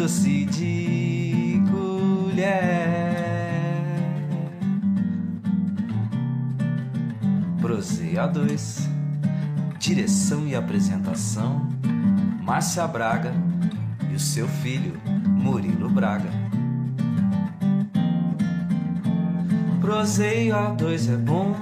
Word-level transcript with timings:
doce 0.00 0.46
de 0.46 1.62
colher. 1.70 2.40
Proseia 7.60 8.26
2 8.26 8.88
Direção 9.78 10.46
e 10.46 10.54
apresentação: 10.54 11.68
Márcia 12.40 12.86
Braga 12.86 13.34
e 14.10 14.14
o 14.14 14.18
seu 14.18 14.48
filho, 14.48 14.98
Murilo 15.26 15.90
Braga. 15.90 16.30
Proseio 19.82 20.54
A2 20.54 21.12
é 21.12 21.16
bom, 21.18 21.54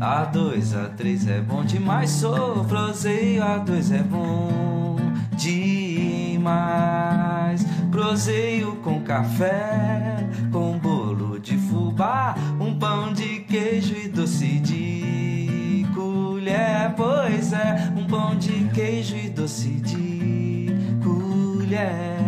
A2, 0.00 0.74
A3 0.76 1.28
é 1.28 1.40
bom 1.40 1.64
demais. 1.64 2.10
Sou 2.10 2.64
proseio 2.66 3.42
A2 3.42 3.98
é 3.98 4.02
bom 4.04 4.96
demais. 5.36 7.27
Proseio 7.98 8.76
com 8.76 9.02
café, 9.02 10.24
com 10.52 10.78
bolo 10.78 11.36
de 11.40 11.56
fubá, 11.58 12.32
um 12.60 12.78
pão 12.78 13.12
de 13.12 13.40
queijo 13.40 13.92
e 13.96 14.06
doce 14.06 14.60
de 14.60 15.84
colher. 15.92 16.94
Pois 16.96 17.52
é, 17.52 17.92
um 17.96 18.06
pão 18.06 18.36
de 18.36 18.68
queijo 18.72 19.16
e 19.16 19.28
doce 19.28 19.70
de 19.80 20.68
colher. 21.02 22.27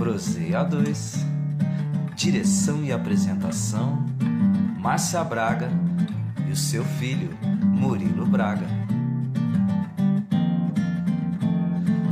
Proseio 0.00 0.56
A2 0.56 1.26
Direção 2.16 2.82
e 2.82 2.90
apresentação: 2.90 4.02
Márcia 4.78 5.22
Braga 5.22 5.68
e 6.48 6.52
o 6.52 6.56
seu 6.56 6.82
filho, 6.82 7.36
Murilo 7.62 8.24
Braga. 8.24 8.64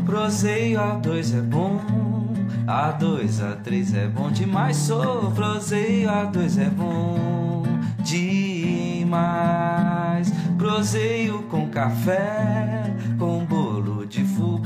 Proseio 0.04 0.78
A2 0.78 1.38
é 1.38 1.40
bom, 1.40 1.80
A2, 2.66 3.40
A3 3.40 3.96
é 3.96 4.06
bom 4.06 4.30
demais. 4.30 4.76
Sou 4.76 5.30
proseio 5.30 6.10
A2 6.10 6.60
é 6.60 6.68
bom 6.68 7.62
demais. 8.02 9.08
Proseio 10.58 11.42
com 11.44 11.70
café, 11.70 12.94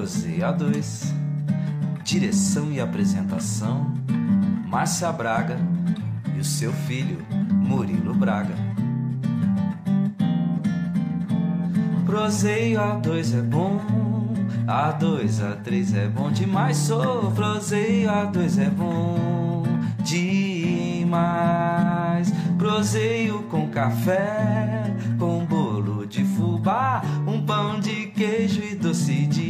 Proseia 0.00 0.50
2. 0.50 1.14
Direção 2.02 2.72
e 2.72 2.80
apresentação: 2.80 3.92
Márcia 4.66 5.12
Braga 5.12 5.58
e 6.34 6.40
o 6.40 6.44
seu 6.44 6.72
filho, 6.72 7.18
Murilo 7.52 8.14
Braga. 8.14 8.54
Proseio 12.06 12.80
A2 12.80 13.38
é 13.38 13.42
bom, 13.42 13.78
A2, 14.66 15.42
A3 15.42 15.94
é 15.94 16.08
bom 16.08 16.32
demais. 16.32 16.78
Sou 16.78 17.30
proseio 17.32 18.08
A2 18.08 18.58
é 18.58 18.70
bom 18.70 19.64
demais. 20.02 21.20
Proseio 22.56 23.42
com 23.50 23.68
café, 23.68 24.96
com 25.18 25.44
bolo 25.44 26.06
de 26.06 26.24
fubá, 26.24 27.02
um 27.26 27.44
pão 27.44 27.78
de 27.78 28.06
queijo 28.06 28.62
e 28.62 28.74
doce 28.74 29.26
de 29.26 29.49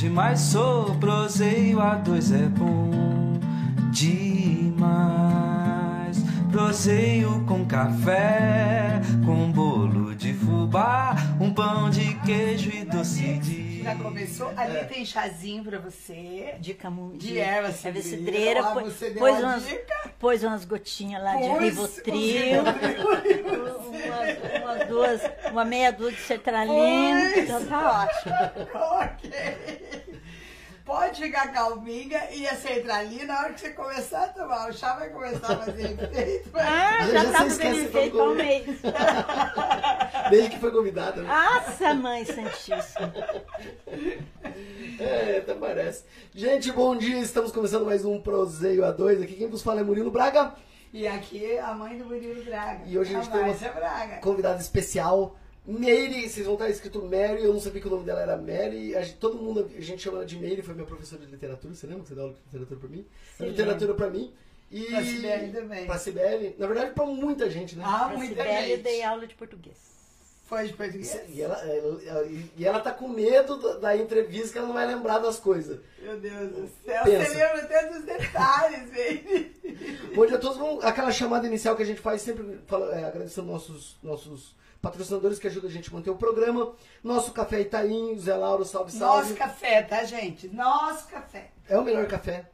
Demais. 0.00 0.40
Sou 0.40 0.96
proseio, 0.96 1.78
A2 1.78 2.34
é 2.34 2.48
bom 2.48 3.38
demais. 3.92 4.80
Proseio 6.50 7.44
com 7.46 7.64
café, 7.66 9.00
com 9.24 9.52
bolo 9.52 10.14
de 10.14 10.32
fubá, 10.32 11.14
um 11.38 11.52
pão 11.52 11.90
de 11.90 12.14
queijo 12.24 12.70
e 12.70 12.84
doce 12.84 13.38
de. 13.38 13.69
Já 13.82 13.94
começou? 13.96 14.52
Ali 14.56 14.84
tem 14.86 15.04
chazinho 15.04 15.64
pra 15.64 15.78
você. 15.78 16.54
de 16.60 16.74
camu, 16.74 17.16
De 17.16 17.38
erva 17.38 17.72
cidreira. 17.72 18.62
você 18.62 19.10
deu 19.10 19.18
pôs, 19.20 19.38
umas, 19.38 19.66
dica. 19.66 20.10
pôs 20.18 20.42
umas 20.44 20.64
gotinhas 20.64 21.22
lá 21.22 21.36
de 21.36 21.48
Rivotril, 21.48 22.62
umas, 23.90 24.62
umas 24.62 24.88
duas, 24.88 25.20
uma 25.50 25.64
meia 25.64 25.90
dúzia 25.92 26.16
de 26.16 26.22
sertralina, 26.22 27.36
então 27.36 27.64
tá 27.66 28.06
ótimo. 28.08 28.34
ok. 29.00 30.09
Pode 30.90 31.22
ficar 31.22 31.52
calminha 31.52 32.20
e 32.32 32.44
a 32.48 32.56
centralina, 32.56 33.26
na 33.32 33.40
hora 33.42 33.52
que 33.52 33.60
você 33.60 33.70
começar 33.70 34.24
a 34.24 34.26
tomar, 34.26 34.68
o 34.68 34.72
chá 34.72 34.94
vai 34.96 35.08
começar 35.10 35.52
a 35.52 35.56
fazer 35.58 35.84
efeito. 36.02 36.50
Ah, 36.52 36.98
Já- 37.02 37.06
já, 37.06 37.24
já 37.26 37.30
tá 37.30 37.38
fazendo 37.38 37.78
efeito 37.78 38.20
um 38.20 38.34
mês. 38.34 38.66
Desde 40.30 40.50
que 40.50 40.58
foi 40.58 40.72
convidada, 40.72 41.22
né? 41.22 41.28
Nossa, 41.28 41.94
mãe 41.94 42.24
santíssima. 42.24 43.14
É, 44.98 45.38
até 45.38 45.54
parece. 45.54 46.04
Gente, 46.34 46.70
bom 46.72 46.94
dia. 46.96 47.18
Estamos 47.20 47.50
começando 47.52 47.86
mais 47.86 48.04
um 48.04 48.20
Proseio 48.20 48.82
A2. 48.82 49.22
Aqui 49.22 49.34
quem 49.34 49.48
vos 49.48 49.62
fala 49.62 49.80
é 49.80 49.84
Murilo 49.84 50.10
Braga. 50.10 50.52
E 50.92 51.06
aqui 51.06 51.56
a 51.58 51.72
mãe 51.72 51.96
do 51.96 52.04
Murilo 52.04 52.44
Braga. 52.44 52.82
E 52.84 52.98
hoje 52.98 53.14
a 53.14 53.20
gente 53.22 53.30
tem 53.30 53.40
uma- 53.40 53.54
Braga. 53.72 54.16
Convidada 54.16 54.60
especial. 54.60 55.36
Mary, 55.78 56.28
vocês 56.28 56.44
vão 56.46 56.54
estar 56.54 56.68
escrito 56.68 57.02
Mary, 57.02 57.42
eu 57.44 57.52
não 57.52 57.60
sabia 57.60 57.80
que 57.80 57.86
o 57.86 57.90
nome 57.90 58.04
dela 58.04 58.20
era 58.20 58.36
Mary. 58.36 58.94
A 58.96 59.02
gente- 59.02 59.16
todo 59.18 59.36
mundo, 59.38 59.70
a 59.76 59.80
gente 59.80 60.02
chama 60.02 60.18
ela 60.18 60.26
de 60.26 60.36
Mary, 60.36 60.62
foi 60.62 60.74
minha 60.74 60.86
professora 60.86 61.24
de 61.24 61.30
literatura. 61.30 61.74
Você 61.74 61.86
lembra 61.86 62.02
que 62.02 62.08
você 62.08 62.14
deu 62.14 62.24
aula 62.24 62.34
de 62.34 62.40
literatura 62.58 62.80
pra 62.80 62.88
mim? 62.88 63.06
Sim, 63.36 63.44
literatura 63.46 63.94
pra 63.94 64.10
mim. 64.10 64.32
E 64.70 64.84
Pra 64.84 65.02
Sibeli 65.04 65.52
também. 65.52 65.86
Pra 65.86 65.98
Sibeli. 65.98 66.54
Na 66.58 66.66
verdade, 66.66 66.92
pra 66.92 67.04
muita 67.04 67.50
gente, 67.50 67.76
né? 67.76 67.84
Ah, 67.86 68.06
Pra 68.08 68.16
muita 68.18 68.34
Sibeli 68.42 68.70
eu 68.70 68.76
gente. 68.76 68.82
dei 68.82 69.02
aula 69.02 69.26
de 69.26 69.34
português. 69.34 69.76
Foi 70.46 70.66
de 70.66 70.72
português? 70.74 71.16
E 71.28 71.40
ela, 71.42 71.56
ela- 71.64 72.00
ela- 72.04 72.26
e 72.26 72.64
ela 72.64 72.80
tá 72.80 72.90
com 72.92 73.06
medo 73.08 73.78
da- 73.78 73.96
entrevista 73.96 74.52
que 74.52 74.58
ela 74.58 74.66
não 74.66 74.74
vai 74.74 74.86
lembrar 74.86 75.18
das 75.18 75.38
coisas. 75.38 75.78
Meu 76.00 76.18
Deus 76.18 76.50
do 76.50 76.70
céu, 76.84 77.04
Pensa. 77.04 77.24
você 77.32 77.34
lembra 77.38 77.62
até 77.62 77.88
dos 77.88 78.02
detalhes, 78.04 78.90
velho. 78.90 79.50
Bom 80.14 80.26
dia 80.26 80.36
a 80.36 80.40
todos. 80.40 80.84
Aquela 80.84 81.12
chamada 81.12 81.46
inicial 81.46 81.76
que 81.76 81.82
a 81.82 81.86
gente 81.86 82.00
faz 82.00 82.22
sempre 82.22 82.58
fala- 82.66 82.92
é, 82.96 83.04
agradecendo 83.04 83.46
nossos, 83.46 83.96
nossos 84.02 84.54
patrocinadores 84.80 85.38
que 85.38 85.46
ajudam 85.46 85.68
a 85.68 85.72
gente 85.72 85.90
a 85.90 85.92
manter 85.92 86.10
o 86.10 86.16
programa. 86.16 86.72
Nosso 87.02 87.32
Café 87.32 87.60
Itaim, 87.60 88.18
Zé 88.18 88.34
Lauro, 88.34 88.64
salve, 88.64 88.92
salve. 88.92 89.22
Nosso 89.22 89.34
café, 89.34 89.82
tá, 89.82 90.04
gente? 90.04 90.48
Nosso 90.48 91.06
café. 91.08 91.50
É 91.68 91.78
o 91.78 91.84
melhor 91.84 92.06
café. 92.06 92.48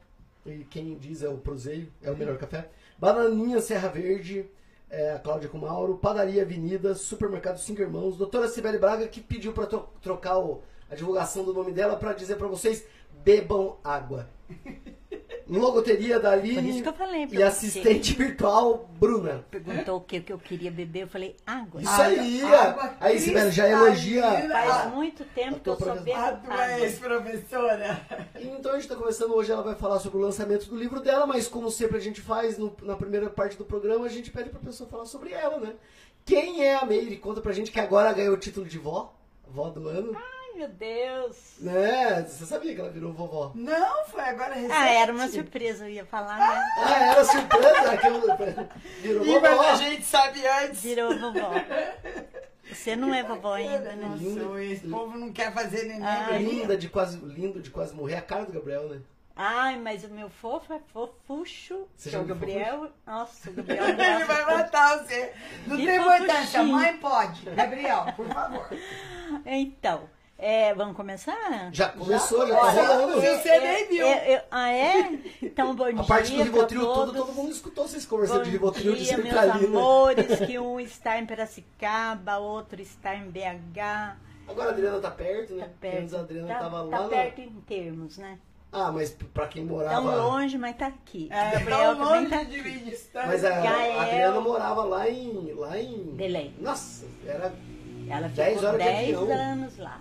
E 0.44 0.64
quem 0.64 0.96
diz 0.96 1.22
é 1.22 1.28
o 1.28 1.38
Proseio, 1.38 1.92
é 2.02 2.10
o 2.10 2.16
melhor 2.16 2.36
café. 2.38 2.68
Bananinha 2.98 3.60
Serra 3.60 3.88
Verde, 3.88 4.48
é, 4.88 5.12
a 5.12 5.18
Cláudia 5.18 5.48
com 5.48 5.58
Mauro, 5.58 5.98
Padaria 5.98 6.42
Avenida, 6.42 6.94
Supermercado 6.94 7.58
Cinco 7.58 7.82
Irmãos, 7.82 8.16
Doutora 8.16 8.48
Sibeli 8.48 8.78
Braga, 8.78 9.08
que 9.08 9.20
pediu 9.20 9.52
para 9.52 9.66
trocar 10.00 10.38
o- 10.38 10.62
a 10.90 10.94
divulgação 10.94 11.44
do 11.44 11.52
nome 11.52 11.72
dela 11.72 11.96
para 11.96 12.12
dizer 12.12 12.36
para 12.36 12.46
vocês, 12.46 12.84
bebam 13.24 13.76
água. 13.82 14.28
Logoteria 15.48 16.18
da 16.18 16.32
Aline. 16.32 16.54
Por 16.56 16.64
isso 16.64 16.82
que 16.82 16.88
eu 16.88 16.92
falei 16.92 17.28
E 17.30 17.42
assistente 17.42 18.14
virtual, 18.14 18.90
Bruna. 18.98 19.44
Perguntou 19.50 19.98
o 19.98 20.00
que, 20.00 20.20
que 20.20 20.32
eu 20.32 20.38
queria 20.38 20.70
beber, 20.72 21.02
eu 21.04 21.08
falei 21.08 21.36
água. 21.46 21.80
Isso 21.80 22.02
aí, 22.02 22.42
água 22.42 22.94
aí 23.00 23.18
Sibeli 23.20 23.50
já 23.52 23.68
elogia. 23.68 24.22
Faz 24.50 24.92
muito 24.92 25.24
tempo 25.26 25.56
a 25.56 25.60
que 25.60 25.68
eu 25.68 25.72
A 25.92 25.94
bebo 25.94 26.04
tua 26.44 26.54
água. 26.54 26.78
ex-professora. 26.80 28.00
Então 28.40 28.72
a 28.72 28.74
gente 28.74 28.82
está 28.84 28.96
conversando 28.96 29.34
hoje, 29.34 29.52
ela 29.52 29.62
vai 29.62 29.74
falar 29.74 30.00
sobre 30.00 30.18
o 30.18 30.20
lançamento 30.20 30.66
do 30.68 30.76
livro 30.76 31.00
dela, 31.00 31.26
mas 31.26 31.46
como 31.46 31.70
sempre 31.70 31.96
a 31.96 32.00
gente 32.00 32.20
faz 32.20 32.58
no- 32.58 32.74
na 32.82 32.96
primeira 32.96 33.30
parte 33.30 33.56
do 33.56 33.64
programa, 33.64 34.04
a 34.06 34.08
gente 34.10 34.30
pede 34.30 34.50
pra 34.50 34.58
pessoa 34.60 34.88
falar 34.88 35.06
sobre 35.06 35.30
ela, 35.32 35.58
né? 35.60 35.74
Quem 36.24 36.64
é 36.64 36.74
a 36.74 36.84
Meire? 36.84 37.16
Conta 37.18 37.40
pra 37.40 37.52
gente 37.52 37.70
que 37.70 37.78
agora 37.78 38.12
ganhou 38.12 38.34
o 38.34 38.38
título 38.38 38.66
de 38.66 38.78
vó, 38.78 39.14
vó 39.48 39.70
do 39.70 39.88
ano, 39.88 40.12
Ai, 40.16 40.22
meu 40.56 40.68
Deus. 40.68 41.36
né? 41.60 42.22
Você 42.22 42.46
sabia 42.46 42.74
que 42.74 42.80
ela 42.80 42.90
virou 42.90 43.12
vovó? 43.12 43.52
Não, 43.54 44.04
foi 44.06 44.22
agora 44.22 44.54
recente. 44.54 44.72
Ah, 44.72 44.88
era 44.90 45.12
uma 45.12 45.28
surpresa, 45.28 45.84
eu 45.86 45.90
ia 45.92 46.04
falar, 46.06 46.38
né? 46.38 46.62
Ah, 46.78 47.10
era 47.12 47.24
surpresa, 47.24 47.92
aquilo 47.92 48.20
virou 49.02 49.24
E 49.26 49.40
mas 49.40 49.52
a 49.52 49.56
vovó. 49.56 49.74
gente 49.76 50.04
sabe 50.04 50.46
antes. 50.46 50.82
Virou 50.82 51.18
vovó. 51.18 51.50
Você 52.70 52.96
não 52.96 53.14
é 53.14 53.22
vovó 53.22 53.54
ainda, 53.54 53.90
Eu 53.92 53.96
não 53.96 54.16
né? 54.16 54.40
sou, 54.40 54.58
esse 54.58 54.88
povo 54.88 55.16
não 55.16 55.32
quer 55.32 55.52
fazer 55.52 55.84
neném. 55.84 56.06
Ah, 56.06 56.24
pra 56.28 56.38
mim. 56.38 56.44
Linda 56.60 56.76
de 56.76 56.88
quase, 56.88 57.16
lindo 57.18 57.60
de 57.60 57.70
quase 57.70 57.94
morrer, 57.94 58.16
a 58.16 58.22
cara 58.22 58.44
do 58.44 58.52
Gabriel, 58.52 58.88
né? 58.88 59.00
Ai, 59.38 59.78
mas 59.78 60.02
o 60.02 60.08
meu 60.08 60.30
fofo 60.30 60.72
é 60.72 60.80
fofucho. 60.94 61.86
Você 61.94 62.08
já 62.08 62.18
é 62.18 62.22
o 62.22 62.24
Gabriel. 62.24 62.90
Nossa, 63.06 63.50
o 63.50 63.52
Gabriel 63.54 63.84
Ele 63.88 64.24
vai 64.24 64.44
matar 64.46 64.98
você. 65.04 65.30
Não 65.66 65.76
Que 65.76 65.84
tem 65.86 65.96
importância. 66.00 66.62
Mãe 66.62 66.96
pode. 66.96 67.42
Gabriel, 67.50 68.06
por 68.16 68.26
favor. 68.28 68.66
Então, 69.44 70.08
é, 70.38 70.74
vamos 70.74 70.96
começar? 70.96 71.70
Já 71.72 71.88
começou, 71.88 72.46
já, 72.46 72.56
tá 72.58 72.70
rolando. 72.70 73.14
você- 73.20 73.38
Você 73.38 73.58
nem 73.58 73.88
viu. 73.88 74.06
Eu- 74.06 74.18
eu- 74.34 74.40
ah, 74.50 74.70
é? 74.70 75.18
Então, 75.42 75.74
bom 75.74 75.90
dia 75.90 76.00
A 76.00 76.04
parte 76.04 76.30
do 76.30 76.36
pra 76.36 76.44
Rivotril 76.44 76.80
todo, 76.82 77.12
todo 77.12 77.32
mundo 77.32 77.50
escutou 77.52 77.88
vocês 77.88 78.04
conversando 78.04 78.38
Bom 78.38 78.44
de 78.44 78.50
Rivotril 78.50 78.94
de 78.94 79.04
dia, 79.04 79.16
meus 79.18 79.36
amores, 79.36 80.38
que 80.46 80.58
um 80.60 80.78
está 80.78 81.18
em 81.18 81.26
Piracicaba, 81.26 82.36
outro 82.38 82.80
está 82.82 83.14
em 83.14 83.30
BH. 83.30 84.16
Agora 84.48 84.68
a 84.68 84.72
Adriana 84.72 84.98
tá 85.00 85.10
perto, 85.10 85.54
né? 85.54 85.64
Tá 85.64 85.70
perto. 85.80 86.16
a 86.16 86.20
Adriana 86.20 86.48
tá, 86.48 86.58
tava 86.60 86.76
tá 86.90 86.96
lá 86.98 87.02
na- 87.04 87.08
perto 87.08 87.40
em 87.40 87.50
termos, 87.66 88.18
né? 88.18 88.38
Ah, 88.72 88.92
mas 88.92 89.10
pra 89.32 89.46
quem 89.46 89.66
Tão 89.66 89.76
morava... 89.76 90.16
longe, 90.16 90.58
mas 90.58 90.76
tá 90.76 90.88
aqui. 90.88 91.28
É, 91.32 91.52
Gabriel 91.52 91.96
tão 91.96 91.98
também 92.06 92.14
longe 92.20 92.30
tá 92.30 92.42
de 92.42 92.60
aqui. 92.60 92.68
mim 92.70 92.84
distante. 92.84 93.26
Mas 93.28 93.44
a, 93.44 93.56
a 93.56 93.60
Gael. 93.62 94.00
Adriana 94.00 94.40
morava 94.40 94.84
lá 94.84 95.08
em... 95.08 95.52
Lá 95.54 95.78
em... 95.80 96.02
Belém. 96.14 96.54
Nossa, 96.60 97.06
era... 97.24 97.54
Ela 98.08 98.28
10 98.28 98.54
ficou 98.54 98.68
horas 98.68 98.80
de 98.84 98.86
10 98.92 99.16
avião. 99.18 99.32
anos 99.32 99.78
lá. 99.78 100.00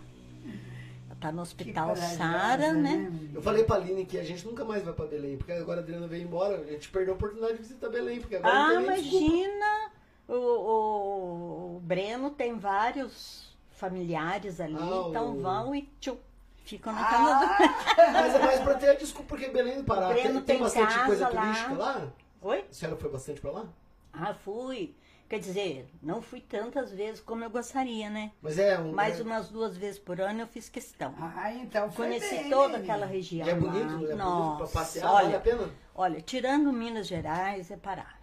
Tá 1.26 1.32
no 1.32 1.42
Hospital 1.42 1.96
Sara, 1.96 2.72
né? 2.74 3.12
Eu 3.34 3.42
falei 3.42 3.64
pra 3.64 3.78
Aline 3.78 4.06
que 4.06 4.16
a 4.20 4.24
gente 4.24 4.46
nunca 4.46 4.64
mais 4.64 4.84
vai 4.84 4.94
pra 4.94 5.08
Belém, 5.08 5.38
porque 5.38 5.52
agora 5.54 5.80
a 5.80 5.84
Adriana 5.84 6.06
veio 6.08 6.24
embora, 6.24 6.58
a 6.62 6.72
gente 6.72 6.88
perdeu 6.90 7.16
a 7.16 7.18
oportunidade 7.18 7.54
de 7.54 7.64
visitar 7.64 7.90
Belém, 7.90 8.20
porque 8.22 8.36
agora 8.36 8.54
Ah, 8.68 8.74
imagina! 8.76 9.92
O, 10.28 10.34
o- 10.34 11.76
o 11.78 11.80
Breno 11.80 12.30
tem 12.30 12.56
vários 12.60 13.56
familiares 13.72 14.60
ali, 14.60 14.76
Ah, 14.80 15.06
então 15.10 15.36
o- 15.36 15.42
vão 15.42 15.74
e 15.74 15.90
tchum, 16.00 16.16
ficam 16.64 16.94
na 16.94 17.04
casa 17.04 17.40
do... 17.40 17.52
Ah, 17.54 18.12
Mas 18.14 18.36
é 18.36 18.40
mais 18.40 18.60
pra 18.62 18.74
ter 18.76 18.90
a 18.90 18.94
desculpa, 18.94 19.30
porque 19.30 19.50
Belém 19.50 19.78
do 19.78 19.84
Pará 19.84 20.10
O 20.10 20.14
Breno 20.14 20.34
tem, 20.34 20.34
tem 20.34 20.44
tem 20.44 20.60
bastante 20.60 20.94
casa 20.94 21.06
coisa 21.08 21.30
lá. 21.30 21.42
turística 21.42 21.74
lá? 21.74 22.08
Oi? 22.44 22.66
A 22.70 22.74
senhora 22.74 22.98
foi 22.98 23.10
bastante 23.10 23.42
pra 23.42 23.52
lá? 23.52 23.66
Ah, 24.14 24.34
fui. 24.36 24.96
Quer 25.28 25.40
dizer, 25.40 25.88
não 26.04 26.22
fui 26.22 26.40
tantas 26.40 26.92
vezes 26.92 27.20
como 27.20 27.44
eu 27.44 27.50
gostaria, 27.50 28.10
né? 28.12 28.32
Mas 28.42 28.60
é 28.60 28.78
um... 28.80 28.92
Mas 28.92 29.20
é, 29.20 29.24
umas 29.24 29.50
duas 29.50 29.76
vezes 29.76 29.98
por 30.00 30.22
ano 30.22 30.42
eu 30.42 30.48
fiz 30.48 30.70
questão. 30.70 31.16
ah, 31.20 31.52
então 31.52 31.92
foi 31.92 32.08
Conheci 32.08 32.36
bem, 32.36 32.50
toda 32.50 32.78
aquela 32.78 33.08
região 33.08 33.48
e 33.48 33.50
é 33.50 33.56
bonito, 33.56 33.84
é 33.86 33.98
bonito 33.98 34.16
Nossa, 34.18 34.58
pra 34.58 34.68
passear, 34.68 35.12
vale 35.12 35.26
a 35.26 35.30
olha, 35.30 35.40
pena? 35.40 35.70
olha, 35.96 36.22
tirando 36.22 36.72
Minas 36.72 37.08
Gerais 37.08 37.72
é 37.72 37.76
Pará. 37.78 38.14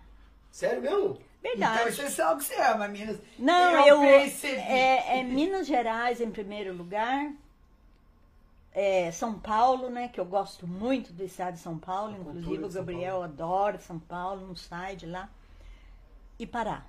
Sério 0.53 0.81
mesmo? 0.81 1.19
Verdade. 1.43 1.81
Então 1.81 1.93
você 1.93 2.11
sabe 2.11 2.35
o 2.35 2.39
que 2.39 2.45
você 2.45 2.55
ama, 2.63 2.87
Minas. 2.87 3.19
Não, 3.37 3.85
eu, 3.87 3.99
percebi. 4.01 4.55
é, 4.61 5.19
é 5.19 5.25
Minas 5.25 5.67
Gerais 5.67 6.21
em 6.21 6.31
primeiro 6.31 6.73
lugar. 6.73 7.33
É 8.73 9.11
São 9.11 9.39
Paulo, 9.39 9.91
né? 9.91 10.07
Que 10.09 10.21
eu 10.21 10.25
gosto 10.25 10.69
muito 10.69 11.13
do 11.13 11.25
estado 11.25 11.55
de 11.55 11.61
São 11.61 11.79
Paulo. 11.79 12.15
A 12.15 12.19
Inclusive 12.19 12.65
o 12.65 12.69
Gabriel 12.71 13.23
adora 13.23 13.79
São 13.79 13.99
Paulo, 13.99 14.47
não 14.47 14.55
sai 14.55 14.95
de 14.95 15.07
lá. 15.07 15.29
E 16.39 16.47
Pará. 16.47 16.85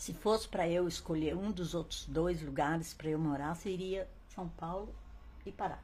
Se 0.00 0.14
fosse 0.14 0.48
para 0.48 0.66
eu 0.66 0.88
escolher 0.88 1.36
um 1.36 1.52
dos 1.52 1.74
outros 1.74 2.06
dois 2.06 2.40
lugares 2.40 2.94
para 2.94 3.10
eu 3.10 3.18
morar, 3.18 3.54
seria 3.54 4.08
São 4.34 4.48
Paulo 4.48 4.94
e 5.44 5.52
Pará. 5.52 5.78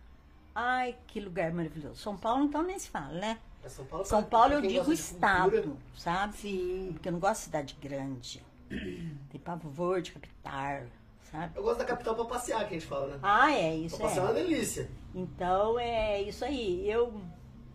Ai, 0.55 0.97
que 1.07 1.21
lugar 1.21 1.53
maravilhoso. 1.53 1.97
São 2.01 2.17
Paulo, 2.17 2.45
então, 2.47 2.63
nem 2.63 2.79
se 2.79 2.89
fala, 2.89 3.13
né? 3.13 3.39
É 3.63 3.69
São 3.69 3.85
Paulo, 3.85 4.07
São 4.07 4.23
pra- 4.23 4.39
Paulo 4.39 4.55
eu 4.55 4.63
digo 4.63 4.77
cultura, 4.77 4.95
estado, 4.95 5.77
sabe? 5.95 6.35
Sim. 6.39 6.89
Porque 6.95 7.09
eu 7.11 7.13
não 7.13 7.21
gosto 7.21 7.41
de 7.41 7.45
cidade 7.45 7.77
grande. 7.79 8.43
Tem 9.29 9.39
pavor 9.39 10.01
de 10.01 10.13
capital, 10.13 10.85
sabe? 11.31 11.53
Eu 11.55 11.63
gosto 11.63 11.81
da 11.81 11.85
capital 11.85 12.15
pra 12.15 12.25
passear, 12.25 12.61
que 12.61 12.75
a 12.75 12.79
gente 12.79 12.87
fala, 12.87 13.09
né? 13.09 13.19
Ah, 13.23 13.53
é 13.53 13.77
isso 13.77 13.99
pra 13.99 14.07
passear 14.07 14.29
é 14.29 14.31
uma 14.31 14.39
é. 14.39 14.43
delícia. 14.43 14.91
Então 15.15 15.79
é 15.79 16.23
isso 16.23 16.43
aí. 16.43 16.91
Eu, 16.91 17.21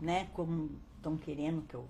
né, 0.02 0.28
como 0.34 0.72
estão 0.98 1.16
querendo 1.18 1.62
que 1.68 1.76
eu 1.76 1.88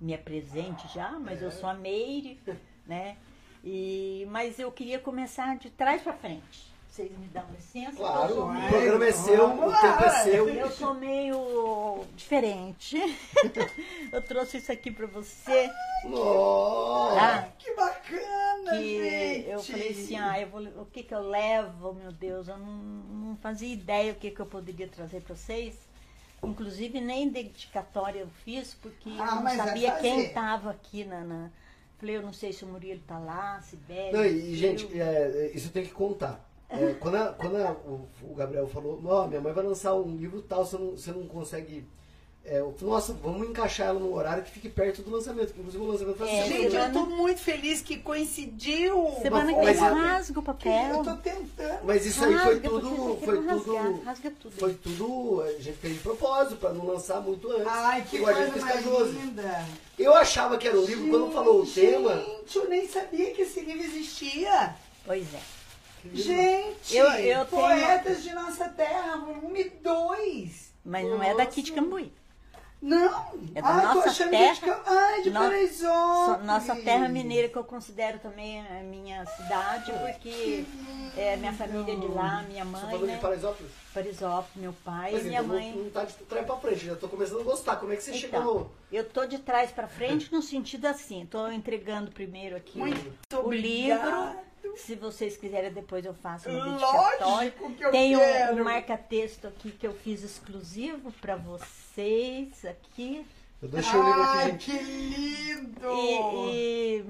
me 0.00 0.14
apresente 0.14 0.88
já, 0.88 1.18
mas 1.18 1.42
eu 1.42 1.50
sou 1.50 1.68
a 1.68 1.74
Meire, 1.74 2.40
né? 2.86 3.18
E, 3.64 4.26
mas 4.30 4.58
eu 4.58 4.70
queria 4.72 4.98
começar 4.98 5.56
de 5.58 5.70
trás 5.70 6.02
para 6.02 6.12
frente. 6.14 6.70
Vocês 6.88 7.10
me 7.16 7.26
dão 7.28 7.44
licença? 7.54 7.96
Claro, 7.96 8.42
o 8.46 8.52
meio- 8.52 8.68
programa 8.68 9.04
é 9.06 9.12
seu, 9.12 9.46
o 9.46 9.72
tempo 9.80 10.04
é 10.04 10.10
seu. 10.24 10.48
Eu 10.48 10.70
sou 10.70 10.92
meio 10.94 12.04
diferente. 12.16 12.96
eu 14.12 14.20
trouxe 14.22 14.56
isso 14.58 14.72
aqui 14.72 14.90
para 14.90 15.06
você. 15.06 15.70
Ah, 17.16 17.48
Que 17.58 17.74
bacana, 17.74 18.70
que 18.72 18.98
gente. 18.98 19.48
eu 19.50 19.62
falei 19.62 19.90
assim, 19.90 20.16
ah, 20.16 20.40
eu 20.40 20.48
vou, 20.48 20.62
o 20.82 20.86
que 20.86 21.02
que 21.04 21.14
eu 21.14 21.20
levo, 21.28 21.92
meu 21.94 22.10
Deus, 22.10 22.48
eu 22.48 22.58
não, 22.58 22.66
não 22.66 23.36
fazia 23.36 23.72
ideia 23.72 24.12
o 24.12 24.16
que 24.16 24.30
que 24.30 24.40
eu 24.40 24.46
poderia 24.46 24.88
trazer 24.88 25.20
para 25.20 25.36
vocês. 25.36 25.76
Inclusive 26.42 27.00
nem 27.00 27.28
dedicatória 27.28 28.20
eu 28.20 28.28
fiz, 28.44 28.74
porque 28.74 29.10
Ah, 29.18 29.36
eu 29.36 29.42
não 29.42 29.56
sabia 29.56 29.92
quem 29.92 30.22
estava 30.24 30.70
aqui 30.70 31.04
na, 31.04 31.20
na- 31.20 31.50
Falei, 32.00 32.16
eu 32.16 32.22
não 32.22 32.32
sei 32.32 32.52
se 32.52 32.64
o 32.64 32.68
Murilo 32.68 33.00
tá 33.06 33.18
lá, 33.18 33.60
se 33.60 33.76
Bebe. 33.76 34.16
Não, 34.16 34.24
e, 34.24 34.56
gente, 34.56 34.98
é, 35.00 35.50
isso 35.54 35.70
tem 35.70 35.84
que 35.84 35.92
contar. 35.92 36.48
É, 36.68 36.94
quando 36.94 37.16
a- 37.16 37.32
quando 37.34 37.56
a- 37.56 37.72
o, 37.72 38.08
o 38.22 38.34
Gabriel 38.34 38.66
falou, 38.66 39.00
ó, 39.04 39.26
minha 39.26 39.40
mãe 39.40 39.52
vai 39.52 39.64
lançar 39.64 39.94
um 39.94 40.16
livro 40.16 40.40
tal, 40.40 40.64
você 40.64 40.78
não, 40.78 40.90
você 40.92 41.12
não 41.12 41.26
consegue. 41.26 41.84
É, 42.50 42.58
eu 42.58 42.74
Nossa, 42.80 43.12
vamos 43.12 43.48
encaixar 43.48 43.86
ela 43.88 44.00
num 44.00 44.12
horário 44.12 44.42
que 44.42 44.50
fique 44.50 44.68
perto 44.68 45.02
do 45.02 45.10
lançamento. 45.10 45.54
Inclusive 45.56 45.82
o 45.84 45.86
lançamento 45.86 46.16
vai 46.18 46.28
É, 46.28 46.42
ser 46.42 46.48
Gente, 46.48 46.64
eu 46.64 46.70
semana- 46.72 46.92
tô 46.92 47.06
muito 47.06 47.40
feliz 47.40 47.80
que 47.80 47.96
coincidiu. 47.98 49.14
Semana 49.22 49.54
que 49.54 49.60
vem 49.64 49.74
eu- 49.74 49.94
rasga 49.94 50.40
o 50.40 50.42
papel. 50.42 50.90
Eu 50.96 51.02
tô 51.04 51.16
tentando. 51.16 51.84
Mas 51.84 52.04
isso 52.04 52.24
aí 52.24 52.32
foi 52.38 52.54
Rasga, 52.54 52.68
tudo. 52.68 53.18
Foi 53.24 53.36
tudo. 53.36 53.46
rasgar, 53.46 53.92
rasga 54.04 54.30
tudo. 54.40 54.52
Foi 54.58 54.74
tudo. 54.74 55.42
A 55.42 55.52
gente 55.52 55.72
fez 55.78 55.94
de 55.94 56.00
propósito, 56.00 56.56
pra 56.56 56.72
não 56.72 56.84
lançar 56.86 57.20
muito 57.20 57.50
antes. 57.52 57.66
Ai, 57.68 58.04
que 58.08 58.16
Igual 58.16 58.34
gente 58.34 58.50
coisa 58.52 58.66
mais 58.66 58.84
linda. 59.14 59.64
Eu 59.98 60.14
achava 60.14 60.58
que 60.58 60.66
era 60.66 60.78
um 60.78 60.84
livro, 60.84 61.08
quando 61.08 61.32
falou 61.32 61.62
o 61.62 61.66
tema. 61.66 62.16
Gente, 62.16 62.56
eu 62.58 62.68
nem 62.68 62.88
sabia 62.88 63.30
que 63.32 63.42
esse 63.42 63.60
livro 63.60 63.84
existia. 63.84 64.74
Pois 65.06 65.26
é. 65.34 65.40
Gente, 66.12 66.96
Eu- 66.96 67.04
eu 67.06 67.44
tenho- 67.44 67.46
Poetas 67.46 68.22
de 68.22 68.34
Nossa 68.34 68.68
Terra, 68.70 69.18
volume 69.18 69.64
2. 69.82 70.70
Mas 70.84 71.06
não 71.06 71.22
é 71.22 71.34
daqui 71.34 71.60
de 71.62 71.70
Nossa. 71.72 71.82
Cambuí. 71.82 72.12
Não. 72.82 73.38
É 73.54 73.60
da 73.60 73.68
Ai, 73.68 73.84
nossa 73.94 74.08
achando 74.08 74.30
terra. 74.30 74.66
é 74.66 74.82
Ai, 74.86 75.22
de 75.22 75.30
No- 75.30 75.40
Paraisópolis. 75.40 76.38
So- 76.40 76.44
Nossa 76.46 76.76
terra 76.76 77.08
mineira, 77.08 77.48
que 77.48 77.56
eu 77.56 77.64
considero 77.64 78.18
também 78.20 78.60
a 78.66 78.82
minha 78.82 79.26
cidade, 79.26 79.92
porque 79.92 80.64
é 81.16 81.36
minha 81.36 81.52
família 81.52 81.94
de 81.96 82.06
lá, 82.08 82.42
minha 82.48 82.64
Você 82.64 82.70
mãe, 82.70 82.90
falou 82.90 83.06
né? 83.06 83.14
de 83.16 83.20
Paraisópolis? 83.20 83.72
Parisópolis, 83.92 84.56
meu 84.56 84.72
pai 84.84 85.12
Mas 85.12 85.22
e 85.24 85.28
minha 85.28 85.40
então 85.42 85.54
mãe. 85.54 85.72
não, 85.74 85.82
não 85.84 85.90
tá 85.90 86.04
de 86.04 86.14
trás 86.14 86.46
pra 86.46 86.56
frente, 86.56 86.86
já 86.86 86.96
tô 86.96 87.08
começando 87.08 87.40
a 87.40 87.44
gostar. 87.44 87.76
Como 87.76 87.92
é 87.92 87.96
que 87.96 88.02
você 88.02 88.14
chegou 88.14 88.40
Então, 88.40 88.54
no. 88.54 88.70
eu 88.90 89.04
tô 89.08 89.26
de 89.26 89.38
trás 89.38 89.70
pra 89.70 89.86
frente 89.86 90.32
no 90.32 90.40
sentido 90.40 90.86
assim, 90.86 91.26
tô 91.26 91.48
entregando 91.50 92.10
primeiro 92.10 92.56
aqui 92.56 92.78
Muito 92.78 93.12
o 93.34 93.38
obrigada. 93.40 94.08
livro. 94.10 94.50
Se 94.76 94.94
vocês 94.94 95.36
quiserem, 95.36 95.72
depois 95.72 96.04
eu 96.04 96.14
faço 96.14 96.48
uma 96.48 96.76
Lógico 96.78 97.72
que 97.72 97.82
eu 97.84 97.90
Tem 97.90 98.16
um, 98.16 98.20
um 98.60 98.64
marca-texto 98.64 99.48
aqui 99.48 99.70
que 99.72 99.86
eu 99.86 99.92
fiz 99.92 100.22
exclusivo 100.22 101.10
pra 101.20 101.34
vocês 101.90 102.64
aqui. 102.64 103.26
Eu 103.60 103.68
deixei 103.68 103.98
o 103.98 104.02
livro 104.02 104.22
aqui, 104.22 104.38
Ai, 104.38 104.58
que 104.58 104.78
lindo. 104.78 105.88
E, 106.52 106.98
e, 106.98 107.04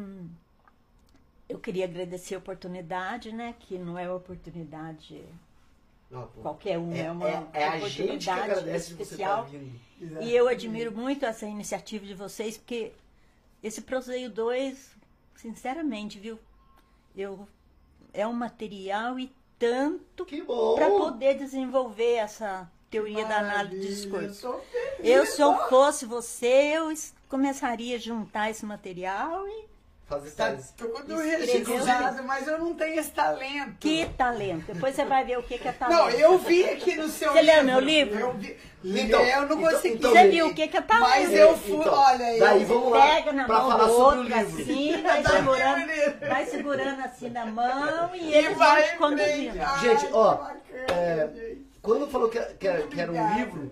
eu 1.49 1.59
queria 1.59 1.85
agradecer 1.85 2.35
a 2.35 2.39
oportunidade, 2.39 3.33
né? 3.33 3.55
Que 3.61 3.79
não 3.79 3.99
é 3.99 4.09
uma 4.09 4.17
oportunidade 4.17 5.23
Não, 6.11 6.27
qualquer 6.43 6.79
um, 6.79 6.95
é, 6.95 7.11
uma 7.11 7.29
é, 7.29 7.47
é 7.53 7.77
oportunidade 7.77 8.71
especial. 8.71 9.47
vindo. 9.47 10.23
E 10.23 10.35
eu 10.35 10.49
admiro 10.49 10.93
muito 10.93 11.25
essa 11.27 11.47
iniciativa 11.47 12.07
de 12.07 12.15
vocês, 12.15 12.57
porque 12.57 12.93
esse 13.63 13.83
Proseio 13.83 14.31
2, 14.31 14.97
sinceramente, 15.37 16.19
viu? 16.19 16.39
Eu, 17.15 17.47
é 18.15 18.27
um 18.27 18.33
material 18.33 19.19
e 19.19 19.31
tanto 19.59 20.27
para 20.75 20.89
poder 20.89 21.35
desenvolver 21.35 22.15
essa, 22.15 22.71
teoria 22.91 23.25
da 23.25 23.39
análise 23.39 23.79
de 23.79 24.07
Maravilha, 24.09 24.29
discurso. 24.29 24.53
tô 24.53 24.59
feliz. 24.99 25.11
Eu, 25.11 25.27
se 25.27 25.41
eu 25.41 25.57
fosse 25.69 26.05
você, 26.05 26.73
eu 26.75 26.93
começaria 27.29 27.97
a 27.97 27.99
juntar 27.99 28.51
esse 28.51 28.65
material 28.67 29.47
e 29.49 29.71
Fazer 30.09 30.33
Tá 30.33 30.51
Escreveu 30.55 31.17
registrado, 31.19 32.25
mas 32.25 32.49
eu 32.49 32.59
não 32.59 32.75
tenho 32.75 32.99
esse 32.99 33.13
talento. 33.13 33.77
que 33.79 34.07
talento. 34.19 34.73
Depois 34.73 34.93
você 34.97 35.05
vai 35.05 35.25
ver 35.25 35.39
o 35.39 35.43
que, 35.45 35.57
que 35.57 35.69
é 35.69 35.71
talento. 35.71 35.99
Não, 36.01 36.11
eu 36.11 36.37
vi 36.37 36.65
aqui 36.69 36.97
no 36.97 37.07
seu 37.09 37.31
Você 37.33 37.41
livro. 37.43 37.55
leu 37.55 37.65
meu 37.65 37.79
livro? 37.79 38.19
Eu 38.19 38.33
vi. 38.33 38.57
Então, 38.83 39.21
eu 39.25 39.43
não 39.47 39.57
então- 39.61 39.71
consegui. 39.71 39.95
então- 39.99 40.11
Você 40.11 40.29
viu 40.29 40.49
o 40.49 40.55
que, 40.55 40.67
que 40.67 40.77
é 40.77 40.81
talento? 40.81 41.09
Mas 41.11 41.33
eu 41.33 41.57
fui, 41.57 41.77
Então, 41.77 41.95
olha, 41.95 42.19
daí 42.19 42.63
eu 42.63 42.67
vamos 42.67 42.91
lá 42.93 43.07
Pega 43.07 43.33
na 43.33 43.45
pra 43.45 43.59
mão 43.61 43.71
falar 43.71 43.85
do 43.85 43.91
sobre 43.93 44.03
o 44.03 44.05
outro, 44.07 44.23
livro. 44.23 44.63
assim, 44.63 45.03
vai 45.03 45.23
Tá 45.23 45.31
segurando, 45.31 46.19
vai 46.29 46.47
segurando 46.47 47.01
assim 47.05 47.31
na 47.31 47.47
mão 47.47 48.11
e 48.17 48.35
E 48.35 48.43
vão 48.49 48.55
vai 48.57 48.97
conduzindo. 48.97 49.79
Gente, 49.81 50.09
ó, 50.13 50.35
que 50.35 50.73
bacana, 50.73 51.01
é, 51.01 51.31
gente. 51.37 51.70
Quando 51.83 52.07
falou 52.09 52.29
que, 52.29 52.39
que, 52.41 52.69
era- 52.69 52.87
que 52.87 53.01
era 53.01 53.11
um 53.13 53.37
livro, 53.39 53.71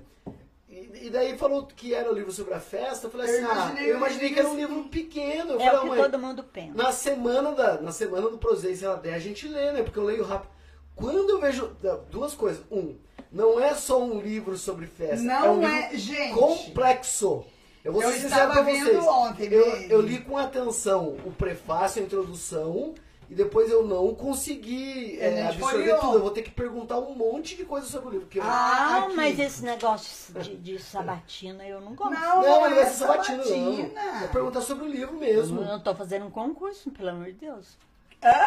e, 0.69 1.07
e 1.07 1.11
daí 1.11 1.37
falou 1.37 1.67
que 1.67 1.93
era 1.95 2.11
o 2.11 2.15
livro 2.15 2.33
sobre 2.33 2.55
a 2.55 2.61
festa, 2.61 3.07
eu 3.07 3.11
falei 3.11 3.27
Eu 3.29 3.35
assim, 3.35 3.45
ah, 3.45 3.53
imaginei 3.55 3.93
eu 3.93 3.97
imaginei 3.97 4.31
que 4.33 4.39
era 4.39 4.49
um 4.49 4.57
livro 4.57 4.85
pequeno. 4.85 5.53
Eu 5.53 5.61
É 5.61 5.65
falei, 5.65 5.75
o 5.75 5.77
ah, 5.77 5.81
que 5.83 5.89
mãe, 5.89 6.03
todo 6.03 6.19
mundo 6.19 6.43
pensa. 6.45 6.75
na 6.75 6.93
semana 6.93 7.53
da 7.53 7.81
na 7.81 7.93
semana 7.93 8.29
do 8.31 8.39
Prozeis 8.39 8.83
ela 8.83 8.97
der 8.97 9.15
a 9.15 9.19
gente 9.19 9.47
lê, 9.49 9.73
né? 9.73 9.83
Porque 9.83 9.99
eu 9.99 10.05
leio 10.05 10.25
rápido. 10.25 10.51
Quando 10.95 11.31
eu 11.31 11.41
vejo 11.41 11.77
duas 12.11 12.35
coisas, 12.35 12.63
um, 12.71 12.97
não 13.31 13.61
é 13.61 13.75
só 13.75 14.03
um 14.03 14.21
livro 14.21 14.57
sobre 14.57 14.87
festa, 14.87 15.23
Não 15.25 15.45
é 15.45 15.51
um 15.51 15.69
é, 15.69 15.83
livro 15.93 15.99
gente. 15.99 16.35
complexo. 16.35 17.45
Eu 17.85 17.93
vou 17.93 18.03
Eu 18.03 18.09
ser 18.11 18.15
sincero 18.23 18.35
estava 18.51 18.53
pra 18.55 18.63
vendo 18.63 18.85
vocês. 18.87 19.05
ontem 19.07 19.49
eu, 19.53 19.65
eu 19.83 20.01
li 20.01 20.19
com 20.19 20.37
atenção 20.37 21.17
o 21.25 21.31
prefácio, 21.33 22.03
a 22.03 22.05
introdução. 22.05 22.95
E 23.31 23.35
depois 23.35 23.71
eu 23.71 23.87
não 23.87 24.15
consegui 24.15 25.19
é, 25.21 25.47
absorver 25.49 25.99
tudo. 25.99 26.15
Eu 26.15 26.21
vou 26.23 26.31
ter 26.31 26.41
que 26.43 26.51
perguntar 26.51 26.99
um 26.99 27.15
monte 27.15 27.57
de 27.57 27.65
coisa 27.65 27.87
sobre 27.87 28.09
o 28.09 28.13
livro. 28.13 28.29
Eu- 28.35 28.43
Ah, 28.43 29.05
aqui. 29.05 29.17
mas 29.17 29.39
esse 29.39 29.63
negócio 29.65 30.33
de, 30.43 30.57
de 30.57 30.79
sabatina 30.79 31.67
eu 31.67 31.79
não 31.81 31.95
gosto. 31.95 32.13
Não, 32.15 32.37
não, 32.37 32.43
não 32.43 32.61
vai 32.61 32.79
é 32.79 32.87
ser 32.87 32.95
sabatina, 33.05 33.37
não. 33.39 33.45
sabatina. 33.45 34.25
É 34.25 34.27
perguntar 34.29 34.61
sobre 34.63 34.85
o 34.85 34.89
livro 34.89 35.15
Eu 35.17 35.21
mesmo. 35.21 35.61
não 35.61 35.79
tô 35.79 35.95
fazendo 35.95 36.25
um 36.27 36.31
concurso, 36.31 36.91
pelo 36.91 37.11
amor 37.11 37.27
de 37.27 37.33
Deus. 37.33 37.77
Hã? 38.25 38.47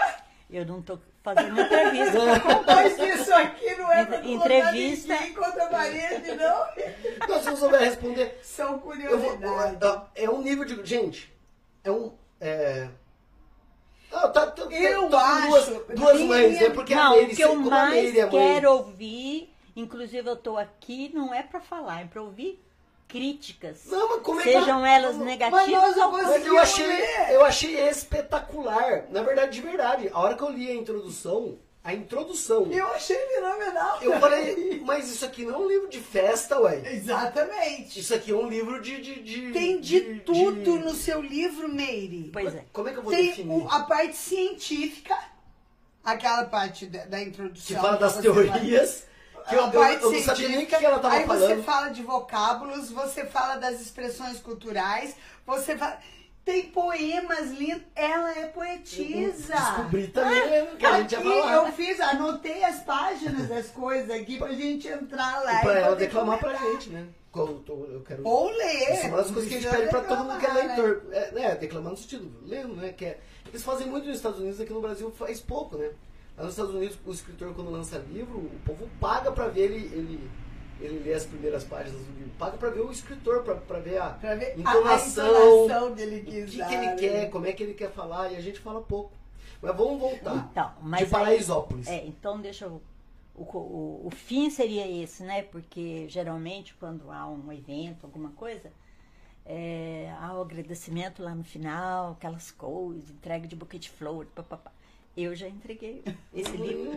Eu 0.49 0.65
não 0.65 0.81
tô 0.81 0.97
fazendo 1.23 1.61
entrevista. 1.61 2.17
Mas 2.65 2.97
isso 2.97 3.33
aqui 3.35 3.75
não 3.75 3.91
é 3.91 4.03
pra 4.03 4.25
Entrevista. 4.25 5.13
ninguém 5.13 5.33
contra 5.33 5.65
a 5.67 5.71
Mariane, 5.71 6.35
não. 6.35 6.65
Então, 7.23 7.39
se 7.41 7.49
eu 7.49 7.55
souber 7.55 7.79
responder, 7.81 8.39
São 8.43 8.73
eu 8.73 9.19
vou, 9.19 9.37
curiosidades. 9.37 10.01
é 10.15 10.27
um 10.29 10.41
nível 10.41 10.65
de. 10.65 10.83
Gente, 10.83 11.31
é 11.83 11.91
um. 11.91 12.11
É... 12.39 12.89
Ah, 14.13 14.27
tá, 14.27 14.47
tá, 14.47 14.63
Eu 14.63 15.09
tá 15.09 15.19
acho- 15.19 15.47
duas, 15.47 15.67
duas 15.95 16.17
Sim, 16.17 16.27
mães, 16.27 16.59
né? 16.59 16.69
Porque 16.69 16.93
a 16.93 17.03
não, 17.03 17.11
Meire, 17.11 17.33
o 17.33 17.35
que 17.35 17.41
eu 17.41 17.51
a 17.53 17.55
mais 17.55 18.15
é 18.15 18.27
quero 18.27 18.71
ouvir, 18.71 19.53
inclusive 19.75 20.29
eu 20.29 20.35
tô 20.35 20.57
aqui, 20.57 21.11
não 21.13 21.33
é 21.33 21.41
pra 21.43 21.59
falar, 21.61 22.01
é 22.01 22.05
pra 22.05 22.21
ouvir 22.21 22.61
críticas. 23.07 23.85
Não, 23.87 24.09
mas 24.09 24.21
como 24.21 24.39
é 24.39 24.43
que 24.43 24.51
Sejam 24.53 24.85
elas 24.85 25.15
Mas 25.17 25.25
negativas 25.25 25.95
não 25.97 26.05
ou 26.11 26.23
Mas 26.23 26.45
eu 26.45 26.57
achei, 26.57 26.85
eu 27.29 27.43
achei 27.45 27.89
espetacular. 27.89 29.05
Na 29.09 29.21
verdade, 29.21 29.51
de 29.51 29.61
verdade. 29.61 30.09
A 30.13 30.19
hora 30.19 30.35
que 30.35 30.41
eu 30.43 30.49
li 30.49 30.69
a 30.69 30.75
introdução, 30.75 31.57
a 31.83 31.93
introdução, 31.95 32.67
Eu 32.71 32.87
achei 32.93 33.17
fenomenal. 33.17 33.97
eu 34.03 34.19
falei, 34.19 34.81
mas 34.85 35.09
isso 35.09 35.25
aqui 35.25 35.43
não 35.43 35.55
é 35.55 35.57
um 35.57 35.67
livro 35.67 35.89
de 35.89 35.99
festa, 35.99 36.59
ué. 36.59 36.93
Exatamente. 36.93 37.99
Isso 37.99 38.13
aqui 38.13 38.31
é 38.31 38.35
um 38.35 38.47
livro 38.47 38.79
de. 38.81 39.01
de, 39.01 39.21
de 39.23 39.51
Tem 39.51 39.79
de, 39.81 40.19
tudo 40.19 40.77
de- 40.77 40.83
no 40.83 40.93
seu 40.93 41.21
livro, 41.21 41.67
Meire. 41.67 42.29
Pois 42.31 42.53
é. 42.53 42.65
Como 42.71 42.87
é 42.87 42.91
que 42.93 42.99
eu 42.99 43.03
vou 43.03 43.11
Tem 43.11 43.27
definir? 43.27 43.65
a 43.69 43.79
parte 43.81 44.15
científica, 44.15 45.17
aquela 46.03 46.45
parte 46.45 46.85
da, 46.85 47.05
da 47.05 47.21
introdução. 47.21 47.75
Que 47.75 47.81
fala 47.81 47.97
das 47.97 48.13
você 48.13 48.21
teorias. 48.21 49.03
Que 49.49 49.55
eu, 49.55 49.63
a 49.63 49.67
eu, 49.67 49.71
parte 49.71 50.03
eu 50.03 50.11
não 50.11 50.21
sabia 50.21 50.49
nem 50.49 50.57
o 50.57 50.61
que 50.61 50.69
científica, 50.69 50.85
ela 50.87 50.99
tava 50.99 51.15
aí 51.15 51.25
falando. 51.25 51.47
você 51.55 51.63
fala 51.63 51.87
de 51.89 52.03
vocábulos, 52.03 52.91
você 52.91 53.25
fala 53.25 53.55
das 53.55 53.81
expressões 53.81 54.37
culturais, 54.39 55.15
você 55.47 55.75
fala... 55.75 55.97
Tem 56.43 56.71
poemas 56.71 57.51
lindos, 57.51 57.83
ela 57.95 58.31
é 58.37 58.47
poetisa. 58.47 59.53
Descobri 59.53 60.07
também 60.07 60.49
né, 60.49 60.75
que 60.77 60.85
a 60.85 60.99
gente 60.99 61.11
ia 61.11 61.21
falar. 61.21 61.53
eu 61.53 61.71
fiz, 61.71 61.99
anotei 61.99 62.63
as 62.63 62.83
páginas 62.83 63.47
das 63.47 63.67
coisas 63.67 64.09
aqui 64.09 64.37
pra 64.37 64.51
gente 64.53 64.87
entrar 64.87 65.43
lá. 65.43 65.59
E 65.59 65.61
pra 65.61 65.79
ela 65.79 65.95
declamar 65.95 66.39
pra 66.39 66.55
gente, 66.55 66.89
né? 66.89 67.07
Eu, 67.33 67.63
eu 67.67 68.03
quero. 68.05 68.27
Ou 68.27 68.49
ler. 68.49 68.93
Isso 68.93 69.05
é 69.05 69.07
uma 69.07 69.17
das 69.17 69.31
coisas 69.31 69.47
que 69.47 69.55
a 69.55 69.61
gente 69.61 69.71
pede 69.71 69.89
pra 69.89 70.01
todo 70.01 70.23
mundo 70.23 70.39
que 70.39 70.45
é 70.45 70.49
declamar, 70.49 70.77
né? 70.77 70.83
leitor. 70.83 71.03
É, 71.11 71.31
né, 71.31 71.55
declamar 71.55 71.91
no 71.91 71.97
sentido, 71.97 72.31
lendo, 72.45 72.75
né? 72.75 72.91
Que 72.91 73.05
é, 73.05 73.19
eles 73.47 73.63
fazem 73.63 73.87
muito 73.87 74.07
nos 74.07 74.17
Estados 74.17 74.39
Unidos, 74.39 74.59
aqui 74.59 74.73
no 74.73 74.81
Brasil 74.81 75.11
faz 75.11 75.39
pouco, 75.39 75.77
né? 75.77 75.91
Lá 76.37 76.43
nos 76.45 76.53
Estados 76.53 76.73
Unidos, 76.73 76.97
o 77.05 77.11
escritor, 77.11 77.53
quando 77.53 77.69
lança 77.69 78.03
livro, 78.11 78.37
o 78.37 78.59
povo 78.65 78.89
paga 78.99 79.31
pra 79.31 79.47
ver 79.47 79.61
ele, 79.61 79.85
ele, 79.93 80.29
ele 80.81 80.99
ler 80.99 81.13
as 81.13 81.25
primeiras 81.25 81.63
páginas 81.63 82.01
do 82.01 82.11
livro. 82.13 82.31
Paga 82.39 82.57
pra 82.57 82.69
ver 82.69 82.81
o 82.81 82.91
escritor, 82.91 83.43
pra 83.43 83.79
ver 83.79 83.97
a 83.99 84.09
Pra 84.11 84.35
ver 84.35 84.53
a- 84.53 84.59
entonação, 84.59 85.25
a 85.25 85.29
entonação 85.29 85.93
dele 85.93 86.21
o 86.21 86.25
que, 86.25 86.31
que 86.47 86.73
ele 86.73 86.87
né? 86.87 86.95
quer, 86.95 87.29
como 87.29 87.45
é 87.45 87.53
que 87.53 87.63
ele 87.63 87.73
quer 87.73 87.91
falar, 87.91 88.31
e 88.31 88.35
a 88.35 88.41
gente 88.41 88.59
fala 88.59 88.81
pouco. 88.81 89.11
Mas 89.61 89.75
vamos 89.75 89.99
voltar. 89.99 90.49
Então, 90.51 90.71
mas 90.81 90.99
de 91.01 91.05
aí- 91.05 91.11
Paraisópolis. 91.11 91.87
É, 91.87 92.05
então 92.05 92.39
deixa 92.41 92.65
eu. 92.65 92.81
O, 93.35 93.43
o, 93.43 94.07
o 94.07 94.09
fim 94.11 94.49
seria 94.49 94.85
esse, 95.03 95.23
né? 95.23 95.43
Porque 95.43 96.05
geralmente 96.09 96.73
quando 96.75 97.09
há 97.11 97.27
um 97.27 97.51
evento, 97.51 98.05
alguma 98.05 98.29
coisa, 98.31 98.71
é, 99.45 100.11
há 100.19 100.33
o 100.35 100.41
agradecimento 100.41 101.23
lá 101.23 101.33
no 101.33 101.43
final, 101.43 102.11
aquelas 102.11 102.51
coisas, 102.51 103.09
entrega 103.09 103.47
de 103.47 103.55
buquê 103.55 103.77
de 103.79 103.89
flor, 103.89 104.25
papapá. 104.35 104.70
Eu 105.15 105.35
já 105.35 105.47
entreguei 105.47 106.03
esse 106.33 106.51
livro, 106.55 106.91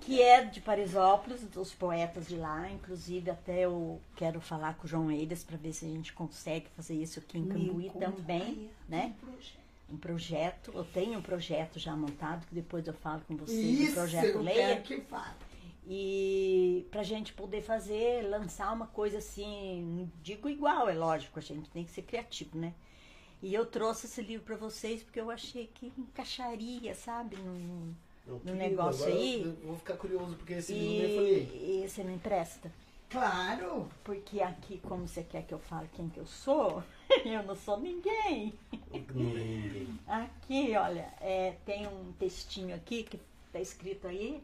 que 0.00 0.22
é 0.22 0.42
de 0.44 0.60
Parisópolis, 0.60 1.42
dos 1.42 1.74
poetas 1.74 2.26
de 2.26 2.36
lá. 2.36 2.70
Inclusive, 2.70 3.30
até 3.30 3.66
eu 3.66 4.00
quero 4.16 4.40
falar 4.40 4.74
com 4.74 4.86
o 4.86 4.88
João 4.88 5.10
Eiras 5.10 5.44
para 5.44 5.58
ver 5.58 5.72
se 5.74 5.84
a 5.84 5.88
gente 5.88 6.12
consegue 6.14 6.66
fazer 6.74 6.94
isso 6.94 7.18
aqui 7.18 7.38
em 7.38 7.46
Cambuí 7.46 7.90
também, 7.90 8.42
aí, 8.42 8.70
né? 8.88 9.14
um 9.92 9.96
projeto. 9.98 10.72
um 10.72 10.78
eu 10.78 10.84
tenho 10.84 11.18
um 11.18 11.22
projeto 11.22 11.78
já 11.78 11.94
montado, 11.94 12.46
que 12.46 12.54
depois 12.54 12.86
eu 12.86 12.94
falo 12.94 13.20
com 13.28 13.36
vocês 13.36 13.80
Isso, 13.80 13.90
do 13.90 13.94
projeto 13.94 14.24
eu 14.26 14.42
Leia. 14.42 14.56
quero 14.68 14.82
que 14.82 15.00
fale. 15.02 15.34
E 15.86 16.86
pra 16.90 17.02
gente 17.02 17.32
poder 17.32 17.60
fazer, 17.60 18.22
lançar 18.28 18.72
uma 18.72 18.86
coisa 18.86 19.18
assim, 19.18 19.82
não 19.82 20.10
digo 20.22 20.48
igual, 20.48 20.88
é 20.88 20.94
lógico, 20.94 21.38
a 21.38 21.42
gente 21.42 21.68
tem 21.70 21.84
que 21.84 21.90
ser 21.90 22.02
criativo, 22.02 22.56
né? 22.56 22.72
E 23.42 23.52
eu 23.52 23.66
trouxe 23.66 24.06
esse 24.06 24.22
livro 24.22 24.44
pra 24.46 24.56
vocês 24.56 25.02
porque 25.02 25.20
eu 25.20 25.30
achei 25.30 25.66
que 25.74 25.92
encaixaria, 25.98 26.94
sabe? 26.94 27.36
num- 27.36 27.92
Não, 28.24 28.34
no 28.34 28.40
querido, 28.40 28.56
negócio 28.58 29.06
aí. 29.06 29.42
Eu 29.42 29.66
vou 29.66 29.76
ficar 29.76 29.96
curioso, 29.96 30.36
porque 30.36 30.52
esse 30.54 30.72
livro 30.72 31.08
eu 31.08 31.16
falei. 31.16 31.50
E, 31.52 31.82
e 31.84 31.88
você 31.88 32.04
me 32.04 32.14
empresta? 32.14 32.70
Claro. 33.10 33.88
Porque 34.04 34.40
aqui, 34.40 34.78
como 34.78 35.06
você 35.06 35.22
quer 35.22 35.42
que 35.42 35.52
eu 35.52 35.58
fale 35.58 35.88
quem 35.92 36.08
que 36.08 36.18
eu 36.18 36.26
sou, 36.26 36.82
eu 37.26 37.42
não 37.42 37.56
sou 37.56 37.78
ninguém. 37.80 38.54
Não 39.14 39.30
é 39.30 39.34
ninguém. 39.34 39.98
Aqui, 40.06 40.74
olha, 40.76 41.12
é, 41.20 41.56
tem 41.66 41.86
um 41.86 42.12
textinho 42.18 42.74
aqui 42.74 43.02
que 43.02 43.20
tá 43.52 43.60
escrito 43.60 44.06
aí, 44.06 44.42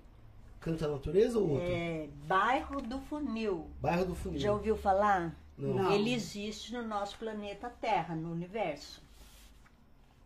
Canta 0.61 0.87
a 0.87 0.89
Natureza 0.89 1.39
ou 1.39 1.51
outro? 1.51 1.67
é, 1.69 2.09
Bairro 2.27 2.83
do 2.83 2.99
Funil. 3.03 3.71
Bairro 3.81 4.07
do 4.07 4.15
Funil. 4.17 4.41
Já 4.41 4.53
ouviu 4.53 4.77
falar? 4.77 5.35
Não. 5.59 5.75
Não. 5.75 5.93
Ele 5.93 6.15
existe 6.15 6.73
no 6.73 6.87
nosso 6.87 7.19
planeta 7.19 7.69
Terra, 7.69 8.15
no 8.15 8.33
universo. 8.33 9.03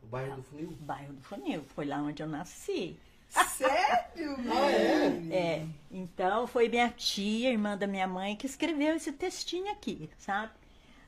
O 0.02 0.06
Bairro 0.06 0.36
do 0.36 0.42
Funil? 0.42 0.76
Bairro 0.80 1.12
do 1.14 1.22
Funil, 1.22 1.64
foi 1.74 1.86
lá 1.86 1.98
onde 1.98 2.22
eu 2.22 2.28
nasci. 2.28 2.98
Sério? 3.28 4.02
Ah, 4.52 4.70
é? 4.70 5.34
É, 5.34 5.66
então 5.90 6.46
foi 6.46 6.68
minha 6.68 6.90
tia, 6.90 7.50
irmã 7.50 7.78
da 7.78 7.86
minha 7.86 8.06
mãe, 8.06 8.36
que 8.36 8.46
escreveu 8.46 8.94
esse 8.94 9.10
textinho 9.10 9.72
aqui, 9.72 10.10
sabe? 10.18 10.52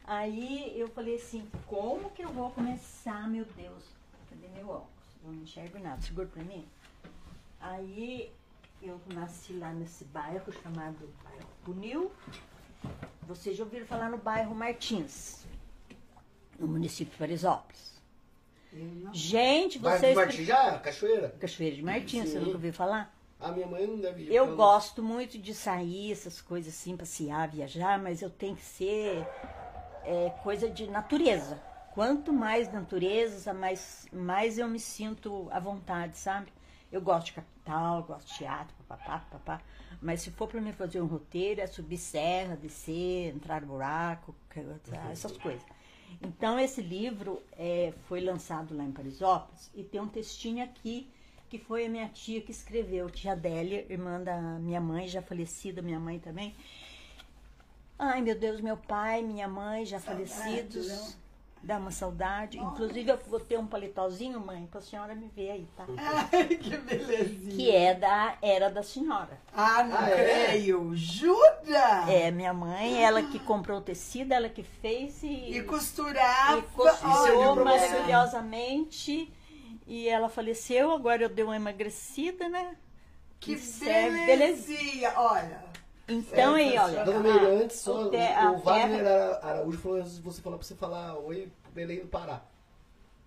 Aí 0.07 0.73
eu 0.79 0.89
falei 0.89 1.17
assim, 1.17 1.47
como 1.67 2.11
que 2.11 2.23
eu 2.23 2.31
vou 2.31 2.51
começar, 2.51 3.29
meu 3.29 3.45
Deus? 3.57 3.85
Cadê 4.31 4.49
meu 4.49 4.69
óculos? 4.69 4.89
Não 5.23 5.35
enxergo 5.35 5.79
nada, 5.79 6.01
segura 6.01 6.27
pra 6.27 6.43
mim. 6.45 6.67
Aí 7.61 8.31
eu 8.83 9.01
nasci 9.15 9.55
lá 9.55 9.73
nesse 9.73 10.05
bairro 10.05 10.53
chamado 10.63 11.09
Bairro 11.23 11.49
Funil. 11.65 12.13
Vocês 13.23 13.57
já 13.57 13.64
ouviram 13.64 13.87
falar 13.87 14.11
no 14.11 14.18
bairro 14.18 14.55
Martins, 14.55 15.44
no 16.59 16.66
município 16.66 17.12
de 17.12 17.18
Parisópolis. 17.18 17.94
Gente, 19.12 19.79
Bairro 19.79 20.01
vocês... 20.01 20.14
do 20.14 20.20
Martins 20.20 20.47
já? 20.47 20.79
Cachoeira? 20.79 21.29
Cachoeira 21.40 21.77
de 21.77 21.83
Martins, 21.83 22.25
você 22.25 22.33
Sim. 22.33 22.38
nunca 22.40 22.53
ouviu 22.53 22.73
falar? 22.73 23.14
A 23.40 23.53
minha 23.53 23.66
mãe 23.66 23.87
não 23.87 23.99
deve 23.99 24.25
ir. 24.25 24.33
Eu 24.33 24.57
gosto 24.57 25.03
muito 25.03 25.38
de 25.38 25.55
sair, 25.55 26.11
essas 26.11 26.40
coisas 26.40 26.75
assim, 26.75 26.97
passear, 26.97 27.49
viajar, 27.49 27.99
mas 27.99 28.23
eu 28.23 28.31
tenho 28.31 28.57
que 28.57 28.64
ser 28.64 29.27
é, 30.03 30.31
coisa 30.42 30.68
de 30.68 30.87
natureza. 30.88 31.61
Quanto 31.92 32.33
mais 32.33 32.73
natureza, 32.73 33.55
mais, 33.55 34.07
mais 34.12 34.59
eu 34.59 34.68
me 34.68 34.81
sinto 34.81 35.49
à 35.53 35.61
vontade, 35.61 36.16
sabe? 36.18 36.53
Eu 36.95 37.01
gosto 37.01 37.27
de 37.27 37.33
capital, 37.33 38.03
gosto 38.05 38.29
de 38.29 38.35
teatro, 38.39 38.73
papapá, 38.87 39.19
papapá. 39.19 39.61
Mas 40.01 40.21
se 40.21 40.31
for 40.31 40.47
para 40.47 40.61
mim 40.61 40.73
fazer 40.73 41.01
um 41.01 41.07
roteiro, 41.07 41.61
é 41.61 41.67
subir 41.67 41.99
serra, 41.99 42.55
descer, 42.57 43.35
entrar 43.35 43.61
no 43.63 43.67
buraco, 43.69 44.35
que- 44.51 44.61
essas 45.11 45.37
coisas. 45.37 45.63
Então, 46.23 46.59
esse 46.59 46.81
livro 46.81 47.43
é, 47.57 47.93
foi 48.09 48.21
lançado 48.21 48.77
lá 48.77 48.85
em 48.85 48.93
Parisópolis 48.93 49.71
e 49.75 49.83
tem 49.83 50.01
um 50.01 50.07
textinho 50.07 50.63
aqui 50.63 51.11
que 51.49 51.59
foi 51.59 51.87
a 51.87 51.89
minha 51.89 52.09
tia 52.09 52.41
que 52.41 52.53
escreveu, 52.53 53.11
tia 53.11 53.33
Adélia, 53.33 53.85
irmã 53.91 54.21
da 54.21 54.37
minha 54.61 54.81
mãe, 54.81 55.09
já 55.09 55.21
falecida, 55.21 55.83
minha 55.83 55.99
mãe 55.99 56.19
também. 56.21 56.55
Ai, 57.99 58.21
meu 58.23 58.39
Deus, 58.39 58.61
meu 58.61 58.77
pai, 58.77 59.23
minha 59.23 59.49
mãe 59.49 59.85
já 59.85 59.99
Saudade, 60.01 60.31
falecidos. 60.33 60.89
né? 60.89 61.15
Dá 61.64 61.79
uma 61.79 61.90
saudade. 61.90 62.59
Inclusive, 62.59 63.11
eu 63.11 63.18
vou 63.27 63.40
ter 63.40 63.59
um 63.59 63.66
palitozinho, 63.66 64.38
mãe, 64.38 64.68
pra 64.70 64.83
senhora 64.83 65.14
me 65.14 65.29
ver 65.35 65.50
aí, 65.53 65.68
tá? 65.74 65.87
Ai, 66.31 66.44
que 66.48 66.77
belezinha. 66.77 67.57
Que 67.57 67.70
é 67.74 67.94
da 67.94 68.37
era 68.42 68.68
da 68.70 68.83
senhora. 68.83 69.38
Ah, 69.57 69.83
não 69.83 69.96
Ah, 69.98 70.11
é? 70.11 70.46
creio. 70.48 70.94
Jura? 70.94 72.05
É, 72.07 72.31
minha 72.31 72.53
mãe, 72.53 73.03
ela 73.03 73.22
que 73.22 73.38
comprou 73.38 73.79
o 73.79 73.81
tecido, 73.81 74.33
ela 74.33 74.48
que 74.50 74.62
fez 74.62 75.22
e, 75.22 75.57
E 75.57 75.62
costurava. 75.62 76.59
e 76.59 76.62
costurou 76.62 77.55
você. 77.55 77.64
maravilhosamente. 77.64 79.33
E 79.87 80.09
ela 80.09 80.29
faleceu, 80.29 80.90
agora 80.92 81.22
eu 81.22 81.29
dei 81.29 81.44
uma 81.44 81.57
emagrecida, 81.57 82.48
né? 82.48 82.77
Que 83.40 83.53
E 83.55 83.59
serve- 83.59 84.27
belezinha. 84.27 85.12
Olha. 85.16 85.64
Então 86.07 86.55
aí, 86.55 86.77
olha. 86.79 87.05
Dona 87.05 87.40
antes, 87.62 87.79
só, 87.79 88.03
o 88.05 88.07
o, 88.09 88.11
te- 88.11 88.17
a 88.17 88.53
Wagner 88.53 88.99
terra- 89.05 89.11
Ara- 89.43 89.47
Araújo 89.47 89.79
falou 89.79 89.99
antes 89.99 90.17
de 90.17 90.23
você 90.23 90.43
falar 90.43 90.57
pra 90.59 90.67
você 90.67 90.75
falar 90.75 91.14
oi, 91.19 91.51
Belém 91.75 92.01
do 92.01 92.07
Pará. 92.09 92.43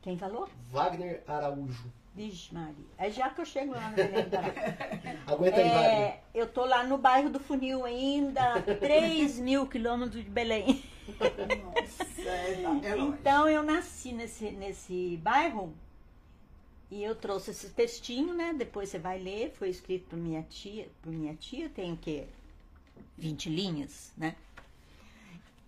Quem 0.01 0.17
falou? 0.17 0.47
Wagner 0.71 1.23
Araújo. 1.27 1.91
Vixe, 2.15 2.53
Maria. 2.53 2.73
É 2.97 3.09
já 3.11 3.29
que 3.29 3.41
eu 3.41 3.45
chego 3.45 3.73
lá 3.73 3.89
no 3.89 3.95
Belém 3.95 4.23
do 4.23 4.29
Pará. 4.29 4.53
Aguenta 5.27 5.57
aí, 5.57 5.69
Wagner. 5.69 5.91
É, 5.91 6.19
eu 6.33 6.47
tô 6.47 6.65
lá 6.65 6.83
no 6.83 6.97
bairro 6.97 7.29
do 7.29 7.39
Funil 7.39 7.83
ainda, 7.83 8.61
3 8.61 9.37
mil 9.39 9.67
quilômetros 9.67 10.23
de 10.23 10.29
Belém. 10.29 10.83
Nossa, 11.07 12.21
é, 12.21 12.63
é. 12.91 12.97
Então 12.97 13.47
eu 13.49 13.63
nasci 13.63 14.11
nesse, 14.11 14.51
nesse 14.51 15.17
bairro 15.23 15.73
e 16.91 17.03
eu 17.03 17.15
trouxe 17.15 17.51
esse 17.51 17.69
textinho, 17.69 18.33
né? 18.33 18.53
Depois 18.57 18.89
você 18.89 18.99
vai 18.99 19.17
ler, 19.19 19.51
foi 19.57 19.69
escrito 19.69 20.07
por 20.09 20.17
minha 20.17 20.43
tia, 20.43 20.87
por 21.01 21.11
minha 21.11 21.33
tia, 21.35 21.69
tem 21.69 21.91
o 21.93 21.97
quê? 21.97 22.25
20 23.17 23.49
linhas, 23.49 24.13
né? 24.17 24.35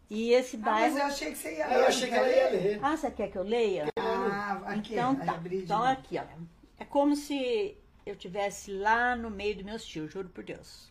E 0.10 0.32
esse 0.32 0.56
Ah, 0.58 0.60
bairro. 0.60 0.94
mas 0.94 0.98
eu 1.02 1.06
achei 1.06 1.32
que 1.32 1.38
você 1.38 1.56
ia 1.58 1.68
Ah, 1.68 1.74
eu 1.74 1.86
achei 1.88 2.08
que 2.10 2.16
ela 2.16 2.28
ia 2.30 2.50
ler. 2.50 2.80
Ah, 2.84 2.98
você 2.98 3.12
quer 3.12 3.32
que 3.32 3.38
eu 3.38 3.44
leia? 3.44 3.88
Ah, 3.98 4.62
aqui, 4.66 4.94
Então 4.94 5.12
a 5.12 5.16
tá. 5.26 5.40
Então 5.52 5.84
aqui, 5.84 6.18
olha. 6.18 6.38
É 6.80 6.86
como 6.86 7.16
se 7.16 7.78
eu 8.06 8.16
tivesse 8.16 8.72
lá 8.72 9.16
no 9.16 9.30
meio 9.30 9.56
dos 9.56 9.64
meus 9.66 9.86
tios, 9.86 10.12
juro 10.12 10.30
por 10.30 10.44
Deus. 10.44 10.90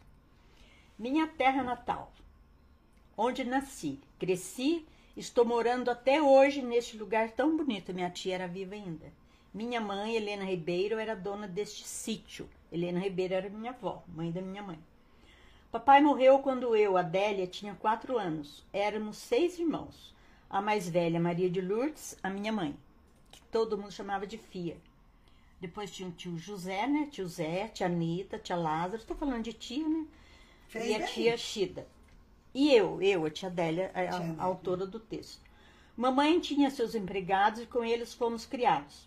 Minha 0.99 1.27
terra 1.27 1.63
natal, 1.63 2.13
onde 3.17 3.43
nasci, 3.45 4.01
cresci, 4.19 4.87
estou 5.17 5.45
morando 5.45 5.91
até 5.91 6.21
hoje 6.23 6.63
neste 6.63 6.97
lugar 6.97 7.31
tão 7.33 7.57
bonito. 7.57 7.93
Minha 7.95 8.11
tia 8.11 8.35
era 8.35 8.47
viva 8.49 8.75
ainda. 8.75 9.07
Minha 9.53 9.81
mãe, 9.81 10.15
Helena 10.15 10.45
Ribeiro, 10.45 10.99
era 10.99 11.17
dona 11.17 11.49
deste 11.49 11.87
sítio. 11.89 12.49
Helena 12.71 13.01
Ribeiro 13.01 13.35
era 13.35 13.49
minha 13.49 13.71
avó, 13.73 14.05
mãe 14.07 14.31
da 14.31 14.41
minha 14.43 14.63
mãe. 14.63 14.79
Papai 15.71 16.01
morreu 16.01 16.39
quando 16.39 16.75
eu, 16.75 16.97
Adélia, 16.97 17.47
tinha 17.47 17.75
quatro 17.75 18.19
anos. 18.19 18.65
Éramos 18.73 19.19
seis 19.19 19.59
irmãos. 19.59 20.15
A 20.49 20.63
mais 20.63 20.89
velha, 20.89 21.21
Maria 21.21 21.51
de 21.51 21.61
Lourdes, 21.61 22.17
a 22.23 22.31
minha 22.31 22.51
mãe, 22.51 22.75
que 23.31 23.43
todo 23.43 23.77
mundo 23.77 23.93
chamava 23.93 24.27
de 24.27 24.39
Fia. 24.39 24.79
Depois 25.61 25.91
tinha 25.91 26.09
o 26.09 26.13
tio 26.13 26.39
José, 26.39 26.87
né? 26.87 27.09
Tio 27.11 27.29
Zé, 27.29 27.69
tia 27.69 27.87
Anitta, 27.87 28.39
tia 28.39 28.57
Lázaro. 28.57 29.03
Estou 29.03 29.17
falando 29.17 29.43
de 29.43 29.53
tia, 29.53 29.87
né? 29.87 30.07
Fez 30.69 30.87
e 30.87 30.95
a 30.95 30.99
bem. 31.01 31.07
tia 31.09 31.37
Shida. 31.37 31.87
E 32.55 32.75
eu, 32.75 33.03
eu, 33.03 33.27
a 33.27 33.31
tia 33.31 33.49
Adélia, 33.49 33.91
a, 33.95 34.07
Tia 34.07 34.37
a 34.39 34.45
autora 34.45 34.87
do 34.87 34.99
texto. 34.99 35.43
Mamãe 35.95 36.41
tinha 36.41 36.71
seus 36.71 36.95
empregados 36.95 37.61
e 37.61 37.67
com 37.67 37.85
eles 37.85 38.15
fomos 38.15 38.47
criados. 38.47 39.07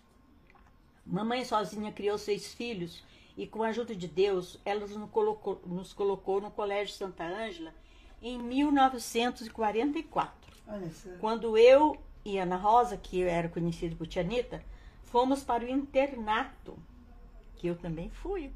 Mamãe 1.04 1.44
sozinha 1.44 1.90
criou 1.90 2.18
seis 2.18 2.54
filhos 2.54 3.02
e, 3.36 3.46
com 3.46 3.62
a 3.62 3.68
ajuda 3.68 3.94
de 3.94 4.08
Deus, 4.08 4.58
ela 4.64 4.86
nos 4.86 5.10
colocou, 5.10 5.60
nos 5.66 5.92
colocou 5.92 6.40
no 6.40 6.50
Colégio 6.50 6.94
Santa 6.94 7.24
Ângela 7.24 7.74
em 8.22 8.38
1944. 8.38 10.32
Olha 10.68 10.90
só. 10.90 11.10
Quando 11.18 11.58
eu 11.58 11.98
e 12.24 12.38
Ana 12.38 12.56
Rosa, 12.56 12.96
que 12.96 13.22
era 13.22 13.48
conhecida 13.48 13.96
por 13.96 14.06
Tia 14.06 14.22
Anitta, 14.22 14.64
fomos 15.04 15.42
para 15.42 15.64
o 15.64 15.68
internato, 15.68 16.78
que 17.56 17.66
eu 17.66 17.76
também 17.76 18.08
fui, 18.10 18.52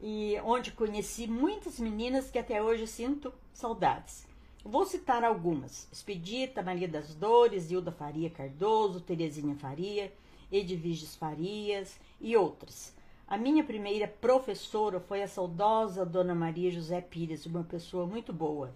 e 0.00 0.36
onde 0.44 0.72
conheci 0.72 1.26
muitas 1.26 1.78
meninas 1.78 2.30
que 2.30 2.38
até 2.38 2.62
hoje 2.62 2.86
sinto 2.86 3.32
saudades. 3.52 4.26
Vou 4.64 4.86
citar 4.86 5.22
algumas: 5.24 5.88
Expedita, 5.92 6.62
Maria 6.62 6.88
das 6.88 7.14
Dores, 7.14 7.70
Hilda 7.70 7.92
Faria 7.92 8.30
Cardoso, 8.30 9.00
Terezinha 9.00 9.54
Faria, 9.56 10.12
Edviges 10.50 11.14
Farias 11.14 12.00
e 12.20 12.36
outras. 12.36 12.94
A 13.30 13.38
minha 13.38 13.62
primeira 13.62 14.08
professora 14.08 14.98
foi 14.98 15.22
a 15.22 15.28
saudosa 15.28 16.04
Dona 16.04 16.34
Maria 16.34 16.68
José 16.68 17.00
Pires, 17.00 17.46
uma 17.46 17.62
pessoa 17.62 18.04
muito 18.04 18.32
boa. 18.32 18.74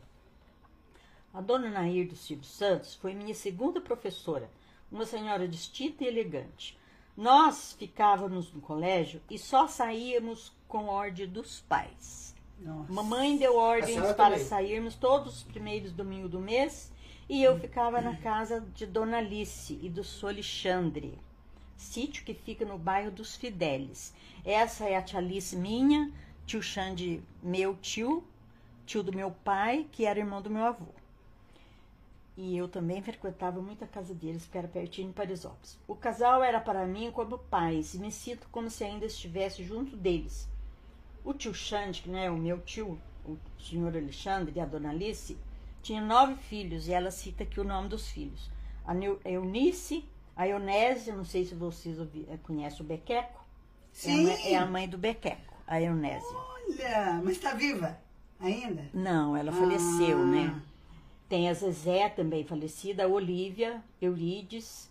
A 1.32 1.40
dona 1.40 1.68
Nair 1.68 2.06
do 2.06 2.14
Silvio 2.14 2.44
Santos 2.44 2.94
foi 2.94 3.14
minha 3.14 3.34
segunda 3.34 3.80
professora, 3.80 4.48
uma 4.92 5.04
senhora 5.04 5.48
distinta 5.48 6.04
e 6.04 6.06
elegante. 6.06 6.78
Nós 7.16 7.72
ficávamos 7.72 8.52
no 8.52 8.60
colégio 8.60 9.20
e 9.28 9.36
só 9.40 9.66
saíamos 9.66 10.52
com 10.68 10.86
ordem 10.86 11.26
dos 11.26 11.58
pais. 11.62 12.32
Nossa. 12.60 12.92
Mamãe 12.92 13.36
deu 13.36 13.56
ordens 13.56 14.12
para 14.12 14.36
também? 14.36 14.44
sairmos 14.44 14.94
todos 14.94 15.38
os 15.38 15.42
primeiros 15.42 15.90
domingos 15.90 16.30
do 16.30 16.38
mês 16.38 16.92
e 17.28 17.42
eu 17.42 17.58
ficava 17.58 18.00
na 18.00 18.16
casa 18.18 18.60
de 18.72 18.86
Dona 18.86 19.18
Alice 19.18 19.76
e 19.82 19.88
do 19.88 20.04
Sr. 20.04 20.44
Sítio 21.76 22.24
que 22.24 22.34
fica 22.34 22.64
no 22.64 22.78
bairro 22.78 23.10
dos 23.10 23.36
Fidelis. 23.36 24.14
Essa 24.44 24.84
é 24.84 24.96
a 24.96 25.02
tia 25.02 25.18
Alice 25.18 25.56
minha, 25.56 26.12
tio 26.46 26.62
Xande 26.62 27.22
meu 27.42 27.76
tio, 27.76 28.24
tio 28.86 29.02
do 29.02 29.12
meu 29.12 29.30
pai, 29.30 29.86
que 29.90 30.04
era 30.04 30.18
irmão 30.18 30.40
do 30.40 30.50
meu 30.50 30.64
avô. 30.64 30.86
E 32.36 32.56
eu 32.56 32.68
também 32.68 33.00
frequentava 33.00 33.62
muito 33.62 33.84
a 33.84 33.86
casa 33.86 34.12
deles, 34.12 34.42
porque 34.42 34.58
era 34.58 34.66
pertinho 34.66 35.08
de 35.08 35.14
Parisópolis. 35.14 35.78
O 35.86 35.94
casal 35.94 36.42
era 36.42 36.60
para 36.60 36.84
mim 36.84 37.12
como 37.12 37.38
pais, 37.38 37.94
e 37.94 37.98
me 37.98 38.10
sinto 38.10 38.48
como 38.50 38.68
se 38.68 38.82
ainda 38.82 39.06
estivesse 39.06 39.62
junto 39.62 39.96
deles. 39.96 40.48
O 41.24 41.32
tio 41.32 41.54
Xande, 41.54 42.02
que 42.02 42.10
né, 42.10 42.28
o 42.30 42.36
meu 42.36 42.60
tio, 42.60 43.00
o 43.24 43.38
senhor 43.58 43.96
Alexandre 43.96 44.52
e 44.56 44.60
a 44.60 44.66
dona 44.66 44.90
Alice, 44.90 45.38
tinha 45.80 46.00
nove 46.00 46.34
filhos, 46.34 46.88
e 46.88 46.92
ela 46.92 47.10
cita 47.10 47.44
aqui 47.44 47.60
o 47.60 47.64
nome 47.64 47.88
dos 47.88 48.08
filhos. 48.08 48.50
A 48.84 48.94
Eunice, 49.24 50.04
a 50.36 50.46
Eunésia, 50.48 51.14
não 51.14 51.24
sei 51.24 51.44
se 51.44 51.54
vocês 51.54 51.96
eh, 51.98 52.36
conhecem 52.42 52.80
o 52.80 52.84
Bequeco. 52.84 53.34
É 53.34 53.40
a 53.40 53.92
Sim. 53.92 54.24
mãe- 54.24 54.52
É 54.52 54.56
a 54.56 54.66
mãe 54.66 54.88
do 54.88 54.98
Bequeco, 54.98 55.54
a 55.66 55.80
Eunésia. 55.80 56.28
Olha, 56.36 57.20
mas 57.22 57.38
tá 57.38 57.54
viva 57.54 57.98
ainda? 58.40 58.88
Não, 58.92 59.36
ela 59.36 59.52
faleceu, 59.52 60.18
Ah. 60.20 60.24
né? 60.26 60.62
Tem 61.28 61.48
a 61.48 61.54
Zezé 61.54 62.08
também 62.08 62.44
falecida, 62.44 63.04
a 63.04 63.08
Olívia, 63.08 63.82
Eurides, 64.00 64.90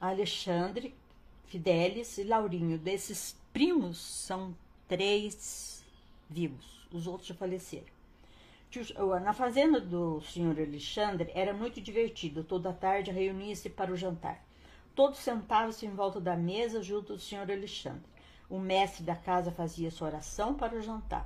a 0.00 0.08
Alexandre, 0.08 0.94
Fidelis 1.46 2.18
e 2.18 2.24
Laurinho. 2.24 2.78
Desses 2.78 3.36
primos, 3.52 3.98
são 3.98 4.54
três 4.88 5.84
vivos, 6.28 6.86
os 6.92 7.06
outros 7.06 7.28
já 7.28 7.34
faleceram. 7.34 7.86
Na 9.24 9.32
fazenda 9.32 9.80
do 9.80 10.20
senhor 10.20 10.58
Alexandre 10.58 11.30
era 11.34 11.54
muito 11.54 11.80
divertido. 11.80 12.44
Toda 12.44 12.70
tarde 12.72 13.10
reunia-se 13.10 13.70
para 13.70 13.90
o 13.92 13.96
jantar. 13.96 14.44
Todos 14.98 15.20
sentavam-se 15.20 15.86
em 15.86 15.94
volta 15.94 16.20
da 16.20 16.36
mesa 16.36 16.82
junto 16.82 17.12
do 17.12 17.20
senhor 17.20 17.48
Alexandre. 17.48 18.02
O 18.50 18.58
mestre 18.58 19.04
da 19.04 19.14
casa 19.14 19.52
fazia 19.52 19.92
sua 19.92 20.08
oração 20.08 20.54
para 20.54 20.74
o 20.74 20.82
jantar. 20.82 21.24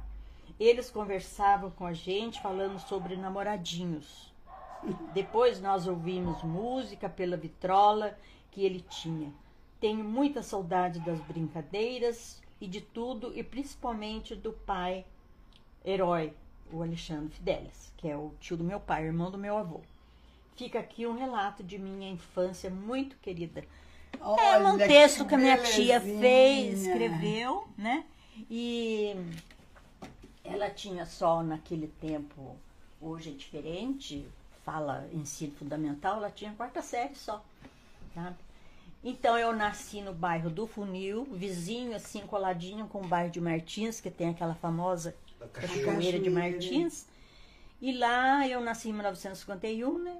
Eles 0.60 0.90
conversavam 0.90 1.70
com 1.70 1.86
a 1.86 1.94
gente 1.94 2.42
falando 2.42 2.78
sobre 2.78 3.16
namoradinhos. 3.16 4.30
Depois 5.14 5.58
nós 5.58 5.86
ouvimos 5.86 6.42
música 6.42 7.08
pela 7.08 7.34
vitrola 7.34 8.14
que 8.50 8.62
ele 8.62 8.84
tinha. 8.90 9.32
Tenho 9.80 10.04
muita 10.04 10.42
saudade 10.42 11.00
das 11.00 11.18
brincadeiras 11.20 12.42
e 12.60 12.66
de 12.66 12.82
tudo, 12.82 13.32
e 13.34 13.42
principalmente 13.42 14.34
do 14.36 14.52
pai 14.52 15.06
herói, 15.82 16.34
o 16.70 16.82
Alexandre 16.82 17.30
Fidelis, 17.30 17.90
que 17.96 18.06
é 18.06 18.14
o 18.14 18.34
tio 18.38 18.58
do 18.58 18.64
meu 18.64 18.80
pai, 18.80 19.06
irmão 19.06 19.30
do 19.30 19.38
meu 19.38 19.56
avô. 19.56 19.80
Fica 20.56 20.78
aqui 20.78 21.06
um 21.06 21.16
relato 21.16 21.62
de 21.62 21.78
minha 21.78 22.10
infância 22.10 22.70
muito 22.70 23.16
querida. 23.16 23.64
é 24.20 24.24
um 24.58 24.74
Olha, 24.74 24.86
texto 24.86 25.22
que 25.22 25.28
que 25.30 25.34
a 25.34 25.38
minha 25.38 25.58
tia 25.58 26.00
fez, 26.00 26.86
escreveu, 26.86 27.66
né? 27.76 28.04
E 28.50 29.16
ela 30.44 30.70
tinha 30.70 31.06
só 31.06 31.42
naquele 31.42 31.86
tempo, 32.00 32.56
hoje 33.00 33.30
é 33.30 33.32
diferente, 33.32 34.26
fala 34.64 35.08
ensino 35.12 35.52
fundamental, 35.52 36.16
ela 36.16 36.30
tinha 36.30 36.52
quarta 36.52 36.82
série 36.82 37.14
só, 37.14 37.44
sabe? 38.14 38.36
Então 39.04 39.36
eu 39.36 39.52
nasci 39.52 40.00
no 40.00 40.12
bairro 40.12 40.48
do 40.48 40.66
Funil, 40.66 41.24
vizinho 41.24 41.94
assim, 41.96 42.20
coladinho 42.20 42.86
com 42.86 43.00
o 43.00 43.06
bairro 43.06 43.30
de 43.30 43.40
Martins, 43.40 44.00
que 44.00 44.10
tem 44.10 44.28
aquela 44.28 44.54
famosa 44.54 45.14
Cachoeira. 45.52 46.20
de 46.20 46.30
Martins. 46.30 47.06
E 47.80 47.92
lá 47.98 48.46
eu 48.46 48.60
nasci 48.60 48.90
em 48.90 48.92
1951, 48.92 49.98
né? 49.98 50.18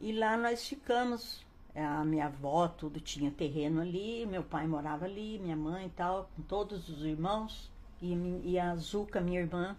E 0.00 0.12
lá 0.12 0.36
nós 0.36 0.66
ficamos. 0.66 1.46
A 1.74 2.04
minha 2.04 2.26
avó, 2.26 2.66
tudo 2.66 3.00
tinha 3.00 3.30
terreno 3.30 3.80
ali, 3.80 4.26
meu 4.26 4.42
pai 4.42 4.66
morava 4.66 5.04
ali, 5.04 5.38
minha 5.38 5.56
mãe 5.56 5.86
e 5.86 5.90
tal, 5.90 6.28
com 6.34 6.42
todos 6.42 6.88
os 6.88 7.04
irmãos. 7.04 7.70
E, 8.02 8.14
e 8.44 8.58
a 8.58 8.74
Zuca, 8.76 9.20
minha 9.20 9.40
irmã, 9.40 9.76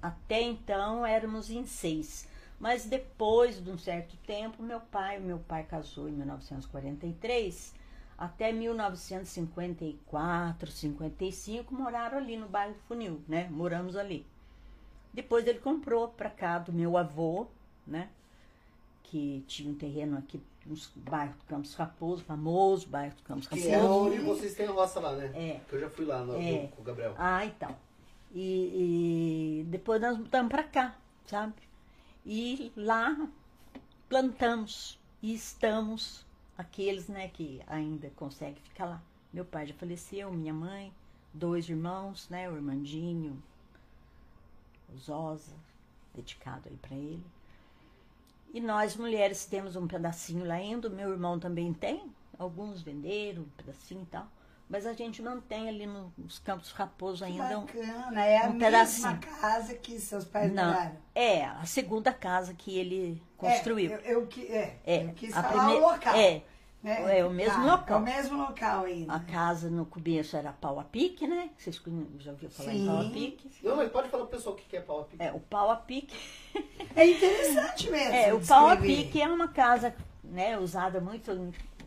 Até 0.00 0.40
então 0.40 1.04
éramos 1.04 1.50
em 1.50 1.66
seis. 1.66 2.28
Mas 2.58 2.86
depois 2.86 3.62
de 3.62 3.70
um 3.70 3.76
certo 3.76 4.16
tempo, 4.26 4.62
meu 4.62 4.80
pai, 4.80 5.18
meu 5.18 5.38
pai 5.38 5.64
casou 5.64 6.08
em 6.08 6.12
1943, 6.12 7.74
até 8.16 8.50
1954, 8.52 10.70
55 10.70 11.74
moraram 11.74 12.16
ali 12.18 12.36
no 12.36 12.48
bairro 12.48 12.74
do 12.74 12.80
Funil, 12.80 13.20
né? 13.28 13.48
Moramos 13.50 13.96
ali. 13.96 14.24
Depois 15.12 15.46
ele 15.46 15.58
comprou 15.58 16.08
para 16.08 16.30
cá 16.30 16.58
do 16.58 16.72
meu 16.72 16.96
avô, 16.96 17.46
né? 17.86 18.08
Que 19.08 19.44
tinha 19.46 19.70
um 19.70 19.74
terreno 19.74 20.18
aqui 20.18 20.40
no 20.64 20.74
bairro 20.96 21.34
do 21.38 21.44
Campos 21.44 21.74
Raposo, 21.74 22.24
famoso 22.24 22.88
bairro 22.88 23.14
do 23.14 23.22
Campos 23.22 23.46
Que 23.46 23.68
é 23.68 23.76
Raposo. 23.76 24.06
onde 24.08 24.18
vocês 24.18 24.54
têm 24.54 24.66
roça 24.66 24.98
lá, 24.98 25.12
né? 25.14 25.30
É. 25.34 25.60
Que 25.68 25.76
eu 25.76 25.80
já 25.80 25.90
fui 25.90 26.04
lá 26.04 26.24
no, 26.24 26.34
É. 26.40 26.66
com 26.74 26.82
o 26.82 26.84
Gabriel. 26.84 27.14
Ah, 27.16 27.44
então. 27.46 27.74
E, 28.34 29.60
e 29.60 29.64
depois 29.68 30.00
nós 30.00 30.18
mudamos 30.18 30.50
para 30.50 30.64
cá, 30.64 30.96
sabe? 31.24 31.54
E 32.24 32.72
lá 32.76 33.16
plantamos 34.08 34.98
e 35.22 35.32
estamos 35.34 36.26
aqueles, 36.58 37.06
né, 37.08 37.28
que 37.28 37.62
ainda 37.66 38.10
conseguem 38.16 38.60
ficar 38.64 38.86
lá. 38.86 39.02
Meu 39.32 39.44
pai 39.44 39.66
já 39.66 39.74
faleceu, 39.74 40.32
minha 40.32 40.52
mãe, 40.52 40.92
dois 41.32 41.68
irmãos, 41.68 42.28
né, 42.28 42.50
o 42.50 42.56
Irmandinho, 42.56 43.40
o 44.92 44.98
Zosa, 44.98 45.54
dedicado 46.14 46.68
aí 46.68 46.76
para 46.76 46.96
ele. 46.96 47.22
E 48.56 48.60
nós 48.62 48.96
mulheres 48.96 49.44
temos 49.44 49.76
um 49.76 49.86
pedacinho 49.86 50.46
lá 50.46 50.54
ainda, 50.54 50.88
meu 50.88 51.10
irmão 51.10 51.38
também 51.38 51.74
tem, 51.74 52.10
alguns 52.38 52.80
venderam 52.80 53.42
um 53.42 53.48
pedacinho 53.50 54.00
e 54.00 54.06
tal, 54.06 54.26
mas 54.66 54.86
a 54.86 54.94
gente 54.94 55.20
mantém 55.20 55.68
ali 55.68 55.84
no- 55.84 56.10
nos 56.16 56.38
Campos 56.38 56.72
Raposo 56.72 57.22
ainda 57.22 57.58
um, 57.58 57.66
Bacana, 57.66 58.24
é 58.24 58.38
a 58.46 58.48
um 58.48 58.58
pedacinho. 58.58 59.20
casa 59.20 59.74
que 59.74 60.00
seus 60.00 60.24
pais 60.24 60.50
Não, 60.54 60.68
moraram. 60.72 60.96
é 61.14 61.44
a 61.44 61.66
segunda 61.66 62.14
casa 62.14 62.54
que 62.54 62.78
ele 62.78 63.22
construiu. 63.36 63.90
É, 63.92 63.94
eu, 63.96 64.00
eu, 64.20 64.26
que- 64.26 64.46
é, 64.46 64.78
É, 64.86 65.04
eu 65.04 65.12
quis 65.12 65.36
a 65.36 65.42
falar 65.42 65.64
prime- 65.66 65.78
o 65.78 65.90
local. 65.90 66.14
é, 66.16 66.42
né? 66.82 67.18
é 67.18 67.24
o 67.24 67.30
mesmo 67.30 67.54
Tá, 67.64 67.72
local. 67.76 67.98
É 67.98 68.00
o 68.00 68.04
mesmo 68.04 68.38
local 68.38 68.84
ainda. 68.84 69.12
A 69.14 69.20
casa 69.20 69.68
no 69.70 69.84
começo 69.86 70.36
era 70.36 70.52
pau 70.52 70.78
a 70.78 70.84
pique, 70.84 71.26
né? 71.26 71.50
Vocês 71.58 71.80
já 72.18 72.30
ouviram 72.32 72.50
falar 72.52 72.74
em 72.74 72.78
Sim. 72.80 72.86
pau 72.86 73.00
a 73.00 73.10
pique? 73.10 73.50
Não, 73.62 73.76
mas 73.76 73.90
pode 73.90 74.08
falar 74.08 74.24
pro 74.24 74.36
pessoal 74.36 74.54
o 74.54 74.58
que 74.58 74.76
é 74.76 74.80
pau 74.80 75.00
a 75.00 75.04
pique. 75.04 75.22
É, 75.22 75.32
o 75.32 75.40
pau 75.40 75.70
a 75.70 75.76
pique. 75.76 76.16
É 76.94 77.06
interessante 77.10 77.90
mesmo. 77.90 78.14
É, 78.14 78.32
o 78.34 78.40
pau 78.46 78.68
a 78.68 78.76
pique 78.76 79.20
é 79.20 79.28
uma 79.28 79.48
casa, 79.48 79.94
né, 80.24 80.58
usada 80.58 81.00
muito, 81.00 81.30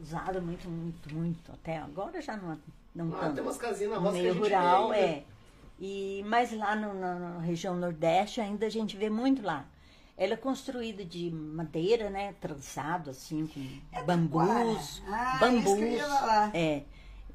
usada 0.01 0.39
muito, 0.41 0.69
muito, 0.69 1.13
muito. 1.13 1.51
Até 1.51 1.77
agora 1.77 2.21
já 2.21 2.35
não, 2.37 2.57
não 2.93 3.15
Ah, 3.15 3.19
tanto. 3.21 3.35
tem 3.35 3.43
umas 3.43 3.57
casinhas 3.57 3.91
na 3.93 3.99
no 3.99 4.05
roça 4.05 4.13
que 4.13 4.19
a 4.19 4.31
meio 4.33 4.43
rural, 4.43 4.91
ainda. 4.91 4.97
é. 5.05 5.23
E, 5.81 6.23
mas 6.27 6.51
lá 6.51 6.75
no- 6.75 6.93
na, 6.93 7.15
na 7.15 7.39
região 7.39 7.73
nordeste 7.75 8.41
ainda 8.41 8.65
a 8.65 8.69
gente 8.69 8.97
vê 8.97 9.09
muito 9.09 9.41
lá. 9.41 9.65
Ela 10.19 10.33
é 10.33 10.37
construída 10.37 11.05
de 11.05 11.31
madeira, 11.31 12.09
né? 12.09 12.33
Trançado, 12.41 13.09
assim, 13.09 13.47
com 13.47 14.03
bambus. 14.05 15.01
Ah, 15.07 15.37
bambus. 15.39 15.79
eu 15.79 15.87
ia 15.87 16.05
falar. 16.05 16.53
É. 16.53 16.83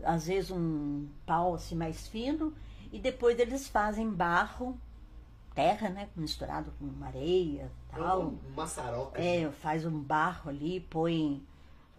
Às 0.02 0.26
vezes 0.26 0.50
um 0.50 1.08
pau 1.24 1.54
assim 1.54 1.74
mais 1.74 2.06
fino. 2.06 2.52
E 2.92 2.98
depois 2.98 3.38
eles 3.38 3.66
fazem 3.66 4.10
barro, 4.10 4.78
terra, 5.54 5.88
né? 5.88 6.10
Misturado 6.14 6.74
com 6.78 7.02
areia 7.02 7.72
tal. 7.90 8.22
Um 8.22 8.38
maçaroca. 8.54 9.18
É, 9.18 9.50
faz 9.50 9.86
um 9.86 9.98
barro 9.98 10.50
ali, 10.50 10.80
põe 10.80 11.42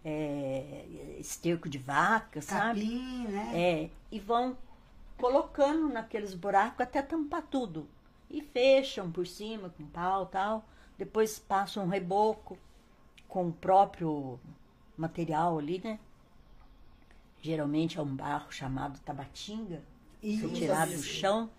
é, 0.04 1.16
esterco 1.18 1.68
de 1.68 1.78
vaca, 1.78 2.40
sabe? 2.40 2.82
Capim, 2.82 3.26
né? 3.26 3.50
É, 3.52 3.90
e 4.12 4.20
vão 4.20 4.56
colocando 5.18 5.88
naqueles 5.88 6.32
buracos 6.32 6.80
até 6.80 7.02
tampar 7.02 7.42
tudo. 7.42 7.88
E 8.30 8.40
fecham 8.40 9.10
por 9.10 9.26
cima 9.26 9.68
com 9.70 9.84
pau 9.86 10.26
tal. 10.26 10.64
Depois 10.98 11.38
passam 11.38 11.84
um 11.84 11.88
reboco 11.88 12.58
com 13.28 13.48
o 13.48 13.52
próprio 13.52 14.38
material 14.96 15.58
ali, 15.58 15.80
né? 15.84 15.98
Geralmente 17.42 17.98
é 17.98 18.02
um 18.02 18.14
barro 18.16 18.50
chamado 18.50 18.98
tabatinga, 19.00 19.82
Isso. 20.22 20.48
tirado 20.50 20.92
do 20.92 21.02
chão. 21.02 21.50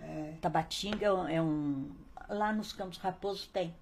É. 0.00 0.34
Tabatinga 0.40 1.06
é 1.06 1.40
um. 1.42 1.90
Lá 2.28 2.52
nos 2.52 2.72
Campos 2.72 2.98
Raposos 2.98 3.46
tem. 3.46 3.74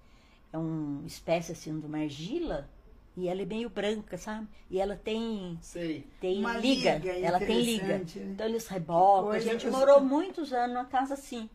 É 0.51 0.57
uma 0.57 1.05
espécie 1.05 1.51
assim 1.51 1.79
de 1.79 1.85
uma 1.85 1.99
argila 1.99 2.69
e 3.15 3.27
ela 3.27 3.41
é 3.41 3.45
meio 3.45 3.69
branca, 3.69 4.17
sabe? 4.17 4.47
E 4.69 4.79
ela 4.79 4.95
tem 4.95 5.57
Sei. 5.61 6.05
tem 6.21 6.39
Uma 6.39 6.57
liga, 6.57 6.95
liga 6.95 7.11
ela 7.13 7.39
tem 7.39 7.61
liga. 7.61 7.97
né? 7.99 8.05
Então 8.15 8.45
eles 8.45 8.67
rebocam. 8.67 9.31
A 9.31 9.39
gente 9.39 9.65
eu- 9.65 9.71
morou 9.71 9.99
muitos 10.01 10.53
anos 10.53 10.75
numa 10.75 10.85
casa 10.85 11.15
assim. 11.15 11.49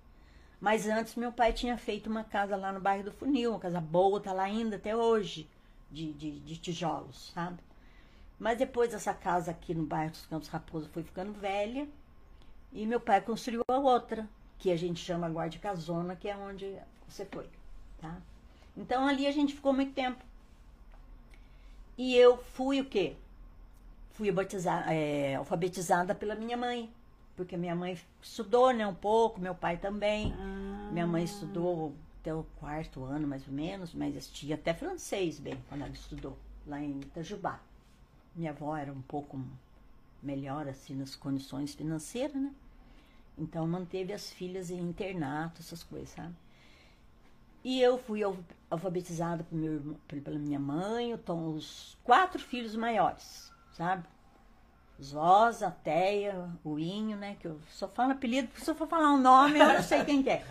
Mas 0.62 0.86
antes 0.86 1.16
meu 1.16 1.32
pai 1.32 1.52
tinha 1.52 1.76
feito 1.76 2.08
uma 2.08 2.22
casa 2.22 2.54
lá 2.56 2.72
no 2.72 2.80
bairro 2.80 3.02
do 3.02 3.12
Funil, 3.12 3.50
uma 3.50 3.58
casa 3.58 3.80
boa, 3.80 4.20
tá 4.20 4.32
lá 4.32 4.44
ainda 4.44 4.76
até 4.76 4.94
hoje, 4.96 5.50
de, 5.90 6.12
de, 6.12 6.38
de 6.38 6.56
tijolos, 6.56 7.32
sabe? 7.34 7.58
Mas 8.38 8.58
depois 8.58 8.94
essa 8.94 9.12
casa 9.12 9.50
aqui 9.50 9.74
no 9.74 9.84
bairro 9.84 10.12
dos 10.12 10.24
Campos 10.26 10.48
Raposo 10.48 10.88
foi 10.90 11.02
ficando 11.02 11.32
velha 11.32 11.88
e 12.72 12.86
meu 12.86 13.00
pai 13.00 13.20
construiu 13.20 13.64
a 13.68 13.78
outra, 13.78 14.28
que 14.60 14.70
a 14.70 14.76
gente 14.76 15.00
chama 15.00 15.28
Guarda 15.28 15.58
Casona, 15.58 16.14
que 16.14 16.28
é 16.28 16.36
onde 16.36 16.78
você 17.08 17.24
foi, 17.26 17.48
tá? 18.00 18.16
Então 18.76 19.08
ali 19.08 19.26
a 19.26 19.32
gente 19.32 19.54
ficou 19.54 19.72
muito 19.72 19.92
tempo. 19.94 20.24
E 21.98 22.16
eu 22.16 22.36
fui 22.36 22.80
o 22.80 22.84
quê? 22.84 23.16
Fui 24.12 24.30
batiza- 24.30 24.84
é, 24.92 25.36
alfabetizada 25.36 26.14
pela 26.14 26.34
minha 26.36 26.56
mãe. 26.56 26.90
Porque 27.36 27.56
minha 27.56 27.74
mãe 27.74 27.98
estudou, 28.20 28.72
né, 28.72 28.86
um 28.86 28.94
pouco, 28.94 29.40
meu 29.40 29.54
pai 29.54 29.76
também. 29.78 30.32
Ah. 30.38 30.90
Minha 30.92 31.06
mãe 31.06 31.24
estudou 31.24 31.94
até 32.20 32.34
o 32.34 32.44
quarto 32.60 33.02
ano, 33.04 33.26
mais 33.26 33.46
ou 33.48 33.52
menos, 33.54 33.94
mas 33.94 34.28
tinha 34.28 34.54
até 34.54 34.72
francês, 34.74 35.38
bem, 35.40 35.58
quando 35.68 35.82
ela 35.82 35.92
estudou, 35.92 36.36
lá 36.66 36.80
em 36.80 37.00
Itajubá. 37.00 37.58
Minha 38.36 38.50
avó 38.50 38.76
era 38.76 38.92
um 38.92 39.02
pouco 39.02 39.40
melhor, 40.22 40.68
assim, 40.68 40.94
nas 40.94 41.16
condições 41.16 41.74
financeiras, 41.74 42.34
né? 42.40 42.52
Então 43.36 43.66
manteve 43.66 44.12
as 44.12 44.30
filhas 44.30 44.70
em 44.70 44.78
internato, 44.78 45.60
essas 45.60 45.82
coisas, 45.82 46.10
sabe? 46.10 46.34
E 47.64 47.80
eu 47.80 47.96
fui 47.98 48.22
al- 48.22 48.36
alfabetizada 48.70 49.44
por 49.44 49.56
meu 49.56 49.96
pela 50.06 50.38
minha 50.38 50.58
mãe, 50.60 51.12
então, 51.12 51.54
os 51.54 51.96
quatro 52.04 52.40
filhos 52.40 52.74
maiores, 52.76 53.52
sabe? 53.72 54.04
Zosa, 55.00 55.70
Teia, 55.82 56.48
o 56.64 56.78
Inho, 56.78 57.16
né? 57.16 57.36
Que 57.40 57.46
eu 57.48 57.58
só 57.70 57.88
falo 57.88 58.12
apelido, 58.12 58.48
porque 58.48 58.64
se 58.64 58.70
eu 58.70 58.74
for 58.74 58.86
falar 58.88 59.12
um 59.12 59.20
nome, 59.20 59.58
eu 59.58 59.66
não 59.66 59.82
sei 59.82 60.04
quem 60.04 60.22
que 60.22 60.30
é. 60.30 60.44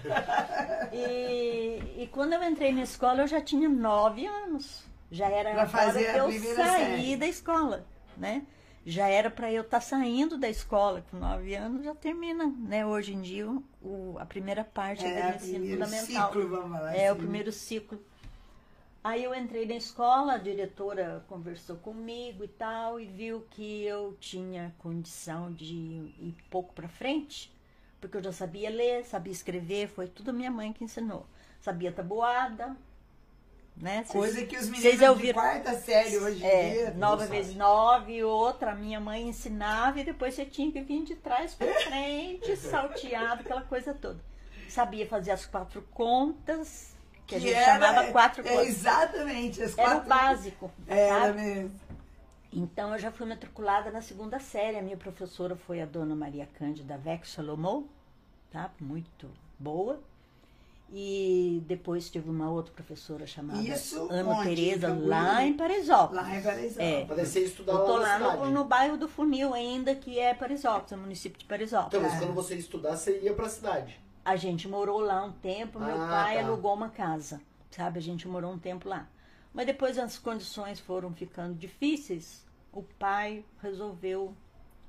E, 0.92 2.04
e 2.04 2.08
quando 2.08 2.34
eu 2.34 2.44
entrei 2.44 2.72
na 2.74 2.82
escola, 2.84 3.22
eu 3.22 3.28
já 3.28 3.42
tinha 3.42 3.70
nove 3.70 4.26
anos. 4.26 4.84
Já 5.10 5.30
era 5.30 5.52
Pra 5.68 5.82
hora 5.88 5.94
que 5.94 6.06
a 6.06 6.18
eu 6.18 6.32
saí 6.56 7.18
da 7.18 7.28
escola, 7.28 7.86
né? 8.18 8.44
Já 8.86 9.08
era 9.08 9.30
para 9.30 9.52
eu 9.52 9.62
estar 9.62 9.80
saindo 9.82 10.38
da 10.38 10.50
escola 10.50 11.04
com 11.12 11.18
nove 11.18 11.54
anos, 11.54 11.84
já 11.86 11.94
termina, 11.94 12.46
né? 12.58 12.86
Hoje 12.86 13.14
em 13.14 13.22
dia, 13.22 13.48
o, 13.82 14.16
a 14.20 14.26
primeira 14.26 14.64
parte 14.64 15.06
É, 15.06 15.22
do 15.22 15.34
o 15.34 15.36
ensino 15.36 15.68
fundamental. 15.68 16.28
ciclo, 16.30 16.48
vamos 16.50 16.78
falar 16.78 16.96
É, 16.96 17.10
o 17.10 17.12
assim. 17.12 17.22
primeiro 17.22 17.52
ciclo. 17.52 18.02
Aí 19.04 19.24
eu 19.24 19.34
entrei 19.34 19.66
na 19.66 19.74
escola, 19.76 20.34
a 20.34 20.38
diretora 20.38 21.26
conversou 21.28 21.76
comigo 21.78 22.44
e 22.44 22.48
tal, 22.48 23.00
e 23.00 23.08
viu 23.08 23.46
que 23.50 23.84
eu 23.84 24.16
tinha 24.20 24.74
condição 24.78 25.52
de 25.52 25.74
ir 25.74 26.36
pouco 26.52 26.72
para 26.74 26.88
frente, 26.88 27.52
porque 28.00 28.18
eu 28.18 28.24
já 28.24 28.32
sabia 28.32 28.70
ler, 28.70 29.04
sabia 29.06 29.34
escrever, 29.34 29.88
foi 29.88 30.08
tudo 30.08 30.32
minha 30.32 30.52
mãe 30.52 30.72
que 30.72 30.84
ensinou. 30.84 31.26
Sabia 31.60 31.92
tabuada, 31.92 32.76
né? 33.76 34.04
Vocês- 34.04 34.12
Coisa 34.12 34.46
que 34.46 34.56
os 34.58 34.70
meninos 34.70 35.00
de 35.00 35.06
ouviram- 35.06 35.42
quarta 35.42 35.74
série 35.80 36.18
hoje 36.20 36.44
em 36.44 36.48
é, 36.48 36.70
dia. 36.74 36.92
nove 36.92 37.26
vezes 37.26 37.56
nove, 37.56 38.24
outra, 38.24 38.76
minha 38.76 39.00
mãe 39.00 39.28
ensinava 39.30 40.00
e 40.00 40.04
depois 40.04 40.36
você 40.36 40.46
tinha 40.46 40.72
que 40.72 40.82
vir 40.82 41.04
de 41.04 41.16
trás 41.16 41.56
para 41.56 41.74
frente, 41.90 42.56
salteado, 42.56 43.42
aquela 43.42 43.64
coisa 43.64 43.96
toda. 43.96 44.20
Sabia 44.70 45.08
fazer 45.08 45.32
as 45.32 45.44
quatro 45.46 45.82
contas, 45.92 46.91
que, 47.28 47.36
a 47.36 47.40
gente 47.40 47.54
era- 47.54 47.74
chamava 47.74 48.12
quatro 48.12 48.42
é, 48.46 48.50
contas. 48.50 48.68
Exatamente, 48.68 49.62
as 49.64 49.78
Era 49.78 49.90
quatro. 49.92 50.06
o 50.06 50.10
básico, 50.10 50.72
Era 50.88 51.20
sabe? 51.28 51.42
mesmo. 51.42 51.72
Então 52.54 52.92
eu 52.94 53.00
já 53.00 53.12
fui 53.12 53.26
matriculada 53.26 53.90
na 53.92 54.02
segunda 54.02 54.38
série. 54.40 54.78
A 54.78 54.82
minha 54.82 54.98
professora 54.98 55.56
foi 55.56 55.82
a 55.82 55.86
dona 55.86 56.14
Maria 56.16 56.48
Cândida 56.58 56.98
Vex 56.98 57.30
Salomão, 57.32 57.88
tá? 58.52 58.70
Muito 58.80 59.30
boa. 59.58 60.02
E 60.94 61.64
depois 61.68 62.10
tive 62.10 62.30
uma 62.30 62.50
outra 62.52 62.74
professora 62.74 63.26
chamada 63.26 63.62
Isso 63.62 64.08
Ana? 64.12 64.44
Tereza, 64.44 64.88
Campo 64.88 65.08
lá 65.08 65.42
em 65.46 65.54
Paraisópolis. 65.54 66.22
Lá 66.22 66.36
em 66.38 66.42
Paraisópolis. 66.42 67.36
É. 67.36 67.40
Estudar 67.40 67.72
Eu 67.72 67.86
tô 67.86 67.96
lá 67.98 68.18
lá 68.18 68.36
no, 68.36 68.50
no 68.52 68.66
bairro 68.66 68.98
do 68.98 69.08
Funil 69.08 69.54
ainda, 69.54 69.96
que 69.96 70.20
é 70.20 70.34
Paraisópolis, 70.34 70.92
é 70.92 70.96
o 70.98 71.00
município 71.00 71.40
de 71.40 71.46
Paraisópolis. 71.46 71.94
Então, 71.94 72.02
mas 72.02 72.14
É. 72.16 72.18
quando 72.26 72.34
você 72.36 72.56
ia 72.56 72.60
estudar, 72.60 72.98
você 72.98 73.22
ia 73.22 73.34
pra 73.34 73.48
cidade. 73.48 73.98
A 74.26 74.36
gente 74.36 74.68
morou 74.68 75.00
lá 75.00 75.24
um 75.26 75.32
tempo, 75.32 75.80
meu 75.80 76.00
Ah, 76.00 76.00
pai 76.00 76.34
tá. 76.34 76.40
alugou 76.40 76.74
uma 76.74 76.90
casa, 76.90 77.42
sabe? 77.70 78.00
A 78.00 78.02
gente 78.02 78.28
morou 78.28 78.52
um 78.54 78.60
tempo 78.60 78.88
lá. 78.90 79.08
Mas 79.54 79.66
depois 79.66 79.98
as 79.98 80.18
condições 80.18 80.80
foram 80.80 81.14
ficando 81.14 81.56
difíceis, 81.56 82.46
o 82.72 82.82
pai 82.84 83.44
resolveu 83.62 84.36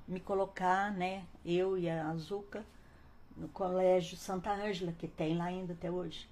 me 0.09 0.21
colocar, 0.21 0.93
né, 0.93 1.25
eu 1.45 1.77
e 1.79 1.89
a 1.91 2.09
Azuca, 2.11 2.65
no 3.37 3.49
colégio 3.49 4.17
Santa 4.17 4.53
Ângela, 4.53 4.93
que 4.93 5.09
tem 5.09 5.37
lá 5.37 5.47
ainda 5.47 5.73
até 5.75 5.91
hoje. 5.91 6.29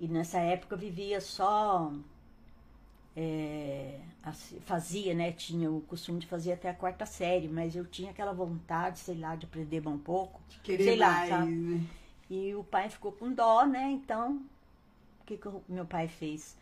E 0.00 0.08
nessa 0.08 0.38
época 0.40 0.74
eu 0.74 0.78
vivia 0.80 1.20
só. 1.20 1.92
é, 3.16 4.00
fazia, 4.62 5.14
né? 5.14 5.32
Tinha 5.32 5.70
o 5.70 5.80
costume 5.82 6.18
de 6.20 6.26
fazer 6.26 6.52
até 6.52 6.68
a 6.70 6.74
quarta 6.74 7.06
série, 7.06 7.48
mas 7.48 7.74
eu 7.76 7.84
tinha 7.86 8.10
aquela 8.10 8.32
vontade, 8.32 8.98
sei 8.98 9.16
lá, 9.18 9.34
de 9.36 9.46
aprender 9.46 9.86
um 9.86 9.98
pouco. 9.98 10.40
Querer 10.62 10.78
sei 10.82 10.96
lá, 10.96 11.14
mais. 11.14 11.28
sabe? 11.28 11.52
Né? 12.30 12.36
E 12.36 12.54
o 12.54 12.64
pai 12.64 12.88
ficou 12.88 13.12
com 13.12 13.32
dó, 13.32 13.64
né? 13.66 13.90
Então, 13.90 14.40
o 15.20 15.24
que, 15.26 15.36
que 15.36 15.48
o 15.48 15.62
meu 15.68 15.84
pai 15.84 16.08
fez? 16.08 16.56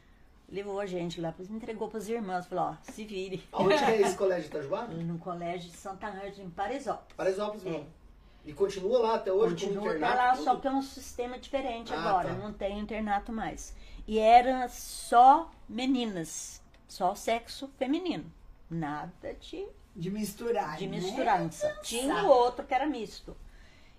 Levou 0.48 0.80
a 0.80 0.86
gente 0.86 1.20
lá, 1.20 1.34
entregou 1.50 1.88
para 1.88 1.98
as 1.98 2.08
irmãs, 2.08 2.46
falou, 2.46 2.64
ó, 2.70 2.76
se 2.90 3.04
vire. 3.04 3.46
Aonde 3.52 3.76
que 3.76 3.84
é 3.84 4.00
esse 4.00 4.16
colégio 4.16 4.46
Itajubá? 4.48 4.86
No 4.86 5.18
colégio 5.18 5.70
de 5.70 5.76
Santa 5.76 6.08
Ângela, 6.08 6.42
em 6.46 6.50
Paraisópolis. 6.50 7.14
Paraisópolis 7.16 7.66
É. 7.66 7.84
E 8.46 8.52
continua 8.54 8.98
lá 9.00 9.14
até 9.16 9.30
hoje 9.30 9.66
Continua 9.66 9.90
até 9.94 9.98
lá, 10.08 10.32
tudo? 10.32 10.44
só 10.44 10.56
que 10.56 10.66
é 10.66 10.70
um 10.70 10.80
sistema 10.80 11.38
diferente 11.38 11.92
Ah, 11.92 12.00
agora, 12.00 12.28
tá. 12.30 12.34
não 12.36 12.50
tem 12.50 12.78
internato 12.78 13.30
mais. 13.30 13.76
E 14.06 14.18
era 14.18 14.66
só 14.68 15.50
meninas, 15.68 16.62
só 16.86 17.14
sexo 17.14 17.68
feminino. 17.76 18.24
Nada 18.70 19.34
de, 19.34 19.66
De 19.94 20.10
misturar. 20.10 20.78
de 20.78 20.86
né? 20.86 20.96
misturança. 20.96 21.78
Tinha 21.82 22.14
Sabe. 22.14 22.26
o 22.26 22.30
outro 22.30 22.64
que 22.64 22.72
era 22.72 22.86
misto. 22.86 23.36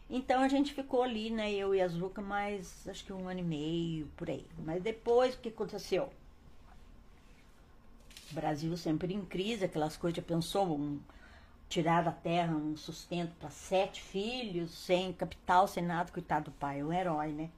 Então 0.10 0.42
a 0.42 0.48
gente 0.48 0.74
ficou 0.74 1.04
ali, 1.04 1.30
né, 1.30 1.52
eu 1.52 1.76
e 1.76 1.82
a 1.82 1.88
Zuca, 1.88 2.22
mais 2.22 2.88
acho 2.88 3.06
que 3.06 3.14
um 3.14 3.28
ano 3.28 3.42
e 3.42 3.44
meio, 3.44 4.08
por 4.18 4.30
aí. 4.30 4.46
Mas 4.58 4.82
depois, 4.82 5.36
o 5.36 5.38
que 5.40 5.50
aconteceu? 5.50 6.10
O 8.32 8.34
Brasil 8.34 8.76
sempre 8.76 9.14
em 9.14 9.24
crise, 9.24 9.66
aquelas 9.66 9.96
coisas, 9.96 10.18
já 10.18 10.24
pensou, 10.24 10.66
um, 10.76 11.00
tirar 11.68 12.04
da 12.04 12.12
terra 12.12 12.56
um 12.56 12.76
sustento 12.76 13.34
para 13.40 13.52
sete 13.52 14.02
filhos, 14.02 14.72
sem 14.72 15.14
capital, 15.14 15.68
sem 15.68 15.84
nada, 15.84 16.12
coitado 16.12 16.46
do 16.46 16.52
pai, 16.52 16.84
um 16.84 16.92
herói, 16.92 17.32
né? 17.32 17.50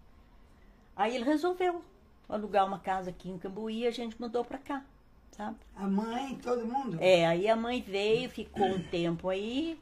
Aí 0.96 1.16
ele 1.16 1.24
resolveu 1.24 1.82
alugar 2.28 2.66
uma 2.68 2.80
casa 2.80 3.10
aqui 3.10 3.30
em 3.30 3.38
Cambuí 3.38 3.80
e 3.80 3.88
a 3.88 3.92
gente 3.92 4.20
mudou 4.20 4.44
para 4.44 4.58
cá, 4.58 4.84
sabe? 5.32 5.58
A 5.76 5.88
mãe, 5.88 6.36
todo 6.36 6.66
mundo? 6.66 6.98
É, 7.00 7.26
aí 7.26 7.48
a 7.48 7.56
mãe 7.56 7.82
veio, 7.82 8.30
ficou 8.30 8.68
um 8.68 8.84
tempo 8.84 9.30
aí, 9.30 9.80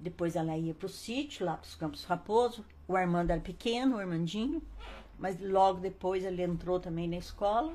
depois 0.00 0.34
ela 0.34 0.56
ia 0.56 0.72
pro 0.72 0.88
sítio, 0.88 1.44
lá 1.44 1.56
pros 1.56 1.74
Campos 1.74 2.04
Raposo. 2.04 2.64
O 2.88 2.96
Armando 2.96 3.30
era 3.30 3.40
pequeno, 3.40 3.96
o 3.96 3.98
Armandinho, 4.00 4.62
mas 5.18 5.38
logo 5.40 5.80
depois 5.80 6.24
ele 6.24 6.42
entrou 6.42 6.80
também 6.80 7.06
na 7.06 7.18
escola. 7.18 7.74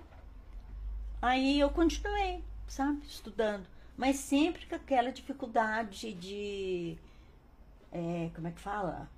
Aí 1.22 1.60
eu 1.60 1.70
continuei, 1.70 2.44
sabe, 2.68 3.02
estudando. 3.06 3.66
Mas 3.96 4.18
sempre 4.18 4.66
com 4.66 4.76
aquela 4.76 5.12
dificuldade 5.12 6.14
de. 6.14 6.98
é, 7.92 8.30
como 8.34 8.48
é 8.48 8.52
que 8.52 8.60
fala? 8.60 9.10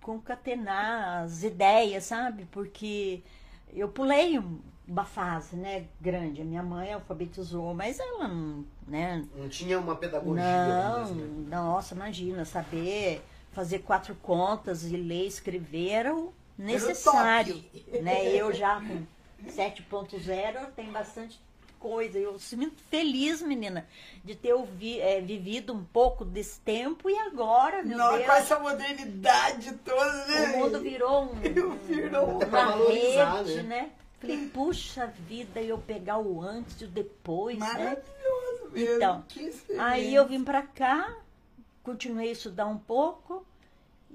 Concatenar 0.00 1.24
as 1.24 1.42
ideias, 1.42 2.04
sabe? 2.04 2.46
Porque 2.46 3.22
eu 3.72 3.88
pulei 3.88 4.38
uma 4.86 5.04
fase, 5.04 5.56
né, 5.56 5.86
grande. 6.00 6.42
A 6.42 6.44
minha 6.44 6.62
mãe 6.62 6.92
alfabetizou, 6.92 7.74
mas 7.74 7.98
ela 7.98 8.28
não, 8.28 8.64
né, 8.86 9.24
Não 9.36 9.48
tinha 9.48 9.78
uma 9.78 9.96
pedagogia. 9.96 10.42
não, 10.42 11.02
assim. 11.02 11.46
nossa, 11.48 11.94
imagina, 11.94 12.44
saber 12.44 13.22
fazer 13.52 13.78
quatro 13.80 14.14
contas 14.16 14.84
e 14.84 14.96
ler 14.96 15.24
e 15.24 15.28
escrever 15.28 15.88
era 15.90 16.14
o 16.14 16.34
necessário. 16.58 17.54
top. 17.54 18.02
Né? 18.02 18.26
Eu 18.34 18.52
já 18.52 18.80
com 18.80 19.06
7.0 19.50 20.72
tem 20.74 20.90
bastante 20.90 21.40
coisa. 21.78 22.18
Eu 22.18 22.38
sou 22.38 22.58
muito 22.58 22.82
feliz, 22.90 23.42
menina, 23.42 23.86
de 24.24 24.34
ter 24.34 24.54
ouvi, 24.54 25.00
é, 25.00 25.20
vivido 25.20 25.72
um 25.72 25.84
pouco 25.84 26.24
desse 26.24 26.58
tempo 26.60 27.08
e 27.08 27.16
agora, 27.18 27.82
meu 27.82 27.96
Nossa, 27.96 28.16
Deus, 28.16 28.26
com 28.26 28.32
essa 28.32 28.58
modernidade 28.58 29.72
toda, 29.84 30.26
né? 30.26 30.54
o 30.54 30.58
mundo 30.58 30.80
virou 30.80 31.24
um, 31.24 31.34
Virou 31.86 32.38
uma 32.42 32.76
rede, 32.88 33.62
né? 33.62 33.62
né? 33.62 33.90
Falei, 34.24 34.48
puxa 34.48 35.06
vida, 35.06 35.60
eu 35.60 35.76
pegar 35.78 36.18
o 36.18 36.40
antes 36.40 36.80
e 36.80 36.84
o 36.84 36.88
depois, 36.88 37.58
né? 37.58 37.66
Maravilhoso 37.66 38.70
mesmo. 38.72 38.94
Então. 38.96 39.24
Aí 39.78 40.14
eu 40.14 40.26
vim 40.26 40.42
pra 40.42 40.62
cá, 40.62 41.14
continuei 41.82 42.30
a 42.30 42.32
estudar 42.32 42.66
um 42.66 42.78
pouco 42.78 43.46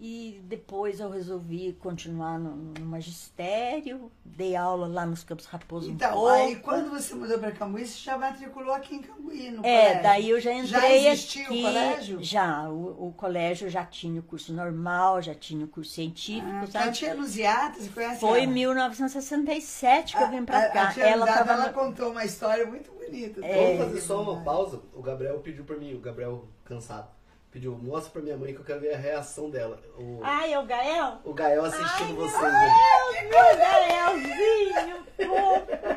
e 0.01 0.41
depois 0.45 0.99
eu 1.01 1.09
resolvi 1.09 1.73
continuar 1.73 2.39
no, 2.39 2.55
no 2.79 2.85
magistério, 2.85 4.09
dei 4.23 4.55
aula 4.55 4.87
lá 4.87 5.05
nos 5.05 5.23
Campos 5.25 5.45
Raposo 5.45 5.89
um 5.89 5.93
Então, 5.93 6.13
pouco. 6.13 6.27
aí 6.29 6.55
quando 6.55 6.89
você 6.89 7.13
mudou 7.13 7.37
pra 7.37 7.51
Cambuí, 7.51 7.85
você 7.85 7.99
já 7.99 8.17
matriculou 8.17 8.73
aqui 8.73 8.95
em 8.95 9.01
Cambuí, 9.01 9.51
no 9.51 9.65
É, 9.65 9.81
colégio. 9.81 10.03
daí 10.03 10.29
eu 10.29 10.39
já 10.39 10.53
entrei 10.53 10.69
Já 11.03 11.11
existia 11.11 11.43
aqui. 11.45 11.59
o 11.59 11.61
colégio? 11.63 12.23
Já, 12.23 12.69
o, 12.69 13.07
o 13.09 13.13
colégio 13.13 13.69
já 13.69 13.85
tinha 13.85 14.19
o 14.21 14.23
curso 14.23 14.53
normal, 14.53 15.21
já 15.21 15.35
tinha 15.35 15.65
o 15.65 15.67
curso 15.67 15.91
científico, 15.91 16.47
Ah, 16.49 16.61
a 16.61 16.67
sabe? 16.67 16.91
tia 16.93 17.13
Luziata, 17.13 17.79
você 17.79 17.89
conhece 17.89 18.19
Foi 18.21 18.39
em 18.39 18.43
ela? 18.43 18.51
1967 18.53 20.15
que 20.15 20.23
eu 20.23 20.29
vim 20.29 20.45
pra 20.45 20.59
A- 20.59 20.65
a- 20.65 20.69
cá. 20.69 20.87
A 20.89 20.93
tia 20.93 21.03
ela 21.09 21.25
tava 21.25 21.51
ela 21.53 21.73
contou 21.73 22.11
uma 22.11 22.23
história 22.23 22.65
muito 22.65 22.89
bonita. 22.91 23.45
É. 23.45 23.75
Vamos 23.77 23.85
fazer 23.95 24.01
só 24.01 24.21
uma 24.21 24.41
pausa. 24.43 24.81
O 24.93 25.01
Gabriel 25.01 25.39
pediu 25.39 25.63
pra 25.65 25.75
mim, 25.75 25.93
o 25.93 25.99
Gabriel 25.99 26.45
cansado. 26.63 27.09
Pediu, 27.51 27.75
mostra 27.81 28.11
pra 28.11 28.21
minha 28.21 28.37
mãe 28.37 28.53
que 28.53 28.59
eu 28.59 28.63
quero 28.63 28.79
ver 28.79 28.93
a 28.93 28.97
reação 28.97 29.49
dela. 29.49 29.81
O, 29.97 30.19
Ai, 30.21 30.53
é 30.53 30.59
o 30.59 30.65
Gael? 30.67 31.17
o 31.23 31.33
Gael 31.33 31.65
assistindo 31.65 32.09
Ai, 32.09 32.13
vocês. 32.13 32.41
meu 32.41 32.51
né? 32.51 32.69
Deus, 33.11 33.31
meu 33.31 33.57
Gaelzinho, 33.57 35.03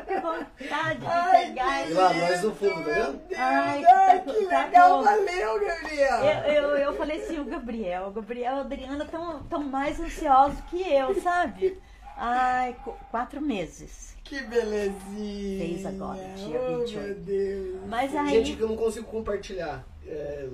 que 0.07 0.19
vontade 0.19 0.99
de 0.99 1.05
Ai, 1.05 1.45
pegar 1.47 1.89
E 1.89 1.93
lá, 1.93 2.13
nós 2.13 2.41
no 2.43 2.55
fundo, 2.55 2.73
tá 2.73 2.81
vendo? 2.81 3.21
Ai, 3.37 3.85
Ai, 3.85 4.21
que 4.23 4.33
que 4.33 4.45
tá 4.47 4.65
legal, 4.65 4.97
bom. 4.97 5.03
valeu, 5.03 5.59
Gabriel. 5.67 6.17
Eu, 6.23 6.53
eu, 6.53 6.69
eu 6.77 6.93
falei 6.95 7.21
assim, 7.23 7.39
o 7.39 7.45
Gabriel, 7.45 8.07
o 8.07 8.11
Gabriel 8.11 8.53
e 8.55 8.57
a 8.57 8.61
Adriana 8.61 9.03
estão 9.05 9.43
tão 9.43 9.63
mais 9.63 9.99
ansiosos 9.99 10.59
que 10.71 10.81
eu, 10.91 11.21
sabe? 11.21 11.79
Ai, 12.17 12.75
qu- 12.83 12.95
quatro 13.11 13.39
meses. 13.39 14.15
Que 14.23 14.41
belezinha. 14.41 15.59
Fez 15.67 15.85
agora, 15.85 16.19
dia 16.35 16.59
oh, 16.59 16.77
28. 16.79 16.99
meu 16.99 17.15
Deus. 17.15 17.81
Mas 17.87 18.15
aí. 18.15 18.29
Gente, 18.29 18.55
que 18.55 18.61
eu 18.63 18.69
não 18.69 18.77
consigo 18.77 19.05
compartilhar. 19.05 19.83
É, 20.07 20.47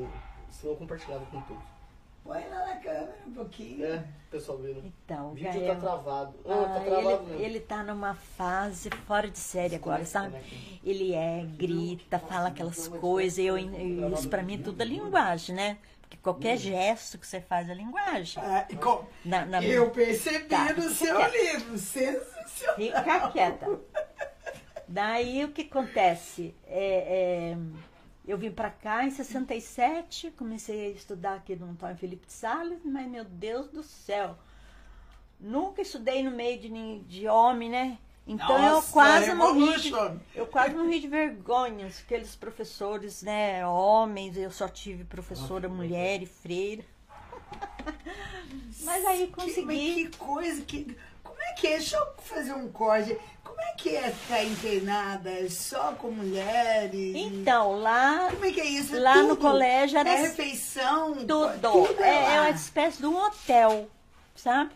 senão 0.52 0.74
eu 0.74 0.78
compartilhava 0.78 1.26
com 1.28 1.42
todos. 1.42 1.64
Põe 2.24 2.48
lá 2.50 2.66
na 2.68 2.76
câmera 2.76 3.16
um 3.26 3.32
pouquinho. 3.32 3.86
É, 3.86 4.04
pessoal 4.30 4.58
vendo. 4.60 4.84
Então, 4.86 5.32
O 5.32 5.34
vídeo 5.34 5.52
Gael. 5.62 5.74
tá 5.76 5.80
travado. 5.80 6.36
Ah, 6.46 6.54
Ah, 6.54 6.74
tá 6.80 6.80
travado 6.86 7.10
ele, 7.10 7.30
mesmo. 7.32 7.46
ele 7.46 7.60
tá 7.62 7.84
numa 7.84 8.14
fase 8.14 8.90
fora 9.08 9.30
de 9.30 9.40
série 9.40 9.76
agora, 9.76 10.06
sabe? 10.06 10.38
desconecta. 10.38 10.80
Ele 10.84 11.14
é, 11.16 11.46
grita, 11.58 12.20
fala 12.20 12.50
aquelas 12.50 12.88
coisas. 12.88 13.40
Eu, 13.40 13.58
eu- 13.58 14.14
isso 14.14 14.30
pra 14.30 14.44
mim 14.44 14.62
tudo 14.62 14.82
é 14.82 14.86
linguagem, 14.86 15.56
né? 15.56 15.78
Porque 16.02 16.18
qualquer 16.18 16.58
gesto 16.58 17.18
que 17.18 17.26
você 17.26 17.40
faz 17.40 17.70
é 17.70 17.74
linguagem. 17.74 18.44
Ah, 18.44 18.66
e 18.70 18.76
com- 18.76 19.06
Na- 19.24 19.46
na- 19.46 19.64
Eu 19.64 19.90
percebi 19.90 20.46
Tá, 20.46 20.74
no 20.74 20.90
seu 20.90 21.16
quieta. 21.16 21.38
livro. 21.38 21.78
Sensacional. 21.78 22.76
Fica 22.76 23.30
quieta. 23.32 23.80
Daí 24.88 25.46
o 25.46 25.50
que 25.52 25.62
acontece? 25.62 26.54
É, 26.68 27.52
é, 27.54 27.58
eu 28.28 28.38
vim 28.38 28.52
pra 28.52 28.70
cá 28.70 29.06
em 29.06 29.12
67, 29.12 30.32
comecei 30.32 30.88
a 30.88 30.90
estudar 30.90 31.36
aqui 31.36 31.56
no 31.56 31.68
Antônio 31.72 31.98
Felipe 31.98 32.28
de 32.28 32.34
Salles, 32.34 32.80
mas 32.86 33.08
meu 33.08 33.24
Deus 33.26 33.68
do 33.70 33.82
céu, 33.84 34.38
nunca 35.40 35.82
estudei 35.82 36.24
no 36.24 36.32
meio 36.32 36.60
de, 36.60 37.00
de 37.02 37.28
homem, 37.28 37.70
né? 37.70 37.98
Então 38.28 38.64
eu 38.64 38.76
Nossa, 38.76 38.92
quase 38.94 39.34
morri 39.34 39.80
de, 39.82 39.92
eu 40.36 40.46
quase 40.46 40.76
morri 40.76 41.00
de 41.00 41.08
vergonha, 41.08 41.88
aqueles 41.88 42.36
professores, 42.36 43.24
né, 43.24 43.66
homens, 43.66 44.38
eu 44.38 44.52
só 44.52 44.68
tive 44.68 45.04
professora 45.04 45.68
mulher 45.68 46.22
e 46.22 46.28
freira. 46.28 46.84
Mas 48.82 49.04
aí 49.06 49.28
Que, 49.28 49.34
consegui. 49.34 49.66
mas 49.66 49.78
que 50.12 50.18
coisa, 50.18 50.62
que, 50.64 50.96
como 51.24 51.42
é 51.42 51.54
que 51.54 51.68
é? 51.68 51.78
Deixa 51.78 51.98
eu 51.98 52.14
fazer 52.24 52.54
um 52.54 52.72
corte. 52.72 53.18
Como 53.60 53.72
é 53.72 53.74
que 53.76 53.96
é 53.96 54.10
ficar 54.12 54.44
internada 54.44 55.50
só 55.50 55.92
com 55.94 56.12
mulheres? 56.12 57.14
Então, 57.16 57.76
lá 57.80 58.30
Como 58.32 58.46
é 58.46 58.52
que 58.52 58.62
é 58.62 58.66
isso? 58.66 58.96
É 58.96 59.00
Lá 59.00 59.16
no 59.22 59.30
tudo? 59.36 59.42
colégio 59.42 60.00
era 60.00 60.10
É 60.10 60.22
refeição? 60.22 61.14
Tudo. 61.16 61.96
é, 62.00 62.04
É, 62.10 62.24
é 62.36 62.40
lá. 62.40 62.42
uma 62.48 62.50
espécie 62.52 63.00
de 63.00 63.06
um 63.06 63.18
hotel, 63.18 63.90
sabe? 64.36 64.72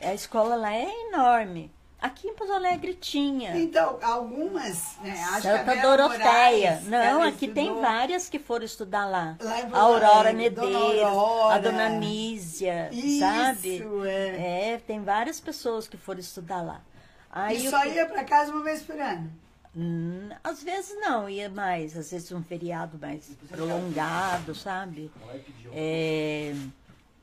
A 0.00 0.14
escola 0.14 0.56
lá 0.56 0.72
é 0.74 0.88
enorme. 1.08 1.70
Aqui 2.00 2.26
em 2.26 2.34
Pouso 2.34 2.52
Alegre 2.52 2.94
tinha. 2.94 3.56
Então, 3.56 3.96
algumas, 4.02 4.96
né? 5.02 5.12
Acho 5.30 5.42
Santa 5.42 5.76
Doroteia. 5.76 6.80
Moraes, 6.82 6.86
Não, 6.88 7.22
aqui 7.22 7.46
tem 7.46 7.66
estudou- 7.66 7.82
várias 7.82 8.28
que 8.28 8.38
foram 8.40 8.64
estudar 8.64 9.06
lá. 9.06 9.36
Lá 9.40 9.60
em 9.60 9.72
A 9.72 9.78
Aurora 9.78 10.32
Medeiros, 10.32 11.12
a. 11.50 11.58
Dona 11.58 11.90
Nízia, 11.90 12.88
Isso, 12.92 13.20
sabe? 13.20 13.86
é. 14.08 14.72
É, 14.74 14.80
tem 14.84 15.00
várias 15.00 15.38
pessoas 15.38 15.86
que 15.86 15.96
foram 15.96 16.18
estudar 16.18 16.60
lá. 16.62 16.80
Aí 17.32 17.56
E 17.64 17.70
só 17.70 17.80
que- 17.82 17.88
ia 17.88 18.06
pra 18.06 18.24
casa 18.24 18.52
uma 18.52 18.62
vez 18.62 18.82
por 18.82 19.00
ano. 19.00 19.32
Hum, 19.74 20.28
às 20.44 20.62
vezes 20.62 20.94
não, 21.00 21.30
ia 21.30 21.48
mais, 21.48 21.96
às 21.96 22.10
vezes 22.10 22.30
um 22.30 22.42
feriado 22.42 22.98
mais 23.00 23.30
prolongado, 23.48 24.54
sabe? 24.54 25.10
É, 25.72 26.54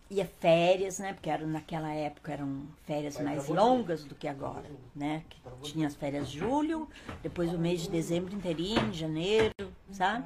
ia 0.10 0.26
férias, 0.39 0.97
né? 0.97 1.14
Porque 1.14 1.30
era, 1.30 1.45
naquela 1.45 1.93
época 1.93 2.34
eram 2.34 2.64
férias 2.88 3.20
mais 3.20 3.47
longas 3.47 4.03
do 4.03 4.16
que 4.16 4.28
agora, 4.28 4.66
né? 4.95 5.22
Que 5.30 5.38
tinha 5.62 5.86
as 5.86 5.93
férias 5.95 6.28
de 6.32 6.39
julho, 6.39 6.89
depois 7.22 7.53
o 7.53 7.60
mês 7.60 7.82
de 7.84 7.89
dezembro 7.91 8.34
inteirinho, 8.34 8.91
janeiro, 8.93 9.53
sabe? 9.91 10.26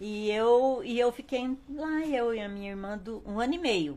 E 0.00 0.28
eu, 0.32 0.80
e 0.84 0.98
eu 0.98 1.12
fiquei 1.12 1.56
lá, 1.70 2.00
eu 2.04 2.34
e 2.34 2.40
a 2.40 2.48
minha 2.48 2.70
irmã, 2.70 2.98
do, 2.98 3.22
um 3.24 3.38
ano 3.38 3.54
e 3.54 3.58
meio. 3.58 3.96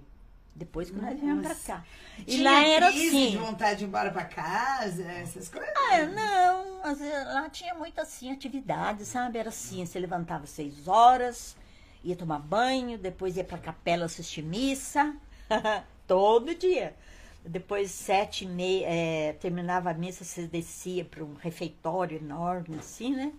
Depois 0.55 0.89
que 0.89 0.95
nós 0.95 1.19
viemos 1.19 1.45
pra 1.45 1.55
cá. 1.55 1.85
E 2.25 2.41
lá 2.41 2.65
era 2.65 2.87
assim. 2.87 3.31
de 3.31 3.37
vontade 3.37 3.79
de 3.79 3.83
ir 3.83 3.87
embora 3.87 4.09
pra 4.09 4.23
casa, 4.23 5.03
essas 5.03 5.49
coisas? 5.49 5.69
Ah, 5.75 6.05
não, 6.05 6.81
às 6.81 6.97
vezes 6.97 7.25
lá 7.25 7.49
tinha 7.49 7.73
muita 7.73 8.03
assim, 8.03 8.31
atividade, 8.31 9.03
sabe? 9.03 9.37
Era 9.37 9.49
assim, 9.49 9.85
você 9.85 9.99
levantava 9.99 10.47
seis 10.47 10.87
horas, 10.87 11.57
ia 12.01 12.15
tomar 12.15 12.39
banho, 12.39 12.97
depois 12.97 13.35
ia 13.35 13.43
pra 13.43 13.57
capela 13.57 14.05
assistir 14.05 14.43
missa, 14.43 15.13
todo 16.07 16.55
dia. 16.55 16.95
Depois, 17.43 17.91
sete 17.91 18.45
e 18.45 18.47
meia, 18.47 18.87
é, 18.87 19.33
terminava 19.33 19.91
a 19.91 19.93
missa, 19.93 20.23
você 20.23 20.47
descia 20.47 21.03
para 21.03 21.23
um 21.23 21.35
refeitório 21.35 22.17
enorme, 22.17 22.77
assim, 22.79 23.13
né? 23.13 23.33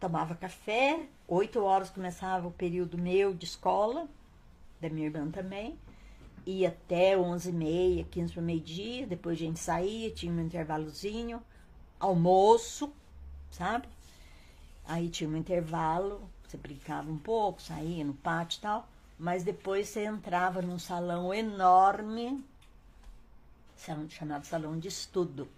Tomava 0.00 0.34
café, 0.34 1.00
oito 1.28 1.62
horas 1.62 1.90
começava 1.90 2.48
o 2.48 2.50
período 2.50 2.98
meu 2.98 3.32
de 3.34 3.44
escola, 3.44 4.08
da 4.80 4.88
minha 4.88 5.06
irmã 5.06 5.30
também. 5.30 5.78
Ia 6.46 6.68
até 6.68 7.18
onze 7.18 7.50
e 7.50 7.52
meia, 7.52 8.04
quinze 8.04 8.32
para 8.32 8.40
meio-dia, 8.40 9.06
depois 9.06 9.36
a 9.36 9.40
gente 9.40 9.58
saía, 9.58 10.10
tinha 10.12 10.32
um 10.32 10.40
intervalozinho, 10.40 11.42
almoço, 11.98 12.92
sabe? 13.50 13.88
Aí 14.86 15.08
tinha 15.08 15.28
um 15.28 15.36
intervalo, 15.36 16.30
você 16.46 16.56
brincava 16.56 17.10
um 17.10 17.18
pouco, 17.18 17.60
saía 17.60 18.04
no 18.04 18.14
pátio 18.14 18.58
e 18.58 18.60
tal, 18.60 18.88
mas 19.18 19.42
depois 19.42 19.88
você 19.88 20.04
entrava 20.04 20.62
num 20.62 20.78
salão 20.78 21.34
enorme, 21.34 22.44
chamado 24.08 24.46
salão 24.46 24.78
de 24.78 24.86
estudo. 24.86 25.48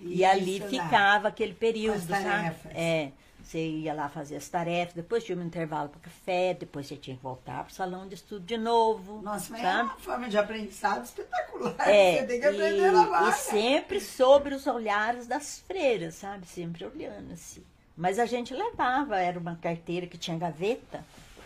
E 0.00 0.24
ali 0.24 0.58
Isso, 0.58 0.68
ficava 0.68 1.28
aquele 1.28 1.54
período, 1.54 2.00
sabe? 2.00 2.56
É, 2.70 3.12
você 3.48 3.66
ia 3.66 3.94
lá 3.94 4.10
fazer 4.10 4.36
as 4.36 4.46
tarefas, 4.46 4.92
depois 4.92 5.24
tinha 5.24 5.38
um 5.38 5.42
intervalo 5.42 5.88
para 5.88 6.00
café, 6.00 6.52
depois 6.52 6.86
você 6.86 6.96
tinha 6.96 7.16
que 7.16 7.22
voltar 7.22 7.64
para 7.64 7.70
o 7.70 7.74
salão 7.74 8.06
de 8.06 8.14
estudo 8.14 8.44
de 8.44 8.58
novo, 8.58 9.22
Nossa, 9.22 9.50
mas 9.52 9.60
é 9.60 9.64
sabe? 9.64 9.82
uma 9.88 9.98
forma 9.98 10.28
de 10.28 10.36
aprendizado 10.36 11.04
espetacular. 11.04 11.74
É, 11.88 12.18
Você 12.18 12.26
tem 12.26 12.40
que 12.40 12.46
aprender 12.46 12.92
e, 12.92 13.28
e 13.28 13.32
sempre 13.32 14.00
sobre 14.02 14.54
os 14.54 14.66
olhares 14.66 15.26
das 15.26 15.60
freiras, 15.60 16.16
sabe? 16.16 16.46
Sempre 16.46 16.84
olhando 16.84 17.32
assim. 17.32 17.64
Mas 17.96 18.18
a 18.18 18.26
gente 18.26 18.52
levava, 18.52 19.18
era 19.18 19.38
uma 19.38 19.56
carteira 19.56 20.06
que 20.06 20.18
tinha 20.18 20.36
gaveta, 20.36 21.02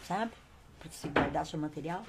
sabe? 0.07 0.33
Para 0.81 0.91
você 0.91 1.07
guardar 1.09 1.47
seu 1.47 1.59
material. 1.59 2.03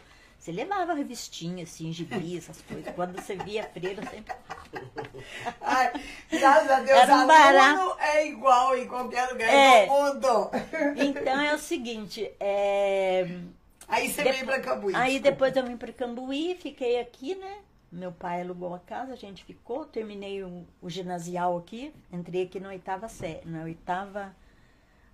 Você 0.43 0.51
levava 0.51 0.93
revistinha, 0.93 1.63
assim, 1.63 1.93
gibi, 1.93 2.37
essas 2.37 2.61
coisas. 2.63 2.93
Quando 2.93 3.15
você 3.15 3.33
via 3.37 3.63
a 3.63 3.67
freira, 3.69 4.05
sempre. 4.09 4.35
Ai, 5.61 5.93
graças 6.29 6.69
a 6.69 6.79
Deus, 6.81 6.89
Era 6.99 7.15
um 7.15 7.27
barato. 7.27 7.95
é 8.01 8.27
igual 8.27 8.77
em 8.77 8.85
qualquer 8.85 9.29
lugar 9.31 9.47
É. 9.49 9.85
do 9.85 9.91
mundo. 9.93 10.49
Então 10.97 11.39
é 11.39 11.53
o 11.55 11.57
seguinte, 11.57 12.29
é... 12.41 13.25
Aí 13.87 14.09
você 14.09 14.21
Depo- 14.21 14.33
veio 14.35 14.45
pra 14.45 14.59
Cambuí. 14.59 14.93
Aí 14.93 15.19
depois 15.21 15.55
eu 15.55 15.65
vim 15.65 15.77
para 15.77 15.93
Cambuí, 15.93 16.57
fiquei 16.59 16.99
aqui, 16.99 17.35
né? 17.35 17.59
Meu 17.89 18.11
pai 18.11 18.41
alugou 18.41 18.75
a 18.75 18.79
casa, 18.79 19.13
a 19.13 19.15
gente 19.15 19.45
ficou, 19.45 19.85
terminei 19.85 20.43
o, 20.43 20.65
o 20.81 20.89
ginasial 20.89 21.57
aqui, 21.57 21.93
entrei 22.11 22.43
aqui 22.43 22.59
na 22.59 22.67
oitava 22.67 23.07
série, 23.07 23.41
na 23.45 23.63
oitava, 23.63 24.35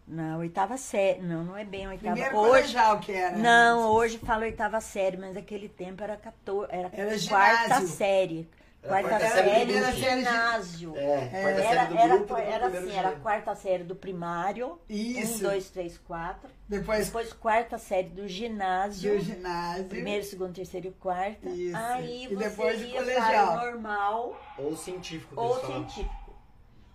na 0.10 0.38
oitava 0.38 0.76
série, 0.78 1.22
não, 1.22 1.44
não 1.44 1.56
é 1.58 1.64
bem 1.64 1.86
a 1.86 1.90
oitava. 1.90 2.14
Primeiro 2.14 2.38
hoje, 2.38 2.50
colegial 2.50 3.00
que 3.00 3.12
era. 3.12 3.38
não, 3.38 3.92
hoje 3.92 4.18
fala 4.18 4.42
oitava 4.46 4.82
série, 4.82 5.18
mas 5.18 5.34
naquele 5.36 5.70
tempo 5.70 6.04
era 6.04 6.18
14, 6.18 6.68
era, 6.72 6.90
Era 6.92 7.20
quarta 7.28 7.64
ginásio. 7.66 7.88
série. 7.88 8.50
Era 8.82 8.96
a 8.98 9.02
Quarta, 9.02 9.10
quarta 9.10 9.28
série, 9.44 9.74
série 9.74 9.98
ginásio. 9.98 10.94
É, 10.96 11.28
quarta 11.28 11.38
Era, 11.38 11.62
série 11.64 11.88
do 11.88 11.98
era, 11.98 12.08
grupo, 12.08 12.24
depois 12.36 12.48
era 12.48 12.70
primeiro 12.70 12.88
assim, 12.88 12.98
era 12.98 13.12
quarta 13.20 13.56
série 13.56 13.84
do 13.84 13.94
primário. 13.96 14.80
Isso. 14.90 15.36
Um, 15.36 15.50
dois, 15.50 15.70
três, 15.70 15.98
quatro. 15.98 16.50
Depois 16.68 17.08
Depois 17.08 17.34
quarta 17.34 17.78
série 17.78 18.08
do 18.08 18.26
ginásio. 18.26 19.12
do 19.18 19.20
ginásio. 19.20 19.84
Primeiro, 19.84 20.24
segundo, 20.24 20.54
terceiro 20.54 20.88
e 20.88 20.92
quarta. 20.92 21.50
Isso. 21.50 21.76
Aí 21.76 22.24
E 22.24 22.28
você 22.36 22.50
depois 22.50 22.80
de 22.80 22.86
ia 22.86 23.00
colegial. 23.02 23.48
para 23.58 23.62
o 23.70 23.72
normal 23.72 24.42
Ou 24.58 24.78
científico. 24.78 25.34
ou 25.36 25.60
falam. 25.60 25.90
científico. 25.90 26.19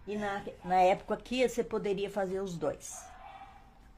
E 0.06 0.16
na, 0.16 0.42
na 0.64 0.76
época 0.80 1.14
aqui 1.14 1.46
você 1.48 1.64
poderia 1.64 2.10
fazer 2.10 2.40
os 2.40 2.56
dois. 2.56 3.02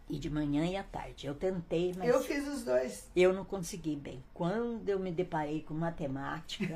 E 0.09 0.21
de 0.21 0.31
manhã 0.31 0.65
e 0.65 0.77
à 0.77 0.85
tarde. 0.85 1.27
Eu 1.27 1.35
tentei, 1.35 1.93
mas 1.99 2.07
Eu 2.09 2.15
eu, 2.15 2.21
fiz 2.23 2.47
os 2.47 2.63
dois. 2.63 3.09
não 3.33 3.45
consegui 3.45 3.97
bem. 3.97 4.23
Quando 4.33 4.89
eu 4.89 5.01
me 5.01 5.11
deparei 5.11 5.63
com 5.63 5.75
matemática 5.75 6.73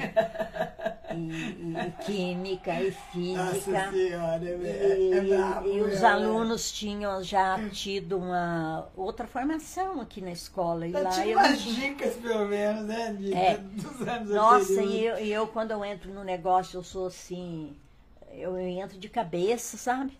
e, 1.14 1.76
e 1.86 2.04
química 2.04 2.74
e 2.80 2.90
Nossa 2.90 3.52
física. 3.52 3.90
senhora, 3.92 4.44
E, 4.44 4.66
é, 4.66 5.16
é 5.16 5.20
brabo, 5.20 5.68
e 5.68 5.80
os 5.80 6.02
é. 6.02 6.06
alunos 6.06 6.72
tinham 6.72 7.22
já 7.22 7.56
tido 7.70 8.18
uma 8.18 8.88
outra 8.96 9.28
formação 9.28 10.00
aqui 10.00 10.20
na 10.20 10.32
escola. 10.32 10.88
E 10.88 10.92
Eu 10.92 11.00
lá 11.04 11.10
tinha 11.10 11.26
eu 11.26 11.38
umas 11.38 11.62
dicas, 11.62 12.14
pelo 12.16 12.48
menos, 12.48 12.84
né? 12.86 13.12
De, 13.12 13.32
É. 13.32 13.58
Dos 13.58 14.08
anos 14.08 14.30
Nossa, 14.30 14.72
anteriores. 14.72 14.90
e 14.92 15.04
eu, 15.04 15.18
e 15.26 15.32
eu 15.32 15.46
quando 15.46 15.70
eu 15.70 15.84
entro 15.84 16.12
no 16.12 16.24
negócio, 16.24 16.78
eu 16.78 16.82
sou 16.82 17.06
assim, 17.06 17.76
eu 18.32 18.58
entro 18.58 18.98
de 18.98 19.08
cabeça, 19.08 19.76
sabe? 19.76 20.16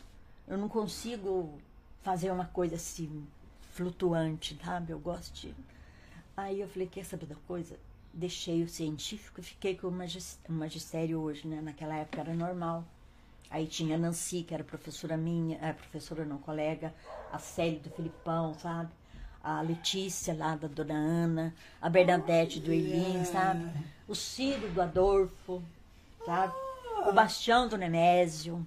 Eu 0.47 0.59
não 0.59 0.69
consigo 0.69 1.59
fazer 2.03 2.31
uma 2.31 2.47
coisa 2.47 2.77
assim, 2.77 3.27
flutuante, 3.73 4.59
sabe? 4.65 4.93
Eu 4.93 4.99
gosto 4.99 5.33
de. 5.33 5.55
Aí 6.37 6.61
eu 6.61 6.69
falei, 6.69 6.89
quer 6.89 7.05
saber 7.05 7.27
da 7.27 7.37
coisa? 7.47 7.77
Deixei 8.13 8.63
o 8.63 8.69
científico 8.69 9.41
e 9.41 9.45
fiquei 9.45 9.77
com 9.77 9.89
o 9.89 10.53
magistério 10.53 11.21
hoje, 11.21 11.47
né? 11.47 11.61
Naquela 11.61 11.97
época 11.97 12.21
era 12.21 12.35
normal. 12.35 12.85
Aí 13.51 13.67
tinha 13.67 13.97
a 13.97 13.99
Nancy, 13.99 14.43
que 14.43 14.55
era 14.55 14.63
professora 14.63 15.17
minha, 15.17 15.59
é, 15.61 15.73
professora 15.73 16.25
não, 16.25 16.39
colega, 16.39 16.95
a 17.33 17.39
Célia 17.39 17.81
do 17.81 17.91
Filipão, 17.91 18.55
sabe? 18.55 18.91
A 19.43 19.61
Letícia 19.61 20.35
lá 20.35 20.55
da 20.55 20.69
Dona 20.69 20.95
Ana, 20.95 21.55
a 21.81 21.89
Bernadette 21.89 22.61
do 22.61 22.73
Elim, 22.73 23.25
sabe? 23.25 23.71
O 24.07 24.15
Ciro 24.15 24.69
do 24.71 24.81
Adolfo, 24.81 25.63
sabe? 26.25 26.53
O 27.09 27.13
Bastião 27.13 27.69
do 27.69 27.77
Nemésio, 27.77 28.67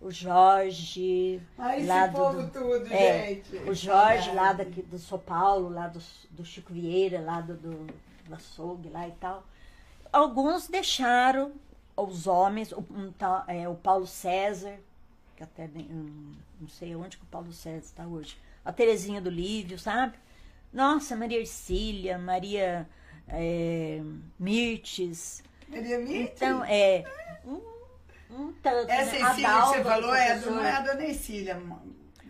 o 0.00 0.10
Jorge. 0.10 1.40
Ai, 1.58 1.78
esse 1.78 1.86
lá 1.86 2.06
do- 2.06 2.48
tudo, 2.50 2.92
é, 2.92 3.28
gente. 3.34 3.56
O 3.68 3.74
Jorge 3.74 4.30
lá 4.32 4.52
daqui, 4.52 4.82
do 4.82 4.98
São 4.98 5.18
Paulo, 5.18 5.68
lá 5.68 5.86
do, 5.88 6.00
do 6.30 6.44
Chico 6.44 6.72
Vieira, 6.72 7.20
lá 7.20 7.40
do, 7.40 7.54
do, 7.54 7.86
do 8.26 8.34
açougue 8.34 8.88
lá 8.88 9.06
e 9.08 9.12
tal. 9.12 9.44
Alguns 10.12 10.68
deixaram 10.68 11.52
os 11.96 12.26
homens, 12.26 12.72
o, 12.72 12.84
um 12.90 13.12
tal- 13.12 13.44
é, 13.46 13.68
o 13.68 13.74
Paulo 13.74 14.06
César, 14.06 14.76
que 15.36 15.42
até 15.42 15.64
hum, 15.66 16.34
não 16.60 16.68
sei 16.68 16.94
onde 16.96 17.16
que 17.16 17.24
o 17.24 17.26
Paulo 17.26 17.52
César 17.52 17.78
está 17.84 18.06
hoje. 18.06 18.36
A 18.64 18.72
Terezinha 18.72 19.20
do 19.20 19.30
Lívio, 19.30 19.78
sabe? 19.78 20.16
Nossa, 20.72 21.16
Maria 21.16 21.38
Ercília, 21.38 22.18
Maria 22.18 22.88
é, 23.26 24.00
Mirtes. 24.38 25.42
Maria 25.68 25.98
Mirtes? 25.98 26.34
Então, 26.36 26.64
é. 26.64 27.04
Um, 27.44 27.60
um 28.30 28.52
tanto. 28.62 28.90
Essa 28.90 29.18
né? 29.18 29.22
A 29.22 29.30
Ercília 29.30 29.48
que 29.48 29.66
você 29.68 29.84
falou 29.84 30.14
é, 30.14 30.38
do, 30.38 30.50
não 30.50 30.64
é 30.64 30.72
a 30.72 30.80
dona 30.80 31.04
Ercília. 31.04 31.62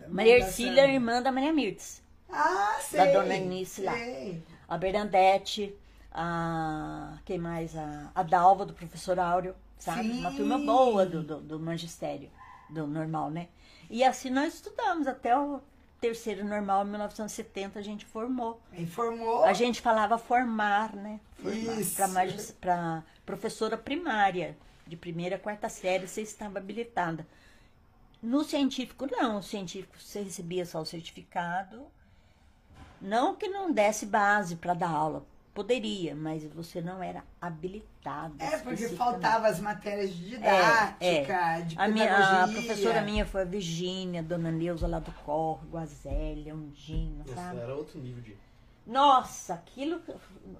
Maria 0.07 0.37
Ercília 0.37 0.81
é 0.81 0.93
irmã 0.93 1.21
da 1.21 1.31
Maria 1.31 1.53
Mirtes. 1.53 2.01
Ah, 2.31 2.77
sei. 2.81 2.99
da 2.99 3.11
dona 3.11 3.35
Eunice 3.35 3.81
lá. 3.81 3.93
sei. 3.93 4.43
a 4.67 4.77
Bernadette, 4.77 5.75
a 6.11 7.17
quem 7.25 7.39
mais? 7.39 7.75
A, 7.75 8.11
a 8.13 8.23
Dalva 8.23 8.65
do 8.65 8.73
professor 8.73 9.19
Áureo, 9.19 9.55
sabe? 9.77 10.03
Sim. 10.03 10.19
Uma 10.19 10.31
turma 10.31 10.57
boa 10.59 11.05
do, 11.05 11.23
do, 11.23 11.41
do 11.41 11.59
magistério, 11.59 12.29
do 12.69 12.85
normal, 12.85 13.31
né? 13.31 13.47
E 13.89 14.03
assim 14.03 14.29
nós 14.29 14.53
estudamos 14.53 15.07
até 15.07 15.37
o 15.37 15.59
terceiro 15.99 16.45
normal, 16.45 16.85
em 16.85 16.89
1970 16.89 17.79
a 17.79 17.81
gente 17.81 18.05
formou. 18.05 18.61
Informou. 18.73 19.43
A 19.43 19.53
gente 19.53 19.81
falava 19.81 20.17
formar, 20.17 20.95
né? 20.95 21.19
Isso. 21.79 21.95
Para 22.59 23.03
professora 23.25 23.77
primária, 23.77 24.57
de 24.87 24.95
primeira 24.95 25.35
a 25.35 25.39
quarta 25.39 25.69
série, 25.69 26.07
você 26.07 26.21
estava 26.21 26.59
habilitada. 26.59 27.25
No 28.21 28.43
científico, 28.43 29.07
não. 29.09 29.37
O 29.37 29.43
científico, 29.43 29.97
você 29.97 30.21
recebia 30.21 30.65
só 30.65 30.81
o 30.81 30.85
certificado. 30.85 31.85
Não 33.01 33.35
que 33.35 33.47
não 33.47 33.71
desse 33.71 34.05
base 34.05 34.55
para 34.55 34.73
dar 34.73 34.89
aula. 34.89 35.25
Poderia, 35.53 36.15
mas 36.15 36.43
você 36.45 36.79
não 36.81 37.01
era 37.03 37.23
habilitada. 37.41 38.33
É, 38.39 38.57
porque 38.59 38.87
faltava 38.89 39.47
as 39.47 39.59
matérias 39.59 40.13
de 40.13 40.29
didática, 40.29 40.95
É, 41.03 41.61
de 41.61 41.77
A, 41.77 41.87
minha, 41.87 42.05
a 42.05 42.17
pedagogia. 42.47 42.61
professora 42.61 43.01
minha 43.01 43.25
foi 43.25 43.41
a 43.41 43.45
Virgínia, 43.45 44.23
Dona 44.23 44.51
Neuza 44.51 44.87
lá 44.87 44.99
do 44.99 45.11
Córrego, 45.11 45.77
a 45.77 45.85
Zélia, 45.85 46.53
Undina, 46.55 47.23
Nossa, 47.25 47.35
sabe? 47.35 47.59
era 47.59 47.75
outro 47.75 47.99
nível 47.99 48.21
de. 48.21 48.37
Nossa, 48.89 49.53
aquilo 49.53 50.01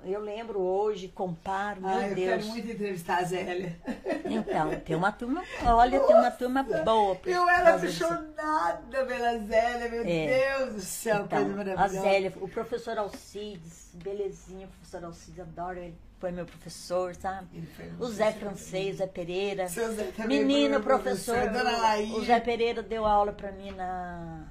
eu 0.06 0.22
lembro 0.22 0.60
hoje, 0.60 1.08
comparo, 1.08 1.82
meu 1.82 1.90
Ah, 1.90 2.08
eu 2.10 2.14
Deus. 2.16 2.28
quero 2.30 2.46
muito 2.46 2.70
entrevistar 2.72 3.18
a 3.18 3.24
Zélia. 3.24 3.76
Então, 4.24 4.80
tem 4.82 4.96
uma 4.96 5.12
turma, 5.12 5.44
olha, 5.66 6.00
tem 6.00 6.16
uma 6.16 6.30
turma 6.30 6.62
boa. 6.62 7.16
pra 7.16 7.32
Eu 7.32 7.50
era 7.50 7.74
apaixonada 7.76 9.04
pela 9.06 9.40
Zélia, 9.40 9.90
meu 9.90 10.04
É. 10.06 10.58
Deus 10.60 10.74
do 10.76 10.82
céu, 10.82 11.24
Então, 11.26 11.40
coisa 11.44 11.54
a 11.54 11.58
maravilhosa. 11.58 12.02
Zélia, 12.02 12.34
o 12.40 12.48
professor 12.48 12.98
Alcides, 13.00 13.90
belezinha, 13.96 14.68
o 14.68 14.70
professor 14.70 15.04
Alcides, 15.06 15.40
adoro 15.40 15.80
ele, 15.80 15.98
foi 16.20 16.32
meu 16.32 16.46
professor, 16.46 17.16
sabe? 17.16 17.48
O 18.00 18.06
Zé 18.06 18.26
professor. 18.26 18.40
Francês, 18.40 18.96
o 18.96 18.98
Zé 19.00 19.08
Pereira. 19.08 19.68
Seu 19.70 19.92
Zé 19.92 20.04
também 20.16 20.46
Menino 20.46 20.82
professor, 20.82 21.52
Laís. 21.52 22.14
o 22.14 22.24
Zé 22.24 22.40
Pereira 22.40 22.84
deu 22.84 23.08
aula 23.08 23.34
pra 23.34 23.52
mim 23.52 23.72
na 23.72 24.44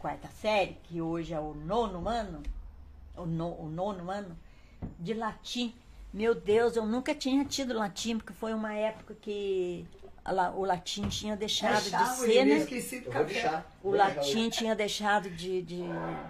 quarta 0.00 0.26
série, 0.40 0.76
que 0.82 1.00
hoje 1.00 1.32
é 1.32 1.38
o 1.38 1.54
nono 1.54 2.08
ano, 2.08 2.42
o, 3.16 3.26
no- 3.26 3.54
o 3.60 3.68
nono 3.68 4.10
ano, 4.10 4.36
de 4.98 5.14
latim. 5.14 5.74
Meu 6.12 6.34
Deus, 6.34 6.76
eu 6.76 6.84
nunca 6.84 7.14
tinha 7.14 7.44
tido 7.44 7.72
latim, 7.72 8.18
porque 8.18 8.32
foi 8.34 8.52
uma 8.52 8.74
época 8.74 9.14
que 9.20 9.86
o 10.54 10.64
latim 10.64 11.08
tinha 11.08 11.36
deixado 11.36 11.82
de 11.82 11.94
Achava, 11.94 12.14
ser, 12.16 12.40
eu 12.40 12.46
né? 12.46 12.56
esqueci 12.58 13.00
café. 13.00 13.64
O 13.82 13.88
vou 13.90 13.96
latim 13.96 14.48
tinha 14.50 14.74
deixado 14.74 15.30
de, 15.30 15.62
de, 15.62 15.82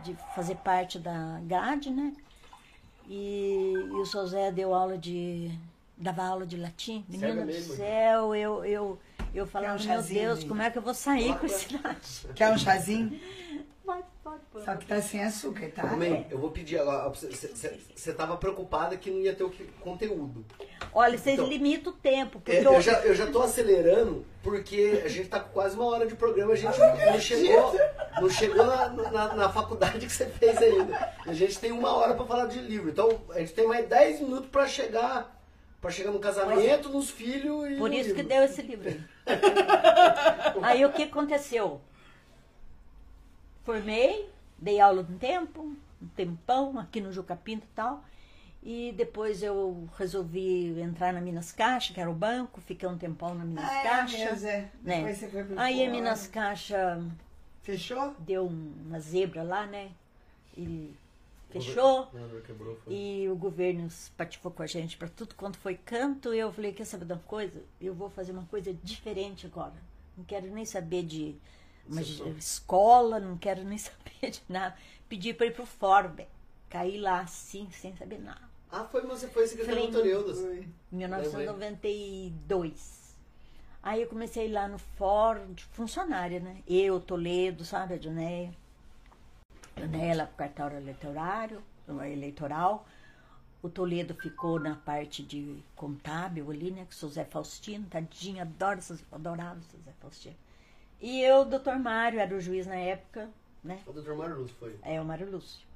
de 0.04 0.16
fazer 0.34 0.54
parte 0.56 0.98
da 0.98 1.40
grade, 1.42 1.90
né? 1.90 2.12
E, 3.08 3.74
e 3.74 4.00
o 4.00 4.04
José 4.04 4.50
deu 4.52 4.72
aula 4.74 4.96
de. 4.96 5.50
dava 5.96 6.24
aula 6.24 6.46
de 6.46 6.56
latim. 6.56 7.04
Menina 7.08 7.44
do 7.44 7.52
céu, 7.52 8.34
eu, 8.34 8.64
eu, 8.64 8.98
eu 9.34 9.46
falava, 9.46 9.82
um 9.82 9.84
meu 9.86 10.02
Deus, 10.02 10.44
como 10.44 10.62
é 10.62 10.70
que 10.70 10.78
eu 10.78 10.82
vou 10.82 10.94
sair 10.94 11.24
Coloca 11.24 11.40
com 11.40 11.46
esse 11.46 11.76
latim? 11.76 12.28
Quer 12.34 12.52
um 12.52 12.58
chazinho? 12.58 13.20
Pode, 13.84 14.04
pode, 14.22 14.40
pode. 14.52 14.64
Só 14.64 14.76
que 14.76 14.86
tá 14.86 15.02
sem 15.02 15.22
açúcar, 15.24 15.68
tá? 15.74 15.84
Mãe, 15.96 16.26
eu 16.30 16.38
vou 16.38 16.50
pedir 16.50 16.78
agora. 16.78 17.08
Você 17.10 18.12
tava 18.12 18.36
preocupada 18.36 18.96
que 18.96 19.10
não 19.10 19.18
ia 19.18 19.34
ter 19.34 19.42
o 19.44 19.50
que- 19.50 19.64
conteúdo. 19.80 20.44
Olha, 20.94 21.18
vocês 21.18 21.34
Então, 21.34 21.48
limitam 21.48 21.92
o 21.92 21.96
tempo. 21.96 22.38
Porque 22.40 22.52
É, 22.58 22.64
eu- 22.66 22.80
já, 22.80 23.00
eu 23.00 23.14
já 23.14 23.26
tô 23.26 23.42
acelerando 23.42 24.24
porque 24.42 25.02
a 25.04 25.08
gente 25.08 25.28
tá 25.28 25.40
com 25.40 25.50
quase 25.50 25.74
uma 25.74 25.86
hora 25.86 26.06
de 26.06 26.14
programa, 26.14 26.52
a 26.52 26.56
gente 26.56 26.78
não 26.78 27.18
chegou, 27.20 27.74
não 28.20 28.30
chegou 28.30 28.64
na, 28.64 28.88
na, 28.88 29.34
na 29.34 29.48
faculdade 29.48 30.06
que 30.06 30.12
você 30.12 30.26
fez 30.26 30.58
ainda. 30.58 31.12
A 31.26 31.32
gente 31.32 31.58
tem 31.58 31.72
uma 31.72 31.92
hora 31.96 32.14
pra 32.14 32.24
falar 32.24 32.46
de 32.46 32.60
livro. 32.60 32.88
Então 32.90 33.20
a 33.30 33.40
gente 33.40 33.52
tem 33.52 33.66
mais 33.66 33.88
10 33.88 34.20
minutos 34.20 34.48
pra 34.48 34.66
chegar. 34.66 35.40
Pra 35.80 35.90
chegar 35.90 36.12
no 36.12 36.20
casamento, 36.20 36.88
nos 36.88 37.10
filhos 37.10 37.68
e. 37.68 37.74
Por 37.74 37.92
isso 37.92 38.10
que 38.10 38.22
livro. 38.22 38.28
deu 38.28 38.44
esse 38.44 38.62
livro 38.62 38.88
aí 40.62 40.84
o 40.86 40.92
que 40.92 41.02
aconteceu? 41.02 41.80
Formei, 43.64 44.28
dei 44.58 44.80
aula 44.80 45.02
um 45.02 45.18
tempo, 45.18 45.62
um 46.00 46.06
tempão, 46.16 46.78
aqui 46.78 47.00
no 47.00 47.12
Jucapinto 47.12 47.64
e 47.64 47.74
tal. 47.74 48.04
E 48.64 48.92
depois 48.96 49.42
eu 49.42 49.88
resolvi 49.98 50.78
entrar 50.80 51.12
na 51.12 51.20
Minas 51.20 51.50
Caixa, 51.50 51.92
que 51.92 52.00
era 52.00 52.10
o 52.10 52.14
banco, 52.14 52.60
fiquei 52.60 52.88
um 52.88 52.96
tempão 52.96 53.34
na 53.34 53.44
Minas 53.44 53.64
Ah, 53.68 53.74
é 53.78 53.82
Caixa. 53.82 54.18
mesmo, 54.18 54.46
é. 54.48 54.70
né? 54.82 54.96
Depois 54.98 55.18
você 55.18 55.28
foi 55.28 55.44
pro 55.44 55.58
Aí 55.58 55.84
a. 55.84 55.90
Minas 55.90 56.26
Caixa 56.28 57.04
Fechou? 57.62 58.14
deu 58.20 58.46
um- 58.46 58.72
uma 58.86 59.00
zebra 59.00 59.42
lá, 59.42 59.66
né? 59.66 59.90
E 60.56 60.92
fechou. 61.50 62.06
Quebrou. 62.46 62.78
E 62.88 63.28
o 63.28 63.34
governo 63.36 63.88
patifou 64.16 64.50
com 64.52 64.62
a 64.62 64.66
gente 64.66 64.96
para 64.96 65.08
tudo 65.08 65.34
quanto 65.34 65.58
foi 65.58 65.74
canto. 65.76 66.32
E 66.32 66.38
eu 66.38 66.52
falei: 66.52 66.72
quer 66.72 66.84
saber 66.84 67.04
de 67.04 67.12
uma 67.14 67.22
coisa? 67.22 67.60
Eu 67.80 67.94
vou 67.94 68.10
fazer 68.10 68.30
uma 68.32 68.44
coisa 68.44 68.72
diferente 68.82 69.46
agora. 69.46 69.74
Não 70.16 70.24
quero 70.24 70.46
nem 70.52 70.64
saber 70.64 71.02
de 71.04 71.34
foi? 71.88 72.28
escola, 72.38 73.20
não 73.20 73.36
quero 73.36 73.62
nem 73.64 73.78
saber 73.82 74.30
de 74.30 74.42
nada. 74.48 74.74
Pedi 75.08 75.34
para 75.34 75.46
ir 75.46 75.54
pro 75.54 75.66
Forbe. 75.66 76.26
Caí 76.70 76.98
lá 76.98 77.20
assim, 77.20 77.68
sem 77.70 77.94
saber 77.96 78.20
nada. 78.20 78.50
Ah, 78.70 78.84
foi 78.84 79.02
você 79.02 79.28
foi 79.28 79.46
secretário 79.46 79.92
Falei, 79.92 80.14
do. 80.14 80.22
Em 80.92 80.96
1992. 80.96 83.02
Aí 83.82 84.00
eu 84.00 84.08
comecei 84.08 84.50
lá 84.50 84.66
no 84.68 84.78
de 85.52 85.64
funcionária, 85.64 86.40
né? 86.40 86.62
Eu, 86.66 86.98
Toledo, 87.00 87.64
sabe, 87.64 88.00
a. 88.00 88.54
Jonéia 89.76 90.16
lá 90.16 90.26
pro 90.26 90.36
cartório 90.36 90.78
eleitorário, 90.78 91.62
eleitoral. 92.12 92.86
O 93.62 93.68
Toledo 93.68 94.14
ficou 94.14 94.58
na 94.58 94.76
parte 94.76 95.22
de 95.22 95.62
contábil 95.76 96.50
ali, 96.50 96.70
né? 96.70 96.86
Com 96.86 97.06
o 97.06 97.10
Zé 97.10 97.24
Faustino, 97.24 97.86
tadinho, 97.88 98.40
adoro, 98.40 98.80
adorava 99.10 99.58
o 99.58 99.84
Zé 99.84 99.92
Faustino. 100.00 100.36
E 101.02 101.20
eu, 101.20 101.44
doutor 101.44 101.76
Mário, 101.80 102.20
era 102.20 102.32
o 102.32 102.40
juiz 102.40 102.64
na 102.64 102.76
época, 102.76 103.28
né? 103.62 103.80
O 103.84 103.92
doutor 103.92 104.16
Mário 104.16 104.38
Lúcio 104.38 104.56
foi. 104.56 104.78
É, 104.82 105.00
o 105.00 105.04
Mário 105.04 105.28
Lúcio. 105.28 105.66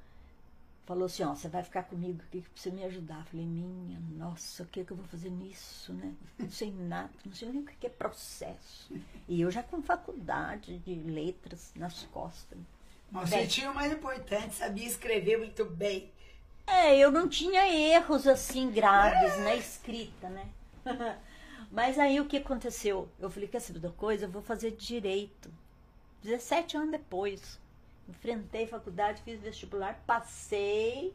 Falou 0.86 1.06
assim, 1.06 1.24
ó, 1.24 1.34
você 1.34 1.48
vai 1.48 1.64
ficar 1.64 1.82
comigo 1.82 2.22
aqui 2.28 2.40
pra 2.42 2.50
você 2.54 2.70
me 2.70 2.84
ajudar. 2.84 3.24
Falei, 3.24 3.44
minha, 3.44 3.98
nossa, 4.16 4.62
o 4.62 4.66
que, 4.66 4.84
que 4.84 4.92
eu 4.92 4.96
vou 4.96 5.04
fazer 5.06 5.30
nisso, 5.30 5.92
né? 5.92 6.14
Não 6.38 6.48
sei 6.48 6.70
nada, 6.70 7.10
não 7.24 7.34
sei 7.34 7.48
nem 7.48 7.60
o 7.60 7.64
que 7.64 7.88
é 7.88 7.90
processo. 7.90 8.94
E 9.26 9.40
eu 9.40 9.50
já 9.50 9.64
com 9.64 9.82
faculdade 9.82 10.78
de 10.78 10.94
letras 10.94 11.72
nas 11.74 12.04
costas. 12.04 12.56
Mas 13.10 13.28
você 13.28 13.48
tinha 13.48 13.68
o 13.72 13.74
mais 13.74 13.92
importante, 13.92 14.54
sabia 14.54 14.86
escrever 14.86 15.38
muito 15.38 15.64
bem. 15.64 16.12
É, 16.68 16.96
eu 16.96 17.10
não 17.10 17.28
tinha 17.28 17.68
erros 17.68 18.28
assim 18.28 18.70
graves 18.70 19.38
na 19.38 19.56
escrita, 19.56 20.28
né? 20.28 20.48
Mas 21.70 21.98
aí 21.98 22.20
o 22.20 22.26
que 22.26 22.38
aconteceu? 22.38 23.08
Eu 23.18 23.30
falei, 23.30 23.48
quer 23.48 23.60
saber 23.60 23.80
da 23.80 23.90
coisa? 23.90 24.26
Eu 24.26 24.30
vou 24.30 24.42
fazer 24.42 24.72
direito. 24.72 25.50
17 26.22 26.76
anos 26.76 26.90
depois. 26.90 27.58
Enfrentei 28.08 28.66
faculdade, 28.66 29.22
fiz 29.22 29.40
vestibular, 29.40 30.02
passei. 30.06 31.14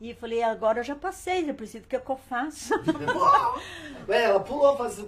E 0.00 0.14
falei, 0.14 0.42
agora 0.42 0.80
eu 0.80 0.84
já 0.84 0.94
passei, 0.94 1.44
já 1.44 1.52
preciso 1.52 1.86
que, 1.86 1.96
é 1.96 1.98
que 1.98 2.10
eu 2.10 2.16
faço? 2.16 2.72
É, 4.08 4.22
ela 4.22 4.40
pulou, 4.40 4.74
faz, 4.74 4.98
é, 4.98 5.02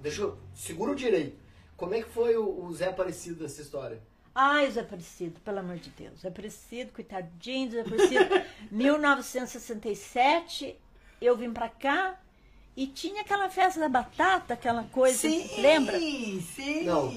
deixa 0.00 0.22
eu, 0.22 0.36
segura 0.52 0.90
o 0.90 0.96
direito. 0.96 1.38
Como 1.76 1.94
é 1.94 2.02
que 2.02 2.08
foi 2.08 2.36
o, 2.36 2.64
o 2.64 2.74
Zé 2.74 2.88
Aparecido 2.88 3.44
dessa 3.44 3.62
história? 3.62 4.02
Ai, 4.34 4.68
Zé 4.68 4.80
Aparecido, 4.80 5.38
pelo 5.40 5.60
amor 5.60 5.76
de 5.76 5.90
Deus. 5.90 6.22
Zé 6.22 6.28
Aparecido, 6.28 6.90
coitadinho, 6.92 7.70
Zé 7.70 7.82
Aparecido. 7.82 8.24
1967, 8.72 10.76
eu 11.20 11.36
vim 11.36 11.52
pra 11.52 11.68
cá 11.68 12.18
e 12.76 12.86
tinha 12.86 13.22
aquela 13.22 13.48
festa 13.48 13.80
da 13.80 13.88
batata, 13.88 14.54
aquela 14.54 14.84
coisa, 14.92 15.16
Sim, 15.16 15.48
lembra? 15.60 15.98
sim. 15.98 16.84
Não. 16.84 17.10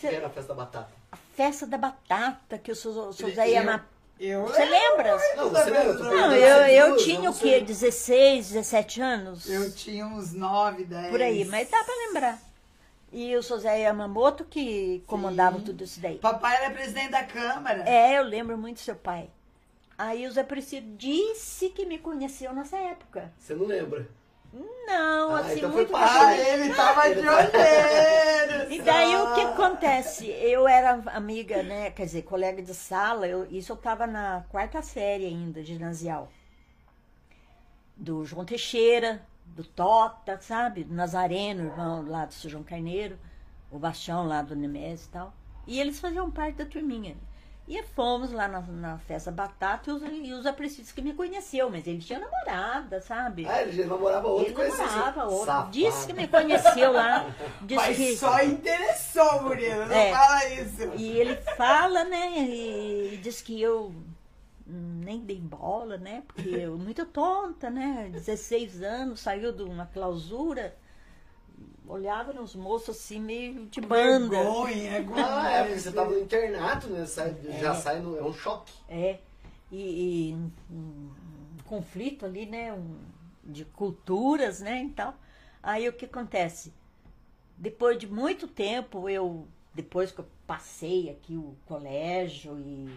Que 0.00 0.06
era 0.06 0.26
a 0.26 0.30
festa 0.30 0.54
da 0.54 0.64
batata. 0.64 0.92
A 1.12 1.16
festa 1.36 1.66
da 1.66 1.78
batata, 1.78 2.58
que 2.58 2.72
o 2.72 2.76
seu, 2.76 3.12
Zé 3.12 3.48
Eu- 3.48 3.52
ia 3.52 3.62
na... 3.62 3.84
Eu 4.18 4.42
Você 4.46 4.64
lembra? 4.64 5.10
Não, 5.36 5.50
você 5.50 5.64
lembra? 5.70 5.92
Eu 5.92 6.04
Não, 6.04 6.36
eu, 6.66 6.96
tinha 6.98 7.28
o 7.28 7.34
quê? 7.34 7.60
16, 7.60 8.50
17 8.52 9.00
anos? 9.02 9.50
Eu 9.50 9.70
tinha 9.74 10.06
uns 10.06 10.32
9, 10.32 10.84
10. 10.84 11.10
Por 11.10 11.20
aí, 11.20 11.44
mas 11.44 11.68
dá 11.68 11.82
pra 11.82 11.94
lembrar. 12.06 12.38
E 13.12 13.36
o 13.36 13.42
Zé 13.42 13.80
Yamamoto 13.80 14.44
que 14.44 15.02
comandava 15.06 15.60
tudo 15.60 15.82
isso 15.84 16.00
daí. 16.00 16.18
Papai 16.18 16.56
era 16.64 16.72
presidente 16.72 17.10
da 17.10 17.24
Câmara. 17.24 17.82
É, 17.88 18.18
eu 18.18 18.22
lembro 18.22 18.56
muito 18.56 18.76
do 18.76 18.82
seu 18.82 18.94
pai. 18.96 19.28
Aí 19.98 20.26
o 20.26 20.32
Zé 20.32 20.40
Aparecido 20.42 20.96
disse 20.96 21.68
que 21.70 21.84
me 21.84 21.98
conheceu 21.98 22.52
nessa 22.52 22.76
época. 22.78 23.32
Você 23.38 23.54
não 23.54 23.66
lembra? 23.66 24.08
Não, 24.86 25.34
Ah, 25.34 25.40
assim, 25.40 25.56
então 25.58 25.70
muito 25.70 25.96
Ah, 25.96 26.36
ele 26.36 26.72
tava 26.74 27.02
de 27.10 27.18
Ele 27.18 27.22
tá- 27.26 27.36
olheiro. 27.36 28.72
E 28.72 28.82
daí 28.82 29.16
o 29.16 29.34
que 29.34 29.42
só. 29.42 29.48
acontece? 29.52 30.26
Eu 30.28 30.68
era 30.68 31.02
amiga, 31.06 31.62
né? 31.62 31.90
Quer 31.90 32.04
dizer, 32.04 32.22
colega 32.22 32.62
de 32.62 32.72
sala, 32.74 33.26
eu, 33.26 33.46
isso 33.50 33.72
eu 33.72 33.76
tava 33.76 34.06
na 34.06 34.44
quarta 34.50 34.80
série 34.82 35.26
ainda, 35.26 35.62
ginasial. 35.64 36.30
Do 37.96 38.24
João 38.24 38.44
Teixeira, 38.44 39.22
do 39.46 39.64
Tota, 39.64 40.38
sabe? 40.40 40.84
Do 40.84 40.94
Nazareno, 40.94 41.64
irmão 41.66 42.04
lá 42.08 42.24
do 42.26 42.34
seu 42.34 42.50
João 42.50 42.62
Carneiro, 42.64 43.18
o 43.70 43.78
Bastião 43.78 44.26
lá 44.26 44.42
do 44.42 44.54
Nemésio 44.54 45.06
e 45.06 45.10
tal. 45.10 45.34
E 45.66 45.80
eles 45.80 45.98
faziam 45.98 46.30
parte 46.30 46.56
da 46.56 46.66
turminha. 46.66 47.16
E 47.66 47.82
fomos 47.82 48.30
lá 48.30 48.46
na, 48.46 48.60
na 48.60 48.98
festa 48.98 49.30
Batata 49.30 49.88
e 49.90 49.92
os, 49.94 50.02
e 50.02 50.32
os 50.34 50.44
apreciados 50.44 50.92
que 50.92 51.00
me 51.00 51.14
conheceu, 51.14 51.70
mas 51.70 51.86
ele 51.86 51.98
tinha 51.98 52.18
namorada, 52.18 53.00
sabe? 53.00 53.46
Ah, 53.48 53.62
ele 53.62 53.72
já 53.72 53.86
namorava 53.86 54.28
outro 54.28 54.46
ele 54.48 54.54
conhecia 54.54 54.84
namorava 54.84 55.24
outro. 55.24 55.46
Safado. 55.46 55.70
Disse 55.70 56.06
que 56.06 56.12
me 56.12 56.28
conheceu 56.28 56.92
lá. 56.92 57.24
Mas 57.74 57.96
que... 57.96 58.16
só 58.18 58.42
interessou, 58.42 59.42
Murilo. 59.44 59.86
Não 59.86 59.94
É. 59.94 60.12
fala 60.12 60.48
isso. 60.50 60.92
E 60.96 61.08
ele 61.18 61.36
fala, 61.56 62.04
né? 62.04 62.38
E 62.38 63.18
diz 63.22 63.40
que 63.40 63.60
eu 63.60 63.94
nem 64.66 65.20
dei 65.20 65.40
bola, 65.40 65.96
né? 65.96 66.22
Porque 66.26 66.48
eu 66.48 66.76
muito 66.76 67.04
tonta, 67.06 67.70
né? 67.70 68.10
16 68.12 68.82
anos, 68.82 69.20
saiu 69.20 69.52
de 69.52 69.62
uma 69.62 69.86
clausura, 69.86 70.74
olhava 71.86 72.32
nos 72.32 72.54
moços 72.54 72.96
assim, 72.96 73.20
meio 73.20 73.66
de 73.66 73.80
banda. 73.80 74.28
Vergonha, 74.36 75.04
Ah, 75.16 75.50
é, 75.50 75.62
porque 75.64 75.78
você 75.80 75.92
tava 75.92 76.10
no 76.10 76.18
internato, 76.20 76.88
né? 76.88 77.04
Sai- 77.06 77.36
Já 77.60 77.74
sai 77.74 78.00
no. 78.00 78.16
É 78.16 78.22
um 78.22 78.32
choque. 78.32 78.72
É. 78.88 79.18
E, 79.70 80.30
e 80.30 80.34
um, 80.34 80.50
um 80.72 81.10
conflito 81.64 82.24
ali, 82.26 82.46
né? 82.46 82.72
Um, 82.72 82.96
de 83.44 83.64
culturas, 83.66 84.60
né? 84.60 84.80
Então, 84.80 85.14
aí 85.62 85.88
o 85.88 85.92
que 85.92 86.06
acontece? 86.06 86.72
Depois 87.56 87.98
de 87.98 88.06
muito 88.06 88.48
tempo, 88.48 89.08
eu, 89.08 89.46
depois 89.74 90.10
que 90.10 90.20
eu 90.20 90.26
passei 90.46 91.10
aqui 91.10 91.36
o 91.36 91.54
colégio 91.66 92.58
e 92.58 92.88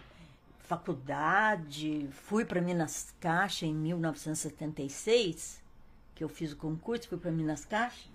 faculdade, 0.59 2.07
fui 2.11 2.43
para 2.45 2.61
Minas 2.61 3.13
Caixa 3.19 3.65
em 3.65 3.73
1976, 3.73 5.61
que 6.15 6.23
eu 6.23 6.29
fiz 6.29 6.51
o 6.51 6.57
concurso, 6.57 7.07
fui 7.07 7.17
para 7.17 7.31
Minas 7.31 7.65
Caixa. 7.65 8.07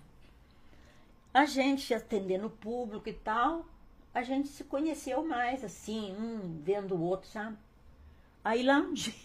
A 1.33 1.45
gente 1.45 1.93
atendendo 1.93 2.47
o 2.47 2.51
público 2.51 3.09
e 3.09 3.13
tal, 3.13 3.65
a 4.13 4.21
gente 4.21 4.47
se 4.49 4.63
conheceu 4.63 5.25
mais, 5.25 5.63
assim, 5.63 6.15
um 6.17 6.61
vendo 6.61 6.95
o 6.95 7.01
outro, 7.01 7.27
sabe? 7.29 7.57
Aí 8.43 8.61
lá 8.61 8.77
um 8.77 8.93
dia, 8.93 9.15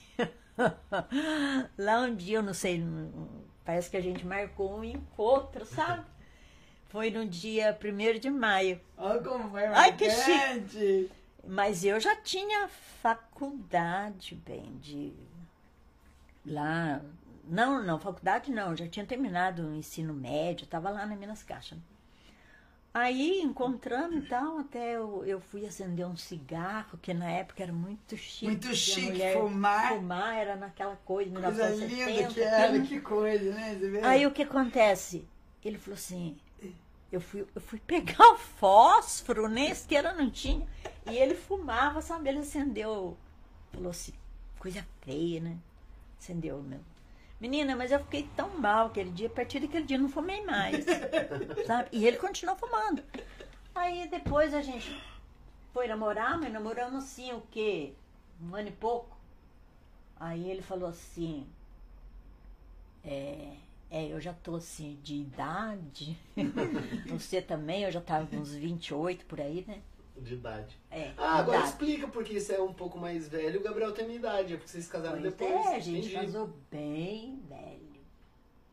lá 1.76 2.00
um 2.00 2.14
dia, 2.14 2.38
eu 2.38 2.42
não 2.42 2.54
sei, 2.54 2.82
parece 3.64 3.90
que 3.90 3.96
a 3.96 4.00
gente 4.00 4.26
marcou 4.26 4.78
um 4.78 4.84
encontro, 4.84 5.66
sabe? 5.66 6.06
Foi 6.88 7.10
no 7.10 7.26
dia 7.26 7.78
1 7.78 8.18
de 8.18 8.30
maio. 8.30 8.80
Olha 8.96 9.20
como 9.22 9.50
foi 9.50 9.66
Ai, 9.66 9.94
que 9.94 10.08
lá. 16.46 17.02
Não, 17.44 17.82
não, 17.82 17.98
faculdade 17.98 18.50
não, 18.50 18.76
já 18.76 18.86
tinha 18.86 19.06
terminado 19.06 19.62
o 19.62 19.74
ensino 19.74 20.12
médio, 20.12 20.64
estava 20.64 20.90
lá 20.90 21.06
na 21.06 21.16
Minas 21.16 21.42
Caixa. 21.42 21.76
Aí 22.92 23.40
encontramos 23.42 24.24
e 24.24 24.28
tal, 24.28 24.58
até 24.58 24.96
eu, 24.96 25.24
eu 25.24 25.40
fui 25.40 25.66
acender 25.66 26.06
um 26.06 26.16
cigarro, 26.16 26.98
que 27.00 27.12
na 27.12 27.30
época 27.30 27.62
era 27.62 27.72
muito 27.72 28.16
chique. 28.16 28.46
Muito 28.46 28.74
chique, 28.74 29.20
fumar. 29.34 29.88
Fumar 29.94 30.36
era 30.36 30.56
naquela 30.56 30.96
coisa, 30.96 31.30
Coisa 31.30 31.50
1970. 31.70 32.10
linda 32.10 32.34
que 32.34 32.40
era, 32.40 32.80
que 32.80 33.00
coisa, 33.00 33.52
né? 33.52 33.78
Aí 34.02 34.26
o 34.26 34.32
que 34.32 34.42
acontece? 34.42 35.28
Ele 35.64 35.78
falou 35.78 35.96
assim, 35.96 36.36
eu 37.12 37.20
fui, 37.20 37.46
eu 37.54 37.60
fui 37.60 37.78
pegar 37.86 38.32
o 38.32 38.36
fósforo, 38.36 39.48
nem 39.48 39.70
isqueira 39.70 40.12
não 40.12 40.30
tinha. 40.30 40.66
E 41.10 41.16
ele 41.16 41.34
fumava, 41.34 42.00
sabe? 42.00 42.30
Ele 42.30 42.38
acendeu, 42.38 43.16
falou 43.72 43.90
assim, 43.90 44.12
coisa 44.58 44.84
feia, 45.02 45.40
né? 45.40 45.56
Acendeu 46.18 46.62
meu. 46.62 46.80
Menina, 47.40 47.76
mas 47.76 47.92
eu 47.92 48.00
fiquei 48.00 48.28
tão 48.34 48.48
mal 48.58 48.86
aquele 48.86 49.10
dia, 49.10 49.28
a 49.28 49.30
partir 49.30 49.60
daquele 49.60 49.84
dia 49.86 49.96
eu 49.96 50.02
não 50.02 50.08
fumei 50.08 50.44
mais. 50.44 50.84
sabe? 51.66 51.88
E 51.92 52.06
ele 52.06 52.16
continuou 52.16 52.56
fumando. 52.56 53.02
Aí 53.74 54.08
depois 54.08 54.52
a 54.52 54.60
gente 54.60 55.00
foi 55.72 55.86
namorar, 55.86 56.38
mas 56.38 56.52
namoramos 56.52 57.04
assim, 57.04 57.32
o 57.32 57.40
quê? 57.50 57.94
Um 58.42 58.54
ano 58.54 58.68
e 58.68 58.72
pouco. 58.72 59.16
Aí 60.18 60.50
ele 60.50 60.62
falou 60.62 60.88
assim, 60.88 61.46
é, 63.04 63.54
é, 63.88 64.06
eu 64.06 64.20
já 64.20 64.32
tô 64.32 64.56
assim 64.56 64.98
de 65.02 65.14
idade. 65.14 66.18
Você 67.06 67.40
também, 67.40 67.84
eu 67.84 67.92
já 67.92 68.00
tava 68.00 68.26
com 68.26 68.36
uns 68.36 68.52
28 68.52 69.24
por 69.26 69.40
aí, 69.40 69.64
né? 69.66 69.80
De 70.20 70.34
idade. 70.34 70.76
É, 70.90 71.12
Ah, 71.16 71.38
agora 71.38 71.58
idade. 71.58 71.72
explica 71.72 72.08
porque 72.08 72.38
você 72.40 72.54
é 72.54 72.60
um 72.62 72.72
pouco 72.72 72.98
mais 72.98 73.28
velho 73.28 73.54
e 73.54 73.58
o 73.58 73.62
Gabriel 73.62 73.92
tem 73.92 74.04
minha 74.06 74.18
idade. 74.18 74.54
É 74.54 74.56
porque 74.56 74.70
vocês 74.70 74.84
se 74.84 74.90
casaram 74.90 75.20
Pois 75.20 75.34
depois. 75.34 75.66
é, 75.66 75.76
a 75.76 75.78
gente 75.78 76.08
entendi. 76.08 76.14
casou 76.26 76.50
bem 76.70 77.40
velho. 77.48 77.88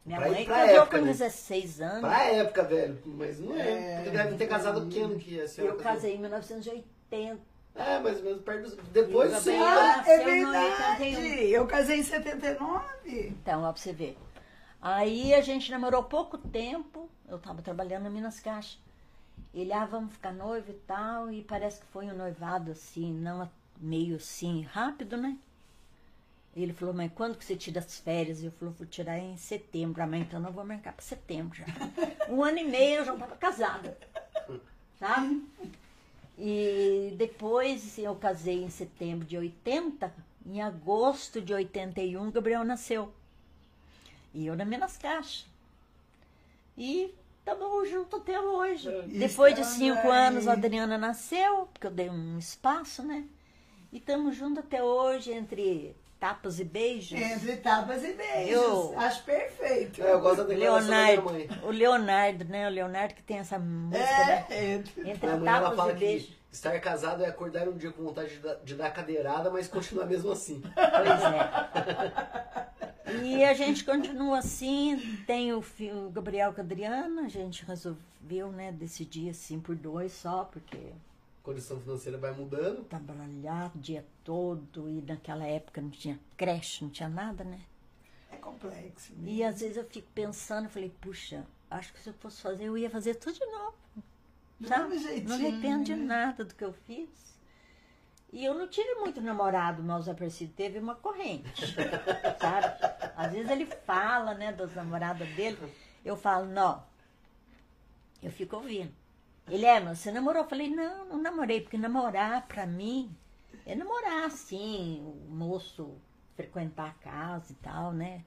Minha 0.05 0.19
Pra- 0.19 0.29
mãe 0.29 0.45
pra 0.45 0.55
casou 0.55 0.75
época, 0.81 0.99
com 0.99 1.05
né? 1.05 1.11
16 1.11 1.81
anos. 1.81 1.99
Pra 2.01 2.23
época, 2.25 2.63
velho. 2.63 2.99
Mas 3.05 3.39
não 3.39 3.55
é. 3.55 3.61
É, 3.93 3.95
porque 4.03 4.17
deve 4.17 4.35
ter 4.37 4.47
casado 4.47 4.85
que 4.87 4.99
ano 4.99 5.17
que 5.17 5.41
a 5.41 5.47
senhora 5.47 5.73
Eu 5.73 5.77
casou? 5.77 5.93
casei 5.93 6.15
em 6.15 6.19
1980. 6.19 7.39
É, 7.73 7.99
mais 7.99 8.17
ou 8.19 8.23
menos 8.23 8.41
perto 8.41 8.61
dos... 8.63 8.75
Depois 8.91 9.31
E 9.31 9.35
do 9.35 9.41
senhor. 9.41 9.65
Gabriel- 9.65 10.03
Ah, 10.05 10.09
é 10.11 10.23
verdade. 10.23 11.03
81. 11.03 11.21
Eu 11.49 11.67
casei 11.67 11.99
em 11.99 12.03
79. 12.03 13.27
Então, 13.27 13.63
ó, 13.63 13.71
pra 13.73 13.81
você 13.81 13.91
ver. 13.93 14.17
Aí 14.81 15.33
a 15.33 15.41
gente 15.41 15.71
namorou 15.71 16.03
pouco 16.03 16.37
tempo. 16.37 17.09
Eu 17.27 17.39
tava 17.39 17.61
trabalhando 17.61 18.03
na 18.03 18.09
Minas 18.09 18.39
Caixa. 18.39 18.77
Ele, 19.53 19.71
ah, 19.71 19.85
vamos 19.85 20.13
ficar 20.13 20.33
noivo 20.33 20.71
e 20.71 20.79
tal. 20.85 21.31
E 21.31 21.41
parece 21.43 21.79
que 21.79 21.87
foi 21.87 22.05
um 22.07 22.17
noivado 22.17 22.71
assim, 22.71 23.13
não 23.13 23.49
meio 23.79 24.17
assim, 24.17 24.63
rápido, 24.63 25.17
né? 25.17 25.37
Ele 26.55 26.71
falou, 26.71 26.93
mãe, 26.93 27.09
quando 27.09 27.37
que 27.37 27.43
você 27.43 27.55
tira 27.55 27.79
as 27.79 27.99
férias? 27.99 28.41
Eu 28.41 28.51
falei, 28.51 28.73
vou 28.77 28.87
tirar 28.87 29.19
em 29.19 29.35
setembro. 29.35 30.01
A 30.01 30.07
mãe, 30.07 30.21
então 30.21 30.39
não 30.39 30.51
vou 30.51 30.63
marcar 30.63 30.93
para 30.93 31.03
setembro 31.03 31.57
já. 31.57 31.65
Um 32.29 32.43
ano 32.43 32.59
e 32.59 32.63
meio 32.63 32.99
eu 32.99 33.05
já 33.05 33.13
estava 33.13 33.35
casada. 33.35 33.97
Tá? 34.97 35.29
E 36.37 37.13
depois 37.17 37.97
eu 37.97 38.15
casei 38.15 38.63
em 38.63 38.69
setembro 38.69 39.27
de 39.27 39.37
80. 39.37 40.13
Em 40.45 40.61
agosto 40.61 41.41
de 41.41 41.53
81, 41.53 42.31
Gabriel 42.31 42.63
nasceu. 42.63 43.13
E 44.33 44.45
eu 44.45 44.55
na 44.55 44.65
Minas 44.65 44.97
Caixa. 44.97 45.45
E 46.77 47.13
estamos 47.45 47.89
juntos 47.89 48.19
até 48.19 48.39
hoje. 48.39 48.89
Depois 49.07 49.53
de 49.55 49.63
cinco 49.65 49.99
aí. 50.07 50.27
anos, 50.27 50.47
a 50.47 50.53
Adriana 50.53 50.97
nasceu, 50.97 51.67
porque 51.71 51.87
eu 51.87 51.91
dei 51.91 52.09
um 52.09 52.37
espaço, 52.39 53.03
né? 53.03 53.23
E 53.91 53.97
estamos 53.97 54.35
juntos 54.35 54.59
até 54.59 54.83
hoje, 54.83 55.31
entre 55.31 55.95
tapas 56.19 56.59
e 56.59 56.63
beijos. 56.63 57.19
Entre 57.19 57.55
tapas 57.57 58.03
e 58.03 58.13
beijos. 58.13 58.49
Eu- 58.51 58.93
Acho 58.99 59.23
perfeito. 59.23 60.01
É, 60.01 60.11
eu 60.11 60.19
gosto 60.19 60.37
da 60.37 60.43
da 60.45 60.53
Leonardo, 60.55 61.23
mãe. 61.23 61.47
o 61.63 61.69
Leonardo, 61.69 62.45
né? 62.45 62.67
O 62.67 62.71
Leonardo 62.71 63.13
que 63.13 63.21
tem 63.23 63.37
essa 63.37 63.59
música, 63.59 64.25
né? 64.25 64.45
É, 64.49 64.65
entre... 64.73 65.09
Entre 65.09 65.29
ela 65.29 65.45
tapas 65.45 65.89
e 65.89 65.93
que 65.93 65.99
beijos. 65.99 66.29
Estar 66.55 66.79
casado 66.79 67.23
é 67.23 67.27
acordar 67.27 67.67
um 67.67 67.77
dia 67.77 67.91
com 67.91 68.03
vontade 68.03 68.29
de 68.35 68.39
dar, 68.39 68.55
de 68.55 68.75
dar 68.75 68.91
cadeirada, 68.91 69.49
mas 69.51 69.67
continuar 69.67 70.05
mesmo 70.05 70.31
assim. 70.31 70.61
Pois 70.61 71.23
é. 73.13 73.23
E 73.23 73.43
a 73.43 73.53
gente 73.53 73.83
continua 73.85 74.39
assim, 74.39 74.97
tem 75.27 75.53
o, 75.53 75.61
fi- 75.61 75.91
o 75.91 76.09
Gabriel 76.09 76.53
com 76.53 76.61
a 76.61 76.63
Adriana, 76.63 77.23
a 77.23 77.29
gente 77.29 77.63
resolveu, 77.65 78.51
né, 78.51 78.71
decidir 78.71 79.29
assim 79.29 79.59
por 79.59 79.75
dois 79.75 80.11
só, 80.11 80.43
porque 80.45 80.77
Condição 81.43 81.79
financeira 81.79 82.17
vai 82.17 82.31
mudando. 82.31 82.83
trabalhar 82.85 83.71
o 83.75 83.77
dia 83.77 84.03
todo 84.23 84.89
e 84.89 85.01
naquela 85.01 85.45
época 85.45 85.79
não 85.79 85.91
tinha 85.91 86.19
creche, 86.35 86.83
não 86.83 86.89
tinha 86.89 87.07
nada, 87.07 87.43
né? 87.43 87.59
É 88.31 88.35
complexo. 88.37 89.13
E 89.23 89.43
às 89.43 89.59
vezes 89.61 89.77
eu 89.77 89.85
fico 89.85 90.07
pensando, 90.15 90.65
eu 90.65 90.71
falei, 90.71 90.91
puxa, 90.99 91.45
acho 91.69 91.93
que 91.93 91.99
se 92.01 92.09
eu 92.09 92.13
fosse 92.15 92.41
fazer, 92.41 92.63
eu 92.65 92.75
ia 92.77 92.89
fazer 92.89 93.13
tudo 93.15 93.35
de 93.37 93.45
novo. 93.45 93.75
Mesmo 94.59 94.97
jeitinho, 94.97 95.29
Não 95.29 95.35
arrependo 95.35 95.83
de 95.83 95.95
né? 95.95 96.05
nada 96.05 96.45
do 96.45 96.53
que 96.53 96.63
eu 96.63 96.73
fiz. 96.73 97.09
E 98.31 98.43
eu 98.43 98.53
não 98.53 98.67
tive 98.67 98.95
muito 98.95 99.21
namorado, 99.21 99.81
mas 99.83 100.01
o 100.01 100.03
Zé 100.03 100.13
Percido 100.13 100.53
teve 100.53 100.79
uma 100.79 100.95
corrente. 100.95 101.65
sabe? 102.39 102.75
Às 103.15 103.31
vezes 103.31 103.49
ele 103.49 103.65
fala, 103.65 104.33
né, 104.33 104.51
das 104.51 104.75
namoradas 104.75 105.27
dele. 105.35 105.57
Eu 106.03 106.17
falo, 106.17 106.45
não. 106.45 106.83
Eu 108.21 108.31
fico 108.31 108.55
ouvindo. 108.57 108.93
Ele 109.47 109.65
é, 109.65 109.79
mas 109.79 109.99
você 109.99 110.11
namorou? 110.11 110.43
Eu 110.43 110.49
falei, 110.49 110.69
não, 110.69 111.05
não 111.05 111.21
namorei, 111.21 111.61
porque 111.61 111.77
namorar 111.77 112.47
pra 112.47 112.65
mim 112.65 113.15
é 113.65 113.75
namorar, 113.75 114.25
assim, 114.25 115.01
o 115.01 115.31
moço 115.31 115.95
frequentar 116.35 116.87
a 116.89 117.03
casa 117.03 117.51
e 117.51 117.55
tal, 117.55 117.93
né? 117.93 118.23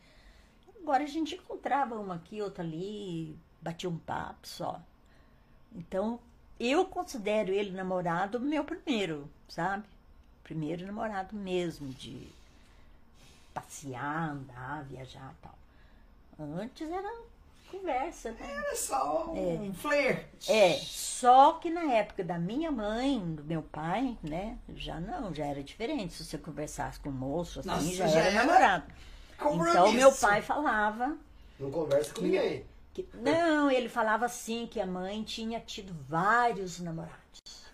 Agora 0.81 1.05
a 1.05 1.07
gente 1.07 1.35
encontrava 1.35 1.97
uma 1.97 2.15
aqui, 2.15 2.41
outra 2.41 2.65
ali, 2.65 3.39
batia 3.61 3.91
um 3.91 3.99
papo 3.99 4.47
só. 4.47 4.81
Então, 5.75 6.19
eu 6.59 6.85
considero 6.85 7.53
ele 7.53 7.71
namorado 7.71 8.41
meu 8.41 8.65
primeiro, 8.65 9.29
sabe? 9.49 9.85
Primeiro 10.43 10.87
namorado 10.87 11.37
mesmo, 11.37 11.89
de 11.89 12.29
passear, 13.53 14.31
andar, 14.31 14.85
viajar 14.85 15.33
e 15.39 15.43
tal. 15.43 15.59
Antes 16.41 16.91
era 16.91 17.13
conversa, 17.71 18.33
né? 18.33 18.65
É 18.71 18.75
só 18.75 19.31
um 19.33 19.73
flerte. 19.75 20.51
É, 20.51 20.79
só 20.79 21.55
que 21.55 21.71
na 21.71 21.93
época 21.93 22.25
da 22.25 22.39
minha 22.39 22.71
mãe, 22.71 23.21
do 23.35 23.45
meu 23.45 23.63
pai, 23.63 24.17
né? 24.23 24.57
Já 24.75 24.99
não, 25.01 25.35
já 25.35 25.47
era 25.47 25.63
diferente. 25.63 26.15
Se 26.15 26.25
você 26.25 26.39
conversasse 26.39 26.99
com 27.01 27.11
o 27.11 27.13
moço, 27.13 27.61
assim, 27.61 27.69
Nossa, 27.69 27.95
já, 27.95 28.07
já 28.07 28.19
era 28.21 28.29
era 28.31 28.45
namorado. 28.45 28.85
Então, 29.35 29.93
meu 29.93 30.13
pai 30.13 30.43
falava 30.43 31.17
Não 31.61 31.71
conversa 31.71 32.13
com 32.13 32.23
ninguém. 32.23 32.65
Que- 33.03 33.17
não, 33.17 33.71
ele 33.71 33.89
falava 33.89 34.25
assim 34.27 34.67
que 34.67 34.81
a 34.81 34.87
mãe 34.87 35.23
tinha 35.23 35.61
tido 35.61 35.95
vários 36.09 36.81
namorados. 36.81 37.19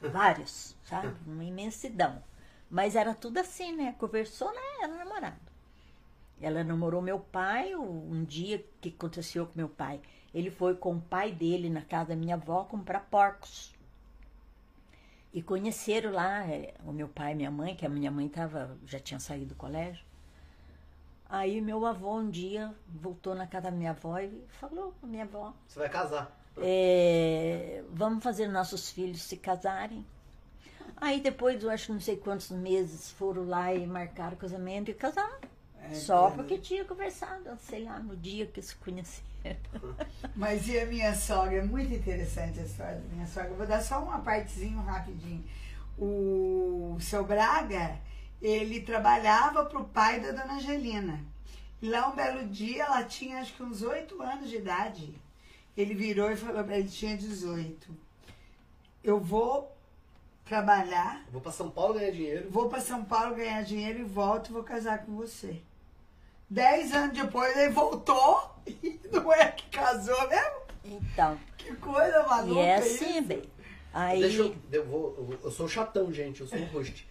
Vários, 0.01 0.77
sabe? 0.85 1.15
Uma 1.27 1.45
imensidão. 1.45 2.23
Mas 2.71 2.97
era 2.97 3.15
tudo 3.15 3.39
assim, 3.39 3.75
né? 3.75 3.95
Conversou, 3.99 4.53
né? 4.53 4.61
Era 4.83 4.95
namorado. 4.97 5.37
Ela 6.41 6.65
namorou 6.65 7.01
meu 7.01 7.19
pai, 7.21 7.75
um 7.75 8.25
dia 8.25 8.65
que 8.81 8.89
aconteceu 8.91 9.47
com 9.47 9.53
meu 9.55 9.69
pai. 9.69 10.01
Ele 10.35 10.51
foi 10.51 10.75
com 10.75 10.97
o 10.97 11.01
pai 11.01 11.31
dele 11.33 11.71
na 11.71 11.81
casa 11.83 12.11
da 12.11 12.17
minha 12.17 12.35
avó 12.35 12.65
comprar 12.65 13.01
porcos. 13.09 13.73
E 15.33 15.43
conheceram 15.43 16.13
lá 16.13 16.45
eh, 16.47 16.75
o 16.85 16.93
meu 16.93 17.09
pai 17.09 17.33
e 17.33 17.35
minha 17.35 17.51
mãe, 17.51 17.75
que 17.75 17.87
a 17.87 17.89
minha 17.89 18.11
mãe 18.11 18.29
tava, 18.29 18.77
já 18.87 18.99
tinha 19.01 19.19
saído 19.19 19.47
do 19.47 19.55
colégio. 19.55 20.05
Aí 21.37 21.61
meu 21.61 21.85
avô 21.85 22.15
um 22.17 22.31
dia 22.31 22.73
voltou 22.89 23.35
na 23.35 23.45
casa 23.45 23.65
da 23.65 23.71
minha 23.73 23.91
avó 23.91 24.17
e 24.21 24.31
falou 24.61 24.95
com 25.01 25.07
a 25.07 25.09
minha 25.09 25.25
avó, 25.25 25.53
Você 25.67 25.81
vai 25.81 25.89
casar. 25.89 26.31
é, 26.63 27.83
vamos 27.91 28.23
fazer 28.23 28.47
nossos 28.47 28.91
filhos 28.91 29.21
se 29.21 29.37
casarem. 29.37 30.07
Aí 30.97 31.21
depois, 31.21 31.61
eu 31.65 31.71
acho 31.71 31.87
que 31.87 31.93
não 31.93 32.01
sei 32.01 32.17
quantos 32.17 32.51
meses, 32.51 33.11
foram 33.11 33.45
lá 33.49 33.75
e 33.75 33.85
marcaram 33.85 34.35
o 34.35 34.37
casamento 34.37 34.93
e 34.93 34.95
casaram. 34.95 35.39
É, 35.83 35.93
Só 35.95 36.29
é. 36.29 36.31
porque 36.31 36.57
tinha 36.57 36.85
conversado, 36.85 37.51
sei 37.59 37.83
lá, 37.83 37.99
no 37.99 38.17
dia 38.17 38.47
que 38.47 38.63
se 38.63 38.77
conheceram. 38.77 39.25
Mas 40.37 40.69
e 40.69 40.79
a 40.79 40.87
minha 40.87 41.13
sogra? 41.17 41.57
É 41.57 41.63
muito 41.65 41.93
interessante 41.93 42.61
a 42.61 42.63
história 42.63 42.95
da 43.01 43.13
minha 43.13 43.27
sogra. 43.27 43.51
Eu 43.51 43.57
vou 43.57 43.67
dar 43.67 43.83
só 43.83 44.01
uma 44.01 44.21
partezinho 44.21 44.81
rapidinho. 44.83 45.45
O 45.99 46.97
seu 47.01 47.25
Braga, 47.25 47.99
ele 48.47 48.81
trabalhava 48.81 49.65
pro 49.65 49.85
pai 49.85 50.21
da 50.21 50.31
dona 50.33 50.55
Angelina. 50.55 51.25
E 51.81 51.89
lá 51.89 52.09
um 52.09 52.15
belo 52.15 52.47
dia, 52.47 52.85
ela 52.85 53.03
tinha 53.05 53.41
acho 53.41 53.55
que 53.55 53.63
uns 53.63 53.81
oito 53.83 54.21
anos 54.23 54.51
de 54.51 54.57
idade. 54.57 55.15
Ele 55.77 55.95
virou 55.95 56.31
e 56.31 56.37
falou 56.37 56.63
pra 56.63 56.79
ele, 56.79 56.89
tinha 56.89 57.17
18. 57.17 57.91
Eu 59.03 59.19
vou 59.19 59.75
trabalhar, 60.45 61.25
vou 61.33 61.41
pra 61.41 61.51
São 61.51 61.71
Paulo 61.71 61.95
ganhar 61.95 62.11
dinheiro. 62.13 62.51
vou 62.51 62.69
pra 62.69 62.81
São 62.81 63.03
Paulo 63.05 63.35
ganhar 63.35 63.63
dinheiro 63.63 64.01
e 64.01 64.05
volto 64.05 64.51
e 64.51 64.53
vou 64.53 64.63
casar 64.63 64.99
com 65.05 65.17
você. 65.17 65.63
Dez 66.49 66.93
anos 66.93 67.17
depois 67.19 67.57
ele 67.57 67.73
voltou 67.73 68.55
e 68.67 69.01
não 69.11 69.33
é 69.33 69.51
que 69.51 69.69
casou 69.71 70.29
mesmo? 70.29 70.65
Então, 70.85 71.39
Que 71.57 71.75
coisa 71.77 72.27
maluca 72.27 72.61
e 72.61 72.63
é 72.63 72.79
isso. 72.87 73.05
assim, 73.05 73.23
bem. 73.23 73.43
Aí, 73.93 74.21
Deixa 74.21 74.39
eu, 74.43 74.55
eu, 74.71 74.85
vou, 74.85 75.39
eu 75.43 75.51
sou 75.51 75.67
chatão, 75.67 76.13
gente. 76.13 76.43
Eu 76.43 76.47
sou 76.47 76.59
um 76.59 76.67
host. 76.67 77.09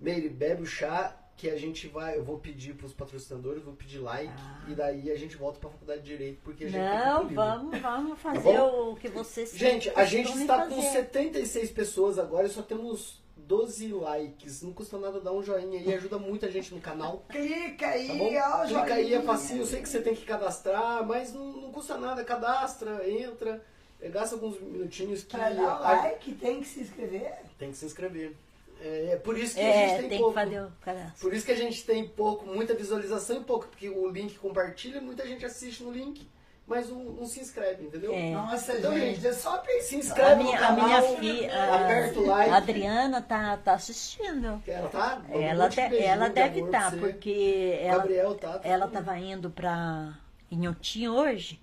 Meire, 0.00 0.28
bebe 0.28 0.62
o 0.62 0.66
chá 0.66 1.16
que 1.36 1.48
a 1.48 1.56
gente 1.56 1.88
vai, 1.88 2.16
eu 2.18 2.22
vou 2.24 2.38
pedir 2.38 2.74
pros 2.74 2.92
patrocinadores, 2.92 3.62
vou 3.62 3.72
pedir 3.74 3.98
like 3.98 4.32
e 4.68 4.74
daí 4.74 5.10
a 5.10 5.16
gente 5.16 5.36
volta 5.36 5.58
pra 5.58 5.70
faculdade 5.70 6.02
de 6.02 6.08
direito 6.08 6.38
porque 6.44 6.64
a 6.64 6.68
gente 6.68 6.78
Não, 6.82 7.18
pro 7.20 7.28
livro. 7.28 7.34
vamos, 7.44 7.78
vamos 7.80 8.18
fazer 8.18 8.40
bom? 8.42 8.92
o 8.92 8.96
que 8.96 9.08
vocês 9.08 9.52
Gente, 9.56 9.90
a 9.96 10.04
gente 10.04 10.30
está 10.38 10.66
com 10.66 10.76
fazer. 10.76 10.90
76 10.90 11.70
pessoas 11.70 12.18
agora 12.18 12.46
e 12.46 12.50
só 12.50 12.60
temos 12.60 13.20
12 13.38 13.88
likes. 13.88 14.60
Não 14.62 14.72
custa 14.72 14.98
nada 14.98 15.18
dar 15.18 15.32
um 15.32 15.42
joinha 15.42 15.80
aí, 15.80 15.94
ajuda 15.94 16.18
muita 16.18 16.50
gente 16.50 16.74
no 16.74 16.80
canal. 16.80 17.24
Clica 17.30 17.86
aí, 17.88 18.06
Tá 18.08 18.14
bom? 18.14 18.34
ó, 18.36 18.66
Clica 18.66 18.94
aí, 18.94 19.06
é 19.06 19.08
joinha. 19.16 19.22
facinho. 19.22 19.62
Eu 19.62 19.66
sei 19.66 19.80
que 19.80 19.88
você 19.88 20.00
tem 20.02 20.14
que 20.14 20.24
cadastrar, 20.26 21.04
mas 21.06 21.32
não, 21.32 21.46
não 21.52 21.72
custa 21.72 21.96
nada. 21.96 22.22
Cadastra, 22.22 23.08
entra, 23.10 23.64
gasta 24.10 24.34
alguns 24.34 24.60
minutinhos 24.60 25.24
que 25.24 25.36
Pra 25.36 25.48
dar 25.50 25.62
a- 25.76 25.78
like, 26.02 26.32
tem 26.34 26.60
que 26.60 26.68
se 26.68 26.80
inscrever. 26.80 27.32
tem 27.58 27.70
que 27.70 27.78
se 27.78 27.86
inscrever. 27.86 28.36
É, 28.80 29.12
é 29.12 29.16
por 29.16 29.36
isso 29.38 29.54
que 29.54 29.60
a 29.60 29.64
É, 29.68 29.88
gente 29.88 30.00
tem, 30.00 30.08
tem, 30.08 30.18
que 30.18 30.18
pouco. 30.18 30.32
fazer 30.34 30.60
o 30.62 30.72
cadastro. 30.80 31.20
Por 31.20 31.34
isso 31.34 31.44
que 31.46 31.52
a 31.52 31.56
gente 31.56 31.84
tem 31.84 32.08
pouco, 32.08 32.46
muita 32.46 32.74
visualização 32.74 33.36
e 33.40 33.44
pouco, 33.44 33.66
porque 33.68 33.88
o 33.88 34.08
link 34.08 34.38
compartilha, 34.38 35.00
muita 35.00 35.26
gente 35.26 35.44
assiste 35.44 35.82
no 35.82 35.90
link, 35.92 36.26
mas 36.66 36.88
não, 36.88 36.98
não 37.04 37.26
se 37.26 37.40
inscreve, 37.40 37.84
entendeu? 37.84 38.12
É. 38.14 38.30
Nossa, 38.32 38.74
Então, 38.78 38.92
gente, 38.96 39.16
gente, 39.16 39.26
é 39.26 39.32
só. 39.32 39.62
Se 39.82 39.96
inscreve 39.96 40.32
A 40.32 40.36
minha, 40.36 40.58
no 40.58 40.64
a 40.64 40.68
canal, 40.68 40.86
minha 40.86 41.02
filha, 41.02 41.74
aperta 41.74 42.20
o 42.20 42.24
a 42.32 42.36
like. 42.36 42.50
Adriana 42.50 43.20
tá, 43.22 43.56
tá 43.58 43.74
assistindo. 43.74 44.62
Ela 44.66 44.88
tá? 44.88 45.22
Um 45.28 45.40
Ela, 45.40 45.68
de 45.68 45.76
beijinho 45.88 46.00
ela 46.08 46.28
de 46.28 46.34
deve 46.34 46.60
estar, 46.60 46.90
você. 46.90 46.96
porque 46.96 47.78
ela, 47.82 47.98
Gabriel 47.98 48.34
tá. 48.36 48.58
tá 48.60 48.68
ela 48.68 48.86
tudo. 48.86 48.94
tava 48.94 49.18
indo 49.18 49.50
pra 49.50 50.14
Inhotim 50.50 51.08
hoje. 51.08 51.60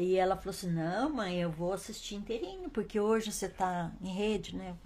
E 0.00 0.16
ela 0.16 0.36
falou 0.36 0.50
assim, 0.50 0.70
não 0.70 1.10
mãe, 1.10 1.40
eu 1.42 1.50
vou 1.50 1.72
assistir 1.72 2.14
inteirinho, 2.14 2.70
porque 2.70 3.00
hoje 3.00 3.32
você 3.32 3.48
tá 3.48 3.90
em 4.00 4.08
rede, 4.14 4.54
né? 4.54 4.76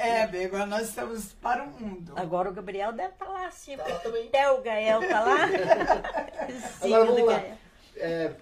É, 0.00 0.26
bem, 0.26 0.46
agora 0.46 0.66
nós 0.66 0.88
estamos 0.88 1.32
para 1.34 1.62
o 1.62 1.68
mundo. 1.70 2.12
Agora 2.16 2.50
o 2.50 2.52
Gabriel 2.52 2.92
deve 2.92 3.12
estar 3.12 3.28
lá. 3.28 3.48
Tá 3.50 3.84
lá 3.88 3.98
também. 4.00 4.26
Até 4.26 4.50
o 4.50 4.60
Gael 4.60 5.00
tá 5.08 5.20
lá. 5.20 5.38
Sim, 6.80 6.92
Agora 6.92 7.04
vamos 7.04 7.26
lá. 7.26 7.42
É, 7.96 8.32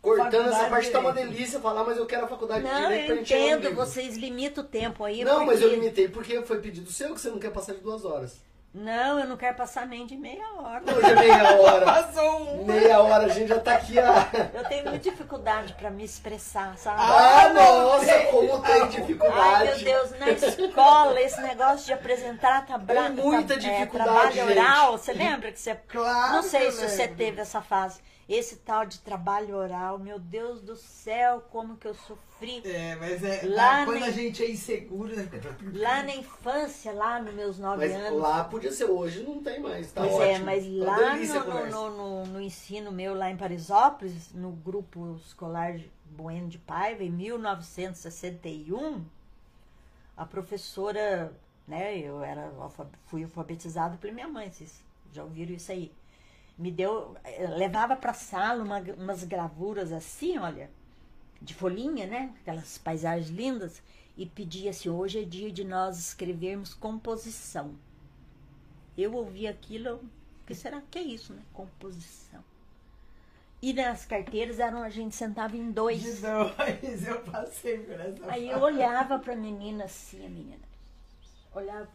cortando 0.00 0.50
essa 0.50 0.68
parte 0.68 0.86
de 0.86 0.92
tá 0.92 1.00
uma 1.00 1.10
Direito. 1.12 1.32
delícia 1.32 1.58
falar, 1.58 1.82
mas 1.82 1.96
eu 1.96 2.06
quero 2.06 2.26
a 2.26 2.28
faculdade 2.28 2.64
de 2.64 2.70
Não, 2.70 2.82
direito 2.82 3.06
pra 3.06 3.14
eu 3.16 3.20
entendo, 3.22 3.74
vocês 3.74 4.16
limitam 4.16 4.62
o 4.62 4.66
tempo 4.68 5.02
aí. 5.02 5.24
Não, 5.24 5.44
mas 5.44 5.58
porque- 5.58 5.64
eu 5.64 5.80
limitei 5.80 6.08
porque 6.08 6.42
foi 6.42 6.60
pedido 6.60 6.92
seu 6.92 7.12
que 7.12 7.20
você 7.20 7.28
não 7.28 7.40
quer 7.40 7.50
passar 7.50 7.74
de 7.74 7.80
duas 7.80 8.04
horas. 8.04 8.40
Não, 8.76 9.18
eu 9.18 9.26
não 9.26 9.38
quero 9.38 9.56
passar 9.56 9.86
nem 9.86 10.04
de 10.04 10.18
meia 10.18 10.44
hora. 10.58 10.82
Hoje 10.84 11.10
é 11.10 11.14
meia 11.14 11.56
hora. 11.56 11.86
Passou 11.86 12.40
um. 12.42 12.64
Meia 12.66 13.00
hora, 13.00 13.24
a 13.24 13.28
gente 13.28 13.48
já 13.48 13.58
tá 13.58 13.72
aqui 13.72 13.98
a. 13.98 14.28
Eu 14.52 14.64
tenho 14.64 14.84
muita 14.84 14.98
dificuldade 14.98 15.72
pra 15.72 15.90
me 15.90 16.04
expressar, 16.04 16.76
sabe? 16.76 17.00
Ah, 17.00 17.48
nossa, 17.54 18.04
tem. 18.04 18.30
como 18.30 18.60
tem 18.60 18.88
dificuldade. 18.88 19.40
Ai, 19.40 19.64
meu 19.64 19.78
Deus, 19.78 20.18
na 20.18 20.28
escola, 20.28 21.18
esse 21.22 21.40
negócio 21.40 21.86
de 21.86 21.94
apresentar 21.94 22.66
trabalho. 22.66 23.14
Tem 23.14 23.24
muita 23.24 23.54
é, 23.54 23.56
dificuldade, 23.56 23.90
trabalho 23.92 24.32
gente. 24.32 24.58
oral, 24.58 24.98
você 24.98 25.12
lembra 25.14 25.50
que 25.50 25.58
você. 25.58 25.74
Claro 25.88 26.32
Não 26.34 26.42
sei 26.42 26.70
se 26.70 26.86
você 26.86 27.02
lembro. 27.02 27.16
teve 27.16 27.40
essa 27.40 27.62
fase. 27.62 27.98
Esse 28.28 28.56
tal 28.56 28.84
de 28.84 28.98
trabalho 28.98 29.54
oral, 29.56 30.00
meu 30.00 30.18
Deus 30.18 30.60
do 30.60 30.74
céu, 30.74 31.40
como 31.50 31.76
que 31.76 31.86
eu 31.86 31.94
sofri. 31.94 32.60
É, 32.64 32.96
mas 32.96 33.22
é, 33.22 33.42
Lá 33.46 33.84
quando 33.84 34.00
nem- 34.00 34.08
a 34.08 34.10
gente 34.10 34.42
é 34.42 34.50
inseguro, 34.50 35.14
né? 35.14 35.28
Lá 35.72 36.02
na 36.02 36.14
infância, 36.16 36.92
lá 36.92 37.20
nos 37.22 37.32
meus 37.34 37.56
nove 37.58 37.86
Mas 37.86 37.94
anos. 37.96 38.20
lá 38.20 38.42
podia 38.44 38.72
ser 38.72 38.86
hoje, 38.86 39.22
não 39.22 39.40
tem 39.42 39.60
mais. 39.60 39.92
Tá 39.92 40.00
Pois 40.02 40.14
ótimo. 40.14 40.24
é, 40.28 40.38
mas 40.40 40.64
Tá 40.64 40.96
lá 40.96 41.16
no, 41.16 41.70
no, 41.70 41.90
no- 41.96 42.26
no 42.26 42.40
ensino 42.40 42.90
meu, 42.90 43.14
lá 43.14 43.30
em 43.30 43.36
Parisópolis, 43.36 44.32
no 44.34 44.50
grupo 44.50 45.16
escolar 45.24 45.74
de 45.78 45.88
Bueno 46.06 46.48
de 46.48 46.58
Paiva, 46.58 47.04
em 47.04 47.10
1961, 47.10 49.04
a 50.16 50.24
professora, 50.24 51.32
né, 51.66 51.96
eu 51.98 52.22
era, 52.22 52.50
fui 53.06 53.22
alfabetizada 53.24 53.96
pela 53.98 54.12
minha 54.12 54.28
mãe, 54.28 54.50
vocês 54.50 54.82
já 55.12 55.22
ouviram 55.22 55.54
isso 55.54 55.70
aí. 55.70 55.92
Me 56.58 56.70
deu, 56.70 57.16
eh, 57.24 57.46
levava 57.48 57.96
para 57.96 58.14
sala 58.14 58.62
uma- 58.64 58.80
umas 58.96 59.24
gravuras 59.24 59.92
assim, 59.92 60.38
olha, 60.38 60.70
de 61.40 61.52
folhinha, 61.54 62.06
né, 62.06 62.34
aquelas 62.40 62.78
paisagens 62.78 63.28
lindas, 63.30 63.82
e 64.16 64.24
pedia 64.24 64.70
assim, 64.70 64.88
hoje 64.88 65.20
é 65.20 65.24
dia 65.24 65.52
de 65.52 65.64
nós 65.64 65.98
escrevermos 65.98 66.72
composição. 66.72 67.74
Eu 68.96 69.12
ouvi 69.14 69.46
aquilo, 69.46 69.96
o 69.96 70.46
que 70.46 70.54
será 70.54 70.80
que 70.90 70.98
é 70.98 71.02
isso, 71.02 71.34
né? 71.34 71.42
Composição. 71.52 72.42
E 73.60 73.74
nas 73.74 74.06
carteiras 74.06 74.58
eram, 74.58 74.82
a 74.82 74.88
gente 74.88 75.14
sentava 75.14 75.54
em 75.56 75.66
De 75.66 75.72
dois. 75.72 76.22
dois, 76.22 77.06
eu 77.06 77.20
passei 77.22 77.78
por 77.78 78.00
essa 78.00 78.30
Aí 78.30 78.48
eu 78.48 78.58
olhava 78.60 79.18
pra 79.18 79.36
menina 79.36 79.84
assim, 79.84 80.24
a 80.24 80.28
menina. 80.28 80.64
Olhava. 81.54 81.88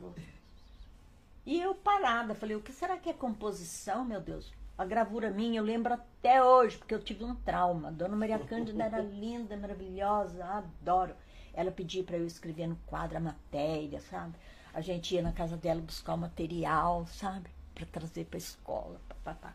E 1.45 1.59
eu 1.59 1.73
parada, 1.73 2.35
falei, 2.35 2.55
o 2.55 2.61
que 2.61 2.71
será 2.71 2.97
que 2.97 3.09
é 3.09 3.13
composição, 3.13 4.05
meu 4.05 4.21
Deus? 4.21 4.51
A 4.77 4.85
gravura 4.85 5.29
minha, 5.31 5.59
eu 5.59 5.63
lembro 5.63 5.93
até 5.93 6.43
hoje, 6.43 6.77
porque 6.77 6.93
eu 6.93 7.03
tive 7.03 7.23
um 7.23 7.35
trauma. 7.35 7.91
Dona 7.91 8.15
Maria 8.15 8.39
Cândida 8.39 8.83
era 8.83 9.01
linda, 9.01 9.57
maravilhosa, 9.57 10.43
adoro. 10.45 11.15
Ela 11.53 11.71
pedia 11.71 12.03
para 12.03 12.17
eu 12.17 12.25
escrever 12.25 12.67
no 12.67 12.75
quadro 12.85 13.17
a 13.17 13.19
matéria, 13.19 13.99
sabe? 13.99 14.35
A 14.73 14.81
gente 14.81 15.13
ia 15.13 15.21
na 15.21 15.31
casa 15.31 15.57
dela 15.57 15.81
buscar 15.81 16.13
o 16.13 16.17
material, 16.17 17.05
sabe? 17.07 17.49
Para 17.73 17.85
trazer 17.87 18.25
para 18.25 18.37
escola. 18.37 19.01
Pá, 19.09 19.15
pá, 19.23 19.33
pá. 19.33 19.53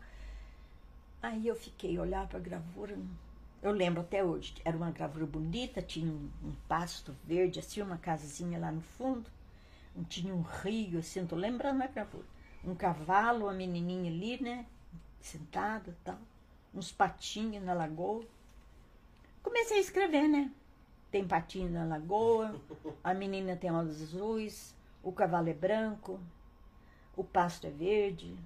Aí 1.21 1.47
eu 1.47 1.55
fiquei 1.55 1.97
olhar 1.97 2.27
para 2.27 2.37
a 2.37 2.41
gravura. 2.41 2.97
Eu 3.61 3.71
lembro 3.71 4.01
até 4.01 4.23
hoje. 4.23 4.53
Era 4.63 4.77
uma 4.77 4.91
gravura 4.91 5.25
bonita, 5.25 5.81
tinha 5.81 6.11
um, 6.11 6.29
um 6.43 6.53
pasto 6.67 7.15
verde, 7.23 7.59
assim, 7.59 7.81
uma 7.81 7.97
casinha 7.97 8.59
lá 8.59 8.71
no 8.71 8.81
fundo. 8.81 9.29
Tinha 10.03 10.33
um 10.33 10.41
rio, 10.41 10.99
assim, 10.99 11.25
tô 11.25 11.35
lembrando 11.35 11.81
a 11.81 11.87
gravura. 11.87 12.25
Um 12.63 12.75
cavalo, 12.75 13.45
uma 13.45 13.53
menininha 13.53 14.11
ali, 14.11 14.41
né? 14.41 14.65
Sentada 15.19 15.89
e 15.89 16.03
tal. 16.03 16.19
Uns 16.73 16.91
patinhos 16.91 17.63
na 17.63 17.73
lagoa. 17.73 18.25
Comecei 19.41 19.77
a 19.77 19.81
escrever, 19.81 20.27
né? 20.27 20.51
Tem 21.09 21.25
patinho 21.25 21.71
na 21.71 21.85
lagoa, 21.85 22.59
a 23.03 23.13
menina 23.13 23.55
tem 23.55 23.71
olhos 23.71 24.01
azuis, 24.01 24.75
o 25.01 25.11
cavalo 25.11 25.47
é 25.47 25.53
branco, 25.53 26.19
o 27.15 27.23
pasto 27.23 27.65
é 27.65 27.69
verde. 27.69 28.37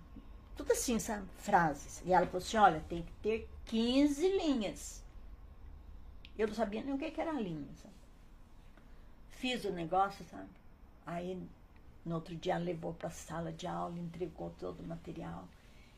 Tudo 0.56 0.74
assim, 0.74 1.00
sabe? 1.00 1.28
Frases. 1.40 2.04
E 2.06 2.14
ela 2.14 2.28
falou 2.28 2.38
assim: 2.38 2.58
olha, 2.58 2.80
tem 2.88 3.02
que 3.02 3.12
ter 3.14 3.50
15 3.66 4.28
linhas. 4.38 5.04
Eu 6.38 6.48
não 6.48 6.54
sabia 6.54 6.84
nem 6.84 6.94
o 6.94 6.98
que 6.98 7.10
que 7.10 7.20
era 7.20 7.32
linha, 7.32 7.68
sabe? 7.82 7.96
Fiz 9.32 9.66
o 9.66 9.72
negócio, 9.72 10.24
sabe? 10.26 10.50
Aí, 11.12 11.38
no 12.06 12.16
outro 12.16 12.34
dia, 12.36 12.58
levou 12.58 12.94
para 12.94 13.10
a 13.10 13.12
sala 13.12 13.52
de 13.52 13.68
aula, 13.68 14.00
entregou 14.00 14.50
todo 14.58 14.80
o 14.80 14.88
material. 14.88 15.46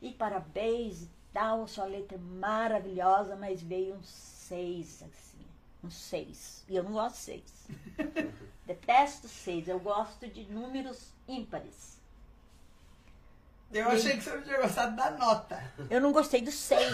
E 0.02 0.12
parabéns 0.12 1.04
e 1.04 1.10
tal, 1.32 1.68
sua 1.68 1.86
letra 1.86 2.18
é 2.18 2.20
maravilhosa, 2.20 3.36
mas 3.36 3.62
veio 3.62 3.96
um 3.96 4.04
seis, 4.04 5.04
assim. 5.04 5.46
Um 5.84 5.92
seis. 5.92 6.66
E 6.68 6.76
eu 6.76 6.84
não 6.84 6.94
gosto 6.94 7.16
de 7.16 7.22
seis. 7.22 7.68
Detesto 8.66 9.28
seis. 9.28 9.68
Eu 9.68 9.80
gosto 9.80 10.28
de 10.28 10.46
números 10.46 11.14
ímpares. 11.28 12.00
Eu 13.72 13.88
achei 13.90 14.18
que 14.18 14.24
você 14.24 14.36
não 14.36 14.42
tinha 14.44 14.62
gostado 14.62 14.96
da 14.96 15.12
nota. 15.12 15.64
Eu 15.90 16.00
não 16.02 16.12
gostei 16.12 16.42
do 16.42 16.52
seis. 16.52 16.92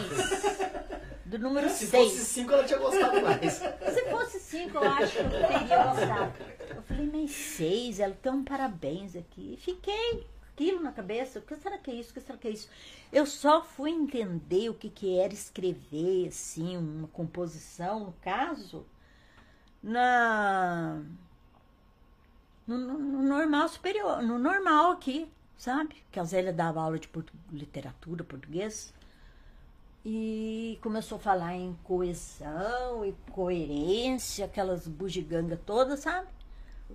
Do 1.25 1.37
número 1.37 1.69
Se 1.69 1.85
seis. 1.87 2.11
fosse 2.13 2.25
cinco, 2.25 2.53
ela 2.53 2.63
tinha 2.63 2.79
gostado 2.79 3.21
mais. 3.21 3.53
Se 3.53 4.09
fosse 4.09 4.39
cinco, 4.39 4.77
eu 4.77 4.83
acho 4.89 5.11
que 5.11 5.19
eu 5.19 5.29
teria 5.29 5.83
gostado. 5.83 6.33
Eu 6.75 6.81
falei, 6.83 7.09
mas 7.11 7.31
seis, 7.31 7.99
ela 7.99 8.15
tem 8.21 8.31
um 8.31 8.43
parabéns 8.43 9.15
aqui. 9.15 9.53
E 9.53 9.57
fiquei 9.57 10.25
aquilo 10.53 10.81
na 10.81 10.91
cabeça. 10.91 11.39
O 11.39 11.41
que 11.41 11.55
será 11.57 11.77
que 11.77 11.91
é 11.91 11.95
isso? 11.95 12.11
O 12.11 12.13
que 12.13 12.21
será 12.21 12.37
que 12.37 12.47
é 12.47 12.51
isso? 12.51 12.69
Eu 13.11 13.25
só 13.25 13.61
fui 13.63 13.91
entender 13.91 14.69
o 14.69 14.73
que, 14.73 14.89
que 14.89 15.19
era 15.19 15.33
escrever, 15.33 16.29
assim, 16.29 16.77
uma 16.77 17.07
composição, 17.09 17.99
no 18.05 18.13
caso, 18.21 18.85
na. 19.83 21.01
No, 22.65 22.77
no- 22.77 22.99
no 22.99 23.21
normal 23.23 23.67
superior, 23.67 24.21
no 24.21 24.37
normal 24.37 24.91
aqui, 24.91 25.27
sabe? 25.59 25.95
Que 26.11 26.19
a 26.19 26.23
Zélia 26.23 26.51
dava 26.51 26.81
aula 26.81 26.97
de 26.97 27.07
portu- 27.07 27.33
literatura, 27.51 28.23
português. 28.23 28.91
E 30.05 30.79
começou 30.81 31.17
a 31.17 31.21
falar 31.21 31.53
em 31.55 31.77
coesão 31.83 33.05
e 33.05 33.13
coerência, 33.31 34.45
aquelas 34.45 34.87
bugigangas 34.87 35.59
todas, 35.65 35.99
sabe? 35.99 36.27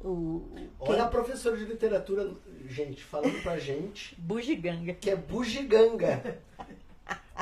O, 0.02 0.42
Olha 0.80 1.04
a 1.04 1.08
professora 1.08 1.56
de 1.56 1.64
literatura, 1.66 2.32
gente, 2.66 3.04
falando 3.04 3.40
pra 3.42 3.58
gente 3.58 4.14
bugiganga. 4.18 4.94
que 4.94 5.10
é 5.10 5.14
bugiganga. 5.16 6.40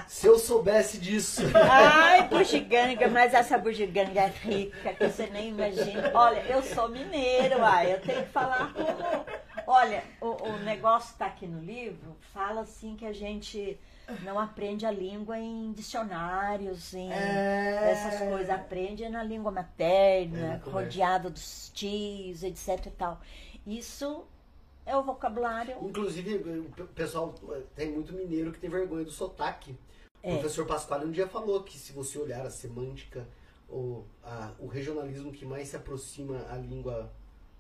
Se 0.08 0.26
eu 0.26 0.38
soubesse 0.38 0.98
disso. 0.98 1.42
Ai, 1.70 2.26
bugiganga, 2.28 3.08
mas 3.08 3.34
essa 3.34 3.58
bugiganga 3.58 4.20
é 4.20 4.26
rica, 4.28 4.94
que 4.94 5.06
você 5.08 5.26
nem 5.26 5.50
imagina. 5.50 6.10
Olha, 6.14 6.40
eu 6.46 6.62
sou 6.62 6.88
mineiro, 6.88 7.60
uai, 7.60 7.92
eu 7.92 8.00
tenho 8.00 8.22
que 8.24 8.30
falar 8.30 8.72
como. 8.72 9.24
Olha, 9.66 10.02
o, 10.20 10.26
o 10.48 10.58
negócio 10.60 11.14
tá 11.16 11.26
aqui 11.26 11.46
no 11.46 11.60
livro, 11.60 12.16
fala 12.32 12.62
assim 12.62 12.96
que 12.96 13.04
a 13.06 13.12
gente 13.12 13.78
não 14.24 14.38
aprende 14.38 14.84
a 14.84 14.90
língua 14.90 15.38
em 15.38 15.72
dicionários, 15.72 16.92
em 16.94 17.12
É. 17.12 17.90
essas 17.92 18.18
coisas, 18.28 18.50
aprende 18.50 19.08
na 19.08 19.22
língua 19.22 19.50
materna, 19.52 20.60
É, 20.66 20.70
rodeada 20.70 21.30
dos 21.30 21.70
tios, 21.74 22.42
etc 22.42 22.86
e 22.86 22.90
tal. 22.90 23.20
Isso 23.66 24.24
É 24.84 24.96
o 24.96 25.02
vocabulário. 25.02 25.76
Inclusive, 25.82 26.34
o 26.36 26.70
pe- 26.74 26.82
pessoal 26.94 27.34
eh, 27.50 27.62
tem 27.74 27.90
muito 27.92 28.12
mineiro 28.12 28.50
que 28.52 28.58
tem 28.58 28.68
vergonha 28.70 29.04
do 29.04 29.10
sotaque. 29.12 29.76
É. 30.22 30.34
O 30.34 30.38
professor 30.38 30.66
Pasquale 30.66 31.04
um 31.04 31.10
dia 31.12 31.26
falou 31.28 31.62
que 31.62 31.78
se 31.78 31.92
você 31.92 32.18
olhar 32.18 32.44
a 32.46 32.50
semântica, 32.50 33.26
ou 33.68 34.04
a- 34.24 34.52
o 34.58 34.66
regionalismo 34.66 35.32
que 35.32 35.44
mais 35.44 35.68
se 35.68 35.76
aproxima 35.76 36.44
à 36.50 36.56
língua 36.56 37.10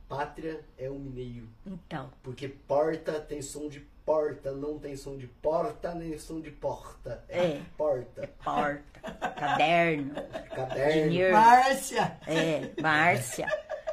pátria 0.08 0.60
é 0.76 0.90
o 0.90 0.94
mineiro. 0.94 1.48
Então, 1.66 2.10
Porque 2.22 2.48
porta 2.48 3.18
tem 3.20 3.40
som 3.40 3.68
de 3.68 3.80
porta, 4.04 4.52
não 4.52 4.78
tem 4.78 4.96
som 4.96 5.16
de 5.16 5.26
porta, 5.26 5.94
nem 5.94 6.18
som 6.18 6.40
de 6.40 6.50
porta. 6.50 7.24
É. 7.28 7.60
porta. 7.78 8.28
porta, 8.44 9.10
caderno, 9.38 10.14
Caderno. 10.54 11.10
dinheiro. 11.10 11.32
Márcia! 11.32 12.18
É, 12.26 12.70
Márcia. 12.82 13.46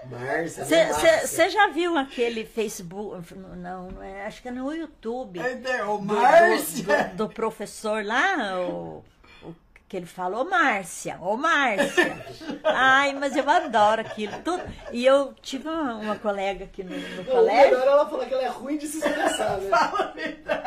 Né. 0.10 0.48
Você 0.48 1.50
já 1.50 1.68
viu 1.68 1.98
aquele 1.98 2.46
Facebook? 2.46 3.34
Não, 3.36 3.90
não 3.92 4.04
é, 4.04 4.26
acho 4.26 4.42
que 4.42 4.48
é 4.48 4.52
no 4.52 4.74
YouTube. 4.74 5.40
É, 5.40 5.84
O 5.84 5.98
do- 5.98 6.04
Márcia! 6.04 7.12
Do, 7.16 7.28
do 7.28 7.30
professor 7.34 8.04
lá, 8.04 8.60
o, 8.60 9.04
o 9.44 9.56
que 9.88 9.98
ele 9.98 10.06
falou, 10.06 10.42
ô 10.42 10.50
Márcia, 10.50 11.18
ô 11.22 11.38
Márcia. 11.38 12.26
Ai, 12.64 13.14
mas 13.14 13.36
eu 13.36 13.48
adoro 13.50 14.02
aquilo. 14.02 14.34
Tudo. 14.44 14.64
E 14.92 15.06
eu 15.06 15.34
tive 15.42 15.68
uma, 15.68 15.96
uma 15.96 16.16
colega 16.16 16.66
aqui 16.66 16.84
no, 16.84 16.96
no 16.96 17.16
Não, 17.16 17.22
o 17.24 17.26
colégio. 17.26 17.70
melhor 17.78 17.88
é 17.88 17.92
ela 17.92 18.10
falar 18.10 18.26
que 18.26 18.34
ela 18.34 18.44
é 18.44 18.48
ruim 18.48 18.78
de 18.78 18.88
se 18.88 18.98
expressar, 18.98 19.58
né? 19.60 19.70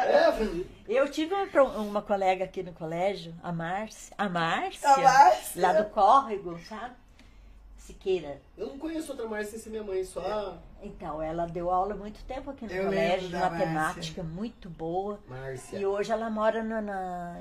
é, 0.06 0.32
Felipe. 0.32 0.70
Eu 0.88 1.08
tive 1.08 1.34
uma, 1.34 1.64
uma 1.78 2.02
colega 2.02 2.44
aqui 2.44 2.62
no 2.62 2.72
colégio, 2.72 3.34
a 3.42 3.50
Márcia. 3.52 4.14
A 4.18 4.28
Márcia. 4.28 4.88
A 4.88 4.98
Márcia. 4.98 5.62
Lá 5.62 5.72
do 5.72 5.84
córrego, 5.90 6.58
sabe? 6.68 6.94
Siqueira. 7.82 8.40
eu 8.56 8.68
não 8.68 8.78
conheço 8.78 9.10
outra 9.10 9.26
Márcia 9.26 9.58
sem 9.58 9.72
minha 9.72 9.82
mãe, 9.82 10.04
só 10.04 10.56
Então, 10.80 11.20
ela 11.20 11.46
deu 11.46 11.68
aula 11.68 11.96
muito 11.96 12.22
tempo 12.24 12.50
aqui 12.50 12.64
no 12.64 12.70
Eu 12.70 12.84
colégio, 12.84 13.28
de 13.28 13.34
matemática, 13.34 14.22
muito 14.22 14.70
boa. 14.70 15.18
Márcia. 15.26 15.78
E 15.78 15.84
hoje 15.84 16.12
ela 16.12 16.30
mora 16.30 16.62
na, 16.62 16.80
na 16.80 17.36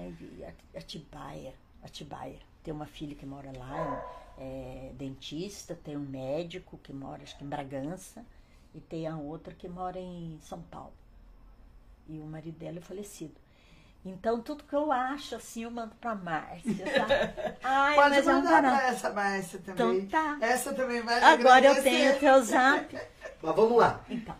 Atibaia, 0.76 1.54
Atibaia. 1.84 2.40
Tem 2.64 2.74
uma 2.74 2.88
filha 2.88 3.14
que 3.14 3.24
mora 3.24 3.52
lá, 3.56 4.04
é 4.36 4.92
dentista, 4.96 5.76
tem 5.76 5.96
um 5.96 6.08
médico 6.08 6.80
que 6.80 6.92
mora, 6.92 7.22
acho 7.22 7.38
que 7.38 7.44
em 7.44 7.48
Bragança, 7.48 8.26
e 8.74 8.80
tem 8.80 9.06
a 9.06 9.16
outra 9.18 9.54
que 9.54 9.70
mora 9.70 10.00
em 10.00 10.40
São 10.42 10.60
Paulo. 10.64 10.94
E 12.10 12.20
o 12.20 12.26
marido 12.26 12.58
dela 12.58 12.80
é 12.80 12.82
falecido. 12.82 13.36
Então, 14.04 14.42
tudo 14.42 14.64
que 14.64 14.74
eu 14.76 14.92
acho, 14.92 15.36
assim, 15.36 15.64
eu 15.64 15.72
mando 15.72 15.94
pra 15.96 16.16
Márcia, 16.16 16.74
sabe? 16.76 17.14
Ai, 17.64 17.96
Pode 17.96 18.16
mas 18.16 18.28
é 18.28 18.32
um 18.32 18.36
mandar 18.38 18.50
pra 18.50 18.62
barato. 18.72 18.86
essa 18.88 19.10
Márcia 19.12 19.60
também. 19.60 19.98
Então 20.00 20.08
tá. 20.08 20.38
Essa 20.42 20.74
também 20.74 21.02
vai 21.02 21.22
Agora 21.22 21.66
eu 21.68 21.84
tenho 21.84 22.16
o 22.16 22.20
teu 22.20 22.44
zap. 22.44 22.98
Mas 23.44 23.56
vamos 23.56 23.78
lá. 23.78 24.04
Então, 24.10 24.36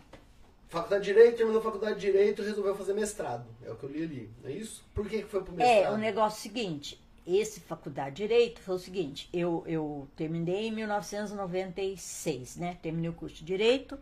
Faculdade 0.68 1.04
de 1.04 1.12
Direito, 1.12 1.36
terminou 1.36 1.60
a 1.60 1.64
faculdade 1.64 2.00
de 2.00 2.06
Direito, 2.06 2.42
resolveu 2.42 2.74
fazer 2.74 2.94
mestrado. 2.94 3.44
É 3.62 3.70
o 3.70 3.76
que 3.76 3.84
eu 3.84 3.90
li 3.90 4.04
ali, 4.04 4.30
não 4.42 4.48
é 4.48 4.54
isso? 4.54 4.82
Por 4.94 5.06
que 5.06 5.18
que 5.22 5.28
foi 5.28 5.42
pro 5.42 5.52
mestrado? 5.52 5.84
É, 5.84 5.90
o 5.90 5.98
negócio 5.98 6.36
é 6.36 6.38
o 6.38 6.42
seguinte, 6.42 7.04
esse 7.26 7.60
faculdade 7.60 8.16
de 8.16 8.22
Direito 8.22 8.60
foi 8.62 8.76
o 8.76 8.78
seguinte, 8.78 9.28
eu, 9.34 9.62
eu 9.66 10.08
terminei 10.16 10.68
em 10.68 10.72
1996, 10.72 12.56
né? 12.56 12.78
Terminei 12.80 13.10
o 13.10 13.12
curso 13.12 13.36
de 13.36 13.44
Direito 13.44 13.98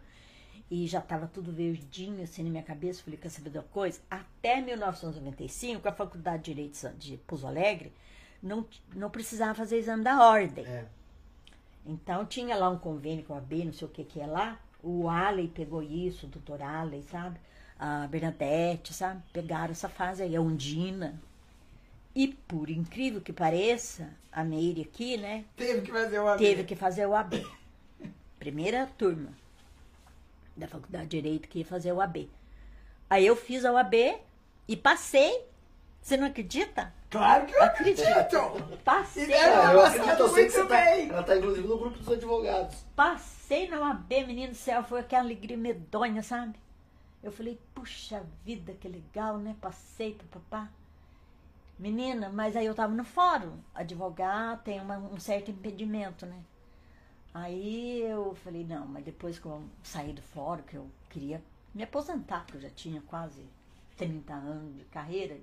e 0.70 0.86
já 0.86 1.00
estava 1.00 1.26
tudo 1.26 1.52
verdinho 1.52 2.22
assim 2.22 2.44
na 2.44 2.50
minha 2.50 2.62
cabeça, 2.62 3.02
falei, 3.02 3.18
quer 3.18 3.28
saber 3.28 3.50
de 3.50 3.58
uma 3.58 3.64
coisa? 3.64 4.00
Até 4.08 4.60
1995, 4.60 5.88
a 5.88 5.92
Faculdade 5.92 6.44
de 6.44 6.54
Direito 6.54 6.88
de 6.96 7.16
Pouso 7.16 7.46
Alegre 7.46 7.92
não, 8.40 8.64
não 8.94 9.10
precisava 9.10 9.52
fazer 9.54 9.78
exame 9.78 10.04
da 10.04 10.24
ordem. 10.24 10.64
É. 10.64 10.86
Então 11.84 12.24
tinha 12.24 12.54
lá 12.56 12.70
um 12.70 12.78
convênio 12.78 13.24
com 13.24 13.34
a 13.34 13.40
B, 13.40 13.64
não 13.64 13.72
sei 13.72 13.88
o 13.88 13.90
que 13.90 14.04
que 14.04 14.20
é 14.20 14.26
lá. 14.26 14.60
O 14.80 15.08
Alley 15.08 15.48
pegou 15.48 15.82
isso, 15.82 16.26
o 16.26 16.28
doutor 16.28 16.62
Alley, 16.62 17.02
sabe? 17.02 17.40
A 17.76 18.06
Bernadette, 18.06 18.94
sabe? 18.94 19.22
Pegaram 19.32 19.72
essa 19.72 19.88
fase 19.88 20.22
aí, 20.22 20.36
a 20.36 20.40
Undina. 20.40 21.20
E 22.14 22.28
por 22.28 22.70
incrível 22.70 23.20
que 23.20 23.32
pareça, 23.32 24.10
a 24.30 24.44
Meire 24.44 24.82
aqui, 24.82 25.16
né? 25.16 25.44
Teve 25.56 25.82
que 25.82 25.90
fazer 25.90 26.20
uma 26.20 26.36
Teve 26.36 26.64
que 26.64 26.76
fazer 26.76 27.06
o 27.06 27.14
AB. 27.14 27.44
Primeira 28.38 28.86
turma 28.86 29.32
da 30.60 30.68
Faculdade 30.68 31.06
de 31.08 31.20
Direito 31.20 31.48
que 31.48 31.58
ia 31.60 31.64
fazer 31.64 31.92
o 31.92 32.00
AB. 32.00 32.30
Aí 33.08 33.26
eu 33.26 33.34
fiz 33.34 33.64
a 33.64 33.72
OAB 33.72 33.94
e 34.68 34.76
passei. 34.76 35.44
Você 36.00 36.16
não 36.16 36.28
acredita? 36.28 36.94
Claro 37.10 37.44
que 37.46 37.54
eu 37.54 37.62
Acredito. 37.62 38.06
acredito. 38.06 38.78
Passei. 38.84 39.26
E 39.28 39.34
Ah, 39.34 39.72
eu 39.72 39.84
acredito, 39.84 40.20
eu 40.20 40.28
sei 40.28 40.44
que 40.46 40.52
você 40.52 40.66
tá, 40.66 40.78
ela 40.80 41.22
tá 41.24 41.36
inclusive 41.36 41.66
no 41.68 41.76
grupo 41.78 41.98
dos 41.98 42.08
advogados. 42.08 42.76
Passei 42.94 43.68
na 43.68 43.80
OAB, 43.80 44.08
menino 44.26 44.52
do 44.52 44.56
céu, 44.56 44.82
foi 44.84 45.00
aquela 45.00 45.24
alegria 45.24 45.56
medonha, 45.56 46.22
sabe? 46.22 46.54
Eu 47.22 47.32
falei, 47.32 47.60
puxa 47.74 48.22
vida, 48.44 48.72
que 48.74 48.88
legal, 48.88 49.36
né? 49.38 49.54
Passei, 49.60 50.14
papapá. 50.14 50.68
Menina, 51.78 52.28
mas 52.30 52.56
aí 52.56 52.66
eu 52.66 52.74
tava 52.74 52.94
no 52.94 53.04
fórum. 53.04 53.58
Advogar 53.74 54.58
tem 54.62 54.80
uma- 54.80 54.98
um 54.98 55.18
certo 55.18 55.50
impedimento, 55.50 56.24
né? 56.26 56.36
Aí 57.32 58.00
eu 58.02 58.34
falei, 58.44 58.64
não, 58.64 58.86
mas 58.86 59.04
depois 59.04 59.38
que 59.38 59.46
eu 59.46 59.62
saí 59.84 60.12
do 60.12 60.22
fórum, 60.22 60.62
que 60.62 60.74
eu 60.76 60.86
queria 61.08 61.40
me 61.74 61.82
aposentar, 61.82 62.40
porque 62.44 62.56
eu 62.58 62.62
já 62.62 62.70
tinha 62.70 63.00
quase 63.02 63.40
30 63.96 64.32
anos 64.32 64.76
de 64.76 64.84
carreira, 64.86 65.36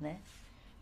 né? 0.00 0.18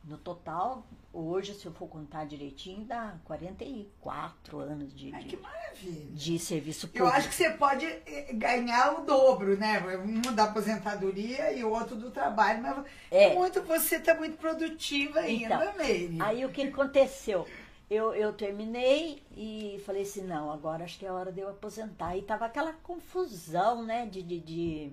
No 0.05 0.17
total, 0.17 0.87
hoje, 1.13 1.53
se 1.53 1.67
eu 1.67 1.73
for 1.73 1.87
contar 1.87 2.25
direitinho, 2.25 2.85
dá 2.87 3.17
44 3.25 4.59
anos 4.59 4.95
de, 4.97 5.13
Ai, 5.13 5.23
de- 5.25 5.29
que 5.29 5.37
maravilha. 5.37 6.07
de 6.13 6.39
serviço 6.39 6.87
Eu 6.87 6.91
público. 6.91 7.17
acho 7.19 7.29
que 7.29 7.35
você 7.35 7.51
pode 7.51 7.85
eh, 7.85 8.31
ganhar 8.33 9.01
o 9.01 9.05
dobro, 9.05 9.57
né? 9.59 9.81
Um 9.99 10.23
da 10.35 10.45
aposentadoria 10.45 11.53
e 11.53 11.63
o 11.63 11.71
outro 11.71 11.95
do 11.97 12.11
trabalho, 12.11 12.63
mas 12.63 12.87
É. 13.11 13.35
muito, 13.35 13.61
você 13.63 13.97
está 13.97 14.15
muito 14.15 14.39
produtiva 14.39 15.21
ainda, 15.21 15.57
Então. 15.77 16.27
Aí 16.27 16.45
o 16.45 16.49
que 16.51 16.63
aconteceu? 16.63 17.47
Eu, 17.91 18.15
eu 18.15 18.33
terminei 18.35 19.23
e 19.35 19.81
falei 19.87 20.03
assim, 20.03 20.23
não, 20.23 20.51
agora 20.53 20.85
acho 20.85 20.99
que 20.99 21.07
é 21.07 21.13
hora 21.13 21.33
de 21.33 21.41
eu 21.41 21.49
aposentar. 21.49 22.17
E 22.17 22.23
tava 22.23 22.45
aquela 22.45 22.73
confusão, 22.73 23.83
né, 23.83 24.05
de, 24.07 24.23
de, 24.23 24.41
de, 24.41 24.93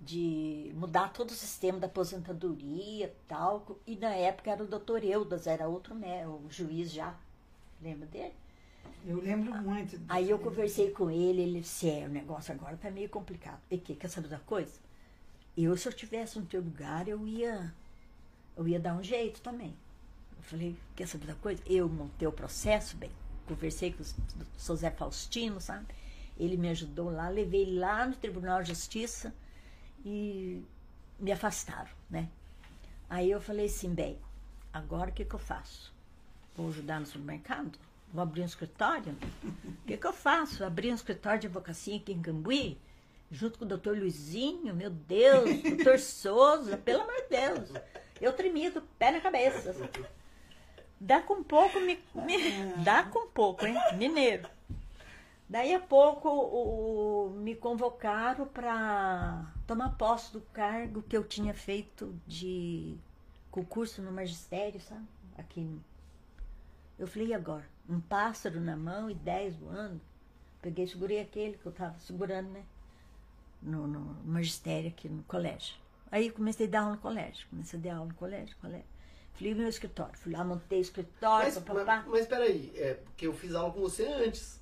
de 0.00 0.72
mudar 0.74 1.12
todo 1.12 1.30
o 1.30 1.34
sistema 1.34 1.78
da 1.78 1.86
aposentadoria 1.86 3.06
e 3.06 3.28
tal. 3.28 3.78
E 3.86 3.96
na 3.96 4.14
época 4.14 4.50
era 4.50 4.64
o 4.64 4.66
doutor 4.66 5.04
Eudas, 5.04 5.46
era 5.46 5.68
outro, 5.68 5.94
né, 5.94 6.26
o 6.26 6.46
juiz 6.48 6.90
já. 6.90 7.14
Lembra 7.82 8.06
dele? 8.06 8.32
Eu 9.06 9.20
lembro 9.20 9.54
muito. 9.62 9.90
disso. 9.90 10.04
Aí 10.08 10.30
eu 10.30 10.38
conversei 10.38 10.90
com 10.90 11.10
ele, 11.10 11.42
ele 11.42 11.60
disse, 11.60 11.88
é, 11.88 12.06
o 12.06 12.08
negócio 12.08 12.52
agora 12.52 12.76
tá 12.78 12.90
meio 12.90 13.08
complicado. 13.10 13.60
E 13.70 13.76
que, 13.76 13.94
quer 13.94 14.08
saber 14.08 14.28
da 14.28 14.38
coisa? 14.38 14.72
Eu, 15.56 15.76
se 15.76 15.88
eu 15.88 15.92
tivesse 15.92 16.38
no 16.38 16.46
teu 16.46 16.60
lugar, 16.60 17.06
eu 17.06 17.26
ia, 17.26 17.72
eu 18.56 18.66
ia 18.66 18.80
dar 18.80 18.94
um 18.94 19.02
jeito 19.02 19.40
também. 19.42 19.76
Falei, 20.46 20.76
quer 20.94 21.08
saber 21.08 21.26
da 21.26 21.34
coisa? 21.34 21.60
Eu 21.66 21.88
montei 21.88 22.26
o 22.26 22.32
processo, 22.32 22.96
bem, 22.96 23.10
conversei 23.48 23.92
com 23.92 24.02
o. 24.02 24.76
Zé 24.76 24.90
Faustino, 24.92 25.60
sabe? 25.60 25.86
Ele 26.38 26.56
me 26.56 26.68
ajudou 26.68 27.10
lá, 27.10 27.28
levei 27.28 27.66
lá 27.76 28.06
no 28.06 28.14
Tribunal 28.14 28.62
de 28.62 28.68
Justiça 28.68 29.34
e 30.04 30.62
me 31.18 31.32
afastaram, 31.32 31.90
né? 32.08 32.28
Aí 33.10 33.28
eu 33.28 33.40
falei 33.40 33.66
assim, 33.66 33.92
bem, 33.92 34.18
agora 34.72 35.10
o 35.10 35.12
que, 35.12 35.24
que 35.24 35.34
eu 35.34 35.38
faço? 35.38 35.92
Vou 36.54 36.68
ajudar 36.68 37.00
no 37.00 37.06
supermercado? 37.06 37.76
Vou 38.12 38.22
abrir 38.22 38.42
um 38.42 38.46
escritório? 38.46 39.16
O 39.42 39.86
que, 39.86 39.96
que 39.96 40.06
eu 40.06 40.12
faço? 40.12 40.64
Abrir 40.64 40.92
um 40.92 40.94
escritório 40.94 41.40
de 41.40 41.46
advocacia 41.48 41.96
aqui 41.96 42.12
em 42.12 42.22
Cambuí? 42.22 42.78
Junto 43.32 43.58
com 43.58 43.64
o 43.64 43.68
doutor 43.68 43.98
Luizinho, 43.98 44.72
meu 44.74 44.90
Deus, 44.90 45.60
doutor 45.62 45.98
Souza, 45.98 46.76
pelo 46.76 47.02
amor 47.02 47.16
de 47.22 47.30
Deus. 47.30 47.82
Eu 48.20 48.32
tremia 48.32 48.70
do 48.70 48.80
pé 48.80 49.10
na 49.10 49.20
cabeça. 49.20 49.74
Dá 50.98 51.20
com 51.20 51.42
pouco, 51.44 51.78
me, 51.80 51.98
me- 52.14 52.72
dá 52.84 53.02
com 53.04 53.28
pouco, 53.28 53.66
hein? 53.66 53.76
Mineiro. 53.96 54.48
Daí 55.48 55.74
a 55.74 55.80
pouco 55.80 56.28
o- 56.28 57.26
o- 57.26 57.30
me 57.30 57.54
convocaram 57.54 58.46
para 58.46 59.44
tomar 59.66 59.90
posse 59.96 60.32
do 60.32 60.40
cargo 60.40 61.02
que 61.02 61.16
eu 61.16 61.22
tinha 61.22 61.54
feito 61.54 62.18
de 62.26 62.96
concurso 63.50 64.02
no 64.02 64.10
magistério, 64.10 64.80
sabe? 64.80 65.04
Aqui. 65.38 65.78
Eu 66.98 67.06
falei, 67.06 67.28
e 67.28 67.34
agora? 67.34 67.64
Um 67.88 68.00
pássaro 68.00 68.58
na 68.60 68.76
mão 68.76 69.08
e 69.10 69.14
dez 69.14 69.54
voando. 69.54 70.00
Peguei, 70.62 70.86
segurei 70.86 71.20
aquele 71.20 71.56
que 71.58 71.66
eu 71.66 71.72
tava 71.72 71.96
segurando, 72.00 72.48
né? 72.48 72.64
No, 73.62 73.86
no 73.86 74.00
magistério 74.24 74.88
aqui 74.88 75.08
no 75.08 75.22
colégio. 75.24 75.76
Aí 76.10 76.30
comecei 76.30 76.66
a 76.66 76.70
dar 76.70 76.80
aula 76.80 76.92
no 76.96 77.00
colégio. 77.00 77.46
Comecei 77.50 77.78
a 77.78 77.82
dar 77.82 77.94
aula 77.96 78.06
no 78.08 78.14
colégio, 78.14 78.56
colégio. 78.60 78.86
Fui 79.38 79.50
no 79.50 79.56
meu 79.56 79.68
escritório. 79.68 80.12
Fui 80.18 80.32
lá, 80.32 80.42
montei 80.44 80.78
o 80.78 80.80
escritório, 80.80 81.46
Mas, 81.54 81.58
papapá. 81.58 81.96
mas, 82.02 82.06
mas 82.06 82.26
peraí, 82.26 82.72
é, 82.76 82.94
porque 82.94 83.26
eu 83.26 83.32
fiz 83.34 83.54
aula 83.54 83.72
com 83.72 83.80
você 83.80 84.04
antes. 84.06 84.58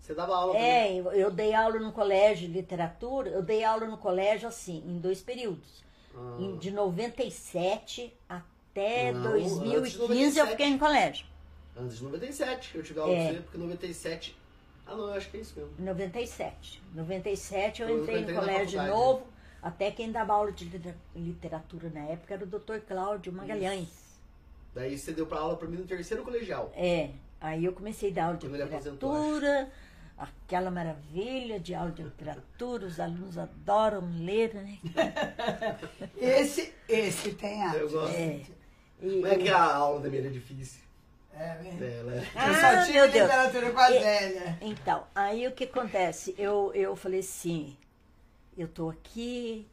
Você 0.00 0.14
dava 0.14 0.36
aula. 0.36 0.56
É, 0.56 0.94
eu, 1.00 1.10
eu 1.12 1.30
dei 1.30 1.52
aula 1.52 1.78
no 1.80 1.92
colégio 1.92 2.46
de 2.48 2.54
literatura, 2.54 3.28
eu 3.30 3.42
dei 3.42 3.64
aula 3.64 3.86
no 3.86 3.98
colégio 3.98 4.48
assim, 4.48 4.82
em 4.86 4.98
dois 4.98 5.20
períodos. 5.20 5.84
Ah. 6.14 6.36
Em- 6.40 6.56
de 6.56 6.70
97 6.70 8.14
até 8.28 9.12
Não, 9.12 9.32
antes 9.32 9.52
de 9.52 9.58
2015 9.70 9.98
eu 9.98 10.08
97. 10.46 10.50
fiquei 10.50 10.70
no 10.70 10.78
colégio. 10.78 11.26
Antes 11.78 11.98
de 11.98 12.04
97, 12.04 12.76
eu 12.76 12.82
tive 12.82 13.00
aula 13.00 13.12
É. 13.12 13.26
com 13.26 13.32
você, 13.34 13.40
porque 13.42 13.56
em 13.58 13.60
97 13.60 14.36
Ah, 14.86 14.94
não, 14.94 15.08
eu 15.08 15.14
acho 15.14 15.28
que 15.30 15.36
é 15.36 15.40
isso 15.40 15.58
mesmo. 15.58 15.72
97. 15.80 16.80
97 16.94 17.82
eu 17.82 17.88
Eu 17.88 18.02
entrei 18.02 18.20
entrei 18.20 18.34
no 18.34 18.40
colégio 18.40 18.80
de 18.80 18.86
novo, 18.86 19.26
até 19.60 19.90
quem 19.90 20.12
dava 20.12 20.32
aula 20.32 20.52
de 20.52 20.64
litera- 20.66 20.96
literatura 21.14 21.90
na 21.90 22.04
época 22.04 22.34
era 22.34 22.44
o 22.44 22.46
Dr. 22.46 22.78
Cláudio 22.86 23.32
Magalhães. 23.32 24.05
Daí 24.76 24.98
você 24.98 25.10
deu 25.12 25.26
pra 25.26 25.38
aula 25.38 25.56
pra 25.56 25.66
mim 25.66 25.78
no 25.78 25.86
terceiro 25.86 26.22
colegial. 26.22 26.70
É, 26.76 27.08
aí 27.40 27.64
eu 27.64 27.72
comecei 27.72 28.10
a 28.10 28.14
dar 28.14 28.24
aula 28.26 28.36
de 28.36 28.46
literatura, 28.46 29.70
aquela 30.18 30.70
maravilha 30.70 31.58
de 31.58 31.74
aula 31.74 31.90
de 31.90 32.02
literatura, 32.02 32.84
os 32.84 33.00
alunos 33.00 33.38
adoram 33.38 34.06
ler, 34.18 34.52
né? 34.54 34.78
Esse, 36.20 36.74
esse 36.86 37.32
tem 37.32 37.62
arte. 37.62 37.78
Eu 37.78 37.90
gosto. 37.90 38.14
É. 38.14 38.42
E- 39.02 39.10
Como 39.14 39.26
é 39.26 39.36
que 39.38 39.48
a 39.48 39.64
aula 39.74 40.00
da 40.00 40.08
minha 40.10 40.20
era 40.22 40.30
difícil? 40.30 40.80
É, 41.32 41.54
mesmo. 41.62 42.10
É. 42.10 42.18
Eu 42.18 42.22
Ah, 42.36 42.84
só 42.84 42.92
Deus. 42.92 43.06
literatura 43.06 43.70
com 43.70 43.78
a 43.80 43.90
E- 43.90 44.00
Zélia. 44.02 44.58
Então, 44.60 45.06
aí 45.14 45.46
o 45.46 45.52
que 45.52 45.64
acontece? 45.64 46.34
Eu, 46.38 46.70
eu 46.74 46.94
falei 46.96 47.20
assim, 47.20 47.76
eu 48.58 48.68
tô 48.68 48.90
aqui 48.90 49.66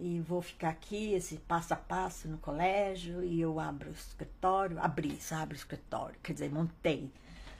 e 0.00 0.20
vou 0.20 0.40
ficar 0.40 0.70
aqui, 0.70 1.12
esse 1.12 1.36
passo 1.36 1.74
a 1.74 1.76
passo 1.76 2.26
no 2.28 2.38
colégio, 2.38 3.22
e 3.22 3.40
eu 3.40 3.60
abro 3.60 3.90
o 3.90 3.92
escritório, 3.92 4.78
abri, 4.80 5.20
sabe, 5.20 5.54
o 5.54 5.56
escritório, 5.56 6.18
quer 6.22 6.32
dizer, 6.32 6.50
montei. 6.50 7.10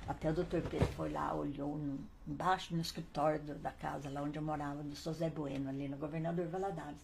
Até 0.08 0.30
o 0.30 0.34
doutor 0.34 0.62
Pedro 0.62 0.86
foi 0.88 1.10
lá, 1.10 1.34
olhou 1.34 1.76
no- 1.76 2.00
embaixo 2.26 2.74
no 2.74 2.80
escritório 2.80 3.40
do- 3.40 3.54
da 3.56 3.70
casa, 3.70 4.08
lá 4.10 4.22
onde 4.22 4.38
eu 4.38 4.42
morava, 4.42 4.82
do 4.82 4.94
José 4.96 5.28
Bueno, 5.30 5.68
ali 5.68 5.88
no 5.88 5.96
Governador 5.96 6.46
Valadares. 6.48 7.00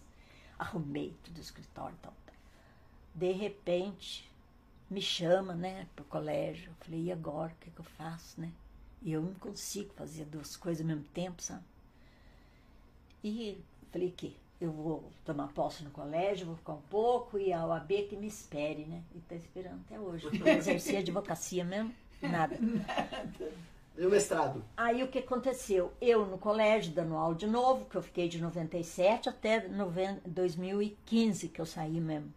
Arrumei 0.58 1.14
tudo 1.22 1.36
o 1.38 1.40
escritório 1.40 1.94
e 1.94 2.02
tal. 2.02 2.14
De 3.14 3.32
repente, 3.32 4.30
me 4.90 5.00
chama, 5.00 5.54
né, 5.54 5.86
pro 5.94 6.04
colégio. 6.04 6.70
Eu 6.70 6.74
falei, 6.84 7.02
e 7.04 7.12
agora, 7.12 7.52
o 7.52 7.56
que, 7.56 7.70
que 7.70 7.80
eu 7.80 7.84
faço, 7.84 8.40
né? 8.40 8.50
E 9.02 9.12
eu 9.12 9.22
não 9.22 9.34
consigo 9.34 9.92
fazer 9.94 10.24
duas 10.24 10.56
coisas 10.56 10.80
ao 10.80 10.86
mesmo 10.88 11.04
tempo, 11.14 11.42
sabe? 11.42 11.62
E 13.22 13.58
falei 13.92 14.10
que 14.10 14.36
eu 14.60 14.72
vou 14.72 15.10
tomar 15.24 15.48
posse 15.48 15.84
no 15.84 15.90
colégio, 15.90 16.46
vou 16.46 16.56
ficar 16.56 16.72
um 16.74 16.82
pouco, 16.90 17.38
e 17.38 17.52
a 17.52 17.66
OAB 17.66 17.90
que 18.08 18.16
me 18.16 18.26
espere, 18.26 18.84
né? 18.86 19.02
E 19.14 19.20
tá 19.20 19.34
esperando 19.34 19.80
até 19.86 19.98
hoje. 20.00 20.26
Eu 20.26 20.46
exerci 20.46 20.96
advocacia 20.96 21.64
mesmo, 21.64 21.94
nada. 22.22 22.56
E 23.98 24.04
o 24.04 24.10
mestrado? 24.10 24.62
Aí 24.76 25.02
o 25.02 25.08
que 25.08 25.18
aconteceu? 25.20 25.92
Eu 26.00 26.26
no 26.26 26.38
colégio, 26.38 26.92
dando 26.92 27.14
aula 27.16 27.34
de 27.34 27.46
novo, 27.46 27.84
que 27.86 27.96
eu 27.96 28.02
fiquei 28.02 28.28
de 28.28 28.40
97 28.40 29.28
até 29.28 29.66
noven- 29.68 30.20
2015, 30.26 31.48
que 31.48 31.60
eu 31.60 31.66
saí 31.66 32.00
mesmo, 32.00 32.32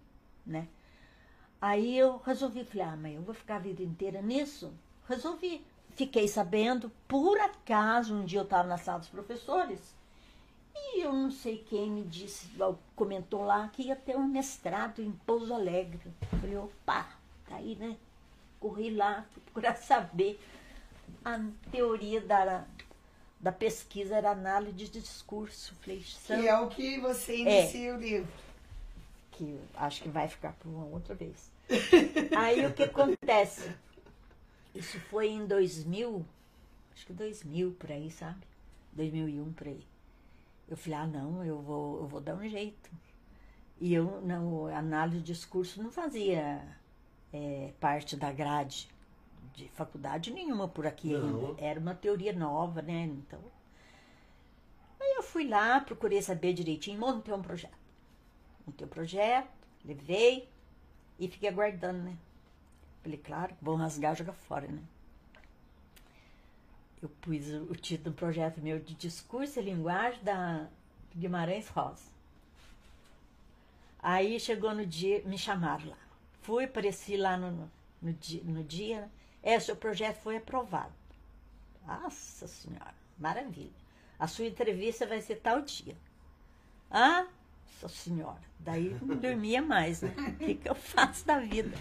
né? 0.45 0.67
Aí 1.61 1.97
eu 1.97 2.21
resolvi, 2.25 2.63
falei, 2.63 2.83
ah, 2.87 2.95
mas 2.95 3.15
eu 3.15 3.21
vou 3.21 3.33
ficar 3.33 3.57
a 3.57 3.59
vida 3.59 3.83
inteira 3.83 4.21
nisso? 4.21 4.73
Resolvi. 5.07 5.65
Fiquei 5.89 6.27
sabendo, 6.29 6.89
por 7.07 7.37
acaso, 7.37 8.15
um 8.15 8.23
dia 8.23 8.39
eu 8.39 8.43
estava 8.43 8.65
na 8.67 8.77
sala 8.77 8.99
dos 8.99 9.09
professores, 9.09 9.93
e 10.95 11.01
eu 11.01 11.13
não 11.13 11.31
sei 11.31 11.57
quem 11.69 11.89
me 11.89 12.03
disse, 12.03 12.47
comentou 12.95 13.43
lá 13.43 13.67
que 13.69 13.83
ia 13.83 13.95
ter 13.95 14.15
um 14.17 14.27
mestrado 14.27 15.01
em 15.01 15.11
Pouso 15.25 15.53
Alegre. 15.53 15.99
Eu 16.31 16.39
falei, 16.39 16.57
opa, 16.57 17.07
tá 17.47 17.55
aí, 17.55 17.75
né? 17.75 17.97
Corri 18.59 18.91
lá, 18.95 19.25
fui 19.31 19.41
procurar 19.43 19.75
saber. 19.77 20.39
A 21.25 21.39
teoria 21.71 22.21
da, 22.21 22.65
da 23.39 23.51
pesquisa 23.51 24.15
era 24.15 24.31
análise 24.31 24.73
de 24.73 24.87
discurso. 24.89 25.73
Falei, 25.81 25.99
Que 25.99 26.11
"Santo 26.11 26.45
é 26.45 26.59
o 26.59 26.67
que 26.67 26.99
você 26.99 27.37
inicia 27.37 27.95
o 27.95 27.97
livro. 27.99 28.31
que 29.31 29.59
acho 29.75 30.01
que 30.03 30.09
vai 30.09 30.27
ficar 30.27 30.53
por 30.53 30.69
uma 30.69 30.85
outra 30.85 31.15
vez. 31.15 31.49
Aí 32.37 32.65
o 32.65 32.73
que 32.73 32.83
acontece? 32.83 33.71
Isso 34.75 34.99
foi 35.09 35.29
em 35.29 35.45
2000, 35.47 36.25
acho 36.93 37.05
que 37.05 37.13
2000 37.13 37.71
por 37.79 37.91
aí, 37.91 38.11
sabe? 38.11 38.39
2001 38.93 39.53
por 39.53 39.67
aí. 39.67 39.83
Eu 40.69 40.77
falei, 40.77 40.99
ah, 40.99 41.07
não, 41.07 41.43
eu 41.43 41.59
vou, 41.59 42.01
eu 42.01 42.07
vou 42.07 42.21
dar 42.21 42.35
um 42.35 42.47
jeito. 42.47 42.91
E 43.79 43.93
eu, 43.93 44.21
não, 44.21 44.67
análise 44.67 45.17
de 45.17 45.33
discurso 45.33 45.81
não 45.81 45.89
fazia 45.89 46.61
é, 47.33 47.73
parte 47.79 48.15
da 48.15 48.31
grade 48.31 48.87
de 49.53 49.67
faculdade 49.69 50.31
nenhuma 50.31 50.67
por 50.67 50.85
aqui 50.85 51.13
Não. 51.13 51.47
ainda. 51.47 51.61
Era 51.61 51.79
uma 51.79 51.95
teoria 51.95 52.33
nova, 52.33 52.81
né? 52.81 53.05
Então. 53.05 53.39
Aí 54.99 55.15
eu 55.15 55.23
fui 55.23 55.47
lá, 55.47 55.79
procurei 55.81 56.21
saber 56.21 56.53
direitinho, 56.53 56.99
montei 56.99 57.33
um 57.33 57.41
projeto. 57.41 57.77
Montei 58.65 58.85
o 58.85 58.89
projeto, 58.89 59.49
levei 59.83 60.47
e 61.17 61.27
fiquei 61.27 61.49
aguardando, 61.49 62.03
né? 62.03 62.17
Falei, 63.01 63.17
claro, 63.17 63.55
vão 63.61 63.75
rasgar, 63.75 64.15
jogar 64.15 64.33
fora, 64.33 64.67
né? 64.67 64.81
Eu 67.01 67.09
pus 67.21 67.47
o, 67.69 67.75
título 67.75 68.11
do 68.11 68.17
projeto 68.17 68.61
meu 68.61 68.79
de 68.79 68.93
Discurso 68.93 69.59
e 69.59 69.63
Linguagem 69.63 70.21
da 70.23 70.67
Guimarães 71.15 71.67
Rosa. 71.69 72.09
Aí 74.01 74.39
chegou 74.39 74.73
no 74.73 74.85
dia, 74.85 75.21
me 75.23 75.37
chamaram 75.37 75.89
lá. 75.89 75.97
Fui, 76.41 76.65
apareci 76.65 77.17
lá 77.17 77.37
no, 77.37 77.69
no, 78.01 78.13
dia, 78.13 78.41
no 78.43 78.63
dia, 78.63 79.01
né? 79.01 79.09
É, 79.41 79.59
seu 79.59 79.75
projeto 79.75 80.17
foi 80.17 80.37
aprovado. 80.37 80.93
Nossa 81.87 82.47
Senhora, 82.47 82.93
maravilha. 83.17 83.71
A 84.19 84.27
sua 84.27 84.45
entrevista 84.45 85.07
vai 85.07 85.21
ser 85.21 85.37
tal 85.37 85.61
dia. 85.61 85.95
Ah, 86.91 87.25
nossa 87.81 87.87
senhora. 87.87 88.41
Daí 88.59 88.97
não 89.01 89.15
dormia 89.15 89.61
mais, 89.61 90.01
né? 90.01 90.13
O 90.17 90.35
que, 90.35 90.55
que 90.55 90.69
eu 90.69 90.75
faço 90.75 91.25
da 91.25 91.39
vida? 91.39 91.77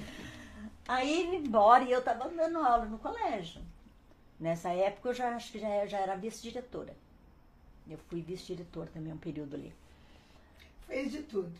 Aí 0.86 1.34
embora 1.34 1.82
e 1.82 1.90
eu 1.90 1.98
estava 1.98 2.28
dando 2.28 2.58
aula 2.58 2.84
no 2.84 2.98
colégio. 2.98 3.60
Nessa 4.38 4.70
época 4.70 5.08
eu 5.08 5.14
já 5.14 5.34
acho 5.34 5.52
que 5.52 5.58
já, 5.58 5.86
já 5.86 5.98
era 5.98 6.14
vice-diretora. 6.16 6.94
Eu 7.88 7.98
fui 8.08 8.22
vice-diretora 8.22 8.90
também 8.92 9.12
um 9.12 9.18
período 9.18 9.56
ali. 9.56 9.74
Fez 10.86 11.10
de 11.10 11.22
tudo. 11.22 11.52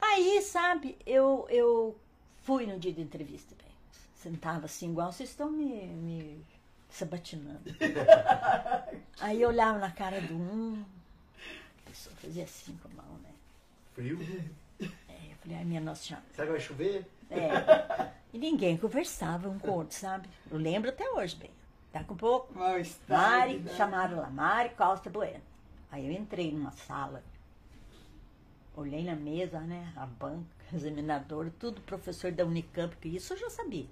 Aí, 0.00 0.42
sabe, 0.42 0.96
eu, 1.06 1.46
eu 1.48 1.96
fui 2.42 2.66
no 2.66 2.78
dia 2.78 2.92
da 2.92 3.02
entrevista, 3.02 3.54
bem. 3.56 3.72
Sentava 4.14 4.66
assim, 4.66 4.90
igual 4.90 5.12
vocês 5.12 5.30
estão 5.30 5.50
me, 5.50 5.86
me 5.86 6.44
sabatinando. 6.88 7.62
Aí 9.20 9.42
eu 9.42 9.48
olhava 9.48 9.78
na 9.78 9.90
cara 9.90 10.20
do 10.20 10.34
um, 10.34 10.84
a 11.84 11.90
pessoa 11.90 12.14
fazia 12.16 12.44
assim 12.44 12.76
com 12.82 12.88
a 12.88 13.02
mão, 13.02 13.18
né? 13.22 13.30
Frio? 13.94 14.18
É, 14.80 15.32
eu 15.32 15.36
falei, 15.40 15.58
ai 15.58 15.64
minha 15.64 15.80
Nossa 15.80 16.04
Senhora. 16.04 16.24
Será 16.32 16.46
que 16.46 16.52
vai 16.52 16.60
chover? 16.60 17.06
É. 17.30 18.12
E 18.32 18.38
ninguém 18.38 18.76
conversava 18.76 19.48
um 19.48 19.58
com 19.58 19.70
o 19.70 19.74
outro, 19.74 19.96
sabe? 19.96 20.28
Eu 20.50 20.58
lembro 20.58 20.90
até 20.90 21.08
hoje, 21.10 21.36
bem. 21.36 21.50
Daqui 21.92 22.12
a 22.12 22.16
pouco, 22.16 22.58
Mal. 22.58 22.76
Mari, 23.08 23.58
né? 23.58 23.74
chamaram 23.74 24.18
lá, 24.18 24.30
Mari 24.30 24.70
Costa 24.70 25.10
Bueno. 25.10 25.42
Aí 25.90 26.06
eu 26.06 26.12
entrei 26.12 26.50
numa 26.50 26.70
sala, 26.70 27.22
olhei 28.74 29.04
na 29.04 29.14
mesa, 29.14 29.60
né? 29.60 29.92
A 29.94 30.06
banca, 30.06 30.46
examinador, 30.72 31.50
tudo 31.58 31.82
professor 31.82 32.32
da 32.32 32.46
Unicamp, 32.46 32.96
que 32.96 33.08
isso 33.08 33.34
eu 33.34 33.38
já 33.38 33.50
sabia. 33.50 33.86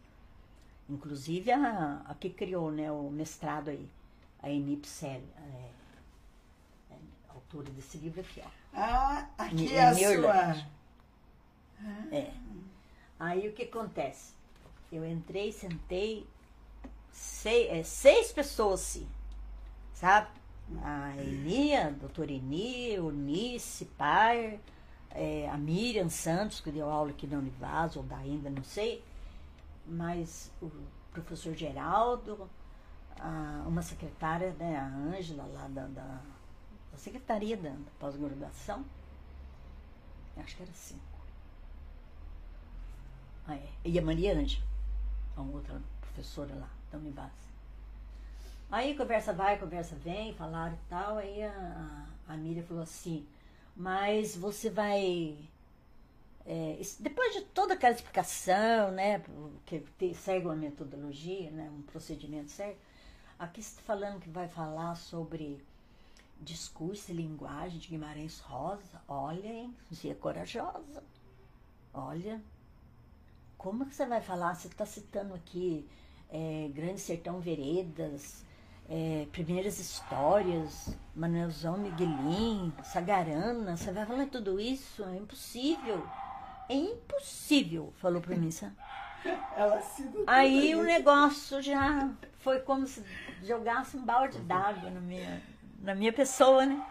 Inclusive 0.89 1.53
a, 1.53 2.03
a 2.07 2.15
que 2.15 2.31
criou 2.31 2.73
né, 2.73 2.91
o 2.91 3.11
mestrado 3.11 3.69
aí, 3.69 3.87
a 4.43 4.51
Enipsel, 4.51 5.21
é, 5.37 5.71
é, 6.91 6.97
autora 7.29 7.71
desse 7.71 7.99
livro 7.99 8.23
aqui, 8.23 8.43
ó. 8.45 8.49
Ah, 8.73 9.29
aqui 9.37 9.75
é 9.75 9.87
a 9.87 9.93
em 9.93 9.95
sua. 9.97 10.11
Irlande. 10.11 10.67
É. 12.11 12.33
Aí 13.19 13.49
o 13.49 13.53
que 13.53 13.65
acontece? 13.65 14.33
Eu 14.91 15.07
entrei, 15.07 15.53
sentei, 15.53 16.27
sei- 17.13 17.69
é, 17.69 17.83
seis 17.83 18.33
pessoas, 18.33 18.81
sim, 18.81 19.07
sabe? 19.95 20.29
A 20.83 21.17
Eni, 21.17 21.75
a 21.75 21.91
doutora 21.91 22.31
Eni, 22.33 22.99
o 23.01 23.11
Nice, 23.11 23.85
Par, 23.99 24.37
é, 25.11 25.49
a 25.51 25.57
Miriam 25.59 26.09
Santos, 26.09 26.61
que 26.61 26.71
deu 26.71 26.89
aula 26.89 27.11
aqui 27.11 27.27
na 27.27 27.39
Univaz, 27.39 27.97
ou 27.97 28.03
da 28.05 28.17
ainda, 28.19 28.49
não 28.51 28.63
sei, 28.63 29.03
mas 29.87 30.51
o 30.63 30.71
professor 31.13 31.55
Geraldo, 31.55 32.49
a- 33.19 33.65
uma 33.67 33.83
secretária, 33.83 34.53
né, 34.59 34.77
a 34.77 34.87
Ângela, 34.87 35.45
lá 35.53 35.67
da, 35.69 35.87
da, 35.89 36.21
da 36.93 36.99
Secretaria 36.99 37.57
da, 37.57 37.71
da 37.71 37.91
Pós-Graduação, 37.99 38.85
acho 40.37 40.57
que 40.57 40.63
era 40.63 40.73
cinco. 40.73 41.01
Ah, 43.47 43.57
é. 43.57 43.69
E 43.85 43.99
a 43.99 44.03
Maria 44.03 44.35
Ângela, 44.39 44.65
a 45.37 45.41
outra 45.43 45.81
professora 46.01 46.55
lá 46.55 46.69
da 46.91 46.99
Univaz. 46.99 47.33
Aí 48.71 48.97
conversa 48.97 49.33
vai, 49.33 49.59
conversa 49.59 49.95
vem, 49.97 50.33
falaram 50.35 50.75
e 50.75 50.89
tal. 50.89 51.19
Aí 51.19 51.43
a, 51.43 52.07
a, 52.29 52.33
a 52.35 52.37
Miriam 52.37 52.63
falou 52.65 52.83
assim, 52.83 53.27
mas 53.77 54.37
você 54.37 54.71
vai. 54.71 55.37
é, 56.47 56.81
depois 57.01 57.35
de 57.35 57.43
toda 57.43 57.75
aquela 57.75 57.95
explicação, 57.95 58.91
né? 58.93 59.23
Que 59.67 59.81
te- 59.99 60.15
segue 60.15 60.47
uma 60.47 60.55
metodologia, 60.57 61.51
né, 61.51 61.71
um 61.71 61.83
procedimento 61.83 62.51
certo, 62.51 62.79
aqui 63.39 63.61
está 63.61 63.83
falando 63.83 64.21
que 64.21 64.29
vai 64.31 64.49
falar 64.49 64.95
sobre 64.97 65.63
discurso 66.41 67.11
e 67.13 67.15
linguagem 67.15 67.79
de 67.79 67.89
Guimarães 67.89 68.41
Rosa. 68.41 69.01
Olha, 69.09 69.49
hein? 69.49 69.77
Você 69.91 70.11
é 70.11 70.15
corajosa. 70.15 71.03
Olha, 71.95 72.41
como 73.59 73.87
que 73.87 73.95
você 73.95 74.07
vai 74.07 74.21
falar? 74.21 74.55
Você 74.55 74.69
está 74.69 74.87
citando 74.87 75.35
aqui 75.35 75.89
é, 76.31 76.69
Grande 76.73 77.01
Sertão 77.01 77.41
Veredas, 77.41 78.45
é, 78.89 79.27
primeiras 79.31 79.79
histórias, 79.79 80.97
Manuelzão 81.15 81.79
Miguelin, 81.79 82.73
Sagarana, 82.83 83.77
você 83.77 83.93
vai 83.93 84.05
falar 84.05 84.27
tudo 84.27 84.61
isso? 84.61 85.05
É 85.05 85.17
impossível. 85.17 86.05
É 86.69 86.75
impossível, 86.75 87.93
falou 87.99 88.21
pra 88.21 88.37
mim, 88.37 88.51
sabe? 88.51 88.75
Ela 89.57 89.81
se 89.83 90.09
Aí 90.27 90.75
o 90.75 90.83
negócio 90.83 91.61
já 91.61 92.11
foi 92.39 92.61
como 92.61 92.87
se 92.87 93.05
jogasse 93.43 93.97
um 93.97 94.05
balde 94.05 94.39
d'água 94.39 94.91
na 94.91 95.01
minha, 95.01 95.43
na 95.81 95.95
minha 95.95 96.13
pessoa, 96.13 96.65
né? 96.65 96.85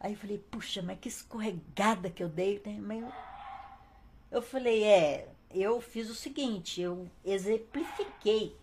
Aí 0.00 0.12
eu 0.12 0.18
falei, 0.18 0.38
puxa, 0.38 0.82
mas 0.82 0.98
que 0.98 1.08
escorregada 1.08 2.10
que 2.10 2.22
eu 2.22 2.28
dei, 2.28 2.60
né? 2.64 2.78
Mas 2.80 3.02
eu, 3.02 3.12
eu 4.30 4.42
falei, 4.42 4.84
é, 4.84 5.28
eu 5.54 5.80
fiz 5.80 6.10
o 6.10 6.14
seguinte, 6.14 6.80
eu 6.80 7.08
exemplifiquei 7.24 8.56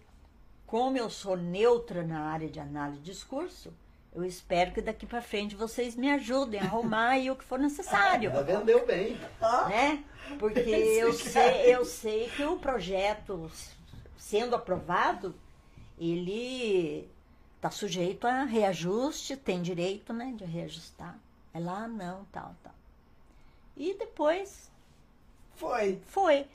como 0.68 0.97
eu 0.97 1.09
sou 1.09 1.35
neutra 1.35 2.01
na 2.01 2.22
área 2.22 2.49
de 2.49 2.59
análise 2.59 2.99
de 2.99 3.11
discurso, 3.11 3.73
eu 4.13 4.23
espero 4.23 4.72
que 4.72 4.81
daqui 4.81 5.05
para 5.05 5.22
frente 5.22 5.55
vocês 5.55 5.95
me 5.95 6.09
ajudem 6.09 6.59
a 6.59 6.63
arrumar 6.63 7.09
aí 7.09 7.30
o 7.30 7.35
que 7.35 7.43
for 7.43 7.59
necessário 7.59 8.30
Ela 8.30 8.43
vendeu 8.43 8.85
bem. 8.85 9.18
né? 9.69 10.03
Porque 10.39 10.59
eu 10.69 11.11
sei, 11.13 11.76
eu 11.76 11.84
sei 11.84 12.30
que 12.30 12.43
o 12.43 12.57
projeto, 12.57 13.51
sendo 14.18 14.55
aprovado, 14.55 15.35
ele 15.99 17.09
está 17.57 17.69
sujeito 17.69 18.26
a 18.26 18.43
reajuste, 18.43 19.35
tem 19.38 19.61
direito 19.61 20.13
né, 20.13 20.34
de 20.35 20.45
reajustar. 20.45 21.19
É 21.53 21.59
lá, 21.59 21.88
não, 21.88 22.26
tal, 22.31 22.55
tal. 22.63 22.73
E 23.76 23.93
depois 23.93 24.72
Foi. 25.55 26.01
foi. 26.05 26.47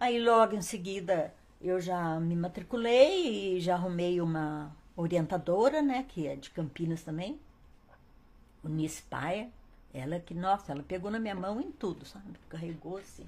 Aí 0.00 0.22
logo 0.22 0.54
em 0.54 0.62
seguida 0.62 1.34
eu 1.60 1.80
já 1.80 2.20
me 2.20 2.36
matriculei 2.36 3.56
e 3.56 3.60
já 3.60 3.74
arrumei 3.74 4.20
uma 4.20 4.70
orientadora, 4.96 5.82
né, 5.82 6.04
que 6.08 6.26
é 6.26 6.36
de 6.36 6.50
Campinas 6.50 7.02
também, 7.02 7.38
Unice 8.62 9.02
Paia. 9.02 9.50
Ela 9.92 10.20
que, 10.20 10.34
nossa, 10.34 10.70
ela 10.70 10.84
pegou 10.84 11.10
na 11.10 11.18
minha 11.18 11.34
mão 11.34 11.60
em 11.60 11.72
tudo, 11.72 12.04
sabe? 12.06 12.38
Carregou 12.48 12.98
assim. 12.98 13.26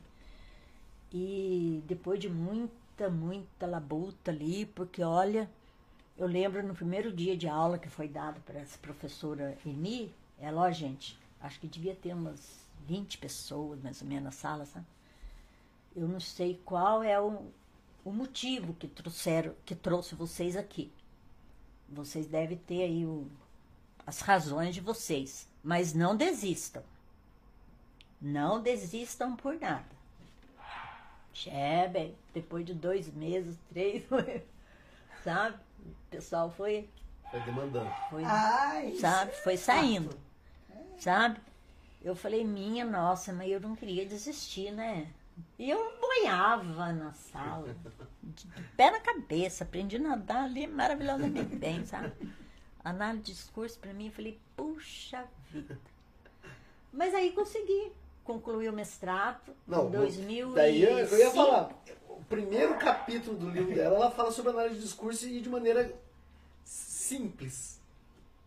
E 1.13 1.83
depois 1.89 2.21
de 2.21 2.29
muita, 2.29 3.11
muita 3.11 3.67
labuta 3.67 4.31
ali, 4.31 4.67
porque 4.67 5.03
olha, 5.03 5.51
eu 6.17 6.27
lembro 6.27 6.63
no 6.63 6.75
primeiro 6.75 7.13
dia 7.13 7.37
de 7.37 7.49
aula 7.49 7.79
que 7.79 7.89
foi 7.89 8.07
dado 8.07 8.41
para 8.43 8.61
essa 8.61 8.79
professora 8.79 9.59
Eni, 9.67 10.15
ela, 10.39 10.63
ó, 10.63 10.71
gente, 10.71 11.19
acho 11.41 11.59
que 11.59 11.67
devia 11.67 11.97
ter 11.97 12.15
umas 12.15 12.61
20 12.87 13.19
pessoas 13.19 13.81
mais 13.83 14.01
ou 14.03 14.07
menos 14.07 14.25
na 14.25 14.31
sala, 14.31 14.67
sabe? 14.67 14.87
Eu 15.95 16.07
não 16.09 16.21
sei 16.21 16.61
qual 16.65 17.03
é 17.03 17.21
o, 17.21 17.51
o 18.05 18.13
motivo 18.13 18.75
que 18.75 18.87
trouxeram, 18.89 19.55
que 19.65 19.75
trouxe 19.75 20.15
vocês 20.15 20.57
aqui. 20.57 20.93
Vocês 21.89 22.27
devem 22.27 22.57
ter 22.57 22.83
aí 22.85 23.05
o, 23.05 23.27
as 24.07 24.21
razões 24.21 24.75
de 24.75 24.81
vocês, 24.81 25.49
mas 25.63 25.93
não 25.93 26.17
desistam. 26.17 26.83
Não 28.21 28.63
desistam 28.63 29.35
por 29.35 29.59
nada. 29.59 29.85
Chebe, 31.33 32.15
depois 32.35 32.65
de 32.67 32.75
dois 32.75 33.09
meses, 33.13 33.57
três, 33.71 34.05
sabe? 35.25 35.57
O 35.81 36.11
pessoal 36.11 36.51
foi, 36.51 36.89
Foi 37.31 37.41
demandando. 37.41 37.91
foi 38.11 38.23
Ai, 38.25 38.95
sabe? 38.97 39.33
Foi 39.43 39.55
é 39.55 39.57
saindo, 39.57 40.11
fato. 40.11 40.21
sabe? 40.99 41.41
Eu 42.03 42.15
falei, 42.17 42.45
minha 42.45 42.85
nossa, 42.85 43.33
mas 43.33 43.51
eu 43.51 43.61
não 43.61 43.75
queria 43.77 44.05
desistir, 44.07 44.71
né? 44.73 45.13
E 45.59 45.71
eu 45.71 45.99
boiava 46.01 46.93
na 46.93 47.13
sala, 47.13 47.77
de, 48.23 48.47
pé 48.77 48.91
na 48.91 49.01
cabeça, 49.01 49.65
aprendi 49.65 49.97
a 49.97 50.01
nadar 50.01 50.45
ali 50.45 50.67
maravilhosamente 50.67 51.57
bem, 51.57 51.85
sabe? 51.85 52.13
Análise 52.83 53.25
de 53.25 53.33
discurso 53.33 53.79
para 53.79 53.93
mim, 53.93 54.07
eu 54.07 54.13
falei, 54.13 54.39
puxa 54.57 55.25
vida. 55.51 55.79
Mas 56.93 57.15
aí 57.15 57.33
consegui 57.33 57.93
concluir 58.25 58.69
o 58.69 58.73
mestrado 58.73 59.55
Não, 59.67 59.89
em 59.89 59.91
2005. 59.91 60.55
daí 60.55 60.83
eu, 60.83 60.99
eu 60.99 61.19
ia 61.19 61.31
falar. 61.31 61.71
O 62.09 62.25
primeiro 62.25 62.77
capítulo 62.79 63.37
do 63.37 63.51
livro 63.51 63.75
dela, 63.75 63.97
ela 63.97 64.11
fala 64.11 64.31
sobre 64.31 64.53
análise 64.53 64.77
de 64.77 64.83
discurso 64.83 65.27
e 65.27 65.41
de 65.41 65.49
maneira 65.49 65.95
simples. 66.65 67.80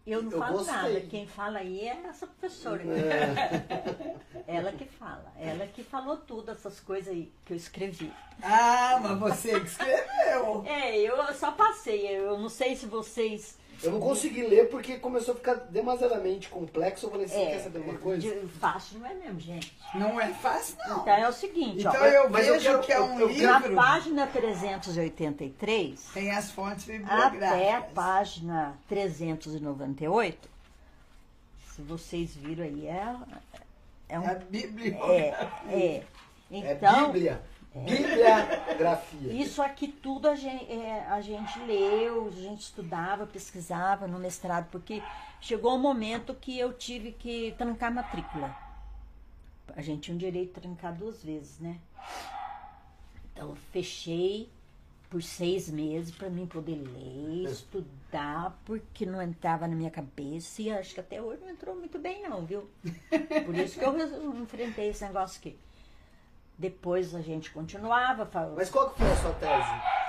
Eu 0.05 0.21
não 0.21 0.31
eu 0.31 0.39
falo 0.39 0.57
gostei. 0.57 0.73
nada, 0.75 1.01
quem 1.01 1.25
fala 1.25 1.59
aí 1.59 1.87
é 1.87 2.01
essa 2.09 2.27
professora. 2.27 2.83
É, 2.83 4.15
Ela 4.57 4.73
que 4.73 4.85
fala, 4.85 5.31
ela 5.39 5.65
que 5.67 5.81
falou 5.83 6.17
tudo, 6.17 6.51
essas 6.51 6.79
coisas 6.81 7.13
aí 7.13 7.31
que 7.45 7.53
eu 7.53 7.57
escrevi. 7.57 8.11
Ah, 8.41 8.99
mas 9.01 9.17
você 9.19 9.57
que 9.59 9.67
escreveu. 9.67 10.63
É, 10.65 10.97
eu 10.99 11.15
só 11.33 11.51
passei, 11.53 12.07
eu 12.07 12.37
não 12.37 12.49
sei 12.49 12.75
se 12.75 12.85
vocês. 12.85 13.57
Eu 13.83 13.91
não 13.91 13.99
consegui 13.99 14.41
ler 14.43 14.69
porque 14.69 14.97
começou 14.97 15.33
a 15.33 15.37
ficar 15.37 15.53
demasiadamente 15.55 16.49
complexo. 16.49 17.05
Eu 17.05 17.11
falei, 17.11 17.27
você 17.27 17.35
É, 17.35 17.45
quer 17.51 17.59
saber 17.59 17.79
uma 17.79 17.97
coisa? 17.97 18.21
de- 18.21 18.47
fácil 18.59 18.99
não 18.99 19.07
é 19.07 19.13
mesmo, 19.13 19.39
gente. 19.39 19.75
Não 19.95 20.19
é 20.19 20.29
fácil, 20.33 20.75
não. 20.87 21.01
Então 21.01 21.13
é 21.13 21.27
o 21.29 21.33
seguinte, 21.33 21.79
Então 21.79 21.93
ó. 21.93 22.05
eu 22.05 22.29
mas 22.29 22.47
eu 22.47 22.53
vejo 22.53 22.65
quero- 22.65 22.79
que 22.83 22.91
é 22.93 22.99
um 23.01 23.19
eu- 23.19 23.29
eu 23.31 23.47
Na 23.51 23.59
livro. 23.59 23.75
página 23.75 24.27
383, 24.27 26.09
Tem 26.13 26.31
as 26.31 26.51
fontes 26.51 26.83
até 26.89 26.95
a 26.95 27.29
bibliográficas. 27.29 27.93
página 27.93 28.77
398, 28.87 30.49
se 31.75 31.81
vocês 31.81 32.35
viram 32.35 32.63
aí, 32.63 32.87
é, 32.87 33.15
é 34.09 34.19
um. 34.19 34.23
É 34.23 34.31
a 34.31 34.35
Bíblia. 34.35 34.97
É, 35.03 35.47
é. 35.69 36.03
É 36.51 36.73
Então, 36.73 37.11
Bíblia. 37.11 37.41
Bibliografia. 37.73 39.33
Isso 39.33 39.61
aqui 39.61 39.87
tudo 39.87 40.27
a 40.27 40.35
gente, 40.35 40.71
a 41.09 41.21
gente 41.21 41.59
leu, 41.59 42.27
a 42.27 42.31
gente 42.31 42.61
estudava, 42.61 43.25
pesquisava 43.25 44.07
no 44.07 44.19
mestrado, 44.19 44.69
porque 44.69 45.01
chegou 45.41 45.75
um 45.75 45.79
momento 45.79 46.35
que 46.35 46.57
eu 46.57 46.73
tive 46.73 47.11
que 47.11 47.53
trancar 47.57 47.89
a 47.91 47.95
matrícula. 47.95 48.55
A 49.75 49.81
gente 49.81 50.01
tinha 50.01 50.15
o 50.15 50.19
direito 50.19 50.53
de 50.53 50.61
trancar 50.61 50.93
duas 50.93 51.23
vezes, 51.23 51.59
né? 51.59 51.79
Então 53.33 53.49
eu 53.49 53.55
fechei 53.71 54.49
por 55.09 55.21
seis 55.21 55.69
meses 55.69 56.13
para 56.13 56.29
mim 56.29 56.45
poder 56.45 56.75
ler, 56.75 57.49
estudar, 57.49 58.59
porque 58.65 59.05
não 59.05 59.21
entrava 59.21 59.67
na 59.67 59.75
minha 59.75 59.91
cabeça 59.91 60.61
e 60.61 60.71
acho 60.71 60.93
que 60.93 60.99
até 60.99 61.21
hoje 61.21 61.41
não 61.41 61.49
entrou 61.49 61.75
muito 61.75 61.99
bem 61.99 62.23
não, 62.27 62.45
viu? 62.45 62.69
Por 63.45 63.55
isso 63.55 63.77
que 63.77 63.85
eu 63.85 64.41
enfrentei 64.41 64.89
esse 64.89 65.03
negócio 65.05 65.39
aqui. 65.39 65.57
Depois 66.57 67.13
a 67.15 67.21
gente 67.21 67.51
continuava, 67.51 68.25
fa- 68.25 68.51
Mas 68.55 68.69
qual 68.69 68.89
que 68.91 68.99
foi 68.99 69.11
a 69.11 69.15
sua 69.17 69.33
tese? 69.33 70.03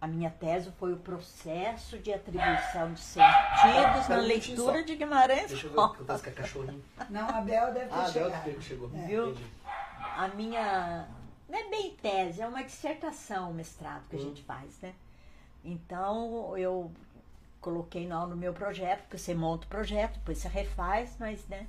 a 0.00 0.06
minha 0.06 0.28
tese 0.28 0.70
foi 0.78 0.92
o 0.92 0.98
processo 0.98 1.98
de 1.98 2.12
atribuição 2.12 2.92
de 2.92 3.00
sentidos 3.00 4.06
na 4.08 4.16
leitura 4.20 4.84
de 4.84 4.96
Guimarães 4.96 5.48
Deixa 5.48 5.66
eu 5.66 5.70
ver 5.70 5.76
Rosa. 5.78 5.94
que 5.94 6.00
eu 6.02 6.06
tava 6.06 6.22
com 6.22 6.28
a 6.28 6.32
cachorrinha. 6.32 6.80
Não, 7.08 7.26
a 7.28 7.40
Bel 7.40 7.72
deve 7.72 7.86
ter 7.86 7.94
Ah, 7.94 8.02
Bel 8.02 8.12
chegado. 8.12 8.44
que 8.44 8.62
chegou. 8.62 8.88
Viu? 8.88 9.30
Entendi. 9.30 9.46
A 10.16 10.28
minha. 10.28 11.08
Não 11.48 11.58
é 11.58 11.68
bem 11.70 11.96
tese, 11.96 12.42
é 12.42 12.46
uma 12.46 12.62
dissertação, 12.62 13.52
mestrado 13.54 14.06
que 14.10 14.16
a 14.16 14.18
Hum. 14.18 14.22
gente 14.22 14.42
faz, 14.42 14.78
né? 14.82 14.92
Então 15.64 16.56
eu 16.58 16.92
coloquei 17.60 18.06
lá 18.06 18.26
no 18.26 18.36
meu 18.36 18.52
projeto, 18.52 19.00
porque 19.02 19.16
você 19.16 19.34
monta 19.34 19.64
o 19.64 19.68
projeto, 19.70 20.14
depois 20.18 20.36
você 20.36 20.48
refaz, 20.48 21.16
mas, 21.18 21.46
né? 21.48 21.66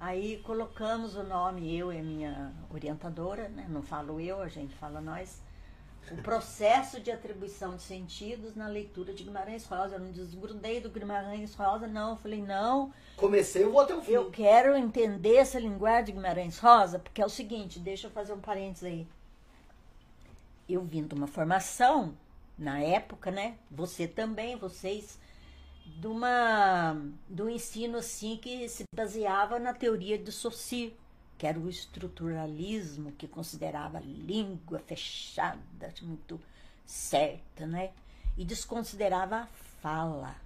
Aí 0.00 0.38
colocamos 0.44 1.16
o 1.16 1.22
nome, 1.24 1.76
eu 1.76 1.92
e 1.92 1.98
a 1.98 2.02
minha 2.02 2.52
orientadora, 2.70 3.48
né? 3.48 3.66
Não 3.68 3.82
falo 3.82 4.20
eu, 4.20 4.40
a 4.40 4.48
gente 4.48 4.74
fala 4.74 5.00
nós. 5.00 5.42
O 6.10 6.16
processo 6.22 7.00
de 7.00 7.10
atribuição 7.10 7.76
de 7.76 7.82
sentidos 7.82 8.54
na 8.54 8.66
leitura 8.66 9.12
de 9.12 9.24
Guimarães 9.24 9.66
Rosa. 9.66 9.96
Eu 9.96 10.00
não 10.00 10.10
desgrudei 10.10 10.80
do 10.80 10.88
Guimarães 10.88 11.54
Rosa, 11.54 11.86
não. 11.86 12.10
Eu 12.10 12.16
falei, 12.16 12.40
não, 12.40 12.92
Comecei, 13.16 13.64
eu 13.64 13.72
vou 13.72 13.80
até 13.80 13.94
o 13.94 14.00
fim. 14.00 14.12
eu 14.12 14.30
quero 14.30 14.74
entender 14.76 15.36
essa 15.36 15.58
linguagem 15.58 16.06
de 16.06 16.12
Guimarães 16.12 16.58
Rosa, 16.58 16.98
porque 16.98 17.20
é 17.20 17.26
o 17.26 17.28
seguinte, 17.28 17.78
deixa 17.78 18.06
eu 18.06 18.10
fazer 18.10 18.32
um 18.32 18.40
parênteses 18.40 18.84
aí. 18.84 19.06
Eu 20.68 20.82
vim 20.82 21.02
de 21.02 21.14
uma 21.14 21.26
formação, 21.26 22.14
na 22.58 22.80
época, 22.80 23.30
né? 23.30 23.56
Você 23.70 24.06
também, 24.08 24.56
vocês, 24.56 25.18
de 25.96 26.06
uma 26.06 26.94
do 27.28 27.48
ensino 27.48 27.98
assim 27.98 28.36
que 28.36 28.68
se 28.68 28.84
baseava 28.94 29.58
na 29.58 29.72
teoria 29.72 30.18
de 30.18 30.30
Saussure, 30.30 30.96
que 31.36 31.46
era 31.46 31.58
o 31.58 31.68
estruturalismo, 31.68 33.12
que 33.12 33.26
considerava 33.26 33.98
a 33.98 34.00
língua 34.00 34.80
fechada, 34.80 35.92
muito 36.02 36.40
certa, 36.84 37.66
né? 37.66 37.92
E 38.36 38.44
desconsiderava 38.44 39.36
a 39.36 39.46
fala. 39.80 40.36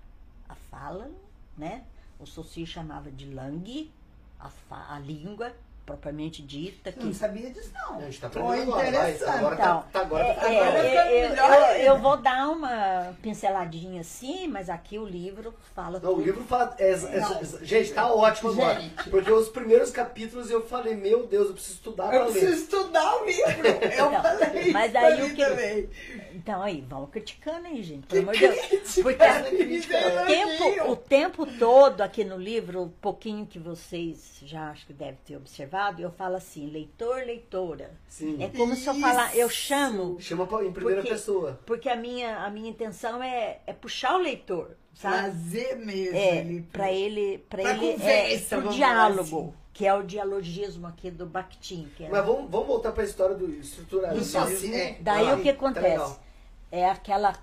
A 0.49 0.55
fala, 0.55 1.11
né? 1.57 1.85
O 2.19 2.27
Saussure 2.27 2.67
chamava 2.67 3.11
de 3.11 3.27
langue, 3.27 3.91
a, 4.39 4.51
a 4.95 4.99
língua, 4.99 5.55
propriamente 5.85 6.43
dita. 6.43 6.91
Eu 6.97 7.03
não 7.05 7.11
Que, 7.13 7.17
sabia 7.17 7.51
disso, 7.51 7.71
não. 7.75 7.99
A 7.99 8.01
gente 8.03 8.21
tá 8.21 8.27
aprendendo 8.29 8.73
agora, 8.75 8.89
agora 8.89 9.57
tá, 9.57 9.63
Então, 9.63 9.85
tá, 9.93 10.01
agora 10.01 10.25
tá 10.35 10.53
é, 10.53 11.29
ficando 11.29 11.35
é. 11.35 11.39
Agora 11.39 11.79
eu, 11.79 11.99
vou 11.99 12.17
dar 12.17 12.49
uma 12.49 13.15
pinceladinha 13.23 14.01
assim, 14.01 14.47
mas 14.49 14.69
aqui 14.71 14.99
o 14.99 15.05
livro 15.05 15.55
fala 15.75 15.99
Não, 16.01 16.15
o 16.15 16.21
livro 16.23 16.43
fala. 16.45 16.75
é, 16.79 16.91
é, 16.93 17.65
gente, 17.65 17.93
tá 17.93 18.13
ótimo 18.13 18.51
agora. 18.51 18.81
Gente. 18.81 19.11
Porque 19.11 19.31
os 19.31 19.49
primeiros 19.49 19.91
capítulos 19.91 20.51
eu 20.51 20.63
falei, 20.67 20.95
meu 20.95 21.27
Deus, 21.27 21.49
eu 21.49 21.55
preciso 21.55 21.75
estudar 21.75 22.09
pra 22.09 22.17
Eu 22.17 22.25
preciso 22.27 22.47
ler. 22.47 22.57
estudar 22.57 23.17
o 23.23 23.25
livro. 23.27 23.43
Eu 23.93 24.11
Não, 24.11 24.23
falei 24.23 24.73
mas 24.73 24.89
isso 24.91 24.99
aí 24.99 25.23
o 25.23 25.35
que- 25.35 25.45
também. 25.45 25.89
Então 26.35 26.63
aí, 26.63 26.85
vamos 26.89 27.11
criticando 27.11 27.67
aí, 27.67 27.83
gente. 27.83 28.03
Que 28.07 28.09
Pelo 28.17 28.23
amor 28.23 28.35
de 28.35 28.49
Deus. 28.49 28.95
Porque 29.03 29.25
o 29.25 30.27
tempo, 30.27 30.91
o 30.93 30.97
tempo 30.97 31.47
todo 31.59 32.01
aqui 32.01 32.25
no 32.25 32.37
livro, 32.37 32.83
o 32.83 32.89
pouquinho 32.89 33.47
que 33.47 33.59
vocês 33.59 34.39
já 34.45 34.71
acho 34.71 34.87
que 34.87 34.93
devem 34.93 35.19
ter 35.25 35.37
observado, 35.37 35.72
eu 36.03 36.11
falo 36.11 36.37
assim, 36.37 36.67
leitor, 36.69 37.17
leitora. 37.25 37.91
Sim. 38.09 38.43
É 38.43 38.49
como 38.49 38.75
se 38.77 38.87
eu 38.87 38.95
falar, 38.95 39.35
eu 39.37 39.47
Isso. 39.47 39.57
chamo, 39.57 40.21
Chama 40.21 40.45
em 40.65 40.73
primeira 40.73 41.01
Porque- 41.01 41.15
pessoa. 41.15 41.61
porque 41.65 41.89
a 41.89 41.97
minha, 41.97 42.39
a 42.45 42.51
minha 42.51 42.69
intenção 42.71 43.23
é, 43.23 43.61
é 43.67 43.73
puxar 43.73 44.15
o 44.15 44.19
leitor, 44.19 44.77
sabe? 44.95 45.17
Trazer 45.17 45.77
mesmo 45.77 46.17
É, 46.17 46.41
ali. 46.41 46.63
para 46.71 46.93
ele, 46.93 47.39
para 47.49 47.63
pra 47.63 47.73
ele 47.75 47.87
é, 47.89 47.93
conversa, 47.93 48.49
pro 48.49 48.61
vamos 48.61 48.75
diálogo, 48.77 49.23
assim. 49.41 49.53
que 49.73 49.87
é 49.87 49.95
o 49.95 50.03
dialogismo 50.03 50.87
aqui 50.87 51.11
do 51.11 51.25
Bakhtin. 51.27 51.89
Que 51.97 52.05
é, 52.05 52.09
Mas 52.11 52.25
vamos, 52.27 52.51
vamos 52.51 52.67
voltar 52.67 52.93
pra 52.93 53.05
história 53.05 53.35
do 53.35 53.49
estruturalismo. 53.51 54.25
Soci- 54.25 54.75
é. 54.75 54.99
Daí 55.01 55.25
Vai 55.25 55.35
o 55.35 55.43
que 55.43 55.45
tá 55.53 55.59
acontece? 55.59 55.89
legal. 55.89 56.23
é 56.71 56.89
aquela 56.89 57.35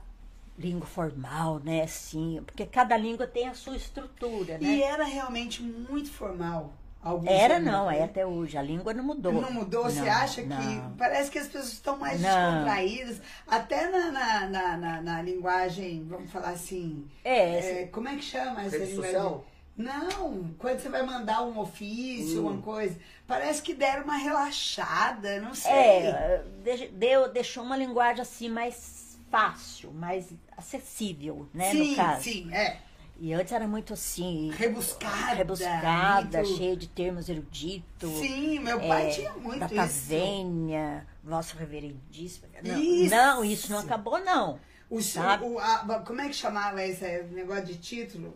língua 0.58 0.86
formal, 0.86 1.60
né? 1.64 1.84
Assim, 1.84 2.42
porque 2.46 2.66
cada 2.66 2.98
língua 2.98 3.26
tem 3.26 3.48
a 3.48 3.54
sua 3.54 3.78
estrutura, 3.78 4.58
né? 4.58 4.68
E 4.68 4.84
era 4.84 5.06
realmente 5.06 5.62
muito 5.64 6.12
formal. 6.12 6.74
Alguns 7.02 7.30
Era 7.30 7.56
anos 7.56 7.72
não, 7.72 7.90
é 7.92 8.04
até 8.04 8.26
hoje. 8.26 8.58
A 8.58 8.62
língua 8.62 8.94
não 8.94 9.04
mudou. 9.04 9.34
Não 9.34 9.52
mudou? 9.52 9.84
Você 9.86 10.02
Não, 10.02 10.12
acha 10.12 10.42
não. 10.44 10.58
que. 10.58 10.98
Parece 10.98 11.32
que 11.32 11.40
as 11.40 11.48
pessoas 11.48 11.74
estão 11.74 11.98
mais 11.98 12.20
Não. 12.22 12.52
descontraídas. 12.52 13.22
Até 13.48 13.90
na, 13.90 14.12
na, 14.12 14.48
na, 14.48 14.78
na- 14.78 15.02
na 15.02 15.22
linguagem, 15.22 16.06
vamos 16.08 16.32
falar 16.32 16.50
assim. 16.50 17.08
É, 17.24 17.82
é, 17.84 17.88
como 17.88 18.08
é 18.08 18.16
que 18.16 18.24
chama 18.24 18.62
essa 18.64 18.78
Rede 18.78 18.92
linguagem? 18.92 19.14
social? 19.14 19.46
Não, 19.78 20.54
quando 20.58 20.80
você 20.80 20.90
vai 20.90 21.04
mandar 21.04 21.42
um 21.44 21.58
ofício, 21.58 22.46
Hum. 22.46 22.52
uma 22.52 22.62
coisa, 22.62 22.98
parece 23.26 23.62
que 23.62 23.74
deram 23.74 24.04
uma 24.04 24.18
relaxada, 24.18 25.40
não 25.40 25.54
sei. 25.54 25.72
é, 25.72 26.44
de- 26.64 26.88
deu, 26.90 27.32
deixou 27.32 27.64
uma 27.64 27.78
linguagem 27.78 28.22
assim 28.22 28.50
mais 28.50 29.18
fácil, 29.32 29.92
mais 29.94 30.28
acessível, 30.58 31.48
né? 31.54 31.72
sim, 31.72 31.92
no 31.92 31.96
caso. 31.96 32.24
sim, 32.24 32.54
é. 32.54 32.78
E 33.22 33.34
antes 33.34 33.52
era 33.52 33.68
muito 33.68 33.92
assim, 33.94 34.50
Rebuscada. 34.56 35.34
rebuscada, 35.36 36.38
muito- 36.42 36.58
cheia 36.58 36.76
de 36.78 36.88
termos 36.88 37.28
eruditos. 37.28 38.10
Sim, 38.20 38.60
meu 38.60 38.80
pai 38.80 39.08
é, 39.08 39.10
tinha 39.12 39.34
muito 39.34 39.60
data 39.60 39.86
isso. 39.86 40.08
vênia, 40.08 41.06
vosso 41.24 41.58
reverendíssimo. 41.58 42.48
Não, 42.64 42.80
Isso. 42.80 43.14
não, 43.16 43.44
isso 43.44 43.72
não 43.72 43.80
acabou, 43.80 44.20
não. 44.24 44.58
O, 44.90 45.02
Sabe? 45.02 45.44
o- 45.44 45.60
a- 45.60 46.02
como 46.06 46.22
é 46.22 46.28
que 46.30 46.34
chamava 46.34 46.82
esse 46.84 47.06
negócio 47.34 47.66
de 47.66 47.78
título 47.78 48.34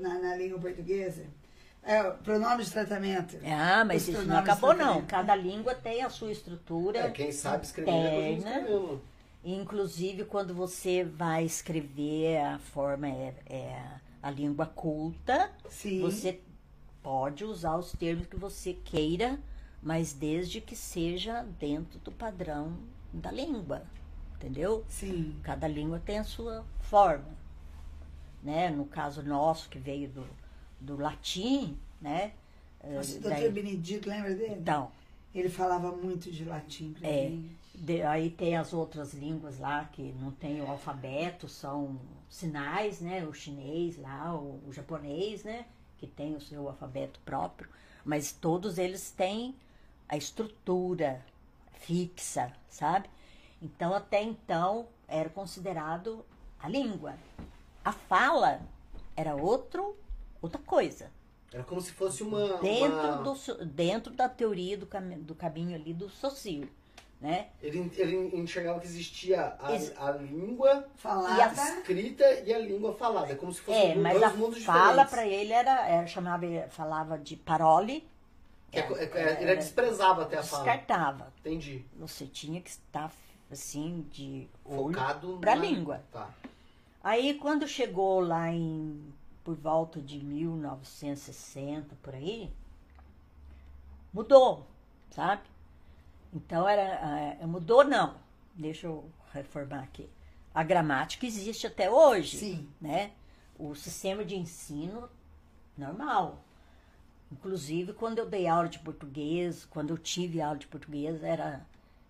na, 0.00 0.18
na 0.18 0.34
língua 0.36 0.58
portuguesa? 0.58 1.24
É, 1.82 2.02
pronome 2.02 2.64
de 2.64 2.70
tratamento. 2.72 3.36
Ah, 3.44 3.84
mas 3.84 4.02
Os 4.02 4.08
isso 4.08 4.22
não 4.24 4.38
acabou, 4.38 4.74
não. 4.74 5.02
Cada 5.04 5.36
língua 5.36 5.74
tem 5.74 6.02
a 6.02 6.08
sua 6.10 6.32
estrutura. 6.32 6.98
É, 7.00 7.10
quem 7.10 7.30
sabe 7.30 7.64
escrever, 7.66 7.92
Interna. 7.92 8.38
escrevemos. 8.60 9.00
Inclusive, 9.44 10.24
quando 10.24 10.52
você 10.54 11.04
vai 11.04 11.44
escrever, 11.44 12.38
a 12.38 12.58
forma 12.58 13.06
é, 13.06 13.34
é 13.48 13.82
a 14.22 14.30
língua 14.30 14.66
culta, 14.66 15.50
Sim. 15.70 16.00
você 16.00 16.40
pode 17.02 17.44
usar 17.44 17.76
os 17.76 17.92
termos 17.92 18.26
que 18.26 18.36
você 18.36 18.72
queira, 18.72 19.38
mas 19.82 20.12
desde 20.12 20.60
que 20.60 20.74
seja 20.74 21.42
dentro 21.58 21.98
do 22.00 22.10
padrão 22.10 22.76
da 23.12 23.30
língua, 23.30 23.84
entendeu? 24.36 24.84
Sim. 24.88 25.36
Cada 25.42 25.68
língua 25.68 26.00
tem 26.04 26.18
a 26.18 26.24
sua 26.24 26.64
forma, 26.80 27.28
né? 28.42 28.70
No 28.70 28.84
caso 28.86 29.22
nosso, 29.22 29.68
que 29.68 29.78
veio 29.78 30.08
do, 30.08 30.26
do 30.80 30.96
latim, 30.96 31.78
né? 32.00 32.32
Nossa, 32.84 33.14
Eh, 33.14 33.18
o 33.18 33.20
doutor 33.22 33.30
daí- 33.40 33.50
Benedito, 33.52 34.08
lembra 34.08 34.34
dele? 34.34 34.54
então, 34.60 34.90
Ele 35.34 35.50
falava 35.50 35.92
muito 35.94 36.30
de 36.32 36.44
latim 36.46 36.94
pra 36.94 37.06
É. 37.06 37.30
De- 37.74 38.00
aí 38.02 38.30
tem 38.30 38.56
as 38.56 38.72
outras 38.72 39.12
línguas 39.12 39.58
lá 39.58 39.84
que 39.84 40.14
não 40.18 40.30
tem 40.30 40.62
o 40.62 40.66
alfabeto, 40.66 41.46
são 41.46 42.00
sinais, 42.28 43.00
né? 43.00 43.24
O 43.24 43.32
chinês 43.32 43.96
lá, 43.98 44.34
o, 44.34 44.60
o 44.66 44.72
japonês, 44.72 45.44
né? 45.44 45.66
Que 45.98 46.06
tem 46.06 46.34
o 46.36 46.40
seu 46.40 46.68
alfabeto 46.68 47.18
próprio, 47.24 47.68
mas 48.04 48.32
todos 48.32 48.78
eles 48.78 49.10
têm 49.10 49.54
a 50.08 50.16
estrutura 50.16 51.24
fixa, 51.80 52.52
sabe? 52.68 53.08
Então 53.60 53.94
até 53.94 54.22
então 54.22 54.86
era 55.08 55.28
considerado 55.28 56.24
a 56.60 56.68
língua. 56.68 57.14
A 57.84 57.92
fala 57.92 58.60
era 59.16 59.34
outro, 59.34 59.96
outra 60.42 60.60
coisa. 60.60 61.10
Era 61.52 61.62
como 61.62 61.80
se 61.80 61.92
fosse 61.92 62.22
uma. 62.22 62.58
Dentro, 62.58 62.98
uma- 62.98 63.22
do, 63.22 63.64
dentro 63.64 64.12
da 64.12 64.28
teoria 64.28 64.76
do, 64.76 64.86
cami- 64.86 65.16
do 65.16 65.34
caminho 65.34 65.74
ali 65.74 65.94
do 65.94 66.10
socio, 66.10 66.68
né? 67.20 67.48
Ele, 67.62 67.90
ele 67.96 68.36
enxergava 68.36 68.78
que 68.78 68.86
existia 68.86 69.56
a, 69.58 69.72
Ex- 69.72 69.92
a 69.96 70.10
língua 70.12 70.86
Falava. 70.96 71.52
escrita 71.54 72.24
e 72.44 72.52
a 72.52 72.58
língua 72.58 72.92
falada. 72.94 73.32
É 73.32 73.34
como 73.34 73.52
se 73.52 73.60
fossem 73.60 73.82
É, 73.90 73.94
dois 73.94 74.02
mas 74.02 74.22
a 74.22 74.30
mundos 74.30 74.64
fala 74.64 75.04
para 75.06 75.26
ele 75.26 75.52
era, 75.52 75.88
era 75.88 76.06
chamava, 76.06 76.46
falava 76.68 77.18
de 77.18 77.34
parole, 77.36 78.06
é- 78.70 78.80
é- 78.80 79.10
era- 79.14 79.42
ele 79.42 79.56
desprezava 79.56 80.22
até 80.22 80.36
a 80.38 80.42
fala. 80.42 80.62
descartava. 80.64 81.32
Entendi. 81.40 81.84
Você 81.96 82.26
tinha 82.26 82.60
que 82.60 82.68
estar 82.70 83.10
assim 83.50 84.06
de. 84.10 84.48
Focado 84.64 85.38
pra 85.38 85.56
na 85.56 85.62
língua. 85.62 86.02
Tá. 86.12 86.28
Aí 87.02 87.34
quando 87.34 87.66
chegou 87.66 88.20
lá 88.20 88.50
em 88.50 89.02
por 89.42 89.54
volta 89.54 90.00
de 90.02 90.18
1960 90.18 91.96
por 92.02 92.14
aí, 92.14 92.50
mudou, 94.12 94.66
sabe? 95.10 95.42
Então 96.36 96.68
era 96.68 97.38
ah, 97.40 97.46
mudou 97.46 97.82
não. 97.82 98.16
Deixa 98.54 98.86
eu 98.86 99.10
reformar 99.32 99.80
aqui. 99.80 100.08
A 100.54 100.62
gramática 100.62 101.26
existe 101.26 101.66
até 101.66 101.90
hoje, 101.90 102.36
Sim. 102.36 102.68
né? 102.80 103.12
O 103.58 103.74
sistema 103.74 104.24
de 104.24 104.36
ensino 104.36 105.08
normal. 105.76 106.44
Inclusive, 107.32 107.92
quando 107.94 108.18
eu 108.18 108.26
dei 108.26 108.46
aula 108.46 108.68
de 108.68 108.78
português, 108.78 109.64
quando 109.64 109.90
eu 109.90 109.98
tive 109.98 110.40
aula 110.40 110.58
de 110.58 110.66
português, 110.66 111.22
era 111.22 111.66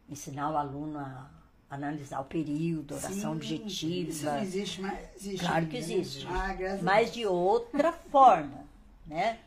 ensinar 0.08 0.50
o 0.50 0.56
aluno 0.56 0.98
a 0.98 1.30
analisar 1.70 2.20
o 2.20 2.24
período, 2.24 2.94
oração 2.94 3.32
Sim, 3.32 3.36
objetiva. 3.36 4.10
Isso 4.10 4.24
não 4.24 4.42
existe 4.42 4.80
mais. 4.80 5.16
Existe 5.16 5.46
Claro 5.46 5.66
que 5.66 5.72
né? 5.72 5.78
existe. 5.78 6.26
Ah, 6.28 6.56
mas 6.82 7.12
de 7.12 7.26
outra 7.26 7.92
forma, 7.92 8.64
né? 9.06 9.38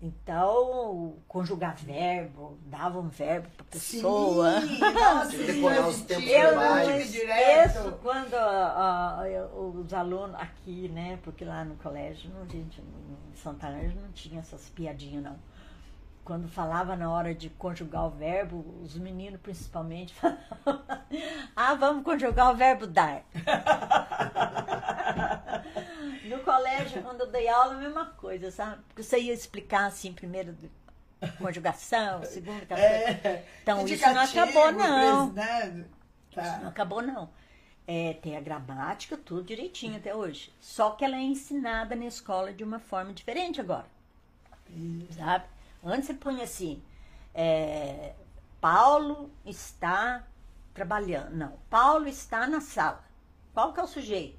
Então, 0.00 1.16
conjugar 1.26 1.74
verbo, 1.74 2.58
dava 2.66 2.98
um 3.00 3.08
verbo 3.08 3.48
para 3.56 3.64
pessoa. 3.64 4.60
Sim, 4.60 4.78
nossa, 4.92 5.36
decorar 5.38 5.88
os 5.88 5.96
sim, 5.96 6.04
tempos 6.04 6.28
eu 6.30 6.42
não 6.54 6.60
verbais. 6.60 6.86
tive 6.86 6.98
esqueço 7.00 7.22
direto. 7.82 7.98
quando 8.02 8.34
ah, 8.34 9.22
eu- 9.26 9.80
os 9.80 9.94
alunos 9.94 10.36
aqui, 10.38 10.88
né? 10.90 11.18
Porque 11.22 11.44
lá 11.46 11.64
no 11.64 11.76
colégio, 11.76 12.30
não, 12.30 12.46
gente, 12.46 12.78
em 12.80 13.36
Santa 13.36 13.68
Ângela 13.68 14.02
não 14.02 14.12
tinha 14.12 14.40
essas 14.40 14.68
piadinhas, 14.68 15.24
não. 15.24 15.36
Quando 16.22 16.46
falava 16.48 16.94
na 16.94 17.10
hora 17.10 17.34
de 17.34 17.48
conjugar 17.48 18.04
o 18.06 18.10
verbo, 18.10 18.64
os 18.82 18.98
meninos 18.98 19.40
principalmente 19.40 20.12
falavam, 20.20 20.82
ah, 21.56 21.74
vamos 21.74 22.04
conjugar 22.04 22.52
o 22.52 22.56
verbo 22.56 22.86
dar. 22.86 23.22
No 26.28 26.38
colégio, 26.40 27.02
quando 27.02 27.20
eu 27.22 27.26
dei 27.30 27.48
aula, 27.48 27.74
a 27.74 27.78
mesma 27.78 28.06
coisa, 28.06 28.50
sabe? 28.50 28.82
Porque 28.88 29.02
você 29.02 29.18
ia 29.18 29.32
explicar 29.32 29.86
assim, 29.86 30.12
primeiro 30.12 30.56
conjugação, 31.38 32.22
segundo, 32.26 32.66
terceiro. 32.66 32.94
É, 33.26 33.44
Então, 33.62 33.86
isso 33.86 34.04
não 34.06 34.20
acabou, 34.20 34.72
não. 34.72 35.32
presidente. 35.32 35.88
Isso 36.30 36.40
não 36.40 36.60
Tá. 36.60 36.68
acabou, 36.68 37.02
não. 37.02 37.30
É, 37.88 38.14
tem 38.14 38.36
a 38.36 38.40
gramática, 38.40 39.16
tudo 39.16 39.44
direitinho 39.44 39.96
até 39.96 40.14
hoje. 40.14 40.52
Só 40.60 40.90
que 40.90 41.04
ela 41.04 41.16
é 41.16 41.20
ensinada 41.20 41.94
na 41.94 42.04
escola 42.06 42.52
de 42.52 42.64
uma 42.64 42.78
forma 42.80 43.12
diferente 43.12 43.60
agora. 43.60 43.86
Sabe? 45.16 45.44
Antes 45.84 46.06
você 46.08 46.14
punha 46.14 46.42
assim, 46.44 46.82
é, 47.32 48.12
Paulo 48.60 49.30
está 49.44 50.24
trabalhando. 50.74 51.30
Não, 51.36 51.52
Paulo 51.70 52.08
está 52.08 52.46
na 52.48 52.60
sala. 52.60 53.04
Qual 53.54 53.72
que 53.72 53.78
é 53.80 53.82
o 53.84 53.86
sujeito? 53.86 54.38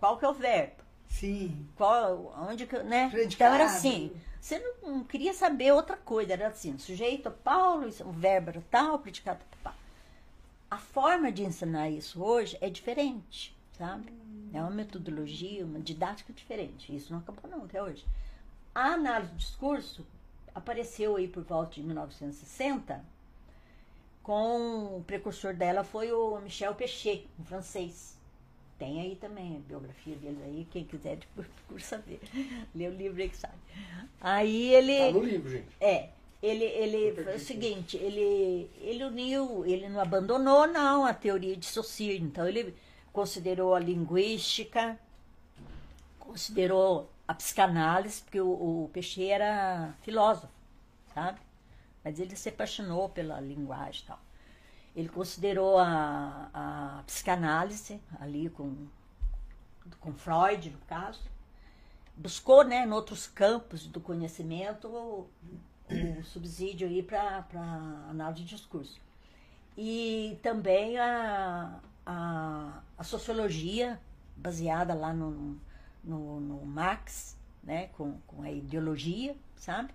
Qual 0.00 0.16
que 0.18 0.24
é 0.24 0.28
o 0.28 0.32
verbo? 0.34 0.81
Sim. 1.12 1.68
Qual, 1.76 2.34
onde 2.48 2.66
que, 2.66 2.78
né? 2.82 3.10
Predicado. 3.10 3.54
Então 3.54 3.64
era 3.66 3.76
assim. 3.76 4.10
Você 4.40 4.58
não, 4.58 4.90
não 4.90 5.04
queria 5.04 5.32
saber 5.32 5.72
outra 5.72 5.96
coisa, 5.96 6.32
era 6.32 6.48
assim, 6.48 6.76
sujeito 6.76 7.30
Paulo, 7.30 7.88
o 8.00 8.10
verbo 8.10 8.50
era 8.50 8.64
tal, 8.68 8.98
predicado 8.98 9.38
pá. 9.62 9.72
A 10.68 10.78
forma 10.78 11.30
de 11.30 11.44
ensinar 11.44 11.90
isso 11.90 12.20
hoje 12.24 12.58
é 12.60 12.68
diferente, 12.68 13.56
sabe? 13.78 14.12
É 14.52 14.60
uma 14.60 14.70
metodologia, 14.70 15.64
uma 15.64 15.78
didática 15.78 16.32
diferente. 16.32 16.94
Isso 16.94 17.12
não 17.12 17.20
acabou 17.20 17.48
não 17.48 17.66
até 17.66 17.80
hoje. 17.80 18.04
A 18.74 18.94
análise 18.94 19.30
do 19.30 19.38
discurso 19.38 20.04
apareceu 20.52 21.14
aí 21.16 21.28
por 21.28 21.44
volta 21.44 21.74
de 21.74 21.82
1960, 21.82 23.04
com 24.22 24.96
o 24.96 25.04
precursor 25.06 25.54
dela 25.54 25.84
foi 25.84 26.10
o 26.10 26.40
Michel 26.40 26.74
Pechet, 26.74 27.28
um 27.38 27.44
francês. 27.44 28.18
Tem 28.82 29.00
aí 29.00 29.14
também 29.14 29.58
a 29.58 29.60
biografia 29.60 30.16
dele 30.16 30.42
aí, 30.44 30.66
quem 30.68 30.84
quiser 30.84 31.16
depois 31.16 31.46
saber. 31.86 32.20
Lê 32.74 32.88
o 32.88 32.92
livro 32.92 33.22
aí 33.22 33.28
que 33.28 33.36
sabe. 33.36 33.54
Aí 34.20 34.74
ele. 34.74 34.98
Tá 34.98 35.12
no 35.12 35.22
livro, 35.24 35.48
gente. 35.48 35.68
É. 35.80 36.08
Ele, 36.42 36.64
ele 36.64 37.22
foi 37.22 37.36
o 37.36 37.38
seguinte, 37.38 37.96
ele, 37.96 38.68
ele 38.80 39.04
uniu, 39.04 39.64
ele 39.64 39.88
não 39.88 40.00
abandonou 40.00 40.66
não 40.66 41.04
a 41.04 41.14
teoria 41.14 41.56
de 41.56 41.64
Saussure, 41.64 42.18
então 42.18 42.48
ele 42.48 42.74
considerou 43.12 43.76
a 43.76 43.78
linguística, 43.78 44.98
considerou 46.18 47.08
a 47.28 47.34
psicanálise, 47.34 48.22
porque 48.22 48.40
o, 48.40 48.48
o 48.48 48.90
Peixe 48.92 49.28
era 49.28 49.94
filósofo, 50.02 50.52
sabe? 51.14 51.38
Mas 52.02 52.18
ele 52.18 52.34
se 52.34 52.48
apaixonou 52.48 53.08
pela 53.08 53.40
linguagem 53.40 54.02
e 54.02 54.06
tal. 54.08 54.18
Ele 54.94 55.08
considerou 55.08 55.78
a, 55.78 56.50
a 56.52 57.02
psicanálise 57.06 58.00
ali 58.20 58.50
com, 58.50 58.86
com 60.00 60.12
Freud, 60.12 60.70
no 60.70 60.78
caso. 60.80 61.20
Buscou, 62.14 62.62
né, 62.62 62.84
em 62.84 62.92
outros 62.92 63.26
campos 63.26 63.86
do 63.86 64.00
conhecimento, 64.00 64.88
o, 64.88 65.26
subsídio 66.24 66.86
aí 66.86 67.02
para 67.02 67.44
análise 68.08 68.42
de 68.42 68.56
discurso. 68.56 69.00
E 69.76 70.38
também 70.42 70.98
a, 70.98 71.80
a, 72.04 72.82
a 72.98 73.04
sociologia, 73.04 73.98
baseada 74.36 74.94
lá 74.94 75.12
no, 75.12 75.58
no, 76.04 76.40
no 76.40 76.66
Marx, 76.66 77.36
né, 77.62 77.88
com, 77.88 78.18
com 78.26 78.42
a 78.42 78.50
ideologia, 78.50 79.34
sabe? 79.56 79.92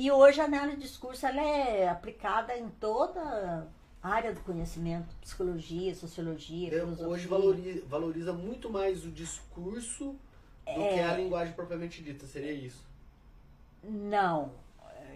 E 0.00 0.12
hoje 0.12 0.40
a 0.40 0.44
análise 0.44 0.76
de 0.76 0.82
discurso 0.84 1.26
ela 1.26 1.42
é 1.42 1.88
aplicada 1.88 2.56
em 2.56 2.68
toda 2.68 3.66
a 4.00 4.08
área 4.08 4.32
do 4.32 4.38
conhecimento, 4.42 5.12
psicologia, 5.20 5.92
sociologia, 5.92 6.68
Eu, 6.72 6.84
filosofia. 6.84 7.08
hoje 7.08 7.26
valoriza, 7.26 7.82
valoriza 7.88 8.32
muito 8.32 8.70
mais 8.70 9.04
o 9.04 9.10
discurso 9.10 10.10
do 10.64 10.70
É. 10.80 10.94
que 10.94 11.00
a 11.00 11.16
linguagem 11.16 11.52
propriamente 11.52 12.00
dita, 12.00 12.26
seria 12.28 12.52
isso. 12.52 12.84
Não, 13.82 14.52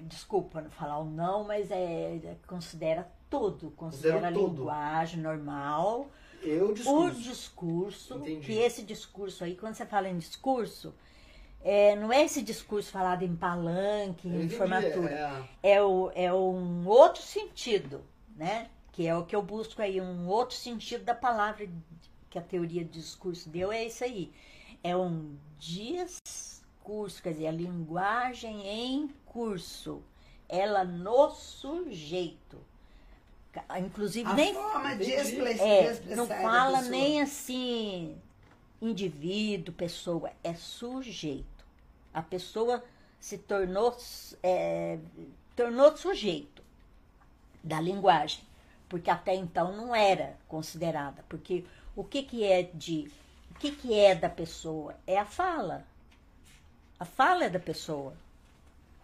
desculpa 0.02 0.60
não 0.60 0.70
falar 0.70 0.98
o 0.98 1.04
não, 1.04 1.44
mas 1.44 1.70
é, 1.70 2.16
é- 2.16 2.36
considera 2.48 3.08
tudo, 3.30 3.70
considera 3.76 4.26
a 4.26 4.30
linguagem 4.30 5.20
normal, 5.20 6.10
Eu 6.42 6.70
o 6.70 6.74
discurso. 6.74 7.20
discurso, 7.22 8.14
Entendi. 8.16 8.46
que 8.46 8.52
esse 8.58 8.82
discurso 8.82 9.44
aí, 9.44 9.54
quando 9.54 9.74
você 9.76 9.86
fala 9.86 10.08
em 10.08 10.18
discurso, 10.18 10.92
é, 11.64 11.94
não 11.96 12.12
é 12.12 12.24
esse 12.24 12.42
discurso 12.42 12.90
falado 12.90 13.22
em 13.22 13.36
palanque, 13.36 14.28
em 14.28 14.48
formatura. 14.48 15.48
é 15.62 15.74
é, 15.74 15.82
o, 15.82 16.10
é 16.14 16.32
um 16.32 16.86
outro 16.86 17.22
sentido, 17.22 18.02
né? 18.36 18.68
Que 18.90 19.06
é 19.06 19.16
o 19.16 19.24
que 19.24 19.34
eu 19.34 19.42
busco 19.42 19.80
aí, 19.80 20.00
um 20.00 20.26
outro 20.26 20.56
sentido 20.56 21.04
da 21.04 21.14
palavra 21.14 21.68
que 22.28 22.38
a 22.38 22.42
teoria 22.42 22.84
de 22.84 22.90
discurso 22.90 23.48
deu, 23.48 23.70
é 23.70 23.84
isso 23.84 24.02
aí. 24.02 24.32
É 24.82 24.96
um 24.96 25.36
discurso, 25.58 27.22
quer 27.22 27.32
dizer, 27.32 27.46
a 27.46 27.52
linguagem 27.52 28.66
em 28.66 29.08
curso, 29.24 30.02
ela 30.48 30.84
no 30.84 31.30
sujeito. 31.30 32.58
Inclusive, 33.78 34.28
A 34.28 34.34
nem 34.34 34.54
forma 34.54 34.96
de, 34.96 35.04
de 35.04 35.12
é, 35.12 35.22
expressar 35.22 36.16
não 36.16 36.26
da 36.26 36.40
fala 36.40 36.82
nem 36.82 37.20
assim 37.20 38.16
indivíduo, 38.80 39.74
pessoa, 39.74 40.32
é 40.42 40.54
sujeito. 40.54 41.51
A 42.12 42.22
pessoa 42.22 42.82
se 43.20 43.38
tornou, 43.38 43.96
é, 44.42 44.98
tornou 45.54 45.96
sujeito 45.96 46.62
da 47.62 47.80
linguagem, 47.80 48.40
porque 48.88 49.10
até 49.10 49.34
então 49.34 49.76
não 49.76 49.94
era 49.94 50.36
considerada. 50.48 51.24
Porque 51.28 51.64
o 51.94 52.04
que, 52.04 52.22
que 52.22 52.44
é 52.44 52.62
de. 52.62 53.10
O 53.50 53.54
que, 53.58 53.70
que 53.70 53.94
é 53.94 54.14
da 54.14 54.28
pessoa? 54.28 54.94
É 55.06 55.18
a 55.18 55.24
fala. 55.24 55.84
A 56.98 57.04
fala 57.04 57.44
é 57.44 57.48
da 57.48 57.60
pessoa. 57.60 58.14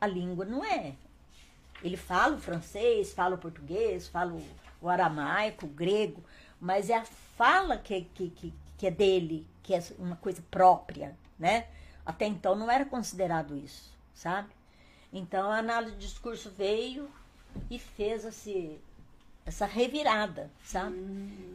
A 0.00 0.06
língua 0.06 0.44
não 0.44 0.64
é. 0.64 0.94
Ele 1.82 1.96
fala 1.96 2.36
o 2.36 2.40
francês, 2.40 3.12
fala 3.12 3.36
o 3.36 3.38
português, 3.38 4.08
fala 4.08 4.32
o, 4.80 4.88
aramaico, 4.88 5.66
o 5.66 5.68
grego, 5.68 6.22
mas 6.60 6.90
é 6.90 6.96
a 6.96 7.04
fala 7.04 7.76
que, 7.76 8.02
que, 8.14 8.30
que, 8.30 8.54
que 8.76 8.86
é 8.86 8.90
dele, 8.90 9.46
que 9.62 9.74
é 9.74 9.82
uma 9.98 10.16
coisa 10.16 10.42
própria, 10.50 11.16
né? 11.38 11.68
Até 12.08 12.24
então 12.26 12.56
não 12.56 12.70
era 12.70 12.86
considerado 12.86 13.54
isso, 13.54 13.92
sabe? 14.14 14.48
Então 15.12 15.50
a 15.52 15.58
análise 15.58 15.92
de 15.96 16.06
discurso 16.06 16.50
veio 16.56 17.06
e 17.70 17.78
fez 17.78 18.24
esse, 18.24 18.80
essa 19.44 19.66
revirada, 19.66 20.50
sabe? 20.64 20.96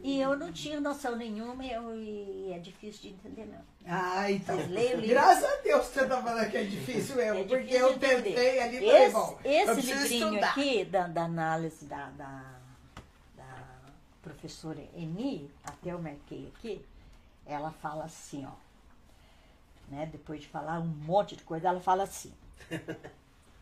E 0.04 0.20
eu 0.20 0.36
não 0.36 0.52
tinha 0.52 0.80
noção 0.80 1.16
nenhuma 1.16 1.64
e, 1.64 1.72
eu- 1.72 1.96
e 2.00 2.52
é 2.52 2.58
difícil 2.60 3.02
de 3.02 3.08
entender, 3.08 3.46
não. 3.46 3.64
Ah, 3.84 4.30
então. 4.30 4.56
Graças 5.08 5.44
a 5.44 5.56
Deus 5.62 5.88
que 5.88 5.94
você 5.94 6.06
tá 6.06 6.22
falando 6.22 6.48
que 6.50 6.56
é 6.56 6.62
difícil 6.62 7.16
mesmo, 7.16 7.40
É 7.40 7.44
porque 7.44 7.74
eu 7.74 7.88
de 7.88 7.94
entender. 7.96 8.22
tentei 8.22 8.60
ali 8.60 8.76
e 8.76 8.80
falei, 8.86 9.02
Esse, 9.06 9.12
bom, 9.12 9.38
eu 9.44 9.50
esse 9.50 9.72
preciso 9.74 10.02
livrinho 10.02 10.28
estudar. 10.28 10.50
aqui 10.52 10.84
da, 10.84 11.06
da 11.08 11.24
análise 11.24 11.84
da, 11.86 12.10
da, 12.10 12.44
da 13.36 13.56
professora 14.22 14.80
Eni, 14.96 15.50
até 15.64 15.90
eu 15.90 16.00
marquei 16.00 16.52
aqui, 16.56 16.84
ela 17.44 17.72
fala 17.72 18.04
assim, 18.04 18.46
ó. 18.46 18.63
Né, 19.88 20.08
depois 20.10 20.40
de 20.40 20.48
falar 20.48 20.80
um 20.80 20.86
monte 20.86 21.36
de 21.36 21.42
coisa, 21.42 21.68
ela 21.68 21.80
fala 21.80 22.04
assim. 22.04 22.32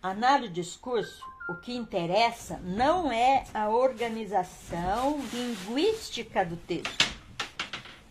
Análise 0.03 0.49
do 0.49 0.55
discurso, 0.55 1.23
o 1.49 1.57
que 1.57 1.75
interessa 1.75 2.59
não 2.59 3.11
é 3.11 3.45
a 3.53 3.69
organização 3.69 5.21
linguística 5.33 6.45
do 6.45 6.57
texto. 6.57 7.13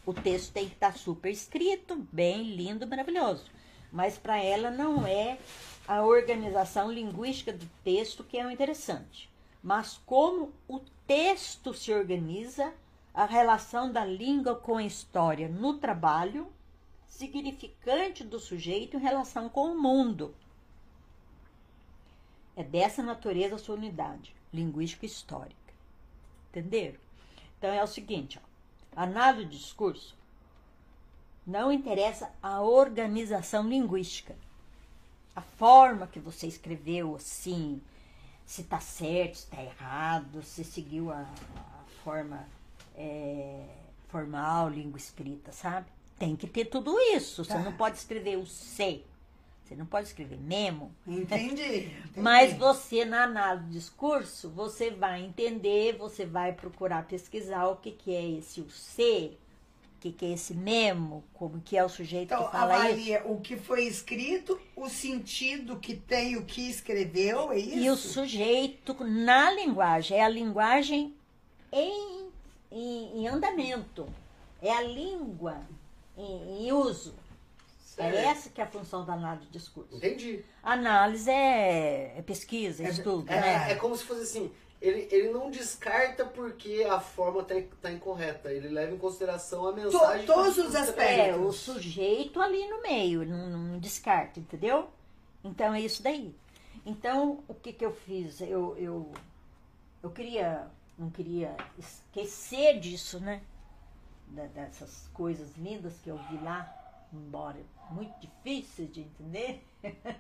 O 0.06 0.14
texto 0.14 0.52
tem 0.54 0.68
que 0.68 0.74
estar 0.74 0.98
super 0.98 1.30
escrito, 1.30 1.96
bem 2.12 2.56
lindo, 2.56 2.88
maravilhoso. 2.88 3.46
Mas 3.92 4.18
para 4.18 4.42
ela 4.42 4.72
não 4.72 5.06
é 5.06 5.38
a 5.88 6.04
organização 6.04 6.92
linguística 6.92 7.52
do 7.52 7.70
texto 7.84 8.24
que 8.24 8.38
é 8.38 8.46
o 8.46 8.52
interessante, 8.52 9.30
mas 9.62 10.00
como 10.06 10.54
o 10.68 10.80
texto 11.06 11.74
se 11.74 11.94
organiza, 11.94 12.74
a 13.14 13.26
relação 13.26 13.92
da 13.92 14.06
língua 14.06 14.56
com 14.56 14.78
a 14.78 14.84
história 14.84 15.50
no 15.50 15.74
trabalho, 15.74 16.48
significante 17.12 18.24
do 18.24 18.40
sujeito 18.40 18.98
em 18.98 19.00
relação 19.00 19.50
com 19.50 19.72
o 19.72 19.80
mundo. 19.80 20.34
É 22.56 22.64
dessa 22.64 23.04
natureza 23.04 23.56
a 23.56 23.60
sua 23.60 23.76
unidade, 23.76 24.34
linguística 24.52 25.06
histórica. 25.06 25.56
Entenderam? 26.50 27.00
Então 27.58 27.70
é 27.70 27.84
o 27.84 27.88
seguinte, 27.88 28.40
ó. 28.42 28.52
Análise 28.96 29.46
do 29.46 29.52
discurso 29.52 30.16
não 31.46 31.72
interessa 31.72 32.32
a 32.42 32.62
organização 32.62 33.68
linguística. 33.68 34.36
A 35.36 35.42
forma 35.42 36.08
que 36.08 36.20
você 36.20 36.48
escreveu, 36.48 37.16
assim, 37.16 37.82
se 38.46 38.62
está 38.62 38.80
certo, 38.80 39.36
se 39.36 39.44
está 39.46 39.62
errado, 39.62 40.44
se 40.44 40.64
seguiu 40.64 41.12
a, 41.12 41.22
a 41.22 41.84
forma 42.04 42.46
é, 42.96 43.66
formal, 44.10 44.70
língua 44.70 44.98
escrita, 44.98 45.52
sabe? 45.52 45.88
Tem 46.22 46.36
que 46.36 46.46
ter 46.48 46.66
tudo 46.66 46.96
isso. 47.16 47.44
Você 47.44 47.54
Tá. 47.54 47.60
não 47.60 47.74
pode 47.74 47.98
escrever 47.98 48.38
o 48.38 48.46
C. 48.46 49.02
Você 49.64 49.76
não 49.76 49.86
pode 49.88 50.08
escrever 50.08 50.38
memo. 50.38 50.94
Entendi. 51.08 51.62
entendi. 51.64 51.92
Mas 52.16 52.54
você, 52.54 53.04
na 53.06 53.24
análise 53.24 53.66
do 53.66 53.72
discurso, 53.72 54.50
você 54.50 54.92
vai 54.92 55.24
entender, 55.24 55.98
você 55.98 56.26
vai 56.26 56.54
procurar 56.54 57.08
pesquisar 57.08 57.66
o 57.68 57.78
que, 57.78 57.92
que 57.92 58.14
é 58.14 58.30
esse 58.38 58.62
o 58.62 58.70
C, 58.70 59.32
o 59.98 60.00
que, 60.02 60.12
que 60.12 60.26
é 60.26 60.34
esse 60.34 60.54
memo, 60.54 61.24
como 61.34 61.60
que 61.62 61.76
é 61.76 61.84
o 61.84 61.90
sujeito 61.90 62.34
Então, 62.34 62.46
que 62.46 62.52
fala 62.52 62.74
isso. 62.76 62.84
avalia 62.86 63.22
o 63.26 63.42
que 63.42 63.56
foi 63.58 63.86
escrito, 63.86 64.60
o 64.76 64.90
sentido 64.90 65.78
que 65.80 65.96
tem 65.96 66.36
o 66.38 66.46
que 66.46 66.70
escreveu, 66.70 67.52
é 67.52 67.58
isso? 67.58 67.78
E 67.78 67.90
o 67.90 67.96
sujeito 67.98 68.94
na 69.04 69.52
linguagem, 69.54 70.18
é 70.18 70.24
a 70.24 70.30
linguagem 70.30 71.16
em, 71.72 72.28
em, 72.72 73.22
em 73.22 73.28
andamento, 73.28 74.08
é 74.62 74.72
a 74.72 74.82
língua 74.84 75.62
em, 76.22 76.68
em 76.68 76.72
uso. 76.72 77.14
É 77.98 78.04
Certo. 78.10 78.18
essa 78.18 78.50
que 78.50 78.62
é 78.62 78.64
a 78.64 78.68
função 78.68 79.06
da 79.06 79.14
análise 79.14 79.46
de 79.48 79.52
discurso. 79.52 79.96
Entendi. 79.98 80.44
Análise 80.64 81.30
é, 81.30 82.18
é 82.18 82.22
pesquisa, 82.22 82.84
é 82.84 82.90
estudo, 82.90 83.30
É, 83.30 83.40
né? 83.42 83.72
é 83.72 83.76
como 83.76 83.96
se 83.98 84.06
fosse 84.06 84.22
assim, 84.22 84.52
ele, 84.82 85.08
ele 85.12 85.30
não 85.30 85.52
descarta 85.52 86.26
porque 86.26 86.88
a 86.90 87.00
forma 87.00 87.44
tá, 87.44 87.54
tá 87.82 87.92
incorreta, 87.92 88.52
ele 88.52 88.70
leva 88.70 88.96
em 88.96 88.98
consideração 88.98 89.68
a 89.68 89.74
mensagem. 89.74 90.26
todos 90.26 90.56
que 90.56 90.62
os 90.62 90.72
tá 90.74 90.82
aspectos. 90.82 91.28
É, 91.28 91.36
o 91.36 91.52
sujeito 91.52 92.42
ali 92.42 92.66
no 92.70 92.82
meio, 92.82 93.26
não, 93.26 93.50
não 93.50 93.80
descarta, 93.80 94.40
entendeu? 94.40 94.90
Então 95.44 95.74
é 95.74 95.82
isso 95.82 96.02
daí. 96.02 96.34
Então, 96.86 97.44
o 97.48 97.54
que 97.54 97.74
que 97.74 97.86
eu 97.86 97.94
fiz? 97.94 98.42
Eu, 98.42 98.76
eu, 98.78 99.12
eu 100.02 100.10
queria, 100.10 100.66
não 100.98 101.12
queria 101.12 101.56
esquecer 101.78 102.80
disso, 102.80 103.20
né? 103.20 103.42
Dessas 104.32 105.10
coisas 105.14 105.50
lindas 105.58 105.94
que 106.04 106.10
eu 106.10 106.18
vi 106.30 106.38
lá, 106.44 106.74
embora 107.14 107.58
muito 107.92 108.14
difíceis 108.20 108.92
de 108.92 109.02
entender. 109.02 109.64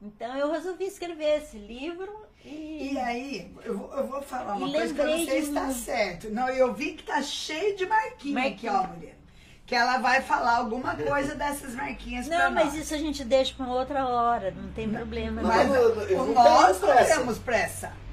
Então 0.00 0.36
eu 0.36 0.52
resolvi 0.52 0.84
escrever 0.84 1.38
esse 1.42 1.58
livro 1.58 2.08
e. 2.44 2.92
E 2.92 2.98
aí, 3.00 3.52
eu, 3.64 3.76
vou- 3.76 3.92
eu 3.96 4.06
vou 4.06 4.22
falar 4.22 4.54
uma 4.54 4.70
coisa 4.70 4.94
que 4.94 5.00
eu 5.00 5.06
não 5.08 5.24
sei 5.26 5.42
se 5.42 5.52
tá 5.52 5.62
um- 5.62 5.74
certo. 5.74 6.30
Não, 6.30 6.48
eu 6.48 6.72
vi 6.72 6.92
que 6.92 7.02
tá 7.02 7.20
cheio 7.20 7.76
de 7.76 7.84
marquinha 7.84 8.46
aqui, 8.48 8.68
ó, 8.68 8.86
mulher. 8.86 9.18
Que 9.66 9.74
ela 9.74 9.98
vai 9.98 10.22
falar 10.22 10.58
alguma 10.58 10.94
coisa 10.94 11.34
dessas 11.34 11.74
marquinhas 11.74 12.28
pra 12.28 12.44
Não, 12.44 12.54
mas 12.54 12.66
nós. 12.66 12.76
isso 12.76 12.94
a 12.94 12.98
gente 12.98 13.24
deixa 13.24 13.52
para 13.56 13.66
outra 13.66 14.06
hora, 14.06 14.52
não 14.52 14.70
tem 14.72 14.88
problema. 14.88 15.42
Não, 15.42 15.48
Mas 15.48 15.68
não. 15.68 15.74
eu- 15.74 16.00
eu 16.02 16.26
nós 16.32 16.78
tenho 16.78 16.86
não 16.90 16.96
pressa. 16.96 17.16
temos 17.18 17.38
pressa. 17.40 17.86
É. 17.88 18.07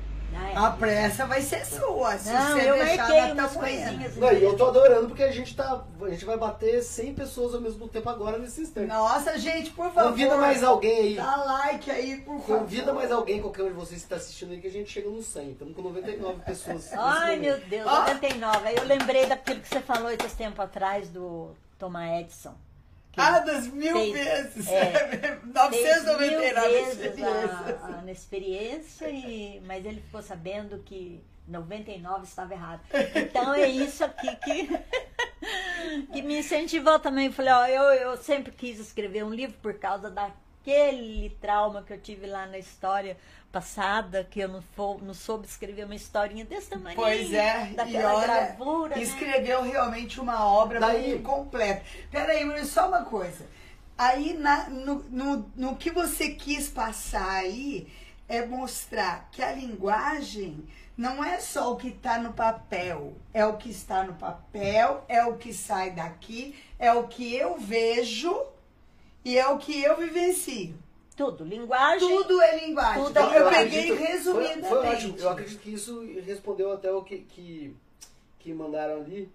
A 0.55 0.71
pressa 0.71 1.25
vai 1.25 1.41
ser 1.41 1.65
sua. 1.65 2.17
Se 2.17 2.31
Não, 2.31 2.51
você 2.51 2.69
eu 2.69 2.75
deixar 2.75 2.97
marquei 3.09 3.31
umas 3.31 3.53
tá 3.53 3.59
amanhã. 3.59 3.85
coisinhas. 3.87 4.15
Não, 4.17 4.31
e 4.33 4.43
eu 4.43 4.55
tô 4.55 4.65
adorando 4.67 5.07
porque 5.07 5.23
a 5.23 5.31
gente 5.31 5.55
tá. 5.55 5.83
A 6.01 6.09
gente 6.09 6.25
vai 6.25 6.37
bater 6.37 6.81
100 6.81 7.13
pessoas 7.13 7.53
ao 7.53 7.61
mesmo 7.61 7.87
tempo 7.87 8.09
agora 8.09 8.37
nesse 8.37 8.61
instante. 8.61 8.87
Nossa, 8.87 9.37
gente, 9.37 9.71
por 9.71 9.91
favor. 9.91 10.11
Convida 10.11 10.37
mais 10.37 10.63
alguém 10.63 10.97
aí. 10.99 11.15
Dá 11.15 11.35
like 11.35 11.91
aí, 11.91 12.17
por 12.21 12.39
favor. 12.39 12.59
Convida 12.59 12.93
mais 12.93 13.11
alguém, 13.11 13.41
qualquer 13.41 13.63
um 13.63 13.67
de 13.67 13.73
vocês 13.73 14.01
que 14.01 14.05
está 14.05 14.15
assistindo 14.15 14.51
aí, 14.51 14.61
que 14.61 14.67
a 14.67 14.71
gente 14.71 14.89
chega 14.91 15.09
no 15.09 15.21
100. 15.21 15.51
Estamos 15.51 15.75
com 15.75 15.81
99 15.81 16.39
pessoas. 16.45 16.93
Ai, 16.93 17.35
meu. 17.37 17.57
Deus, 17.59 17.87
Ó. 17.87 17.99
99. 18.01 18.67
Aí 18.67 18.75
eu 18.75 18.83
lembrei 18.85 19.25
daquilo 19.25 19.59
que 19.59 19.67
você 19.67 19.81
falou 19.81 20.09
esses 20.11 20.33
tempos 20.33 20.59
atrás 20.59 21.09
do 21.09 21.51
Thomas 21.77 22.19
Edison. 22.21 22.53
Ah, 23.17 23.39
das 23.39 23.67
mil 23.67 23.95
fez- 23.95 24.13
vezes. 24.13 24.67
é, 24.67 24.85
fez 25.17 25.43
mil 25.43 25.53
999 25.53 26.69
vezes 26.69 26.93
experiências. 26.99 27.83
a, 27.83 27.85
a, 27.87 28.01
na 28.01 28.11
experiência, 28.11 29.09
e, 29.09 29.61
mas 29.65 29.85
ele 29.85 30.01
ficou 30.01 30.21
sabendo 30.21 30.79
que 30.79 31.21
99 31.47 32.23
estava 32.25 32.53
errado. 32.53 32.81
Então 33.15 33.53
é 33.53 33.67
isso 33.67 34.03
aqui 34.03 34.35
que, 34.37 34.69
que 36.13 36.21
me 36.21 36.39
incentivou 36.39 36.99
também. 36.99 37.31
Falei, 37.31 37.53
ó, 37.53 37.65
eu, 37.67 37.83
eu 38.11 38.17
sempre 38.17 38.51
quis 38.51 38.79
escrever 38.79 39.23
um 39.23 39.33
livro 39.33 39.55
por 39.61 39.75
causa 39.75 40.09
daquele 40.65 41.29
trauma 41.39 41.83
que 41.83 41.93
eu 41.93 41.99
tive 41.99 42.25
lá 42.25 42.47
na 42.47 42.57
história 42.57 43.15
passada, 43.51 44.23
que 44.23 44.39
eu 44.39 44.49
não, 44.49 44.61
fo- 44.75 44.99
não 45.01 45.13
soube 45.13 45.45
escrever 45.45 45.85
uma 45.85 45.95
historinha 45.95 46.43
desse 46.43 46.69
tamanho. 46.71 46.95
Pois 46.95 47.31
é, 47.31 47.69
e 47.71 47.75
daquela 47.75 48.15
olha, 48.15 48.25
gravura. 48.27 48.95
né? 48.95 49.01
escreveu 49.03 49.61
realmente 49.61 50.19
uma 50.19 50.45
obra 50.45 50.79
Daí- 50.79 51.09
muito 51.09 51.23
completa. 51.23 51.83
Peraí, 52.11 52.43
mas 52.45 52.67
só 52.69 52.87
uma 52.87 53.03
coisa. 53.05 53.45
Aí, 53.97 54.33
na- 54.33 54.69
no, 54.69 54.95
no, 55.09 55.51
no 55.55 55.75
que 55.77 55.89
você 55.91 56.31
quis 56.31 56.67
passar 56.67 57.29
aí, 57.29 57.87
é 58.27 58.45
mostrar 58.45 59.29
que 59.31 59.41
a 59.41 59.51
linguagem 59.53 60.65
não 60.97 61.23
é 61.23 61.39
só 61.39 61.71
o 61.71 61.77
que 61.77 61.89
está 61.89 62.17
no 62.17 62.33
papel, 62.33 63.13
é 63.33 63.45
o 63.45 63.55
que 63.55 63.69
está 63.69 64.03
no 64.03 64.15
papel, 64.15 65.05
é 65.07 65.23
o 65.23 65.37
que 65.37 65.53
sai 65.53 65.91
daqui, 65.91 66.55
é 66.79 66.91
o 66.91 67.07
que 67.07 67.33
eu 67.35 67.57
vejo 67.57 68.35
e 69.25 69.37
é 69.37 69.47
o 69.49 69.57
que 69.57 69.83
eu 69.83 69.97
vivencio. 69.97 70.75
Tudo, 71.17 71.43
linguagem. 71.45 72.07
Tudo 72.07 72.41
é 72.41 72.65
linguagem. 72.65 73.01
Tudo 73.03 73.11
então, 73.11 73.23
é 73.33 73.39
eu 73.39 73.43
linguagem. 73.45 73.63
peguei 73.69 73.91
acredito- 73.91 74.07
resumidamente. 74.11 74.67
Foi, 74.67 74.77
foi 74.81 74.87
ótimo. 74.89 75.15
Eu 75.17 75.29
acredito 75.29 75.59
que 75.61 75.73
isso 75.73 76.05
respondeu 76.25 76.71
até 76.73 76.91
o 76.91 77.01
que, 77.03 77.17
que, 77.19 77.75
que 78.39 78.53
mandaram 78.53 78.95
ali. 78.97 79.31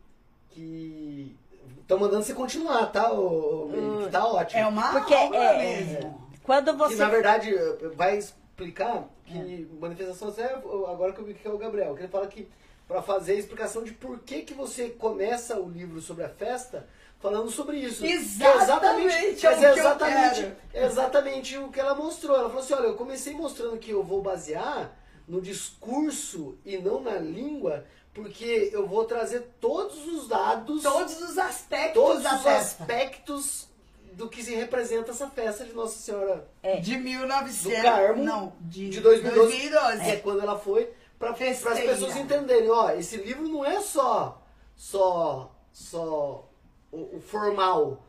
Que. 0.50 1.34
Estão 1.82 1.98
mandando 1.98 2.22
você 2.24 2.34
continuar, 2.34 2.86
tá, 2.86 3.12
ô, 3.12 3.64
ô, 3.64 3.68
Meire? 3.68 4.04
Que 4.04 4.10
tá 4.10 4.26
ótimo. 4.26 4.60
É 4.60 4.66
uma 4.66 4.90
Porque 4.92 5.14
aula 5.14 5.36
é- 5.36 5.58
mesmo. 5.58 6.30
Quando 6.42 6.72
Que 6.72 6.78
você. 6.78 6.96
na 6.96 7.08
verdade 7.08 7.54
vai 7.94 8.16
explicar 8.18 9.04
que 9.24 9.68
manifestação 9.80 10.28
até 10.28 10.54
agora 10.54 11.12
que 11.12 11.20
eu 11.20 11.24
vi 11.24 11.34
que 11.34 11.46
é 11.46 11.50
o 11.50 11.58
Gabriel, 11.58 11.94
que 11.94 12.00
ele 12.02 12.08
fala 12.08 12.26
que 12.26 12.48
para 12.88 13.00
fazer 13.02 13.32
a 13.32 13.36
explicação 13.36 13.84
de 13.84 13.92
por 13.92 14.18
que 14.20 14.42
que 14.42 14.52
você 14.54 14.88
começa 14.88 15.58
o 15.60 15.70
livro 15.70 16.00
sobre 16.00 16.24
a 16.24 16.28
festa 16.28 16.88
falando 17.20 17.50
sobre 17.50 17.76
isso. 17.78 18.02
Que 18.02 18.08
é 18.08 18.14
Exatamente, 18.16 19.14
é 19.14 19.34
que 19.34 19.46
é 19.46 19.50
eu 19.70 19.76
exatamente, 19.76 20.40
quero. 20.40 20.56
é 20.74 20.86
exatamente 20.86 21.58
o 21.58 21.68
que 21.68 21.78
ela 21.80 21.94
mostrou. 21.94 22.36
Ela 22.36 22.48
falou 22.48 22.62
assim: 22.64 22.74
"Olha, 22.74 22.86
eu 22.86 22.94
comecei 22.96 23.34
mostrando 23.34 23.78
que 23.78 23.90
eu 23.90 24.02
vou 24.02 24.22
basear 24.22 24.92
no 25.28 25.40
discurso 25.40 26.56
e 26.64 26.76
não 26.78 27.00
na 27.00 27.16
língua, 27.16 27.84
porque 28.12 28.70
eu 28.72 28.86
vou 28.86 29.04
trazer 29.04 29.48
todos 29.60 30.06
os 30.08 30.26
dados, 30.26 30.82
Todos 30.82 31.20
os 31.20 31.38
aspectos 31.38 31.94
todos 32.02 32.22
da 32.24 32.34
os 32.36 32.42
festa. 32.42 32.82
aspectos 32.82 33.68
do 34.14 34.28
que 34.28 34.42
se 34.42 34.54
representa 34.54 35.12
essa 35.12 35.28
festa 35.30 35.64
de 35.64 35.72
Nossa 35.72 35.96
Senhora 35.98 36.46
É. 36.62 36.80
De 36.80 36.96
1900. 36.98 37.78
do 37.78 37.82
Carmo 37.82 38.24
Não, 38.24 38.52
de, 38.60 38.90
de 38.90 39.00
2012, 39.00 39.70
2012. 39.70 40.04
que 40.04 40.10
é 40.10 40.16
quando 40.16 40.40
ela 40.42 40.58
foi 40.58 40.90
para 41.18 41.30
as 41.30 41.38
pessoas 41.38 42.16
entenderem, 42.16 42.68
ó, 42.70 42.90
esse 42.90 43.16
livro 43.18 43.46
não 43.48 43.64
é 43.64 43.80
só 43.80 44.42
só 44.76 45.54
só 45.72 46.44
o, 46.92 47.16
o 47.16 47.20
formal, 47.20 48.04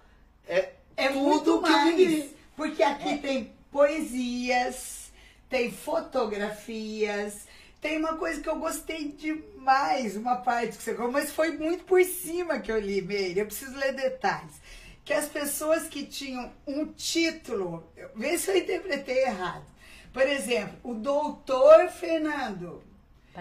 é, 0.47 0.69
É 0.97 1.09
tudo 1.09 1.19
muito 1.19 1.61
que 1.63 1.69
mais. 1.69 1.95
vivi. 1.95 2.35
Porque 2.55 2.83
aqui 2.83 3.17
tem 3.17 3.53
poesias, 3.71 5.11
tem 5.49 5.71
fotografias, 5.71 7.47
tem 7.79 7.97
uma 7.97 8.15
coisa 8.17 8.41
que 8.41 8.49
eu 8.49 8.57
gostei 8.57 9.07
demais, 9.09 10.15
uma 10.15 10.35
parte 10.37 10.77
que 10.77 10.83
você 10.83 10.93
falou, 10.95 11.11
mas 11.11 11.31
foi 11.31 11.57
muito 11.57 11.83
por 11.85 12.03
cima 12.03 12.59
que 12.59 12.71
eu 12.71 12.79
li, 12.79 13.01
Meire. 13.01 13.39
Eu 13.39 13.45
preciso 13.47 13.75
ler 13.77 13.93
detalhes. 13.93 14.61
Que 15.03 15.13
as 15.13 15.27
pessoas 15.27 15.87
que 15.87 16.05
tinham 16.05 16.51
um 16.67 16.85
título, 16.85 17.83
vê 18.15 18.37
se 18.37 18.51
eu 18.51 18.57
interpretei 18.57 19.23
errado. 19.23 19.65
Por 20.13 20.21
exemplo, 20.23 20.77
o 20.83 20.93
doutor 20.93 21.89
Fernando. 21.89 22.83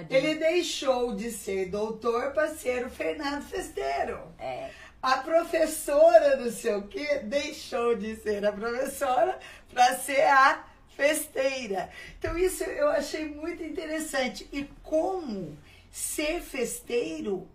Ele 0.08 0.36
deixou 0.36 1.14
de 1.16 1.32
ser 1.32 1.66
doutor 1.68 2.30
para 2.32 2.54
ser 2.54 2.86
o 2.86 2.90
Fernando 2.90 3.42
Festeiro. 3.42 4.20
É. 4.38 4.70
A 5.02 5.18
professora 5.18 6.36
não 6.36 6.50
sei 6.50 6.74
o 6.74 6.82
que 6.86 7.20
deixou 7.20 7.94
de 7.96 8.16
ser 8.16 8.44
a 8.44 8.52
professora 8.52 9.38
para 9.72 9.96
ser 9.98 10.22
a 10.24 10.64
festeira. 10.96 11.88
Então 12.18 12.36
isso 12.36 12.62
eu 12.64 12.88
achei 12.88 13.24
muito 13.26 13.62
interessante. 13.62 14.46
E 14.52 14.64
como 14.82 15.56
ser 15.90 16.40
festeiro 16.42 17.48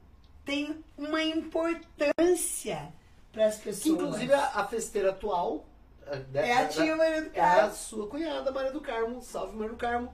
tem 0.43 0.83
uma 0.97 1.21
importância 1.23 2.91
para 3.31 3.45
as 3.47 3.57
pessoas. 3.57 3.83
Que 3.83 3.89
inclusive 3.89 4.33
a, 4.33 4.67
festeira 4.67 5.09
atual 5.11 5.65
a- 6.07 6.15
da- 6.15 6.41
é 6.45 6.53
a 6.53 6.67
tia 6.67 6.95
Maria 6.95 7.21
do 7.23 7.31
é 7.35 7.39
a 7.41 7.55
Carmo. 7.55 7.73
sua 7.75 8.07
cunhada 8.07 8.51
Maria 8.51 8.71
do 8.71 8.81
Carmo, 8.81 9.21
salve 9.21 9.55
Maria 9.55 9.71
do 9.73 9.77
Carmo, 9.77 10.13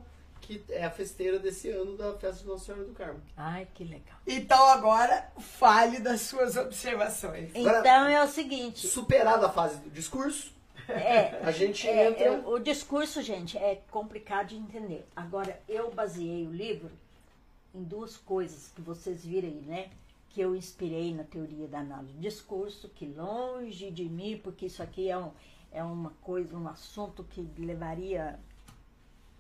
que 0.59 0.73
é 0.73 0.83
a 0.85 0.91
festeira 0.91 1.39
desse 1.39 1.69
ano 1.69 1.95
da 1.97 2.13
festa 2.17 2.41
de 2.43 2.47
Nossa 2.47 2.65
Senhora 2.65 2.83
do 2.83 2.93
Carmo. 2.93 3.21
Ai, 3.37 3.67
que 3.73 3.83
legal. 3.83 4.17
Então 4.27 4.65
agora 4.67 5.31
fale 5.39 5.99
das 5.99 6.21
suas 6.21 6.55
observações. 6.57 7.55
Agora- 7.55 7.79
Então 7.79 8.05
é 8.07 8.23
o 8.23 8.27
seguinte. 8.27 8.87
Superada 8.87 9.47
a 9.47 9.51
fase 9.51 9.77
do 9.77 9.89
discurso, 9.89 10.51
É, 10.87 11.39
a 11.45 11.51
gente 11.51 11.87
é, 11.87 12.09
entra 12.09 12.23
é, 12.25 12.31
o 12.45 12.57
discurso, 12.59 13.21
gente, 13.21 13.57
é 13.57 13.81
complicado 13.91 14.47
de 14.49 14.55
entender. 14.57 15.07
Agora, 15.15 15.59
eu 15.69 15.91
baseei 15.91 16.45
o 16.45 16.51
livro 16.51 16.91
em 17.73 17.83
duas 17.83 18.17
coisas 18.17 18.71
que 18.75 18.81
vocês 18.81 19.23
viram 19.23 19.47
aí, 19.47 19.61
né? 19.65 19.89
Que 20.31 20.41
eu 20.41 20.55
inspirei 20.55 21.13
na 21.13 21.23
teoria 21.23 21.67
da 21.67 21.79
análise 21.79 22.13
do 22.13 22.19
discurso, 22.19 22.89
que 22.89 23.05
longe 23.05 23.89
de 23.91 24.05
mim, 24.05 24.39
porque 24.43 24.65
isso 24.65 24.81
aqui 24.83 25.09
é, 25.09 25.17
um, 25.17 25.31
é 25.71 25.83
uma 25.83 26.11
coisa, 26.21 26.55
um 26.57 26.67
assunto 26.67 27.23
que 27.23 27.41
levaria 27.57 28.39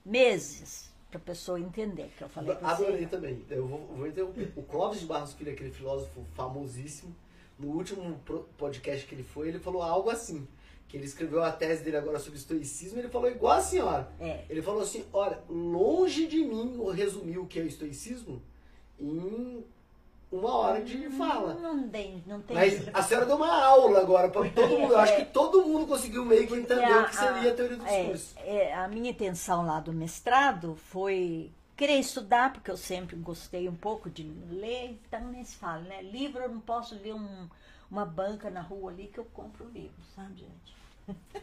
meses 0.05 0.89
para 1.11 1.19
a 1.19 1.21
pessoa 1.21 1.59
entender, 1.59 2.09
que 2.17 2.23
eu 2.23 2.29
falei 2.29 2.55
Adorei 2.61 3.01
você. 3.01 3.07
também. 3.07 3.43
Eu 3.49 3.67
vou, 3.67 3.79
vou 3.97 4.07
interromper. 4.07 4.53
O 4.55 4.63
Clóvis 4.63 5.01
de 5.01 5.05
Barros 5.05 5.33
Filho, 5.33 5.51
aquele 5.51 5.69
filósofo 5.69 6.25
famosíssimo, 6.33 7.13
no 7.59 7.67
último 7.67 8.17
podcast 8.57 9.05
que 9.05 9.13
ele 9.13 9.23
foi, 9.23 9.49
ele 9.49 9.59
falou 9.59 9.83
algo 9.83 10.09
assim. 10.09 10.47
Que 10.87 10.97
ele 10.97 11.05
escreveu 11.05 11.43
a 11.43 11.51
tese 11.51 11.83
dele 11.83 11.97
agora 11.97 12.17
sobre 12.17 12.39
estoicismo, 12.39 12.99
ele 12.99 13.09
falou 13.09 13.29
igual 13.29 13.57
a 13.57 13.61
senhora. 13.61 14.09
É. 14.19 14.45
Ele 14.49 14.61
falou 14.61 14.81
assim, 14.81 15.05
olha, 15.11 15.39
longe 15.49 16.27
de 16.27 16.43
mim 16.43 16.77
resumir 16.93 17.37
o 17.37 17.45
que 17.45 17.59
é 17.59 17.63
o 17.63 17.67
estoicismo 17.67 18.41
em 18.99 19.63
uma 20.31 20.55
hora 20.55 20.81
de 20.81 21.09
fala. 21.09 21.53
Não 21.55 21.89
tem, 21.89 22.23
não 22.25 22.41
tem. 22.41 22.55
Mas 22.55 22.87
a 22.93 23.01
senhora 23.03 23.25
deu 23.25 23.35
uma 23.35 23.53
aula 23.63 23.99
agora 23.99 24.29
para 24.29 24.49
todo 24.49 24.69
mundo. 24.79 24.93
Eu 24.93 24.99
acho 24.99 25.15
que 25.17 25.25
todo 25.25 25.63
mundo 25.65 25.87
conseguiu 25.87 26.23
meio 26.25 26.47
que 26.47 26.53
entender 26.55 26.81
É, 26.83 26.99
o 27.01 27.05
que 27.09 27.15
seria 27.15 27.51
a 27.51 27.55
teoria 27.55 27.77
do 27.77 27.85
é, 27.85 27.99
discurso. 28.03 28.35
é, 28.37 28.73
a 28.73 28.87
minha 28.87 29.09
intenção 29.11 29.65
lá 29.65 29.79
do 29.79 29.91
mestrado 29.91 30.75
foi 30.75 31.51
querer 31.75 31.97
estudar, 31.99 32.53
porque 32.53 32.69
eu 32.71 32.77
sempre 32.77 33.15
gostei 33.15 33.67
um 33.67 33.75
pouco 33.75 34.09
de 34.09 34.23
ler, 34.51 34.99
então 35.07 35.19
nem 35.31 35.43
se 35.43 35.55
fala, 35.55 35.81
né? 35.81 36.01
Livro 36.03 36.41
eu 36.43 36.49
não 36.49 36.59
posso 36.61 36.95
ver 36.97 37.13
um- 37.13 37.49
uma 37.89 38.05
banca 38.05 38.49
na 38.49 38.61
rua 38.61 38.91
ali 38.91 39.07
que 39.07 39.17
eu 39.19 39.25
compro 39.33 39.67
livro, 39.73 39.91
sabe, 40.15 40.35
gente? 40.35 40.75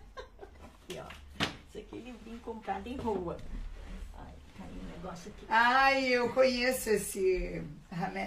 aqui, 0.89 0.99
ó. 0.99 1.45
Isso 1.69 1.79
aqui 1.79 1.97
é 1.97 1.99
livrinho 1.99 2.39
comprado 2.41 2.87
em 2.87 2.97
rua. 2.97 3.37
Ai, 4.61 4.67
caiu 4.69 4.83
um 4.83 4.91
negócio 4.93 5.31
aqui. 5.33 5.47
Ai, 5.49 6.05
eu 6.09 6.33
conheço 6.35 6.91
esse, 6.91 7.63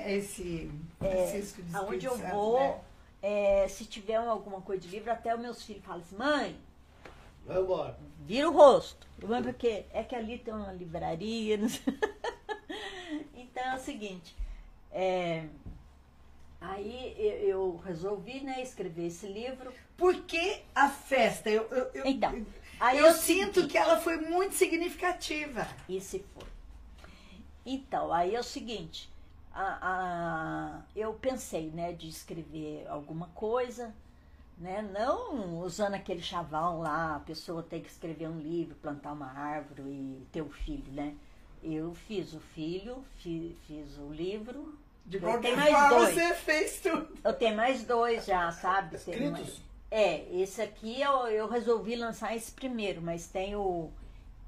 esse 0.07 0.71
Francisco 0.99 1.61
de 1.61 1.73
É, 1.73 1.77
Aonde 1.77 2.05
eu 2.05 2.17
Santo, 2.17 2.31
vou, 2.31 2.59
né? 2.59 2.79
é, 3.21 3.67
se 3.67 3.85
tiver 3.85 4.15
alguma 4.15 4.61
coisa 4.61 4.81
de 4.81 4.87
livro, 4.87 5.11
até 5.11 5.33
os 5.35 5.41
meus 5.41 5.63
filhos 5.63 5.83
falam 5.83 6.01
assim, 6.01 6.15
mãe, 6.15 6.55
Vai 7.45 7.59
embora. 7.59 7.97
vira 8.25 8.49
o 8.49 8.53
rosto. 8.53 9.07
Mas 9.23 9.43
porque 9.45 9.85
é 9.91 10.03
que 10.03 10.15
ali 10.15 10.37
tem 10.39 10.53
uma 10.53 10.71
livraria. 10.71 11.57
não 11.57 11.69
sei. 11.69 11.81
então 13.35 13.63
é 13.63 13.75
o 13.75 13.79
seguinte. 13.79 14.35
é, 14.91 15.45
aí 16.59 17.15
eu, 17.17 17.33
eu 17.49 17.81
resolvi 17.85 18.41
né, 18.41 18.61
escrever 18.61 19.07
esse 19.07 19.27
livro. 19.27 19.71
Por 19.97 20.15
que 20.23 20.61
a 20.73 20.89
festa? 20.89 21.49
Eu, 21.49 21.63
eu, 21.71 21.91
eu- 21.93 22.05
Então, 22.05 22.45
Aí 22.81 22.97
eu 22.97 23.09
o 23.09 23.13
sinto 23.13 23.67
que 23.67 23.77
ela 23.77 23.97
foi 23.97 24.17
muito 24.17 24.55
significativa. 24.55 25.67
E 25.87 26.01
se 26.01 26.19
for? 26.33 26.43
Então, 27.65 28.11
aí 28.11 28.35
é 28.35 28.39
o 28.39 28.43
seguinte, 28.43 29.07
a, 29.53 29.77
a- 29.81 30.81
eu 30.95 31.13
pensei, 31.13 31.69
né, 31.69 31.93
de 31.93 32.09
escrever 32.09 32.87
alguma 32.89 33.27
coisa, 33.35 33.93
né, 34.57 34.81
não 34.81 35.59
usando 35.59 35.93
aquele 35.93 36.21
chavão 36.21 36.79
lá, 36.81 37.17
a 37.17 37.19
pessoa 37.19 37.61
tem 37.61 37.81
que 37.81 37.89
escrever 37.89 38.27
um 38.27 38.39
livro, 38.39 38.75
plantar 38.81 39.13
uma 39.13 39.31
árvore 39.31 39.81
e 39.83 40.27
ter 40.31 40.41
um 40.41 40.49
filho, 40.49 40.91
né? 40.91 41.13
Eu 41.63 41.93
fiz 41.93 42.33
o 42.33 42.39
filho, 42.39 43.05
fi- 43.19 43.55
fiz 43.67 43.95
o 43.99 44.11
livro, 44.11 44.75
De 45.05 45.17
Eu 45.17 45.21
qualquer 45.23 45.55
forma, 45.55 45.99
você 45.99 46.33
fez 46.33 46.79
tudo. 46.81 47.15
eu 47.23 47.33
tenho 47.33 47.55
mais 47.55 47.83
dois 47.83 48.25
já, 48.25 48.51
sabe? 48.51 48.95
Escritos? 48.95 49.61
É, 49.91 50.25
esse 50.41 50.61
aqui 50.61 51.01
eu, 51.01 51.27
eu 51.27 51.47
resolvi 51.49 51.95
lançar 51.97 52.33
esse 52.35 52.51
primeiro, 52.51 53.01
mas 53.01 53.27
tem 53.27 53.55
o 53.57 53.91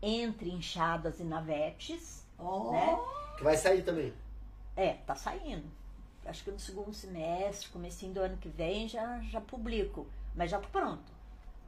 Entre 0.01 0.49
Inchadas 0.49 1.19
e 1.19 1.23
Navetes, 1.23 2.23
Oh, 2.39 2.71
né? 2.71 2.97
Que 3.37 3.43
vai 3.43 3.55
sair 3.55 3.83
também. 3.83 4.13
É, 4.75 4.93
tá 5.05 5.15
saindo. 5.15 5.63
Acho 6.25 6.43
que 6.43 6.51
no 6.51 6.59
segundo 6.59 6.93
semestre, 6.93 7.69
comecinho 7.69 8.13
do 8.13 8.19
ano 8.21 8.37
que 8.37 8.49
vem, 8.49 8.87
já, 8.87 9.19
já 9.29 9.39
publico. 9.41 10.07
Mas 10.35 10.49
já 10.51 10.59
tô 10.59 10.67
pronto. 10.69 11.11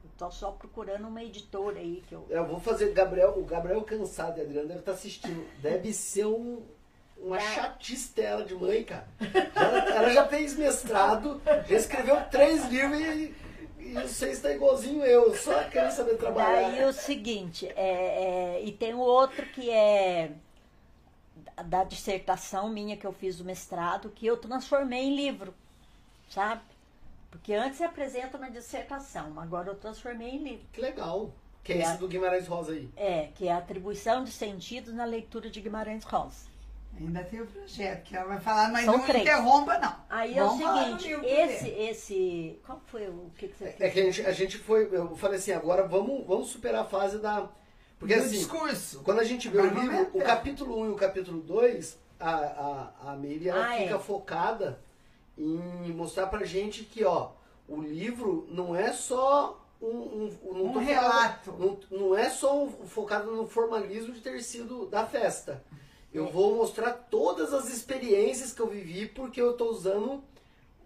Eu 0.04 0.10
tô 0.18 0.30
só 0.30 0.50
procurando 0.52 1.06
uma 1.06 1.22
editora 1.22 1.78
aí 1.78 2.02
que 2.08 2.14
eu. 2.14 2.26
Eu 2.30 2.46
vou 2.46 2.58
fazer 2.60 2.92
Gabriel, 2.92 3.38
o 3.38 3.44
Gabriel 3.44 3.82
cansado 3.82 4.38
e 4.38 4.40
a 4.40 4.44
Adriana 4.44 4.68
deve 4.68 4.80
estar 4.80 4.92
assistindo. 4.92 5.46
Deve 5.60 5.92
ser 5.92 6.26
um, 6.26 6.62
uma 7.18 7.36
É. 7.36 7.54
chatice 7.54 8.14
dela 8.14 8.44
de 8.44 8.54
mãe, 8.54 8.82
cara. 8.84 9.06
Ela, 9.54 9.78
ela 9.90 10.10
já 10.10 10.26
fez 10.28 10.56
mestrado, 10.56 11.40
já 11.68 11.76
escreveu 11.76 12.16
três 12.30 12.64
livros 12.66 13.00
e, 13.00 13.34
e 13.90 13.92
você 13.94 14.30
está 14.30 14.52
igualzinho 14.52 15.04
eu, 15.04 15.34
só 15.36 15.64
querendo 15.64 15.90
saber 15.92 16.16
trabalhar. 16.16 16.70
Daí 16.70 16.84
o 16.84 16.92
seguinte, 16.92 17.66
é, 17.76 18.58
é, 18.58 18.62
e 18.64 18.72
tem 18.72 18.94
o 18.94 18.98
outro 18.98 19.44
que 19.46 19.70
é 19.70 20.32
da- 21.56 21.62
da 21.62 21.84
dissertação 21.84 22.68
minha 22.68 22.96
que 22.96 23.06
eu 23.06 23.12
fiz 23.12 23.38
do 23.38 23.44
mestrado, 23.44 24.10
que 24.10 24.26
eu 24.26 24.36
transformei 24.36 25.04
em 25.04 25.16
livro, 25.16 25.54
sabe? 26.30 26.62
Porque 27.30 27.52
antes 27.52 27.80
eu 27.80 27.86
apresento 27.88 28.38
na 28.38 28.48
dissertação, 28.48 29.38
agora 29.38 29.68
eu 29.70 29.74
transformei 29.74 30.30
em 30.30 30.38
livro. 30.42 30.66
Que 30.72 30.80
legal. 30.80 31.30
Que 31.62 31.72
é 31.72 31.78
É. 31.78 31.82
esse 31.82 31.98
do 31.98 32.06
Guimarães 32.08 32.46
Rosa 32.46 32.72
aí. 32.72 32.88
É, 32.96 33.28
que 33.34 33.48
é 33.48 33.52
a 33.52 33.58
atribuição 33.58 34.22
de 34.24 34.30
sentidos 34.30 34.94
na 34.94 35.04
leitura 35.04 35.50
de 35.50 35.60
Guimarães 35.60 36.04
Rosa. 36.04 36.46
Ainda 36.98 37.22
tem 37.24 37.40
o 37.40 37.46
projeto, 37.46 38.02
que 38.04 38.16
ela 38.16 38.26
vai 38.28 38.40
falar, 38.40 38.70
mas 38.70 38.84
São 38.84 38.98
não 38.98 39.04
três. 39.04 39.22
interrompa, 39.22 39.78
não. 39.78 39.96
Aí 40.08 40.36
é 40.38 40.42
o 40.42 40.46
Vamos 40.48 40.62
falar 40.62 40.90
do 40.90 41.00
seguinte, 41.02 41.26
esse, 41.26 41.68
esse. 41.68 42.60
Qual 42.64 42.80
foi 42.86 43.08
o 43.08 43.30
que, 43.36 43.48
que 43.48 43.56
você 43.58 43.64
fez? 43.72 43.80
É 43.80 43.90
que 43.90 44.00
a 44.00 44.04
gente, 44.04 44.26
a 44.26 44.32
gente 44.32 44.58
foi, 44.58 44.88
eu 44.92 45.16
falei 45.16 45.38
assim, 45.38 45.52
agora 45.52 45.86
vamos, 45.86 46.26
vamos 46.26 46.48
superar 46.48 46.82
a 46.82 46.84
fase 46.86 47.18
da. 47.18 47.48
Porque 47.98 48.14
Do 48.14 48.20
assim, 48.22 48.38
discurso. 48.38 49.00
quando 49.04 49.20
a 49.20 49.24
gente 49.24 49.48
vê 49.48 49.58
o 49.60 49.66
livro, 49.70 50.10
o 50.12 50.20
capítulo 50.22 50.80
1 50.82 50.86
e 50.86 50.90
o 50.90 50.96
capítulo 50.96 51.40
2, 51.40 51.98
a, 52.20 52.30
a, 52.30 53.12
a 53.12 53.18
ela 53.44 53.66
Ah, 53.66 53.76
fica 53.78 53.94
é. 53.94 53.98
focada 53.98 54.80
em 55.38 55.92
mostrar 55.92 56.26
pra 56.26 56.44
gente 56.44 56.84
que, 56.84 57.04
ó, 57.04 57.30
o 57.68 57.80
livro 57.80 58.46
não 58.50 58.76
é 58.76 58.92
só 58.92 59.62
um, 59.80 59.86
um, 59.88 60.24
Um 60.24 60.30
falando- 60.72 60.78
relato. 60.78 61.52
não, 61.58 61.78
não 61.90 62.16
é 62.16 62.28
só 62.30 62.64
um- 62.64 62.70
focado 62.86 63.30
no 63.34 63.46
formalismo 63.46 64.12
de 64.12 64.20
ter 64.20 64.42
sido 64.42 64.86
da 64.86 65.06
festa. 65.06 65.62
Eu 66.16 66.26
É. 66.28 66.30
vou 66.30 66.56
mostrar 66.56 66.92
todas 66.92 67.52
as 67.52 67.68
experiências 67.68 68.52
que 68.52 68.60
eu 68.60 68.68
vivi 68.68 69.06
porque 69.06 69.40
eu 69.40 69.52
tô 69.54 69.70
usando 69.70 70.22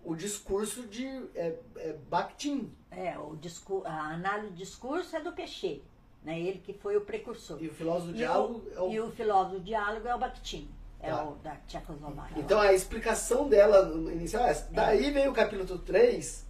o 0.05 0.15
discurso 0.15 0.83
de 0.89 1.07
é, 1.35 1.57
é, 1.77 1.93
Bakhtin. 2.09 2.73
É, 2.91 3.17
o 3.19 3.37
discur 3.37 3.87
a 3.87 4.13
análise 4.15 4.49
do 4.49 4.57
discurso 4.57 5.15
é 5.17 5.21
do 5.21 5.33
Peixe, 5.33 5.83
né? 6.25 6.41
Ele 6.41 6.59
que 6.59 6.73
foi 6.73 6.97
o 6.97 7.03
precursor. 7.03 7.63
E 7.63 7.69
o 7.69 7.73
filósofo 7.75 8.09
do 8.09 8.15
diálogo 8.15 8.63
é 8.75 8.81
o 8.81 8.91
E 8.91 9.01
o 9.01 9.11
filósofo 9.13 9.57
do 9.57 9.61
diálogo 9.61 10.09
é 10.09 10.15
o 10.15 10.19
Bakhtin, 10.19 10.69
é 11.01 11.11
Tá. 11.11 11.25
o 11.25 11.35
da 11.37 11.55
Tchecoslováquia. 11.69 12.43
Então 12.43 12.59
a 12.61 12.73
explicação 12.73 13.49
dela 13.49 13.83
no 13.85 14.11
inicial 14.11 14.45
é 14.47 14.51
essa. 14.51 14.69
Daí 14.73 15.11
vem 15.13 15.29
o 15.29 15.33
capítulo 15.33 15.79
3, 15.79 16.45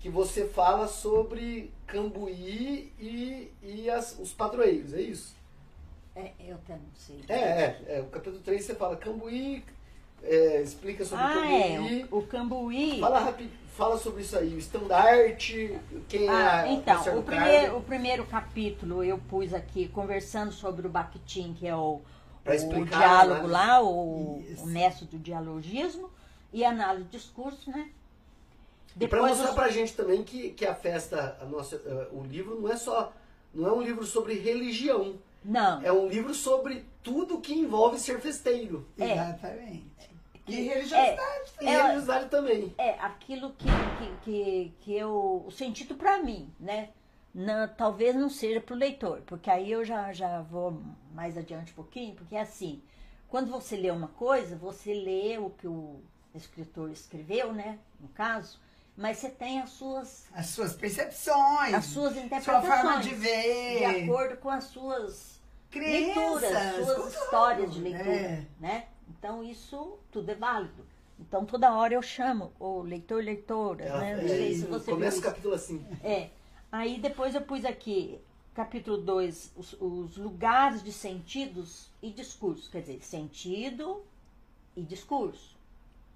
que 0.00 0.08
você 0.08 0.46
fala 0.46 0.86
sobre 0.88 1.72
Cambuí 1.86 2.92
e, 2.98 3.52
e 3.62 3.90
as- 3.90 4.18
os 4.18 4.32
padroeiros, 4.32 4.94
é 4.94 5.00
isso? 5.02 5.34
É, 6.16 6.30
eu 6.40 6.54
até 6.56 6.74
não 6.74 6.94
sei. 6.94 7.24
É, 7.28 7.34
é, 7.34 7.84
é. 7.88 8.00
O 8.00 8.06
capítulo 8.06 8.40
3 8.42 8.64
você 8.64 8.74
fala 8.74 8.96
Cambuí, 8.96 9.64
é, 10.22 10.62
explica 10.62 11.04
sobre 11.04 11.24
Ah, 11.24 11.52
é. 11.52 11.76
Cambuí. 11.76 12.06
O, 12.10 12.18
o 12.18 12.26
Cambuí. 12.26 13.00
Fala, 13.00 13.18
rapi- 13.20 13.50
fala 13.76 13.98
sobre 13.98 14.22
isso 14.22 14.38
aí, 14.38 14.54
o 14.54 14.58
estandarte, 14.58 15.76
quem 16.08 16.28
Ah, 16.28 16.66
é 16.68 16.72
então, 16.72 17.18
o 17.18 17.22
primeiro, 17.24 17.76
o 17.78 17.82
primeiro 17.82 18.24
capítulo 18.26 19.02
eu 19.02 19.18
pus 19.18 19.52
aqui 19.52 19.88
conversando 19.88 20.52
sobre 20.52 20.86
o 20.86 20.90
Bakhtin, 20.90 21.52
que 21.54 21.66
é 21.66 21.74
o, 21.74 22.00
o 22.46 22.84
diálogo 22.84 23.32
análise. 23.46 23.50
lá, 23.52 23.82
o, 23.82 24.44
o 24.58 24.66
mestre 24.66 25.06
do 25.06 25.18
dialogismo 25.18 26.08
e 26.52 26.64
análise 26.64 27.04
do 27.06 27.10
discurso, 27.10 27.68
né? 27.72 27.90
E 29.00 29.08
pra 29.08 29.20
mostrar 29.22 29.48
os- 29.48 29.54
pra 29.56 29.68
gente 29.70 29.92
também 29.94 30.22
que, 30.22 30.50
que 30.50 30.64
a 30.64 30.72
festa, 30.76 31.36
a 31.40 31.44
nossa, 31.44 31.74
eh, 31.84 32.08
o 32.12 32.22
livro 32.22 32.60
não 32.60 32.70
é 32.72 32.76
só, 32.76 33.12
não 33.52 33.66
é 33.66 33.72
um 33.72 33.82
livro 33.82 34.06
sobre 34.06 34.34
religião, 34.34 35.16
Não, 35.44 35.82
é 35.82 35.92
um 35.92 36.08
livro 36.08 36.32
sobre 36.34 36.86
tudo 37.02 37.40
que 37.40 37.52
envolve 37.54 37.98
ser 37.98 38.20
festeiro. 38.20 38.88
É. 38.98 39.12
Exatamente. 39.12 39.94
E 40.46 40.54
religiosidade. 40.62 41.50
E 41.60 41.66
É, 41.66 41.76
religiosidade 41.82 42.28
também. 42.30 42.74
é 42.78 42.90
aquilo 43.00 43.52
que, 43.54 43.66
que, 43.98 44.16
que, 44.24 44.74
que 44.80 44.94
eu. 44.96 45.44
O 45.46 45.50
sentido 45.50 45.94
para 45.94 46.18
mim, 46.18 46.52
né? 46.60 46.90
Não, 47.34 47.66
talvez 47.66 48.14
não 48.14 48.28
seja 48.30 48.60
para 48.60 48.74
o 48.74 48.78
leitor, 48.78 49.22
porque 49.26 49.50
aí 49.50 49.72
eu 49.72 49.84
já, 49.84 50.12
já 50.12 50.40
vou 50.42 50.80
mais 51.12 51.36
adiante 51.36 51.72
um 51.72 51.74
pouquinho, 51.74 52.14
porque 52.14 52.36
é 52.36 52.40
assim: 52.42 52.82
quando 53.28 53.50
você 53.50 53.76
lê 53.76 53.90
uma 53.90 54.08
coisa, 54.08 54.54
você 54.56 54.94
lê 54.94 55.36
o 55.38 55.50
que 55.50 55.66
o 55.66 56.00
escritor 56.34 56.90
escreveu, 56.90 57.52
né? 57.52 57.78
No 57.98 58.08
caso, 58.08 58.60
mas 58.96 59.16
você 59.18 59.30
tem 59.30 59.60
as 59.60 59.70
suas, 59.70 60.26
As 60.32 60.46
suas 60.46 60.74
percepções. 60.74 61.74
as 61.74 61.86
suas 61.86 62.12
sua 62.14 62.22
interpretações 62.22 62.80
forma 62.82 63.00
de 63.00 63.14
ver. 63.14 63.78
de 63.78 63.84
acordo 64.04 64.36
com 64.36 64.50
as 64.50 64.64
suas 64.64 65.33
Crenças, 65.74 66.42
leituras, 66.42 66.74
suas 66.86 66.96
tudo, 66.96 67.08
histórias 67.08 67.74
de 67.74 67.80
leitura, 67.80 68.10
é. 68.10 68.46
né? 68.60 68.86
Então 69.08 69.42
isso 69.42 69.98
tudo 70.10 70.30
é 70.30 70.34
válido. 70.34 70.86
Então 71.18 71.44
toda 71.44 71.74
hora 71.74 71.94
eu 71.94 72.02
chamo 72.02 72.52
o 72.58 72.80
leitor, 72.82 73.22
leitora, 73.22 73.98
né? 73.98 74.16
Não 74.16 74.22
é, 74.22 74.28
sei 74.28 74.54
se 74.54 74.66
você 74.66 74.90
começa 74.90 75.18
o 75.18 75.22
capítulo 75.22 75.54
assim. 75.54 75.84
É. 76.02 76.30
Aí 76.70 76.98
depois 76.98 77.34
eu 77.34 77.40
pus 77.40 77.64
aqui, 77.64 78.20
capítulo 78.54 78.98
2, 78.98 79.52
os, 79.56 79.72
os 79.80 80.16
lugares 80.16 80.82
de 80.82 80.92
sentidos 80.92 81.90
e 82.02 82.10
discurso. 82.10 82.70
Quer 82.70 82.80
dizer, 82.80 83.02
sentido 83.02 84.02
e 84.76 84.82
discurso. 84.82 85.56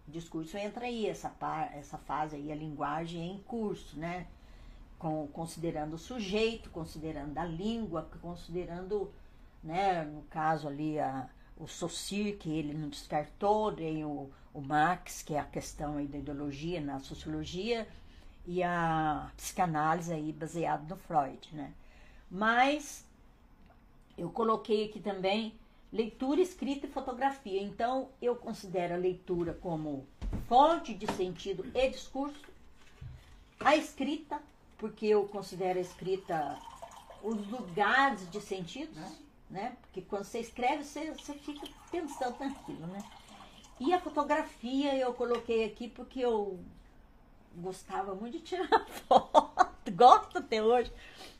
Discurso 0.07 0.57
entra 0.57 0.87
aí, 0.87 1.07
essa, 1.07 1.29
par, 1.29 1.77
essa 1.77 1.99
fase 1.99 2.37
aí, 2.37 2.51
a 2.51 2.55
linguagem 2.55 3.31
em 3.31 3.39
curso, 3.43 3.99
né? 3.99 4.27
Com, 4.99 5.29
considerando 5.29 5.95
o 5.95 5.99
sujeito, 5.99 6.71
considerando 6.71 7.37
a 7.39 7.45
língua, 7.45 8.09
considerando, 8.21 9.13
né, 9.63 10.05
no 10.05 10.23
caso 10.23 10.69
ali, 10.69 10.99
a, 10.99 11.29
o 11.57 11.67
Saussure, 11.67 12.33
que 12.33 12.51
ele 12.51 12.73
não 12.73 12.89
descartou, 12.89 13.73
nem 13.73 14.05
o, 14.05 14.31
o 14.55 14.61
Marx, 14.61 15.23
que 15.23 15.35
é 15.35 15.41
a 15.41 15.45
questão 15.45 15.97
aí 15.97 16.07
da 16.07 16.19
ideologia 16.19 16.81
na 16.81 17.01
sociologia, 17.01 17.87
e 18.47 18.63
a 18.63 19.31
psicanálise 19.37 20.13
aí 20.13 20.33
baseada 20.33 20.83
no 20.89 20.97
Freud, 21.01 21.49
né? 21.53 21.73
Mas 22.31 23.05
eu 24.17 24.31
coloquei 24.31 24.87
aqui 24.87 25.01
também 25.01 25.55
leitura, 25.93 26.41
escrita 26.41 26.87
e 26.87 26.91
fotografia. 26.91 27.63
Então, 27.63 28.09
eu 28.21 28.37
considero 28.37 28.95
a 28.95 28.99
leitura 28.99 29.55
como 29.55 30.07
fonte 30.47 30.95
de 30.95 31.07
sentido 31.13 31.65
e 31.75 31.89
discurso. 31.89 32.49
A 33.61 33.77
escrita, 33.77 34.41
porque 34.77 35.07
eu 35.07 35.27
considero 35.29 35.79
a 35.79 35.83
escrita 35.83 36.59
os 37.23 37.49
lugares 37.49 38.31
de 38.31 38.41
sentidos, 38.41 38.97
né? 39.51 39.77
Porque 39.83 40.03
quando 40.03 40.25
você 40.25 40.41
escreve, 40.41 40.85
você, 40.85 41.11
você 41.13 41.35
fica 41.35 41.67
pensando 41.91 42.39
naquilo, 42.39 42.87
né? 42.87 43.03
E 43.81 43.93
a 43.93 44.01
fotografia 44.01 44.97
eu 44.97 45.13
coloquei 45.15 45.65
aqui 45.65 45.89
porque 45.89 46.21
eu 46.21 46.59
gostava 47.57 48.15
muito 48.15 48.39
de 48.39 48.45
tirar 48.45 48.87
foto, 49.09 49.93
gosto 49.93 50.39
até 50.39 50.63
hoje, 50.63 50.93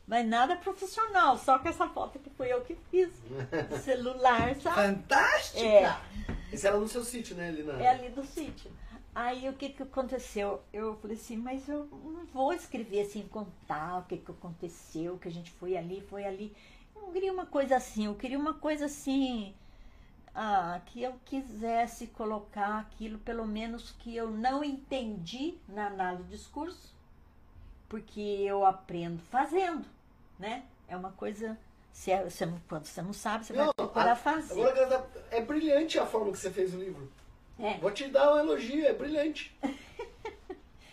mas 0.07 0.27
nada 0.27 0.55
profissional, 0.55 1.37
só 1.37 1.59
que 1.59 1.67
essa 1.67 1.87
foto 1.87 2.17
que 2.19 2.29
foi 2.31 2.51
eu 2.51 2.61
que 2.61 2.75
fiz, 2.89 3.09
celular, 3.83 4.55
sabe? 4.55 4.75
Fantástica. 4.75 5.59
É. 5.59 6.01
Esse 6.51 6.67
era 6.67 6.77
no 6.77 6.87
seu 6.87 7.03
sítio, 7.03 7.35
né, 7.35 7.49
ali 7.49 7.63
na... 7.63 7.73
É 7.73 7.89
ali 7.89 8.09
do 8.09 8.23
sítio. 8.23 8.71
Aí 9.13 9.49
o 9.49 9.53
que 9.53 9.69
que 9.69 9.83
aconteceu? 9.83 10.61
Eu 10.71 10.95
falei 10.97 11.17
assim, 11.17 11.35
mas 11.35 11.67
eu 11.67 11.85
não 11.91 12.25
vou 12.27 12.53
escrever 12.53 13.01
assim, 13.01 13.23
contar 13.23 13.99
o 13.99 14.03
que 14.03 14.17
que 14.17 14.31
aconteceu, 14.31 15.17
que 15.17 15.27
a 15.27 15.31
gente 15.31 15.51
foi 15.51 15.75
ali, 15.75 16.01
foi 16.09 16.25
ali. 16.25 16.55
Eu 16.99 17.05
não 17.07 17.13
queria 17.13 17.31
uma 17.33 17.45
coisa 17.45 17.75
assim, 17.77 18.05
eu 18.05 18.15
queria 18.15 18.37
uma 18.37 18.53
coisa 18.53 18.85
assim, 18.85 19.53
ah, 20.35 20.79
que 20.87 21.01
eu 21.01 21.15
quisesse 21.25 22.07
colocar 22.07 22.79
aquilo, 22.79 23.17
pelo 23.19 23.45
menos 23.47 23.91
que 23.99 24.15
eu 24.15 24.29
não 24.29 24.63
entendi 24.63 25.55
na 25.67 25.87
análise 25.87 26.23
do 26.23 26.29
discurso, 26.29 26.93
porque 27.87 28.19
eu 28.19 28.65
aprendo 28.65 29.21
fazendo, 29.31 29.85
né? 30.37 30.63
É 30.87 30.95
uma 30.95 31.11
coisa. 31.11 31.57
Se 31.91 32.11
é, 32.11 32.23
você 32.23 32.45
não, 32.45 32.59
quando 32.69 32.85
você 32.85 33.01
não 33.01 33.13
sabe, 33.13 33.45
você 33.45 33.53
vai 33.53 33.65
Não, 33.65 33.73
procurar 33.73 34.11
a- 34.11 34.15
fazer. 34.15 34.61
Agora, 34.61 35.09
é 35.31 35.41
brilhante 35.41 35.97
a 35.99 36.05
forma 36.05 36.31
que 36.31 36.37
você 36.37 36.51
fez 36.51 36.73
o 36.73 36.77
livro. 36.77 37.11
É. 37.57 37.77
Vou 37.79 37.91
te 37.91 38.07
dar 38.07 38.33
um 38.33 38.39
elogio, 38.39 38.85
é 38.85 38.93
brilhante. 38.93 39.55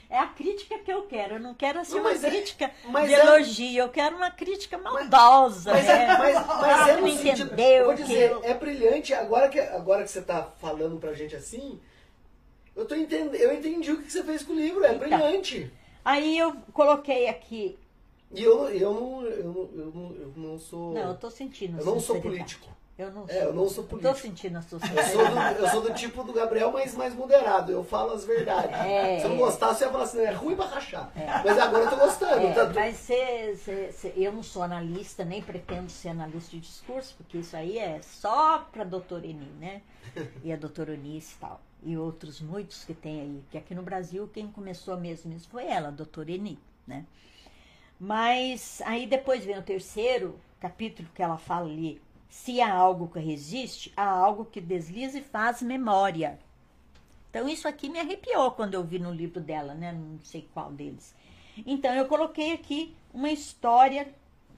É 0.08 0.18
a 0.18 0.26
crítica 0.26 0.78
que 0.78 0.92
eu 0.92 1.02
quero. 1.02 1.34
Eu 1.34 1.40
não 1.40 1.52
quero 1.54 1.80
assim 1.80 1.94
Não, 1.94 2.00
uma 2.02 2.10
mas 2.10 2.22
é- 2.22 2.30
crítica 2.30 2.70
mas 2.88 3.08
de 3.08 3.14
é- 3.14 3.20
elogio. 3.20 3.82
Eu 3.82 3.88
quero 3.88 4.16
uma 4.16 4.30
crítica 4.30 4.78
maldosa. 4.78 5.72
Mas, 5.72 5.86
né? 5.86 6.04
é, 6.04 6.18
mas, 6.18 6.46
mas 6.46 6.88
é 6.88 6.94
no 6.96 7.00
Não 7.02 7.08
sentido, 7.16 7.42
entendeu 7.46 7.66
eu 7.66 7.84
vou 7.86 7.94
que 7.94 8.02
dizer, 8.04 8.30
eu- 8.30 8.44
é 8.44 8.54
brilhante. 8.54 9.12
Agora 9.14 9.48
que, 9.48 9.58
agora 9.58 10.04
que 10.04 10.10
você 10.10 10.22
tá 10.22 10.42
falando 10.60 10.98
pra 11.00 11.12
gente 11.12 11.34
assim, 11.34 11.80
eu, 12.76 12.84
tô 12.84 12.94
entendendo, 12.94 13.34
eu 13.34 13.52
entendi 13.52 13.90
o 13.90 14.00
que 14.02 14.10
você 14.10 14.22
fez 14.22 14.42
com 14.44 14.52
o 14.52 14.56
livro, 14.56 14.84
é 14.84 14.94
Então. 14.94 14.98
brilhante. 15.00 15.70
Aí 16.04 16.38
eu 16.38 16.54
coloquei 16.72 17.28
aqui. 17.28 17.76
E 18.32 18.42
eu, 18.42 18.68
eu, 18.70 18.92
não, 18.94 19.22
eu, 19.24 19.44
não, 19.44 19.60
eu, 19.74 19.92
não, 19.94 20.16
eu 20.20 20.32
não 20.36 20.58
sou... 20.58 20.92
Não, 20.92 21.08
eu 21.10 21.16
tô 21.16 21.30
sentindo. 21.30 21.78
Eu 21.80 21.84
não 21.84 21.98
sou 22.00 22.20
político. 22.20 22.68
Eu 22.98 23.10
não 23.10 23.26
É, 23.28 23.44
eu 23.44 23.52
não 23.52 23.68
sou 23.68 23.84
político. 23.84 24.16
sentindo 24.16 24.56
a 24.56 24.62
sua 24.62 24.78
Eu 24.78 25.02
sou, 25.04 25.28
do, 25.28 25.38
eu 25.60 25.68
sou 25.68 25.80
do 25.82 25.92
tipo 25.92 26.24
do 26.24 26.32
Gabriel, 26.32 26.72
mas 26.72 26.94
mais 26.94 27.14
moderado. 27.14 27.70
Eu 27.70 27.84
falo 27.84 28.12
as 28.14 28.24
verdades. 28.24 28.74
É, 28.74 29.18
Se 29.18 29.24
eu 29.24 29.28
não 29.30 29.36
é. 29.36 29.40
gostar, 29.40 29.74
você 29.74 29.84
ia 29.84 29.90
falar 29.90 30.04
assim, 30.04 30.20
é 30.20 30.30
ruim 30.32 30.56
pra 30.56 30.64
rachar. 30.64 31.12
Mas 31.44 31.58
agora 31.58 31.84
eu 31.84 31.90
tô 31.90 31.96
gostando. 31.96 32.46
É, 32.46 32.54
tá- 32.54 32.72
mas 32.74 32.96
cê- 32.96 33.54
cê- 33.56 33.92
cê- 33.92 34.12
eu 34.16 34.32
não 34.32 34.42
sou 34.42 34.62
analista, 34.62 35.26
nem 35.26 35.42
pretendo 35.42 35.90
ser 35.90 36.08
analista 36.08 36.52
de 36.52 36.60
discurso, 36.60 37.14
porque 37.18 37.36
isso 37.36 37.54
aí 37.54 37.78
é 37.78 38.00
só 38.02 38.60
para 38.72 38.82
doutora 38.82 39.26
Eni, 39.26 39.50
né? 39.60 39.82
E 40.42 40.50
a 40.50 40.56
doutora 40.56 40.92
Eunice 40.92 41.34
e 41.34 41.38
tal. 41.38 41.60
E 41.82 41.98
outros 41.98 42.40
muitos 42.40 42.82
que 42.84 42.94
tem 42.94 43.20
aí. 43.20 43.44
Que 43.50 43.58
aqui 43.58 43.74
no 43.74 43.82
Brasil, 43.82 44.26
quem 44.32 44.48
começou 44.48 44.96
mesmo 44.96 45.34
isso 45.34 45.48
foi 45.50 45.66
ela, 45.66 45.88
a 45.88 45.90
doutora 45.90 46.30
Eni, 46.30 46.58
né? 46.86 47.04
Mas 48.00 48.80
aí 48.84 49.06
depois 49.06 49.44
vem 49.44 49.58
o 49.58 49.62
terceiro 49.62 50.38
capítulo 50.60 51.08
que 51.14 51.22
ela 51.22 51.36
fala 51.38 51.68
ali. 51.68 52.00
Se 52.28 52.60
há 52.60 52.72
algo 52.72 53.08
que 53.08 53.18
resiste, 53.18 53.92
há 53.96 54.06
algo 54.08 54.44
que 54.44 54.60
desliza 54.60 55.18
e 55.18 55.22
faz 55.22 55.62
memória. 55.62 56.38
Então 57.30 57.48
isso 57.48 57.66
aqui 57.68 57.88
me 57.88 57.98
arrepiou 57.98 58.50
quando 58.52 58.74
eu 58.74 58.84
vi 58.84 58.98
no 58.98 59.12
livro 59.12 59.40
dela, 59.40 59.74
né? 59.74 59.92
Não 59.92 60.18
sei 60.22 60.48
qual 60.54 60.70
deles. 60.70 61.14
Então 61.66 61.92
eu 61.94 62.06
coloquei 62.06 62.52
aqui 62.52 62.94
uma 63.12 63.30
história 63.30 64.08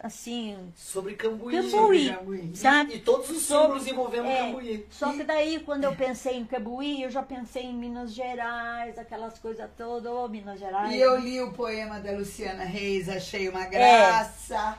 assim, 0.01 0.73
Sobre 0.77 1.15
Cambuí. 1.15 1.55
Cambuí, 1.55 2.09
Cambuí. 2.09 2.51
sabe? 2.55 2.95
E 2.95 3.01
todos 3.01 3.29
os 3.31 3.43
símbolos 3.43 3.87
envolvendo 3.87 4.27
É, 4.27 4.47
Cambuí. 4.47 4.87
Só 4.91 5.13
que 5.13 5.25
daí, 5.25 5.61
quando 5.61 5.85
eu 5.85 5.95
pensei 5.97 6.37
em 6.37 6.45
Cambuí, 6.45 7.03
eu 7.03 7.11
já 7.11 7.23
pensei 7.23 7.65
em 7.65 7.75
Minas 7.75 8.13
Gerais, 8.15 8.97
aquelas 8.97 9.39
coisas 9.39 9.69
todas, 9.77 10.11
ô 10.13 10.29
Minas 10.29 10.61
Gerais. 10.61 10.93
E 10.93 11.01
eu 11.01 11.19
li 11.19 11.41
o 11.41 11.53
poema 11.53 11.99
da 11.99 12.13
Luciana 12.13 12.65
Reis, 12.65 13.09
achei 13.09 13.49
uma 13.49 13.67
graça. 13.67 14.79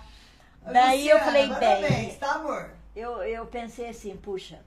É. 0.65 0.71
Daí 0.71 1.07
eu 1.09 1.19
falei, 1.19 1.47
parabéns, 1.49 1.89
bem. 1.89 2.15
tá, 2.15 2.35
amor? 2.35 2.78
Eu, 2.99 3.23
eu 3.23 3.45
pensei 3.45 3.89
assim, 3.89 4.15
puxa, 4.17 4.61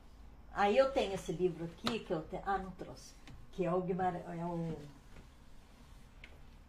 aí 0.54 0.76
eu 0.76 0.90
tenho 0.92 1.14
esse 1.14 1.32
livro 1.32 1.64
aqui 1.66 2.00
que 2.00 2.12
eu 2.12 2.22
tenho. 2.22 2.42
Ah, 2.46 2.58
não 2.58 2.70
trouxe. 2.72 3.12
Que 3.52 3.64
é 3.64 3.72
o 3.72 3.80
Guimarães. 3.82 4.24
É 4.26 4.44
o. 4.44 4.76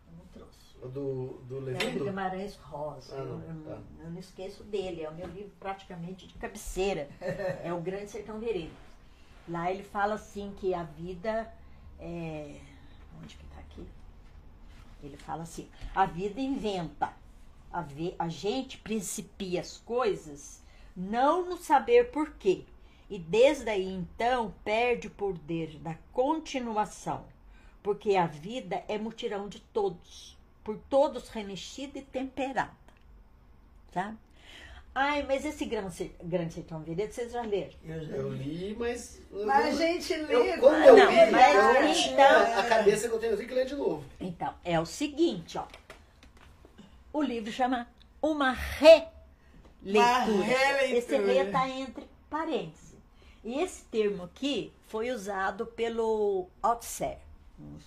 Eu 0.07 0.17
não 0.17 0.25
trouxe. 0.33 0.53
Do, 0.93 1.39
do 1.47 1.69
É 1.71 1.95
o? 1.95 2.03
Guimarães 2.03 2.55
Rosa. 2.57 3.15
Ah, 3.15 3.19
eu, 3.19 3.25
não, 3.37 3.55
eu 3.55 3.63
tá. 3.75 3.81
eu 4.03 4.09
não 4.11 4.19
esqueço 4.19 4.63
dele. 4.65 5.01
É 5.03 5.09
o 5.09 5.15
meu 5.15 5.27
livro 5.27 5.51
praticamente 5.59 6.27
de 6.27 6.33
cabeceira. 6.35 7.07
é 7.63 7.73
o 7.73 7.79
Grande 7.81 8.11
Sertão 8.11 8.39
Veredas. 8.39 8.73
Lá 9.47 9.71
ele 9.71 9.83
fala 9.83 10.15
assim 10.15 10.53
que 10.57 10.73
a 10.73 10.83
vida 10.83 11.51
é. 11.99 12.59
Onde 13.21 13.35
que 13.35 13.45
tá 13.45 13.59
aqui? 13.59 13.87
Ele 15.01 15.17
fala 15.17 15.43
assim: 15.43 15.69
a 15.95 16.05
vida 16.05 16.39
inventa. 16.41 17.13
A, 17.71 17.81
ve- 17.81 18.15
a 18.19 18.27
gente 18.29 18.77
principia 18.77 19.59
as 19.61 19.77
coisas 19.77 20.61
não 20.95 21.45
no 21.49 21.57
saber 21.57 22.11
porquê. 22.11 22.63
E 23.09 23.19
desde 23.19 23.69
aí 23.69 23.87
então 23.93 24.53
perde 24.63 25.07
o 25.07 25.11
poder 25.11 25.77
da 25.79 25.95
continuação. 26.11 27.25
Porque 27.81 28.15
a 28.15 28.25
vida 28.25 28.83
é 28.87 28.97
mutirão 28.97 29.47
de 29.49 29.59
todos, 29.59 30.37
por 30.63 30.77
todos 30.89 31.27
remexida 31.29 31.99
e 31.99 32.01
temperada. 32.01 32.71
Sabe? 33.93 34.17
Ai, 34.95 35.23
mas 35.27 35.43
esse 35.43 35.65
Grande 35.65 36.11
Grande 36.23 36.53
Sertão 36.53 36.79
Veredas, 36.81 37.15
vocês 37.15 37.31
já 37.31 37.41
leram? 37.41 37.73
Eu 37.83 38.31
li, 38.31 38.75
mas. 38.77 39.21
eu 39.31 39.45
Mas 39.45 39.65
a 39.65 39.71
gente 39.87 40.13
eu, 40.13 40.43
lê. 40.43 40.57
quando 40.57 40.75
Ah, 40.75 40.85
eu 40.87 40.97
não, 40.97 41.11
li, 41.11 41.31
mas 41.31 41.55
eu 41.55 41.71
então- 41.83 41.93
tinha 41.93 42.59
a 42.59 42.63
cabeça 42.69 43.09
que 43.09 43.15
eu 43.15 43.19
tenho, 43.19 43.33
eu 43.33 43.37
tenho 43.37 43.49
que 43.49 43.55
ler 43.55 43.65
de 43.65 43.75
novo. 43.75 44.03
Então, 44.19 44.53
é 44.63 44.79
o 44.79 44.85
seguinte, 44.85 45.57
ó. 45.57 45.65
O 47.11 47.21
livro 47.23 47.51
chama 47.51 47.87
Uma 48.21 48.51
Releitura. 48.51 49.12
Uma 49.85 50.19
releitura. 50.19 50.97
Esse 50.97 51.17
re 51.17 51.37
está 51.47 51.69
entre 51.69 52.07
parênteses. 52.29 52.93
E 53.43 53.59
esse 53.59 53.83
termo 53.85 54.23
aqui 54.23 54.71
foi 54.87 55.11
usado 55.11 55.65
pelo 55.65 56.47
Althusser, 56.61 57.17
um, 57.59 57.77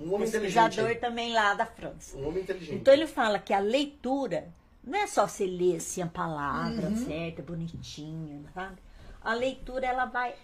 Um 0.00 0.14
homem 0.14 0.30
pesquisador 0.30 0.96
também 0.96 1.32
lá 1.32 1.54
da 1.54 1.66
França. 1.66 2.16
Um 2.16 2.28
homem 2.28 2.42
inteligente. 2.42 2.76
Então 2.76 2.94
ele 2.94 3.06
fala 3.06 3.38
que 3.38 3.52
a 3.52 3.58
leitura 3.58 4.48
não 4.84 4.98
é 4.98 5.06
só 5.06 5.26
você 5.26 5.44
ler 5.44 5.76
assim 5.76 6.00
a 6.02 6.06
palavra 6.06 6.86
Uhum. 6.88 7.04
certa, 7.04 7.42
bonitinha, 7.42 8.40
sabe? 8.54 8.76
A 9.20 9.34
leitura 9.34 9.86
ela 9.86 10.04
vai 10.06 10.34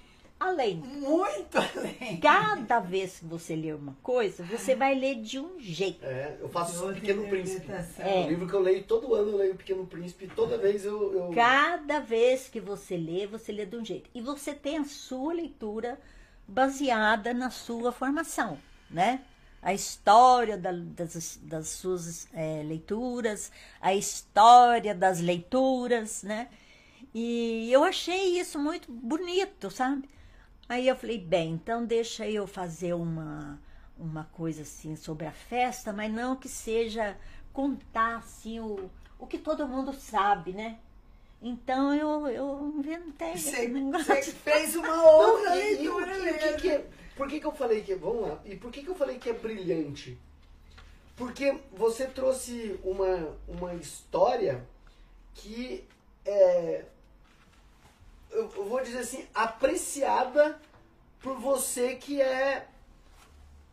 além. 0.44 0.76
Muito 0.76 1.56
além. 1.58 2.18
Cada 2.20 2.78
vez 2.80 3.18
que 3.18 3.24
você 3.24 3.54
lê 3.56 3.72
uma 3.72 3.96
coisa, 4.02 4.42
você 4.44 4.74
vai 4.74 4.94
ler 4.94 5.16
de 5.22 5.38
um 5.38 5.58
jeito. 5.58 6.04
É, 6.04 6.36
eu 6.40 6.48
faço 6.48 6.78
o 6.78 6.86
Outra 6.86 7.00
Pequeno 7.00 7.26
Príncipe. 7.28 7.70
É. 7.98 8.24
O 8.26 8.28
livro 8.28 8.46
que 8.46 8.54
eu 8.54 8.60
leio 8.60 8.84
todo 8.84 9.14
ano, 9.14 9.30
eu 9.32 9.36
leio 9.36 9.52
o 9.54 9.56
Pequeno 9.56 9.86
Príncipe. 9.86 10.28
Toda 10.28 10.56
vez 10.58 10.84
eu. 10.84 11.12
eu... 11.12 11.30
Cada 11.34 12.00
vez 12.00 12.48
que 12.48 12.60
você 12.60 12.96
lê, 12.96 13.26
você 13.26 13.52
lê 13.52 13.66
de 13.66 13.76
um 13.76 13.84
jeito. 13.84 14.08
E 14.14 14.20
você 14.20 14.54
tem 14.54 14.78
a 14.78 14.84
sua 14.84 15.32
leitura 15.32 15.98
baseada 16.46 17.32
na 17.32 17.50
sua 17.50 17.90
formação, 17.90 18.58
né? 18.90 19.20
A 19.62 19.72
história 19.72 20.58
da- 20.58 20.72
das, 20.72 21.40
das 21.42 21.68
suas 21.68 22.28
é, 22.34 22.62
leituras, 22.62 23.50
a 23.80 23.94
história 23.94 24.94
das 24.94 25.20
leituras, 25.20 26.22
né? 26.22 26.48
E 27.14 27.70
eu 27.72 27.82
achei 27.82 28.38
isso 28.38 28.58
muito 28.58 28.90
bonito, 28.92 29.70
sabe? 29.70 30.06
Aí 30.68 30.88
eu 30.88 30.96
falei, 30.96 31.18
bem, 31.18 31.52
então 31.52 31.84
deixa 31.84 32.28
eu 32.28 32.46
fazer 32.46 32.94
uma, 32.94 33.60
uma 33.98 34.24
coisa 34.32 34.62
assim 34.62 34.96
sobre 34.96 35.26
a 35.26 35.32
festa, 35.32 35.92
mas 35.92 36.12
não 36.12 36.36
que 36.36 36.48
seja 36.48 37.16
contar 37.52 38.16
assim 38.16 38.60
o, 38.60 38.90
o 39.18 39.26
que 39.26 39.38
todo 39.38 39.68
mundo 39.68 39.92
sabe, 39.92 40.52
né? 40.52 40.78
Então 41.42 41.94
eu, 41.94 42.26
eu 42.28 42.74
inventei 42.78 43.36
Você, 43.36 43.68
você 43.68 44.22
fez 44.32 44.74
uma 44.76 44.88
Não, 44.88 45.06
outra 45.06 45.56
e, 45.56 45.74
e 45.74 45.76
leitura 45.76 46.34
que, 46.38 46.52
que 46.54 46.70
é, 46.70 46.86
por 47.16 47.28
que, 47.28 47.40
que 47.40 47.46
eu 47.46 47.52
falei 47.52 47.82
que. 47.82 47.94
Vamos 47.94 48.28
lá. 48.28 48.40
E 48.44 48.56
por 48.56 48.70
que, 48.72 48.82
que 48.82 48.88
eu 48.88 48.94
falei 48.94 49.18
que 49.18 49.30
é 49.30 49.32
brilhante? 49.32 50.18
Porque 51.16 51.56
você 51.72 52.06
trouxe 52.06 52.78
uma, 52.82 53.36
uma 53.46 53.74
história 53.74 54.66
que 55.34 55.84
é. 56.24 56.84
Eu, 58.34 58.48
vou 58.48 58.82
dizer 58.82 58.98
assim, 58.98 59.24
apreciada 59.34 60.58
por 61.22 61.36
você 61.38 61.94
que 61.94 62.20
é 62.20 62.66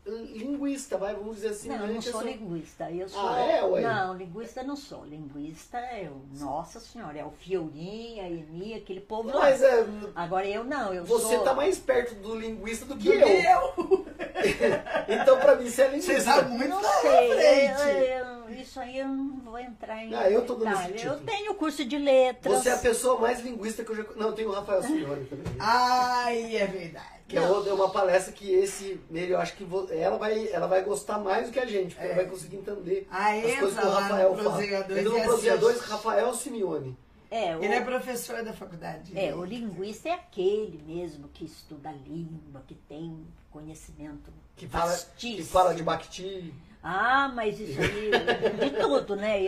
linguista, 0.05 0.97
vai, 0.97 1.13
vamos 1.13 1.35
dizer 1.35 1.49
assim. 1.49 1.69
Não, 1.69 1.85
eu 1.85 1.93
não 1.93 2.01
sou 2.01 2.13
sou- 2.13 2.21
linguista. 2.23 2.91
Eu 2.91 3.07
sou. 3.07 3.27
Ah, 3.27 3.39
é, 3.39 3.63
ué? 3.63 3.81
Não, 3.81 4.15
linguista 4.15 4.63
não 4.63 4.75
sou. 4.75 5.05
Linguista 5.05 5.77
é 5.77 6.09
o. 6.09 6.21
Nossa 6.39 6.79
Senhora, 6.79 7.17
é 7.19 7.23
o 7.25 7.29
Fiorinha, 7.31 8.23
a 8.23 8.29
Eni, 8.29 8.73
aquele 8.73 9.01
povo 9.01 9.29
lá. 9.29 9.39
Mas 9.41 9.61
é, 9.61 9.85
Agora 10.15 10.47
eu 10.47 10.63
não, 10.63 10.93
eu 10.93 11.05
você 11.05 11.35
sou. 11.35 11.43
tá 11.43 11.53
mais 11.53 11.77
perto 11.77 12.15
do 12.15 12.35
linguista 12.35 12.85
do 12.85 12.97
que 12.97 13.03
Do 13.03 13.13
eu. 13.13 13.27
que 13.27 13.45
eu. 13.45 14.00
Então, 15.21 15.37
pra 15.39 15.55
mim, 15.55 15.69
você 15.69 15.81
é 15.83 15.89
Você 15.99 16.19
sabe 16.21 16.49
muito 16.51 16.69
Não 16.69 16.81
sei, 17.01 17.29
frente. 17.29 17.81
eu- 17.81 18.25
eu- 18.25 18.49
isso 18.61 18.79
aí 18.79 18.99
eu 18.99 19.07
não 19.07 19.37
vou 19.39 19.57
entrar 19.59 20.03
em 20.03 20.13
Ah, 20.13 20.29
eu 20.29 20.45
tô 20.45 20.55
dando 20.55 20.73
esse 20.73 20.91
título. 20.93 21.13
Eu 21.13 21.19
tenho 21.21 21.53
curso 21.55 21.83
de 21.85 21.97
letras. 21.97 22.53
Você 22.53 22.69
é 22.69 22.73
a 22.73 22.77
pessoa 22.77 23.19
mais 23.19 23.39
linguista 23.41 23.83
que 23.83 23.91
eu 23.91 23.95
já. 23.95 24.03
Não, 24.15 24.31
tem 24.33 24.45
o 24.45 24.51
Rafael 24.51 24.81
Signori 24.83 25.25
também. 25.25 25.45
Ai, 25.59 26.55
é 26.57 26.67
verdade. 26.67 27.05
Que 27.27 27.37
é 27.37 27.41
outra- 27.41 27.71
é 27.71 27.73
uma 27.73 27.89
palestra 27.89 28.33
que 28.33 28.53
esse 28.53 28.99
meio, 29.09 29.31
eu 29.31 29.39
acho 29.39 29.53
que 29.53 29.65
ela 29.91 30.17
vai, 30.17 30.49
ela 30.51 30.67
vai 30.67 30.81
gostar 30.83 31.17
mais 31.17 31.47
do 31.47 31.53
que 31.53 31.59
a 31.59 31.65
gente, 31.65 31.95
porque 31.95 32.07
ela 32.07 32.15
vai 32.17 32.25
conseguir 32.25 32.57
entender 32.57 33.07
Ah, 33.09 33.31
as 33.31 33.55
coisas 33.59 33.79
que 33.79 33.85
o 33.85 33.89
Rafael 33.89 34.35
fala. 34.35 34.49
Prosegadores 34.49 35.05
Entra 35.05 35.17
e 35.17 35.21
no 35.21 35.23
Prosegadores, 35.29 35.77
assiste. 35.77 35.91
Rafael 35.91 36.33
Simeone. 36.33 36.97
É, 37.31 37.55
o, 37.55 37.63
Ele 37.63 37.73
é 37.73 37.81
professor 37.81 38.43
da 38.43 38.51
faculdade. 38.51 39.17
é, 39.17 39.33
o 39.33 39.45
linguista 39.45 40.09
é 40.09 40.11
aquele 40.11 40.83
mesmo 40.85 41.29
que 41.29 41.45
estuda 41.45 41.87
a 41.89 41.93
língua, 41.93 42.61
que 42.67 42.75
tem 42.75 43.25
conhecimento 43.49 44.31
Que 44.57 44.67
fala, 44.67 44.97
que 45.17 45.41
fala 45.41 45.73
de 45.73 45.81
Bakhti. 45.81 46.53
Ah, 46.83 47.31
mas 47.33 47.57
isso 47.59 47.79
aí, 47.79 48.11
de 48.59 48.77
tudo, 48.77 49.15
né? 49.15 49.39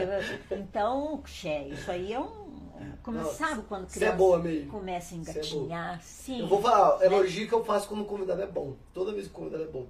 Então, 0.52 1.22
Xé, 1.26 1.68
isso 1.68 1.92
aí 1.92 2.14
é 2.14 2.20
um. 2.20 2.44
Como, 3.02 3.18
Não, 3.18 3.34
sabe 3.34 3.64
quando 3.64 3.86
é 3.86 3.90
criança 3.90 4.16
boa, 4.16 4.40
Meire. 4.40 4.66
começa 4.68 5.14
a 5.14 5.18
é 5.18 5.22
engatinhar? 5.22 6.02
Sim. 6.02 6.40
Eu 6.42 6.48
vou 6.48 6.62
falar, 6.62 7.00
né? 7.00 7.06
elogio 7.08 7.48
que 7.48 7.54
eu 7.54 7.64
faço 7.66 7.88
quando 7.88 8.02
o 8.02 8.06
convidado 8.06 8.42
é 8.42 8.48
bom. 8.48 8.76
Toda 8.94 9.12
vez 9.12 9.28
que 9.28 9.34
o 9.34 9.36
convidado 9.36 9.64
é 9.64 9.68
bom. 9.68 9.88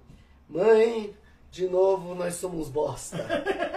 Mãe, 0.49 1.13
De 1.53 1.67
novo, 1.67 2.15
nós 2.15 2.33
somos 2.33 2.67
bosta. 2.67 3.17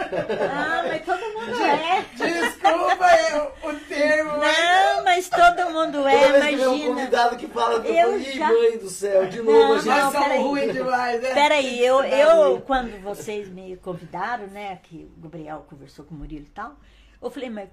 Ah, 0.09 0.85
mas 0.87 1.05
todo 1.05 1.21
mundo 1.21 1.61
é. 1.63 2.05
Desculpa 2.17 3.07
eu- 3.33 3.71
o 3.71 3.81
termo, 3.81 4.31
Não, 4.37 5.05
mas 5.05 5.29
todo 5.29 5.69
mundo 5.73 5.95
Toda 5.99 6.13
é, 6.13 6.33
vez 6.33 6.45
que 6.47 6.57
vem 6.57 6.67
um 6.69 6.75
imagina. 6.77 6.95
convidado 6.95 7.37
que 7.37 7.47
fala, 7.49 7.85
eu 7.85 7.93
Eu 8.13 8.21
falo, 8.21 8.33
já- 8.33 8.49
mãe 8.49 8.79
do 8.79 8.89
céu, 8.89 9.27
de 9.29 9.39
novo 9.43 9.51
Não, 9.59 9.73
a 9.73 9.79
gente... 9.79 9.89
não, 9.89 10.13
somos 10.13 10.39
ruins 10.39 10.73
demais, 10.73 11.21
né? 11.23 11.35
Peraí, 11.35 11.85
eu, 11.85 12.03
eu, 12.05 12.51
ruim. 12.53 12.61
quando 12.61 13.03
vocês 13.03 13.49
me 13.49 13.77
convidaram, 13.79 14.47
né, 14.47 14.79
que 14.85 15.11
o 15.19 15.21
Gabriel 15.23 15.67
conversou 15.69 16.05
com 16.05 16.15
o 16.15 16.19
Murilo 16.19 16.45
e 16.47 16.51
tal, 16.51 16.77
eu 17.21 17.31
falei, 17.31 17.51
mas 17.51 17.69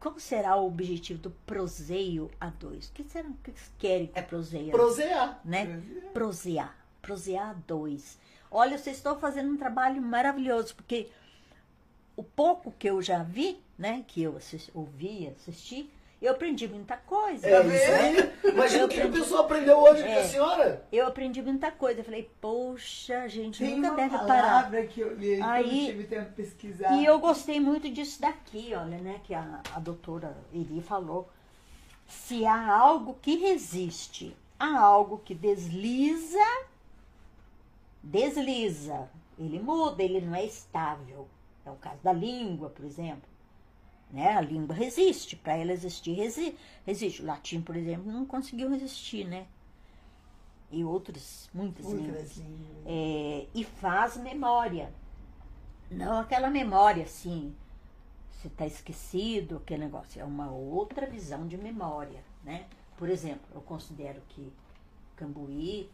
qual 0.00 0.18
será 0.18 0.56
o 0.56 0.66
objetivo 0.66 1.20
do 1.20 1.30
proseio 1.30 2.30
A2? 2.40 2.88
O 2.88 2.92
que 2.94 3.04
será 3.04 3.28
que 3.44 3.50
eles 3.50 3.70
querem 3.78 4.06
com 4.06 4.18
o 4.18 4.24
proseio? 4.24 4.70
Prosear. 4.70 5.40
né? 5.44 5.78
Prosear. 6.14 6.74
Prosear 7.02 7.54
2. 7.66 8.18
Olha, 8.50 8.76
vocês 8.76 8.96
estão 8.96 9.18
fazendo 9.18 9.50
um 9.52 9.56
trabalho 9.56 10.02
maravilhoso, 10.02 10.74
porque 10.74 11.08
o 12.16 12.22
pouco 12.22 12.72
que 12.78 12.88
eu 12.88 13.00
já 13.00 13.22
vi, 13.22 13.58
né, 13.78 14.04
que 14.06 14.22
eu 14.22 14.36
assisti, 14.36 14.70
ouvi, 14.74 15.28
assisti, 15.28 15.88
eu 16.20 16.32
aprendi 16.32 16.68
muita 16.68 16.96
coisa. 16.98 17.46
É 17.46 17.56
aí. 17.56 18.32
Imagina 18.52 18.84
o 18.84 18.88
que 18.88 19.00
a 19.00 19.04
aprendi. 19.04 19.20
pessoa 19.20 19.40
aprendeu 19.40 19.78
hoje 19.78 20.02
com 20.02 20.08
É. 20.08 20.20
a 20.20 20.24
senhora. 20.28 20.84
Eu 20.92 21.06
aprendi 21.06 21.40
muita 21.40 21.70
coisa. 21.70 22.00
Eu 22.00 22.04
falei, 22.04 22.30
poxa, 22.40 23.22
a 23.22 23.28
gente 23.28 23.64
Tem 23.64 23.76
nunca 23.78 23.94
deve 23.96 24.18
parar. 24.18 24.26
palavra 24.26 24.86
que 24.86 25.00
eu 25.00 25.14
li, 25.16 25.36
que 25.36 25.40
eu 25.40 25.44
Aí- 25.46 25.80
não 25.80 25.86
tive 25.86 26.04
tempo 26.04 26.28
de 26.28 26.34
pesquisar. 26.36 26.92
E 26.96 27.04
eu 27.06 27.18
gostei 27.20 27.58
muito 27.58 27.88
disso 27.90 28.20
daqui, 28.20 28.74
olha, 28.74 28.98
né? 28.98 29.20
Que 29.24 29.32
a, 29.32 29.60
a 29.74 29.78
doutora 29.80 30.36
Eri 30.52 30.82
falou. 30.82 31.30
Se 32.06 32.44
há 32.44 32.70
algo 32.76 33.16
que 33.22 33.36
resiste, 33.36 34.36
há 34.58 34.78
algo 34.78 35.22
que 35.24 35.32
desliza, 35.34 36.38
desliza. 38.02 39.10
Ele 39.38 39.58
muda, 39.58 40.02
ele 40.02 40.20
não 40.20 40.34
é 40.34 40.44
estável. 40.44 41.28
É 41.64 41.70
o 41.70 41.76
caso 41.76 42.02
da 42.02 42.12
língua, 42.12 42.70
por 42.70 42.84
exemplo. 42.84 43.28
Né? 44.10 44.32
A 44.32 44.40
língua 44.40 44.74
resiste, 44.74 45.36
para 45.36 45.56
ela 45.56 45.72
existir, 45.72 46.12
resi 46.14 46.56
resiste. 46.84 47.22
O 47.22 47.26
latim, 47.26 47.60
por 47.60 47.76
exemplo, 47.76 48.10
não 48.10 48.26
conseguiu 48.26 48.68
resistir, 48.68 49.24
né? 49.24 49.46
E 50.70 50.84
outras, 50.84 51.50
muitas 51.52 51.84
línguas 51.86 52.08
Outras 52.08 52.36
línguas. 52.36 52.84
é, 52.86 53.46
e 53.54 53.64
faz 53.64 54.16
memória. 54.16 54.92
Não 55.90 56.20
aquela 56.20 56.48
memória 56.48 57.02
assim, 57.02 57.54
você 58.30 58.46
está 58.46 58.66
esquecido, 58.66 59.56
aquele 59.56 59.84
negócio. 59.84 60.20
É 60.20 60.24
uma 60.24 60.50
outra 60.50 61.06
visão 61.06 61.46
de 61.46 61.56
memória, 61.56 62.22
né? 62.44 62.66
Por 62.96 63.08
exemplo, 63.08 63.46
eu 63.54 63.60
considero 63.60 64.20
que 64.28 64.52
Cambuí, 65.16 65.90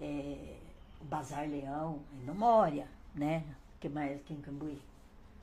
é, 0.00 0.56
Bazar 1.04 1.48
Leão 1.48 2.00
é 2.12 2.26
memória, 2.26 2.88
né? 3.14 3.44
O 3.76 3.80
que 3.80 3.88
mais 3.88 4.16
aqui 4.16 4.34
em 4.34 4.40
Cambuí? 4.40 4.78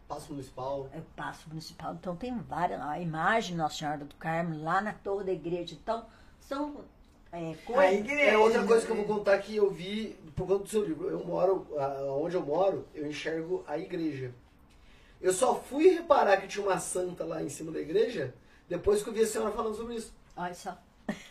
Passo 0.08 0.32
municipal. 0.32 0.88
É 0.94 1.00
o 1.00 1.02
Paço 1.16 1.50
Municipal. 1.50 1.94
Então 1.96 2.16
tem 2.16 2.38
várias. 2.38 2.80
A 2.80 3.00
imagem 3.00 3.56
Nossa 3.56 3.76
Senhora 3.76 4.06
do 4.06 4.16
Carmo 4.16 4.64
lá 4.64 4.80
na 4.80 4.94
torre 4.94 5.24
da 5.24 5.32
igreja. 5.32 5.74
Então, 5.74 6.06
são 6.40 6.86
é, 7.32 7.56
A 7.76 7.94
igreja. 7.94 8.32
É 8.32 8.38
outra 8.38 8.66
coisa 8.66 8.86
que 8.86 8.92
eu 8.92 8.96
vou 8.96 9.06
contar 9.06 9.38
que 9.40 9.56
eu 9.56 9.70
vi 9.72 10.18
por 10.36 10.48
conta 10.48 10.64
do 10.64 10.70
seu 10.70 10.86
livro. 10.86 11.10
Eu 11.10 11.26
moro, 11.26 11.68
onde 12.22 12.36
eu 12.36 12.46
moro, 12.46 12.88
eu 12.94 13.08
enxergo 13.08 13.64
a 13.68 13.78
igreja. 13.78 14.32
Eu 15.20 15.34
só 15.34 15.56
fui 15.56 15.90
reparar 15.90 16.38
que 16.38 16.48
tinha 16.48 16.66
uma 16.66 16.78
santa 16.78 17.26
lá 17.26 17.42
em 17.42 17.50
cima 17.50 17.72
da 17.72 17.80
igreja 17.80 18.34
depois 18.70 19.02
que 19.02 19.10
eu 19.10 19.14
vi 19.14 19.22
a 19.22 19.28
senhora 19.28 19.52
falando 19.52 19.76
sobre 19.76 19.96
isso. 19.96 20.14
Olha 20.38 20.54
só. 20.54 20.78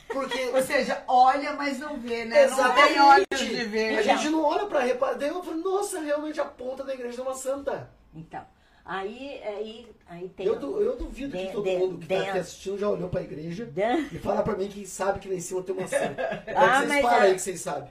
Porque 0.09 0.39
Ou 0.55 0.63
seja, 0.63 1.03
olha, 1.09 1.53
mas 1.55 1.79
não 1.79 1.97
vê, 1.99 2.25
né? 2.25 2.47
Não 2.47 2.57
tem 2.57 2.65
Exatamente. 2.65 2.99
olhos 3.01 3.27
de 3.41 3.61
a 3.61 3.65
ver. 3.65 4.03
gente 4.03 4.29
não 4.29 4.43
olha 4.45 4.67
pra 4.67 4.81
reparar. 4.81 5.15
Daí 5.15 5.29
eu 5.29 5.43
falei, 5.43 5.61
nossa, 5.63 6.01
realmente 6.01 6.41
a 6.41 6.45
ponta 6.45 6.85
da 6.85 6.95
igreja 6.95 7.21
é 7.21 7.25
uma 7.25 7.35
santa. 7.35 7.91
Então, 8.15 8.43
aí, 8.85 9.41
aí, 9.45 9.89
aí 10.09 10.29
tem. 10.29 10.47
Eu, 10.47 10.57
du- 10.59 10.81
eu 10.81 10.95
duvido 10.97 11.37
que 11.37 11.47
De- 11.47 11.53
todo 11.53 11.65
de- 11.65 11.77
mundo 11.79 11.99
que 11.99 12.07
tá 12.07 12.15
de- 12.23 12.29
aqui 12.29 12.39
assistindo 12.39 12.79
já 12.79 12.89
olhou 12.89 13.09
pra 13.09 13.23
igreja 13.23 13.65
Dan- 13.67 14.07
e 14.13 14.19
fala 14.19 14.43
pra 14.43 14.55
mim 14.57 14.69
que 14.69 14.87
sabe 14.87 15.19
que 15.19 15.29
lá 15.29 15.35
em 15.35 15.41
cima 15.41 15.63
tem 15.63 15.75
uma 15.75 15.89
santa. 15.89 16.15
Quero 16.45 16.59
Ah, 16.59 16.63
que 16.69 16.77
vocês 16.77 16.89
mas 16.89 17.03
falem 17.03 17.19
é- 17.19 17.23
aí 17.27 17.35
que 17.35 17.41
vocês 17.43 17.61
sabem. 17.61 17.89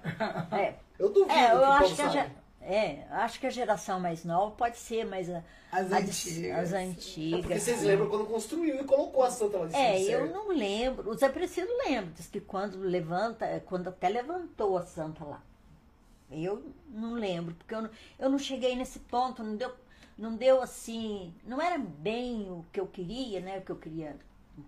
É, 0.52 0.73
Eu 0.99 1.10
duvido 1.10 1.34
é, 1.34 1.45
que 1.48 1.52
eu 1.56 1.57
o 1.60 1.65
acho 1.65 1.95
que, 1.95 2.02
a, 2.02 2.10
sabe. 2.10 2.19
ge- 2.19 2.31
é, 2.65 3.06
acho 3.11 3.40
que 3.40 3.48
a 3.48 3.49
geração 3.49 3.99
mais 3.99 4.23
nova 4.23 4.52
pode 4.56 4.77
ser, 4.77 5.06
mas 5.06 5.30
a, 5.30 5.44
As 5.72 5.91
a- 5.91 5.98
antigas. 5.98 6.57
as 6.57 6.73
É 6.73 6.85
porque 6.85 6.91
antigas. 6.91 7.64
vocês 7.64 7.80
sim. 7.80 7.85
lembram 7.88 8.10
quando 8.10 8.26
construiu 8.26 8.76
e 8.80 8.84
colocou 8.84 9.23
a 9.23 9.31
santa 9.31 9.57
lá 9.57 9.68
cima. 9.69 9.80
É, 9.81 10.02
eu 10.02 10.06
certo? 10.22 10.34
não 10.34 10.48
lembro. 10.49 11.10
O 11.10 11.14
Zé 11.18 11.30
Preciso 11.30 11.68
lembra, 11.85 12.11
diz 12.15 12.27
que 12.27 12.40
quando 12.41 12.77
levanta, 12.80 13.45
é, 13.45 13.60
quando 13.60 13.88
até 13.90 14.10
levantou 14.10 14.77
a 14.77 14.85
santa 14.85 15.23
lá. 15.23 15.41
Eu 16.31 16.64
não 16.90 17.14
lembro, 17.14 17.53
porque 17.56 17.76
eu 17.76 17.81
não, 17.84 17.90
eu 18.18 18.30
não 18.30 18.40
cheguei 18.40 18.76
nesse 18.76 18.99
ponto, 18.99 19.44
não 19.44 19.56
deu, 19.56 19.72
não 20.18 20.35
deu 20.35 20.61
assim, 20.61 21.34
não 21.45 21.61
era 21.61 21.77
bem 21.77 22.49
o 22.49 22.65
que 22.72 22.80
eu 22.80 22.88
queria, 22.88 23.40
né? 23.40 23.60
O 23.60 23.61
que 23.61 23.72
eu 23.72 23.76
queria, 23.76 24.15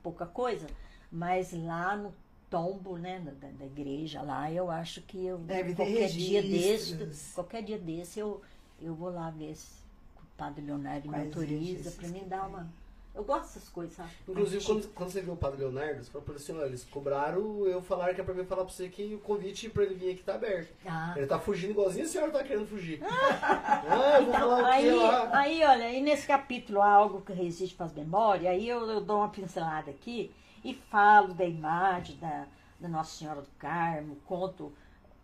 pouca 0.04 0.26
coisa, 0.28 0.68
mas 1.12 1.52
lá 1.54 1.96
no 1.96 2.14
tombo, 2.50 2.98
né, 2.98 3.20
da, 3.20 3.48
da- 3.48 3.66
igreja 3.66 4.22
lá, 4.22 4.52
eu 4.52 4.70
acho 4.70 5.02
que 5.02 5.26
eu 5.26 5.38
Deve 5.40 5.70
ter 5.70 5.76
qualquer 5.76 6.10
dia 6.10 6.42
desse, 6.42 7.34
qualquer 7.34 7.64
dia 7.64 7.78
desse 7.80 8.20
eu, 8.20 8.42
eu 8.82 8.94
vou 8.94 9.10
lá 9.10 9.30
ver 9.32 9.56
se 9.56 9.74
o 10.18 10.22
padre 10.38 10.64
Leonardo 10.64 11.08
me 11.08 11.14
Quais 11.14 11.26
autoriza 11.26 11.56
registros 11.60 11.96
para 11.96 12.08
mim 12.10 12.20
que 12.20 12.26
dar 12.26 12.48
uma. 12.48 12.68
Eu 13.14 13.24
gosto 13.24 13.44
dessas 13.46 13.70
coisas, 13.70 13.96
sabe? 13.96 14.10
Inclusive, 14.28 14.66
quando, 14.66 14.88
quando 14.90 15.10
você 15.10 15.22
viu 15.22 15.34
o 15.34 15.38
Padre 15.38 15.60
Leonardo, 15.62 16.04
você 16.04 16.12
falou 16.12 16.26
pra 16.26 16.34
ele 16.34 16.44
assim, 16.44 16.52
olha, 16.52 16.66
eles 16.66 16.84
cobraram 16.84 17.66
eu 17.66 17.82
falar 17.82 18.14
que 18.14 18.20
é 18.20 18.24
pra 18.26 18.34
mim 18.34 18.44
falar 18.44 18.66
pra 18.66 18.74
você 18.74 18.90
que 18.90 19.16
o 19.16 19.20
convite 19.20 19.70
pra 19.70 19.84
ele 19.84 19.96
vir 19.96 20.12
aqui 20.12 20.22
tá 20.22 20.36
aberto. 20.36 20.74
Ah. 20.86 21.14
Ele 21.16 21.26
tá 21.26 21.40
fugindo 21.40 21.72
igualzinho 21.72 22.04
a 22.04 22.10
senhora 22.10 22.30
tá 22.30 22.44
querendo 22.44 22.68
fugir. 22.68 23.00
ah, 23.08 24.18
eu 24.20 24.26
vou 24.26 24.34
falar 24.34 24.58
o 24.58 24.66
que 24.66 24.70
Aí, 24.70 24.96
lá. 24.96 25.30
aí, 25.40 25.64
olha, 25.64 25.86
aí 25.86 26.02
nesse 26.02 26.28
capítulo 26.28 26.82
há 26.82 26.90
algo 26.92 27.22
que 27.22 27.32
resiste 27.32 27.74
para 27.74 27.86
as 27.86 27.94
memórias, 27.94 28.48
aí 28.52 28.68
eu, 28.68 28.86
eu 28.86 29.00
dou 29.00 29.20
uma 29.20 29.30
pincelada 29.30 29.90
aqui 29.92 30.30
e 30.66 30.74
falo 30.74 31.34
da 31.34 31.46
imagem 31.46 32.18
da, 32.18 32.46
da 32.80 32.88
Nossa 32.90 33.18
Senhora 33.18 33.42
do 33.42 33.50
Carmo, 33.60 34.16
conto. 34.26 34.74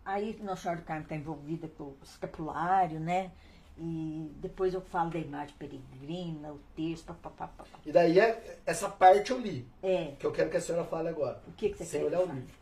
Aí 0.04 0.38
Nossa 0.42 0.62
Senhora 0.62 0.80
do 0.80 0.84
Carmo 0.84 1.02
está 1.02 1.14
envolvida 1.16 1.68
com 1.68 1.84
o 1.84 1.96
escapulário, 2.02 2.98
né? 3.00 3.30
E 3.78 4.30
depois 4.36 4.74
eu 4.74 4.80
falo 4.80 5.10
da 5.10 5.18
imagem 5.18 5.54
peregrina, 5.58 6.52
o 6.52 6.60
texto, 6.76 7.14
papapá. 7.14 7.64
E 7.86 7.90
daí, 7.90 8.18
é- 8.20 8.58
essa 8.66 8.88
parte 8.88 9.30
eu 9.32 9.40
li, 9.40 9.66
É, 9.82 10.12
que 10.18 10.26
eu 10.26 10.30
quero 10.32 10.50
que 10.50 10.56
a 10.56 10.60
senhora 10.60 10.84
fale 10.84 11.08
agora. 11.08 11.42
o 11.48 11.52
que, 11.52 11.70
que 11.70 11.78
você 11.78 11.84
sem 11.84 12.00
quer? 12.00 12.06
olhar 12.06 12.22
que 12.22 12.30
o 12.30 12.34
livro. 12.34 12.54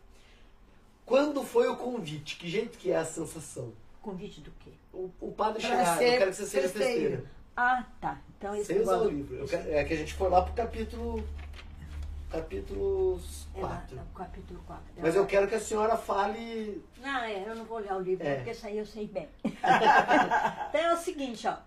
Quando 1.05 1.43
foi 1.43 1.67
o 1.67 1.75
convite? 1.75 2.37
Que 2.37 2.47
jeito 2.49 2.77
que 2.77 2.91
é 2.91 2.95
a 2.95 3.05
sensação? 3.05 3.73
Convite 4.01 4.41
do 4.41 4.51
quê? 4.51 4.71
O, 4.93 5.09
o 5.19 5.31
padre 5.33 5.61
chegar, 5.61 6.01
eu 6.01 6.17
quero 6.17 6.31
que 6.31 6.37
você 6.37 6.45
seja 6.45 6.69
festeiro. 6.69 6.99
festeira. 7.01 7.31
Ah, 7.55 7.85
tá. 7.99 8.19
Então 8.37 8.55
esse 8.55 8.65
Sem 8.65 8.81
usar 8.81 8.97
o 9.01 9.09
livro. 9.09 9.45
Quero- 9.47 9.69
é 9.71 9.83
que 9.83 9.93
a 9.93 9.97
gente 9.97 10.13
for 10.13 10.31
lá 10.31 10.41
pro 10.41 10.53
capítulo. 10.53 11.23
Capítulo 12.31 13.19
É 13.53 13.61
lá, 13.61 13.67
4. 13.89 13.97
é 13.99 14.17
capítulo 14.17 14.63
4. 14.65 14.83
Mas 14.97 15.15
eu 15.15 15.25
quero 15.25 15.47
que 15.47 15.55
a 15.55 15.59
senhora 15.59 15.97
fale. 15.97 16.81
Não, 16.97 17.17
é, 17.19 17.43
eu 17.49 17.55
não 17.55 17.65
vou 17.65 17.77
olhar 17.77 17.97
o 17.97 18.01
livro, 18.01 18.25
É. 18.25 18.35
porque 18.35 18.51
isso 18.51 18.65
aí 18.65 18.77
eu 18.77 18.85
sei 18.85 19.05
bem. 19.07 19.27
então 19.43 20.81
é 20.81 20.93
o 20.93 20.97
seguinte, 20.97 21.45
ó. 21.47 21.57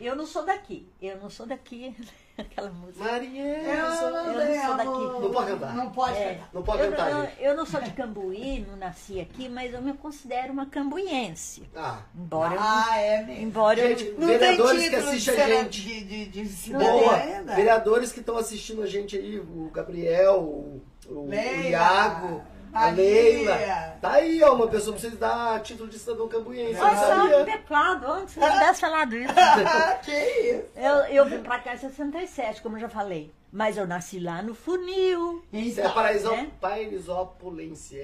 Eu 0.00 0.14
não 0.14 0.24
sou 0.24 0.44
daqui. 0.44 0.88
Eu 1.02 1.18
não 1.20 1.28
sou 1.28 1.44
daqui. 1.46 1.94
Aquela 2.38 2.70
música. 2.70 3.02
Mariela. 3.04 3.68
Eu 3.68 3.88
não 3.88 3.96
sou 3.96 4.76
daqui. 4.76 5.22
Não 5.22 5.30
pode 5.30 5.50
cantar. 5.50 5.74
Não 5.74 5.90
pode 5.90 6.16
É. 6.18 6.34
cantar. 6.34 6.48
Não 6.52 6.62
pode 6.62 6.82
eu, 6.82 6.90
cantar, 6.90 7.10
eu, 7.10 7.22
gente. 7.22 7.42
eu 7.42 7.56
não 7.56 7.66
sou 7.66 7.80
de 7.80 7.90
Cambuí, 7.92 8.66
não 8.68 8.76
nasci 8.76 9.20
aqui, 9.20 9.48
mas 9.48 9.72
eu 9.72 9.80
me 9.80 9.92
considero 9.94 10.52
uma 10.52 10.66
cambuiense. 10.66 11.62
Ah, 11.74 12.00
Embora 12.14 12.54
eu. 12.54 12.60
Ah, 12.60 12.98
é 12.98 13.22
mesmo. 13.22 13.42
Embora 13.42 13.80
eu. 13.80 13.96
Gente, 13.96 14.12
Não 14.18 14.26
Vereadores 14.28 14.88
que 14.88 14.96
assistem 14.96 15.42
a 15.42 15.46
gente. 15.48 15.82
De, 15.82 16.26
de, 16.26 16.44
de 16.46 16.72
Não 16.72 16.80
boa. 16.80 17.14
ainda. 17.16 17.54
Vereadores 17.54 18.12
que 18.12 18.20
estão 18.20 18.36
assistindo 18.36 18.82
a 18.82 18.86
gente 18.86 19.16
aí, 19.16 19.38
o 19.38 19.70
Gabriel, 19.72 20.40
o, 20.42 20.82
o 21.08 21.28
Iago, 21.32 22.42
a. 22.76 22.90
Leila. 22.90 23.96
Tá 24.00 24.12
aí, 24.12 24.42
ó, 24.42 24.54
uma 24.54 24.68
pessoa 24.68 24.92
pra 24.92 25.00
vocês 25.00 25.18
dar 25.18 25.62
título 25.62 25.88
de 25.88 25.98
cidadão 25.98 26.28
cambuiense. 26.28 26.80
Olha 26.80 26.96
só, 26.96 27.44
teclado, 27.44 28.06
antes 28.06 28.36
não 28.36 28.50
tivesse 28.50 28.80
falado 28.80 29.16
isso. 29.16 29.34
que 30.04 30.12
isso? 30.12 30.64
Eu, 30.76 30.94
eu 31.06 31.24
vim 31.26 31.42
pra 31.42 31.58
cá 31.58 31.74
em 31.74 31.78
67, 31.78 32.62
como 32.62 32.76
eu 32.76 32.80
já 32.80 32.88
falei. 32.88 33.32
Mas 33.52 33.78
eu 33.78 33.86
nasci 33.86 34.18
lá 34.18 34.42
no 34.42 34.54
Funil. 34.54 35.42
Isso 35.52 35.80
é 35.80 35.88
Paraisó, 35.88 36.30
né? 36.30 36.42
É? 36.42 36.56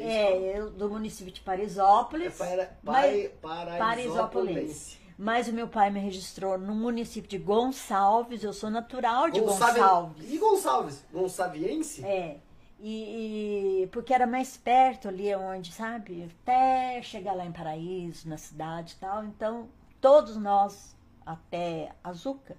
É, 0.03 0.59
eu 0.59 0.70
do 0.70 0.89
município 0.89 1.32
de 1.32 1.40
Parisópolis. 1.40 2.40
É 2.40 2.44
para, 2.44 2.70
mas- 2.82 3.31
pai, 3.43 3.78
Parisópolis. 3.78 4.99
Mas 5.19 5.47
o 5.49 5.53
meu 5.53 5.69
pai 5.69 5.90
me 5.90 6.01
registrou 6.01 6.57
no 6.57 6.74
município 6.74 7.28
de 7.28 7.39
Gonçalves. 7.39 8.43
Eu 8.43 8.53
sou 8.53 8.70
natural 8.70 9.31
de 9.31 9.40
Gonçalves. 9.40 9.77
Gonçalves. 9.77 10.32
E 10.32 10.39
Gonçalves? 10.39 11.05
Gonçaviense? 11.12 12.05
É. 12.05 12.36
E, 12.84 13.82
e- 13.84 13.86
porque 13.92 14.12
era 14.12 14.26
mais 14.26 14.56
perto 14.56 15.06
ali 15.09 15.32
onde, 15.36 15.72
sabe? 15.72 16.28
Até 16.42 17.00
chegar 17.02 17.32
lá 17.32 17.46
em 17.46 17.52
Paraíso, 17.52 18.28
na 18.28 18.36
cidade 18.36 18.94
e 18.94 18.96
tal. 18.96 19.24
Então, 19.24 19.68
todos 20.00 20.36
nós, 20.36 20.96
até 21.24 21.92
Azuca, 22.02 22.56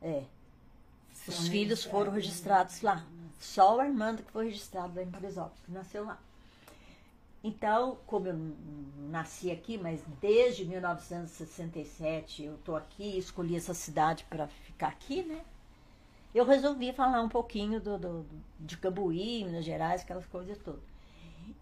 é, 0.00 0.22
os 1.26 1.48
filhos 1.48 1.82
foram 1.84 2.12
registrados. 2.12 2.80
lá. 2.82 3.04
Só 3.40 3.76
o 3.76 3.80
Armando 3.80 4.22
que 4.22 4.30
foi 4.30 4.44
registrado 4.46 4.94
lá 4.94 5.02
em 5.02 5.10
Paraisópolis, 5.10 5.60
que 5.64 5.72
nasceu 5.72 6.04
lá. 6.04 6.18
Então, 7.42 7.98
como 8.06 8.28
eu 8.28 8.34
nasci 9.10 9.50
aqui, 9.50 9.76
mas 9.78 10.02
desde 10.20 10.64
1967 10.66 12.44
eu 12.44 12.58
tô 12.58 12.76
aqui, 12.76 13.18
escolhi 13.18 13.56
essa 13.56 13.72
cidade 13.74 14.24
para 14.28 14.46
ficar 14.46 14.88
aqui, 14.88 15.22
né? 15.22 15.40
Eu 16.34 16.44
resolvi 16.44 16.92
falar 16.92 17.20
um 17.22 17.28
pouquinho 17.28 17.80
do, 17.80 17.98
do- 17.98 18.26
de 18.58 18.76
Cambuí, 18.76 19.44
Minas 19.44 19.64
Gerais, 19.64 20.02
aquelas 20.02 20.26
coisas 20.26 20.58
todas. 20.58 20.80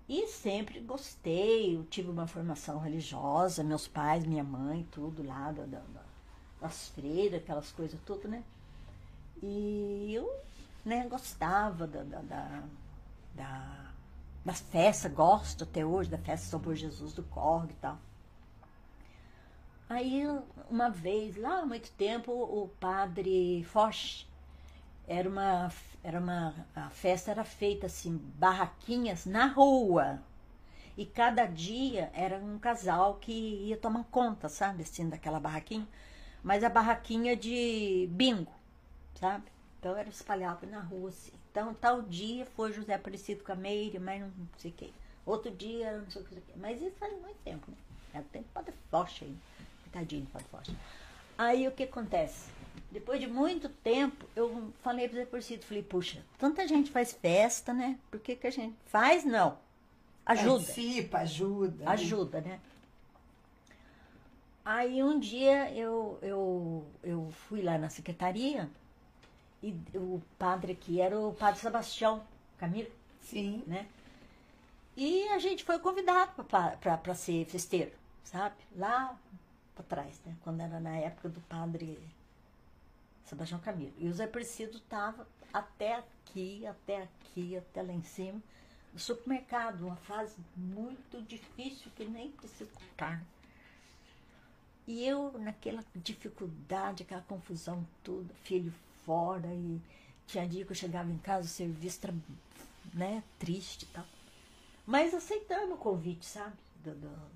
E 0.08 0.26
sempre 0.28 0.80
gostei, 0.80 1.76
eu 1.76 1.84
tive 1.84 2.10
uma 2.10 2.26
formação 2.26 2.78
religiosa, 2.78 3.62
meus 3.64 3.86
pais, 3.88 4.24
minha 4.26 4.44
mãe, 4.44 4.86
tudo 4.90 5.22
lá, 5.26 5.52
da, 5.52 5.64
da- 5.64 5.78
da- 5.80 6.08
das 6.60 6.88
freiras, 6.90 7.40
aquelas 7.42 7.70
coisas 7.72 7.98
tudo, 8.06 8.28
né? 8.28 8.42
E 9.42 10.12
eu 10.14 10.30
né, 10.84 11.06
gostava 11.08 11.86
da, 11.86 12.02
da, 12.02 12.20
da, 12.20 12.62
da, 13.34 13.90
das 14.44 14.60
festas, 14.60 15.12
gosto 15.12 15.64
até 15.64 15.84
hoje 15.84 16.10
da 16.10 16.18
festa 16.18 16.46
São 16.58 16.74
Jesus 16.74 17.12
do 17.12 17.22
Corgue 17.24 17.72
e 17.72 17.76
tal. 17.76 17.98
Aí, 19.88 20.22
uma 20.70 20.90
vez, 20.90 21.36
lá 21.36 21.60
há 21.60 21.66
muito 21.66 21.90
tempo, 21.92 22.30
o 22.32 22.68
padre 22.80 23.64
Foch, 23.64 24.27
era 25.08 25.28
uma, 25.28 25.72
era 26.04 26.20
uma, 26.20 26.54
a 26.76 26.90
festa 26.90 27.30
era 27.30 27.42
feita 27.42 27.86
assim, 27.86 28.16
barraquinhas 28.36 29.24
na 29.24 29.46
rua. 29.46 30.22
E 30.96 31.06
cada 31.06 31.46
dia 31.46 32.10
era 32.12 32.36
um 32.38 32.58
casal 32.58 33.14
que 33.14 33.32
ia 33.32 33.76
tomar 33.76 34.04
conta, 34.04 34.48
sabe, 34.48 34.82
assim, 34.82 35.08
daquela 35.08 35.40
barraquinha. 35.40 35.86
Mas 36.42 36.62
a 36.62 36.68
barraquinha 36.68 37.36
de 37.36 38.08
bingo, 38.10 38.52
sabe? 39.14 39.44
Então 39.78 39.96
era 39.96 40.08
espalhado 40.08 40.66
na 40.66 40.80
rua, 40.80 41.08
assim. 41.08 41.32
Então, 41.50 41.72
tal 41.72 42.02
dia 42.02 42.44
foi 42.44 42.72
José 42.72 42.94
Aparecido 42.94 43.42
com 43.42 43.52
a 43.52 43.56
Meire, 43.56 43.98
mas 43.98 44.20
não 44.20 44.48
sei 44.58 44.70
o 44.70 44.74
quê. 44.74 44.90
Outro 45.24 45.50
dia 45.50 45.98
não 45.98 46.10
sei 46.10 46.22
o 46.22 46.24
que. 46.24 46.42
Mas 46.56 46.80
isso 46.80 46.96
faz 46.98 47.12
muito 47.20 47.38
tempo, 47.44 47.70
né? 47.70 47.76
Era 48.12 48.22
o 48.22 48.28
tempo 48.28 48.44
do 48.44 48.52
Padre 48.52 48.74
aí. 49.22 49.36
Tadinho 49.92 50.26
do 50.26 50.48
Padre. 50.50 50.76
Aí 51.36 51.66
o 51.66 51.72
que 51.72 51.84
acontece? 51.84 52.50
Depois 52.90 53.20
de 53.20 53.26
muito 53.26 53.68
tempo, 53.68 54.24
eu 54.34 54.72
falei 54.82 55.08
para 55.08 55.38
o 55.38 55.42
Zé 55.42 55.58
falei, 55.58 55.82
puxa, 55.82 56.24
tanta 56.38 56.66
gente 56.66 56.90
faz 56.90 57.12
festa, 57.12 57.72
né? 57.72 57.98
Por 58.10 58.20
que, 58.20 58.36
que 58.36 58.46
a 58.46 58.50
gente 58.50 58.76
faz? 58.86 59.24
Não. 59.24 59.58
Ajuda. 60.24 60.64
Participa, 60.64 61.18
ajuda. 61.18 61.84
né? 61.84 61.90
Ajuda, 61.90 62.40
né? 62.40 62.60
Aí 64.64 65.02
um 65.02 65.18
dia 65.18 65.70
eu, 65.72 66.18
eu, 66.20 66.86
eu 67.02 67.30
fui 67.48 67.62
lá 67.62 67.78
na 67.78 67.88
secretaria 67.88 68.68
e 69.62 69.74
o 69.94 70.20
padre 70.38 70.72
aqui 70.72 71.00
era 71.00 71.18
o 71.18 71.32
padre 71.32 71.58
Sebastião 71.58 72.22
Camilo, 72.58 72.90
Sim. 73.22 73.62
né? 73.66 73.86
E 74.94 75.28
a 75.28 75.38
gente 75.38 75.64
foi 75.64 75.78
convidado 75.78 76.44
para 76.44 77.14
ser 77.14 77.46
festeiro, 77.46 77.92
sabe? 78.24 78.56
Lá 78.76 79.16
para 79.74 79.84
trás, 79.84 80.20
né? 80.26 80.34
Quando 80.42 80.60
era 80.60 80.78
na 80.80 80.96
época 80.96 81.28
do 81.28 81.40
padre 81.42 81.98
Sebastião 83.28 83.60
Camilo. 83.60 83.92
E 83.98 84.08
o 84.08 84.12
Zé 84.12 84.26
Preciso 84.26 84.78
estava 84.78 85.26
até 85.52 85.96
aqui, 85.96 86.66
até 86.66 87.02
aqui, 87.02 87.56
até 87.56 87.82
lá 87.82 87.92
em 87.92 88.02
cima, 88.02 88.40
no 88.92 88.98
supermercado, 88.98 89.86
uma 89.86 89.96
fase 89.96 90.36
muito 90.56 91.22
difícil 91.22 91.90
que 91.94 92.04
nem 92.04 92.30
precisa 92.32 92.70
contar. 92.72 93.22
E 94.86 95.04
eu, 95.06 95.32
naquela 95.38 95.84
dificuldade, 95.94 97.02
aquela 97.02 97.20
confusão 97.22 97.86
toda, 98.02 98.32
filho 98.42 98.72
fora, 99.04 99.48
e 99.48 99.80
tinha 100.26 100.48
dia 100.48 100.64
que 100.64 100.72
eu 100.72 100.76
chegava 100.76 101.10
em 101.10 101.18
casa, 101.18 101.46
o 101.46 101.50
serviço 101.50 102.00
era 102.04 102.14
né, 102.94 103.22
triste 103.38 103.82
e 103.82 103.86
tal. 103.88 104.06
Mas 104.86 105.12
aceitando 105.12 105.74
o 105.74 105.78
convite, 105.78 106.24
sabe, 106.24 106.56
do, 106.82 106.94
do, 106.94 107.30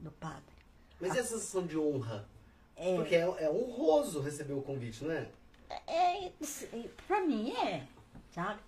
do 0.00 0.10
padre. 0.12 0.54
Mas 0.98 1.14
e 1.14 1.18
a 1.18 1.24
sensação 1.24 1.66
de 1.66 1.76
honra? 1.76 2.26
É. 2.76 2.94
Porque 2.96 3.14
é, 3.14 3.20
é 3.20 3.50
honroso 3.50 4.20
receber 4.20 4.54
o 4.54 4.62
convite, 4.62 5.04
não 5.04 5.12
é? 5.12 5.28
É, 5.86 6.32
pra 7.06 7.20
mim 7.20 7.52
é, 7.52 7.86
sabe? 8.32 8.60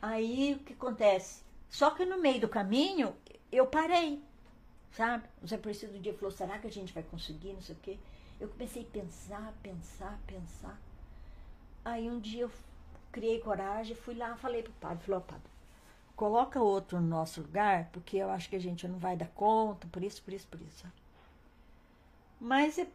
Aí 0.00 0.54
o 0.54 0.64
que 0.64 0.72
acontece? 0.72 1.42
Só 1.70 1.90
que 1.90 2.04
no 2.04 2.18
meio 2.18 2.40
do 2.40 2.48
caminho 2.48 3.14
eu 3.50 3.66
parei, 3.66 4.22
sabe? 4.92 5.28
O 5.42 5.46
Zé 5.46 5.56
Preciso 5.56 5.96
um 5.96 6.00
dia 6.00 6.14
falou: 6.14 6.30
será 6.30 6.58
que 6.58 6.66
a 6.66 6.70
gente 6.70 6.92
vai 6.92 7.02
conseguir? 7.02 7.52
Não 7.52 7.62
sei 7.62 7.74
o 7.74 7.78
quê. 7.78 7.98
Eu 8.40 8.48
comecei 8.48 8.82
a 8.82 8.92
pensar, 8.92 9.54
pensar, 9.62 10.18
pensar. 10.26 10.78
Aí 11.84 12.10
um 12.10 12.18
dia 12.18 12.42
eu 12.42 12.50
criei 13.12 13.38
coragem, 13.40 13.94
fui 13.94 14.14
lá, 14.14 14.36
falei 14.36 14.62
pro 14.62 14.72
padre: 14.74 15.04
falou, 15.04 15.20
padre, 15.20 15.50
coloca 16.16 16.60
outro 16.60 17.00
no 17.00 17.06
nosso 17.06 17.40
lugar, 17.40 17.88
porque 17.92 18.16
eu 18.16 18.30
acho 18.30 18.48
que 18.48 18.56
a 18.56 18.60
gente 18.60 18.86
não 18.88 18.98
vai 18.98 19.16
dar 19.16 19.28
conta, 19.28 19.86
por 19.88 20.02
isso, 20.02 20.22
por 20.22 20.32
isso, 20.32 20.46
por 20.48 20.60
isso. 20.60 20.86
Mas 22.40 22.78
é, 22.78 22.86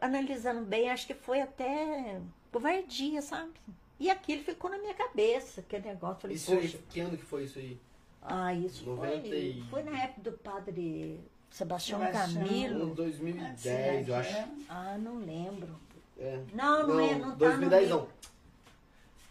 analisando 0.00 0.62
bem, 0.62 0.90
acho 0.90 1.06
que 1.06 1.14
foi 1.14 1.40
até 1.40 2.20
covardia, 2.50 3.22
sabe? 3.22 3.52
E 3.98 4.10
aquilo 4.10 4.42
ficou 4.42 4.70
na 4.70 4.78
minha 4.78 4.94
cabeça, 4.94 5.60
aquele 5.60 5.88
negócio. 5.88 6.22
Falei, 6.22 6.36
Isso 6.36 6.52
aí, 6.52 6.60
poxa, 6.62 6.78
que 6.90 7.00
ano 7.00 7.16
que 7.16 7.24
foi 7.24 7.44
isso 7.44 7.58
aí? 7.58 7.78
ah, 8.22 8.52
isso 8.54 8.84
90 8.84 9.20
foi, 9.28 9.36
e- 9.38 9.64
foi 9.70 9.82
na 9.82 10.02
época 10.02 10.30
do 10.30 10.38
padre 10.38 11.20
Sebastião, 11.50 12.00
Sebastião. 12.00 12.42
Camilo. 12.44 12.82
Ano 12.84 12.94
2010, 12.94 13.60
Será 13.60 13.94
eu 13.94 14.04
que 14.04 14.12
acho. 14.12 14.48
Ah, 14.68 14.96
não 14.98 15.18
lembro. 15.18 15.76
É. 16.18 16.40
Não, 16.52 16.86
não 16.86 17.00
é, 17.00 17.14
não 17.14 17.30
tá 17.30 17.36
2010 17.36 17.90
no 17.90 17.96
não. 17.96 18.08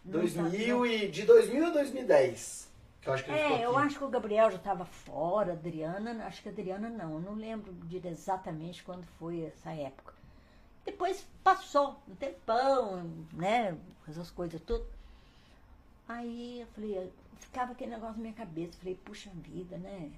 Não 0.03 0.11
tá- 0.13 0.19
2000 0.19 0.85
e, 0.85 1.07
de 1.09 1.23
2000 1.23 1.65
a 1.65 1.69
2010. 1.69 2.69
Que 3.01 3.09
eu 3.09 3.13
acho 3.13 3.23
que 3.25 3.31
É, 3.31 3.65
eu 3.65 3.77
acho 3.77 3.97
que 3.97 4.03
o 4.03 4.09
Gabriel 4.09 4.51
já 4.51 4.57
estava 4.57 4.85
fora, 4.85 5.51
a 5.51 5.55
Adriana, 5.55 6.25
acho 6.25 6.41
que 6.43 6.49
a 6.49 6.51
Adriana 6.51 6.87
não, 6.89 7.13
eu 7.13 7.19
não 7.19 7.33
lembro 7.33 7.73
de 7.73 8.07
exatamente 8.07 8.83
quando 8.83 9.03
foi 9.17 9.41
essa 9.45 9.71
época. 9.71 10.13
Depois 10.85 11.25
passou 11.43 12.01
um 12.07 12.15
tempão, 12.15 13.03
né, 13.33 13.77
essas 14.07 14.31
coisas 14.31 14.61
tudo. 14.61 14.85
Aí 16.07 16.61
eu 16.61 16.67
falei, 16.67 17.11
ficava 17.39 17.71
aquele 17.71 17.91
negócio 17.91 18.15
na 18.15 18.21
minha 18.21 18.33
cabeça, 18.33 18.77
falei, 18.77 18.95
puxa 18.95 19.29
vida, 19.35 19.77
né, 19.77 20.11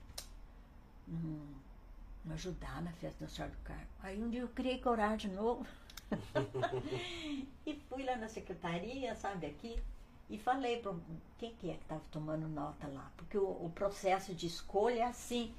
não, 1.07 1.45
não 2.25 2.33
ajudar 2.33 2.81
na 2.81 2.91
festa 2.93 3.25
da 3.25 3.29
Senhora 3.29 3.53
do 3.53 3.63
Carmo. 3.63 3.87
Aí 4.01 4.21
um 4.21 4.29
dia 4.29 4.41
eu 4.41 4.47
criei 4.49 4.79
coragem 4.79 5.29
de 5.29 5.35
novo 5.35 5.65
e 7.65 7.75
fui 7.89 8.03
lá 8.03 8.15
na 8.15 8.29
secretaria, 8.29 9.15
sabe, 9.15 9.47
aqui, 9.47 9.81
e 10.29 10.37
falei 10.37 10.79
para 10.79 10.93
quem 11.37 11.53
que 11.55 11.69
é 11.69 11.73
que 11.73 11.81
estava 11.81 12.01
tomando 12.11 12.47
nota 12.47 12.87
lá, 12.87 13.11
porque 13.17 13.37
o, 13.37 13.43
o 13.43 13.71
processo 13.75 14.33
de 14.33 14.47
escolha 14.47 14.99
é 14.99 15.03
assim. 15.03 15.53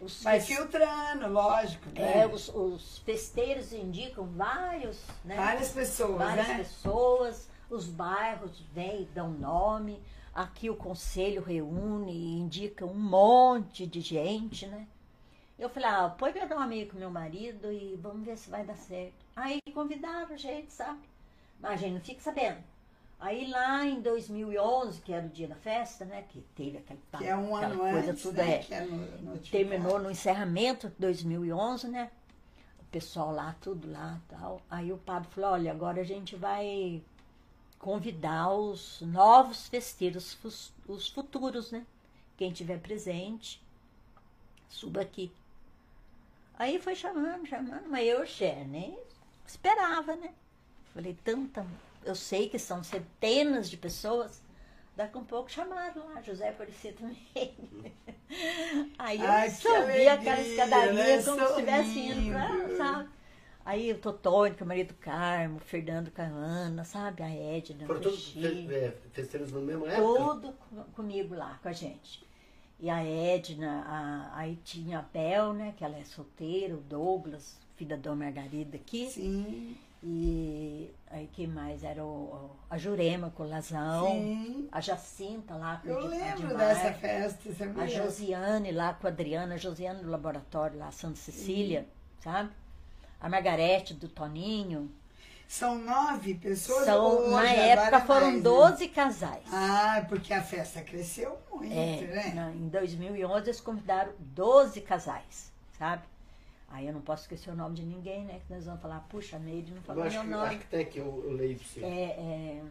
Os 0.00 0.22
Vai 0.22 0.40
filtrando, 0.40 1.28
lógico. 1.28 1.88
né? 1.90 2.20
é, 2.22 2.26
os, 2.26 2.48
os 2.48 2.98
festeiros 3.00 3.72
indicam 3.72 4.26
vários, 4.28 4.98
né? 5.24 5.36
Várias 5.36 5.72
pessoas, 5.72 6.18
várias 6.18 6.48
né? 6.48 6.56
pessoas, 6.58 7.48
os 7.68 7.86
bairros 7.86 8.60
vêm, 8.72 9.06
dão 9.14 9.30
nome, 9.30 10.02
aqui 10.34 10.70
o 10.70 10.76
conselho 10.76 11.42
reúne 11.42 12.12
e 12.12 12.38
indica 12.38 12.86
um 12.86 12.94
monte 12.94 13.86
de 13.86 14.00
gente, 14.00 14.66
né? 14.66 14.86
Eu 15.58 15.68
falei, 15.68 15.90
ah, 15.90 16.08
põe 16.08 16.32
meu 16.32 16.48
nome 16.48 16.76
aí 16.76 16.86
com 16.86 16.96
meu 16.96 17.10
marido 17.10 17.70
e 17.70 17.94
vamos 17.96 18.24
ver 18.24 18.38
se 18.38 18.48
vai 18.48 18.64
dar 18.64 18.76
certo. 18.76 19.26
Aí 19.36 19.60
convidaram 19.74 20.34
gente, 20.38 20.72
sabe? 20.72 21.00
Mas 21.60 21.72
a 21.72 21.76
gente 21.76 21.92
não 21.92 22.00
fica 22.00 22.22
sabendo. 22.22 22.64
Aí 23.20 23.48
lá 23.48 23.86
em 23.86 24.00
2011, 24.00 25.02
que 25.02 25.12
era 25.12 25.26
o 25.26 25.28
dia 25.28 25.46
da 25.46 25.54
festa, 25.54 26.06
né? 26.06 26.24
Que 26.30 26.40
teve 26.56 26.78
aquele 26.78 27.00
Que 27.18 27.26
é 27.26 27.36
um 27.36 27.54
aquela 27.54 27.74
ano 27.74 27.82
coisa 27.92 28.10
antes, 28.12 28.22
tudo 28.22 28.36
né? 28.36 28.64
é 28.70 28.74
é 28.74 28.80
no, 28.86 28.96
notificado. 28.96 29.50
terminou 29.50 29.98
no 29.98 30.10
encerramento 30.10 30.88
de 30.88 30.94
2011, 30.98 31.88
né? 31.88 32.10
O 32.80 32.84
pessoal 32.90 33.30
lá, 33.30 33.54
tudo 33.60 33.90
lá 33.90 34.18
tal. 34.28 34.62
Aí 34.70 34.90
o 34.90 34.96
padre 34.96 35.28
falou: 35.30 35.50
olha, 35.50 35.70
agora 35.70 36.00
a 36.00 36.04
gente 36.04 36.34
vai 36.34 37.02
convidar 37.78 38.50
os 38.52 39.02
novos 39.02 39.68
festeiros, 39.68 40.38
os 40.88 41.08
futuros, 41.08 41.70
né? 41.70 41.84
Quem 42.38 42.50
tiver 42.52 42.78
presente, 42.80 43.62
suba 44.68 45.02
aqui. 45.02 45.30
Aí 46.58 46.78
foi 46.78 46.94
chamando, 46.94 47.46
chamando, 47.46 47.88
mas 47.88 48.06
eu, 48.06 48.26
Xé, 48.26 48.64
nem 48.64 48.98
esperava, 49.46 50.16
né? 50.16 50.32
Falei, 50.94 51.16
tanta. 51.22 51.66
Eu 52.04 52.14
sei 52.14 52.48
que 52.48 52.58
são 52.58 52.82
centenas 52.82 53.68
de 53.70 53.76
pessoas. 53.76 54.42
Daqui 54.96 55.16
a 55.16 55.20
um 55.20 55.24
pouco 55.24 55.50
chamaram 55.50 56.12
lá, 56.14 56.20
José 56.22 56.48
Aparecido 56.50 56.98
Meire. 57.34 57.92
Aí 58.98 59.20
eu 59.20 59.26
Ai, 59.30 59.50
subi 59.50 59.72
aquela 60.08 60.36
alegria, 60.36 60.40
escadaria 60.40 60.92
né? 61.16 61.22
como 61.22 61.38
se 61.38 61.44
estivesse 61.50 61.98
indo 61.98 62.30
pra, 62.32 62.48
Sorrindo. 62.48 62.76
sabe? 62.76 63.08
Aí 63.64 63.92
o 63.92 63.98
Totônio, 63.98 64.54
que 64.56 64.62
é 64.62 64.64
o 64.64 64.68
marido 64.68 64.88
do 64.88 64.94
Carmo, 64.94 65.56
o 65.56 65.60
Fernando 65.60 66.10
Caana, 66.10 66.84
sabe? 66.84 67.22
A 67.22 67.28
Edna, 67.30 67.86
Foram 67.86 68.00
o 68.00 68.02
todos 68.02 68.34
é, 68.36 68.92
festeiros 69.12 69.52
na 69.52 69.60
mesma 69.60 69.86
época? 69.88 70.18
Tudo 70.24 70.52
com- 70.52 70.84
comigo 70.94 71.34
lá, 71.34 71.58
com 71.62 71.68
a 71.68 71.72
gente. 71.72 72.26
E 72.78 72.88
a 72.88 73.02
Edna, 73.04 73.84
a- 73.86 74.38
aí 74.38 74.56
tinha 74.64 74.98
a 75.00 75.02
Bel, 75.02 75.52
né? 75.52 75.74
Que 75.76 75.84
ela 75.84 75.98
é 75.98 76.04
solteira, 76.04 76.74
o 76.74 76.78
Douglas, 76.80 77.58
filho 77.76 77.90
da 77.90 77.96
Dona 77.96 78.24
Margarida 78.24 78.76
aqui. 78.76 79.08
Sim. 79.10 79.76
E 80.02 80.90
aí 81.10 81.28
quem 81.32 81.46
mais? 81.46 81.84
Era 81.84 82.02
o, 82.02 82.50
a 82.70 82.78
Jurema 82.78 83.30
com 83.30 83.42
o 83.42 83.48
Lazão. 83.48 84.06
Sim. 84.08 84.68
A 84.72 84.80
Jacinta 84.80 85.54
lá 85.56 85.76
com 85.82 85.88
Eu 85.88 86.06
lembro 86.06 86.56
dessa 86.56 86.92
festa, 86.94 87.38
você 87.52 87.64
A 87.78 87.86
Josiane 87.86 88.72
lá 88.72 88.94
com 88.94 89.06
a 89.06 89.10
Adriana, 89.10 89.54
a 89.54 89.58
Josiane 89.58 90.02
do 90.02 90.10
laboratório 90.10 90.78
lá, 90.78 90.90
Santa 90.90 91.16
Cecília, 91.16 91.86
sabe? 92.20 92.50
A 93.20 93.28
Margarete 93.28 93.92
do 93.92 94.08
Toninho. 94.08 94.90
São 95.46 95.76
nove 95.78 96.34
pessoas? 96.34 96.84
São, 96.86 97.04
ou 97.04 97.30
na 97.32 97.42
hoje 97.42 97.54
época 97.56 97.96
é 97.96 98.00
foram 98.00 98.20
mais, 98.26 98.36
né? 98.36 98.40
12 98.42 98.88
casais. 98.88 99.42
Ah, 99.52 100.06
porque 100.08 100.32
a 100.32 100.40
festa 100.40 100.80
cresceu 100.80 101.36
muito, 101.50 101.72
É, 101.74 102.00
né? 102.06 102.32
na- 102.34 102.52
em 102.52 102.68
2011 102.68 103.46
eles 103.48 103.60
convidaram 103.60 104.12
12 104.20 104.80
casais, 104.80 105.52
sabe? 105.76 106.04
Aí 106.70 106.86
eu 106.86 106.92
não 106.92 107.00
posso 107.00 107.22
esquecer 107.24 107.50
o 107.50 107.56
nome 107.56 107.74
de 107.74 107.82
ninguém, 107.82 108.24
né? 108.24 108.40
Que 108.46 108.54
nós 108.54 108.64
vamos 108.64 108.80
falar, 108.80 109.00
puxa, 109.08 109.38
Neide 109.38 109.72
não 109.72 109.82
falou 109.82 110.04
meu 110.04 110.22
que, 110.22 110.28
nome. 110.28 110.46
acho 110.48 110.58
que 110.58 110.66
tem 110.68 110.80
aqui, 110.82 110.98
eu, 110.98 111.22
eu 111.24 111.32
leio 111.32 111.58
pra 111.58 111.66
você. 111.66 111.80
É, 111.84 112.10
é 112.10 112.64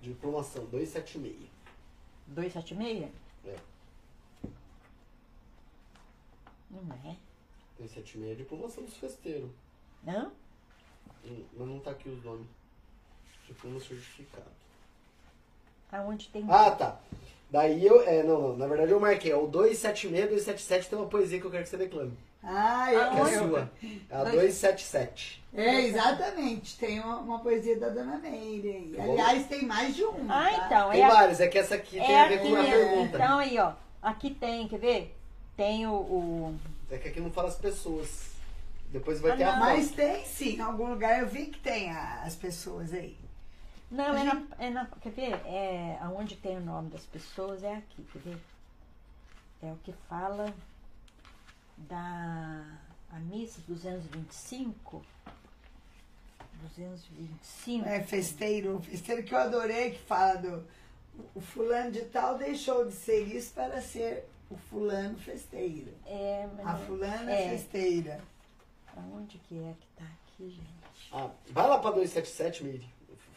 De 0.00 0.14
promoção, 0.14 0.64
276. 0.66 1.36
276? 2.28 3.10
É. 3.46 3.56
Não 6.70 6.94
é? 7.10 7.16
276 7.78 8.30
é 8.32 8.34
de 8.36 8.44
promoção 8.44 8.84
dos 8.84 8.96
festeiros. 8.96 9.50
Não? 10.04 10.30
Hum, 11.24 11.44
Mas 11.56 11.68
não 11.68 11.80
tá 11.80 11.90
aqui 11.90 12.08
os 12.08 12.22
nomes. 12.24 12.46
Diploma 13.46 13.80
certificado. 13.80 14.46
Aonde 15.90 16.28
tem. 16.28 16.44
Ah, 16.48 16.70
tá. 16.70 17.00
Daí 17.50 17.84
eu. 17.84 18.00
É, 18.02 18.22
não, 18.22 18.40
não. 18.40 18.56
Na 18.56 18.66
verdade 18.66 18.92
eu 18.92 19.00
marquei. 19.00 19.32
É 19.32 19.36
o 19.36 19.46
276, 19.46 20.12
277 20.28 20.88
tem 20.88 20.98
uma 20.98 21.08
poesia 21.08 21.40
que 21.40 21.44
eu 21.46 21.50
quero 21.50 21.62
que 21.64 21.68
você 21.70 21.76
declame. 21.76 22.12
Ah, 22.42 22.92
eu, 22.92 23.00
Ah, 23.02 23.10
Que 23.10 23.16
é 23.16 23.20
a 23.20 23.28
eu- 23.32 23.48
sua. 23.48 23.70
É 24.10 24.14
a 24.14 24.24
Dois- 24.24 24.34
277. 24.36 25.40
É, 25.52 25.80
exatamente. 25.82 26.78
Tem 26.78 27.00
uma, 27.00 27.18
uma 27.18 27.38
poesia 27.40 27.78
da 27.78 27.88
Dona 27.88 28.16
Meire. 28.18 28.68
aí. 28.70 28.94
Tá. 28.96 29.02
Aliás, 29.02 29.46
tem 29.46 29.64
mais 29.66 29.94
de 29.96 30.04
uma. 30.04 30.32
Ah, 30.34 30.50
tá? 30.50 30.66
então. 30.66 30.90
Tem 30.90 31.00
é 31.00 31.04
a- 31.04 31.08
vários, 31.08 31.40
é 31.40 31.48
que 31.48 31.58
essa 31.58 31.74
aqui 31.74 31.98
tem 31.98 32.12
É 32.12 32.20
a 32.24 32.28
ver 32.28 32.38
com 32.40 32.56
a 32.56 32.64
pergunta. 32.64 33.16
Então 33.16 33.38
aí, 33.38 33.58
ó. 33.58 33.72
Aqui 34.02 34.30
tem, 34.30 34.66
quer 34.68 34.78
ver? 34.78 35.16
Tem 35.56 35.86
o. 35.86 35.92
o- 35.92 36.54
É 36.90 36.96
que 36.98 37.08
aqui 37.08 37.20
não 37.20 37.30
fala 37.30 37.48
as 37.48 37.56
pessoas. 37.56 38.30
Depois 38.92 39.20
vai 39.20 39.32
Ah, 39.32 39.36
ter 39.36 39.42
a 39.44 39.52
não. 39.56 39.58
foto. 39.66 39.76
Mas 39.76 39.90
tem 39.90 40.24
sim, 40.24 40.56
em 40.56 40.60
algum 40.60 40.88
lugar 40.90 41.20
eu 41.20 41.26
vi 41.28 41.46
que 41.46 41.58
tem 41.60 41.90
a- 41.90 42.22
as 42.24 42.34
pessoas 42.34 42.92
aí. 42.94 43.16
Não, 43.90 44.16
é 44.16 44.24
na, 44.24 44.42
é 44.58 44.70
na- 44.70 44.86
Quer 44.86 45.10
ver? 45.10 45.32
É, 45.46 45.98
aonde 46.00 46.36
tem 46.36 46.56
o 46.56 46.60
nome 46.60 46.90
das 46.90 47.04
pessoas 47.06 47.62
é 47.64 47.74
aqui, 47.76 48.02
quer 48.12 48.18
ver? 48.20 48.40
É 49.62 49.72
o 49.72 49.76
que 49.76 49.92
fala 50.08 50.52
da 51.76 52.64
a 53.12 53.18
missa 53.18 53.60
225. 53.66 55.04
225. 56.62 57.88
É 57.88 58.00
festeiro, 58.02 58.80
festeiro 58.80 59.22
que 59.24 59.34
eu 59.34 59.38
adorei, 59.38 59.92
que 59.92 59.98
fala 59.98 60.36
do 60.36 60.64
o 61.34 61.40
fulano 61.40 61.90
de 61.90 62.02
tal 62.06 62.38
deixou 62.38 62.86
de 62.86 62.92
ser 62.92 63.24
isso 63.26 63.52
para 63.52 63.80
ser 63.82 64.24
o 64.48 64.56
fulano 64.56 65.18
festeiro. 65.18 65.92
É, 66.06 66.48
mas 66.56 66.66
A 66.66 66.72
não- 66.74 66.86
fulana 66.86 67.30
é. 67.30 67.50
festeira. 67.50 68.20
Aonde 68.96 69.38
que 69.38 69.58
é 69.58 69.74
que 69.78 69.86
tá 69.96 70.04
aqui, 70.04 70.50
gente? 70.50 71.10
Ah, 71.12 71.30
vai 71.50 71.68
lá 71.68 71.78
pra 71.78 71.90
277, 71.90 72.64
Miri. 72.64 72.88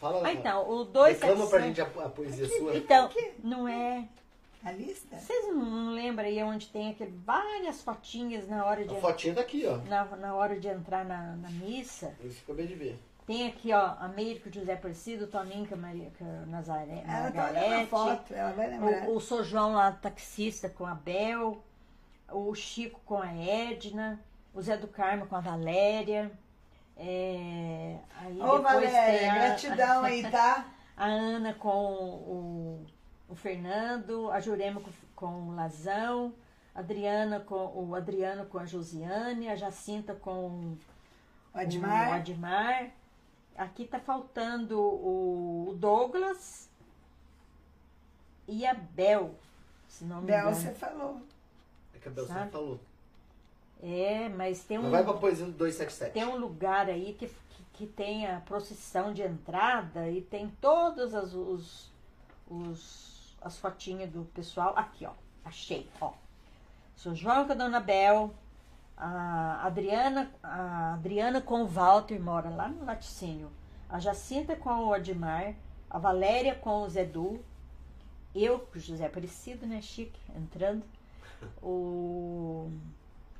Fala. 0.04 0.26
Ah, 0.28 0.32
então, 0.32 0.68
o 0.68 0.82
Reclama 0.82 1.46
pra 1.46 1.58
277. 1.60 1.66
gente 1.66 1.80
a, 1.80 2.04
a 2.04 2.08
poesia 2.10 2.46
sua. 2.46 2.76
Então, 2.76 3.10
não 3.42 3.66
é. 3.66 4.06
A 4.62 4.70
lista? 4.72 5.16
Vocês 5.16 5.48
não 5.48 5.92
lembram 5.92 6.26
aí 6.26 6.42
onde 6.42 6.68
tem 6.68 6.90
aquele, 6.90 7.12
várias 7.24 7.82
fotinhas 7.82 8.46
na 8.48 8.64
hora 8.64 8.84
de 8.84 8.94
A 8.94 9.00
fotinha 9.00 9.34
tá 9.34 9.40
aqui, 9.40 9.66
ó. 9.66 9.76
na, 9.88 10.04
na 10.16 10.34
hora 10.34 10.58
de 10.58 10.68
entrar 10.68 11.04
na, 11.04 11.36
na 11.36 11.48
missa? 11.50 12.14
Isso 12.22 12.42
que 12.44 12.50
eu 12.50 12.54
acabei 12.54 12.66
de 12.66 12.74
ver. 12.74 12.98
Tem 13.26 13.46
aqui, 13.46 13.72
ó, 13.72 13.94
Américo 14.00 14.52
José 14.52 14.74
Aparecido, 14.74 15.26
Toninho 15.26 15.66
Maria 15.78 16.10
com 16.18 16.24
a 16.24 16.46
Nazaré, 16.46 17.02
Ela 17.06 17.30
tá 17.30 17.50
olhando 17.50 17.88
foto, 17.88 18.34
ela 18.34 18.52
vai 18.52 18.68
lembrar. 18.68 19.08
o, 19.08 19.16
o 19.16 19.20
São 19.20 19.42
João 19.42 19.72
lá, 19.72 19.92
taxista 19.92 20.68
com 20.68 20.84
a 20.86 20.94
Bel, 20.94 21.62
o 22.30 22.54
Chico 22.54 23.00
com 23.06 23.16
a 23.16 23.32
Edna, 23.32 24.20
o 24.54 24.60
Zé 24.60 24.76
do 24.76 24.88
Carmo 24.88 25.26
com 25.26 25.36
a 25.36 25.40
Valéria. 25.40 26.30
É, 26.96 27.98
aí 28.16 28.40
Ô, 28.40 28.62
Valéria, 28.62 29.18
tem 29.18 29.28
a, 29.30 29.34
gratidão 29.34 30.04
aí, 30.04 30.22
tá? 30.30 30.66
a 30.96 31.06
Ana 31.06 31.52
com 31.54 31.68
o, 31.68 32.86
o 33.28 33.34
Fernando, 33.34 34.30
a 34.30 34.38
Jurema 34.40 34.80
com, 34.80 34.90
com 35.16 35.48
o 35.48 35.54
Lazão, 35.56 36.32
a 36.74 36.78
Adriana 36.80 37.40
com 37.40 37.72
o 37.88 37.94
Adriano 37.94 38.46
com 38.46 38.58
a 38.58 38.66
Josiane, 38.66 39.48
a 39.48 39.56
Jacinta 39.56 40.14
com 40.14 40.76
O 41.52 41.58
Admar. 41.58 42.10
o 42.10 42.12
Admar. 42.14 42.90
Aqui 43.56 43.84
tá 43.86 43.98
faltando 44.00 44.80
o 44.80 45.68
o 45.70 45.74
Douglas 45.74 46.68
e 48.46 48.66
a 48.66 48.74
Bel, 48.74 49.34
se 49.88 50.04
não 50.04 50.20
me 50.20 50.26
Bel, 50.28 50.38
engano. 50.50 50.54
você 50.56 50.72
falou. 50.74 51.20
É 51.94 51.98
que 51.98 52.08
a 52.08 52.10
Bel 52.12 52.26
Sabe? 52.26 52.38
sempre 52.38 52.52
falou. 52.52 52.80
É, 53.82 54.28
mas 54.30 54.64
tem 54.64 54.78
um, 54.78 54.90
vai 54.90 55.04
pra 55.04 55.14
poesia 55.14 55.44
do 55.44 55.52
277. 55.52 56.12
tem 56.12 56.24
um 56.24 56.38
lugar 56.38 56.88
aí 56.88 57.14
que, 57.18 57.26
que, 57.26 57.64
que 57.72 57.86
tem 57.86 58.26
a 58.26 58.40
procissão 58.40 59.12
de 59.12 59.22
entrada 59.22 60.08
e 60.08 60.22
tem 60.22 60.48
todas 60.60 61.14
as 61.14 61.34
os, 61.34 61.92
os, 62.48 63.36
as 63.42 63.58
fotinhas 63.58 64.10
do 64.10 64.24
pessoal. 64.26 64.72
Aqui, 64.76 65.04
ó. 65.04 65.12
Achei, 65.44 65.88
ó. 66.00 66.12
Sou 66.96 67.14
João 67.14 67.46
com 67.46 67.52
a 67.52 67.56
Dona 67.56 67.80
Bel. 67.80 68.32
A 68.96 69.66
Adriana, 69.66 70.30
a 70.42 70.94
Adriana 70.94 71.40
com 71.40 71.62
o 71.62 71.66
Walter 71.66 72.18
mora 72.18 72.48
lá 72.48 72.68
no 72.68 72.84
laticínio. 72.84 73.50
A 73.88 73.98
Jacinta 73.98 74.56
com 74.56 74.86
o 74.86 74.94
Admar. 74.94 75.54
A 75.90 75.98
Valéria 75.98 76.54
com 76.54 76.82
o 76.82 76.88
Zedu. 76.88 77.44
Eu 78.34 78.60
com 78.60 78.78
o 78.78 78.80
José 78.80 79.06
Aparecido, 79.06 79.66
né? 79.66 79.80
Chique, 79.82 80.18
entrando. 80.34 80.82
O, 81.62 82.70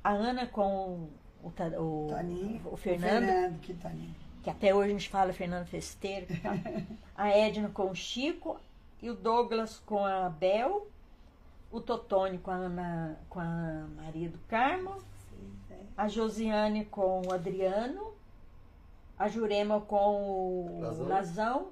a 0.05 0.11
Ana 0.11 0.45
com 0.45 1.09
o, 1.43 1.49
Ta- 1.49 1.65
o, 1.79 2.05
Toninho. 2.09 2.61
o 2.71 2.77
Fernando 2.77 3.25
Fernando, 3.25 3.59
que 3.59 3.73
Toninho. 3.73 4.15
que 4.43 4.49
até 4.51 4.73
hoje 4.75 4.89
a 4.89 4.93
gente 4.93 5.09
fala 5.09 5.33
Fernando 5.33 5.65
Festeiro. 5.65 6.27
tal. 6.43 6.53
a 7.17 7.29
Edna 7.29 7.69
com 7.69 7.89
o 7.89 7.95
Chico 7.95 8.59
e 9.01 9.09
o 9.09 9.15
Douglas 9.15 9.81
com 9.83 10.05
a 10.05 10.29
Bel, 10.29 10.87
o 11.71 11.81
Totônio 11.81 12.39
com 12.39 12.51
a, 12.51 12.55
Ana, 12.55 13.19
com 13.27 13.39
a 13.39 13.87
Maria 13.97 14.29
do 14.29 14.37
Carmo, 14.47 14.95
a 15.97 16.07
Josiane 16.07 16.85
com 16.85 17.23
o 17.25 17.33
Adriano, 17.33 18.13
a 19.17 19.27
Jurema 19.27 19.81
com 19.81 20.77
o 20.77 20.81
Lazão. 20.81 21.07
Lazão, 21.07 21.67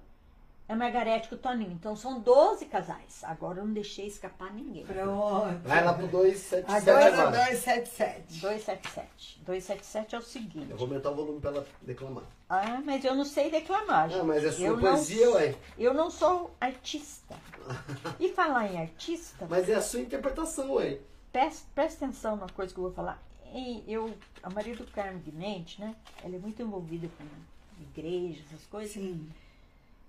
a 0.68 0.76
Margarete 0.76 1.28
com 1.30 1.36
o 1.36 1.38
Toninho. 1.38 1.72
Então 1.74 1.96
são 1.96 2.20
12 2.20 2.66
casais. 2.66 3.24
Agora 3.24 3.60
eu 3.60 3.66
não 3.66 3.74
deixei 3.74 4.08
escapar 4.08 4.54
ninguém. 4.54 4.86
Pronto. 4.86 5.60
Vai 5.64 5.84
lá 5.84 5.94
pro 5.94 6.08
277 6.08 6.90
Agora 6.90 7.04
é 7.04 7.14
agora. 7.14 7.32
277. 7.32 8.40
277. 8.40 9.40
277 9.46 10.16
é 10.16 10.18
o 10.18 10.22
seguinte. 10.22 10.72
Eu 10.72 10.78
vou 10.78 10.88
aumentar 10.88 11.12
o 11.12 11.16
volume 11.16 11.40
pra 11.42 11.52
ela 11.52 11.68
declamar. 11.82 12.24
Ah, 12.50 12.82
mas 12.84 13.04
eu 13.04 13.16
não 13.16 13.26
sei 13.26 13.52
declamar. 13.52 14.10
Ah, 14.14 14.24
mas 14.24 14.44
é 14.44 14.52
sua 14.52 14.66
Eu 14.66 14.78
não 14.78 14.82
poesia, 14.82 15.32
ué. 15.32 15.56
Eu 15.78 15.94
não 15.94 16.10
sou 16.10 16.52
artista. 16.60 17.36
E 18.20 18.30
falar 18.30 18.68
em 18.72 18.78
artista, 18.80 19.48
Mas 19.50 19.70
é 19.70 19.76
a 19.76 19.82
sua 19.82 20.02
interpretação, 20.02 20.74
ué. 20.74 21.00
presta, 21.32 21.66
presta 21.74 22.06
atenção 22.06 22.36
numa 22.36 22.50
coisa 22.50 22.74
que 22.74 22.80
eu 22.80 22.84
vou 22.84 22.94
falar. 22.94 23.22
E 23.54 23.84
eu, 23.88 24.14
a 24.42 24.50
Maria 24.50 24.76
do 24.76 24.86
Carmo 24.88 25.20
Guimente, 25.20 25.80
né? 25.80 25.96
Ela 26.24 26.36
é 26.36 26.40
muito 26.40 26.62
envolvida 26.62 27.08
com 27.18 27.24
igreja, 27.82 28.42
essas 28.48 28.66
coisas. 28.66 28.92
Sim. 28.92 29.30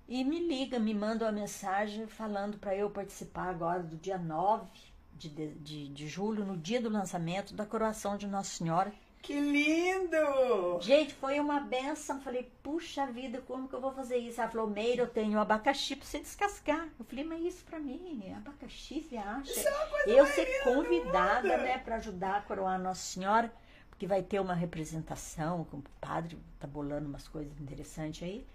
E 0.06 0.22
me 0.22 0.38
liga, 0.38 0.78
me 0.78 0.92
manda 0.92 1.24
uma 1.24 1.32
mensagem 1.32 2.06
falando 2.06 2.58
para 2.58 2.76
eu 2.76 2.90
participar 2.90 3.48
agora 3.48 3.82
do 3.82 3.96
dia 3.96 4.18
9 4.18 4.66
de, 5.14 5.28
de, 5.28 5.88
de, 5.88 6.08
julho, 6.08 6.44
no 6.44 6.56
dia 6.56 6.80
do 6.80 6.90
lançamento 6.90 7.54
da 7.54 7.64
coroação 7.64 8.16
de 8.16 8.26
Nossa 8.26 8.50
Senhora. 8.50 8.92
Que 9.22 9.40
lindo! 9.40 10.78
Gente, 10.82 11.14
foi 11.14 11.40
uma 11.40 11.58
benção. 11.58 12.20
Falei, 12.20 12.52
puxa 12.62 13.06
vida, 13.06 13.40
como 13.46 13.66
que 13.66 13.74
eu 13.74 13.80
vou 13.80 13.92
fazer 13.92 14.18
isso? 14.18 14.38
Ela 14.38 14.50
falou, 14.50 14.68
Meira, 14.68 15.02
eu 15.02 15.08
tenho 15.08 15.38
abacaxi 15.38 15.96
pra 15.96 16.04
você 16.04 16.18
descascar. 16.18 16.86
Eu 16.98 17.06
falei, 17.06 17.24
mas 17.24 17.42
isso 17.42 17.64
pra 17.64 17.80
mim, 17.80 18.30
abacaxi, 18.36 19.02
você 19.02 19.16
acha? 19.16 19.50
Isso 19.50 19.66
é 19.66 19.72
uma 19.72 19.86
coisa 19.86 20.10
eu 20.10 20.26
ser 20.26 20.62
convidada, 20.64 21.56
né, 21.56 21.78
pra 21.78 21.96
ajudar 21.96 22.36
a 22.36 22.42
coroar 22.42 22.78
Nossa 22.78 23.00
Senhora, 23.00 23.50
porque 23.88 24.06
vai 24.06 24.22
ter 24.22 24.40
uma 24.40 24.54
representação, 24.54 25.64
com 25.64 25.78
o 25.78 25.84
padre 25.98 26.36
tá 26.60 26.66
bolando 26.66 27.08
umas 27.08 27.26
coisas 27.26 27.58
interessantes 27.58 28.22
aí. 28.22 28.46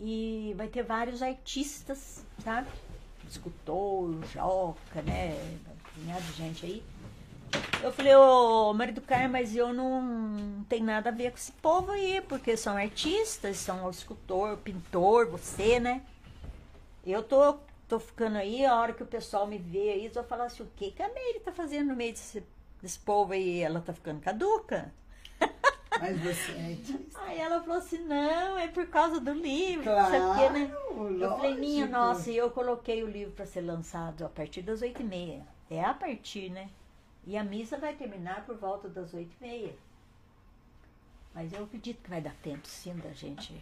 E 0.00 0.54
vai 0.56 0.68
ter 0.68 0.82
vários 0.82 1.22
artistas, 1.22 2.24
sabe? 2.42 2.68
Escultor, 3.28 4.24
Joca, 4.32 5.02
né? 5.02 5.36
Punhado 5.94 6.22
de 6.22 6.32
gente 6.32 6.66
aí. 6.66 6.82
Eu 7.82 7.92
falei, 7.92 8.14
ô 8.14 8.72
Maria 8.72 8.94
do 8.94 9.00
Carmo, 9.00 9.32
mas 9.32 9.54
eu 9.54 9.72
não, 9.72 10.64
tenho 10.68 10.84
nada 10.84 11.10
a 11.10 11.12
ver 11.12 11.30
com 11.30 11.36
esse 11.36 11.52
povo 11.52 11.90
aí, 11.90 12.20
porque 12.22 12.56
são 12.56 12.76
artistas, 12.76 13.56
são 13.56 13.90
escultor, 13.90 14.56
pintor, 14.58 15.26
você, 15.26 15.80
né? 15.80 16.02
Eu 17.04 17.22
tô, 17.22 17.58
tô 17.88 17.98
ficando 17.98 18.36
aí, 18.36 18.64
a 18.64 18.76
hora 18.76 18.92
que 18.92 19.02
o 19.02 19.06
pessoal 19.06 19.46
me 19.46 19.58
vê 19.58 19.90
aí, 19.90 20.00
eles 20.02 20.14
vão 20.14 20.24
falar 20.24 20.44
assim, 20.44 20.62
o 20.62 20.68
que, 20.76 20.90
que 20.92 21.02
a 21.02 21.08
Meire 21.08 21.40
tá 21.40 21.52
fazendo 21.52 21.88
no 21.88 21.96
meio 21.96 22.12
desse, 22.12 22.44
desse 22.80 22.98
povo 22.98 23.32
aí? 23.32 23.60
Ela 23.60 23.80
tá 23.80 23.92
ficando 23.92 24.20
caduca. 24.20 24.92
Mas 26.00 26.20
você 26.20 26.52
é 26.52 26.66
artista. 26.66 27.20
Aí 27.22 27.38
ela 27.38 27.60
falou 27.60 27.78
assim, 27.78 27.98
não, 28.04 28.58
é 28.58 28.68
por 28.68 28.86
causa 28.86 29.20
do 29.20 29.32
livro, 29.32 29.84
não 29.90 30.10
sei 30.10 30.20
o 30.20 30.34
quê, 30.34 30.50
né? 30.50 30.66
Claro, 30.66 31.20
Eu 31.22 31.30
falei, 31.36 31.54
minha 31.56 31.86
nossa, 31.86 32.30
e 32.30 32.36
eu 32.36 32.50
coloquei 32.50 33.02
o 33.02 33.06
livro 33.08 33.32
para 33.34 33.46
ser 33.46 33.60
lançado 33.60 34.24
a 34.24 34.28
partir 34.28 34.62
das 34.62 34.82
oito 34.82 35.00
e 35.02 35.04
meia. 35.04 35.46
É 35.70 35.84
a 35.84 35.94
partir, 35.94 36.50
né? 36.50 36.68
E 37.26 37.36
a 37.36 37.44
missa 37.44 37.76
vai 37.78 37.94
terminar 37.94 38.44
por 38.46 38.56
volta 38.56 38.88
das 38.88 39.12
oito 39.14 39.30
e 39.40 39.44
meia. 39.44 39.74
Mas 41.34 41.52
eu 41.52 41.64
acredito 41.64 42.02
que 42.02 42.10
vai 42.10 42.20
dar 42.20 42.34
tempo, 42.42 42.66
sim, 42.66 42.94
da 42.96 43.12
gente. 43.12 43.54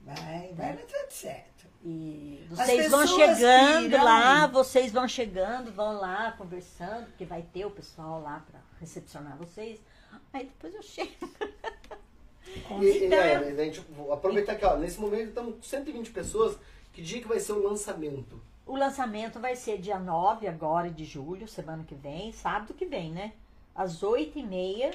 Vai, 0.00 0.52
vai 0.54 0.72
dar 0.76 0.82
tudo 0.82 1.10
certo. 1.10 1.66
E 1.84 2.44
vocês 2.48 2.90
vão 2.90 3.06
chegando 3.06 3.86
irão- 3.86 4.04
lá, 4.04 4.46
vocês 4.48 4.92
vão 4.92 5.06
chegando, 5.06 5.72
vão 5.72 5.92
lá 6.00 6.32
conversando, 6.32 7.06
porque 7.06 7.24
vai 7.24 7.42
ter 7.42 7.64
o 7.64 7.70
pessoal 7.70 8.20
lá 8.20 8.42
para 8.50 8.60
recepcionar 8.80 9.36
vocês. 9.36 9.80
Aí 10.32 10.44
depois 10.46 10.74
eu 10.74 10.82
chego. 10.82 11.10
E, 12.80 12.84
e, 12.84 13.06
Então, 13.06 13.18
é, 13.18 13.36
eu- 13.36 13.60
a 13.60 13.64
gente, 13.64 13.80
vou 13.96 14.12
aproveitar 14.12 14.54
que 14.56 14.64
ó, 14.64 14.76
nesse 14.76 15.00
momento 15.00 15.28
estamos 15.28 15.54
com 15.56 15.62
120 15.62 16.10
pessoas. 16.10 16.58
Que 16.92 17.00
dia 17.02 17.20
que 17.20 17.28
vai 17.28 17.40
ser 17.40 17.52
o 17.52 17.62
lançamento? 17.62 18.40
O 18.66 18.76
lançamento 18.76 19.40
vai 19.40 19.56
ser 19.56 19.78
dia 19.78 19.98
9 19.98 20.46
agora 20.46 20.90
de 20.90 21.04
julho, 21.04 21.48
semana 21.48 21.82
que 21.84 21.94
vem, 21.94 22.32
sábado 22.32 22.74
que 22.74 22.84
vem, 22.84 23.10
né? 23.10 23.32
Às 23.74 24.02
oito 24.02 24.38
e 24.38 24.42
meia 24.42 24.92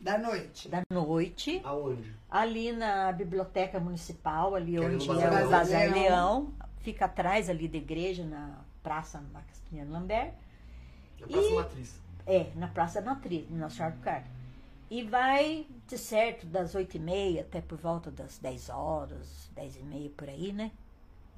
Da 0.00 0.18
noite. 0.18 0.68
da 0.68 0.82
noite, 0.90 1.60
Aonde? 1.64 2.12
ali 2.28 2.72
na 2.72 3.12
Biblioteca 3.12 3.78
Municipal, 3.78 4.54
ali 4.56 4.72
Que 4.72 4.76
é 4.78 4.80
onde 4.88 5.04
é 5.04 5.14
Bazar 5.14 5.46
o. 5.46 5.50
Bazar 5.50 5.92
Leão. 5.92 6.52
Fica 6.80 7.04
atrás 7.06 7.48
ali 7.48 7.68
da 7.68 7.78
igreja, 7.78 8.24
na 8.24 8.58
Praça 8.82 9.22
Maximiliano 9.32 9.92
Lambert. 9.92 10.32
Na 11.20 11.26
Praça 11.28 11.48
E- 11.48 11.54
Matriz. 11.54 11.94
É, 12.26 12.46
na 12.56 12.66
Praça 12.68 13.00
Matriz, 13.00 13.48
no 13.48 13.56
Nossa 13.58 13.76
Senhora 13.76 13.94
do 13.94 14.00
Carmo. 14.02 14.26
E 14.90 15.02
vai, 15.02 15.66
de 15.88 15.98
certo, 15.98 16.46
das 16.46 16.74
oito 16.74 16.96
e 16.96 17.00
meia 17.00 17.40
até 17.42 17.60
por 17.60 17.76
volta 17.76 18.10
das 18.10 18.38
10 18.38 18.68
horas, 18.70 19.50
10 19.54 19.76
e 19.76 19.82
meia 19.82 20.10
por 20.10 20.28
aí, 20.28 20.52
né? 20.52 20.70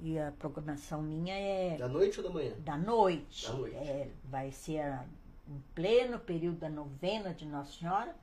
E 0.00 0.18
a 0.18 0.32
programação 0.38 1.02
minha 1.02 1.34
é 1.34 1.76
Da 1.76 1.88
noite 1.88 2.20
ou 2.20 2.26
da 2.26 2.32
manhã? 2.32 2.52
da 2.58 2.76
noite. 2.76 3.46
Da 3.46 3.52
noite. 3.54 3.76
É, 3.76 4.08
vai 4.24 4.52
ser 4.52 5.00
em 5.48 5.62
pleno 5.74 6.18
período 6.18 6.58
da 6.58 6.68
novena 6.68 7.32
de 7.32 7.46
Nossa 7.46 7.72
Senhora. 7.72 8.14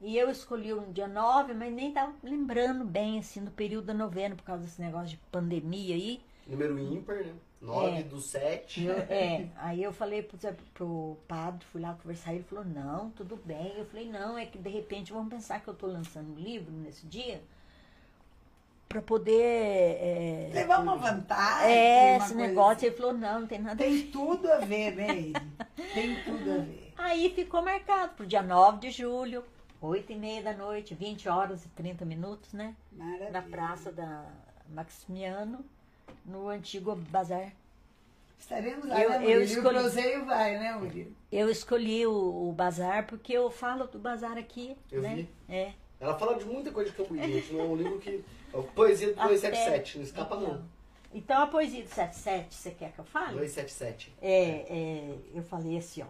E 0.00 0.16
eu 0.16 0.28
escolhi 0.30 0.72
um 0.74 0.90
dia 0.92 1.06
9, 1.06 1.54
mas 1.54 1.72
nem 1.72 1.88
estava 1.88 2.12
lembrando 2.22 2.84
bem 2.84 3.18
assim 3.18 3.44
do 3.44 3.50
período 3.50 3.86
da 3.86 3.94
novena, 3.94 4.34
por 4.34 4.42
causa 4.44 4.64
desse 4.64 4.80
negócio 4.80 5.08
de 5.10 5.16
pandemia 5.30 5.94
aí. 5.94 6.20
Número 6.46 6.78
ímpar, 6.78 7.16
né? 7.24 7.34
9 7.60 7.98
É. 7.98 8.02
do 8.02 8.20
7. 8.20 8.84
Eu- 8.84 8.94
é, 9.10 9.46
aí 9.56 9.82
eu 9.82 9.92
falei 9.92 10.22
pro, 10.22 10.38
pro 10.74 11.16
padre, 11.28 11.64
fui 11.72 11.80
lá 11.80 11.94
conversar, 11.94 12.32
ele 12.34 12.42
falou, 12.44 12.64
não, 12.64 13.10
tudo 13.10 13.36
bem. 13.36 13.74
Eu 13.76 13.84
falei, 13.86 14.08
não, 14.10 14.36
é 14.38 14.46
que 14.46 14.58
de 14.58 14.70
repente 14.70 15.12
vamos 15.12 15.28
pensar 15.28 15.60
que 15.60 15.68
eu 15.68 15.74
tô 15.74 15.86
lançando 15.86 16.32
um 16.32 16.38
livro 16.38 16.72
nesse 16.72 17.06
dia 17.06 17.42
para 18.88 19.00
poder. 19.02 19.32
É, 20.00 20.50
Levar 20.52 20.80
uma 20.80 20.96
vantagem. 20.96 21.70
é, 21.72 22.16
uma 22.16 22.24
esse 22.24 22.34
negócio. 22.34 22.72
assim. 22.78 22.86
Ele 22.86 22.96
falou, 22.96 23.12
não, 23.12 23.40
não 23.40 23.46
tem 23.46 23.58
nada 23.60 23.84
a 23.84 23.86
ver. 23.86 23.92
Tem 24.02 24.10
tudo 24.10 24.50
a 24.50 24.58
ver, 24.58 24.96
né, 24.96 25.08
ele? 25.10 25.32
Tem 25.94 26.24
tudo 26.24 26.52
a 26.52 26.58
ver. 26.58 26.92
Aí 26.98 27.30
ficou 27.34 27.62
marcado 27.62 28.14
pro 28.14 28.26
dia 28.26 28.42
9 28.42 28.78
de 28.80 28.90
julho, 28.90 29.44
8 29.80 30.12
e 30.12 30.16
meia 30.16 30.42
da 30.42 30.52
noite, 30.52 30.94
20 30.94 31.28
horas 31.28 31.64
e 31.64 31.68
30 31.68 32.04
minutos, 32.04 32.52
né? 32.52 32.74
Maravilha. 32.92 33.30
Na 33.30 33.42
praça 33.42 33.92
da 33.92 34.24
Maximiano, 34.68 35.64
no 36.24 36.48
antigo 36.48 36.94
bazar. 36.96 37.52
Estaremos 38.38 38.86
lá, 38.88 39.00
Eu- 39.02 39.10
né, 39.10 39.26
eu 39.26 39.42
escolhi- 39.42 39.66
E 39.66 39.68
o 39.68 39.80
Proseio 39.80 40.24
vai, 40.24 40.58
né, 40.58 40.72
Murilo? 40.74 41.12
Eu 41.30 41.50
escolhi 41.50 42.06
o, 42.06 42.48
o 42.48 42.52
bazar 42.52 43.06
porque 43.06 43.32
eu 43.34 43.50
falo 43.50 43.86
do 43.86 43.98
bazar 43.98 44.38
aqui, 44.38 44.76
Eu 44.90 45.02
né? 45.02 45.14
vi. 45.14 45.28
É. 45.48 45.72
Ela 46.00 46.18
fala 46.18 46.38
de 46.38 46.44
muita 46.46 46.70
coisa 46.72 46.90
de 46.90 46.96
Cambuí, 46.96 47.18
gente. 47.22 47.52
Não 47.52 47.60
é 47.60 47.64
um 47.64 47.76
livro 47.76 47.98
que. 47.98 48.24
É 48.52 48.56
o 48.56 48.62
Poesia 48.62 49.08
do 49.08 49.20
Até- 49.20 49.28
277, 49.28 49.98
não 49.98 50.04
escapa 50.04 50.36
então, 50.36 50.48
não. 50.54 50.64
Então 51.12 51.42
a 51.42 51.46
poesia 51.48 51.82
do 51.82 51.88
77, 51.88 52.54
você 52.54 52.70
quer 52.70 52.92
que 52.92 52.98
eu 53.00 53.04
fale? 53.04 53.32
277. 53.32 54.12
É, 54.22 54.32
é, 54.32 55.18
eu 55.34 55.42
falei 55.42 55.76
assim, 55.76 56.02
ó. 56.02 56.06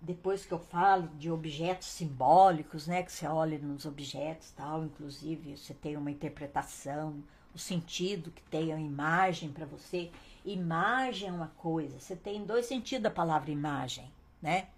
Depois 0.00 0.46
que 0.46 0.52
eu 0.52 0.58
falo 0.60 1.08
de 1.18 1.28
objetos 1.30 1.88
simbólicos, 1.88 2.86
né? 2.86 3.02
Que 3.02 3.10
você 3.12 3.26
olha 3.26 3.58
nos 3.58 3.84
objetos 3.84 4.52
tal, 4.52 4.84
inclusive 4.84 5.56
você 5.56 5.74
tem 5.74 5.96
uma 5.96 6.10
interpretação, 6.12 7.16
o 7.58 7.60
sentido 7.60 8.30
que 8.30 8.42
tem 8.42 8.72
a 8.72 8.78
imagem 8.78 9.50
para 9.50 9.66
você. 9.66 10.12
Imagem 10.44 11.28
é 11.28 11.32
uma 11.32 11.48
coisa, 11.58 11.98
você 11.98 12.14
tem 12.14 12.44
dois 12.44 12.66
sentidos 12.66 13.02
da 13.02 13.10
palavra 13.10 13.50
imagem, 13.50 14.08
né? 14.40 14.68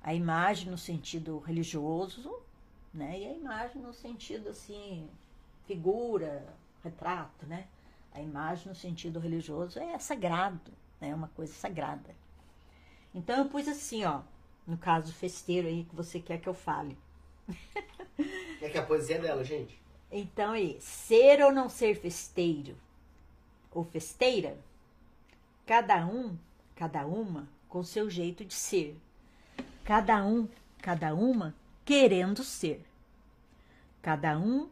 A 0.00 0.14
imagem 0.14 0.70
no 0.70 0.78
sentido 0.78 1.40
religioso, 1.40 2.32
né? 2.94 3.18
E 3.18 3.26
a 3.26 3.32
imagem 3.32 3.82
no 3.82 3.92
sentido 3.92 4.48
assim, 4.48 5.08
figura, 5.66 6.46
retrato, 6.84 7.44
né? 7.46 7.66
A 8.14 8.20
imagem 8.20 8.68
no 8.68 8.76
sentido 8.76 9.18
religioso 9.18 9.80
é 9.80 9.98
sagrado, 9.98 10.72
né? 11.00 11.08
É 11.08 11.14
uma 11.14 11.28
coisa 11.28 11.52
sagrada. 11.52 12.14
Então 13.12 13.38
eu 13.38 13.46
pus 13.46 13.66
assim, 13.66 14.04
ó, 14.04 14.22
no 14.64 14.78
caso 14.78 15.12
festeiro 15.12 15.66
aí 15.66 15.82
que 15.82 15.96
você 15.96 16.20
quer 16.20 16.40
que 16.40 16.48
eu 16.48 16.54
fale. 16.54 16.96
É 18.62 18.68
que 18.68 18.78
a 18.78 18.86
poesia 18.86 19.16
é 19.16 19.20
dela, 19.20 19.42
gente. 19.42 19.80
Então 20.10 20.54
é 20.54 20.76
ser 20.80 21.42
ou 21.42 21.52
não 21.52 21.68
ser 21.68 21.94
festeiro 22.00 22.76
ou 23.70 23.84
festeira, 23.84 24.58
cada 25.64 26.04
um, 26.04 26.36
cada 26.74 27.06
uma 27.06 27.48
com 27.68 27.84
seu 27.84 28.10
jeito 28.10 28.44
de 28.44 28.54
ser. 28.54 28.98
Cada 29.84 30.24
um, 30.24 30.48
cada 30.82 31.14
uma 31.14 31.54
querendo 31.84 32.42
ser. 32.42 32.84
Cada 34.02 34.38
um, 34.38 34.68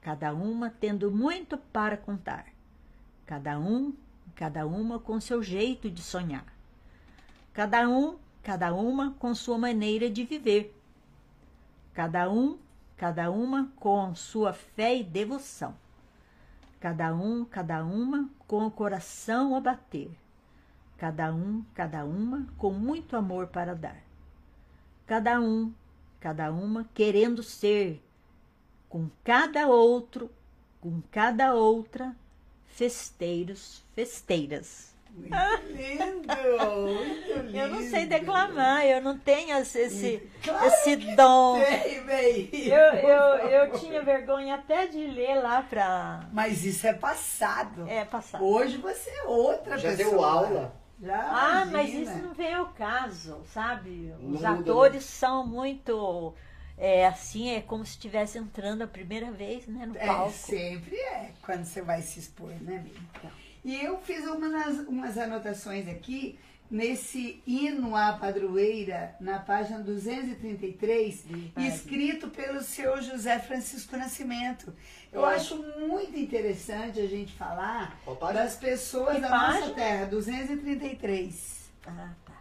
cada 0.00 0.32
uma 0.32 0.70
tendo 0.70 1.10
muito 1.10 1.58
para 1.58 1.96
contar. 1.96 2.46
Cada 3.26 3.58
um, 3.58 3.92
cada 4.34 4.66
uma 4.66 4.98
com 4.98 5.20
seu 5.20 5.42
jeito 5.42 5.90
de 5.90 6.02
sonhar. 6.02 6.46
Cada 7.52 7.88
um, 7.88 8.16
cada 8.42 8.72
uma 8.72 9.14
com 9.18 9.34
sua 9.34 9.58
maneira 9.58 10.08
de 10.08 10.24
viver. 10.24 10.74
Cada 11.92 12.30
um, 12.30 12.58
cada 13.00 13.30
uma 13.30 13.72
com 13.76 14.14
sua 14.14 14.52
fé 14.52 14.98
e 14.98 15.02
devoção. 15.02 15.74
Cada 16.78 17.14
um, 17.14 17.46
cada 17.46 17.82
uma 17.82 18.28
com 18.46 18.66
o 18.66 18.70
coração 18.70 19.56
a 19.56 19.60
bater. 19.60 20.10
Cada 20.98 21.32
um, 21.34 21.64
cada 21.74 22.04
uma 22.04 22.46
com 22.58 22.70
muito 22.74 23.16
amor 23.16 23.46
para 23.46 23.74
dar. 23.74 23.96
Cada 25.06 25.40
um, 25.40 25.72
cada 26.20 26.52
uma 26.52 26.84
querendo 26.92 27.42
ser 27.42 28.04
com 28.86 29.08
cada 29.24 29.66
outro, 29.66 30.30
com 30.78 31.00
cada 31.10 31.54
outra, 31.54 32.14
festeiros, 32.66 33.82
festeiras. 33.94 34.89
Muito 35.14 35.66
lindo, 35.68 36.28
muito 36.82 37.46
lindo. 37.46 37.56
Eu 37.56 37.68
não 37.68 37.82
sei 37.82 38.06
declamar, 38.06 38.84
eu 38.86 39.00
não 39.02 39.18
tenho 39.18 39.56
esse, 39.58 39.78
esse, 39.80 40.30
Claro 40.42 40.66
esse 40.66 40.96
que 40.96 41.14
dom. 41.16 41.60
Tem. 42.06 42.68
Eu, 42.68 42.78
eu, 42.94 43.48
eu 43.48 43.72
tinha 43.78 44.02
vergonha 44.02 44.54
até 44.56 44.86
de 44.86 44.98
ler 45.06 45.36
lá 45.42 45.62
pra. 45.62 46.28
Mas 46.32 46.64
isso 46.64 46.86
é 46.86 46.92
passado. 46.92 47.86
É, 47.88 48.04
passar. 48.04 48.40
Hoje 48.42 48.76
você 48.78 49.10
é 49.10 49.22
outra 49.24 49.76
Já 49.78 49.90
pessoa. 49.90 50.10
deu 50.10 50.24
aula. 50.24 50.80
Já, 51.02 51.16
Ah, 51.18 51.64
mas 51.64 51.88
imagina. 51.90 52.12
isso 52.12 52.22
não 52.26 52.34
vem 52.34 52.52
ao 52.54 52.66
caso, 52.72 53.42
sabe? 53.52 54.12
Os 54.20 54.40
muda, 54.42 54.50
atores 54.50 55.04
são 55.04 55.46
muito. 55.46 56.34
É 56.76 57.06
assim, 57.06 57.50
é 57.54 57.60
como 57.60 57.84
se 57.84 57.92
estivesse 57.92 58.38
entrando 58.38 58.82
a 58.82 58.86
primeira 58.86 59.30
vez, 59.30 59.66
né, 59.66 59.84
no 59.86 59.96
É, 59.98 60.06
palco. 60.06 60.32
sempre 60.32 60.96
é, 60.96 61.30
quando 61.42 61.64
você 61.64 61.82
vai 61.82 62.00
se 62.02 62.18
expor, 62.18 62.48
né, 62.60 62.76
amiga? 62.78 62.98
Então. 63.18 63.30
E 63.64 63.76
eu 63.84 63.98
fiz 64.00 64.24
umas, 64.26 64.78
umas 64.88 65.18
anotações 65.18 65.86
aqui 65.88 66.38
nesse 66.70 67.42
hino 67.46 67.96
à 67.96 68.12
padroeira, 68.12 69.14
na 69.20 69.40
página 69.40 69.80
233, 69.80 71.24
Verdade. 71.26 71.66
escrito 71.66 72.28
pelo 72.28 72.62
seu 72.62 73.02
José 73.02 73.38
Francisco 73.40 73.96
Nascimento. 73.96 74.72
Eu 75.12 75.28
É. 75.28 75.34
acho 75.34 75.56
muito 75.80 76.16
interessante 76.16 77.00
a 77.00 77.06
gente 77.08 77.32
falar 77.32 77.98
página? 78.06 78.32
das 78.44 78.56
pessoas 78.56 79.16
Que 79.16 79.20
da 79.20 79.28
nossa 79.30 79.52
página? 79.58 79.74
terra, 79.74 80.06
233. 80.06 81.70
Ah, 81.86 82.10
tá. 82.24 82.40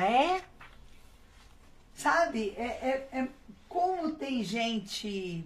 É? 0.00 0.40
Sabe, 1.94 2.54
é, 2.56 2.62
é, 2.66 3.08
é 3.12 3.28
como 3.68 4.12
tem 4.12 4.44
gente, 4.44 5.44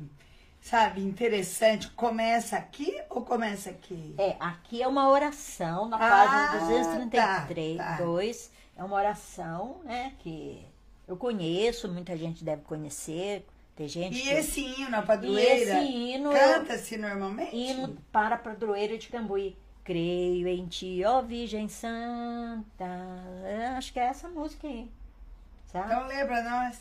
sabe, 0.62 1.02
interessante, 1.02 1.90
começa 1.90 2.56
aqui 2.56 2.98
ou 3.10 3.22
começa 3.24 3.68
aqui? 3.70 4.14
É, 4.16 4.36
aqui 4.40 4.80
é 4.82 4.88
uma 4.88 5.10
oração, 5.10 5.88
na 5.88 5.96
Ah, 5.96 6.52
página 6.52 6.66
233, 6.68 7.76
tá, 7.76 7.84
tá. 7.98 8.02
2, 8.04 8.50
é 8.76 8.84
uma 8.84 8.96
oração, 8.96 9.80
né, 9.84 10.14
que 10.20 10.64
eu 11.06 11.16
conheço, 11.16 11.86
muita 11.92 12.16
gente 12.16 12.42
deve 12.44 12.62
conhecer, 12.62 13.46
tem 13.76 13.88
gente 13.88 14.16
E 14.18 14.22
que... 14.22 14.28
esse 14.30 14.60
hino, 14.60 14.96
a 14.96 15.02
padroeira, 15.02 15.74
E 15.74 15.84
esse 15.84 15.92
hino, 15.92 16.30
canta-se 16.30 16.96
normalmente? 16.96 17.54
hino 17.56 17.96
para 18.12 18.36
a 18.36 18.38
padroeira 18.38 18.96
de 18.96 19.08
Cambuí. 19.08 19.56
Creio 19.84 20.46
em 20.46 20.64
ti, 20.66 21.02
ó 21.04 21.20
Virgem 21.22 21.68
Santa. 21.68 22.84
É, 23.44 23.66
acho 23.76 23.92
que 23.92 23.98
é 23.98 24.04
essa 24.04 24.28
música 24.28 24.68
aí. 24.68 24.88
Sabe? 25.66 25.86
Então 25.92 26.06
lê 26.06 26.24
pra 26.24 26.40
nós. 26.42 26.78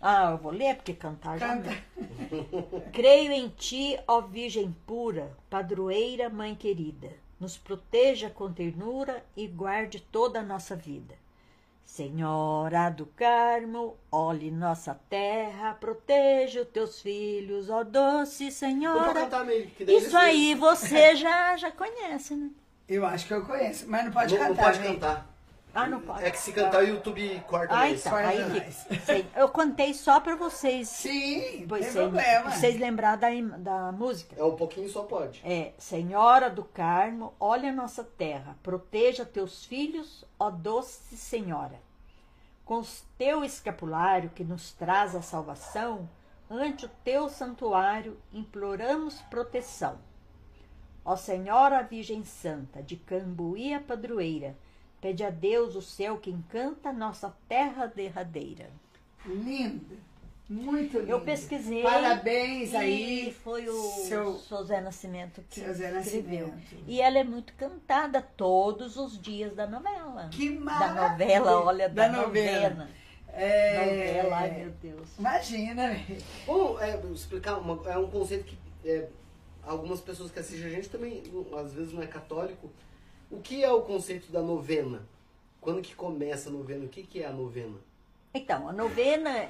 Ah, 0.00 0.30
eu 0.30 0.38
vou 0.38 0.50
ler 0.52 0.76
porque 0.76 0.94
cantar 0.94 1.38
já 1.38 1.48
Canta. 1.48 1.70
não. 1.96 2.80
Creio 2.92 3.32
em 3.32 3.48
ti, 3.50 3.98
ó 4.08 4.20
Virgem 4.22 4.74
pura, 4.86 5.36
padroeira, 5.50 6.28
mãe 6.30 6.54
querida. 6.54 7.10
Nos 7.38 7.56
proteja 7.58 8.30
com 8.30 8.52
ternura 8.52 9.24
e 9.36 9.46
guarde 9.46 10.00
toda 10.00 10.40
a 10.40 10.42
nossa 10.42 10.74
vida. 10.76 11.14
Senhora 11.84 12.88
do 12.88 13.04
Carmo, 13.06 13.96
olhe 14.12 14.50
nossa 14.50 14.94
terra, 15.08 15.74
proteja 15.74 16.62
os 16.62 16.68
teus 16.68 17.00
filhos, 17.02 17.68
ó 17.68 17.82
doce 17.82 18.50
Senhora. 18.50 19.12
cantar 19.12 19.44
meio. 19.44 19.66
que 19.70 19.84
daí 19.84 19.96
Isso 19.96 20.16
aí 20.16 20.54
você 20.54 21.14
já, 21.16 21.56
já 21.56 21.70
conhece, 21.72 22.34
né? 22.36 22.50
Eu 22.88 23.04
acho 23.04 23.26
que 23.26 23.34
eu 23.34 23.44
conheço, 23.44 23.88
mas 23.88 24.04
não 24.04 24.12
pode 24.12 24.34
não, 24.38 24.40
cantar. 24.48 24.54
não 24.56 24.64
pode 24.64 24.78
cantar. 24.88 25.29
Ah, 25.74 25.86
não 25.86 26.00
pode. 26.00 26.24
É 26.24 26.30
que 26.30 26.38
se 26.38 26.52
cantar 26.52 26.82
o 26.82 26.86
YouTube 26.86 27.42
corta 27.46 27.72
Ah, 27.74 27.78
mais. 27.78 28.00
então. 28.00 28.12
Corta 28.12 28.28
Aí, 28.28 28.48
mais. 28.48 28.82
que- 28.84 28.98
sei, 29.00 29.26
eu 29.36 29.48
contei 29.48 29.94
só 29.94 30.18
pra 30.20 30.34
vocês. 30.36 30.88
Sim, 30.88 31.60
não 31.60 31.68
Pois 31.68 31.84
tem 31.84 31.92
sem- 31.92 32.02
problema. 32.02 32.50
vocês 32.50 32.78
lembrar 32.80 33.16
da, 33.16 33.32
im- 33.32 33.62
da 33.62 33.92
música. 33.92 34.34
É 34.38 34.44
um 34.44 34.56
pouquinho 34.56 34.88
só 34.88 35.02
pode. 35.04 35.40
É, 35.44 35.72
Senhora 35.78 36.50
do 36.50 36.64
Carmo, 36.64 37.34
olha 37.38 37.70
a 37.70 37.72
nossa 37.72 38.02
terra, 38.02 38.56
proteja 38.62 39.24
teus 39.24 39.64
filhos, 39.64 40.24
ó 40.38 40.50
doce 40.50 41.16
Senhora. 41.16 41.80
Com 42.64 42.80
o 42.80 42.86
teu 43.18 43.44
escapulário 43.44 44.30
que 44.30 44.44
nos 44.44 44.72
traz 44.72 45.14
a 45.16 45.22
salvação, 45.22 46.08
ante 46.48 46.86
o 46.86 46.90
teu 47.04 47.28
santuário 47.28 48.16
imploramos 48.32 49.20
proteção. 49.30 49.98
Ó 51.04 51.16
Senhora 51.16 51.82
Virgem 51.82 52.24
Santa, 52.24 52.82
de 52.82 52.94
Cambuí 52.96 53.72
a 53.72 53.80
padroeira, 53.80 54.56
pede 55.00 55.24
a 55.24 55.30
Deus 55.30 55.74
o 55.76 55.82
céu 55.82 56.18
que 56.18 56.30
encanta 56.30 56.92
nossa 56.92 57.34
terra 57.48 57.86
derradeira. 57.86 58.70
Lindo. 59.26 59.98
Muito 60.48 60.98
lindo. 60.98 61.10
Eu 61.12 61.20
pesquisei. 61.20 61.82
Parabéns 61.82 62.72
E 62.72 62.76
aí. 62.76 63.32
foi 63.44 63.68
o 63.68 63.72
seu- 64.08 64.34
seu 64.38 64.64
Zé 64.64 64.80
Nascimento 64.80 65.42
que 65.48 65.60
Seu 65.60 65.72
Zé 65.72 65.96
escreveu. 66.00 66.48
Nascimento. 66.48 66.84
E 66.88 67.00
ela 67.00 67.18
é 67.18 67.24
muito 67.24 67.52
cantada 67.54 68.20
todos 68.20 68.96
os 68.96 69.20
dias 69.20 69.54
da 69.54 69.66
novela. 69.66 70.28
Que 70.32 70.50
da 70.50 70.60
maravilha. 70.60 71.08
novela, 71.40 71.64
olha, 71.64 71.88
da, 71.88 72.08
Da 72.08 72.22
novela. 72.26 72.68
novela. 72.70 72.88
É... 73.32 73.76
Novela, 73.78 74.36
ai 74.38 74.50
meu 74.50 74.70
Deus. 74.82 75.08
Imagina. 75.18 75.96
Vamos 76.46 76.80
é, 76.82 77.00
explicar, 77.14 77.58
uma, 77.58 77.80
é 77.88 77.96
um 77.96 78.10
conceito 78.10 78.44
que 78.44 78.58
é, 78.84 79.08
algumas 79.62 80.00
pessoas 80.00 80.32
que 80.32 80.40
assistem 80.40 80.66
a 80.66 80.70
gente 80.74 80.88
também, 80.88 81.22
às 81.56 81.72
vezes 81.72 81.92
não 81.92 82.02
é 82.02 82.08
católico. 82.08 82.68
O 83.30 83.40
que 83.40 83.62
é 83.64 83.70
o 83.70 83.82
conceito 83.82 84.30
da 84.32 84.42
novena? 84.42 85.02
Quando 85.60 85.82
que 85.82 85.94
começa 85.94 86.48
a 86.48 86.52
novena? 86.52 86.84
O 86.84 86.88
que, 86.88 87.02
que 87.02 87.22
é 87.22 87.26
a 87.26 87.32
novena? 87.32 87.76
Então, 88.34 88.68
a 88.68 88.72
novena, 88.72 89.48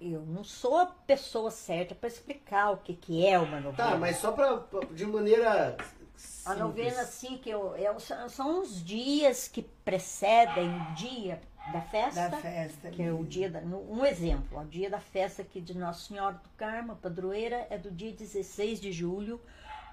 eu 0.00 0.20
não 0.22 0.42
sou 0.42 0.78
a 0.78 0.86
pessoa 0.86 1.50
certa 1.50 1.94
para 1.94 2.08
explicar 2.08 2.70
o 2.72 2.78
que, 2.78 2.94
que 2.94 3.26
é 3.26 3.38
uma 3.38 3.60
novena. 3.60 3.90
Tá, 3.90 3.96
mas 3.96 4.16
só 4.18 4.32
pra, 4.32 4.56
pra- 4.56 4.86
de 4.86 5.04
maneira 5.06 5.76
A 5.76 5.84
simples. 6.16 6.58
novena, 6.58 7.00
assim, 7.02 7.36
que 7.38 7.50
eu, 7.50 7.76
eu- 7.76 8.00
são- 8.00 8.28
são 8.28 8.62
os 8.62 8.82
dias 8.84 9.48
que 9.48 9.62
precedem 9.62 10.68
o 10.68 10.94
dia 10.94 11.40
da 11.72 11.82
festa. 11.82 12.28
Da 12.30 12.36
festa. 12.38 12.90
Que 12.90 13.02
é 13.02 13.12
o 13.12 13.22
dia 13.24 13.50
da, 13.50 13.60
um 13.60 14.04
exemplo, 14.04 14.58
o 14.58 14.64
dia 14.64 14.88
da 14.88 15.00
festa 15.00 15.42
aqui 15.42 15.60
de 15.60 15.76
Nossa 15.76 16.00
Senhora 16.08 16.34
do 16.36 16.48
Carmo, 16.56 16.92
a 16.92 16.96
padroeira, 16.96 17.66
é 17.68 17.76
do 17.76 17.90
dia 17.90 18.12
16 18.12 18.80
de 18.80 18.90
julho, 18.90 19.38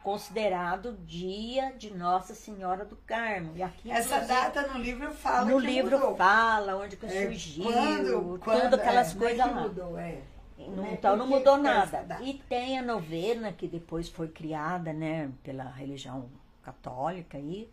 considerado 0.06 0.94
dia 1.04 1.72
de 1.72 1.92
Nossa 1.92 2.36
Senhora 2.36 2.86
do 2.86 2.96
Carmo. 2.96 3.54
E 3.56 3.64
aqui, 3.64 3.90
Essa 3.90 4.20
data 4.20 4.68
no 4.68 4.78
livro 4.78 5.12
fala 5.12 5.46
no 5.50 5.60
que 5.60 5.66
livro 5.66 5.98
mudou. 5.98 6.16
fala 6.16 6.76
onde 6.76 6.96
que 6.96 7.08
É, 7.08 7.24
surgiu, 7.24 7.64
quando, 7.66 8.40
quando, 8.44 8.62
tudo 8.62 8.76
aquelas 8.76 9.12
é, 9.14 9.16
é 9.16 9.20
coisas 9.20 9.44
que 9.48 9.52
lá. 9.54 9.62
mudou, 9.62 9.98
é. 9.98 10.20
Não- 10.60 10.84
Né? 10.84 10.90
Então 10.94 11.16
não 11.18 11.26
mudou 11.28 11.56
essa 11.58 11.98
nada. 12.04 12.20
E 12.22 12.36
tem 12.48 12.78
a 12.78 12.84
novena, 12.84 13.52
que 13.52 13.68
depois 13.68 14.08
foi 14.08 14.28
criada 14.28 14.94
né, 14.94 15.32
pela 15.44 15.64
religião 15.64 16.30
católica 16.62 17.38
aí, 17.40 17.68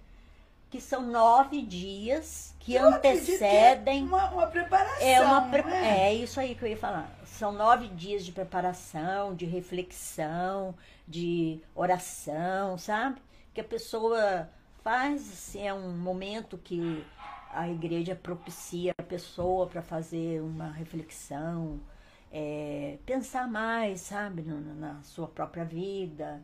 que 0.73 0.81
são 0.81 1.03
nove 1.03 1.63
dias 1.63 2.55
que 2.59 2.75
Eu 2.75 2.89
acredito 2.89 3.27
que 3.27 3.45
é 3.45 3.73
antecedem. 3.73 4.05
uma, 4.05 4.31
uma 4.31 4.47
preparação. 4.47 5.07
É, 5.07 5.21
uma 5.21 5.43
pre- 5.51 5.71
é? 5.71 6.09
é 6.09 6.15
isso 6.15 6.41
aí 6.41 6.55
que 6.55 6.65
eu 6.65 6.69
ia 6.69 6.77
falar. 6.77 7.09
São 7.27 7.53
nove 7.53 7.89
dias 7.89 8.25
de 8.25 8.33
preparação, 8.33 9.35
de 9.35 9.45
reflexão, 9.45 10.75
de 11.07 11.61
oração, 11.75 12.79
sabe? 12.79 13.21
Que 13.53 13.61
a 13.61 13.65
pessoa 13.65 14.49
faz, 14.83 15.21
assim, 15.33 15.67
é 15.67 15.75
um 15.75 15.93
momento 15.97 16.57
que 16.57 17.05
a 17.53 17.69
igreja 17.69 18.17
propicia 18.17 18.93
a 18.99 19.03
pessoa 19.03 19.67
para 19.67 19.83
fazer 19.83 20.41
uma 20.41 20.71
reflexão, 20.73 21.79
é, 22.33 22.97
pensar 23.05 23.47
mais, 23.47 24.01
sabe, 24.01 24.41
no- 24.43 24.75
na 24.75 25.03
sua 25.03 25.29
própria 25.29 25.65
vida. 25.67 26.43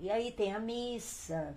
E 0.00 0.10
aí 0.10 0.30
tem 0.32 0.54
a 0.54 0.58
missa, 0.60 1.54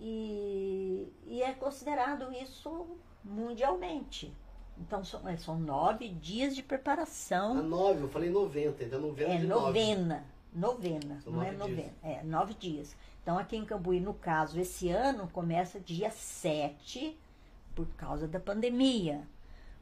e, 0.00 1.12
e 1.26 1.42
é 1.42 1.52
considerado 1.52 2.32
isso 2.32 2.86
mundialmente. 3.24 4.32
Então 4.78 5.04
são, 5.04 5.26
é, 5.28 5.36
são 5.36 5.58
nove 5.58 6.08
dias 6.08 6.54
de 6.54 6.60
A 6.60 6.64
preparação. 6.64 7.62
nove, 7.62 8.02
eu 8.02 8.08
falei 8.08 8.30
90, 8.30 8.84
então 8.84 9.00
novena 9.00 9.34
É 9.34 9.38
de 9.38 9.46
nove. 9.46 9.66
novena. 9.66 10.24
Novena, 10.54 11.20
São 11.22 11.32
não 11.34 11.42
é 11.42 11.52
nove 11.52 11.70
novena. 11.72 11.92
É 12.02 12.22
nove 12.22 12.54
dias. 12.54 12.96
Então 13.22 13.38
aqui 13.38 13.56
em 13.56 13.64
Cambuí, 13.64 14.00
no 14.00 14.14
caso, 14.14 14.58
esse 14.58 14.88
ano 14.88 15.28
começa 15.32 15.78
dia 15.78 16.10
7 16.10 17.18
por 17.74 17.86
causa 17.96 18.26
da 18.26 18.40
pandemia. 18.40 19.22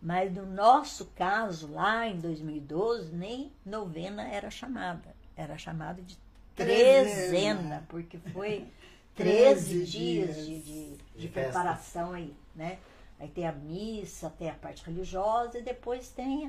Mas 0.02 0.32
no 0.34 0.44
nosso 0.44 1.06
caso, 1.14 1.72
lá 1.72 2.06
em 2.08 2.18
2012, 2.18 3.14
nem 3.14 3.52
novena 3.64 4.26
era 4.28 4.50
chamada. 4.50 5.14
Era 5.36 5.56
chamada 5.56 6.02
de 6.02 6.18
Trezena. 6.56 7.84
porque 7.88 8.18
foi 8.18 8.66
13 9.16 9.84
dias 9.84 10.36
de, 10.46 10.60
de, 10.60 10.96
de 11.16 11.28
preparação 11.28 12.12
aí, 12.12 12.34
né? 12.54 12.78
Aí 13.18 13.28
tem 13.28 13.46
a 13.46 13.52
missa, 13.52 14.28
tem 14.38 14.50
a 14.50 14.54
parte 14.54 14.84
religiosa 14.84 15.58
e 15.58 15.62
depois 15.62 16.08
tem 16.10 16.46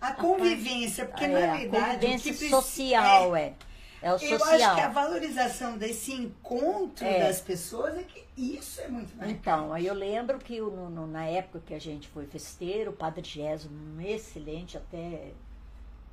a, 0.00 0.08
A 0.08 0.12
convivência, 0.14 1.06
porque 1.06 1.24
é, 1.24 1.28
na 1.28 1.52
a 1.52 1.56
verdade. 1.56 1.86
o 1.86 1.90
convivência 2.00 2.32
preci- 2.32 2.50
social, 2.50 3.36
é. 3.36 3.54
É 4.04 4.08
o 4.12 4.16
Eu 4.16 4.16
acho 4.16 4.38
social. 4.40 4.74
que 4.74 4.80
a 4.80 4.88
valorização 4.88 5.78
desse 5.78 6.12
encontro 6.12 7.06
É. 7.06 7.20
das 7.20 7.40
pessoas 7.40 7.96
é 7.96 8.02
que 8.02 8.24
isso 8.36 8.80
é 8.80 8.88
muito 8.88 9.16
mais. 9.16 9.30
Então, 9.30 9.72
aí 9.72 9.86
eu 9.86 9.94
lembro 9.94 10.40
que 10.40 10.60
no- 10.60 10.90
no- 10.90 11.06
na 11.06 11.24
época 11.26 11.62
que 11.64 11.72
a 11.72 11.78
gente 11.80 12.08
foi 12.08 12.26
festeiro, 12.26 12.90
o 12.90 12.94
Padre 12.94 13.22
Gésio, 13.22 13.70
um 13.70 14.00
excelente, 14.00 14.76
até 14.76 15.30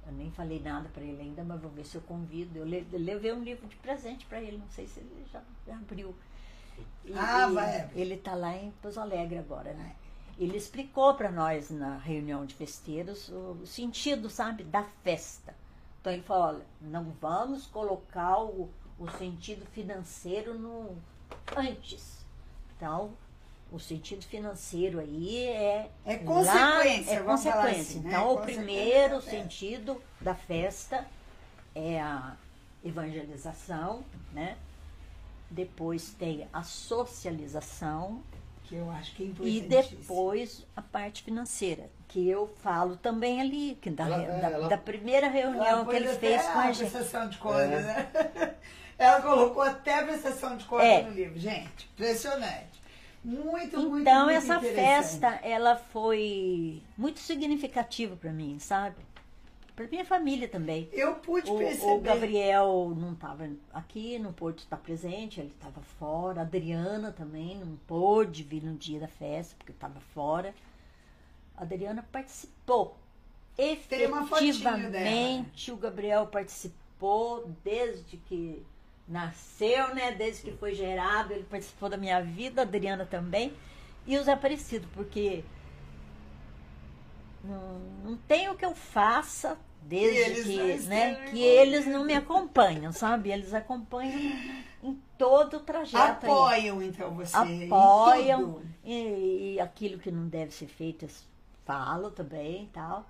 eu 0.10 0.16
nem 0.16 0.32
falei 0.32 0.60
nada 0.60 0.90
para 0.90 1.04
ele 1.04 1.22
ainda, 1.22 1.44
mas 1.44 1.62
vou 1.62 1.72
ver 1.72 1.86
se 1.86 1.96
eu 1.96 2.02
convido. 2.02 2.58
Eu 2.60 2.66
le- 2.66 2.88
eu 2.92 3.00
levei 3.00 3.32
um 3.34 3.44
livro 3.44 3.68
de 3.68 3.76
presente 3.78 4.26
para 4.26 4.42
ele, 4.42 4.58
não 4.58 4.70
sei 4.70 4.88
se 4.88 5.00
ele 5.00 5.26
já, 5.32 5.42
já 5.68 5.76
abriu. 5.76 6.16
E- 7.06 7.14
Ah, 7.14 7.48
e 7.50 7.54
vai. 7.54 7.90
Ele 7.96 8.16
está 8.16 8.36
lá 8.36 8.56
em 8.56 8.72
Pouso 8.82 9.00
Alegre 9.00 9.38
agora, 9.38 9.74
né? 9.74 9.96
Ele 10.38 10.56
explicou 10.58 11.14
para 11.16 11.30
nós 11.32 11.70
na 11.70 11.98
reunião 11.98 12.46
de 12.46 12.56
festeiros 12.56 13.28
o, 13.30 13.58
o 13.64 13.68
sentido, 13.68 14.30
sabe, 14.30 14.64
da 14.64 14.84
festa. 15.04 15.54
Então 16.00 16.14
ele 16.14 16.22
falou, 16.22 16.56
olha, 16.56 16.66
não 16.82 17.04
vamos 17.20 17.68
colocar 17.68 18.40
o, 18.42 18.70
o 18.98 19.10
sentido 19.18 19.66
financeiro 19.66 20.58
no 20.58 20.96
antes. 21.58 22.26
Então, 22.78 23.12
o 23.72 23.80
sentido 23.80 24.24
financeiro 24.26 25.00
aí 25.00 25.38
é 25.46 25.90
É 26.06 26.14
lá- 26.14 26.18
consequência, 26.24 27.12
é 27.14 27.20
vamos 27.22 27.44
falar 27.44 27.56
consequência. 27.64 27.82
assim, 27.82 28.00
né? 28.00 28.10
Então, 28.10 28.24
o 28.26 28.38
Consequência 28.38 28.64
primeiro 28.64 29.16
da 29.16 29.22
festa. 29.22 29.32
sentido 29.32 30.04
da 30.22 30.36
festa 30.36 31.08
é 31.76 32.00
a 32.02 32.36
evangelização, 32.84 34.04
né? 34.34 34.58
Depois 35.52 36.10
tem 36.18 36.48
a 36.54 36.62
socialização 36.64 38.22
Que 38.66 38.76
eu 38.76 38.90
acho 38.92 39.16
que 39.16 39.24
é 39.24 39.26
e 39.26 39.30
importantíssimo. 39.30 40.00
depois 40.02 40.66
a 40.76 40.82
parte 40.82 41.24
financeira, 41.24 41.90
que 42.08 42.28
eu 42.30 42.48
falo 42.62 42.98
também 42.98 43.42
ali, 43.42 43.78
que 43.82 43.90
da, 43.90 44.06
Ela- 44.06 44.24
é, 44.24 44.42
da, 44.42 44.50
ela- 44.50 44.68
da 44.70 44.78
primeira 44.78 45.28
reunião 45.28 45.86
que 45.86 45.96
ele 45.96 46.08
até 46.08 46.20
fez 46.20 46.42
com 46.44 46.60
a 46.60 46.72
gente. 46.72 47.30
de 47.30 47.38
contas, 47.40 47.62
É. 47.72 47.82
né? 47.82 48.56
Ela 49.00 49.22
colocou 49.22 49.62
até 49.62 49.98
a 50.00 50.04
prestação 50.04 50.58
de 50.58 50.66
contas 50.66 50.86
É. 50.86 51.02
no 51.04 51.12
livro. 51.12 51.40
Gente, 51.40 51.90
impressionante. 51.94 52.69
Muito, 53.24 53.78
muito, 53.80 54.02
Então 54.02 54.26
muito 54.26 54.38
essa 54.38 54.56
interessante. 54.56 54.76
festa, 54.76 55.28
ela 55.44 55.76
foi 55.76 56.82
muito 56.98 57.20
significativa 57.20 58.16
para 58.16 58.32
mim, 58.32 58.58
sabe? 58.60 58.96
Para 59.76 59.88
minha 59.88 60.06
família 60.06 60.48
também. 60.48 60.90
Eu 60.92 61.16
pude 61.16 61.50
O, 61.50 61.58
perceber. 61.58 61.92
o 61.92 62.00
Gabriel 62.02 62.94
não 62.98 63.14
estava 63.14 63.50
aqui, 63.74 64.20
não 64.20 64.34
pôde 64.34 64.62
estar 64.62 64.76
presente, 64.78 65.40
ele 65.40 65.54
estava 65.56 65.82
fora. 65.82 66.42
A 66.42 66.44
Adriana 66.44 67.12
também 67.14 67.58
não 67.58 67.78
pôde 67.88 68.44
vir 68.44 68.62
no 68.64 68.76
dia 68.76 69.00
da 69.00 69.08
festa, 69.08 69.56
porque 69.58 69.72
estava 69.72 70.00
fora. 70.14 70.54
A 71.56 71.64
Adriana 71.64 72.06
participou. 72.12 72.98
Fotinho 73.56 73.70
Efetivamente, 73.70 75.72
o 75.72 75.78
Gabriel 75.78 76.28
participou 76.28 77.50
desde 77.64 78.18
que 78.18 78.66
nasceu, 79.10 79.94
né? 79.96 80.12
Desde 80.12 80.44
que 80.44 80.58
foi 80.58 80.74
gerado, 80.76 81.34
ele 81.34 81.44
participou 81.44 81.90
da 81.90 81.98
minha 81.98 82.22
vida, 82.22 82.62
a 82.62 82.64
Adriana 82.64 83.06
também. 83.06 83.54
E 84.06 84.18
o 84.18 84.24
Zé 84.24 84.34
Aparecido, 84.34 84.88
porque 84.94 85.44
não, 87.44 87.80
não 88.04 88.18
tem 88.18 88.50
o 88.50 88.56
que 88.56 88.66
eu 88.66 88.76
faça 88.76 89.58
desde 89.82 90.44
que, 90.44 90.88
né, 90.88 91.16
que 91.30 91.42
eles 91.42 91.88
não 91.88 92.04
me 92.04 92.14
acompanham, 92.14 92.92
sabe? 92.92 93.32
Eles 93.32 93.54
acompanham 93.54 94.20
em 94.84 95.02
todo 95.18 95.58
o 95.58 95.60
trajeto 95.62 96.26
aí. 96.26 96.32
Apoiam, 96.32 96.82
então, 96.82 97.16
você. 97.16 97.36
Apoiam 97.36 98.62
e, 98.84 99.56
e 99.56 99.60
aquilo 99.60 100.00
que 100.00 100.12
não 100.12 100.28
deve 100.28 100.52
ser 100.54 100.68
feito, 100.68 101.06
eles 101.06 101.28
falam 101.66 102.12
também 102.12 102.64
e 102.64 102.68
tal. 102.68 103.08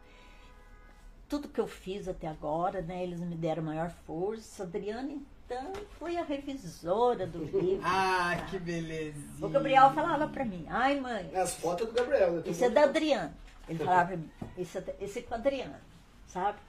Tudo 1.28 1.48
que 1.48 1.60
eu 1.60 1.68
fiz 1.68 2.08
até 2.08 2.28
agora, 2.28 2.82
né? 2.82 3.04
Eles 3.04 3.20
me 3.20 3.36
deram 3.36 3.62
maior 3.64 3.92
força. 4.06 4.64
Adriana, 4.64 5.18
então, 5.50 5.74
foi 5.98 6.16
a 6.16 6.24
revisora 6.24 7.26
do 7.26 7.40
livro. 7.44 7.82
Ah, 7.84 8.46
que 8.50 8.60
beleza. 8.60 9.18
O 9.42 9.50
Gabriel 9.50 9.92
falava 9.94 10.28
pra 10.28 10.46
mim, 10.46 10.66
ai 10.70 11.00
mãe, 11.00 11.36
As 11.36 11.56
fotos 11.56 11.88
é 11.88 11.90
do 11.90 11.96
Gabriel, 11.96 12.34
né? 12.34 12.44
Isso 12.46 12.64
é 12.64 12.70
da 12.70 12.84
Adriana. 12.84 13.34
Ele 13.68 13.80
falava 13.80 14.08
pra 14.10 14.18
mim, 14.18 14.30
isso 14.58 14.78
é, 14.78 14.96
esse 15.02 15.20
é 15.20 15.22
com 15.24 15.34
a 15.34 15.38
Adriana, 15.38 15.82
sabe? 16.28 16.60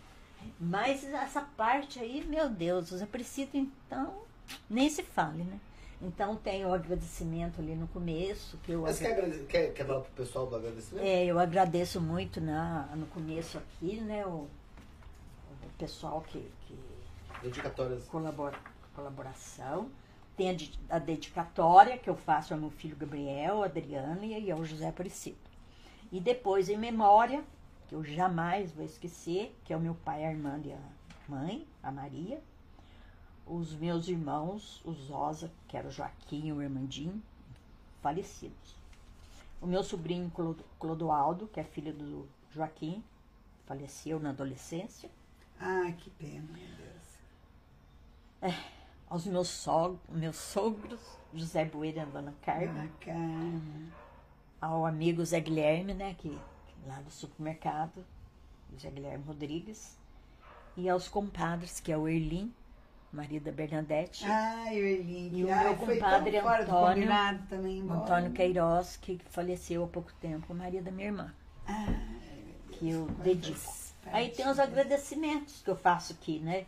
Mas 0.58 1.04
essa 1.04 1.42
parte 1.42 1.98
aí, 2.00 2.24
meu 2.26 2.48
Deus, 2.48 2.90
os 2.90 3.02
Aparecido, 3.02 3.50
então, 3.54 4.14
nem 4.68 4.88
se 4.88 5.02
fale, 5.02 5.44
né? 5.44 5.60
Então 6.02 6.34
tem 6.36 6.64
o 6.64 6.72
agradecimento 6.72 7.60
ali 7.60 7.74
no 7.74 7.86
começo, 7.88 8.56
que 8.64 8.72
eu, 8.72 8.80
Mas 8.80 8.98
quer, 8.98 9.12
agrade- 9.12 9.44
quer, 9.46 9.74
quer 9.74 9.86
falar 9.86 10.00
pro 10.00 10.12
pessoal 10.12 10.46
do 10.46 10.56
agradecimento? 10.56 11.04
é, 11.04 11.26
eu 11.26 11.38
agradeço 11.38 12.00
muito 12.00 12.40
na, 12.40 12.88
no 12.96 13.04
começo 13.08 13.58
aqui, 13.58 14.00
né? 14.00 14.24
O, 14.24 14.48
o 14.48 14.48
pessoal 15.78 16.22
que 16.26 16.48
Dedicatórias. 17.42 18.06
colabora, 18.06 18.58
colaboração. 18.94 19.90
Tem 20.36 20.50
a, 20.50 20.54
de- 20.54 20.78
a 20.88 20.98
dedicatória 20.98 21.98
que 21.98 22.08
eu 22.08 22.16
faço 22.16 22.54
ao 22.54 22.60
meu 22.60 22.70
filho 22.70 22.96
Gabriel, 22.96 23.62
a 23.62 23.66
Adriana 23.66 24.24
e 24.24 24.50
ao 24.50 24.64
José 24.64 24.88
Aparecido. 24.88 25.38
E 26.10 26.20
depois, 26.20 26.68
em 26.68 26.76
memória, 26.78 27.44
que 27.88 27.94
eu 27.94 28.02
jamais 28.04 28.72
vou 28.72 28.84
esquecer, 28.84 29.54
que 29.64 29.72
é 29.72 29.76
o 29.76 29.80
meu 29.80 29.94
pai, 29.94 30.24
a 30.24 30.30
irmã 30.30 30.60
e 30.64 30.72
a 30.72 30.78
mãe, 31.28 31.66
a 31.82 31.90
Maria. 31.90 32.42
Os 33.46 33.72
meus 33.74 34.08
irmãos, 34.08 34.80
o 34.84 34.92
Zosa, 34.92 35.50
que 35.66 35.76
era 35.76 35.88
o 35.88 35.90
Joaquim 35.90 36.46
e 36.48 36.52
o 36.52 36.62
Irmandinho, 36.62 37.20
falecidos. 38.00 38.76
O 39.60 39.66
meu 39.66 39.82
sobrinho 39.82 40.30
Clo- 40.30 40.56
Clodoaldo, 40.78 41.48
que 41.48 41.60
é 41.60 41.64
filho 41.64 41.92
do 41.92 42.28
Joaquim, 42.52 43.02
faleceu 43.66 44.18
na 44.20 44.30
adolescência. 44.30 45.10
Ah, 45.60 45.92
que 45.98 46.08
pena, 46.10 46.48
Deus. 48.40 48.54
aos 49.08 49.26
meus, 49.26 49.66
meus 50.08 50.36
sogros, 50.36 51.00
José 51.34 51.64
Bueira 51.64 52.02
e 52.02 52.06
Dona 52.06 52.34
Carmen, 52.42 52.90
ao 54.60 54.86
amigo 54.86 55.24
Zé 55.24 55.40
Guilherme, 55.40 55.94
né, 55.94 56.14
que 56.18 56.38
lá 56.86 57.00
do 57.00 57.10
supermercado, 57.10 58.04
Zé 58.78 58.90
Guilherme 58.90 59.24
Rodrigues, 59.26 59.98
e 60.76 60.88
aos 60.88 61.08
compadres, 61.08 61.80
que 61.80 61.90
é 61.92 61.98
o 61.98 62.06
Erlim, 62.08 62.52
marido 63.12 63.44
da 63.44 63.52
Bernadette, 63.52 64.24
Ai, 64.24 64.80
o 64.80 64.84
Erlin. 64.86 65.30
E 65.36 65.44
o 65.44 65.52
ai, 65.52 65.64
meu 65.64 65.76
compadre 65.76 66.38
Antônio- 66.38 67.08
também. 67.48 67.80
Antônio 67.90 68.30
Queiroz, 68.32 68.96
que 68.96 69.18
faleceu 69.30 69.82
há 69.84 69.88
pouco 69.88 70.12
tempo, 70.20 70.54
marido 70.54 70.84
da 70.84 70.90
minha 70.92 71.08
irmã, 71.08 71.34
que 72.72 72.90
eu 72.90 73.06
dedico. 73.24 73.58
Aí 74.12 74.30
tem 74.30 74.48
os 74.48 74.58
agradecimentos 74.58 75.60
que 75.62 75.68
eu 75.70 75.76
faço 75.76 76.12
aqui, 76.12 76.38
né? 76.38 76.66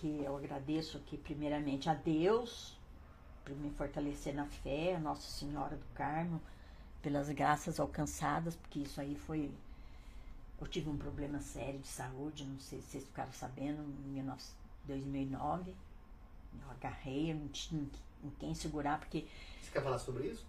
Que 0.00 0.22
eu 0.24 0.36
agradeço 0.36 0.96
aqui 0.96 1.16
primeiramente 1.18 1.88
a 1.88 1.94
Deus 1.94 2.76
por 3.44 3.54
me 3.56 3.70
fortalecer 3.70 4.34
na 4.34 4.46
fé, 4.46 4.94
a 4.96 4.98
Nossa 4.98 5.28
Senhora 5.30 5.76
do 5.76 5.86
Carmo, 5.94 6.40
pelas 7.02 7.28
graças 7.30 7.78
alcançadas, 7.80 8.54
porque 8.56 8.80
isso 8.80 9.00
aí 9.00 9.14
foi. 9.14 9.50
Eu 10.60 10.66
tive 10.66 10.88
um 10.90 10.96
problema 10.96 11.40
sério 11.40 11.78
de 11.80 11.88
saúde, 11.88 12.44
não 12.44 12.58
sei 12.60 12.80
se 12.80 12.88
vocês 12.90 13.04
ficaram 13.04 13.32
sabendo, 13.32 13.82
em 13.82 14.14
19 14.14 14.42
2009. 14.86 15.70
Eu 15.70 16.70
agarrei, 16.70 17.32
eu 17.32 17.36
não 17.36 17.48
tinha 17.48 17.82
em 18.24 18.30
quem 18.38 18.54
segurar, 18.54 18.98
porque 18.98 19.26
Você 19.62 19.70
quer 19.70 19.82
falar 19.82 19.98
sobre 19.98 20.28
isso? 20.28 20.44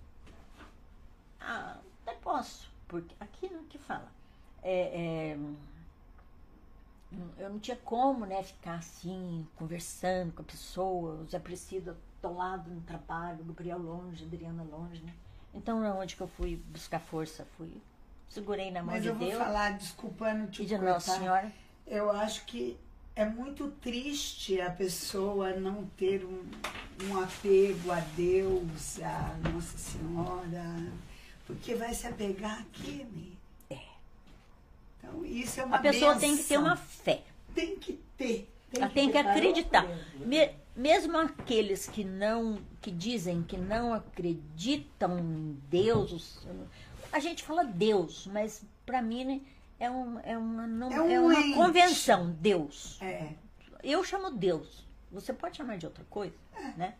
ah, 1.39 1.77
até 2.05 2.13
posso, 2.19 2.69
porque 2.87 3.13
aqui 3.19 3.49
não 3.49 3.63
que 3.65 3.77
fala. 3.77 4.11
É, 4.63 5.31
é, 5.33 5.37
eu 7.37 7.49
não 7.49 7.59
tinha 7.59 7.77
como, 7.77 8.25
né, 8.25 8.41
ficar 8.43 8.75
assim, 8.75 9.47
conversando 9.55 10.31
com 10.33 10.41
a 10.41 10.45
pessoa, 10.45 11.15
os 11.21 11.35
apreciados 11.35 11.95
atolado 12.21 12.69
no 12.69 12.81
trabalho, 12.81 13.41
o 13.41 13.45
Gabriel 13.45 13.79
longe, 13.79 14.23
a 14.23 14.27
Adriana 14.27 14.63
longe, 14.63 15.01
né? 15.01 15.13
Então, 15.53 15.83
onde 15.99 16.15
que 16.15 16.21
eu 16.21 16.27
fui 16.27 16.55
buscar 16.67 16.99
força? 16.99 17.45
Fui, 17.57 17.81
segurei 18.29 18.71
na 18.71 18.81
mão 18.81 18.93
Mas 18.93 19.03
de 19.03 19.09
eu 19.09 19.15
vou 19.15 19.27
Deus 19.27 19.41
falar, 19.41 19.77
desculpando 19.77 20.47
te 20.47 20.63
e 20.63 20.65
de 20.65 20.75
cortar. 20.75 20.93
Nossa 20.93 21.17
Senhora. 21.17 21.51
Eu 21.87 22.11
acho 22.11 22.45
que 22.45 22.77
é 23.15 23.25
muito 23.25 23.69
triste 23.81 24.61
a 24.61 24.71
pessoa 24.71 25.51
não 25.55 25.85
ter 25.97 26.23
um, 26.23 26.43
um 27.03 27.19
apego 27.21 27.91
a 27.91 27.99
Deus, 28.15 28.99
a 29.01 29.49
Nossa 29.49 29.77
Senhora, 29.77 30.91
porque 31.45 31.75
vai 31.75 31.93
se 31.93 32.07
apegar 32.07 32.65
né? 32.79 33.31
É. 33.35 33.40
Então, 35.03 35.25
isso 35.25 35.59
é 35.59 35.65
uma 35.65 35.77
A 35.77 35.79
pessoa 35.79 36.15
tem 36.15 36.37
que 36.37 36.43
ter 36.43 36.57
uma 36.57 36.75
fé. 36.75 37.23
Tem 37.55 37.75
que 37.75 37.93
ter. 38.17 38.47
Ela 38.73 38.87
tem 38.89 39.07
que 39.07 39.13
preparar 39.13 39.37
acreditar. 39.37 39.85
Me- 40.19 40.51
mesmo 40.75 41.17
aqueles 41.17 41.87
que 41.87 42.03
não, 42.05 42.61
que 42.79 42.89
dizem 42.91 43.43
que 43.43 43.57
não 43.57 43.93
acreditam 43.93 45.19
em 45.19 45.57
Deus, 45.69 46.39
a 47.11 47.19
gente 47.19 47.43
fala 47.43 47.63
Deus, 47.65 48.27
mas 48.31 48.63
para 48.85 49.01
mim 49.01 49.25
né, 49.25 49.41
é, 49.79 49.91
um, 49.91 50.19
é 50.19 50.37
uma, 50.37 50.65
não- 50.67 50.91
É 50.91 51.01
um 51.01 51.09
é 51.11 51.19
uma 51.19 51.33
ente. 51.39 51.53
convenção, 51.55 52.31
Deus. 52.39 52.97
É, 53.01 53.29
Eu 53.83 54.03
chamo 54.03 54.31
Deus. 54.31 54.85
Você 55.11 55.33
pode 55.33 55.57
chamar 55.57 55.77
de 55.77 55.85
outra 55.85 56.05
coisa, 56.09 56.35
É. 56.55 56.71
né? 56.77 56.95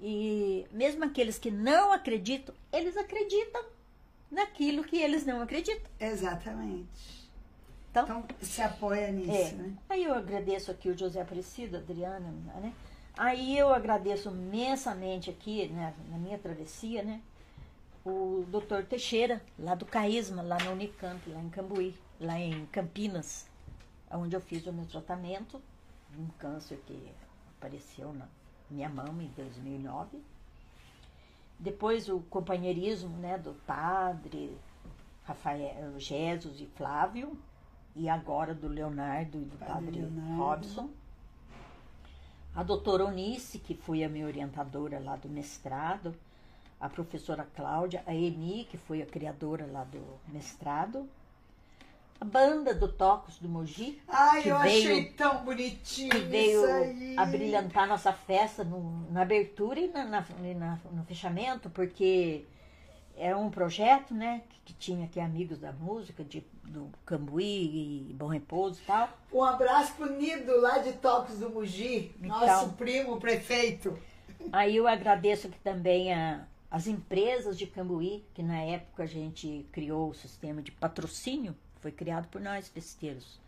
E 0.00 0.66
mesmo 0.70 1.02
aqueles 1.04 1.38
que 1.38 1.50
não 1.50 1.92
acreditam, 1.92 2.54
eles 2.72 2.96
acreditam 2.96 3.64
naquilo 4.34 4.84
que 4.84 4.96
eles 4.96 5.24
não 5.24 5.40
acreditam. 5.40 5.90
exatamente. 6.00 7.24
Então, 7.90 8.02
Então, 8.04 8.24
se 8.42 8.60
apoia 8.60 9.10
nisso, 9.12 9.30
É. 9.30 9.52
né? 9.52 9.74
Aí 9.88 10.02
eu 10.04 10.14
agradeço 10.14 10.70
aqui 10.70 10.88
o 10.90 10.98
José 10.98 11.20
Aparecido, 11.20 11.76
a 11.76 11.80
Adriana, 11.80 12.28
né? 12.60 12.74
Aí 13.16 13.56
eu 13.56 13.72
agradeço 13.72 14.30
imensamente 14.30 15.30
aqui, 15.30 15.68
né, 15.68 15.94
na 16.10 16.18
minha 16.18 16.36
travessia, 16.36 17.04
né? 17.04 17.20
O 18.04 18.44
doutor 18.48 18.84
Teixeira, 18.84 19.40
lá 19.56 19.76
do 19.76 19.86
Caísma, 19.86 20.42
lá 20.42 20.58
na 20.58 20.70
Unicamp, 20.72 21.30
lá 21.30 21.40
em 21.40 21.48
Cambuí, 21.48 21.94
lá 22.20 22.38
em 22.38 22.66
Campinas, 22.66 23.46
onde 24.10 24.34
eu 24.34 24.40
fiz 24.40 24.66
o 24.66 24.72
meu 24.72 24.84
tratamento 24.86 25.62
de 26.10 26.20
um 26.20 26.26
câncer 26.38 26.82
que 26.86 26.98
apareceu 27.56 28.12
na 28.12 28.26
minha 28.68 28.88
mão 28.88 29.22
em 29.22 29.28
2009. 29.36 30.18
Depois 31.58 32.08
o 32.08 32.20
companheirismo, 32.20 33.16
né, 33.18 33.38
do 33.38 33.54
padre 33.66 34.56
Rafael 35.24 35.98
Jesus 35.98 36.60
e 36.60 36.66
Flávio, 36.66 37.38
e 37.96 38.08
agora 38.08 38.54
do 38.54 38.68
Leonardo 38.68 39.38
e 39.38 39.44
do 39.44 39.56
Padre 39.56 39.72
padre, 39.72 40.00
Leonardo. 40.00 40.36
Robson. 40.36 40.90
A 42.54 42.62
doutora 42.62 43.04
Onice, 43.04 43.58
que 43.58 43.74
foi 43.74 44.04
a 44.04 44.08
minha 44.08 44.26
orientadora 44.26 44.98
lá 44.98 45.16
do 45.16 45.28
mestrado, 45.28 46.14
a 46.80 46.88
professora 46.88 47.46
Cláudia, 47.56 48.02
a 48.06 48.14
Eni, 48.14 48.64
que 48.64 48.76
foi 48.76 49.02
a 49.02 49.06
criadora 49.06 49.66
lá 49.66 49.84
do 49.84 50.02
mestrado, 50.28 51.08
a 52.20 52.24
banda 52.24 52.72
do 52.74 52.88
Tocos 52.88 53.38
do 53.38 53.48
Mogi, 53.48 54.00
Ai, 54.08 54.42
que 54.42 54.48
eu 54.48 54.58
veio- 54.60 54.78
achei 54.92 55.04
tão 55.12 55.44
bonitinho 55.44 56.10
que 56.10 56.18
veio 56.20 56.64
aí. 56.64 57.14
a 57.18 57.24
brilhantar 57.26 57.86
nossa 57.86 58.12
festa 58.12 58.64
no- 58.64 59.06
na 59.10 59.22
abertura 59.22 59.78
e 59.80 59.88
na, 59.88 60.04
na- 60.04 60.24
na- 60.56 60.78
no 60.92 61.04
fechamento, 61.04 61.68
porque 61.70 62.44
é 63.16 63.34
um 63.36 63.50
projeto, 63.50 64.14
né, 64.14 64.42
que, 64.48 64.60
que 64.66 64.72
tinha 64.74 65.04
aqui 65.06 65.20
amigos 65.20 65.58
da 65.58 65.72
música, 65.72 66.24
de, 66.24 66.42
do 66.64 66.88
Cambuí 67.04 68.08
e 68.10 68.12
Bom 68.14 68.28
Repouso 68.28 68.80
e 68.82 68.86
tal. 68.86 69.08
Um 69.32 69.42
abraço 69.42 69.92
pro 69.94 70.10
Nido 70.16 70.60
lá 70.60 70.78
de 70.78 70.92
Toques 70.94 71.38
do 71.38 71.50
Mugi, 71.50 72.14
Então. 72.20 72.40
nosso 72.40 72.70
primo 72.70 73.18
prefeito. 73.20 73.98
Aí 74.52 74.76
eu 74.76 74.86
agradeço 74.88 75.46
aqui 75.48 75.58
também 75.62 76.12
a, 76.12 76.44
as 76.70 76.86
empresas 76.86 77.56
de 77.58 77.66
Cambuí, 77.66 78.24
que 78.34 78.42
na 78.42 78.60
época 78.62 79.02
a 79.02 79.06
gente 79.06 79.66
criou 79.72 80.10
o 80.10 80.14
sistema 80.14 80.60
de 80.62 80.72
patrocínio, 80.72 81.54
foi 81.84 81.92
criado 81.92 82.28
por 82.28 82.40
nós, 82.40 82.66
festeiros. 82.66 83.38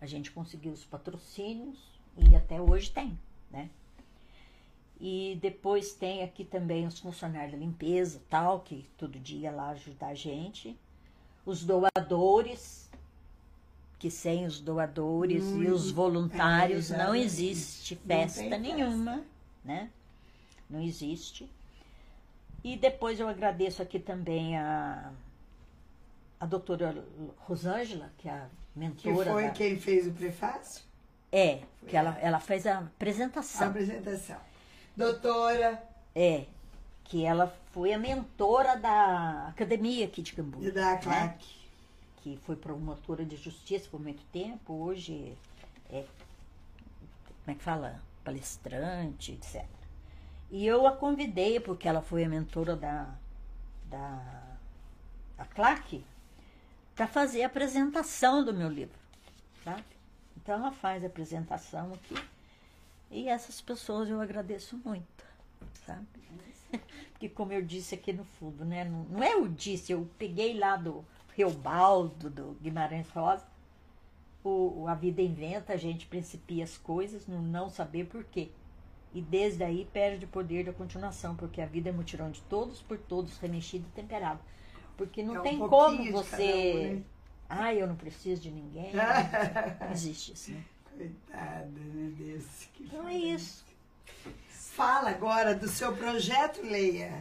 A 0.00 0.06
gente 0.06 0.32
conseguiu 0.32 0.72
os 0.72 0.84
patrocínios 0.84 1.78
e 2.18 2.34
até 2.34 2.60
hoje 2.60 2.90
tem, 2.90 3.16
né? 3.52 3.70
E 5.00 5.38
depois 5.40 5.92
tem 5.94 6.24
aqui 6.24 6.44
também 6.44 6.88
os 6.88 6.98
funcionários 6.98 7.52
da 7.52 7.58
limpeza, 7.58 8.20
tal, 8.28 8.60
que 8.62 8.84
todo 8.98 9.16
dia 9.16 9.52
lá 9.52 9.70
ajudar 9.70 10.08
a 10.08 10.14
gente. 10.14 10.76
Os 11.46 11.62
doadores, 11.64 12.90
que 13.96 14.10
sem 14.10 14.44
os 14.44 14.58
doadores 14.58 15.44
e 15.54 15.68
os 15.68 15.92
Hum, 15.92 15.94
voluntários 15.94 16.90
é, 16.90 16.98
não 16.98 17.14
existe 17.14 17.94
Não 17.94 18.02
festa 18.08 18.40
festa. 18.40 18.58
nenhuma, 18.58 19.22
né? 19.64 19.88
Não 20.68 20.80
existe. 20.82 21.48
E 22.64 22.76
depois 22.76 23.20
eu 23.20 23.28
agradeço 23.28 23.80
aqui 23.82 24.00
também 24.00 24.56
a, 24.58 25.12
a 26.42 26.46
doutora 26.46 27.04
Rosângela, 27.38 28.10
que 28.18 28.28
é 28.28 28.32
a 28.32 28.48
Que 28.74 28.78
mentora. 28.80 29.30
foi 29.30 29.44
da- 29.44 29.50
quem 29.50 29.78
fez 29.78 30.08
o 30.08 30.10
prefácio? 30.12 30.82
É, 31.30 31.62
que 31.86 31.96
ela, 31.96 32.18
ela 32.20 32.40
fez 32.40 32.66
a 32.66 32.78
A 32.78 32.80
apresentação. 32.80 33.68
apresentação. 33.68 34.36
Doutora 34.96 35.80
É, 36.14 36.46
que 37.04 37.24
ela 37.24 37.46
foi 37.72 37.92
a 37.92 37.98
mentora 37.98 38.76
da 38.76 39.46
academia 39.48 40.04
aqui 40.04 40.20
de 40.20 40.32
Cambu. 40.32 40.60
da 40.72 40.92
né? 40.94 40.98
Claque. 40.98 41.62
Que 42.16 42.36
foi 42.44 42.56
promotora 42.56 43.24
de 43.24 43.36
justiça 43.36 43.88
por 43.88 44.00
muito 44.00 44.22
tempo, 44.32 44.72
hoje 44.74 45.36
é, 45.90 46.04
como 47.44 47.48
é 47.48 47.54
que 47.54 47.62
fala? 47.62 48.00
Palestrante, 48.24 49.32
etc. 49.32 49.64
E 50.50 50.66
eu 50.66 50.86
a 50.88 50.92
convidei, 50.92 51.58
porque 51.60 51.88
ela 51.88 52.02
foi 52.02 52.24
a 52.24 52.28
mentora 52.28 52.76
da, 52.76 53.08
da, 53.86 54.20
da 55.38 55.44
CLAC, 55.46 56.04
para 56.94 57.06
fazer 57.06 57.42
a 57.42 57.46
apresentação 57.46 58.44
do 58.44 58.52
meu 58.52 58.68
livro, 58.68 58.98
sabe? 59.64 59.84
Então 60.36 60.56
ela 60.56 60.72
faz 60.72 61.02
a 61.02 61.06
apresentação 61.06 61.92
aqui. 61.92 62.14
E 63.10 63.28
essas 63.28 63.60
pessoas 63.60 64.08
eu 64.08 64.20
agradeço 64.20 64.80
muito, 64.84 65.24
sabe? 65.86 66.06
Porque 67.12 67.28
como 67.28 67.52
eu 67.52 67.62
disse 67.62 67.94
aqui 67.94 68.12
no 68.12 68.24
fundo, 68.24 68.64
né? 68.64 68.84
Não, 68.84 69.04
não 69.04 69.22
é 69.22 69.34
eu 69.34 69.46
disse, 69.48 69.92
eu 69.92 70.08
peguei 70.18 70.58
lá 70.58 70.76
do 70.76 71.04
Reobaldo, 71.36 72.28
do 72.28 72.56
Guimarães 72.60 73.08
Rosa, 73.10 73.44
o, 74.44 74.86
A 74.88 74.94
Vida 74.94 75.22
Inventa, 75.22 75.72
a 75.72 75.76
gente 75.76 76.06
principia 76.06 76.64
as 76.64 76.76
coisas 76.76 77.26
no 77.26 77.40
não 77.40 77.70
saber 77.70 78.06
por 78.06 78.24
quê. 78.24 78.50
E 79.14 79.20
desde 79.20 79.62
aí 79.62 79.86
perde 79.92 80.24
o 80.24 80.28
poder 80.28 80.64
da 80.64 80.72
continuação, 80.72 81.36
porque 81.36 81.60
a 81.60 81.66
vida 81.66 81.90
é 81.90 81.92
mutirão 81.92 82.30
de 82.30 82.40
todos, 82.42 82.80
por 82.80 82.98
todos, 82.98 83.36
remexido 83.38 83.86
e 83.88 83.92
temperado. 83.92 84.40
Porque 85.06 85.22
não 85.22 85.36
É 85.36 85.40
um 85.40 85.42
tem 85.42 85.58
como 85.58 86.12
você. 86.12 86.30
cada 86.30 86.42
um, 86.44 86.92
né? 86.94 87.02
Ah, 87.48 87.74
eu 87.74 87.86
não 87.86 87.96
preciso 87.96 88.42
de 88.42 88.50
ninguém. 88.50 88.92
Não 88.94 89.02
existe 89.92 90.32
isso, 90.32 90.52
né? 90.52 90.62
Coitada, 90.96 91.68
meu 91.94 92.10
Deus. 92.12 92.44
que 92.74 92.84
Então 92.84 93.08
é 93.08 93.14
isso. 93.14 93.64
Fala 94.48 95.10
agora 95.10 95.54
do 95.54 95.68
seu 95.68 95.92
projeto, 95.94 96.62
Leia. 96.62 97.12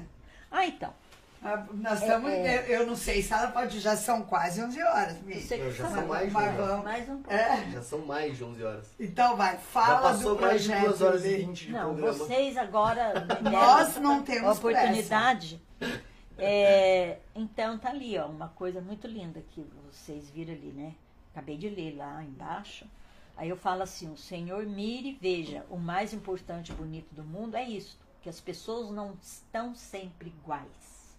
Ah, 0.49 0.65
então. 0.65 0.93
Ah, 1.43 1.65
Nós 1.73 1.99
estamos. 2.01 2.29
É, 2.31 2.59
Eu, 2.67 2.81
eu 2.81 2.87
não 2.87 2.95
sei 2.95 3.21
se 3.21 3.33
ela 3.33 3.47
pode. 3.47 3.79
Já 3.79 3.97
são 3.97 4.21
quase 4.21 4.61
11 4.63 4.81
horas, 4.83 5.17
Eu 5.49 5.71
já 5.71 5.83
sabe. 5.85 5.95
são 5.99 6.07
mais, 6.07 6.31
Mas 6.31 6.45
né? 6.45 6.53
vamos. 6.57 6.83
Mais 6.85 7.09
um. 7.09 7.21
É? 7.27 7.71
Já 7.71 7.81
são 7.81 7.99
mais 8.05 8.37
de 8.37 8.43
11 8.43 8.63
horas. 8.63 8.87
Então 8.99 9.35
vai, 9.35 9.53
Já 9.53 9.59
fala 9.59 10.01
passou 10.13 10.35
do 10.35 10.41
mais 10.41 10.61
de 10.63 10.69
projeto. 10.69 10.87
2 10.89 11.01
horas 11.01 11.25
e 11.25 11.27
Leia. 11.27 11.47
20 11.47 11.65
de 11.65 11.71
Não, 11.71 11.93
programa. 11.95 12.13
vocês 12.13 12.57
agora 12.57 13.13
Nós 13.41 13.95
não 13.97 14.21
temos 14.23 14.57
oportunidade. 14.57 15.59
É, 16.43 17.19
então 17.35 17.77
tá 17.77 17.89
ali, 17.89 18.17
ó, 18.17 18.25
uma 18.25 18.49
coisa 18.49 18.81
muito 18.81 19.05
linda 19.07 19.43
que 19.51 19.61
vocês 19.85 20.29
viram 20.29 20.53
ali, 20.53 20.71
né? 20.71 20.95
Acabei 21.31 21.55
de 21.55 21.69
ler 21.69 21.95
lá 21.95 22.23
embaixo. 22.23 22.85
Aí 23.37 23.47
eu 23.47 23.55
falo 23.55 23.83
assim, 23.83 24.11
o 24.11 24.17
Senhor 24.17 24.65
mire 24.65 25.09
e 25.09 25.13
veja, 25.13 25.65
o 25.69 25.77
mais 25.77 26.13
importante 26.13 26.71
e 26.71 26.75
bonito 26.75 27.13
do 27.13 27.23
mundo 27.23 27.55
é 27.55 27.63
isso, 27.63 27.97
que 28.21 28.29
as 28.29 28.39
pessoas 28.39 28.91
não 28.91 29.17
estão 29.21 29.73
sempre 29.75 30.29
iguais. 30.29 31.15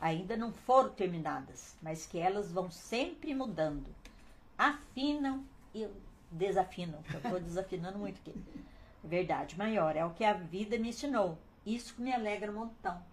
Ainda 0.00 0.36
não 0.36 0.50
foram 0.50 0.90
terminadas, 0.90 1.76
mas 1.80 2.06
que 2.06 2.18
elas 2.18 2.50
vão 2.50 2.70
sempre 2.70 3.34
mudando. 3.34 3.94
Afinam 4.58 5.44
e 5.74 5.86
desafinam. 6.30 7.00
Eu 7.12 7.18
estou 7.18 7.38
desafinando 7.40 7.98
muito 7.98 8.18
aqui. 8.20 8.34
Verdade 9.04 9.56
maior, 9.56 9.94
é 9.94 10.04
o 10.04 10.14
que 10.14 10.24
a 10.24 10.32
vida 10.32 10.78
me 10.78 10.88
ensinou. 10.88 11.38
Isso 11.64 11.94
que 11.94 12.02
me 12.02 12.12
alegra 12.12 12.50
um 12.50 12.54
montão. 12.54 13.11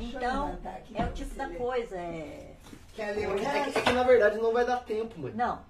Então, 0.00 0.58
aqui 0.64 0.94
é 1.00 1.04
o 1.04 1.12
tipo 1.12 1.34
da 1.34 1.46
ler. 1.46 1.58
coisa. 1.58 1.96
É... 1.96 2.52
Quer 2.94 3.12
ler 3.14 3.24
É 3.30 3.34
que, 3.34 3.44
é 3.46 3.64
que- 3.72 3.78
é 3.78 3.82
que, 3.82 3.92
na 3.92 4.02
verdade 4.02 4.38
não 4.38 4.52
vai 4.52 4.64
dar 4.64 4.78
tempo, 4.84 5.18
mãe. 5.20 5.32
Não, 5.34 5.60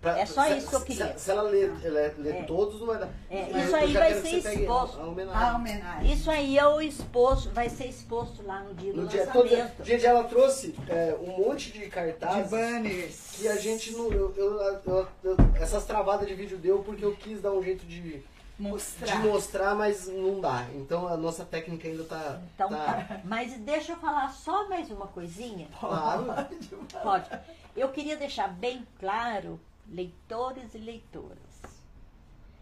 Pra- 0.00 0.18
É 0.18 0.24
só 0.24 0.44
se- 0.44 0.56
isso 0.56 0.70
que 0.70 0.74
eu 0.74 0.80
se- 0.80 0.86
queria. 0.86 1.18
Se, 1.18 1.30
ela 1.30 1.42
ler, 1.42 1.70
ler, 1.82 2.14
ler 2.16 2.34
É. 2.36 2.42
todos, 2.44 2.80
não 2.80 2.86
vai 2.86 2.98
dar. 2.98 3.10
É, 3.28 3.42
isso 3.42 3.68
eu 3.68 3.76
aí 3.76 3.92
vai 3.92 4.14
ser 4.22 4.36
exposto. 4.38 4.96
A, 4.98 5.02
a 5.02 5.04
A 5.04 5.08
homenagem. 5.08 5.54
homenagem. 5.54 6.12
isso 6.14 6.30
aí 6.30 6.58
é 6.58 6.66
o 6.66 6.80
exposto, 6.80 7.50
vai 7.50 7.68
ser 7.68 7.88
exposto 7.88 8.42
lá 8.46 8.60
no 8.60 8.72
dia 8.72 8.90
do 8.94 9.02
No 9.02 9.06
dia, 9.06 9.26
todo, 9.26 9.50
lançamento. 9.50 9.84
gente, 9.84 10.06
ela 10.06 10.24
trouxe 10.24 10.74
é, 10.88 11.14
um 11.20 11.36
monte 11.46 11.70
de 11.72 11.80
De 11.80 11.86
cartazes 11.90 12.50
banners. 12.50 13.32
que 13.34 13.46
a 13.46 13.56
gente 13.56 13.92
não. 13.92 14.10
Eu, 14.10 14.32
eu- 14.34 14.60
eu- 14.86 15.08
eu- 15.24 15.36
essas 15.60 15.84
travadas 15.84 16.26
de 16.26 16.34
vídeo 16.34 16.56
deu 16.56 16.78
porque 16.78 17.04
eu 17.04 17.14
quis 17.14 17.42
dar 17.42 17.52
um 17.52 17.62
jeito 17.62 17.84
de, 17.84 18.22
de 18.62 18.68
mostrar. 18.68 19.18
mostrar, 19.20 19.74
mas 19.74 20.06
não 20.08 20.40
dá. 20.40 20.66
Então 20.74 21.08
a 21.08 21.16
nossa 21.16 21.44
técnica 21.44 21.88
ainda 21.88 22.04
tá. 22.04 22.40
Então 22.54 22.68
tá- 22.68 23.04
tá. 23.04 23.20
Mas 23.24 23.52
deixa 23.58 23.92
eu 23.92 23.96
falar 23.96 24.28
só 24.32 24.68
mais 24.68 24.90
uma 24.90 25.06
coisinha. 25.08 25.68
Claro. 25.78 26.26
Pode. 27.02 27.28
Eu 27.74 27.88
queria 27.90 28.16
deixar 28.16 28.48
bem 28.48 28.86
claro, 29.00 29.58
leitores 29.88 30.74
e 30.74 30.78
leitoras, 30.78 31.38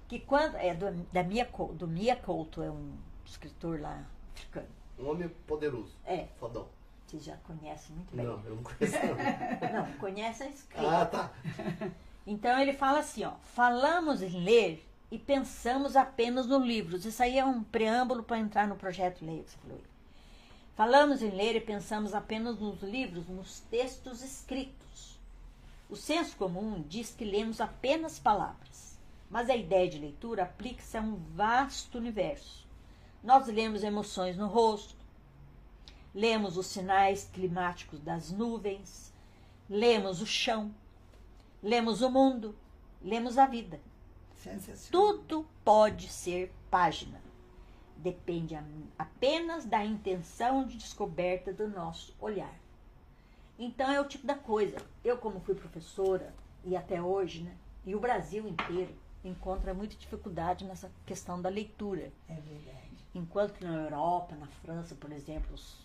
que 0.09 0.19
quando. 0.21 0.57
É 0.57 0.75
do, 0.75 0.91
da 1.13 1.23
Mia, 1.23 1.49
do 1.75 1.87
Mia 1.87 2.17
Couto, 2.17 2.63
é 2.63 2.71
um 2.71 2.93
escritor 3.25 3.81
lá 3.81 4.03
africano. 4.35 4.69
Um 4.99 5.11
homem 5.11 5.29
poderoso. 5.47 5.95
É, 6.05 6.27
Fodão. 6.39 6.67
vocês 7.07 7.25
já 7.25 7.37
conhecem 7.39 7.95
muito 7.97 8.15
bem. 8.15 8.27
Não, 8.27 8.41
eu 8.45 8.57
não 8.57 8.63
conheço 8.63 8.97
não. 9.07 9.73
Não, 9.85 9.93
conhece 9.95 10.43
a 10.43 10.49
escrita. 10.49 11.01
Ah, 11.03 11.07
tá. 11.07 11.31
Então 12.27 12.59
ele 12.61 12.75
fala 12.75 12.99
assim, 13.01 13.25
ó, 13.25 13.33
falamos 13.55 14.21
em 14.23 14.45
ler 14.45 14.87
e 15.11 15.19
pensamos 15.19 15.97
apenas 15.97 16.47
no 16.47 16.59
livros. 16.59 17.05
Isso 17.05 17.23
aí 17.23 17.39
é 17.39 17.45
um 17.45 17.63
preâmbulo 17.63 18.23
para 18.23 18.39
entrar 18.39 18.69
no 18.69 18.77
projeto 18.77 19.25
Leia 19.25 19.45
aí. 19.71 19.83
Falamos 20.77 21.21
em 21.21 21.31
ler 21.31 21.57
e 21.57 21.61
pensamos 21.61 22.15
apenas 22.15 22.59
nos 22.59 22.81
livros, 22.83 23.29
nos 23.29 23.61
textos 23.61 24.23
escritos. 24.23 25.19
O 25.91 25.97
senso 25.97 26.37
comum 26.37 26.83
diz 26.89 27.11
que 27.11 27.25
lemos 27.25 27.61
apenas 27.61 28.19
palavras, 28.19 28.97
mas 29.29 29.51
a 29.51 29.57
ideia 29.57 29.89
de 29.89 29.99
leitura 29.99 30.45
aplica-se 30.45 30.97
a 30.97 31.01
um 31.01 31.17
vasto 31.35 31.99
universo. 31.99 32.67
Nós 33.23 33.49
lemos 33.49 33.83
emoções 33.83 34.37
no 34.37 34.47
rosto, 34.47 34.97
lemos 36.15 36.57
os 36.57 36.67
sinais 36.67 37.29
climáticos 37.33 38.01
das 38.01 38.31
nuvens, 38.31 39.13
lemos 39.69 40.23
o 40.23 40.27
chão, 40.27 40.75
lemos 41.63 42.01
o 42.01 42.11
mundo, 42.11 42.57
lemos 43.03 43.37
a 43.37 43.47
vida. 43.47 43.81
Tudo 44.91 45.47
pode 45.65 46.09
ser 46.09 46.53
página. 46.71 47.21
Depende 47.97 48.59
apenas 48.99 49.65
da 49.67 49.85
intenção 49.85 50.67
de 50.67 50.77
descoberta 50.79 51.53
do 51.53 51.69
nosso 51.69 52.15
olhar. 52.19 52.55
Então 53.59 53.91
é 53.91 54.01
o 54.01 54.09
tipo 54.09 54.27
da 54.27 54.35
coisa. 54.35 54.79
Eu, 55.05 55.19
como 55.19 55.41
fui 55.41 55.55
professora, 55.55 56.35
e 56.65 56.77
até 56.77 57.01
hoje, 57.03 57.43
né? 57.43 57.55
E 57.85 57.95
o 57.95 58.01
Brasil 58.01 58.47
inteiro 58.49 58.95
encontra 59.25 59.75
muita 59.75 59.97
dificuldade 59.97 60.65
nessa 60.65 60.91
questão 61.05 61.41
da 61.41 61.49
leitura. 61.49 62.11
É 62.29 62.35
verdade. 62.35 62.81
Enquanto 63.15 63.53
que 63.53 63.65
na 63.65 63.75
Europa, 63.75 64.35
na 64.37 64.47
França, 64.47 64.95
por 64.95 65.13
exemplo, 65.13 65.55
os 65.55 65.77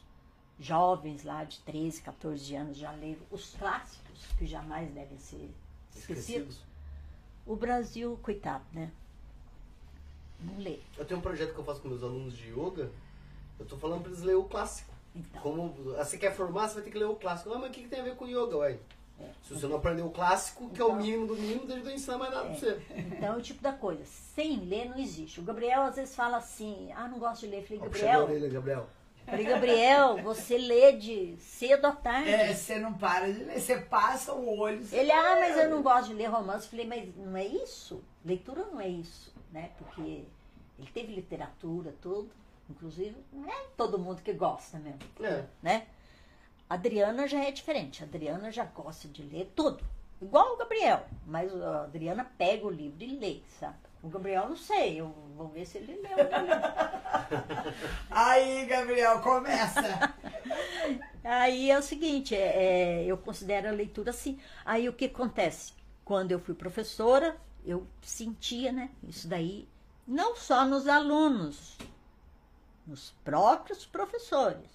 jovens 0.60 1.24
lá 1.24 1.44
de 1.44 1.60
13, 1.60 2.02
14 2.02 2.56
anos 2.56 2.78
já 2.78 2.92
leram 2.92 3.22
os 3.30 3.56
clássicos, 3.56 4.26
que 4.38 4.46
jamais 4.46 4.90
devem 4.94 5.18
ser 5.18 5.54
esquecidos. 5.94 6.62
O 7.46 7.56
Brasil, 7.56 8.18
coitado, 8.24 8.64
né? 8.74 8.92
Não 10.40 10.58
lê. 10.58 10.80
Eu 10.98 11.06
tenho 11.06 11.20
um 11.20 11.24
projeto 11.24 11.54
que 11.54 11.60
eu 11.60 11.64
faço 11.64 11.82
com 11.82 11.88
meus 11.88 12.04
alunos 12.04 12.36
de 12.36 12.50
yoga. 12.50 12.90
Eu 13.60 13.66
tô 13.66 13.78
falando 13.78 14.02
pra 14.02 14.12
eles 14.12 14.22
lerem 14.24 14.42
o 14.42 14.46
clássico. 14.46 14.94
Então, 15.16 15.42
Como 15.42 15.74
ah, 15.98 16.04
você 16.04 16.18
quer 16.18 16.34
formar, 16.36 16.68
você 16.68 16.76
vai 16.76 16.84
ter 16.84 16.92
que 16.92 16.98
ler 16.98 17.06
o 17.06 17.16
clássico. 17.16 17.54
Ah, 17.54 17.58
mas 17.60 17.70
o 17.70 17.74
que, 17.74 17.84
que 17.84 17.88
tem 17.88 18.02
a 18.02 18.04
ver 18.04 18.16
com 18.16 18.28
yoga, 18.28 18.58
ué? 18.58 18.78
É. 19.18 19.30
Se 19.44 19.54
você 19.54 19.66
não 19.66 19.78
aprender 19.78 20.02
o 20.02 20.10
clássico, 20.10 20.70
que 20.72 20.82
é 20.82 20.84
o 20.84 20.88
Então- 20.90 20.98
mínimo 21.02 21.28
do 21.28 21.36
mínimo, 21.36 21.66
deixa 21.66 21.90
eu 21.90 21.94
ensinar 21.96 22.18
mais 22.18 22.34
nada 22.34 22.48
pra 22.50 22.56
você. 22.56 22.82
então 22.98 23.34
é 23.34 23.38
o 23.38 23.42
tipo 23.42 23.62
da 23.62 23.72
coisa. 23.72 24.04
Sem 24.04 24.58
ler 24.66 24.90
não 24.90 24.98
existe. 24.98 25.40
O 25.40 25.44
Gabriel 25.44 25.84
às 25.84 25.96
vezes 25.96 26.14
fala 26.14 26.38
assim, 26.38 26.92
ah, 26.94 27.08
não 27.08 27.18
gosto 27.18 27.42
de 27.42 27.48
ler. 27.48 27.60
Eu 27.60 27.64
falei, 27.64 27.80
Gabriel, 27.80 28.24
orelha, 28.24 28.50
Gabriel. 28.50 28.90
Falei, 29.26 29.46
Gabriel, 29.46 30.22
você 30.24 30.58
lê 30.58 30.94
de 30.94 31.36
cedo 31.40 31.86
à 31.86 31.92
tarde. 31.92 32.30
É, 32.30 32.54
você 32.54 32.80
não 32.80 32.94
para 32.94 33.32
de 33.32 33.44
ler, 33.44 33.60
você 33.60 33.78
passa 33.78 34.34
o 34.34 34.58
olho. 34.58 34.86
Ele, 34.92 35.12
ah, 35.12 35.38
mas 35.40 35.58
eu 35.58 35.70
não 35.70 35.82
gosto 35.82 36.08
de 36.08 36.14
ler 36.14 36.28
romance. 36.28 36.66
Eu 36.66 36.70
falei, 36.72 36.88
mas 36.88 37.16
não 37.16 37.36
é 37.36 37.46
isso? 37.46 38.04
Leitura 38.24 38.66
não 38.72 38.80
é 38.80 38.88
isso, 38.88 39.34
né? 39.52 39.72
Porque 39.78 40.02
ele 40.80 40.90
teve 40.94 41.14
literatura, 41.14 41.94
tudo. 42.02 42.30
Inclusive, 42.70 43.16
não 43.32 43.48
é 43.50 43.66
todo 43.78 44.00
mundo 44.00 44.22
que 44.24 44.34
gosta 44.34 44.80
mesmo, 44.80 45.00
É. 45.22 45.44
né? 45.62 45.86
A 46.68 46.74
Adriana 46.74 47.28
já 47.28 47.44
é 47.44 47.52
diferente. 47.52 48.02
A 48.04 48.08
Adriana 48.08 48.52
já 48.52 48.66
gosta 48.66 49.08
de 49.08 49.22
ler 49.22 49.52
tudo. 49.56 49.84
Igual 50.20 50.54
o 50.54 50.58
Gabriel. 50.58 51.06
Mas 51.28 51.54
a 51.62 51.84
Adriana 51.84 52.26
pega 52.38 52.66
o 52.66 52.72
livro 52.72 53.04
e 53.04 53.20
lê, 53.20 53.40
sabe? 53.60 53.76
O 54.06 54.10
Gabriel, 54.10 54.50
não 54.50 54.56
sei. 54.56 55.00
Eu 55.00 55.08
vou 55.36 55.48
ver 55.48 55.66
se 55.66 55.80
ele 55.80 56.00
leu. 56.00 56.16
Aí, 58.12 58.68
Gabriel, 58.68 59.20
começa. 59.22 60.14
Aí 61.24 61.72
é 61.72 61.80
o 61.80 61.82
seguinte, 61.82 62.36
é, 62.36 63.02
é, 63.02 63.06
eu 63.06 63.18
considero 63.18 63.68
a 63.68 63.72
leitura 63.72 64.12
assim. 64.12 64.40
Aí 64.64 64.88
o 64.88 64.94
que 64.94 65.06
acontece? 65.06 65.74
Quando 66.04 66.32
eu 66.32 66.40
fui 66.40 66.54
professora, 66.54 67.36
eu 67.66 67.88
sentia, 68.00 68.72
né, 68.72 68.92
isso 69.08 69.28
daí, 69.28 69.68
não 70.08 70.36
só 70.36 70.64
nos 70.64 70.88
alunos, 70.88 71.76
nos 72.86 73.10
próprios 73.24 73.88
professores, 73.88 74.70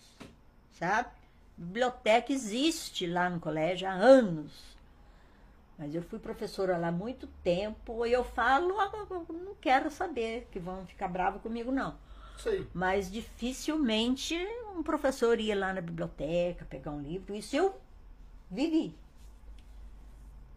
sabe? 0.73 1.09
biblioteca 1.57 2.33
existe 2.33 3.07
lá 3.07 3.31
no 3.31 3.39
colégio 3.39 3.86
há 3.86 3.92
anos. 3.92 4.50
Mas 5.81 5.94
eu 5.94 6.02
fui 6.02 6.18
professora 6.18 6.76
lá 6.76 6.89
há 6.89 6.92
muito 6.92 7.26
tempo 7.42 8.05
e 8.05 8.12
eu 8.12 8.23
falo, 8.23 8.78
ah, 8.78 8.92
não 9.31 9.55
quero 9.55 9.91
saber 9.91 10.47
que 10.52 10.59
vão 10.59 10.86
ficar 10.86 11.09
bravos 11.09 11.41
comigo, 11.41 11.73
não. 11.73 11.97
Aí. 12.44 12.67
Mas 12.75 13.10
dificilmente 13.10 14.36
um 14.76 14.83
professor 14.83 15.41
ia 15.41 15.57
lá 15.57 15.73
na 15.73 15.81
biblioteca 15.81 16.67
pegar 16.67 16.91
um 16.91 17.00
livro. 17.00 17.34
Isso 17.34 17.57
eu 17.57 17.75
vivi. 18.50 18.94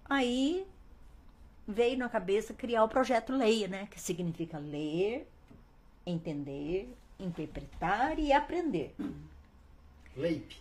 Aí 0.10 0.68
veio 1.66 1.98
na 1.98 2.10
cabeça 2.10 2.54
criar 2.54 2.84
o 2.84 2.90
projeto 2.90 3.32
Leia, 3.32 3.70
né? 3.70 3.88
Que 3.90 4.02
significa 4.02 4.58
ler, 4.58 5.26
entender, 6.06 6.94
interpretar 7.18 8.20
e 8.20 8.34
aprender. 8.34 8.94
Leip. 10.18 10.58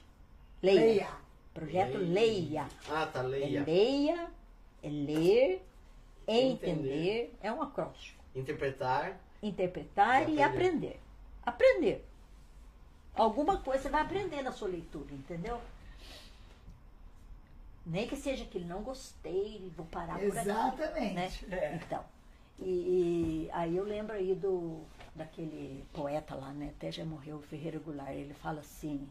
Leia. 0.63 0.81
Leia. 0.81 1.09
Projeto 1.53 1.99
Leia. 1.99 2.09
Leia. 2.09 2.69
Ah, 2.89 3.07
tá, 3.07 3.25
É 3.25 3.65
leia. 3.65 4.31
É 4.83 4.89
ler, 4.89 5.67
é 6.27 6.41
Entender. 6.41 6.73
entender, 6.73 7.39
é 7.41 7.53
um 7.53 7.63
acróstico. 7.63 8.23
Interpretar. 8.35 9.19
Interpretar 9.43 10.29
E 10.29 10.35
e 10.37 10.43
aprender. 10.43 11.01
Aprender. 11.45 12.05
Alguma 13.15 13.59
coisa 13.59 13.83
você 13.83 13.89
vai 13.89 14.03
aprender 14.03 14.43
na 14.43 14.53
sua 14.53 14.69
leitura, 14.69 15.13
entendeu? 15.13 15.61
Nem 17.85 18.07
que 18.07 18.17
seja 18.17 18.45
que 18.45 18.61
não 18.61 18.83
gostei, 18.83 19.71
vou 19.77 19.85
parar 19.87 20.19
por 20.19 20.27
aqui. 20.27 20.35
Né? 20.35 20.43
Exatamente. 20.43 21.55
É. 21.55 21.75
Então. 21.75 22.05
E, 22.59 22.65
e 22.65 23.51
aí 23.53 23.77
eu 23.77 23.85
lembro 23.85 24.15
aí 24.15 24.35
do 24.35 24.81
daquele 25.15 25.85
poeta 25.93 26.35
lá, 26.35 26.53
né? 26.53 26.73
Até 26.77 26.91
já 26.91 27.05
morreu, 27.05 27.37
o 27.37 27.43
Ferreira 27.43 27.79
Goulart, 27.79 28.11
ele 28.13 28.35
fala 28.35 28.61
assim, 28.61 29.07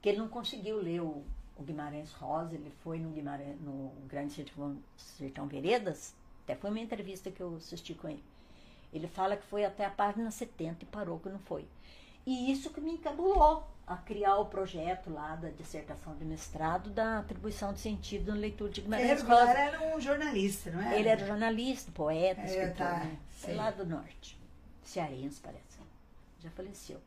que 0.00 0.08
ele 0.08 0.18
não 0.18 0.28
conseguiu 0.28 0.80
ler 0.80 1.00
o, 1.00 1.22
o 1.60 1.62
Guimarães 1.62 2.10
Rosa, 2.12 2.54
ele 2.54 2.72
foi 2.82 2.98
no, 2.98 3.10
Guimarães, 3.10 3.60
no 3.60 3.92
Grande 4.08 4.32
Sertão, 4.32 4.78
Sertão 4.96 5.46
Veredas, 5.46 6.14
até 6.44 6.56
foi 6.56 6.70
uma 6.70 6.80
entrevista 6.80 7.30
que 7.30 7.40
eu 7.40 7.56
assisti 7.56 7.94
com 7.94 8.08
ele. 8.08 8.24
Ele 8.92 9.06
fala 9.06 9.36
que 9.36 9.44
foi 9.44 9.64
até 9.64 9.84
a 9.84 9.90
página 9.90 10.30
70 10.30 10.82
e 10.82 10.86
parou 10.86 11.20
que 11.20 11.28
não 11.28 11.38
foi. 11.38 11.66
E 12.26 12.50
isso 12.50 12.70
que 12.70 12.80
me 12.80 12.92
encabulou 12.92 13.66
a 13.86 13.96
criar 13.96 14.36
o 14.38 14.46
projeto 14.46 15.10
lá 15.10 15.36
da 15.36 15.50
dissertação 15.50 16.16
de 16.16 16.24
mestrado 16.24 16.90
da 16.90 17.18
atribuição 17.18 17.72
de 17.72 17.80
sentido 17.80 18.32
na 18.32 18.38
leitura 18.38 18.70
de 18.70 18.80
Guimarães 18.80 19.22
Rosa. 19.22 19.24
Goulart 19.24 19.58
era 19.58 19.96
um 19.96 20.00
jornalista, 20.00 20.70
não 20.70 20.80
é? 20.80 20.98
Ele 20.98 21.08
era 21.08 21.26
jornalista, 21.26 21.92
poeta, 21.92 22.40
É, 22.40 22.44
escritor, 22.46 22.74
tá, 22.76 22.98
né? 23.04 23.18
sei. 23.32 23.54
Lá 23.54 23.70
do 23.70 23.84
norte. 23.84 24.38
Cearense, 24.82 25.40
parece. 25.40 25.78
Já 26.40 26.50
faleceu. 26.50 27.00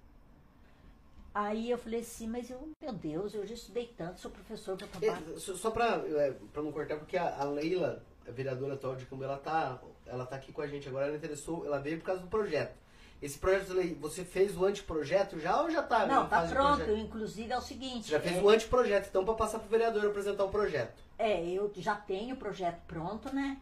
Aí 1.33 1.71
eu 1.71 1.77
falei 1.77 2.01
assim, 2.01 2.27
mas 2.27 2.49
eu, 2.49 2.69
meu 2.79 2.93
Deus, 2.93 3.33
eu 3.33 3.45
já 3.45 3.55
estudei 3.55 3.91
tanto, 3.97 4.19
sou 4.19 4.29
professor 4.29 4.77
para. 4.77 5.07
É, 5.07 5.39
só 5.39 5.71
pra, 5.71 5.95
é, 6.05 6.33
não 6.55 6.71
cortar, 6.71 6.97
porque 6.97 7.17
a, 7.17 7.37
a 7.39 7.43
Leila, 7.43 8.03
a 8.27 8.31
vereadora 8.31 8.75
atual 8.75 8.95
de 8.95 9.05
Cambu, 9.05 9.23
ela 9.23 9.37
tá, 9.37 9.81
ela 10.05 10.25
tá 10.27 10.35
aqui 10.35 10.51
com 10.51 10.61
a 10.61 10.67
gente 10.67 10.87
agora, 10.87 11.07
ela 11.07 11.17
interessou, 11.17 11.65
ela 11.65 11.79
veio 11.79 11.97
por 11.97 12.05
causa 12.05 12.21
do 12.21 12.27
projeto. 12.27 12.75
Esse 13.19 13.39
projeto 13.39 13.73
você 14.01 14.25
fez 14.25 14.55
o 14.57 14.65
anteprojeto 14.65 15.39
já 15.39 15.61
ou 15.61 15.71
já 15.71 15.81
tá? 15.81 16.05
Não, 16.05 16.27
tá 16.27 16.41
pronto. 16.41 16.91
Inclusive 16.91 17.53
é 17.53 17.57
o 17.57 17.61
seguinte. 17.61 18.07
Você 18.07 18.11
já 18.11 18.19
fez 18.19 18.35
é, 18.35 18.41
o 18.41 18.49
anteprojeto, 18.49 19.07
então, 19.09 19.23
pra 19.23 19.33
passar 19.33 19.59
pro 19.59 19.69
vereador 19.69 20.05
apresentar 20.05 20.43
o 20.43 20.49
projeto. 20.49 21.01
É, 21.17 21.41
eu 21.41 21.71
já 21.77 21.95
tenho 21.95 22.35
o 22.35 22.37
projeto 22.37 22.81
pronto, 22.85 23.33
né? 23.33 23.57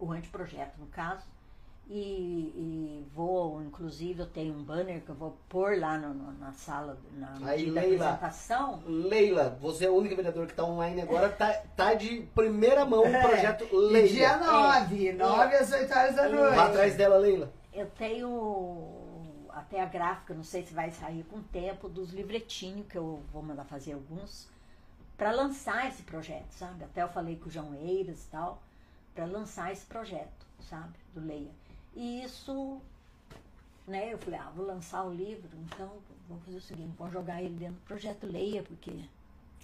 O 0.00 0.10
anteprojeto, 0.10 0.80
no 0.80 0.86
caso. 0.86 1.26
E, 1.88 1.94
e 2.56 3.06
vou, 3.14 3.60
inclusive, 3.62 4.20
eu 4.20 4.26
tenho 4.26 4.54
um 4.54 4.62
banner 4.62 5.02
que 5.02 5.10
eu 5.10 5.14
vou 5.14 5.36
pôr 5.48 5.78
lá 5.78 5.98
no- 5.98 6.14
no- 6.14 6.32
na 6.38 6.52
sala, 6.52 6.96
na 7.12 7.34
Aí, 7.44 7.70
da 7.70 7.80
Leila. 7.82 8.04
apresentação. 8.12 8.82
Leila, 8.86 9.58
você 9.60 9.84
é 9.84 9.88
a 9.88 9.92
única 9.92 10.14
vereadora 10.16 10.46
que 10.46 10.54
tá 10.54 10.64
online 10.64 11.02
agora, 11.02 11.28
tá, 11.28 11.52
tá 11.76 11.92
de 11.94 12.22
primeira 12.34 12.86
mão 12.86 13.02
o 13.02 13.06
É. 13.06 13.20
projeto 13.20 13.68
E 13.70 13.76
Leila. 13.76 14.08
dia 14.08 14.36
9, 14.38 15.12
9 15.12 15.56
às 15.56 15.70
8 15.72 15.92
horas 15.92 16.14
da 16.14 16.28
noite. 16.28 16.54
Vá 16.56 16.66
atrás 16.68 16.96
dela, 16.96 17.18
Leila. 17.18 17.52
Eu 17.74 17.86
tenho 17.90 19.46
até 19.50 19.80
a 19.82 19.86
gráfica, 19.86 20.32
não 20.32 20.44
sei 20.44 20.62
se 20.62 20.72
vai 20.72 20.90
sair 20.92 21.24
com 21.24 21.38
o 21.38 21.42
tempo, 21.42 21.88
dos 21.88 22.10
livretinhos, 22.12 22.86
que 22.86 22.96
eu 22.96 23.20
vou 23.32 23.42
mandar 23.42 23.64
fazer 23.64 23.92
alguns, 23.92 24.48
para 25.16 25.30
lançar 25.30 25.88
esse 25.88 26.02
projeto, 26.04 26.50
sabe? 26.52 26.84
Até 26.84 27.02
eu 27.02 27.08
falei 27.08 27.36
com 27.36 27.48
o 27.48 27.52
João 27.52 27.74
Eiras 27.74 28.24
e 28.24 28.28
tal, 28.28 28.62
para 29.14 29.26
lançar 29.26 29.70
esse 29.72 29.84
projeto, 29.84 30.46
sabe? 30.60 30.94
Do 31.14 31.20
Leia. 31.20 31.50
E 31.94 32.22
isso, 32.24 32.80
né? 33.86 34.12
Eu 34.12 34.18
falei, 34.18 34.40
ah, 34.40 34.50
vou 34.54 34.66
lançar 34.66 35.04
o 35.04 35.12
livro, 35.12 35.48
então 35.72 35.90
vamos 36.28 36.44
fazer 36.44 36.56
o 36.56 36.60
seguinte, 36.60 36.92
vamos 36.98 37.12
jogar 37.12 37.42
ele 37.42 37.54
dentro 37.54 37.74
do 37.74 37.80
projeto 37.82 38.26
Leia, 38.26 38.62
porque 38.62 38.90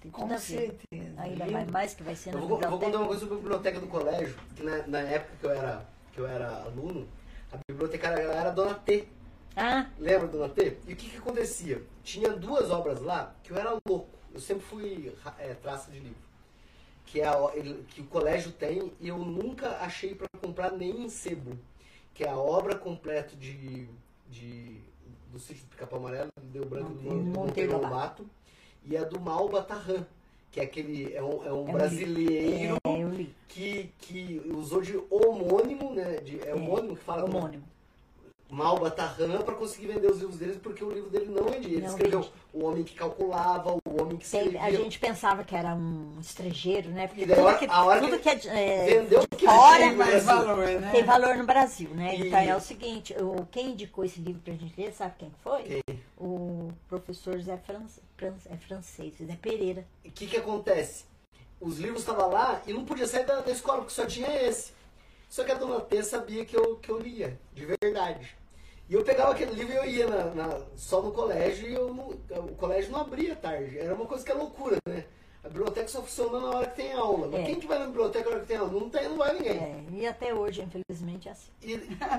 tem 0.00 0.10
tudo 0.10 0.12
Com 0.12 0.24
a 0.26 0.36
ver. 0.36 0.39
certeza. 0.39 1.20
Ainda 1.23 1.44
viu? 1.44 1.52
mais, 1.52 1.70
mais 1.70 1.94
que 1.94 2.02
vai 2.02 2.15
ser 2.15 2.32
na 2.32 2.39
Eu 2.40 2.47
vou, 2.47 2.60
eu 2.60 2.68
vou 2.68 2.78
biblioteca. 2.78 2.86
contar 2.86 2.98
uma 2.98 3.07
coisa 3.07 3.20
sobre 3.20 3.34
a 3.34 3.39
biblioteca 3.39 3.81
do 3.81 3.86
colégio, 3.86 4.36
que 4.55 4.62
na, 4.62 4.86
na 4.86 4.98
época 5.00 5.36
que 5.40 5.47
eu, 5.47 5.50
era, 5.50 5.89
que 6.12 6.20
eu 6.20 6.26
era 6.26 6.62
aluno, 6.65 7.08
a 7.52 7.57
bibliotecária 7.68 8.20
ela 8.23 8.34
era 8.34 8.48
a 8.50 8.52
Dona 8.52 8.74
T. 8.74 9.08
Ah, 9.57 9.86
Lembra, 9.98 10.28
Dona 10.28 10.48
T? 10.50 10.78
E 10.86 10.92
o 10.92 10.97
que 10.97 11.08
que 11.10 11.16
acontecia? 11.16 11.82
Tinha 12.05 12.31
duas 12.36 12.70
obras 12.70 13.00
lá 13.00 13.34
que 13.42 13.50
eu 13.52 13.57
era 13.57 13.76
louco. 13.89 14.08
Eu 14.32 14.40
sempre 14.40 14.65
fui 14.65 15.12
é, 15.39 15.55
traça 15.55 15.90
de 15.90 15.98
livro. 15.98 16.28
Que, 17.07 17.23
é 17.23 17.26
a 17.26 17.34
que 17.89 18.02
o 18.02 18.07
colégio 18.07 18.52
tem 18.52 18.92
e 19.00 19.08
eu 19.08 19.16
nunca 19.18 19.78
achei 19.78 20.15
para 20.15 20.26
comprar 20.40 20.70
nem 20.73 21.05
em 21.07 21.08
sebo. 21.08 21.58
Que 22.18 22.24
é 22.24 22.28
a 22.30 22.36
obra 22.36 22.74
completa 22.74 23.36
de, 23.36 23.86
de 24.28 24.80
do 25.30 25.38
sítio 25.38 25.62
do 25.62 25.68
Pica-Pau 25.68 26.00
Amarelo, 26.00 26.30
do 26.36 26.48
Deu 26.48 26.64
Branco 26.64 26.90
do 26.94 27.00
Monteiro 27.00 27.22
Mon- 27.24 27.32
Monteiro 27.47 27.72
Lobato. 27.80 28.26
E 28.84 28.97
a 28.97 29.05
do 29.05 29.20
Malba 29.20 29.62
Tarran, 29.62 30.05
que 30.50 30.58
é 30.58 30.64
aquele. 30.64 31.14
É 31.14 31.22
um, 31.22 31.44
é 31.47 31.52
um 31.52 31.68
É 31.68 31.72
brasileiro 31.72 32.76
é, 32.84 33.26
que, 33.47 33.92
que 34.00 34.42
usou 34.52 34.82
de 34.82 34.97
homônimo, 35.08 35.94
né? 35.94 36.16
De, 36.16 36.40
é 36.42 36.52
homônimo 36.52 36.97
que 36.97 37.05
fala? 37.05 37.24
Homônimo. 37.24 37.62
Malba 38.50 38.90
Tarran 38.90 39.42
para 39.42 39.54
conseguir 39.54 39.88
vender 39.88 40.10
os 40.10 40.18
livros 40.20 40.38
deles, 40.38 40.56
porque 40.62 40.82
o 40.82 40.90
livro 40.90 41.10
dele 41.10 41.26
não 41.26 41.44
vendia. 41.44 41.68
Ele 41.76 41.80
Não 41.82 41.88
escreveu 41.88 42.20
vende. 42.22 42.32
O 42.54 42.64
Homem 42.64 42.82
que 42.82 42.94
Calculava, 42.94 43.72
O 43.84 44.00
Homem 44.00 44.16
que 44.16 44.26
Tem- 44.28 44.40
Escrevia. 44.46 44.62
a 44.62 44.70
gente 44.70 44.98
pensava 44.98 45.44
que 45.44 45.54
era 45.54 45.74
um 45.74 46.16
estrangeiro, 46.18 46.88
né? 46.88 47.06
Porque 47.08 47.26
tudo 47.26 47.38
a 47.38 47.42
hora- 47.44 47.58
que, 47.58 47.66
a 47.66 47.84
hora 47.84 48.00
tudo 48.00 48.18
que 48.18 48.36
que 48.36 48.48
é, 48.48 48.90
é, 48.90 49.00
Vendeu 49.02 49.20
que 49.36 49.44
fora 49.44 49.92
mais 49.92 50.24
Brasil. 50.24 50.24
valor, 50.46 50.66
né? 50.80 50.90
tem 50.92 51.04
valor 51.04 51.36
no 51.36 51.44
Brasil, 51.44 51.90
né? 51.90 52.16
E- 52.16 52.26
Então 52.28 52.38
é 52.38 52.56
o 52.56 52.60
seguinte, 52.60 53.14
o, 53.20 53.46
quem 53.50 53.72
indicou 53.72 54.02
esse 54.04 54.18
livro 54.18 54.40
pra 54.42 54.54
gente 54.54 54.72
ler, 54.80 54.92
sabe 54.94 55.14
quem 55.18 55.30
foi? 55.44 55.62
Quem? 55.64 55.82
O 56.16 56.72
professor 56.88 57.38
Zé 57.40 57.58
Fran, 57.58 57.82
Fran, 58.16 58.32
é 58.50 58.56
francês, 58.56 59.12
Zé 59.24 59.36
Pereira. 59.40 59.84
O 60.04 60.10
que, 60.10 60.26
que 60.26 60.36
acontece? 60.38 61.04
Os 61.60 61.78
livros 61.78 62.00
estavam 62.00 62.30
lá 62.30 62.62
e 62.66 62.72
não 62.72 62.84
podia 62.86 63.06
sair 63.06 63.26
da, 63.26 63.40
da 63.40 63.52
escola, 63.52 63.78
porque 63.80 63.92
só 63.92 64.06
tinha 64.06 64.28
esse. 64.42 64.72
Só 65.28 65.44
que 65.44 65.52
a 65.52 65.55
dona 65.55 65.81
T 65.81 66.02
sabia 66.02 66.44
que 66.44 66.57
eu, 66.57 66.76
que 66.76 66.89
eu 66.90 66.98
lia, 66.98 67.39
de 67.55 67.66
verdade. 67.81 68.36
E 68.89 68.94
eu 68.94 69.05
pegava 69.05 69.32
aquele 69.32 69.52
livro 69.52 69.73
e 69.74 69.76
eu 69.76 69.84
ia 69.84 70.07
na, 70.07 70.24
na- 70.34 70.60
só 70.76 71.02
no 71.02 71.12
colégio 71.12 71.68
e 71.68 71.74
eu 71.74 71.92
não- 71.92 72.08
o 72.47 72.55
colégio 72.57 72.90
não 72.90 73.00
abria 73.02 73.36
tarde. 73.36 73.78
Era 73.78 73.94
uma 73.94 74.07
coisa 74.07 74.24
que 74.24 74.31
é 74.32 74.34
loucura, 74.34 74.78
né? 74.86 75.05
A 75.48 75.50
biblioteca 75.50 75.88
só 75.88 76.02
funciona 76.02 76.38
na 76.40 76.50
hora 76.58 76.66
que 76.66 76.76
tem 76.76 76.92
aula. 76.92 77.26
Mas 77.26 77.40
É. 77.40 77.44
quem 77.44 77.54
que 77.54 77.66
vai 77.66 77.78
na 77.78 77.86
biblioteca 77.86 78.24
na 78.28 78.30
hora 78.32 78.40
que 78.42 78.48
tem 78.48 78.56
aula? 78.58 78.70
Não, 78.70 78.90
tem, 78.90 79.08
não 79.08 79.16
vai 79.16 79.32
ninguém. 79.32 79.52
É, 79.56 79.82
e 79.92 80.06
até 80.06 80.34
hoje, 80.34 80.60
infelizmente, 80.60 81.26
é 81.26 81.32
assim. 81.32 81.50
E, 81.62 81.72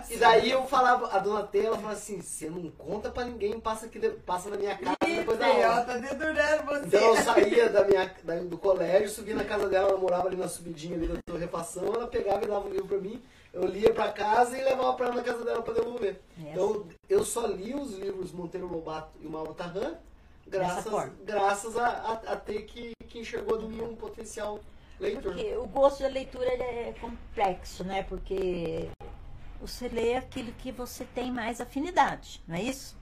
e 0.10 0.18
daí 0.18 0.50
eu 0.50 0.66
falava, 0.66 1.08
a 1.16 1.20
dona 1.20 1.44
T, 1.44 1.60
ela 1.60 1.76
falava 1.76 1.94
assim, 1.94 2.22
você 2.22 2.50
não 2.50 2.72
conta 2.72 3.12
pra 3.12 3.26
ninguém, 3.26 3.60
passa, 3.60 3.86
aqui, 3.86 4.00
passa 4.26 4.50
na 4.50 4.58
minha 4.58 4.76
casa 4.76 4.98
depois 5.06 5.38
da 5.38 5.46
aula. 5.46 5.82
tá 5.86 5.98
dedurando 5.98 6.64
você. 6.66 6.86
Então 6.88 7.16
eu 7.16 7.16
saía 7.24 7.70
da 7.70 7.84
minha, 7.86 8.12
da- 8.24 8.40
do 8.40 8.58
colégio, 8.58 9.10
subia 9.10 9.36
na 9.36 9.44
casa 9.46 9.70
dela, 9.70 9.90
ela 9.90 9.98
morava 10.00 10.28
ali 10.28 10.36
na 10.36 10.48
subidinha 10.48 10.96
ali 10.96 11.08
da 11.08 11.20
torrefação, 11.24 11.86
ela 11.94 12.08
pegava 12.08 12.44
e 12.44 12.48
dava 12.48 12.68
um 12.68 12.72
livro 12.72 12.88
pra 12.88 12.98
mim, 12.98 13.22
eu 13.54 13.64
lia 13.66 13.94
pra 13.94 14.12
casa 14.12 14.58
e 14.58 14.64
levava 14.64 14.94
pra 14.94 15.06
ela 15.08 15.16
na 15.16 15.22
casa 15.24 15.46
dela 15.46 15.62
pra 15.62 15.74
devolver. 15.76 16.20
É 16.44 16.52
Então 16.52 16.88
eu 17.08 17.24
só 17.24 17.46
li 17.46 17.76
os 17.76 17.94
livros 17.94 18.32
Monteiro 18.32 18.66
Lobato 18.68 19.12
e 19.22 19.28
o 19.28 19.30
Mauro 19.30 19.54
Tarran, 19.54 19.94
graças, 20.50 21.12
graças 21.24 21.78
a, 21.78 21.88
a, 21.88 22.14
a 22.34 22.36
ter 22.36 22.64
que, 22.64 22.94
que 23.08 23.20
enxergou 23.20 23.62
em 23.62 23.70
mim 23.70 23.82
um 23.82 23.96
potencial 23.96 24.60
leitor. 25.00 25.34
Porque 25.34 25.56
o 25.58 25.68
gosto 25.68 26.02
da 26.04 26.10
leitura 26.10 26.46
é 26.48 26.94
complexo, 27.00 27.84
né? 27.84 28.04
Porque 28.04 28.90
você 29.62 29.88
lê 29.88 30.16
aquilo 30.16 30.52
que 30.54 30.72
você 30.72 31.06
tem 31.06 31.32
mais 31.32 31.60
afinidade, 31.62 32.42
não 32.48 32.56
é 32.56 32.64
isso? 32.64 32.98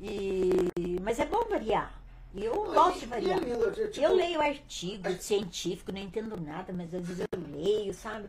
E, 0.00 0.70
mas 1.02 1.18
é 1.18 1.26
bom 1.26 1.44
variar. 1.48 1.98
E 2.34 2.44
eu 2.44 2.54
Não, 2.54 2.74
gosto 2.74 3.00
de 3.00 3.06
variar. 3.06 3.38
é 3.38 3.40
lindo, 3.40 3.70
tipo, 3.72 4.00
Eu 4.00 4.14
leio 4.14 4.40
artigo 4.40 5.10
científico, 5.20 5.90
não 5.90 5.98
entendo 6.00 6.38
nada, 6.40 6.72
mas 6.72 6.94
às 6.94 7.06
vezes 7.06 7.26
eu 7.32 7.40
leio, 7.52 7.92
sabe? 7.94 8.28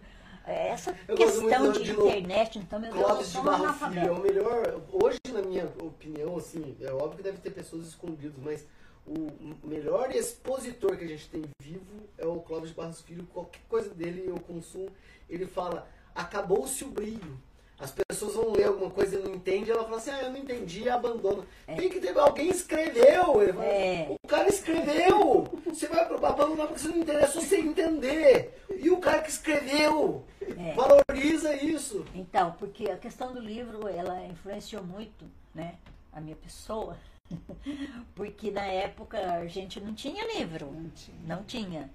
Essa 0.49 0.97
Eu 1.07 1.15
questão 1.15 1.71
de, 1.71 1.83
de 1.83 1.91
internet, 1.91 2.57
então, 2.57 2.79
meu 2.79 2.91
Deus, 2.91 3.01
eu 3.01 3.07
Clóvis 3.07 3.31
de 3.31 3.41
Barro 3.41 3.73
Filho 3.73 3.99
é 3.99 4.11
o 4.11 4.19
melhor. 4.19 4.81
Hoje, 4.91 5.19
na 5.31 5.41
minha 5.43 5.65
opinião, 5.79 6.37
assim, 6.37 6.75
é 6.81 6.91
óbvio 6.91 7.17
que 7.17 7.23
deve 7.23 7.37
ter 7.37 7.51
pessoas 7.51 7.87
escondidas, 7.87 8.33
mas 8.43 8.65
o 9.05 9.27
melhor 9.63 10.11
expositor 10.11 10.97
que 10.97 11.03
a 11.03 11.07
gente 11.07 11.29
tem 11.29 11.43
vivo 11.61 12.09
é 12.17 12.25
o 12.25 12.39
Clóvis 12.39 12.69
de 12.69 12.75
Barros 12.75 13.01
Filho. 13.01 13.27
Qualquer 13.31 13.61
coisa 13.69 13.93
dele 13.93 14.23
eu 14.27 14.39
consumo, 14.39 14.89
ele 15.29 15.45
fala: 15.45 15.87
acabou-se 16.15 16.83
o 16.83 16.89
brilho. 16.89 17.39
As 17.79 17.91
pessoas 17.91 18.35
vão 18.35 18.51
ler 18.51 18.65
alguma 18.65 18.89
coisa 18.91 19.17
e 19.17 19.23
não 19.23 19.33
entendem, 19.33 19.71
ela 19.71 19.85
fala 19.85 19.97
assim, 19.97 20.09
ah, 20.11 20.23
eu 20.23 20.31
não 20.31 20.37
entendi 20.37 20.81
e 20.83 20.89
abandona. 20.89 21.43
É. 21.65 21.75
Tem 21.75 21.89
que 21.89 21.99
ter, 22.01 22.17
alguém 22.17 22.49
escreveu. 22.49 23.41
Ele 23.41 23.53
fala, 23.53 23.65
É. 23.65 24.15
O 24.21 24.27
cara 24.27 24.49
escreveu. 24.49 25.47
Você 25.65 25.87
vai 25.87 26.03
abandonar 26.03 26.67
porque 26.67 26.81
você 26.81 26.89
não 26.89 27.13
é 27.13 27.27
só 27.27 27.39
você 27.39 27.57
entender. 27.57 28.61
E 28.69 28.89
o 28.89 28.97
cara 28.97 29.21
que 29.21 29.29
escreveu, 29.29 30.25
É. 30.41 30.73
valoriza 30.73 31.55
isso. 31.55 32.05
Então, 32.13 32.51
porque 32.59 32.91
a 32.91 32.97
questão 32.97 33.33
do 33.33 33.39
livro, 33.39 33.87
ela 33.87 34.25
influenciou 34.25 34.83
muito, 34.83 35.25
né, 35.55 35.75
a 36.11 36.19
minha 36.19 36.35
pessoa. 36.35 36.97
Porque 38.15 38.49
na 38.51 38.65
época 38.65 39.17
a 39.33 39.45
gente 39.47 39.79
não 39.79 39.93
tinha 39.93 40.25
livro. 40.37 40.65
Não 40.71 40.89
tinha. 40.89 41.17
Não 41.25 41.43
tinha. 41.43 41.89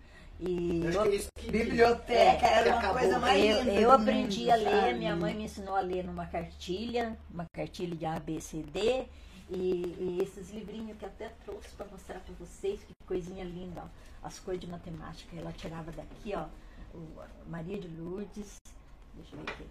E 0.46 0.82
Eu 0.84 1.02
é. 1.14 1.50
Biblioteca 1.50 2.46
É, 2.46 2.52
era 2.58 2.70
uma 2.70 2.78
acabou. 2.78 2.98
coisa 2.98 3.18
mais 3.18 3.44
eu, 3.44 3.62
linda 3.62 3.80
eu 3.80 3.90
aprendi 3.92 4.40
mundo, 4.40 4.50
a 4.50 4.54
ler, 4.56 4.70
sabe? 4.70 4.94
minha 4.94 5.16
mãe 5.16 5.34
me 5.34 5.44
ensinou 5.44 5.74
a 5.76 5.80
ler 5.80 6.04
numa 6.04 6.26
cartilha, 6.26 7.16
uma 7.30 7.46
cartilha 7.52 7.94
de 7.96 8.04
A, 8.06 8.18
B, 8.18 8.40
C, 8.40 8.62
D. 8.62 9.04
E, 9.50 9.94
e 9.98 10.18
esses 10.22 10.50
livrinhos 10.50 10.96
que 10.96 11.04
eu 11.04 11.08
até 11.08 11.28
trouxe 11.44 11.68
para 11.76 11.86
mostrar 11.86 12.18
para 12.20 12.34
vocês, 12.38 12.80
que 12.82 12.94
coisinha 13.06 13.44
linda, 13.44 13.82
ó. 13.84 14.26
As 14.26 14.38
coisas 14.40 14.60
de 14.62 14.66
matemática, 14.70 15.36
ela 15.36 15.52
tirava 15.52 15.92
daqui, 15.92 16.32
ó, 16.34 16.46
o- 16.94 17.50
Maria 17.50 17.78
de 17.78 17.88
Lourdes, 17.88 18.56
deixa 19.14 19.36
eu 19.36 19.40
ver 19.40 19.50
aqui, 19.52 19.64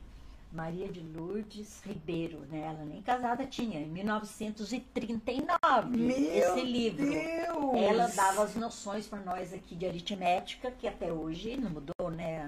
Maria 0.53 0.87
de 0.87 1.01
Lourdes 1.01 1.81
Ribeiro, 1.83 2.45
né? 2.51 2.59
Ela 2.61 2.85
nem 2.85 3.01
casada 3.01 3.43
tinha, 3.45 3.79
em 3.79 3.87
1939, 3.87 5.97
Meu 5.97 6.15
esse 6.15 6.61
livro. 6.61 7.03
Deus! 7.03 7.75
Ela 7.75 8.05
dava 8.07 8.43
as 8.43 8.55
noções 8.55 9.07
para 9.07 9.19
nós 9.21 9.51
aqui 9.51 9.73
de 9.75 9.87
aritmética, 9.87 10.69
que 10.69 10.87
até 10.87 11.11
hoje 11.11 11.57
não 11.57 11.71
mudou, 11.71 12.11
né? 12.11 12.47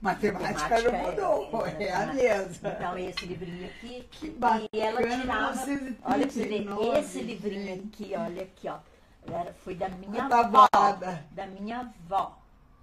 Matemática 0.00 0.80
não 0.80 1.10
mudou, 1.10 1.66
é, 1.66 1.84
é 1.84 1.92
a 1.92 2.06
mesma. 2.06 2.70
Então, 2.70 2.96
esse 2.98 3.26
livrinho 3.26 3.66
aqui. 3.66 4.08
Que 4.12 4.30
bacana, 4.30 4.68
E 4.72 4.80
ela 4.80 5.02
tirava. 5.02 5.66
1939, 5.66 5.96
Olha 6.04 6.26
pra 6.26 6.30
você 6.30 6.46
ver, 6.46 6.66
esse 6.98 7.20
livrinho 7.20 7.74
aqui, 7.74 8.14
olha 8.16 8.42
aqui, 8.42 8.66
ó. 8.68 8.78
Era, 9.30 9.52
foi 9.52 9.74
da 9.74 9.88
minha 9.90 10.26
Tá 10.28 10.40
avó. 10.40 10.66
Da 11.32 11.46
minha 11.46 11.80
avó. 11.80 12.38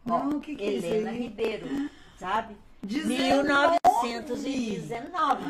Não, 0.06 0.40
que 0.40 0.56
que 0.56 0.64
é 0.64 0.74
Helena? 0.74 1.12
Ribeiro, 1.12 1.90
sabe? 2.20 2.56
19. 2.84 3.78
1919. 4.04 5.44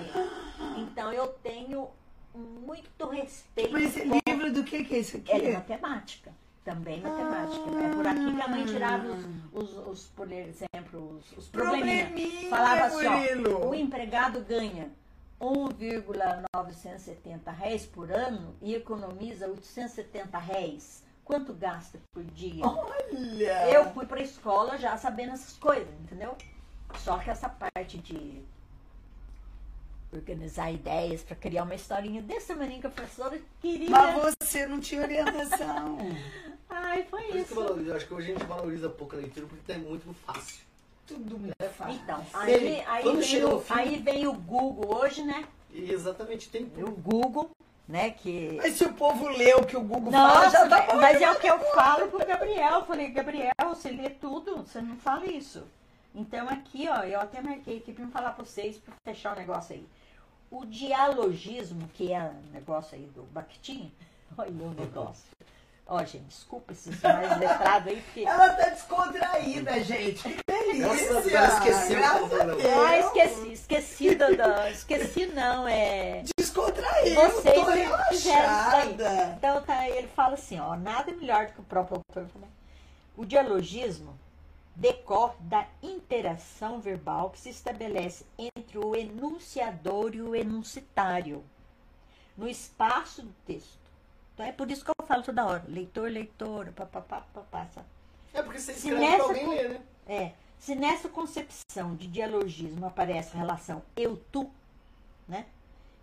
Então 0.78 1.12
eu 1.12 1.28
tenho 1.44 1.90
muito 2.36 3.08
respeito. 3.08 3.72
Mas 3.72 3.96
esse 3.96 4.08
por- 4.08 4.22
livro 4.28 4.52
do 4.54 4.64
que 4.64 4.84
que 4.84 4.96
é 4.96 5.00
isso 5.00 5.18
aqui? 5.18 5.32
é 5.32 5.54
matemática. 5.54 6.32
Também 6.64 7.02
matemática. 7.02 7.64
É 7.84 7.90
por 7.94 8.08
aqui 8.08 8.36
que 8.36 8.42
a 8.42 8.48
mãe 8.48 8.66
tirava 8.66 9.08
os, 9.08 9.26
Ah. 9.26 9.30
os, 9.54 9.78
os 9.88 10.06
por 10.16 10.32
exemplo, 10.32 11.18
os, 11.18 11.32
os 11.38 11.48
probleminha. 11.50 12.06
Probleminha, 12.08 12.50
Falava 12.50 12.86
assim, 12.86 13.10
Murilo. 13.10 13.62
ó, 13.66 13.70
o 13.70 13.76
empregado 13.76 14.40
ganha 14.42 14.90
1,970 15.42 17.52
réis 17.52 17.86
por 17.86 18.10
ano 18.12 18.56
e 18.62 18.74
economiza 18.76 19.48
870 19.48 20.38
réis. 20.38 21.04
Quanto 21.26 21.54
gasta 21.54 22.00
por 22.14 22.24
dia? 22.24 22.66
Olha! 22.66 23.70
Eu 23.70 23.92
fui 23.94 24.06
pra 24.06 24.22
escola 24.22 24.78
já 24.78 24.96
sabendo 24.98 25.34
essas 25.34 25.58
coisas, 25.58 25.88
entendeu? 26.02 26.36
Só 27.00 27.18
que 27.18 27.30
essa 27.30 27.50
parte 27.50 27.98
de 27.98 28.42
organizar 30.12 30.72
ideias 30.72 31.22
para 31.24 31.36
criar 31.36 31.64
uma 31.64 31.74
historinha 31.76 32.22
desse 32.22 32.48
tamanho 32.48 32.80
que 32.80 32.88
a 32.88 32.90
professora 32.90 33.40
queria. 33.62 33.90
Mas 33.90 34.36
você 34.40 34.68
não 34.68 34.80
tinha 34.80 35.02
orientação. 35.02 35.98
Ai, 36.70 37.04
foi 37.10 37.22
Por 37.24 37.36
isso 37.36 37.46
que 37.46 37.52
isso. 37.52 37.56
valorizo. 37.56 37.90
Eu 37.90 37.96
acho 37.96 38.08
que 38.08 38.14
hoje 38.14 38.32
a 38.32 38.34
gente 38.38 38.46
valoriza 38.48 38.90
pouco 38.90 39.16
a 39.16 39.20
leitura 39.20 39.48
porque 39.48 39.72
é 39.72 39.78
muito 39.78 40.14
fácil. 40.26 40.64
Tudo 41.08 41.38
muito 41.38 41.56
fácil. 41.76 41.96
Então, 42.02 42.26
Ele, 42.48 42.68
aí, 42.68 42.84
aí, 42.88 43.04
quando 43.04 43.22
vem 43.22 43.44
o, 43.46 43.60
fim- 43.60 43.74
aí 43.74 43.98
vem 44.00 44.28
o 44.28 44.34
Google 44.34 44.96
hoje, 44.98 45.24
né? 45.24 45.46
Exatamente 45.74 46.50
tem 46.50 46.64
O 46.78 46.92
Google, 46.92 47.50
né? 47.88 48.12
Que. 48.12 48.54
Mas 48.58 48.76
se 48.76 48.86
o 48.86 48.94
povo 48.94 49.28
lê 49.28 49.54
o 49.56 49.66
que 49.66 49.76
o 49.76 49.82
Google 49.82 50.12
fala, 50.12 50.46
Nossa, 50.46 50.50
já 50.52 50.70
tá 50.70 50.82
bom. 50.84 50.96
mas 51.02 51.22
é 51.22 51.32
o 51.32 51.40
que 51.40 51.48
eu 51.48 51.60
falo 51.74 52.08
pro 52.08 52.26
Gabriel. 52.26 52.74
Eu 52.80 52.86
falei, 52.86 53.10
Gabriel, 53.10 53.52
você 53.68 53.90
lê 53.90 54.10
tudo, 54.12 54.58
você 54.58 54.80
não 54.82 54.96
fala 54.98 55.26
isso. 55.26 55.64
Então 56.16 56.48
aqui, 56.48 56.88
ó, 56.90 57.04
eu 57.04 57.20
até 57.20 57.42
marquei 57.42 57.78
aqui 57.78 57.92
pra 57.94 58.06
me 58.06 58.12
falar 58.12 58.32
pra 58.32 58.46
vocês, 58.46 58.78
pra 58.78 58.94
fechar 59.04 59.36
o 59.36 59.40
negócio 59.40 59.76
aí. 59.76 59.86
O 60.52 60.66
dialogismo, 60.66 61.88
que 61.94 62.14
é 62.14 62.20
o 62.22 62.54
negócio 62.54 62.96
aí 62.96 63.06
do 63.16 63.24
Bakhtin, 63.24 63.92
olha 64.38 64.52
o 64.52 64.74
negócio. 64.74 65.24
Ó, 65.86 66.00
gente, 66.06 66.24
desculpa 66.26 66.72
esses 66.72 67.02
mais 67.02 67.38
letrados 67.40 67.90
aí, 67.90 68.02
porque. 68.02 68.22
Ela 68.22 68.54
tá 68.54 68.70
descontraída, 68.70 69.84
gente. 69.84 70.24
Que 70.24 70.38
delícia. 70.48 70.88
Nossa, 71.14 71.30
ela 71.30 71.48
esqueceu. 71.48 72.00
Ah, 72.88 73.00
esqueci, 73.00 73.52
esqueci 73.52 74.16
do- 74.16 74.68
Esqueci 74.72 75.26
não, 75.28 75.68
é. 75.68 76.24
Descontraída. 76.40 77.30
Vocês 77.30 77.56
tô 77.56 77.64
relaxada. 77.66 79.36
Então 79.38 79.62
tá, 79.64 79.90
ele 79.90 80.08
fala 80.08 80.36
assim, 80.36 80.58
ó, 80.60 80.76
nada 80.78 81.12
é 81.12 81.16
melhor 81.16 81.48
do 81.48 81.54
que 81.54 81.60
o 81.60 81.64
próprio 81.66 81.98
autor. 81.98 82.24
né? 82.40 82.48
O 83.18 83.26
dialogismo 83.26 84.18
decorre 84.76 85.36
da 85.42 85.68
interação 85.82 86.80
verbal 86.80 87.30
que 87.30 87.40
se 87.40 87.50
estabelece 87.50 88.26
entre 88.38 88.78
o 88.78 88.96
enunciador 88.96 90.16
e 90.16 90.22
o 90.22 90.36
enuncitário 90.36 91.44
no 92.36 92.48
espaço 92.48 93.22
do 93.22 93.34
texto. 93.46 93.84
Então 94.34 94.46
é 94.46 94.52
por 94.52 94.70
isso 94.72 94.84
que 94.84 94.90
eu 94.90 95.06
falo 95.06 95.22
toda 95.22 95.46
hora, 95.46 95.64
leitor, 95.68 96.10
leitora, 96.10 96.72
papapá, 96.72 97.22
papapá. 97.34 97.84
É 98.34 98.42
porque 98.42 98.60
você 98.60 98.74
Se 98.74 98.90
escreve 98.90 99.00
nessa 99.00 99.18
pra 99.18 99.26
alguém 99.26 99.50
ler, 99.50 99.70
né? 99.70 99.82
É, 100.08 100.34
se 100.58 100.74
nessa 100.74 101.08
concepção 101.08 101.96
de 101.96 102.08
dialogismo 102.08 102.86
aparece 102.86 103.36
a 103.36 103.40
relação 103.40 103.84
eu-tu, 103.96 104.50
né? 105.28 105.46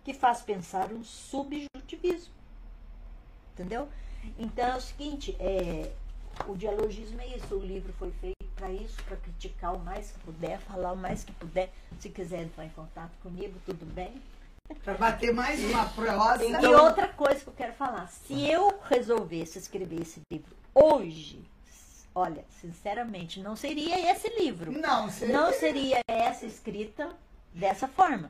Que 0.03 0.13
faz 0.13 0.41
pensar 0.41 0.93
um 0.93 1.03
subjuntivismo. 1.03 2.33
Entendeu? 3.53 3.89
Então 4.39 4.65
é 4.65 4.77
o 4.77 4.81
seguinte, 4.81 5.35
é, 5.39 5.91
o 6.47 6.55
dialogismo 6.55 7.19
é 7.19 7.35
isso, 7.35 7.53
o 7.53 7.59
livro 7.59 7.91
foi 7.93 8.11
feito 8.11 8.40
para 8.61 8.71
isso, 8.71 8.95
para 9.05 9.17
criticar 9.17 9.73
o 9.75 9.79
mais 9.79 10.11
que 10.11 10.19
puder, 10.19 10.59
falar 10.59 10.91
o 10.91 10.95
mais 10.95 11.23
que 11.23 11.31
puder. 11.31 11.73
Se 11.99 12.09
quiser 12.09 12.43
entrar 12.43 12.63
em 12.63 12.69
contato 12.69 13.11
comigo, 13.23 13.59
tudo 13.65 13.83
bem. 13.87 14.21
Pra 14.83 14.93
bater 14.93 15.33
mais 15.33 15.59
uma 15.63 15.89
prosa. 15.89 16.45
e 16.45 16.67
outra 16.67 17.07
coisa 17.07 17.41
que 17.41 17.47
eu 17.47 17.53
quero 17.53 17.73
falar, 17.73 18.07
se 18.07 18.47
eu 18.47 18.79
resolvesse 18.87 19.57
escrever 19.57 20.03
esse 20.03 20.21
livro 20.31 20.55
hoje, 20.75 21.43
olha, 22.13 22.45
sinceramente, 22.61 23.39
não 23.39 23.55
seria 23.55 24.11
esse 24.11 24.29
livro. 24.39 24.71
Não, 24.71 25.09
você... 25.09 25.25
Não 25.25 25.51
seria 25.51 25.99
essa 26.07 26.45
escrita 26.45 27.09
dessa 27.51 27.87
forma. 27.87 28.29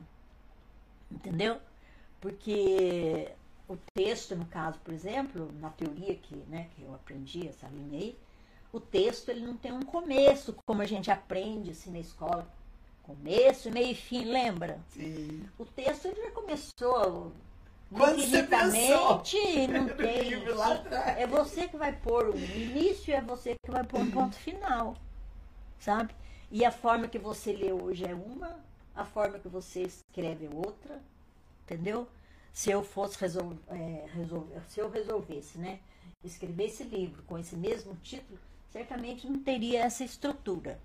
Entendeu? 1.10 1.60
Porque 2.22 3.30
o 3.68 3.76
texto, 3.94 4.34
no 4.34 4.46
caso, 4.46 4.78
por 4.82 4.94
exemplo, 4.94 5.52
na 5.60 5.68
teoria 5.68 6.14
que, 6.14 6.36
né, 6.48 6.68
que 6.74 6.82
eu 6.82 6.94
aprendi, 6.94 7.46
essa 7.46 7.68
linha 7.68 8.00
aí, 8.00 8.16
o 8.72 8.80
texto 8.80 9.28
ele 9.28 9.44
não 9.44 9.56
tem 9.56 9.70
um 9.70 9.82
começo, 9.82 10.56
como 10.64 10.80
a 10.80 10.86
gente 10.86 11.10
aprende 11.10 11.70
assim 11.70 11.90
na 11.90 11.98
escola. 11.98 12.48
Começo, 13.02 13.70
meio 13.70 13.90
e 13.90 13.94
fim, 13.94 14.24
lembra? 14.24 14.80
Sim. 14.88 15.44
O 15.58 15.64
texto 15.64 16.06
ele 16.06 16.22
já 16.22 16.30
começou 16.30 17.32
Quando 17.90 18.22
você 18.22 18.42
e 19.64 19.66
não 19.66 19.88
tem. 19.94 20.32
É 21.18 21.26
você 21.26 21.68
que 21.68 21.76
vai 21.76 21.92
pôr 21.92 22.28
o 22.28 22.38
início, 22.38 23.12
é 23.12 23.20
você 23.20 23.54
que 23.62 23.70
vai 23.70 23.84
pôr 23.84 24.00
o 24.00 24.10
ponto 24.10 24.36
final. 24.36 24.96
Sabe? 25.78 26.14
E 26.50 26.64
a 26.64 26.70
forma 26.70 27.08
que 27.08 27.18
você 27.18 27.52
lê 27.52 27.72
hoje 27.72 28.04
é 28.04 28.14
uma, 28.14 28.58
a 28.94 29.04
forma 29.04 29.38
que 29.38 29.48
você 29.48 29.82
escreve 29.82 30.46
é 30.46 30.50
outra. 30.50 31.02
Entendeu? 31.64 32.08
Se 32.52 32.70
eu 32.70 32.82
fosse 32.82 33.18
resolver, 33.18 33.60
se 34.68 34.80
eu 34.80 34.90
resolvesse, 34.90 35.58
né, 35.58 35.80
escrever 36.22 36.66
esse 36.66 36.84
livro 36.84 37.22
com 37.24 37.38
esse 37.38 37.56
mesmo 37.56 37.96
título, 37.96 38.38
certamente 38.72 39.26
não 39.26 39.38
teria 39.38 39.84
essa 39.84 40.02
estrutura. 40.02 40.80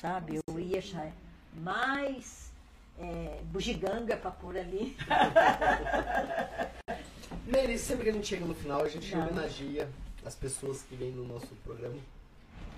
Sabe? 0.00 0.38
Eu 0.46 0.60
ia 0.60 0.78
achar 0.78 1.10
mais 1.54 2.52
é, 2.98 3.40
bugiganga 3.44 4.16
para 4.16 4.30
pôr 4.30 4.56
ali. 4.58 4.96
Meire, 7.46 7.78
sempre 7.78 8.04
que 8.04 8.10
a 8.10 8.12
gente 8.12 8.26
chega 8.26 8.44
no 8.44 8.54
final, 8.54 8.82
a 8.82 8.88
gente 8.88 9.14
Não. 9.14 9.26
homenageia 9.26 9.88
as 10.24 10.34
pessoas 10.34 10.82
que 10.82 10.94
vêm 10.94 11.10
no 11.10 11.26
nosso 11.26 11.48
programa. 11.64 11.96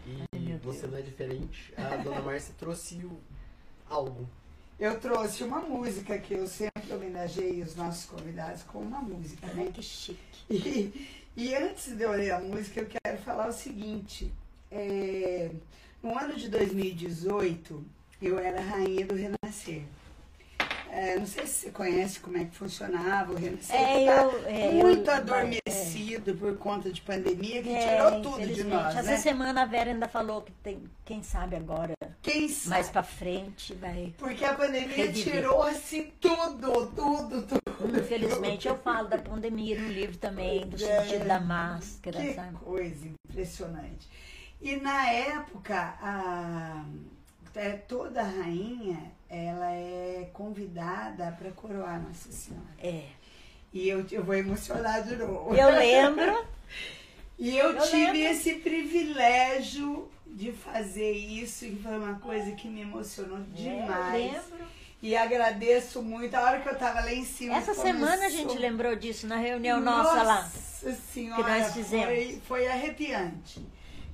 E 0.07 0.23
Ai, 0.35 0.59
você 0.63 0.81
Deus. 0.81 0.93
não 0.93 0.99
é 0.99 1.03
diferente. 1.03 1.73
A 1.77 1.97
dona 1.97 2.21
Márcia 2.21 2.55
trouxe 2.59 2.97
o 3.05 3.19
álbum. 3.89 4.25
Eu 4.79 5.01
trouxe 5.01 5.43
uma 5.43 5.61
música 5.61 6.19
que 6.19 6.35
eu 6.35 6.47
sempre 6.47 6.93
homenageei 6.93 7.63
os 7.63 7.75
nossos 7.75 8.05
convidados 8.05 8.63
com 8.65 8.81
uma 8.81 9.01
música, 9.01 9.47
né? 9.49 9.65
Ai, 9.67 9.73
que 9.73 9.83
chique. 9.83 10.19
E, 10.51 11.25
e 11.37 11.55
antes 11.55 11.95
de 11.97 12.03
eu 12.03 12.13
ler 12.13 12.31
a 12.33 12.41
música, 12.41 12.81
eu 12.81 12.87
quero 12.87 13.19
falar 13.19 13.49
o 13.49 13.53
seguinte. 13.53 14.33
é, 14.71 15.51
no 16.03 16.17
ano 16.19 16.35
de 16.35 16.49
2018, 16.49 17.85
eu 18.23 18.39
era 18.39 18.61
rainha 18.61 19.07
do 19.07 19.15
Renascer. 19.15 19.83
É, 20.91 21.19
não 21.19 21.27
sei 21.27 21.47
se 21.47 21.53
você 21.67 21.71
conhece 21.71 22.21
como 22.21 22.37
é 22.39 22.45
que 22.45 22.55
funcionava 22.57 23.33
o 23.33 23.37
Renascer. 23.37 23.75
É, 23.77 24.07
tá 24.07 24.23
eu- 24.23 24.47
é, 24.47 24.71
muito 24.73 25.09
eu- 25.11 25.15
adormecido 25.15 26.35
por 26.37 26.57
conta 26.59 26.91
de 26.91 27.01
pandemia, 27.03 27.63
que 27.63 27.69
É, 27.69 27.97
tirou 27.97 28.23
tudo 28.23 28.47
de 28.47 28.65
nós, 28.65 28.97
Essa 28.97 29.03
né? 29.03 29.17
semana 29.19 29.63
a 29.63 29.67
Vera 29.67 29.91
ainda 29.91 30.09
falou 30.09 30.43
que 30.43 30.53
tem, 30.63 30.83
quem 31.05 31.23
sabe 31.23 31.57
agora 31.57 31.93
Quem 32.23 32.49
sabe? 32.49 32.71
Mais 32.71 32.89
pra 32.89 33.03
frente 33.03 33.75
vai. 33.75 34.15
Porque 34.19 34.45
a 34.45 34.55
pandemia 34.55 34.97
Reviver. 35.07 35.33
tirou 35.35 35.63
assim 35.63 36.11
tudo, 36.21 36.87
tudo, 36.89 37.43
tudo. 37.43 37.61
Infelizmente 37.85 38.67
eu 38.69 38.77
falo 38.79 39.09
da 39.09 39.19
pandemia 39.19 39.79
no 39.81 39.89
livro 39.89 40.17
também, 40.17 40.67
do 40.67 40.77
É. 40.83 41.03
sentido 41.05 41.27
da 41.27 41.41
máscara, 41.41 42.21
Que 42.21 42.35
sabe? 42.35 42.57
coisa 42.59 43.07
impressionante. 43.29 44.09
E 44.61 44.77
na 44.77 45.11
época, 45.11 45.97
a, 46.01 46.85
é, 47.55 47.71
toda 47.73 48.23
rainha, 48.23 49.13
ela 49.29 49.71
é 49.73 50.31
convidada 50.33 51.33
para 51.39 51.51
coroar 51.51 52.03
Nossa 52.03 52.31
Senhora. 52.33 52.65
É. 52.79 53.05
E 53.73 53.89
eu, 53.89 54.07
eu 54.11 54.25
vou 54.25 54.35
emocionar 54.35 55.03
de 55.05 55.17
novo. 55.17 55.55
Eu 55.55 55.71
lembro. 55.71 56.45
E 57.39 57.55
eu, 57.55 57.73
Eu 57.75 57.83
tive 57.83 58.13
lembro. 58.13 58.17
esse 58.33 58.55
privilégio 58.55 60.09
de 60.27 60.53
fazer 60.53 61.13
isso, 61.13 61.67
e 61.67 61.77
foi 61.77 61.99
uma 61.99 62.19
coisa 62.19 62.53
que 62.53 62.67
me 62.67 62.81
emocionou 62.81 63.39
demais. 63.53 64.15
É, 64.15 64.29
Eu 64.29 64.33
lembro. 64.33 64.67
E 65.03 65.15
agradeço 65.17 66.03
muito. 66.03 66.35
A 66.35 66.43
hora 66.43 66.61
que 66.61 66.69
eu 66.69 66.77
tava 66.77 67.01
lá 67.01 67.13
em 67.13 67.25
cima. 67.25 67.55
Essa 67.57 67.75
começou- 67.75 67.85
semana 67.85 68.27
a 68.27 68.31
gente 68.31 68.57
lembrou 68.59 68.97
disso 68.97 69.27
na 69.27 69.37
reunião 69.37 69.81
nossa 69.81 70.23
lá. 70.23 70.43
Nossa 70.43 70.93
senhora, 71.13 71.43
que 71.43 71.51
nós 71.51 71.73
fizemos. 71.75 72.07
Foi, 72.07 72.43
foi 72.47 72.69
arrepiante. 72.69 73.65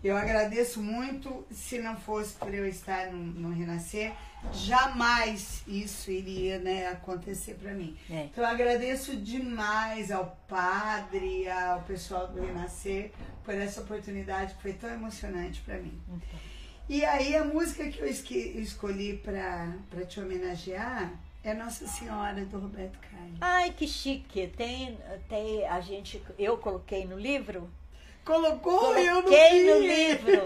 Eu 0.03 0.17
agradeço 0.17 0.83
muito. 0.83 1.47
Se 1.51 1.79
não 1.79 1.97
fosse 1.97 2.35
por 2.35 2.53
eu 2.53 2.67
estar 2.67 3.13
no, 3.13 3.19
no 3.19 3.55
Renascer, 3.55 4.13
jamais 4.53 5.63
isso 5.69 6.11
iria 6.11 6.59
né, 6.59 6.89
acontecer 6.89 7.55
para 7.55 7.73
mim. 7.73 7.97
É. 8.11 8.25
Então 8.25 8.43
eu 8.43 8.51
agradeço 8.51 9.17
demais 9.17 10.11
ao 10.11 10.37
padre, 10.49 11.49
ao 11.49 11.83
pessoal 11.83 12.27
do 12.27 12.41
Renascer 12.41 13.13
por 13.45 13.55
essa 13.55 13.81
oportunidade 13.81 14.55
que 14.55 14.63
foi 14.63 14.73
tão 14.73 14.91
emocionante 14.91 15.61
para 15.61 15.77
mim. 15.79 15.97
E 16.89 17.05
aí 17.05 17.37
a 17.37 17.45
música 17.45 17.89
que 17.89 18.01
eu 18.01 18.07
escolhi 18.07 19.17
para 19.19 20.05
te 20.07 20.21
homenagear 20.21 21.13
é 21.43 21.55
Nossa 21.55 21.87
Senhora 21.87 22.45
do 22.45 22.59
Roberto 22.59 22.99
Carlos. 22.99 23.39
Ai, 23.41 23.71
que 23.71 23.87
chique. 23.87 24.49
Tem, 24.49 24.99
tem 25.29 25.67
a 25.67 25.81
gente, 25.81 26.23
eu 26.39 26.59
coloquei 26.59 27.05
no 27.05 27.19
livro. 27.19 27.71
Colocou 28.25 28.97
e 28.97 29.07
eu 29.07 29.15
não 29.17 29.23
Coloquei 29.23 29.75
no 29.75 29.81
livro. 29.81 30.43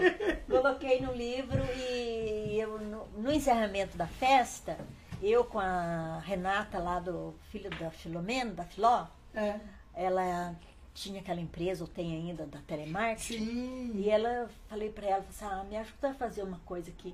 Coloquei 0.49 1.01
no 1.01 1.13
livro 1.13 1.61
e 1.77 2.59
eu, 2.59 2.79
no, 2.79 3.05
no 3.17 3.31
encerramento 3.31 3.95
da 3.95 4.07
festa, 4.07 4.77
eu 5.21 5.43
com 5.45 5.59
a 5.59 6.19
Renata 6.25 6.79
lá 6.79 6.99
do 6.99 7.35
filho 7.51 7.69
da 7.71 7.91
Filomena, 7.91 8.51
da 8.51 8.63
Filó, 8.63 9.05
É. 9.35 9.59
ela 9.93 10.55
tinha 10.97 11.21
aquela 11.21 11.39
empresa, 11.39 11.83
ou 11.83 11.87
tem 11.87 12.11
ainda, 12.11 12.45
da 12.47 12.57
telemarketing. 12.65 13.37
Sim. 13.45 13.91
E 13.95 14.09
ela, 14.09 14.49
falei 14.67 14.89
pra 14.89 15.05
ela, 15.05 15.21
falei 15.23 15.29
assim, 15.29 15.61
ah, 15.61 15.63
me 15.69 15.77
ajuda 15.77 16.09
a 16.09 16.13
fazer 16.15 16.41
uma 16.41 16.59
coisa 16.65 16.89
aqui. 16.89 17.13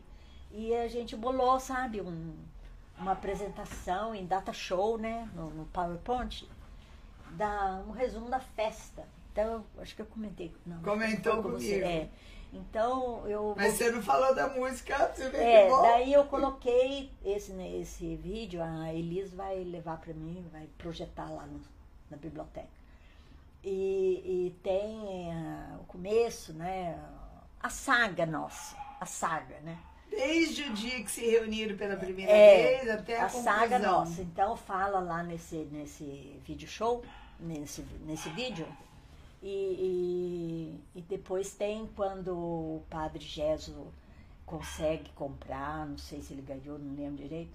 E 0.51 0.73
a 0.73 0.87
gente 0.87 1.17
bolou, 1.17 1.59
sabe, 1.59 1.99
um, 1.99 2.33
uma 2.97 3.11
apresentação 3.11 4.15
em 4.15 4.25
data 4.25 4.53
show, 4.53 4.97
né, 4.97 5.29
no, 5.35 5.49
no 5.49 5.65
PowerPoint, 5.65 6.47
da, 7.31 7.83
um 7.85 7.91
resumo 7.91 8.29
da 8.29 8.39
festa. 8.39 9.03
Então, 9.33 9.65
eu 9.75 9.81
acho 9.81 9.93
que 9.95 10.01
eu 10.01 10.05
comentei. 10.05 10.53
Não, 10.65 10.81
Comentou 10.81 11.41
com 11.43 11.49
você, 11.51 11.79
comigo. 11.81 11.85
É. 11.87 12.09
Então, 12.53 13.27
eu... 13.27 13.53
Mas 13.57 13.73
você 13.73 13.91
não 13.91 14.01
falou 14.01 14.33
da 14.33 14.47
música, 14.47 15.11
você 15.13 15.27
vê 15.29 15.37
É, 15.39 15.63
que 15.65 15.69
bom. 15.71 15.81
daí 15.81 16.13
eu 16.13 16.23
coloquei 16.25 17.11
esse, 17.25 17.51
esse 17.81 18.15
vídeo, 18.15 18.61
a 18.63 18.93
Elis 18.93 19.33
vai 19.33 19.61
levar 19.63 19.97
para 19.99 20.13
mim, 20.13 20.45
vai 20.53 20.69
projetar 20.77 21.29
lá 21.31 21.45
no- 21.47 21.59
na 22.11 22.15
biblioteca. 22.17 22.67
E, 23.63 24.47
e 24.47 24.59
tem 24.61 25.31
ah, 25.33 25.77
o 25.79 25.85
começo, 25.85 26.53
né? 26.53 26.99
A 27.59 27.69
saga 27.69 28.25
nossa, 28.25 28.75
a 28.99 29.05
saga, 29.05 29.59
né? 29.61 29.77
Desde 30.09 30.63
o 30.63 30.73
dia 30.73 31.03
que 31.03 31.09
se 31.11 31.25
reuniram 31.25 31.75
pela 31.77 31.97
primeira 31.97 32.31
É, 32.31 32.57
vez 32.57 32.89
até 32.89 33.19
a, 33.19 33.25
a 33.25 33.29
saga 33.29 33.79
conclusão. 33.79 33.81
nossa. 33.81 34.21
Então 34.21 34.55
fala 34.55 34.99
lá 34.99 35.23
nesse, 35.23 35.55
nesse 35.71 36.39
vídeo 36.45 36.67
show, 36.67 37.03
nesse, 37.39 37.81
nesse 38.05 38.29
vídeo. 38.29 38.67
E, 39.41 39.47
e, 40.95 40.99
e 40.99 41.01
depois 41.01 41.53
tem 41.53 41.87
quando 41.95 42.29
o 42.37 42.83
padre 42.89 43.23
Geso 43.25 43.87
consegue 44.45 45.09
comprar, 45.11 45.85
não 45.87 45.97
sei 45.97 46.21
se 46.21 46.33
ele 46.33 46.41
ganhou, 46.41 46.77
não 46.79 46.95
lembro 46.95 47.21
direito, 47.23 47.51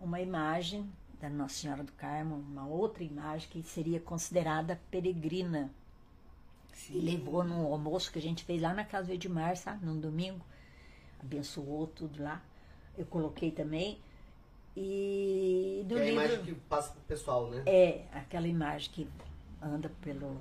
uma 0.00 0.20
imagem 0.20 0.90
da 1.20 1.28
Nossa 1.28 1.54
Senhora 1.54 1.82
do 1.82 1.92
Carmo, 1.92 2.36
uma 2.36 2.66
outra 2.66 3.02
imagem 3.02 3.48
que 3.50 3.62
seria 3.62 4.00
considerada 4.00 4.80
peregrina. 4.90 5.70
E 6.90 6.98
levou 7.00 7.42
no 7.42 7.66
almoço 7.72 8.12
que 8.12 8.18
a 8.18 8.22
gente 8.22 8.44
fez 8.44 8.62
lá 8.62 8.72
na 8.72 8.84
casa 8.84 9.08
do 9.08 9.12
Edmar, 9.12 9.56
sabe? 9.56 9.84
Num 9.84 9.98
domingo. 9.98 10.44
Abençoou 11.20 11.88
tudo 11.88 12.22
lá. 12.22 12.40
Eu 12.96 13.04
coloquei 13.04 13.50
também. 13.50 13.98
E 14.76 15.84
no 15.88 15.98
é 15.98 16.02
a 16.02 16.04
livro. 16.04 16.24
imagem 16.24 16.44
que 16.44 16.54
passa 16.54 16.92
pro 16.92 17.00
pessoal, 17.02 17.50
né? 17.50 17.64
É, 17.66 18.04
aquela 18.12 18.46
imagem 18.46 18.90
que 18.92 19.08
anda 19.60 19.90
pela 20.00 20.36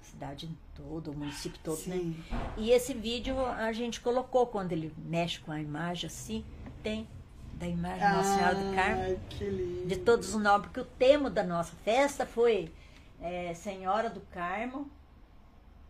cidade 0.00 0.48
toda, 0.74 1.10
o 1.10 1.14
município 1.14 1.60
todo, 1.62 1.78
né? 1.86 1.96
Sim. 1.96 2.24
E 2.56 2.70
esse 2.70 2.94
vídeo 2.94 3.38
a 3.38 3.70
gente 3.72 4.00
colocou 4.00 4.46
quando 4.46 4.72
ele 4.72 4.92
mexe 4.96 5.40
com 5.40 5.52
a 5.52 5.60
imagem 5.60 6.06
assim, 6.06 6.42
tem 6.82 7.06
da 7.56 7.66
imagem 7.66 8.08
Nossa 8.12 8.34
Senhora 8.36 8.54
do 8.54 8.74
Carmo 8.74 9.02
Ai, 9.02 9.18
que 9.30 9.44
lindo. 9.44 9.86
de 9.88 9.96
todos 9.96 10.34
os 10.34 10.42
nomes, 10.42 10.66
porque 10.66 10.80
o 10.80 10.84
tema 10.84 11.30
da 11.30 11.42
nossa 11.42 11.72
festa 11.84 12.24
foi 12.26 12.70
é, 13.20 13.54
Senhora 13.54 14.10
do 14.10 14.20
Carmo, 14.32 14.90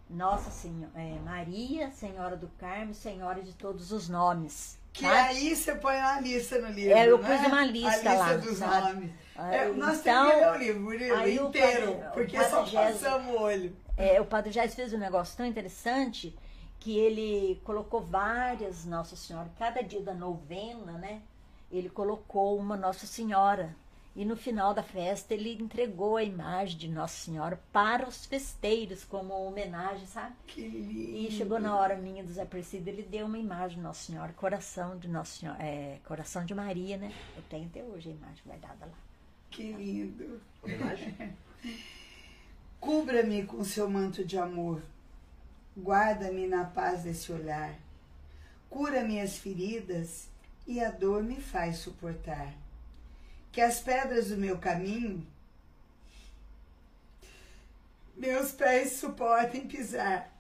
Nossa 0.09 0.51
Senhora, 0.51 0.93
é, 0.95 1.19
Maria, 1.25 1.91
Senhora 1.91 2.37
do 2.37 2.47
Carmo, 2.59 2.95
Senhora 2.95 3.43
de 3.43 3.53
todos 3.53 3.91
os 3.91 4.09
nomes. 4.09 4.79
Que 4.93 5.03
sabe? 5.03 5.19
aí 5.19 5.55
você 5.55 5.75
põe 5.75 5.97
uma 5.99 6.21
lista 6.21 6.59
no 6.59 6.69
livro, 6.71 6.97
É, 6.97 7.07
eu 7.11 7.19
né? 7.19 7.37
pus 7.39 7.47
uma 7.49 7.65
lista 7.67 7.91
A 7.91 7.97
lista 7.97 8.13
lá, 8.15 8.37
dos 8.37 8.57
sabe? 8.59 8.95
nomes. 8.95 9.11
É, 9.37 9.69
nós 9.73 9.99
então, 10.01 10.31
temos 10.31 10.35
que 10.35 10.41
ler 10.41 10.51
o 10.51 10.59
livro, 10.59 10.81
Murilo, 10.81 11.49
inteiro, 11.49 11.93
padre- 11.97 12.11
porque 12.15 12.45
só 12.45 12.65
Gésio- 12.65 13.01
passamos 13.01 13.35
o 13.35 13.39
olho. 13.43 13.77
É, 13.99 14.21
o 14.21 14.25
Padre 14.25 14.53
Jais 14.53 14.75
fez 14.75 14.93
um 14.95 14.99
negócio 14.99 15.37
tão 15.37 15.45
interessante 15.45 16.35
que 16.81 16.97
ele 16.97 17.61
colocou 17.65 18.01
várias 18.01 18.85
Nossa 18.87 19.17
Senhora, 19.17 19.51
cada 19.59 19.83
dia 19.83 20.01
da 20.01 20.15
novena, 20.15 20.93
né? 20.93 21.21
Ele 21.71 21.89
colocou 21.89 22.59
uma 22.59 22.77
Nossa 22.77 23.07
Senhora. 23.07 23.75
E 24.15 24.25
no 24.25 24.35
final 24.35 24.73
da 24.73 24.83
festa 24.83 25.35
ele 25.35 25.53
entregou 25.61 26.17
a 26.17 26.25
imagem 26.25 26.79
de 26.79 26.89
Nossa 26.89 27.15
Senhora 27.15 27.61
para 27.71 28.09
os 28.09 28.25
festeiros, 28.25 29.05
como 29.05 29.35
homenagem, 29.35 30.07
sabe? 30.07 30.35
Que 30.47 30.67
lindo. 30.67 31.19
E 31.19 31.31
chegou 31.31 31.61
na 31.61 31.77
hora 31.77 31.97
minha 31.97 32.25
do 32.25 32.33
Zé 32.33 32.49
ele 32.87 33.03
deu 33.03 33.27
uma 33.27 33.37
imagem 33.37 33.77
de 33.77 33.83
Nossa 33.83 34.07
Senhora, 34.07 34.33
coração 34.33 34.97
de 34.97 35.07
Nossa 35.07 35.39
Senhora, 35.39 35.63
é, 35.63 35.99
coração 36.07 36.47
de 36.47 36.55
Maria, 36.55 36.97
né? 36.97 37.13
Eu 37.37 37.43
tenho 37.51 37.67
até 37.67 37.83
hoje 37.83 38.09
a 38.09 38.13
imagem 38.13 38.43
guardada 38.47 38.87
lá. 38.87 38.99
Que 39.51 39.73
lindo. 39.73 40.41
Cubra-me 42.81 43.45
com 43.45 43.63
seu 43.65 43.89
manto 43.91 44.25
de 44.25 44.39
amor. 44.39 44.81
Guarda-me 45.77 46.47
na 46.47 46.65
paz 46.65 47.03
desse 47.03 47.31
olhar. 47.31 47.75
Cura 48.71 49.05
minhas 49.05 49.37
feridas 49.37 50.31
e 50.67 50.81
a 50.81 50.91
dor 50.91 51.23
me 51.23 51.41
faz 51.41 51.79
suportar. 51.79 52.55
Que 53.53 53.61
as 53.61 53.81
pedras 53.81 54.29
do 54.29 54.37
meu 54.37 54.59
caminho 54.59 55.27
meus 58.17 58.51
pés 58.51 58.93
suportem 58.93 59.69
pisar. 59.69 60.33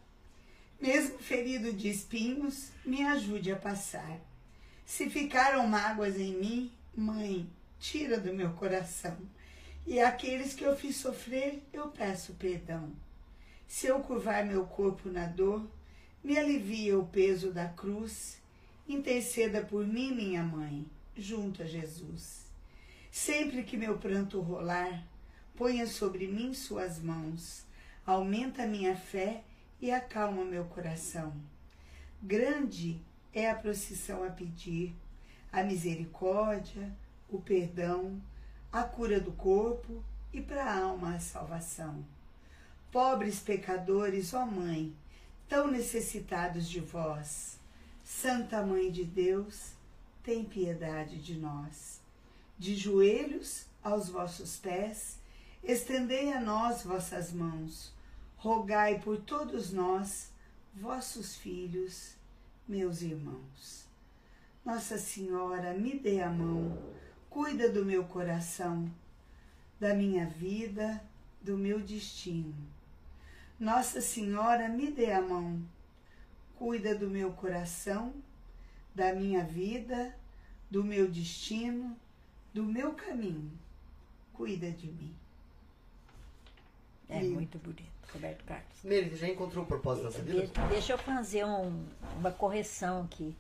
Mesmo 0.80 1.18
ferido 1.18 1.72
de 1.72 1.90
espinhos, 1.90 2.70
me 2.84 3.02
ajude 3.02 3.52
a 3.52 3.56
passar. 3.56 4.18
Se 4.84 5.10
ficaram 5.10 5.66
mágoas 5.66 6.18
em 6.18 6.34
mim, 6.34 6.72
mãe, 6.94 7.48
tira 7.78 8.18
do 8.18 8.32
meu 8.32 8.50
coração. 8.54 9.16
E 9.86 10.00
aqueles 10.00 10.54
que 10.54 10.64
eu 10.64 10.74
fiz 10.76 10.96
sofrer, 10.96 11.62
eu 11.72 11.88
peço 11.88 12.34
perdão. 12.34 12.90
Se 13.68 13.86
eu 13.86 14.00
curvar 14.00 14.44
meu 14.44 14.64
corpo 14.64 15.08
na 15.10 15.26
dor, 15.26 15.66
me 16.24 16.38
alivia 16.38 16.98
o 16.98 17.06
peso 17.06 17.52
da 17.52 17.68
cruz. 17.68 18.38
Interceda 18.88 19.62
por 19.62 19.86
mim, 19.86 20.14
minha 20.14 20.42
mãe, 20.42 20.86
junto 21.16 21.62
a 21.62 21.66
Jesus. 21.66 22.46
Sempre 23.10 23.64
que 23.64 23.76
meu 23.76 23.98
pranto 23.98 24.40
rolar, 24.40 25.04
ponha 25.56 25.86
sobre 25.86 26.28
mim 26.28 26.54
suas 26.54 27.00
mãos. 27.00 27.64
Aumenta 28.06 28.66
minha 28.66 28.94
fé 28.94 29.42
e 29.80 29.90
acalma 29.90 30.44
meu 30.44 30.64
coração. 30.66 31.34
Grande 32.22 33.00
é 33.32 33.50
a 33.50 33.54
procissão 33.54 34.22
a 34.22 34.30
pedir 34.30 34.94
a 35.52 35.64
misericórdia, 35.64 36.92
o 37.28 37.40
perdão, 37.40 38.20
a 38.72 38.84
cura 38.84 39.18
do 39.18 39.32
corpo 39.32 40.04
e 40.32 40.40
para 40.40 40.64
a 40.64 40.80
alma 40.80 41.14
a 41.14 41.18
salvação. 41.18 42.04
Pobres 42.92 43.40
pecadores, 43.40 44.32
ó 44.32 44.46
Mãe, 44.46 44.94
tão 45.48 45.70
necessitados 45.70 46.68
de 46.68 46.80
vós, 46.80 47.58
Santa 48.08 48.64
Mãe 48.64 48.88
de 48.88 49.02
Deus, 49.02 49.72
tem 50.22 50.44
piedade 50.44 51.20
de 51.20 51.36
nós. 51.36 52.00
De 52.56 52.76
joelhos 52.76 53.66
aos 53.82 54.08
vossos 54.08 54.56
pés, 54.58 55.18
estendei 55.60 56.32
a 56.32 56.40
nós 56.40 56.84
vossas 56.84 57.32
mãos, 57.32 57.92
rogai 58.36 59.00
por 59.00 59.18
todos 59.22 59.72
nós, 59.72 60.30
vossos 60.72 61.34
filhos, 61.34 62.14
meus 62.68 63.02
irmãos. 63.02 63.88
Nossa 64.64 64.98
Senhora, 64.98 65.74
me 65.74 65.98
dê 65.98 66.20
a 66.20 66.30
mão, 66.30 66.78
cuida 67.28 67.68
do 67.68 67.84
meu 67.84 68.04
coração, 68.04 68.88
da 69.80 69.92
minha 69.94 70.26
vida, 70.26 71.02
do 71.42 71.58
meu 71.58 71.80
destino. 71.80 72.54
Nossa 73.58 74.00
Senhora, 74.00 74.68
me 74.68 74.92
dê 74.92 75.10
a 75.10 75.20
mão, 75.20 75.60
cuida 76.58 76.94
do 76.94 77.08
meu 77.08 77.32
coração, 77.32 78.12
da 78.94 79.12
minha 79.14 79.44
vida, 79.44 80.14
do 80.70 80.82
meu 80.82 81.08
destino, 81.08 81.96
do 82.52 82.62
meu 82.62 82.92
caminho. 82.94 83.50
Cuida 84.32 84.70
de 84.70 84.86
mim. 84.88 85.14
É 87.08 87.20
Lindo. 87.20 87.34
muito 87.34 87.58
bonito, 87.58 87.86
Roberto 88.12 88.44
Carlos. 88.44 88.66
Meire, 88.82 89.14
já 89.16 89.28
encontrou 89.28 89.64
o 89.64 89.66
propósito 89.66 90.04
dessa 90.08 90.22
vida? 90.22 90.46
De- 90.46 90.68
deixa 90.68 90.92
eu 90.94 90.98
fazer 90.98 91.44
um- 91.44 91.86
uma 92.18 92.30
correção 92.32 93.04
aqui. 93.04 93.34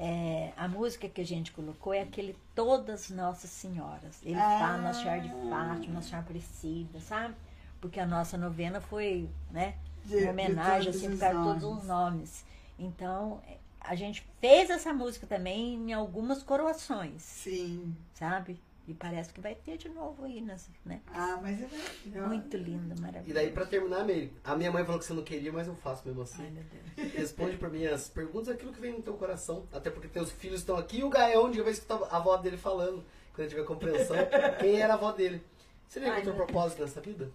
É, 0.00 0.52
a 0.56 0.68
música 0.68 1.08
que 1.08 1.20
a 1.20 1.26
gente 1.26 1.50
colocou 1.52 1.92
é 1.92 2.00
aquele 2.02 2.36
Todas 2.54 3.10
Nossas 3.10 3.50
Senhoras. 3.50 4.20
Ele 4.22 4.36
Ah. 4.36 4.58
fala 4.60 4.78
Nossa 4.78 5.00
Senhora 5.02 5.20
de 5.20 5.28
Fátima, 5.28 5.94
Nossa 5.94 6.08
Senhora 6.08 6.24
Aparecida, 6.24 7.00
sabe? 7.00 7.34
Porque 7.80 7.98
a 8.00 8.06
nossa 8.06 8.38
novena 8.38 8.80
foi, 8.80 9.28
né? 9.50 9.74
De- 10.08 10.16
Uma 10.22 10.30
homenagem, 10.30 10.92
todos 10.92 10.96
assim, 10.96 11.08
os 11.08 11.14
por 11.14 11.20
causa 11.20 11.38
de 11.38 11.44
nomes. 11.44 11.62
todos 11.62 11.78
os 11.78 11.86
nomes. 11.86 12.44
Então, 12.78 13.42
a 13.80 13.94
gente 13.94 14.26
fez 14.40 14.70
essa 14.70 14.92
música 14.92 15.26
também 15.26 15.74
em 15.74 15.92
algumas 15.92 16.42
coroações, 16.42 17.22
Sim. 17.22 17.94
sabe? 18.14 18.60
E 18.86 18.94
parece 18.94 19.34
que 19.34 19.40
vai 19.42 19.54
ter 19.54 19.76
de 19.76 19.90
novo 19.90 20.24
aí, 20.24 20.40
nas- 20.40 20.66
né? 20.82 21.02
Ah, 21.12 21.38
mas 21.42 21.60
é 21.60 21.66
maravilhoso. 21.66 22.28
Muito 22.28 22.56
linda, 22.56 22.94
E 22.96 23.00
maravilhosa. 23.00 23.34
daí, 23.34 23.50
pra 23.52 23.66
terminar, 23.66 24.02
Meire, 24.02 24.32
a 24.42 24.56
minha 24.56 24.72
mãe 24.72 24.82
falou 24.82 24.98
que 24.98 25.04
você 25.04 25.12
não 25.12 25.22
queria, 25.22 25.52
mas 25.52 25.66
eu 25.66 25.74
faço 25.76 26.06
mesmo 26.08 26.22
assim. 26.22 26.42
Ai, 26.42 26.50
meu 26.50 26.64
Deus. 26.64 27.12
Responde 27.12 27.58
pra 27.58 27.68
mim 27.68 27.84
as 27.84 28.08
perguntas, 28.08 28.48
aquilo 28.48 28.72
que 28.72 28.80
vem 28.80 28.92
no 28.94 29.02
teu 29.02 29.12
coração. 29.14 29.66
Até 29.74 29.90
porque 29.90 30.08
teus 30.08 30.30
filhos 30.30 30.60
estão 30.60 30.78
aqui 30.78 31.00
e 31.00 31.04
o 31.04 31.10
Gael 31.10 31.44
um 31.44 31.50
dia 31.50 31.62
vai 31.62 31.72
escutar 31.72 31.96
a 32.10 32.16
avó 32.16 32.34
dele 32.38 32.56
falando, 32.56 33.04
quando 33.34 33.40
ele 33.40 33.48
tiver 33.50 33.64
compreensão, 33.66 34.16
quem 34.58 34.80
era 34.80 34.94
a 34.94 34.96
avó 34.96 35.12
dele. 35.12 35.42
Você 35.86 35.98
Ai, 36.00 36.06
encontrou 36.22 36.36
meu 36.36 36.46
propósito 36.46 36.80
nessa 36.80 37.00
vida? 37.02 37.30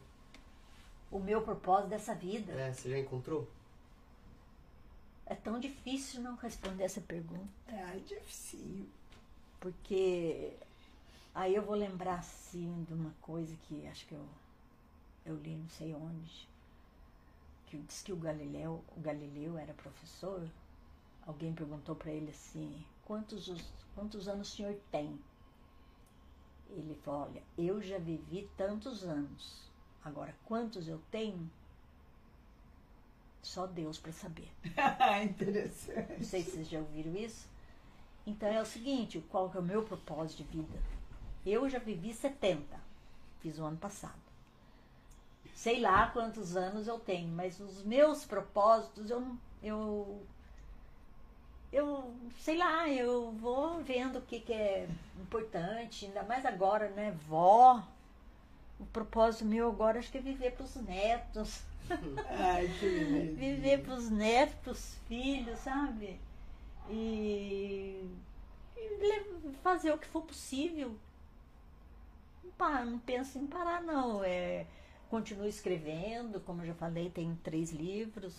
O 1.14 1.20
meu 1.20 1.42
propósito 1.42 1.90
dessa 1.90 2.14
vida 2.16 2.52
É, 2.54 2.74
você 2.74 2.90
já 2.90 2.98
encontrou? 3.00 3.48
é 5.26 5.36
tão 5.36 5.60
difícil 5.60 6.22
não 6.22 6.36
responder 6.36 6.84
essa 6.84 7.00
pergunta. 7.02 7.48
Ai, 7.70 8.00
difícil. 8.02 8.86
Porque 9.60 10.54
aí 11.34 11.56
eu 11.56 11.64
vou 11.64 11.76
lembrar 11.76 12.20
assim 12.20 12.84
de 12.84 12.94
uma 12.94 13.14
coisa 13.22 13.56
que 13.68 13.88
acho 13.88 14.06
que 14.08 14.14
eu, 14.14 14.26
eu 15.26 15.36
li 15.38 15.56
não 15.56 15.70
sei 15.70 15.94
onde. 15.94 16.48
Que 17.68 17.78
diz 17.78 18.02
que 18.02 18.12
o 18.12 18.18
Galileu, 18.18 18.84
o 18.98 19.00
Galileu 19.00 19.58
era 19.58 19.74
professor. 19.74 20.48
Alguém 21.26 21.54
perguntou 21.54 21.96
para 21.96 22.12
ele 22.12 22.32
assim, 22.32 22.84
quantos, 23.06 23.48
os- 23.48 23.72
quantos 23.96 24.28
anos 24.28 24.52
o 24.52 24.56
senhor 24.56 24.76
tem? 24.92 25.18
Ele 26.70 26.96
falou, 26.96 27.30
olha, 27.30 27.42
eu 27.58 27.82
já 27.82 27.98
vivi 27.98 28.50
tantos 28.58 29.04
anos. 29.04 29.72
Agora, 30.04 30.36
quantos 30.46 30.88
eu 30.88 31.02
tenho? 31.12 31.50
Só 33.42 33.68
Deus 33.68 33.98
para 33.98 34.12
saber. 34.12 34.50
Interessante. 35.24 36.14
Não 36.18 36.24
sei 36.24 36.44
se 36.44 36.52
vocês 36.52 36.70
já 36.70 36.80
ouviram 36.80 37.16
isso. 37.16 37.48
Então 38.26 38.48
é 38.48 38.62
o 38.62 38.66
seguinte, 38.66 39.24
qual 39.30 39.50
que 39.50 39.58
é 39.58 39.60
o 39.60 39.64
meu 39.64 39.84
propósito 39.84 40.44
de 40.44 40.58
vida? 40.58 40.80
Eu 41.46 41.70
já 41.70 41.78
vivi 41.80 42.14
70, 42.14 42.80
fiz 43.42 43.60
o 43.60 43.66
ano 43.66 43.78
passado. 43.78 44.22
Sei 45.54 45.80
lá 45.80 46.08
quantos 46.08 46.56
anos 46.56 46.88
eu 46.88 47.00
tenho, 47.00 47.28
mas 47.30 47.60
os 47.60 47.84
meus 47.84 48.26
propósitos 48.26 49.10
eu 49.10 49.22
não- 49.22 49.40
eu 49.62 50.26
eu 51.72 52.14
sei 52.40 52.58
lá, 52.58 52.88
eu 52.90 53.32
vou 53.32 53.82
vendo 53.84 54.20
o 54.20 54.22
que, 54.22 54.40
que 54.40 54.54
é 54.54 54.88
importante, 55.20 56.06
ainda 56.06 56.24
mais 56.24 56.46
agora, 56.46 56.90
né, 56.90 57.12
vó. 57.28 57.82
O 58.80 58.86
propósito 58.86 59.46
meu 59.46 59.70
agora 59.70 60.00
acho 60.00 60.12
que 60.12 60.18
é 60.18 60.22
viver 60.22 60.52
para 60.52 60.66
os 60.66 60.76
netos 60.76 61.64
Ai, 62.30 62.68
que 62.80 63.36
viver 63.38 63.84
pros 63.84 64.10
netos, 64.10 64.56
pros 64.64 64.96
filhos, 65.08 65.60
sabe? 65.60 66.20
E, 66.90 68.10
e 68.76 69.54
fazer 69.62 69.92
o 69.92 69.98
que 69.98 70.08
for 70.08 70.22
possível. 70.22 70.96
Não, 72.58 72.86
não 72.86 73.00
penso 73.00 73.38
em 73.38 73.48
parar, 73.48 73.82
não. 73.82 74.24
É, 74.24 74.66
continuo 75.10 75.48
escrevendo, 75.48 76.40
como 76.42 76.62
eu 76.62 76.68
já 76.68 76.74
falei, 76.74 77.10
tenho 77.10 77.38
três 77.44 77.72
livros. 77.72 78.36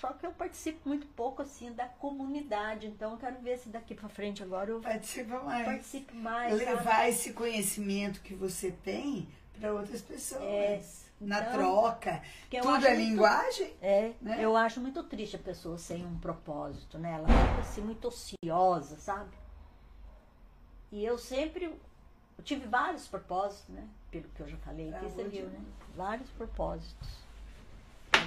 Só 0.00 0.12
que 0.12 0.26
eu 0.26 0.32
participo 0.32 0.88
muito 0.88 1.06
pouco 1.08 1.42
assim 1.42 1.72
da 1.72 1.86
comunidade, 1.86 2.86
então 2.86 3.12
eu 3.12 3.18
quero 3.18 3.40
ver 3.40 3.58
se 3.58 3.68
daqui 3.68 3.94
pra 3.94 4.08
frente 4.08 4.42
agora 4.42 4.70
eu 4.70 4.80
Participa 4.80 5.40
mais. 5.40 5.64
participo 5.64 6.14
mais. 6.16 6.52
sabe? 6.58 6.64
Levar 6.64 7.08
esse 7.08 7.32
conhecimento 7.32 8.20
que 8.20 8.34
você 8.34 8.70
tem 8.70 9.28
para 9.58 9.72
outras 9.72 10.00
pessoas. 10.02 10.42
É, 10.42 10.82
Na 11.20 11.40
então, 11.40 11.52
troca. 11.52 12.22
que 12.50 12.60
Tudo 12.60 12.84
é 12.86 12.94
muito- 12.94 13.10
linguagem? 13.10 13.72
É, 13.80 14.12
né? 14.20 14.38
eu 14.40 14.56
acho 14.56 14.80
muito 14.80 15.02
triste 15.04 15.36
a 15.36 15.38
pessoa 15.38 15.78
sem 15.78 16.04
um 16.04 16.18
propósito, 16.18 16.98
né? 16.98 17.12
Ela 17.12 17.28
fica 17.28 17.60
assim 17.60 17.80
muito 17.80 18.08
ociosa, 18.08 18.96
sabe? 18.98 19.30
E 20.90 21.04
eu 21.04 21.16
sempre 21.16 21.66
eu 21.66 22.44
tive 22.44 22.66
vários 22.66 23.06
propósitos, 23.06 23.68
né? 23.74 23.86
Pelo 24.10 24.28
que 24.30 24.40
eu 24.40 24.48
já 24.48 24.56
falei 24.58 24.92
Ah, 24.92 25.00
você 25.00 25.24
viu, 25.24 25.46
né? 25.46 25.60
Vários 25.94 26.28
propósitos. 26.30 27.21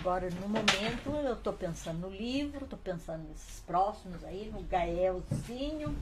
Agora, 0.05 0.29
no 0.29 0.47
momento, 0.47 1.09
eu 1.27 1.35
tô 1.35 1.51
pensando 1.51 2.01
no 2.07 2.15
livro, 2.15 2.67
tô 2.67 2.77
pensando 2.77 3.27
nesses 3.27 3.59
próximos 3.61 4.23
aí, 4.23 4.51
no 4.53 4.61
Gaelzinho. 4.61 5.97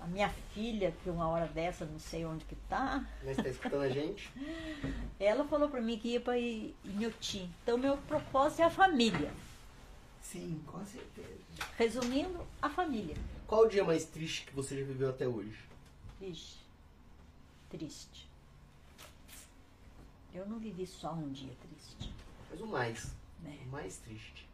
A 0.00 0.06
minha 0.08 0.28
filha, 0.52 0.92
que 1.04 1.08
uma 1.08 1.28
hora 1.28 1.46
dessa, 1.46 1.84
não 1.84 2.00
sei 2.00 2.24
onde 2.26 2.44
que 2.44 2.56
tá, 2.68 3.06
Mas 3.22 3.36
tá 3.36 3.48
escutando 3.48 3.82
a 3.82 3.88
gente? 3.88 4.28
ela 5.20 5.44
falou 5.44 5.68
pra 5.68 5.80
mim 5.80 5.96
que 5.96 6.08
ia 6.08 6.20
pra 6.20 6.36
I- 6.36 6.74
Inhotim. 6.84 7.48
Então, 7.62 7.78
meu 7.78 7.96
propósito 7.98 8.62
é 8.62 8.64
a 8.64 8.70
família. 8.70 9.30
Sim, 10.20 10.60
com 10.66 10.84
certeza. 10.84 11.38
Resumindo, 11.76 12.44
a 12.60 12.68
família. 12.68 13.14
Qual 13.46 13.62
o 13.62 13.68
dia 13.68 13.84
mais 13.84 14.06
triste 14.06 14.44
que 14.44 14.52
você 14.56 14.76
já 14.76 14.84
viveu 14.84 15.10
até 15.10 15.28
hoje? 15.28 15.56
Vixe, 16.20 16.56
triste. 17.70 18.28
Eu 20.34 20.46
não 20.48 20.58
vivi 20.58 20.84
só 20.84 21.12
um 21.12 21.30
dia 21.30 21.52
triste, 21.62 22.12
Mas 22.50 22.60
o 22.60 22.66
mais. 22.66 23.06
né? 23.42 23.58
O 23.66 23.68
mais 23.68 23.96
triste. 23.98 24.48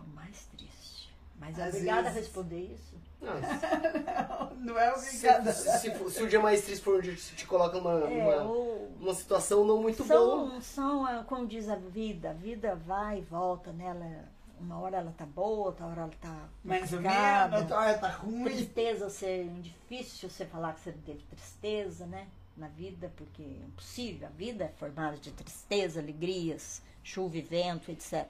O 0.00 0.08
mais 0.14 0.44
triste. 0.46 1.12
Mas 1.38 1.58
Às 1.58 1.68
obrigada 1.74 2.02
vezes- 2.02 2.16
a 2.16 2.20
responder 2.20 2.60
isso. 2.74 2.92
Não, 3.20 3.34
Não, 4.60 4.74
não 4.74 4.78
é 4.78 4.94
se, 4.96 5.26
obrigada. 5.28 5.52
se, 5.52 5.90
for- 5.94 6.10
se 6.10 6.22
o 6.22 6.28
dia 6.28 6.40
mais 6.40 6.62
triste 6.62 6.82
for 6.82 6.98
um 6.98 7.00
dia 7.00 7.14
que 7.14 7.20
te 7.36 7.46
coloca 7.46 7.76
numa, 7.78 8.00
É, 8.10 8.34
numa, 8.40 8.42
o- 8.52 8.96
numa 8.98 9.14
situação 9.14 9.64
não 9.64 9.80
muito 9.80 10.04
boa. 10.04 10.50
são, 10.50 10.60
são, 10.60 11.06
ah, 11.06 11.24
como 11.24 11.46
diz 11.46 11.68
a 11.68 11.76
vida, 11.76 12.30
a 12.30 12.32
vida 12.32 12.74
vai 12.74 13.18
e 13.18 13.22
volta 13.22 13.72
nela. 13.72 14.24
Uma 14.60 14.78
hora 14.78 14.98
ela 14.98 15.12
tá 15.16 15.26
boa, 15.26 15.66
outra 15.66 15.86
hora 15.86 16.02
ela 16.02 16.12
tá 16.20 16.48
Mais 16.62 16.92
ou 16.92 17.00
menos, 17.00 17.60
outra 17.62 17.78
hora 17.80 17.98
tá 17.98 18.08
ruim. 18.08 18.44
Tristeza, 18.44 19.10
ser 19.10 19.48
difícil 19.60 20.30
você 20.30 20.44
falar 20.46 20.74
que 20.74 20.80
você 20.80 20.92
teve 20.92 21.22
tristeza, 21.24 22.06
né? 22.06 22.28
Na 22.56 22.68
vida, 22.68 23.10
porque 23.16 23.42
é 23.42 23.64
impossível. 23.66 24.28
A 24.28 24.30
vida 24.30 24.64
é 24.64 24.68
formada 24.68 25.16
de 25.16 25.30
tristeza, 25.32 26.00
alegrias, 26.00 26.82
chuva 27.02 27.38
e 27.38 27.40
vento, 27.42 27.90
etc. 27.90 28.28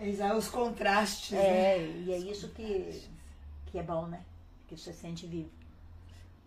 Exato, 0.00 0.36
os 0.36 0.48
contrastes, 0.48 1.32
É, 1.32 1.78
né? 1.78 2.02
e 2.06 2.12
é 2.12 2.18
isso 2.18 2.48
que, 2.50 3.02
que 3.66 3.78
é 3.78 3.82
bom, 3.82 4.06
né? 4.06 4.24
Que 4.68 4.76
você 4.76 4.92
sente 4.92 5.26
vivo. 5.26 5.50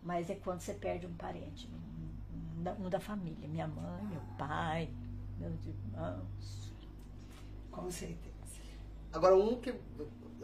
Mas 0.02 0.30
é 0.30 0.36
quando 0.36 0.62
você 0.62 0.74
perde 0.74 1.06
um 1.06 1.14
parente, 1.16 1.68
um, 1.68 2.60
um 2.60 2.64
da, 2.64 2.74
um 2.74 2.90
da 2.90 3.00
família. 3.00 3.48
Minha 3.48 3.68
mãe, 3.68 4.06
meu 4.06 4.22
pai, 4.38 4.90
meus 5.38 5.66
irmãos. 5.66 6.72
Com 7.72 7.92
certeza. 7.92 8.36
Agora 9.12 9.36
um 9.36 9.60
que 9.60 9.74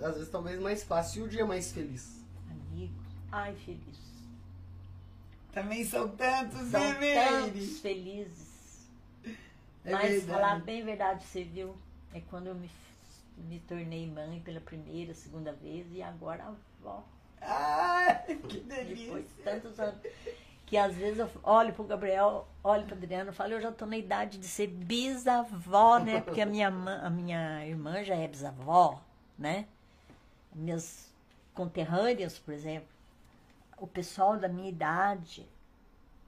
às 0.02 0.16
vezes 0.16 0.30
talvez 0.30 0.60
mais 0.60 0.84
fácil. 0.84 1.24
E 1.24 1.28
o 1.28 1.30
dia 1.30 1.46
mais 1.46 1.72
feliz? 1.72 2.22
Amigos. 2.50 3.06
Ai, 3.32 3.56
feliz. 3.56 4.13
Também 5.54 5.86
são 5.86 6.10
tantos, 6.10 6.70
São 6.70 6.82
né, 6.82 7.00
Meire? 7.00 7.52
tantos 7.54 7.80
felizes. 7.80 8.88
É 9.86 9.92
Mas 9.92 10.10
verdade. 10.12 10.32
falar 10.32 10.60
bem 10.62 10.82
a 10.82 10.86
verdade, 10.86 11.24
você 11.24 11.44
viu, 11.44 11.76
é 12.14 12.22
quando 12.30 12.48
eu 12.48 12.56
me, 12.56 12.70
me 13.38 13.60
tornei 13.60 14.08
mãe 14.08 14.40
pela 14.40 14.60
primeira, 14.62 15.14
segunda 15.14 15.52
vez 15.54 15.86
e 15.92 16.02
agora 16.02 16.46
avó. 16.82 17.04
Ai, 17.42 18.24
que 18.50 18.62
delícia. 18.62 19.06
Depois 19.06 19.26
de 19.28 19.44
tantos 19.44 19.80
anos. 19.80 20.00
Que 20.66 20.78
às 20.78 20.96
vezes 20.96 21.20
eu 21.20 21.30
olho 21.44 21.74
pro 21.74 21.84
Gabriel, 21.84 22.48
olho 22.64 22.86
pro 22.86 22.96
Adriano 22.96 23.30
e 23.30 23.34
falo, 23.34 23.54
eu 23.54 23.62
já 23.62 23.72
tô 23.72 23.86
na 23.86 23.98
idade 23.98 24.38
de 24.40 24.48
ser 24.48 24.68
bisavó, 24.68 26.00
né? 26.00 26.22
Porque 26.22 26.42
a 26.42 26.46
minha, 26.46 26.70
a 26.70 27.10
minha 27.10 27.68
irmã 27.68 28.04
já 28.04 28.16
é 28.16 28.28
bisavó, 28.28 29.00
né? 29.38 29.68
Minhas 30.56 31.12
conterrâneas, 31.54 32.40
por 32.40 32.54
exemplo, 32.54 32.88
o 33.84 33.88
pessoal 33.88 34.38
da 34.38 34.48
minha 34.48 34.70
idade 34.70 35.46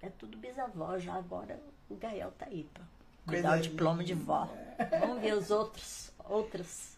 é 0.01 0.09
tudo 0.09 0.37
bisavó 0.37 0.97
já. 0.99 1.13
Agora 1.13 1.57
o 1.89 1.95
Gael 1.95 2.29
tá 2.37 2.47
aí 2.47 2.67
pra 2.73 2.83
me 2.83 2.89
Coisa 3.27 3.43
dar 3.43 3.57
o 3.57 3.61
diploma 3.61 4.03
de 4.03 4.13
vó. 4.13 4.49
Vamos 4.99 5.21
ver 5.21 5.33
os 5.35 5.49
outros, 5.49 6.11
outras. 6.25 6.97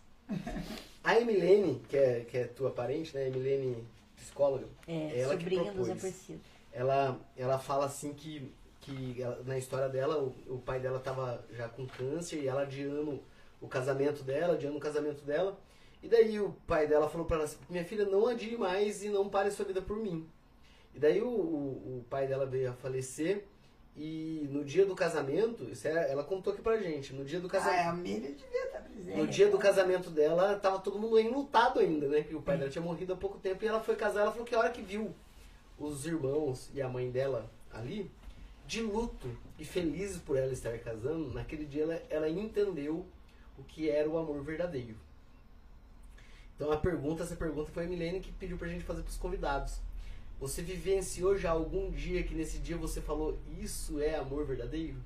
A 1.03 1.19
Emilene, 1.19 1.79
que 1.87 1.95
é, 1.95 2.21
que 2.21 2.37
é 2.39 2.45
tua 2.45 2.71
parente, 2.71 3.15
né? 3.15 3.27
Emilene, 3.27 3.87
psicóloga. 4.15 4.65
É, 4.87 5.19
ela 5.19 5.35
que 5.37 5.43
sobrinha 5.43 5.71
do 5.71 5.83
Zé 5.83 5.93
propôs. 5.93 6.31
Ela, 6.73 7.19
ela 7.37 7.59
fala 7.59 7.85
assim 7.85 8.13
que, 8.15 8.51
que 8.81 9.21
ela- 9.21 9.41
na 9.45 9.59
história 9.59 9.87
dela, 9.87 10.17
o, 10.17 10.55
o 10.55 10.59
pai 10.59 10.79
dela 10.79 10.99
tava 10.99 11.45
já 11.51 11.69
com 11.69 11.85
câncer 11.85 12.41
e 12.41 12.47
ela 12.47 12.63
adiando 12.63 13.21
o 13.61 13.67
casamento 13.67 14.23
dela, 14.23 14.55
adiando 14.55 14.77
o 14.77 14.81
casamento 14.81 15.23
dela. 15.23 15.55
E 16.01 16.07
daí 16.07 16.39
o 16.39 16.51
pai 16.65 16.87
dela 16.87 17.07
falou 17.07 17.27
pra 17.27 17.37
ela 17.37 17.45
assim, 17.45 17.57
minha 17.69 17.85
filha, 17.85 18.05
não 18.05 18.25
adie 18.27 18.57
mais 18.57 19.03
e 19.03 19.09
não 19.09 19.29
pare 19.29 19.51
sua 19.51 19.65
vida 19.65 19.83
por 19.83 19.97
mim. 19.97 20.27
E 20.97 20.99
daí 20.99 21.21
o, 21.21 21.27
o, 21.29 21.99
o 21.99 22.05
pai 22.09 22.25
dela 22.25 22.47
veio 22.47 22.71
a 22.71 22.73
falecer 22.73 23.45
e 23.95 24.47
no 24.49 24.65
dia 24.65 24.83
do 24.83 24.95
casamento, 24.95 25.63
isso 25.65 25.87
é, 25.87 26.11
ela 26.11 26.23
contou 26.23 26.51
aqui 26.51 26.59
pra 26.61 26.75
gente, 26.81 27.13
no 27.13 27.23
dia 27.23 27.39
do 27.39 27.45
Ah, 27.45 27.51
casamento. 27.51 27.87
a 27.89 27.93
Miriam 27.93 28.31
devia 28.31 28.65
estar 28.65 28.79
presente. 28.81 29.15
No 29.15 29.27
dia 29.27 29.47
do 29.51 29.59
casamento 29.59 30.09
dela, 30.09 30.55
tava 30.57 30.79
todo 30.79 30.97
mundo 30.97 31.19
enlutado 31.19 31.79
ainda, 31.79 32.07
né? 32.07 32.23
Que 32.23 32.33
o 32.33 32.41
pai 32.41 32.57
dela 32.57 32.71
tinha 32.71 32.81
morrido 32.83 33.13
há 33.13 33.15
pouco 33.15 33.37
tempo 33.37 33.63
e 33.63 33.67
ela 33.67 33.79
foi 33.79 33.95
casar. 33.95 34.21
Ela 34.21 34.31
falou 34.31 34.43
que 34.47 34.55
a 34.55 34.57
hora 34.59 34.71
que 34.71 34.81
viu 34.81 35.13
os 35.77 36.07
irmãos 36.07 36.71
e 36.73 36.81
a 36.81 36.89
mãe 36.89 37.11
dela 37.11 37.47
ali, 37.71 38.09
de 38.65 38.81
luto 38.81 39.29
e 39.59 39.63
felizes 39.63 40.17
por 40.17 40.35
ela 40.35 40.51
estar 40.51 40.75
casando, 40.79 41.31
naquele 41.31 41.65
dia 41.65 41.83
ela, 41.83 42.01
ela 42.09 42.27
entendeu 42.29 43.05
o 43.55 43.63
que 43.63 43.87
era 43.87 44.09
o 44.09 44.17
amor 44.17 44.41
verdadeiro. 44.43 44.97
Então 46.55 46.71
a 46.71 46.77
pergunta, 46.77 47.21
essa 47.21 47.35
pergunta 47.35 47.71
foi 47.71 47.85
a 47.85 47.87
Milene 47.87 48.19
que 48.19 48.31
pediu 48.31 48.57
pra 48.57 48.67
gente 48.67 48.83
fazer 48.83 49.03
pros 49.03 49.15
convidados. 49.17 49.79
Você 50.39 50.61
vivenciou 50.61 51.37
já 51.37 51.51
algum 51.51 51.89
dia 51.89 52.23
que 52.23 52.35
nesse 52.35 52.59
dia 52.59 52.77
você 52.77 53.01
falou 53.01 53.39
isso 53.59 53.99
é 53.99 54.15
amor 54.15 54.45
verdadeiro? 54.45 54.97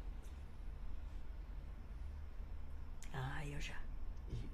Ah, 3.13 3.45
eu 3.47 3.59
já. 3.61 3.79
E, 4.29 4.49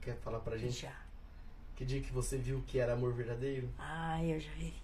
quer 0.00 0.16
falar 0.16 0.40
pra 0.40 0.56
gente? 0.56 0.80
Já. 0.80 0.96
Que 1.76 1.84
dia 1.84 2.00
que 2.00 2.12
você 2.12 2.38
viu 2.38 2.62
que 2.66 2.78
era 2.78 2.94
amor 2.94 3.12
verdadeiro? 3.12 3.68
Ah, 3.78 4.22
eu 4.24 4.40
já 4.40 4.50
vivi. 4.52 4.74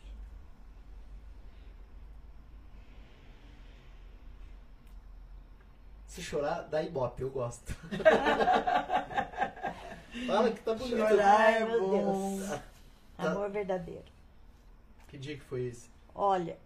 Se 6.06 6.22
chorar, 6.22 6.62
dá 6.62 6.82
ibope, 6.82 7.22
eu 7.22 7.30
gosto. 7.30 7.74
Fala 10.26 10.50
que 10.50 10.60
tá 10.60 10.74
bonito. 10.74 10.96
Chorar 10.96 11.52
é 11.52 11.66
bom. 11.78 12.38
Deus. 12.38 12.60
Tá. 13.18 13.30
Amor 13.30 13.50
verdadeiro. 13.50 14.15
Que 15.08 15.18
dia 15.18 15.36
que 15.36 15.44
foi 15.44 15.66
esse? 15.66 15.88
Olha, 16.14 16.58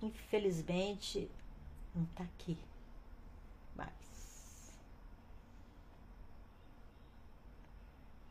infelizmente 0.00 1.30
não 1.94 2.04
tá 2.06 2.24
aqui 2.24 2.56
mais. 3.74 3.90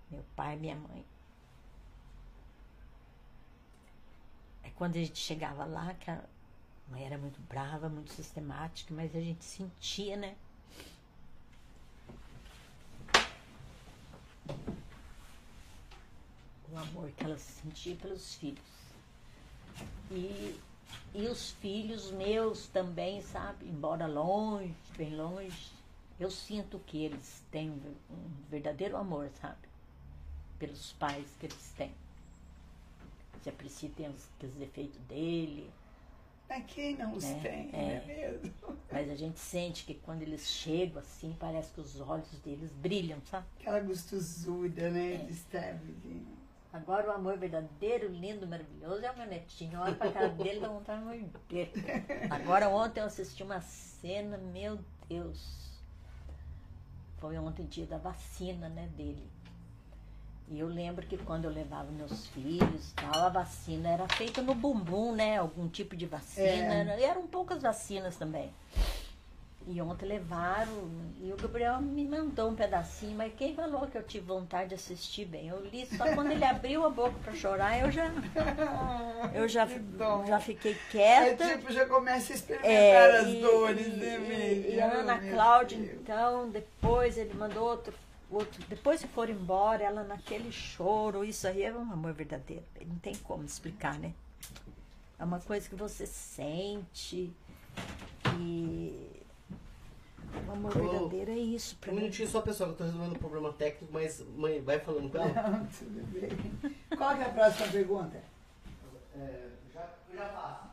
Meu 0.10 0.24
pai 0.36 0.56
e 0.56 0.60
minha 0.60 0.76
mãe. 0.76 1.06
É 4.64 4.70
quando 4.72 4.96
a 4.96 5.00
gente 5.00 5.18
chegava 5.18 5.66
lá, 5.66 5.94
que 5.96 6.10
a 6.10 6.24
mãe 6.90 7.04
era 7.06 7.18
muito 7.18 7.40
brava, 7.42 7.90
muito 7.90 8.12
sistemática, 8.14 8.94
mas 8.94 9.16
a 9.16 9.20
gente 9.20 9.44
sentia, 9.44 10.16
né? 10.16 10.36
O 16.76 16.80
amor 16.80 17.12
que 17.12 17.24
ela 17.24 17.38
sentia 17.38 17.96
pelos 17.96 18.36
filhos. 18.36 18.62
E, 20.12 20.60
e 21.14 21.28
os 21.28 21.52
filhos 21.52 22.12
meus 22.12 22.68
também, 22.68 23.22
sabe? 23.22 23.66
Embora 23.68 24.06
longe, 24.08 24.74
bem 24.98 25.16
longe, 25.16 25.72
eu 26.20 26.30
sinto 26.32 26.80
que 26.80 27.04
eles 27.04 27.44
têm 27.52 27.72
um 27.72 28.28
verdadeiro 28.50 28.96
amor, 28.98 29.30
sabe? 29.42 29.68
Pelos 30.60 30.94
pais 30.94 31.28
que 31.40 31.48
eles 31.48 31.74
têm. 31.78 31.92
Se 33.42 33.50
aprecia 33.50 33.90
tem 33.96 34.10
os, 34.10 34.28
os 34.44 34.54
defeitos 34.56 35.00
dele, 35.08 35.72
Mas 36.50 36.66
quem 36.68 36.96
não 36.98 37.14
os 37.16 37.24
É, 37.24 37.40
tem, 37.40 37.72
não 37.72 37.80
é. 37.80 37.96
é 37.96 38.06
mesmo? 38.06 38.54
mas 38.92 39.10
a 39.10 39.16
gente 39.16 39.40
sente 39.40 39.84
que 39.86 39.96
quando 39.96 40.22
eles 40.22 40.48
chegam 40.50 41.00
assim, 41.02 41.36
parece 41.40 41.72
que 41.74 41.82
os 41.82 42.00
olhos 42.00 42.30
deles 42.40 42.72
brilham, 42.74 43.20
sabe? 43.26 43.46
Aquela 43.60 43.80
gostosura, 43.82 44.90
né? 44.92 45.16
É. 45.16 45.18
De 45.18 45.34
estar 45.34 45.74
vizinho. 45.80 46.45
Agora 46.76 47.08
o 47.08 47.12
amor 47.14 47.38
verdadeiro, 47.38 48.10
lindo, 48.10 48.46
maravilhoso 48.46 49.06
é 49.06 49.10
o 49.10 49.18
meu 49.18 49.26
netinho. 49.28 49.80
Olha 49.80 49.96
pra 49.96 50.12
cara 50.12 50.28
dele, 50.28 50.60
dá 50.60 50.68
vontade 50.68 51.00
de 51.00 51.06
morder. 51.06 51.72
Agora 52.30 52.68
ontem 52.68 53.00
eu 53.00 53.06
assisti 53.06 53.44
uma 53.44 53.62
cena, 53.62 54.38
meu 54.38 54.78
Deus. 55.08 55.72
Foi 57.18 57.38
ontem 57.38 57.66
dia 57.66 57.86
da 57.86 57.98
vacina, 57.98 58.68
né, 58.68 58.90
dele. 58.98 59.26
E 60.50 60.60
eu 60.60 60.68
lembro 60.68 61.08
que 61.08 61.18
quando 61.18 61.46
eu 61.46 61.50
levava 61.52 61.90
meus 61.92 62.28
filhos 62.28 62.92
tal, 62.92 63.24
a 63.24 63.30
vacina 63.30 63.90
era 63.90 64.08
feita 64.10 64.42
no 64.42 64.54
bumbum, 64.54 65.16
né? 65.16 65.38
Algum 65.38 65.70
tipo 65.70 65.96
de 65.96 66.06
vacina. 66.06 66.46
É. 66.46 66.80
Era- 66.82 67.00
E 67.00 67.04
eram 67.04 67.26
poucas 67.26 67.62
vacinas 67.64 68.18
também. 68.18 68.52
E 69.68 69.82
ontem 69.82 70.06
levaram, 70.06 70.92
e 71.20 71.34
o 71.34 71.38
Gabriel 71.38 71.82
me 71.82 72.06
mandou 72.08 72.52
um 72.52 72.56
pedacinho, 72.56 73.18
mas 73.18 73.34
quem 73.36 73.56
falou 73.56 73.88
que 73.88 73.98
eu 73.98 74.04
tive 74.04 74.24
vontade 74.28 74.70
de 74.70 74.76
assistir 74.76 75.26
bem? 75.26 75.48
Eu 75.48 75.60
li 75.66 75.88
só 75.88 76.14
quando 76.14 76.30
ele 76.32 76.46
abriu 76.46 76.86
a 76.86 76.90
boca 76.92 77.16
para 77.24 77.34
chorar, 77.34 77.80
eu 77.80 77.92
já, 77.92 78.12
eu 79.34 79.48
já, 79.48 79.68
já 80.28 80.40
fiquei 80.40 80.74
É 80.74 80.92
quieta. 80.92 81.58
tipo, 81.58 81.74
já 81.74 81.88
começa 81.88 82.32
a 82.32 82.36
experimentar 82.36 82.72
É, 82.72 83.18
as 83.22 83.28
e- 83.28 83.42
dores, 83.42 83.88
né, 83.98 84.20
e, 84.20 84.76
e 84.76 84.82
a 84.82 84.86
Ana 84.92 85.18
Cláudia, 85.18 85.78
então, 85.78 86.48
depois 86.52 87.18
ele 87.18 87.34
mandou 87.34 87.68
outro, 87.68 87.92
outro. 88.30 88.64
Depois 88.70 89.02
que 89.02 89.08
foram 89.08 89.32
embora, 89.34 89.84
ela 89.84 90.04
naquele 90.04 90.52
choro, 90.52 91.26
isso 91.26 91.48
aí 91.48 91.64
é 91.64 91.74
um 91.74 91.92
amor 91.92 92.14
verdadeiro. 92.14 92.64
Não 92.86 92.98
tem 93.00 93.16
como 93.16 93.44
explicar, 93.44 93.98
né? 93.98 94.14
É 95.18 95.24
uma 95.24 95.40
coisa 95.40 95.68
que 95.68 95.76
você 95.76 96.06
sente. 96.06 97.34
E 98.40 99.15
o 100.48 100.52
amor 100.52 100.78
Ô, 100.78 100.80
verdadeiro 100.80 101.32
é 101.32 101.38
isso 101.38 101.76
pra 101.78 101.92
Um 101.92 101.96
mim. 101.96 102.02
minutinho 102.02 102.28
só, 102.28 102.42
pessoal, 102.42 102.70
que 102.70 102.74
eu 102.74 102.78
tô 102.78 102.84
resolvendo 102.86 103.16
um 103.16 103.20
problema 103.20 103.54
técnico, 103.54 103.92
mas 103.94 104.22
mãe, 104.36 104.62
vai 104.62 104.80
falando 104.80 105.10
com 105.12 105.18
ela. 105.18 105.28
Não, 105.50 105.66
tudo 105.68 106.04
bem. 106.12 106.30
Qual 106.98 107.16
que 107.16 107.22
é 107.24 107.26
a 107.26 107.30
próxima 107.30 107.68
pergunta? 107.68 108.24
É, 109.16 109.50
já, 109.74 109.90
eu 110.12 110.18
já 110.18 110.26
faço. 110.30 110.66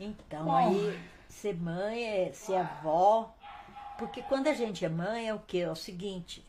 Então, 0.00 0.44
Bom. 0.46 0.52
aí, 0.56 1.00
ser 1.28 1.56
mãe 1.56 2.04
é 2.04 2.32
ser 2.32 2.56
avó. 2.56 3.34
Porque 3.98 4.22
quando 4.22 4.48
a 4.48 4.52
gente 4.52 4.84
é 4.84 4.88
mãe, 4.88 5.28
é 5.28 5.34
o 5.34 5.38
quê? 5.38 5.58
É 5.58 5.70
o 5.70 5.76
seguinte, 5.76 6.44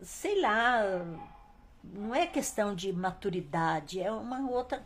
sei 0.00 0.40
lá, 0.40 0.82
não 1.84 2.14
é 2.14 2.26
questão 2.26 2.74
de 2.74 2.92
maturidade, 2.92 4.00
é 4.00 4.10
uma 4.10 4.50
outra. 4.50 4.84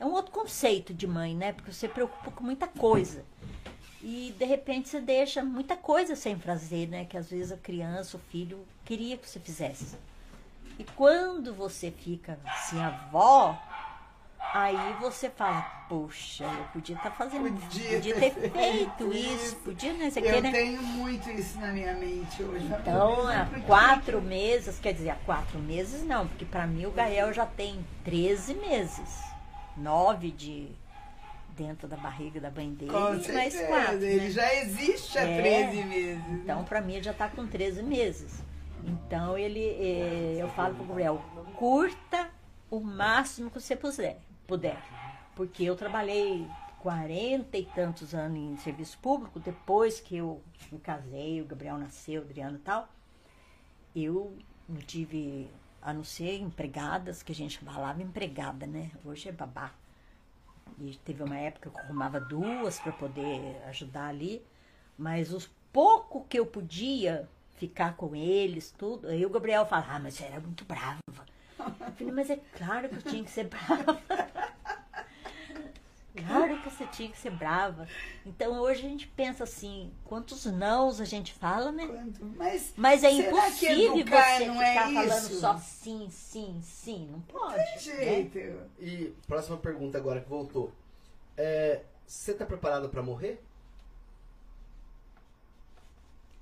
É 0.00 0.06
um 0.06 0.12
outro 0.12 0.32
conceito 0.32 0.94
de 0.94 1.06
mãe, 1.06 1.34
né? 1.36 1.52
Porque 1.52 1.72
você 1.72 1.86
se 1.86 1.92
preocupa 1.92 2.30
com 2.30 2.42
muita 2.42 2.66
coisa. 2.66 3.24
E 4.02 4.34
de 4.36 4.44
repente 4.44 4.88
você 4.88 5.00
deixa 5.00 5.44
muita 5.44 5.76
coisa 5.76 6.16
sem 6.16 6.36
fazer, 6.36 6.88
né? 6.88 7.04
Que 7.04 7.16
às 7.16 7.30
vezes 7.30 7.52
a 7.52 7.56
criança, 7.56 8.16
o 8.16 8.20
filho, 8.30 8.66
queria 8.84 9.16
que 9.16 9.28
você 9.28 9.38
fizesse. 9.38 9.96
E 10.78 10.84
quando 10.96 11.54
você 11.54 11.92
fica 11.92 12.36
assim, 12.44 12.80
avó, 12.82 13.56
aí 14.52 14.94
você 15.00 15.30
fala, 15.30 15.62
poxa, 15.88 16.42
eu 16.44 16.64
podia 16.72 16.96
estar 16.96 17.12
fazendo, 17.12 17.44
Podia 17.52 17.94
podia, 17.96 18.14
ter 18.16 18.34
ter, 18.34 18.50
feito 18.50 19.12
isso. 19.12 19.34
isso, 19.46 19.56
podia, 19.56 19.92
né? 19.92 20.06
Aqui, 20.08 20.18
Eu 20.26 20.42
né? 20.42 20.50
tenho 20.50 20.82
muito 20.82 21.30
isso 21.30 21.60
na 21.60 21.68
minha 21.68 21.94
mente 21.94 22.42
hoje. 22.42 22.66
Então, 22.66 23.28
há 23.28 23.46
quatro 23.66 24.20
meses, 24.20 24.80
quer 24.80 24.94
dizer, 24.94 25.10
há 25.10 25.16
quatro 25.26 25.60
meses 25.60 26.02
não, 26.02 26.26
porque 26.26 26.44
para 26.44 26.66
mim 26.66 26.86
o 26.86 26.90
Gael 26.90 27.32
já 27.32 27.46
tem 27.46 27.86
13 28.04 28.54
meses. 28.54 29.20
Nove 29.76 30.32
de 30.32 30.68
dentro 31.56 31.86
da 31.88 31.96
barriga 31.96 32.40
da 32.40 32.50
mãe 32.50 32.72
dele, 32.74 32.90
Com 32.90 33.00
mais 33.00 33.22
certeza, 33.24 33.66
quatro. 33.66 33.94
ele 34.02 34.20
né? 34.24 34.30
já 34.30 34.54
existe 34.56 35.18
há 35.18 35.22
É. 35.22 35.40
13 35.70 35.84
meses. 35.84 36.24
Então, 36.30 36.64
para 36.64 36.80
mim, 36.80 36.94
ele 36.94 37.02
já 37.02 37.10
está 37.12 37.28
com 37.28 37.46
13 37.46 37.82
meses. 37.82 38.42
Então, 38.84 39.38
ele, 39.38 39.60
eh, 39.60 40.36
eu 40.38 40.48
falo 40.50 40.74
pro 40.74 40.84
Gabriel, 40.84 41.22
curta 41.56 42.30
o 42.70 42.80
máximo 42.80 43.50
que 43.50 43.60
você 43.60 43.76
puder, 43.76 44.18
puder. 44.46 44.76
Porque 45.36 45.62
eu 45.62 45.76
trabalhei 45.76 46.46
40 46.80 47.56
e 47.56 47.64
tantos 47.66 48.12
anos 48.14 48.38
em 48.38 48.56
serviço 48.56 48.98
público, 48.98 49.38
depois 49.38 50.00
que 50.00 50.16
eu 50.16 50.42
me 50.72 50.78
casei, 50.80 51.40
o 51.40 51.44
Gabriel 51.44 51.78
nasceu, 51.78 52.22
o 52.22 52.24
Adriano 52.24 52.56
e 52.56 52.60
tal, 52.60 52.88
eu 53.94 54.36
não 54.68 54.80
tive, 54.80 55.48
a 55.80 55.92
não 55.92 56.02
ser 56.02 56.38
empregadas, 56.40 57.22
que 57.22 57.30
a 57.30 57.34
gente 57.34 57.58
falava 57.58 58.02
empregada, 58.02 58.66
né? 58.66 58.90
Hoje 59.04 59.28
é 59.28 59.32
babá. 59.32 59.70
E 60.80 60.96
teve 61.04 61.22
uma 61.22 61.36
época 61.36 61.70
que 61.70 61.76
eu 61.76 61.80
arrumava 61.82 62.20
duas 62.20 62.78
para 62.78 62.92
poder 62.92 63.62
ajudar 63.68 64.08
ali, 64.08 64.44
mas 64.96 65.32
os 65.32 65.50
pouco 65.72 66.26
que 66.28 66.38
eu 66.38 66.46
podia 66.46 67.28
ficar 67.56 67.96
com 67.96 68.14
eles, 68.14 68.72
tudo, 68.72 69.08
aí 69.08 69.24
o 69.24 69.30
Gabriel 69.30 69.64
fala, 69.64 69.86
ah, 69.88 69.98
mas 70.00 70.14
você 70.14 70.24
era 70.24 70.40
muito 70.40 70.64
brava. 70.64 70.98
Eu 71.58 71.92
falei, 71.96 72.12
mas 72.12 72.30
é 72.30 72.40
claro 72.56 72.88
que 72.88 72.96
eu 72.96 73.02
tinha 73.02 73.22
que 73.24 73.30
ser 73.30 73.44
brava. 73.44 73.98
Claro 76.14 76.60
que 76.60 76.68
você 76.70 76.86
tinha 76.88 77.08
que 77.10 77.16
ser 77.18 77.30
brava. 77.30 77.88
Então 78.26 78.60
hoje 78.60 78.84
a 78.84 78.88
gente 78.88 79.06
pensa 79.06 79.44
assim, 79.44 79.90
quantos 80.04 80.44
nãos 80.44 81.00
a 81.00 81.04
gente 81.06 81.32
fala, 81.32 81.72
né? 81.72 81.86
Quanto- 81.86 82.24
Mas, 82.36 82.72
Mas 82.76 83.02
é 83.02 83.10
impossível 83.10 83.92
você 83.92 84.46
não 84.46 84.54
ficar 84.54 84.90
é 84.90 84.94
falando 84.94 85.30
isso? 85.30 85.40
só 85.40 85.56
sim, 85.58 86.08
sim, 86.10 86.60
sim. 86.62 87.08
Não 87.10 87.20
pode. 87.22 87.54
Tem 87.84 87.94
né? 87.94 88.04
jeito. 88.30 88.38
E 88.78 89.14
próxima 89.26 89.56
pergunta 89.56 89.96
agora 89.96 90.20
que 90.20 90.28
voltou. 90.28 90.70
É, 91.36 91.80
você 92.06 92.34
tá 92.34 92.44
preparado 92.44 92.90
pra 92.90 93.02
morrer? 93.02 93.42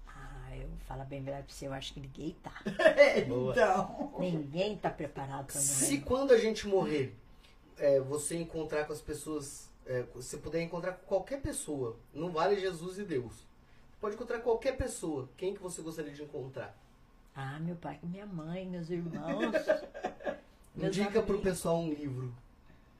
Ah, 0.06 0.56
eu 0.56 0.68
falo 0.86 1.04
bem 1.04 1.22
verdade 1.22 1.46
pra 1.46 1.54
você, 1.54 1.66
eu 1.66 1.72
acho 1.72 1.92
que 1.94 2.00
ninguém 2.00 2.36
tá. 2.42 2.52
Boa. 3.28 3.52
Então. 3.54 4.12
Ninguém 4.18 4.76
tá 4.76 4.90
preparado 4.90 5.46
pra 5.46 5.60
Se 5.60 5.92
morrer. 5.94 6.04
quando 6.04 6.32
a 6.32 6.38
gente 6.38 6.66
morrer, 6.66 7.14
é, 7.80 7.98
você 8.00 8.36
encontrar 8.36 8.84
com 8.84 8.92
as 8.92 9.00
pessoas, 9.00 9.68
é, 9.86 10.02
você 10.14 10.36
puder 10.36 10.62
encontrar 10.62 10.92
com 10.92 11.06
qualquer 11.06 11.40
pessoa, 11.40 11.96
não 12.14 12.30
vale 12.30 12.60
Jesus 12.60 12.98
e 12.98 13.04
Deus. 13.04 13.46
Pode 14.00 14.14
encontrar 14.14 14.40
qualquer 14.40 14.76
pessoa. 14.76 15.28
Quem 15.36 15.54
que 15.54 15.62
você 15.62 15.82
gostaria 15.82 16.12
de 16.12 16.22
encontrar? 16.22 16.74
Ah, 17.34 17.58
meu 17.60 17.76
pai, 17.76 17.98
minha 18.02 18.26
mãe, 18.26 18.66
meus 18.66 18.88
irmãos. 18.90 19.52
meus 20.74 20.96
Indica 20.96 21.22
pro 21.22 21.34
amigos. 21.34 21.42
pessoal 21.42 21.78
um 21.80 21.88
livro. 21.90 22.32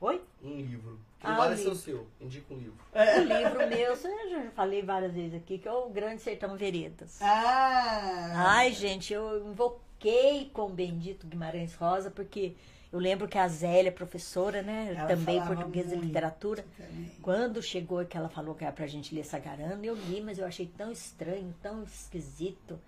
Oi? 0.01 0.23
Um 0.43 0.57
livro. 0.57 0.99
Que 1.19 1.27
Ah, 1.27 1.37
vale 1.37 1.57
ser 1.57 1.69
o 1.69 1.75
seu. 1.75 2.07
Indica 2.21 2.53
um 2.55 2.57
livro. 2.57 2.79
O 2.95 3.21
livro 3.21 3.59
meu, 3.69 3.95
eu 3.95 4.31
já 4.31 4.51
falei 4.53 4.83
várias 4.83 5.13
vezes 5.13 5.35
aqui, 5.35 5.59
que 5.59 5.69
é 5.69 5.73
o 5.73 5.91
Grande 5.91 6.23
Sertão 6.23 6.57
Veredas. 6.57 7.21
Ah! 7.21 8.33
Ai, 8.57 8.73
gente, 8.73 9.13
eu 9.13 9.53
invoquei 10.01 10.51
com 10.53 10.63
o 10.67 10.69
bendito 10.71 11.27
Guimarães 11.27 11.75
Rosa, 11.75 12.11
porque 12.11 12.55
eu 12.93 12.99
lembro 12.99 13.29
que 13.29 13.39
a 13.39 13.47
Zélia, 13.47 13.93
professora, 13.93 14.63
né, 14.63 14.95
Ela 14.97 15.07
também 15.07 15.41
portuguesa 15.45 15.91
e 15.91 15.97
muito. 15.97 16.07
literatura, 16.07 16.65
Também. 16.77 17.11
quando 17.23 17.63
chegou 17.63 18.05
que 18.05 18.17
ela 18.17 18.29
falou 18.29 18.55
que 18.55 18.65
era 18.65 18.73
pra 18.73 18.87
gente 18.87 19.15
ler 19.15 19.25
Sagarana, 19.25 19.85
eu 19.85 19.95
li, 19.95 20.21
mas 20.21 20.39
eu 20.39 20.47
achei 20.47 20.67
tão 20.67 20.91
estranho, 20.91 21.55
tão 21.63 21.83
esquisito. 21.85 22.79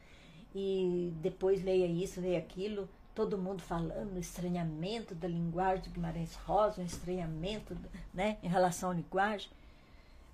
E 0.55 1.13
depois 1.23 1.63
leia 1.63 1.87
isso, 1.87 2.21
leia 2.21 2.39
aquilo, 2.39 2.89
todo 3.15 3.39
mundo 3.39 3.63
falando, 3.63 4.19
estranhamento 4.19 5.15
da 5.15 5.29
linguagem 5.29 5.85
do 5.85 5.91
Guimarães 5.91 6.35
Rosa, 6.35 6.83
um 6.83 6.85
estranhamento, 6.85 7.77
né, 8.13 8.39
em 8.43 8.49
relação 8.49 8.91
à 8.91 8.95
linguagem. 8.95 9.49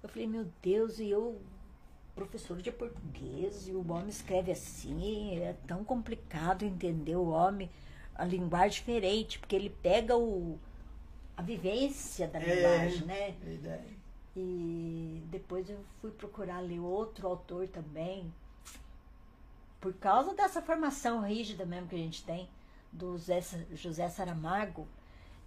Eu 0.02 0.08
falei, 0.08 0.26
meu 0.26 0.46
Deus, 0.62 0.98
e 0.98 1.08
eu, 1.10 1.40
professor 2.18 2.60
de 2.60 2.72
português, 2.72 3.68
e 3.68 3.72
o 3.72 3.88
homem 3.92 4.08
escreve 4.08 4.50
assim, 4.50 5.38
é 5.38 5.54
tão 5.66 5.84
complicado 5.84 6.64
entender 6.64 7.14
o 7.14 7.28
homem, 7.28 7.70
a 8.14 8.24
linguagem 8.24 8.80
diferente, 8.80 9.38
porque 9.38 9.54
ele 9.54 9.70
pega 9.70 10.16
o, 10.16 10.58
a 11.36 11.42
vivência 11.42 12.26
da 12.26 12.40
É. 12.40 12.54
linguagem, 12.56 13.06
né? 13.06 13.30
Verdade. 13.40 13.96
E 14.36 15.22
depois 15.30 15.70
eu 15.70 15.78
fui 16.00 16.10
procurar 16.10 16.58
ler 16.60 16.80
outro 16.80 17.26
autor 17.28 17.68
também, 17.68 18.32
por 19.80 19.92
causa 19.94 20.34
dessa 20.34 20.60
formação 20.60 21.20
rígida 21.22 21.64
mesmo 21.64 21.86
que 21.88 21.94
a 21.94 21.98
gente 21.98 22.24
tem, 22.24 22.48
do 22.92 23.16
Zé, 23.16 23.40
José 23.72 24.08
Saramago, 24.08 24.88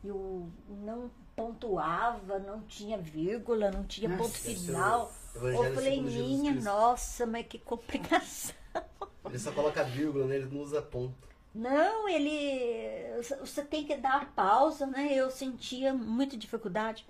e 0.03 0.09
o 0.09 0.49
não 0.69 1.11
pontuava, 1.35 2.39
não 2.39 2.61
tinha 2.61 2.97
vírgula, 2.97 3.71
não 3.71 3.83
tinha 3.83 4.09
Nossa, 4.09 4.23
ponto 4.23 4.37
final. 4.37 5.11
Eu 5.35 5.73
falei, 5.73 6.01
minha 6.01 6.53
nossa, 6.53 7.25
mas 7.25 7.45
que 7.47 7.57
complicação. 7.59 8.55
Ele 9.25 9.39
só 9.39 9.51
coloca 9.51 9.83
vírgula, 9.83 10.25
né? 10.25 10.35
Ele 10.35 10.49
não 10.53 10.61
usa 10.61 10.81
ponto. 10.81 11.29
Não, 11.53 12.07
ele. 12.07 13.21
Você 13.41 13.63
tem 13.63 13.85
que 13.85 13.95
dar 13.97 14.21
a 14.21 14.25
pausa, 14.25 14.87
né? 14.87 15.13
Eu 15.13 15.29
sentia 15.29 15.93
muita 15.93 16.37
dificuldade. 16.37 17.05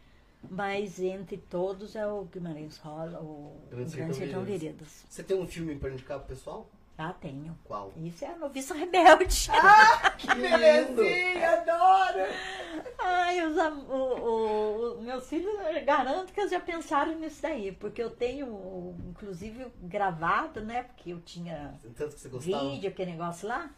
Mas 0.49 0.99
entre 0.99 1.37
todos 1.37 1.95
é 1.95 2.07
o 2.07 2.23
Guimarães 2.25 2.77
Rosa, 2.77 3.19
o 3.19 3.61
Grande 3.69 3.91
Sertão 3.91 4.43
Veredas. 4.43 5.05
Você 5.07 5.21
tem 5.21 5.37
um 5.37 5.45
filme 5.45 5.75
pra 5.75 5.91
indicar 5.91 6.17
pro 6.17 6.29
pessoal? 6.29 6.67
Ah, 7.03 7.13
tenho. 7.19 7.57
Qual? 7.63 7.91
Isso 7.97 8.23
é 8.23 8.27
a 8.27 8.37
noviça 8.37 8.73
rebelde. 8.75 9.49
Que 10.17 10.27
Belezinha, 10.35 11.49
adoro! 11.61 12.19
Ai, 12.99 13.41
os, 13.43 13.57
o, 13.57 13.93
o- 13.93 14.99
o- 14.99 15.01
meus 15.01 15.27
filhos, 15.27 15.51
garanto 15.83 16.31
que 16.31 16.39
eles 16.39 16.51
já 16.51 16.59
pensaram 16.59 17.15
nisso 17.15 17.41
daí. 17.41 17.71
Porque 17.71 18.03
eu 18.03 18.11
tenho, 18.11 18.93
inclusive, 19.09 19.65
gravado, 19.81 20.61
né? 20.61 20.83
Porque 20.83 21.11
eu 21.11 21.19
tinha 21.21 21.73
Tanto 21.97 22.13
que 22.15 22.21
você 22.21 22.29
gostava. 22.29 22.69
vídeo, 22.69 22.89
aquele 22.89 23.11
negócio 23.11 23.47
lá. 23.47 23.69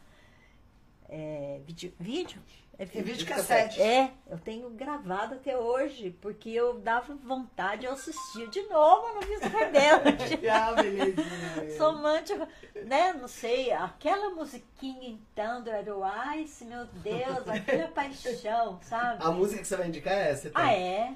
É, 1.07 1.61
vídeo? 1.65 1.93
Vídeo? 1.99 2.41
É 2.77 2.83
É 2.83 2.85
vídeo 2.85 3.25
cassete. 3.27 3.81
É, 3.81 4.11
eu 4.27 4.37
tenho 4.39 4.69
gravado 4.71 5.35
até 5.35 5.55
hoje, 5.57 6.09
porque 6.21 6.49
eu 6.49 6.79
dava 6.79 7.13
vontade, 7.15 7.85
eu 7.85 7.91
assistia 7.93 8.47
de 8.47 8.61
novo 8.63 9.13
no 9.15 9.21
Vista 9.21 9.47
Rebelde. 9.47 10.39
Ah, 10.49 10.73
belezinha. 10.73 11.71
Somante, 11.77 12.33
né? 12.85 13.13
Não 13.13 13.27
sei, 13.27 13.71
aquela 13.71 14.31
musiquinha 14.31 15.09
então 15.09 15.61
do 15.63 15.69
Aeroice, 15.69 16.65
meu 16.65 16.85
Deus, 16.85 17.47
aquela 17.47 17.87
paixão, 17.93 18.79
sabe? 18.81 19.23
A 19.23 19.31
música 19.31 19.61
que 19.61 19.67
você 19.67 19.77
vai 19.77 19.87
indicar 19.87 20.13
é 20.13 20.31
essa? 20.31 20.47
então? 20.47 20.61
Ah, 20.61 20.73
é? 20.73 21.13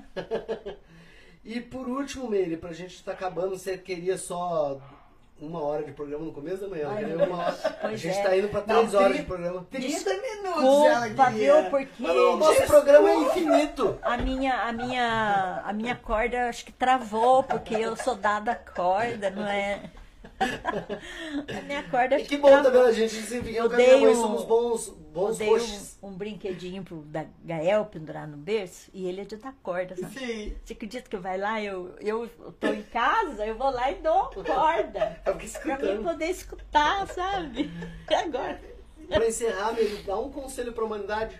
E 1.43 1.59
por 1.61 1.87
último, 1.87 2.29
Meire, 2.29 2.57
pra 2.57 2.73
gente 2.73 2.95
estar 2.95 3.13
acabando, 3.13 3.57
você 3.57 3.77
queria 3.77 4.17
só 4.17 4.79
uma 5.39 5.61
hora 5.63 5.83
de 5.83 5.91
programa 5.91 6.25
no 6.25 6.31
começo 6.31 6.57
da 6.61 6.67
manhã? 6.67 6.89
Ai, 6.89 7.05
hora. 7.15 7.57
A 7.83 7.95
gente 7.95 8.17
é. 8.17 8.23
tá 8.23 8.35
indo 8.37 8.47
pra 8.49 8.59
Não, 8.61 8.65
três 8.79 8.93
horas 8.93 9.17
de 9.17 9.23
programa. 9.23 9.67
30 9.69 10.09
minutos 10.13 10.83
Desculpa, 10.93 11.29
viu? 11.31 11.63
Porque 11.69 11.89
Mas 11.99 12.15
o 12.15 12.37
nosso 12.37 12.61
programa 12.63 13.09
é 13.09 13.15
infinito. 13.15 13.99
a 14.01 14.17
minha, 14.17 14.63
a 14.63 14.71
minha, 14.73 15.61
a 15.65 15.73
minha 15.73 15.95
corda 15.95 16.49
acho 16.49 16.65
que 16.65 16.71
travou, 16.71 17.43
porque 17.43 17.75
eu 17.75 17.95
sou 17.95 18.15
dada 18.15 18.51
a 18.53 18.55
corda, 18.55 19.29
não 19.29 19.45
é? 19.47 19.79
A 20.39 21.61
minha 21.65 21.83
corda 21.89 22.19
E 22.19 22.23
que 22.25 22.37
bom 22.37 22.47
travou. 22.49 22.71
também, 22.71 22.81
a 22.83 22.91
gente 22.91 23.15
desempenhou 23.15 23.63
Eu 23.65 23.69
dei 23.75 23.99
mãe, 24.01 24.11
um- 24.13 24.21
somos 24.21 24.43
bons, 24.43 24.93
bons 25.17 25.39
Eu 25.41 25.57
dei 25.57 25.67
um, 26.03 26.07
um 26.07 26.11
brinquedinho 26.11 26.83
pro 26.83 26.97
da 26.97 27.25
Gael 27.43 27.85
pendurar 27.85 28.27
no 28.27 28.37
berço 28.37 28.89
e 28.93 29.07
ele 29.07 29.21
é 29.21 29.25
de 29.25 29.35
dar 29.35 29.53
corda, 29.63 29.95
sabe? 29.95 30.19
Sim. 30.19 30.55
Você 30.63 30.73
acredita 30.73 31.09
que 31.09 31.17
vai 31.17 31.37
lá, 31.37 31.61
eu, 31.61 31.95
eu 31.99 32.29
tô 32.59 32.67
em 32.67 32.83
casa, 32.83 33.45
eu 33.45 33.57
vou 33.57 33.71
lá 33.71 33.91
e 33.91 33.95
dou 33.95 34.29
corda. 34.45 35.21
Fiquei 35.39 35.75
Pra 35.75 35.95
mim 35.95 36.03
poder 36.03 36.29
escutar, 36.29 37.07
sabe? 37.07 37.71
Agora? 38.07 38.61
Pra 39.07 39.27
encerrar, 39.27 39.73
Meire, 39.73 40.03
dá 40.03 40.19
um 40.19 40.31
conselho 40.31 40.73
pra 40.73 40.83
humanidade. 40.83 41.39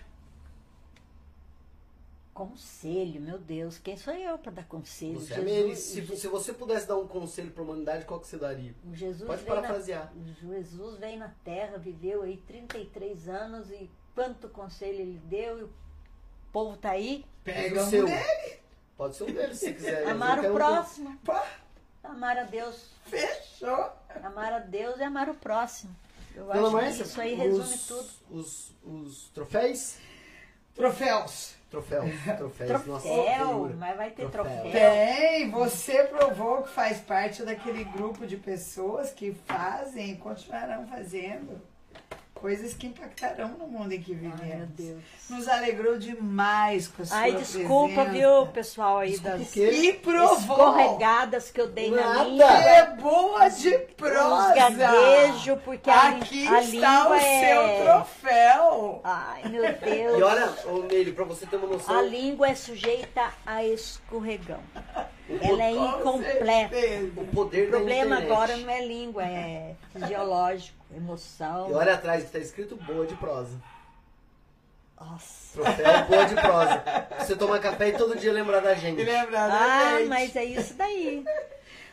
Conselho, 2.38 3.20
meu 3.20 3.36
Deus, 3.36 3.78
quem 3.78 3.96
sou 3.96 4.14
eu 4.14 4.38
pra 4.38 4.52
dar 4.52 4.64
conselho? 4.64 5.18
Você 5.18 5.34
é 5.34 5.38
Meire, 5.40 5.74
se, 5.74 6.06
se 6.16 6.28
você 6.28 6.52
pudesse 6.52 6.86
dar 6.86 6.96
um 6.96 7.08
conselho 7.08 7.50
pra 7.50 7.64
humanidade, 7.64 8.04
qual 8.04 8.20
que 8.20 8.28
você 8.28 8.36
daria? 8.36 8.72
o 8.88 8.94
Jesus 8.94 9.26
Pode 9.26 9.42
veio 9.42 9.56
na- 9.56 9.62
parafrasear. 9.62 10.12
Jesus 10.40 10.98
veio 11.00 11.18
na 11.18 11.30
Terra, 11.42 11.78
viveu 11.78 12.22
aí 12.22 12.36
33 12.46 13.28
anos 13.28 13.68
e 13.72 13.90
quanto 14.14 14.48
conselho 14.50 15.00
ele 15.00 15.18
deu 15.24 15.58
e 15.58 15.62
o 15.64 15.70
povo 16.52 16.76
tá 16.76 16.90
aí. 16.90 17.24
Pega 17.42 17.82
o 17.82 17.86
um 17.86 17.90
seu. 17.90 18.06
dele. 18.06 18.58
Pode 18.96 19.16
ser 19.16 19.24
um 19.24 19.32
deles, 19.32 19.58
se 19.58 19.74
quiser. 19.74 20.06
Amar 20.06 20.38
o 20.38 20.52
próximo, 20.52 21.18
Pá, 21.24 21.44
amar 22.04 22.38
a 22.38 22.44
Deus. 22.44 22.88
fechou. 23.06 23.90
Amar 24.22 24.52
a 24.52 24.58
Deus 24.60 25.00
e 25.00 25.02
amar 25.02 25.28
o 25.28 25.34
próximo. 25.34 25.92
Eu 26.36 26.44
Dona 26.46 26.60
acho 26.60 26.70
Márcia, 26.72 27.02
que 27.04 27.10
isso 27.10 27.20
aí 27.20 27.34
resume 27.34 27.74
os, 27.74 27.86
tudo. 27.88 28.08
Os, 28.30 28.72
os 28.84 29.28
troféus? 29.30 29.96
Troféus. 30.76 31.57
Troféus, 31.70 32.10
troféus. 32.38 32.82
Troféu, 32.82 33.70
mas 33.76 33.96
vai 33.96 34.10
ter 34.10 34.30
Troféu. 34.30 34.62
troféu. 34.62 34.72
Bem, 34.72 35.50
você 35.50 36.04
provou 36.04 36.62
que 36.62 36.70
faz 36.70 36.98
parte 36.98 37.42
daquele 37.42 37.84
grupo 37.84 38.26
de 38.26 38.38
pessoas 38.38 39.10
que 39.10 39.34
fazem 39.44 40.12
e 40.12 40.16
continuarão 40.16 40.86
fazendo 40.86 41.60
coisas 42.40 42.74
que 42.74 42.86
impactarão 42.86 43.48
no 43.58 43.66
mundo 43.66 43.92
em 43.92 44.00
que 44.00 44.14
vivemos. 44.14 44.40
Ai, 44.40 44.56
meu 44.56 44.66
Deus. 44.66 45.02
Nos 45.28 45.48
alegrou 45.48 45.98
demais 45.98 46.88
com 46.88 47.02
a 47.02 47.04
sua 47.06 47.16
Ai, 47.18 47.32
desculpa, 47.32 48.04
presença. 48.04 48.10
viu, 48.10 48.46
pessoal 48.48 48.98
aí 48.98 49.10
Desculpa 49.10 49.38
das? 49.38 49.56
E 49.56 49.92
provou 49.94 50.38
escorregadas 50.38 51.50
que 51.50 51.60
eu 51.60 51.68
dei 51.68 51.90
na 51.90 51.96
Nada. 52.14 52.24
língua. 52.24 52.46
é 52.46 52.86
boa 52.96 53.48
de 53.48 53.68
Os 53.74 53.82
prosa. 53.96 54.54
gaguejo, 54.54 55.56
porque 55.64 55.90
a, 55.90 56.08
Aqui 56.08 56.46
a 56.48 56.60
está 56.62 56.70
língua 57.02 57.08
o 57.10 57.14
é... 57.14 57.46
seu 57.76 57.84
troféu. 57.84 59.00
Ai, 59.04 59.42
meu 59.48 59.62
Deus. 59.62 60.18
E 60.18 60.22
olha, 60.22 60.54
ô 60.66 60.82
Meire, 60.82 61.12
pra 61.12 61.24
você 61.24 61.44
ter 61.46 61.56
uma 61.56 61.66
noção. 61.66 61.96
A 61.98 62.02
língua 62.02 62.48
é 62.48 62.54
sujeita 62.54 63.30
a 63.44 63.64
escorregão. 63.64 64.60
Ela 65.42 65.64
é 65.64 65.74
Com 65.74 66.18
incompleta. 66.18 66.76
O 67.16 67.26
poder 67.26 67.68
O 67.68 67.70
da 67.70 67.76
problema 67.76 68.14
internet. 68.16 68.32
agora 68.32 68.56
não 68.56 68.70
é 68.70 68.84
língua, 68.86 69.24
é 69.24 69.74
fisiológico, 69.92 70.76
emoção. 70.96 71.68
E 71.70 71.72
olha 71.74 71.94
atrás 71.94 72.24
que 72.24 72.30
tá 72.30 72.38
escrito 72.38 72.76
boa 72.76 73.06
de 73.06 73.14
prosa. 73.16 73.56
Nossa. 75.00 75.52
Troféu 75.62 76.04
boa 76.08 76.24
de 76.24 76.34
prosa. 76.34 76.82
Você 77.20 77.36
toma 77.36 77.58
café 77.58 77.88
e 77.88 77.92
todo 77.92 78.16
dia 78.16 78.32
lembrar 78.32 78.60
da 78.60 78.74
gente. 78.74 79.00
E 79.00 79.04
lembrar 79.04 79.48
da 79.48 79.54
Ah, 79.54 79.98
gente. 79.98 80.08
mas 80.08 80.34
é 80.34 80.44
isso 80.44 80.74
daí. 80.74 81.24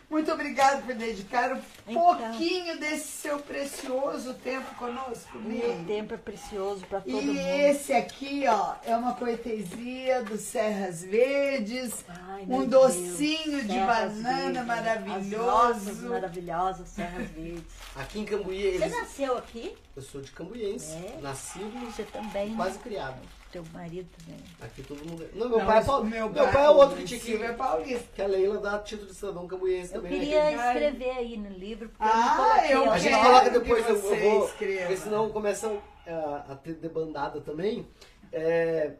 Muito 0.09 0.32
obrigada 0.32 0.82
por 0.84 0.93
dedicar 0.93 1.51
um 1.53 1.61
Então. 1.88 2.03
pouquinho 2.16 2.80
desse 2.80 3.08
seu 3.08 3.40
precioso 3.40 4.34
tempo 4.35 4.74
conosco, 4.75 5.38
Meu 5.40 5.75
Ney. 5.75 5.85
tempo 5.85 6.14
é 6.14 6.17
precioso 6.17 6.85
para 6.88 7.01
todo 7.01 7.09
E 7.22 7.25
mundo. 7.25 7.40
esse 7.40 7.92
aqui, 7.92 8.45
ó, 8.48 8.75
é 8.85 8.95
uma 8.95 9.16
cortesia 9.16 10.24
do 10.24 10.38
Serras 10.38 11.01
Verdes. 11.03 12.06
Ai, 12.08 12.43
um 12.48 12.66
Deus, 12.66 12.95
docinho 12.95 13.61
de 13.64 13.67
Serras 13.74 14.14
banana 14.14 14.64
Verdes, 14.64 14.66
maravilhoso. 14.67 16.09
Maravilhosas 16.09 16.88
Serras 16.90 17.27
Verdes. 17.32 17.64
Aqui 17.95 18.19
em 18.19 18.25
Cambuí, 18.25 18.61
Você 18.77 18.84
eles... 18.84 18.92
nasceu 18.98 19.38
aqui? 19.38 19.75
eu 19.95 20.01
sou 20.01 20.22
de 20.22 20.30
Cambuiense, 20.32 20.92
É? 20.92 21.19
nascido 21.22 21.72
Você 21.92 22.03
também. 22.03 22.50
né? 22.50 22.56
quase 22.56 22.77
criado. 22.80 23.17
Teu 23.56 23.64
marido 23.72 24.09
também. 24.17 24.40
Aqui 24.59 24.84
todo 24.84 25.06
mundo. 25.09 25.24
é- 25.24 25.30
Não, 25.38 25.48
meu 25.48 25.59
Não, 25.59 25.66
pai 25.66 25.77
é 25.80 26.03
meu, 26.03 26.30
meu 26.30 26.48
pai, 26.51 26.66
é 26.66 26.69
o 26.69 26.75
outro 26.75 26.98
que 26.98 27.03
tinha 27.06 27.19
que. 27.22 27.25
Silvio 27.25 27.45
é 27.45 27.53
paulista. 27.53 28.06
Que 28.14 28.22
a 28.22 28.27
Leila 28.27 28.58
dá 28.58 28.80
título 28.80 29.08
de 29.08 29.16
cidadão 29.16 29.48
cambuiense 29.48 29.95
Eu 29.95 30.01
também. 30.01 30.19
né? 30.19 30.25
queria 30.25 30.43
Ai. 30.43 30.74
escrever 30.74 31.09
aí 31.11 31.38
no 31.38 31.50
livro, 31.51 31.88
porque 31.88 32.03
Ah, 32.03 32.66
eu 32.69 32.84
eu 32.84 32.92
A 32.92 32.98
gente 32.98 33.16
coloca 33.17 33.50
depois, 33.50 33.88
eu, 33.88 33.95
eu 33.95 34.01
vou. 34.01 34.45
escreva. 34.48 34.82
Porque 34.88 34.98
senão 34.98 35.30
começam 35.30 35.82
a, 36.06 36.51
a 36.51 36.56
ter 36.58 36.74
debandada 36.74 37.40
também. 37.40 37.88
É, 38.34 38.92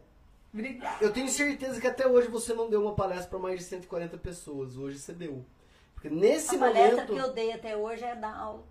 Obrigada. 0.54 1.04
eu 1.04 1.12
tenho 1.12 1.28
certeza 1.28 1.82
que 1.82 1.88
até 1.88 2.08
hoje 2.08 2.30
você 2.30 2.54
não 2.54 2.70
deu 2.70 2.82
uma 2.82 2.96
palestra 2.96 3.28
para 3.28 3.40
mais 3.40 3.60
de 3.60 3.66
140 3.66 4.18
pessoas. 4.18 4.78
Hoje 4.78 5.00
você 5.00 5.12
deu. 5.12 5.44
Porque 5.94 6.10
nesse 6.10 6.56
A 6.56 6.60
palestra 6.60 6.92
momento. 7.04 7.14
que 7.14 7.20
eu 7.20 7.34
dei 7.34 7.52
até 7.52 7.76
hoje 7.76 8.06
é 8.06 8.16
da 8.16 8.34
aula. 8.34 8.64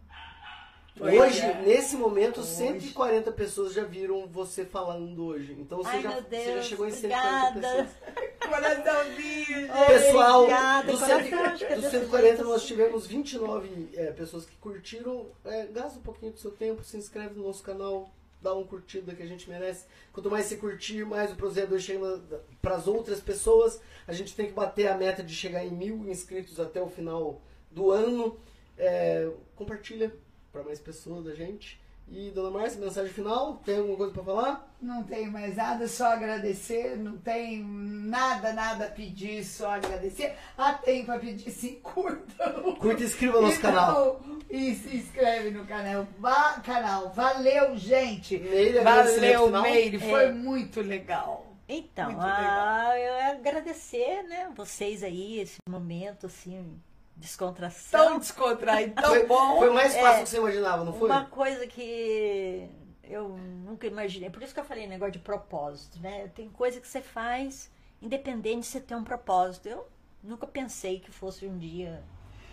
Hoje, 1.00 1.40
é. 1.40 1.62
nesse 1.62 1.96
momento, 1.96 2.40
Hoje. 2.40 2.50
140 2.50 3.32
pessoas 3.32 3.72
já 3.72 3.82
viram 3.82 4.26
você 4.28 4.64
falando 4.64 5.24
hoje. 5.24 5.56
Então 5.58 5.78
você, 5.78 5.88
Ai, 5.90 6.02
já, 6.02 6.20
você 6.20 6.54
já 6.54 6.62
chegou 6.62 6.86
em 6.86 6.92
140 6.92 7.48
obrigada. 7.48 7.84
pessoas. 7.84 8.34
Coraçãozinho. 8.44 9.68
Pessoal, 9.86 10.40
Obrigada, 10.42 10.92
dos, 10.92 11.00
coração, 11.00 11.22
cento- 11.24 11.34
acho 11.34 11.58
que 11.66 11.72
é 11.72 11.74
dos 11.74 11.84
desse 11.84 11.96
140 11.98 12.28
jeito, 12.36 12.44
nós 12.44 12.64
tivemos 12.64 13.06
29 13.06 13.88
é, 13.94 14.12
pessoas 14.12 14.44
que 14.44 14.56
curtiram. 14.56 15.26
É, 15.44 15.66
gasta 15.66 15.98
um 15.98 16.02
pouquinho 16.02 16.32
do 16.32 16.38
seu 16.38 16.50
tempo, 16.52 16.84
se 16.84 16.96
inscreve 16.96 17.34
no 17.34 17.42
nosso 17.46 17.62
canal, 17.62 18.10
dá 18.40 18.54
um 18.54 18.64
curtida 18.64 19.14
que 19.14 19.22
a 19.22 19.26
gente 19.26 19.48
merece. 19.48 19.86
Quanto 20.12 20.30
mais 20.30 20.46
você 20.46 20.56
curtir, 20.56 21.04
mais 21.04 21.32
o 21.32 21.36
Prozeador 21.36 21.78
chega 21.80 22.20
para 22.62 22.76
as 22.76 22.86
outras 22.86 23.18
pessoas. 23.20 23.80
A 24.06 24.12
gente 24.12 24.34
tem 24.34 24.46
que 24.46 24.52
bater 24.52 24.86
a 24.88 24.96
meta 24.96 25.22
de 25.24 25.34
chegar 25.34 25.64
em 25.64 25.70
mil 25.70 26.06
inscritos 26.08 26.60
até 26.60 26.80
o 26.80 26.88
final 26.88 27.40
do 27.70 27.90
ano. 27.90 28.38
É, 28.76 29.28
compartilha 29.56 30.12
para 30.54 30.62
mais 30.62 30.78
pessoas 30.78 31.24
da 31.24 31.34
gente. 31.34 31.82
E, 32.08 32.30
dona 32.30 32.50
Márcia, 32.50 32.78
mensagem 32.80 33.12
final? 33.12 33.60
Tem 33.64 33.78
alguma 33.78 33.96
coisa 33.96 34.12
para 34.12 34.22
falar? 34.22 34.76
Não 34.80 35.02
tenho 35.02 35.32
mais 35.32 35.56
nada, 35.56 35.88
só 35.88 36.12
agradecer. 36.12 36.96
Não 36.96 37.16
tenho 37.16 37.66
nada, 37.66 38.52
nada 38.52 38.84
a 38.84 38.90
pedir, 38.90 39.42
só 39.42 39.70
agradecer. 39.72 40.36
Ah, 40.56 40.74
tem 40.74 41.04
para 41.04 41.18
pedir 41.18 41.50
sim, 41.50 41.80
curtam. 41.82 42.76
Curta 42.76 43.02
e 43.02 43.06
inscreva 43.06 43.40
no 43.40 43.46
nosso 43.46 43.56
Então, 43.58 43.72
canal. 43.72 44.20
E 44.50 44.74
se 44.74 44.96
inscreve 44.96 45.50
no 45.50 45.64
canal. 45.66 46.06
Va 46.18 46.60
canal. 46.60 47.10
Valeu, 47.10 47.74
gente. 47.76 48.38
Meire, 48.38 48.80
Valeu? 48.80 49.62
Meire. 49.62 49.98
Foi 49.98 50.24
É. 50.26 50.32
muito 50.32 50.80
legal. 50.82 51.46
Então, 51.66 52.10
Muito 52.10 52.20
ah, 52.22 52.92
eu 52.98 53.32
agradecer, 53.38 54.22
né, 54.24 54.52
vocês 54.54 55.02
aí, 55.02 55.40
esse 55.40 55.56
momento, 55.66 56.26
assim, 56.26 56.78
descontração. 57.16 58.06
Tão 58.08 58.18
descontraído, 58.18 58.94
tão 58.94 59.10
Foi, 59.10 59.26
bom. 59.26 59.58
foi 59.58 59.70
mais 59.70 59.94
fácil 59.94 60.08
É. 60.08 60.18
do 60.18 60.22
que 60.24 60.28
você 60.30 60.36
imaginava, 60.38 60.84
não 60.84 60.92
foi? 60.92 61.08
Uma 61.08 61.24
coisa 61.26 61.66
que 61.66 62.68
eu 63.04 63.28
nunca 63.64 63.86
imaginei, 63.86 64.30
por 64.30 64.42
isso 64.42 64.52
que 64.54 64.60
eu 64.60 64.64
falei 64.64 64.86
negócio 64.86 65.12
de 65.12 65.18
propósito, 65.20 65.98
né? 66.00 66.28
Tem 66.34 66.48
coisa 66.48 66.80
que 66.80 66.88
você 66.88 67.00
faz 67.00 67.70
independente 68.02 68.60
de 68.60 68.66
você 68.66 68.80
ter 68.80 68.94
um 68.94 69.04
propósito. 69.04 69.68
Eu 69.68 69.86
nunca 70.22 70.46
pensei 70.46 71.00
que 71.00 71.10
fosse 71.10 71.46
um 71.46 71.56
dia 71.58 72.02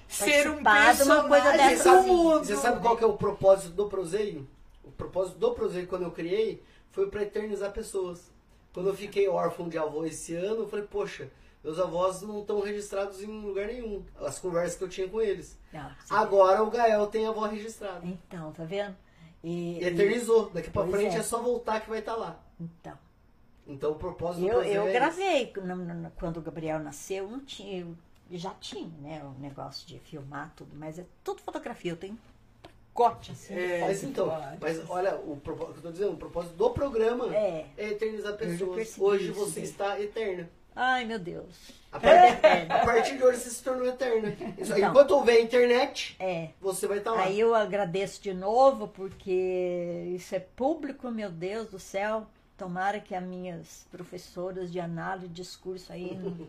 Ser 0.08 0.50
um 0.50 0.56
de 0.62 1.04
uma 1.04 1.24
coisa 1.28 1.46
personagem 1.52 1.58
dessa 1.78 1.90
do 1.92 1.98
assim. 2.00 2.10
mundo. 2.10 2.46
Você 2.46 2.56
sabe 2.58 2.82
qual 2.82 2.98
que 2.98 3.04
é 3.04 3.08
o 3.08 3.14
propósito 3.18 3.70
do 3.72 3.88
Proseio? 3.88 4.48
O 4.84 4.92
propósito 4.92 5.38
do 5.38 5.52
Proseio, 5.52 5.88
quando 5.88 6.04
eu 6.04 6.12
criei, 6.12 6.62
foi 6.92 7.10
para 7.10 7.24
eternizar 7.24 7.72
pessoas. 7.72 8.30
Quando 8.74 8.90
eu 8.90 8.96
fiquei 8.96 9.28
órfão 9.30 9.70
de 9.70 9.78
avô 9.78 10.04
esse 10.06 10.36
ano, 10.36 10.62
eu 10.64 10.68
falei, 10.68 10.86
poxa, 10.86 11.30
meus 11.64 11.80
avós 11.80 12.22
não 12.22 12.42
estão 12.42 12.60
registrados 12.62 13.22
em 13.22 13.28
lugar 13.28 13.68
nenhum. 13.68 14.04
As 14.20 14.40
conversas 14.40 14.78
que 14.78 14.84
eu 14.84 14.90
tinha 14.90 15.08
com 15.08 15.22
eles. 15.22 15.60
Agora 16.10 16.64
o 16.64 16.72
Gael 16.72 17.08
tem 17.08 17.26
avó 17.28 17.46
registrada. 17.46 18.06
Então, 18.06 18.52
tá 18.52 18.64
vendo? 18.64 18.96
E, 19.44 19.80
E 19.80 19.84
eternizou. 19.84 20.50
Daqui 20.50 20.70
pra 20.70 20.88
frente 20.88 21.16
é. 21.16 21.20
é. 21.20 21.24
só 21.24 21.42
voltar 21.42 21.82
que 21.82 21.90
vai 21.90 22.00
estar 22.00 22.16
lá. 22.16 22.40
então, 22.60 22.98
Então 23.68 23.92
o 23.92 23.96
propósito 23.96 24.42
do 24.42 24.48
eu, 24.48 24.64
eu 24.64 24.88
é 24.88 24.94
gravei 24.94 25.54
quando 26.18 26.38
o 26.38 26.42
Gabriel 26.42 26.80
nasceu, 26.80 27.30
não 27.30 27.40
tinha, 27.40 27.88
já 28.32 28.52
tinha, 28.56 28.92
né, 29.00 29.24
o 29.24 29.40
negócio 29.40 29.88
de 29.88 30.00
filmar 30.00 30.52
tudo, 30.56 30.76
mas 30.76 31.00
é 31.00 31.06
tudo 31.24 31.42
fotografia, 31.42 31.92
eu 31.92 31.98
tenho 31.98 32.18
pacote 32.94 33.32
assim. 33.32 33.54
É. 33.54 33.82
Mas 33.82 34.04
então, 34.04 34.28
mas 34.60 34.90
olha, 34.90 35.16
o 35.16 35.38
propósito 35.38 35.74
que 35.74 35.80
eu 35.80 35.84
tô 35.84 35.92
dizendo, 35.92 36.14
o 36.14 36.18
propósito 36.18 36.56
do 36.56 36.70
programa 36.72 37.34
É. 37.36 37.66
é 37.78 37.90
eternizar 37.90 38.36
pessoas. 38.36 38.98
Hoje 39.00 39.32
isso, 39.32 39.40
você 39.40 39.60
né? 39.62 39.66
está 39.66 40.00
eterna. 40.00 40.50
Ai, 40.76 41.04
meu 41.06 41.20
Deus. 41.20 41.56
A 41.92 42.00
partir, 42.00 42.72
a 42.72 42.86
partir 42.86 43.18
de 43.18 43.24
hoje 43.24 43.40
você 43.40 43.50
se 43.50 43.62
tornou 43.64 43.86
eterna. 43.86 44.30
Isso, 44.58 44.72
Então. 44.74 44.90
enquanto 44.90 45.12
houver 45.12 45.42
internet, 45.42 46.16
É. 46.20 46.48
você 46.62 46.88
vai 46.88 47.00
estar 47.00 47.12
lá. 47.12 47.24
Aí 47.24 47.38
eu 47.40 47.54
agradeço 47.54 48.22
de 48.22 48.34
novo, 48.34 48.88
porque 48.88 50.12
isso 50.16 50.34
é 50.34 50.40
público, 50.40 51.12
meu 51.12 51.30
Deus 51.30 51.68
do 51.70 51.80
céu. 51.80 52.26
Tomara 52.58 53.00
que 53.00 53.14
as 53.14 53.24
minhas 53.24 53.86
professoras 53.92 54.72
de 54.72 54.80
análise 54.80 55.28
de 55.28 55.34
discurso 55.34 55.92
aí 55.92 56.16
não, 56.16 56.42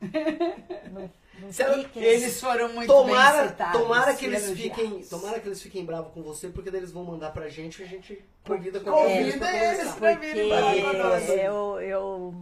fiquem. 1.52 2.02
Eles 2.02 2.40
foram 2.40 2.72
muito 2.72 2.88
tomara, 2.88 3.42
bem 3.42 3.48
citados. 3.50 3.80
tomara 3.80 4.14
que 4.14 4.24
eles 4.26 4.50
fiquem, 4.50 5.00
tomara 5.04 5.38
que 5.40 5.46
eles 5.48 5.62
fiquem 5.62 5.84
bravos 5.84 6.12
com 6.12 6.22
você, 6.22 6.48
porque 6.48 6.70
daí 6.70 6.80
eles 6.80 6.90
vão 6.90 7.04
mandar 7.04 7.30
pra 7.32 7.48
gente 7.48 7.80
e 7.80 7.84
a 7.84 7.88
gente 7.88 8.20
convida 8.44 8.80
Convida 8.80 9.12
vez 9.22 9.36
pra 9.36 9.72
eles 9.74 9.92
pra 9.94 10.14
virem 10.14 10.48
falar 10.48 10.74
com 10.74 10.92
nós. 10.98 11.28
eu, 11.28 11.80
eu 11.80 12.34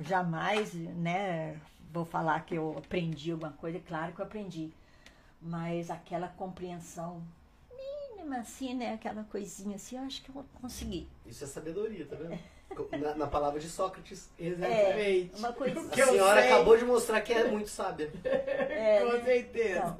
jamais, 0.00 0.72
né, 0.74 1.58
vou 1.92 2.04
falar 2.04 2.40
que 2.44 2.54
eu 2.54 2.76
aprendi 2.78 3.30
alguma 3.30 3.52
coisa, 3.52 3.78
claro 3.86 4.12
que 4.12 4.20
eu 4.20 4.24
aprendi, 4.24 4.70
mas 5.40 5.90
aquela 5.90 6.28
compreensão 6.28 7.22
mínima, 7.70 8.38
assim, 8.38 8.74
né, 8.74 8.94
aquela 8.94 9.24
coisinha 9.24 9.76
assim, 9.76 9.96
eu 9.96 10.02
acho 10.04 10.22
que 10.22 10.28
eu 10.30 10.34
vou 10.34 10.44
conseguir. 10.60 11.08
Isso 11.26 11.44
é 11.44 11.46
sabedoria, 11.46 12.06
tá 12.06 12.16
vendo? 12.16 12.38
Na, 13.00 13.14
na 13.14 13.26
palavra 13.28 13.60
de 13.60 13.68
Sócrates. 13.68 14.28
Exatamente. 14.38 15.30
É, 15.34 15.38
uma 15.38 15.52
coisa 15.52 15.88
Que 15.90 16.00
a 16.00 16.06
eu 16.06 16.12
senhora 16.12 16.42
sei. 16.42 16.52
acabou 16.52 16.76
de 16.76 16.84
mostrar 16.84 17.20
que 17.20 17.32
é 17.32 17.48
muito 17.48 17.68
sábia. 17.70 18.10
É, 18.24 19.00
Com 19.04 19.12
né? 19.12 19.24
certeza. 19.24 19.78
Então, 19.78 19.98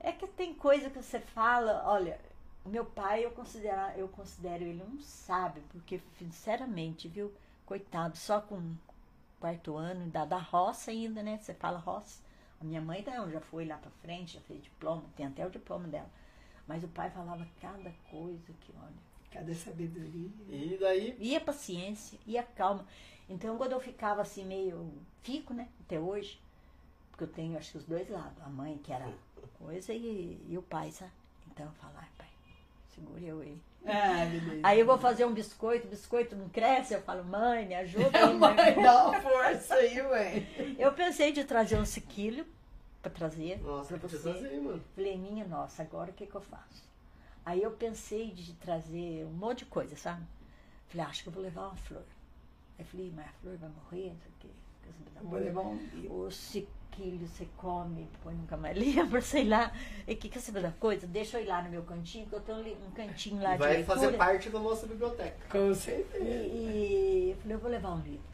é 0.00 0.12
que 0.12 0.26
tem 0.26 0.52
coisa 0.52 0.90
que 0.90 1.00
você 1.02 1.18
fala, 1.18 1.82
olha, 1.86 2.18
meu 2.66 2.84
pai 2.84 3.24
eu 3.24 3.30
considero, 3.30 3.80
eu 3.96 4.08
considero 4.08 4.64
ele 4.64 4.82
um 4.82 5.00
sábio, 5.00 5.62
porque 5.72 6.00
sinceramente, 6.18 7.08
viu, 7.08 7.32
coitado, 7.64 8.16
só 8.18 8.40
com 8.40 8.60
quarto 9.40 9.76
ano, 9.76 10.10
da, 10.10 10.24
da 10.24 10.38
roça 10.38 10.90
ainda, 10.90 11.22
né? 11.22 11.38
Você 11.38 11.54
fala 11.54 11.78
roça. 11.78 12.22
A 12.60 12.64
minha 12.64 12.80
mãe 12.80 13.02
não, 13.06 13.30
já 13.30 13.40
foi 13.40 13.64
lá 13.64 13.78
pra 13.78 13.90
frente, 14.02 14.34
já 14.34 14.40
fez 14.42 14.62
diploma, 14.62 15.02
tem 15.16 15.26
até 15.26 15.46
o 15.46 15.50
diploma 15.50 15.88
dela. 15.88 16.10
Mas 16.66 16.84
o 16.84 16.88
pai 16.88 17.10
falava 17.10 17.46
cada 17.60 17.90
coisa 18.10 18.52
que, 18.60 18.72
olha, 18.76 19.10
Cadê 19.30 19.54
sabedoria? 19.54 20.30
E 20.48 20.76
daí, 20.78 21.16
e 21.18 21.36
a 21.36 21.40
paciência, 21.40 22.18
e 22.26 22.36
a 22.36 22.42
calma. 22.42 22.84
Então, 23.28 23.56
quando 23.56 23.72
eu 23.72 23.80
ficava 23.80 24.22
assim, 24.22 24.44
meio. 24.44 24.92
Fico, 25.22 25.54
né? 25.54 25.68
Até 25.80 26.00
hoje. 26.00 26.40
Porque 27.10 27.24
eu 27.24 27.28
tenho, 27.28 27.56
acho 27.56 27.72
que 27.72 27.78
os 27.78 27.84
dois 27.84 28.08
lados. 28.10 28.42
A 28.42 28.48
mãe, 28.48 28.78
que 28.78 28.92
era 28.92 29.08
coisa, 29.58 29.92
e, 29.92 30.44
e 30.48 30.58
o 30.58 30.62
pai, 30.62 30.90
sabe? 30.90 31.12
Então 31.46 31.66
eu 31.66 31.72
falo, 31.72 31.94
ai, 31.96 32.08
pai, 32.18 32.28
segura 33.00 33.20
eu 33.20 33.40
aí. 33.40 33.60
Ah, 33.86 34.24
beleza. 34.26 34.60
Aí 34.62 34.80
eu 34.80 34.86
vou 34.86 34.98
fazer 34.98 35.24
um 35.24 35.32
biscoito, 35.32 35.86
o 35.86 35.90
biscoito 35.90 36.36
não 36.36 36.48
cresce, 36.50 36.92
eu 36.94 37.00
falo, 37.02 37.24
mãe, 37.24 37.66
me 37.66 37.74
ajuda 37.74 38.18
aí, 38.18 38.34
Mãe, 38.36 38.54
mãe. 38.54 38.82
dá 38.82 39.08
uma 39.08 39.20
força 39.20 39.74
aí, 39.74 40.02
mãe. 40.02 40.76
Eu 40.78 40.92
pensei 40.92 41.32
de 41.32 41.44
trazer 41.44 41.76
um 41.78 41.84
sequilho 41.86 42.46
pra 43.00 43.10
trazer 43.10 43.58
nossa, 43.62 43.96
pra 43.96 44.08
você. 44.08 44.28
aí, 44.28 44.60
mano. 44.60 44.82
Falei, 44.94 45.16
minha 45.16 45.46
nossa, 45.46 45.82
agora 45.82 46.10
o 46.10 46.14
que, 46.14 46.26
que 46.26 46.34
eu 46.34 46.40
faço? 46.42 46.84
Aí 47.44 47.62
eu 47.62 47.70
pensei 47.70 48.30
de 48.30 48.52
trazer 48.54 49.24
um 49.24 49.32
monte 49.32 49.60
de 49.60 49.64
coisa, 49.66 49.96
sabe? 49.96 50.22
Falei, 50.88 51.06
acho 51.06 51.22
que 51.22 51.28
eu 51.30 51.32
vou 51.32 51.42
levar 51.42 51.68
uma 51.68 51.76
flor. 51.76 52.02
Aí 52.78 52.84
falei, 52.84 53.10
mas 53.16 53.26
a 53.26 53.32
flor 53.40 53.56
vai 53.56 53.70
morrer, 53.70 54.10
não 54.10 54.18
sei 54.20 54.30
o 54.30 54.34
quê. 54.40 54.48
Vou 55.22 55.38
levar 55.38 55.62
um. 55.62 55.78
O 56.10 56.30
sequilho 56.90 57.26
você 57.26 57.46
come, 57.56 58.02
depois 58.12 58.36
nunca 58.36 58.56
mais 58.56 58.76
lembra, 58.78 59.20
sei 59.20 59.44
lá. 59.48 59.72
E 60.06 60.12
o 60.12 60.16
que, 60.16 60.28
que 60.28 60.40
você 60.40 60.50
da 60.52 60.70
coisa? 60.72 61.06
Deixa 61.06 61.38
eu 61.38 61.44
ir 61.44 61.46
lá 61.46 61.62
no 61.62 61.70
meu 61.70 61.82
cantinho, 61.82 62.26
que 62.26 62.34
eu 62.34 62.40
tenho 62.40 62.76
um 62.86 62.90
cantinho 62.90 63.42
lá 63.42 63.50
E 63.50 63.52
de 63.54 63.58
vai 63.58 63.72
leitura. 63.76 63.94
fazer 63.98 64.16
parte 64.16 64.50
da 64.50 64.58
nossa 64.58 64.86
biblioteca. 64.86 65.36
Com 65.50 65.70
E, 65.70 65.74
certeza. 65.74 66.24
e 66.24 67.30
eu 67.30 67.36
falei, 67.38 67.56
eu 67.56 67.60
vou 67.60 67.70
levar 67.70 67.90
um 67.92 68.00
livro. 68.00 68.30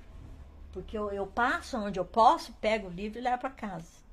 Porque 0.73 0.97
eu, 0.97 1.11
eu 1.11 1.27
passo 1.27 1.77
onde 1.79 1.99
eu 1.99 2.05
posso, 2.05 2.53
pego 2.55 2.89
o 2.89 2.91
livro 2.91 3.19
e 3.19 3.23
levo 3.23 3.39
para 3.39 3.51
casa. 3.51 4.05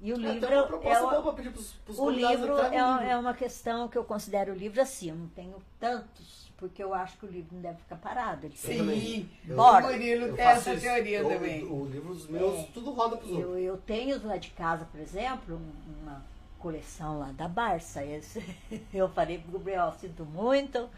E 0.00 0.12
o 0.12 0.16
É, 0.16 0.18
livro 0.18 0.48
uma 0.48 0.62
é, 0.62 0.66
proposta 0.66 1.20
uma- 1.20 1.32
pedir 1.34 1.52
pros, 1.52 1.72
pros 1.84 1.98
o 1.98 2.08
livro 2.10 2.56
é, 2.58 2.82
um 2.84 2.92
livro. 2.96 3.10
é 3.10 3.16
uma 3.18 3.34
questão 3.34 3.86
que 3.86 3.98
eu 3.98 4.04
considero 4.04 4.52
o 4.52 4.56
livro 4.56 4.80
assim. 4.80 5.10
Eu 5.10 5.14
não 5.16 5.28
tenho 5.28 5.56
tantos, 5.78 6.49
porque 6.60 6.84
eu 6.84 6.94
acho 6.94 7.16
que 7.18 7.24
o 7.26 7.28
livro 7.28 7.48
não 7.54 7.60
deve 7.62 7.78
ficar 7.78 7.96
parado. 7.96 8.46
Ele 8.46 8.54
tem- 8.54 8.76
Sim, 8.78 9.28
Eu- 9.48 9.58
o 9.58 9.80
Murilo 9.80 10.26
Eu 10.26 10.36
tem 10.36 10.44
faço 10.44 10.58
essa 10.60 10.74
isso. 10.74 10.82
teoria 10.82 11.18
Eu- 11.18 11.28
também. 11.28 11.64
O, 11.64 11.84
livro 11.86 12.14
dos 12.14 12.28
meus, 12.28 12.58
É. 12.60 12.68
tudo 12.74 12.90
roda 12.92 13.16
pros 13.16 13.30
outros. 13.30 13.48
Eu, 13.50 13.58
eu 13.58 13.76
tenho 13.78 14.24
lá 14.26 14.36
de 14.36 14.50
casa, 14.50 14.84
por 14.84 15.00
exemplo, 15.00 15.56
um- 15.56 16.02
uma 16.02 16.22
coleção 16.58 17.18
lá 17.18 17.32
da 17.32 17.48
Barça. 17.48 18.04
Esse, 18.04 18.44
eu 18.92 19.08
falei 19.08 19.38
pro 19.38 19.52
Gabriel, 19.52 19.94
sinto 19.98 20.26
muito, 20.26 20.90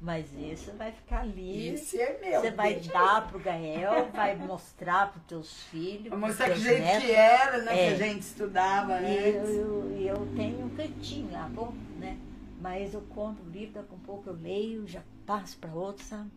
mas 0.00 0.26
isso 0.38 0.70
vai 0.78 0.92
ficar 0.92 1.22
ali. 1.22 1.70
Esse 1.70 2.00
é 2.00 2.18
meu. 2.22 2.40
Você 2.40 2.52
vai 2.52 2.74
dar 2.76 3.26
pro 3.26 3.40
Gael, 3.40 4.08
vai 4.14 4.36
mostrar 4.36 5.10
pros 5.10 5.24
teus 5.26 5.62
filhos. 5.64 6.06
Pros 6.08 6.20
mostrar 6.20 6.50
que 6.50 6.60
jeito 6.60 6.82
netos. 6.84 7.10
era, 7.10 7.62
né? 7.62 7.72
É. 7.72 7.88
Que 7.88 7.94
a 8.02 8.06
gente 8.06 8.22
estudava 8.22 9.00
E 9.02 9.16
eu, 9.34 9.40
antes. 9.42 9.56
eu, 9.56 9.96
e 9.98 10.06
eu 10.06 10.28
tenho 10.36 10.64
um 10.66 10.70
cantinho 10.70 11.32
lá, 11.32 11.48
bom, 11.52 11.74
né? 11.98 12.16
Mas 12.60 12.92
eu 12.94 13.00
compro 13.02 13.44
o 13.44 13.50
livro, 13.50 13.74
daqui 13.74 13.94
a 13.94 14.06
pouco 14.06 14.28
eu 14.30 14.34
leio, 14.34 14.86
já 14.86 15.02
passo 15.26 15.56
para 15.58 15.70
outro, 15.72 16.04
sabe? 16.04 16.30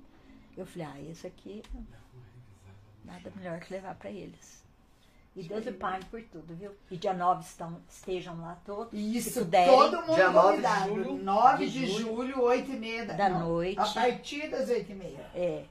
Eu 0.55 0.65
falei, 0.65 0.87
ah, 0.87 1.01
esse 1.11 1.25
aqui, 1.25 1.63
nada 3.03 3.31
melhor 3.35 3.59
que 3.59 3.73
levar 3.73 3.95
para 3.95 4.11
eles. 4.11 4.61
E 5.35 5.43
Deus 5.43 5.65
lhe 5.65 5.71
pague 5.71 6.05
por 6.05 6.21
tudo, 6.23 6.53
viu? 6.53 6.71
E 6.91 6.97
dia 6.97 7.13
9 7.13 7.41
estão, 7.41 7.81
estejam 7.89 8.39
lá 8.41 8.57
todos. 8.65 8.91
Isso, 8.93 9.39
puderem. 9.39 9.67
todo 9.73 10.01
mundo 10.01 10.15
Dia 10.15 10.29
9 10.29 10.57
de 10.61 10.87
julho. 10.89 11.23
9 11.23 11.65
De 11.65 11.71
de 11.71 11.87
julho. 11.87 12.05
julho, 12.15 12.41
8 12.41 12.71
e 12.71 12.75
meia 12.75 13.05
da, 13.05 13.13
Da 13.13 13.29
não, 13.29 13.47
noite. 13.47 13.79
A 13.79 13.85
partir 13.85 14.49
das 14.49 14.69
8 14.69 14.91
e 14.91 14.95
meia. 14.95 15.25
É. 15.33 15.63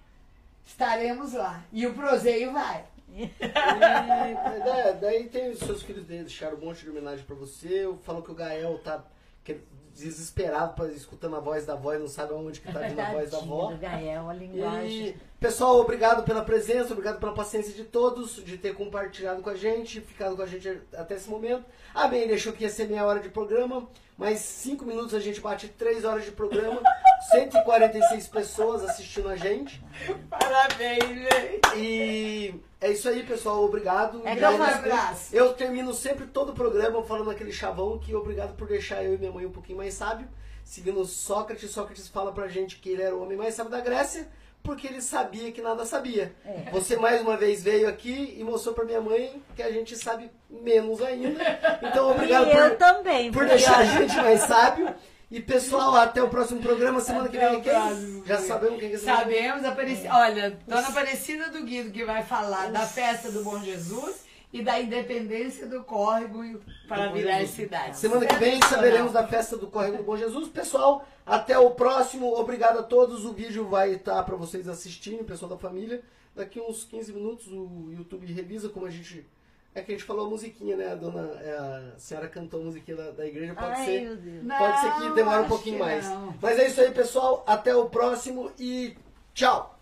Estaremos 0.67 1.35
lá. 1.35 1.63
E 1.71 1.87
o 1.87 1.93
proseio 1.93 2.53
vai. 2.55 2.87
E, 3.13 3.25
é, 3.25 4.93
daí 4.95 5.29
tem 5.29 5.51
os 5.51 5.59
seus 5.59 5.83
filhos 5.83 6.07
dele, 6.07 6.25
deixaram 6.25 6.57
um 6.57 6.65
monte 6.65 6.83
de 6.83 6.91
homenagem 6.91 7.25
pra 7.25 7.35
você. 7.37 7.93
Falam 8.03 8.23
que 8.23 8.31
o 8.31 8.35
Gael 8.35 8.79
tá 8.79 9.05
que- 9.45 9.61
desesperado 10.01 10.75
pra, 10.75 10.87
escutando 10.89 11.37
a 11.37 11.41
voz 11.41 11.65
da 11.67 11.75
avó 11.75 11.95
e 11.95 11.99
não 11.99 12.09
sabe 12.09 12.33
aonde 12.33 12.61
que 12.61 12.73
tá 12.73 12.81
vindo 12.81 13.01
a 13.01 13.13
voz 13.13 13.31
da 13.31 13.39
avó. 13.39 13.73
Gael, 13.81 14.29
a 14.29 14.35
linguagem. 14.35 15.09
E, 15.09 15.17
pessoal, 15.39 15.79
obrigado 15.79 16.25
pela 16.25 16.45
presença, 16.45 16.93
obrigado 16.93 17.21
pela 17.21 17.33
paciência 17.33 17.73
de 17.73 17.85
todos, 17.85 18.37
de 18.45 18.59
ter 18.59 18.75
compartilhado 18.75 19.43
com 19.43 19.51
a 19.51 19.55
gente, 19.55 20.01
ficado 20.01 20.37
com 20.37 20.43
a 20.43 20.47
gente 20.47 20.81
até 20.95 21.15
esse 21.15 21.29
momento. 21.29 21.65
A 21.95 22.09
Bem 22.09 22.31
achou 22.33 22.53
que 22.53 22.65
ia 22.65 22.71
ser 22.71 22.89
meia 22.89 23.05
hora 23.05 23.21
de 23.21 23.29
programa, 23.29 23.89
mas 24.17 24.41
cinco 24.41 24.85
minutos 24.85 25.15
a 25.15 25.21
gente 25.21 25.41
bate 25.41 25.69
três 25.69 26.05
horas 26.05 26.25
de 26.25 26.33
programa, 26.33 26.81
146 27.31 28.29
pessoas 28.29 28.85
assistindo 28.85 29.29
a 29.29 29.37
gente. 29.37 29.83
Parabéns, 30.29 31.05
gente. 31.05 31.77
E 31.77 32.70
é 32.81 32.91
isso 32.93 33.09
aí, 33.09 33.23
pessoal, 33.23 33.63
obrigado. 33.63 34.23
É 34.25 34.31
que 34.35 34.41
Grande 34.41 34.63
abraço. 34.63 35.35
Eu 35.37 35.53
termino 35.53 35.93
sempre 35.93 36.27
todo 36.27 36.51
o 36.51 36.55
programa 36.55 37.03
falando 37.03 37.31
aquele 37.31 37.53
chavão 37.53 37.99
que 37.99 38.15
obrigado 38.15 38.57
por 38.57 38.67
deixar 38.67 39.05
eu 39.05 39.15
e 39.15 39.19
minha 39.19 39.31
mãe 39.31 39.45
um 39.45 39.53
pouquinho 39.53 39.79
mais 39.79 39.95
sábio. 39.95 40.27
Seguindo 40.65 41.05
Sócrates, 41.05 41.71
Sócrates 41.71 42.09
fala 42.09 42.33
pra 42.33 42.49
gente 42.49 42.77
que 42.77 42.91
ele 42.91 43.03
era 43.03 43.15
o 43.15 43.23
homem 43.23 43.37
mais 43.37 43.55
sábio 43.55 43.73
da 43.73 43.81
Grécia, 43.81 44.29
porque 44.63 44.87
ele 44.87 45.03
sabia 45.03 45.53
que 45.53 45.61
nada 45.61 45.85
sabia. 45.85 46.35
É. 46.45 46.71
Você 46.71 46.97
mais 46.97 47.21
uma 47.21 47.37
vez 47.37 47.63
veio 47.63 47.89
aqui 47.89 48.37
e 48.39 48.45
mostrou 48.45 48.75
pra 48.75 48.85
minha 48.85 49.01
mãe 49.01 49.43
que 49.55 49.63
a 49.63 49.71
gente 49.71 49.97
sabe 49.97 50.31
menos 50.49 51.03
ainda. 51.03 51.41
Então, 51.83 52.11
obrigado 52.13 52.49
e 52.49 52.53
por, 52.53 52.77
também. 52.77 53.33
por 53.33 53.47
deixar 53.47 53.79
a 53.79 53.85
gente 53.85 54.17
mais 54.17 54.41
sábio. 54.41 54.95
E 55.31 55.41
pessoal, 55.41 55.95
até 55.95 56.21
o 56.21 56.29
próximo 56.29 56.61
programa. 56.61 57.01
Semana 57.01 57.29
que 57.29 57.39
vem 57.39 57.47
Até 57.47 57.55
é 57.55 57.59
o 57.59 57.63
quem? 57.63 58.25
Já 58.27 58.39
sabemos 58.39 58.81
quem 58.81 58.89
que 58.91 58.97
é 58.97 58.99
que? 58.99 59.05
Sabemos, 59.05 59.65
Apareci... 59.65 60.09
olha, 60.09 60.59
Dona 60.67 60.89
Aparecida 60.89 61.49
do 61.51 61.63
Guido 61.63 61.93
que 61.93 62.05
vai 62.05 62.25
falar 62.25 62.73
da 62.73 62.81
festa 62.81 63.31
do 63.31 63.45
Bom 63.45 63.61
Jesus 63.61 64.25
e 64.53 64.61
da 64.61 64.81
independência 64.81 65.69
do 65.69 65.85
córrego 65.85 66.61
para 66.89 67.07
Do 67.07 67.15
virar 67.15 67.39
Jesus. 67.39 67.55
cidade. 67.55 67.97
Semana 67.97 68.27
que 68.27 68.35
vem 68.35 68.61
saberemos 68.63 69.13
da 69.13 69.25
festa 69.25 69.57
do 69.57 69.69
Córrego 69.69 69.99
do 69.99 70.03
Bom 70.03 70.17
Jesus. 70.17 70.49
Pessoal, 70.49 71.07
até 71.25 71.57
o 71.57 71.71
próximo. 71.71 72.35
Obrigado 72.35 72.81
a 72.81 72.83
todos. 72.83 73.25
O 73.25 73.33
vídeo 73.33 73.69
vai 73.69 73.95
estar 73.95 74.21
para 74.25 74.35
vocês 74.35 74.69
assistirem, 74.69 75.23
pessoal 75.23 75.49
da 75.49 75.57
família. 75.57 76.03
Daqui 76.35 76.61
uns 76.61 76.83
15 76.83 77.13
minutos 77.13 77.47
o 77.47 77.93
YouTube 77.93 78.27
revisa 78.27 78.69
como 78.69 78.87
a 78.87 78.91
gente. 78.91 79.25
É 79.75 79.83
que 79.83 79.93
a 79.93 79.95
gente 79.95 80.05
falou 80.05 80.27
a 80.27 80.31
musiquinha, 80.31 80.77
né? 80.77 80.91
A 80.93 80.95
dona. 80.97 81.31
é, 81.41 81.57
A 81.95 81.99
senhora 81.99 82.29
cantou 82.29 82.61
a 82.61 82.65
musiquinha 82.65 82.97
da, 82.97 83.11
da 83.13 83.27
igreja. 83.27 83.55
Pode 83.55 83.73
Ai, 83.81 83.85
ser. 83.85 84.43
Não, 84.43 84.59
Pode 84.59 84.81
ser 84.81 84.93
que 84.95 85.15
demore 85.15 85.43
um 85.43 85.49
pouquinho 85.49 85.79
mais. 85.79 86.09
não. 86.09 86.35
Mas 86.43 86.59
é 86.59 86.67
isso 86.67 86.81
aí, 86.81 86.91
pessoal. 86.91 87.45
Até 87.47 87.75
o 87.75 87.89
próximo 87.89 88.51
e 88.59 88.97
tchau! 89.33 89.80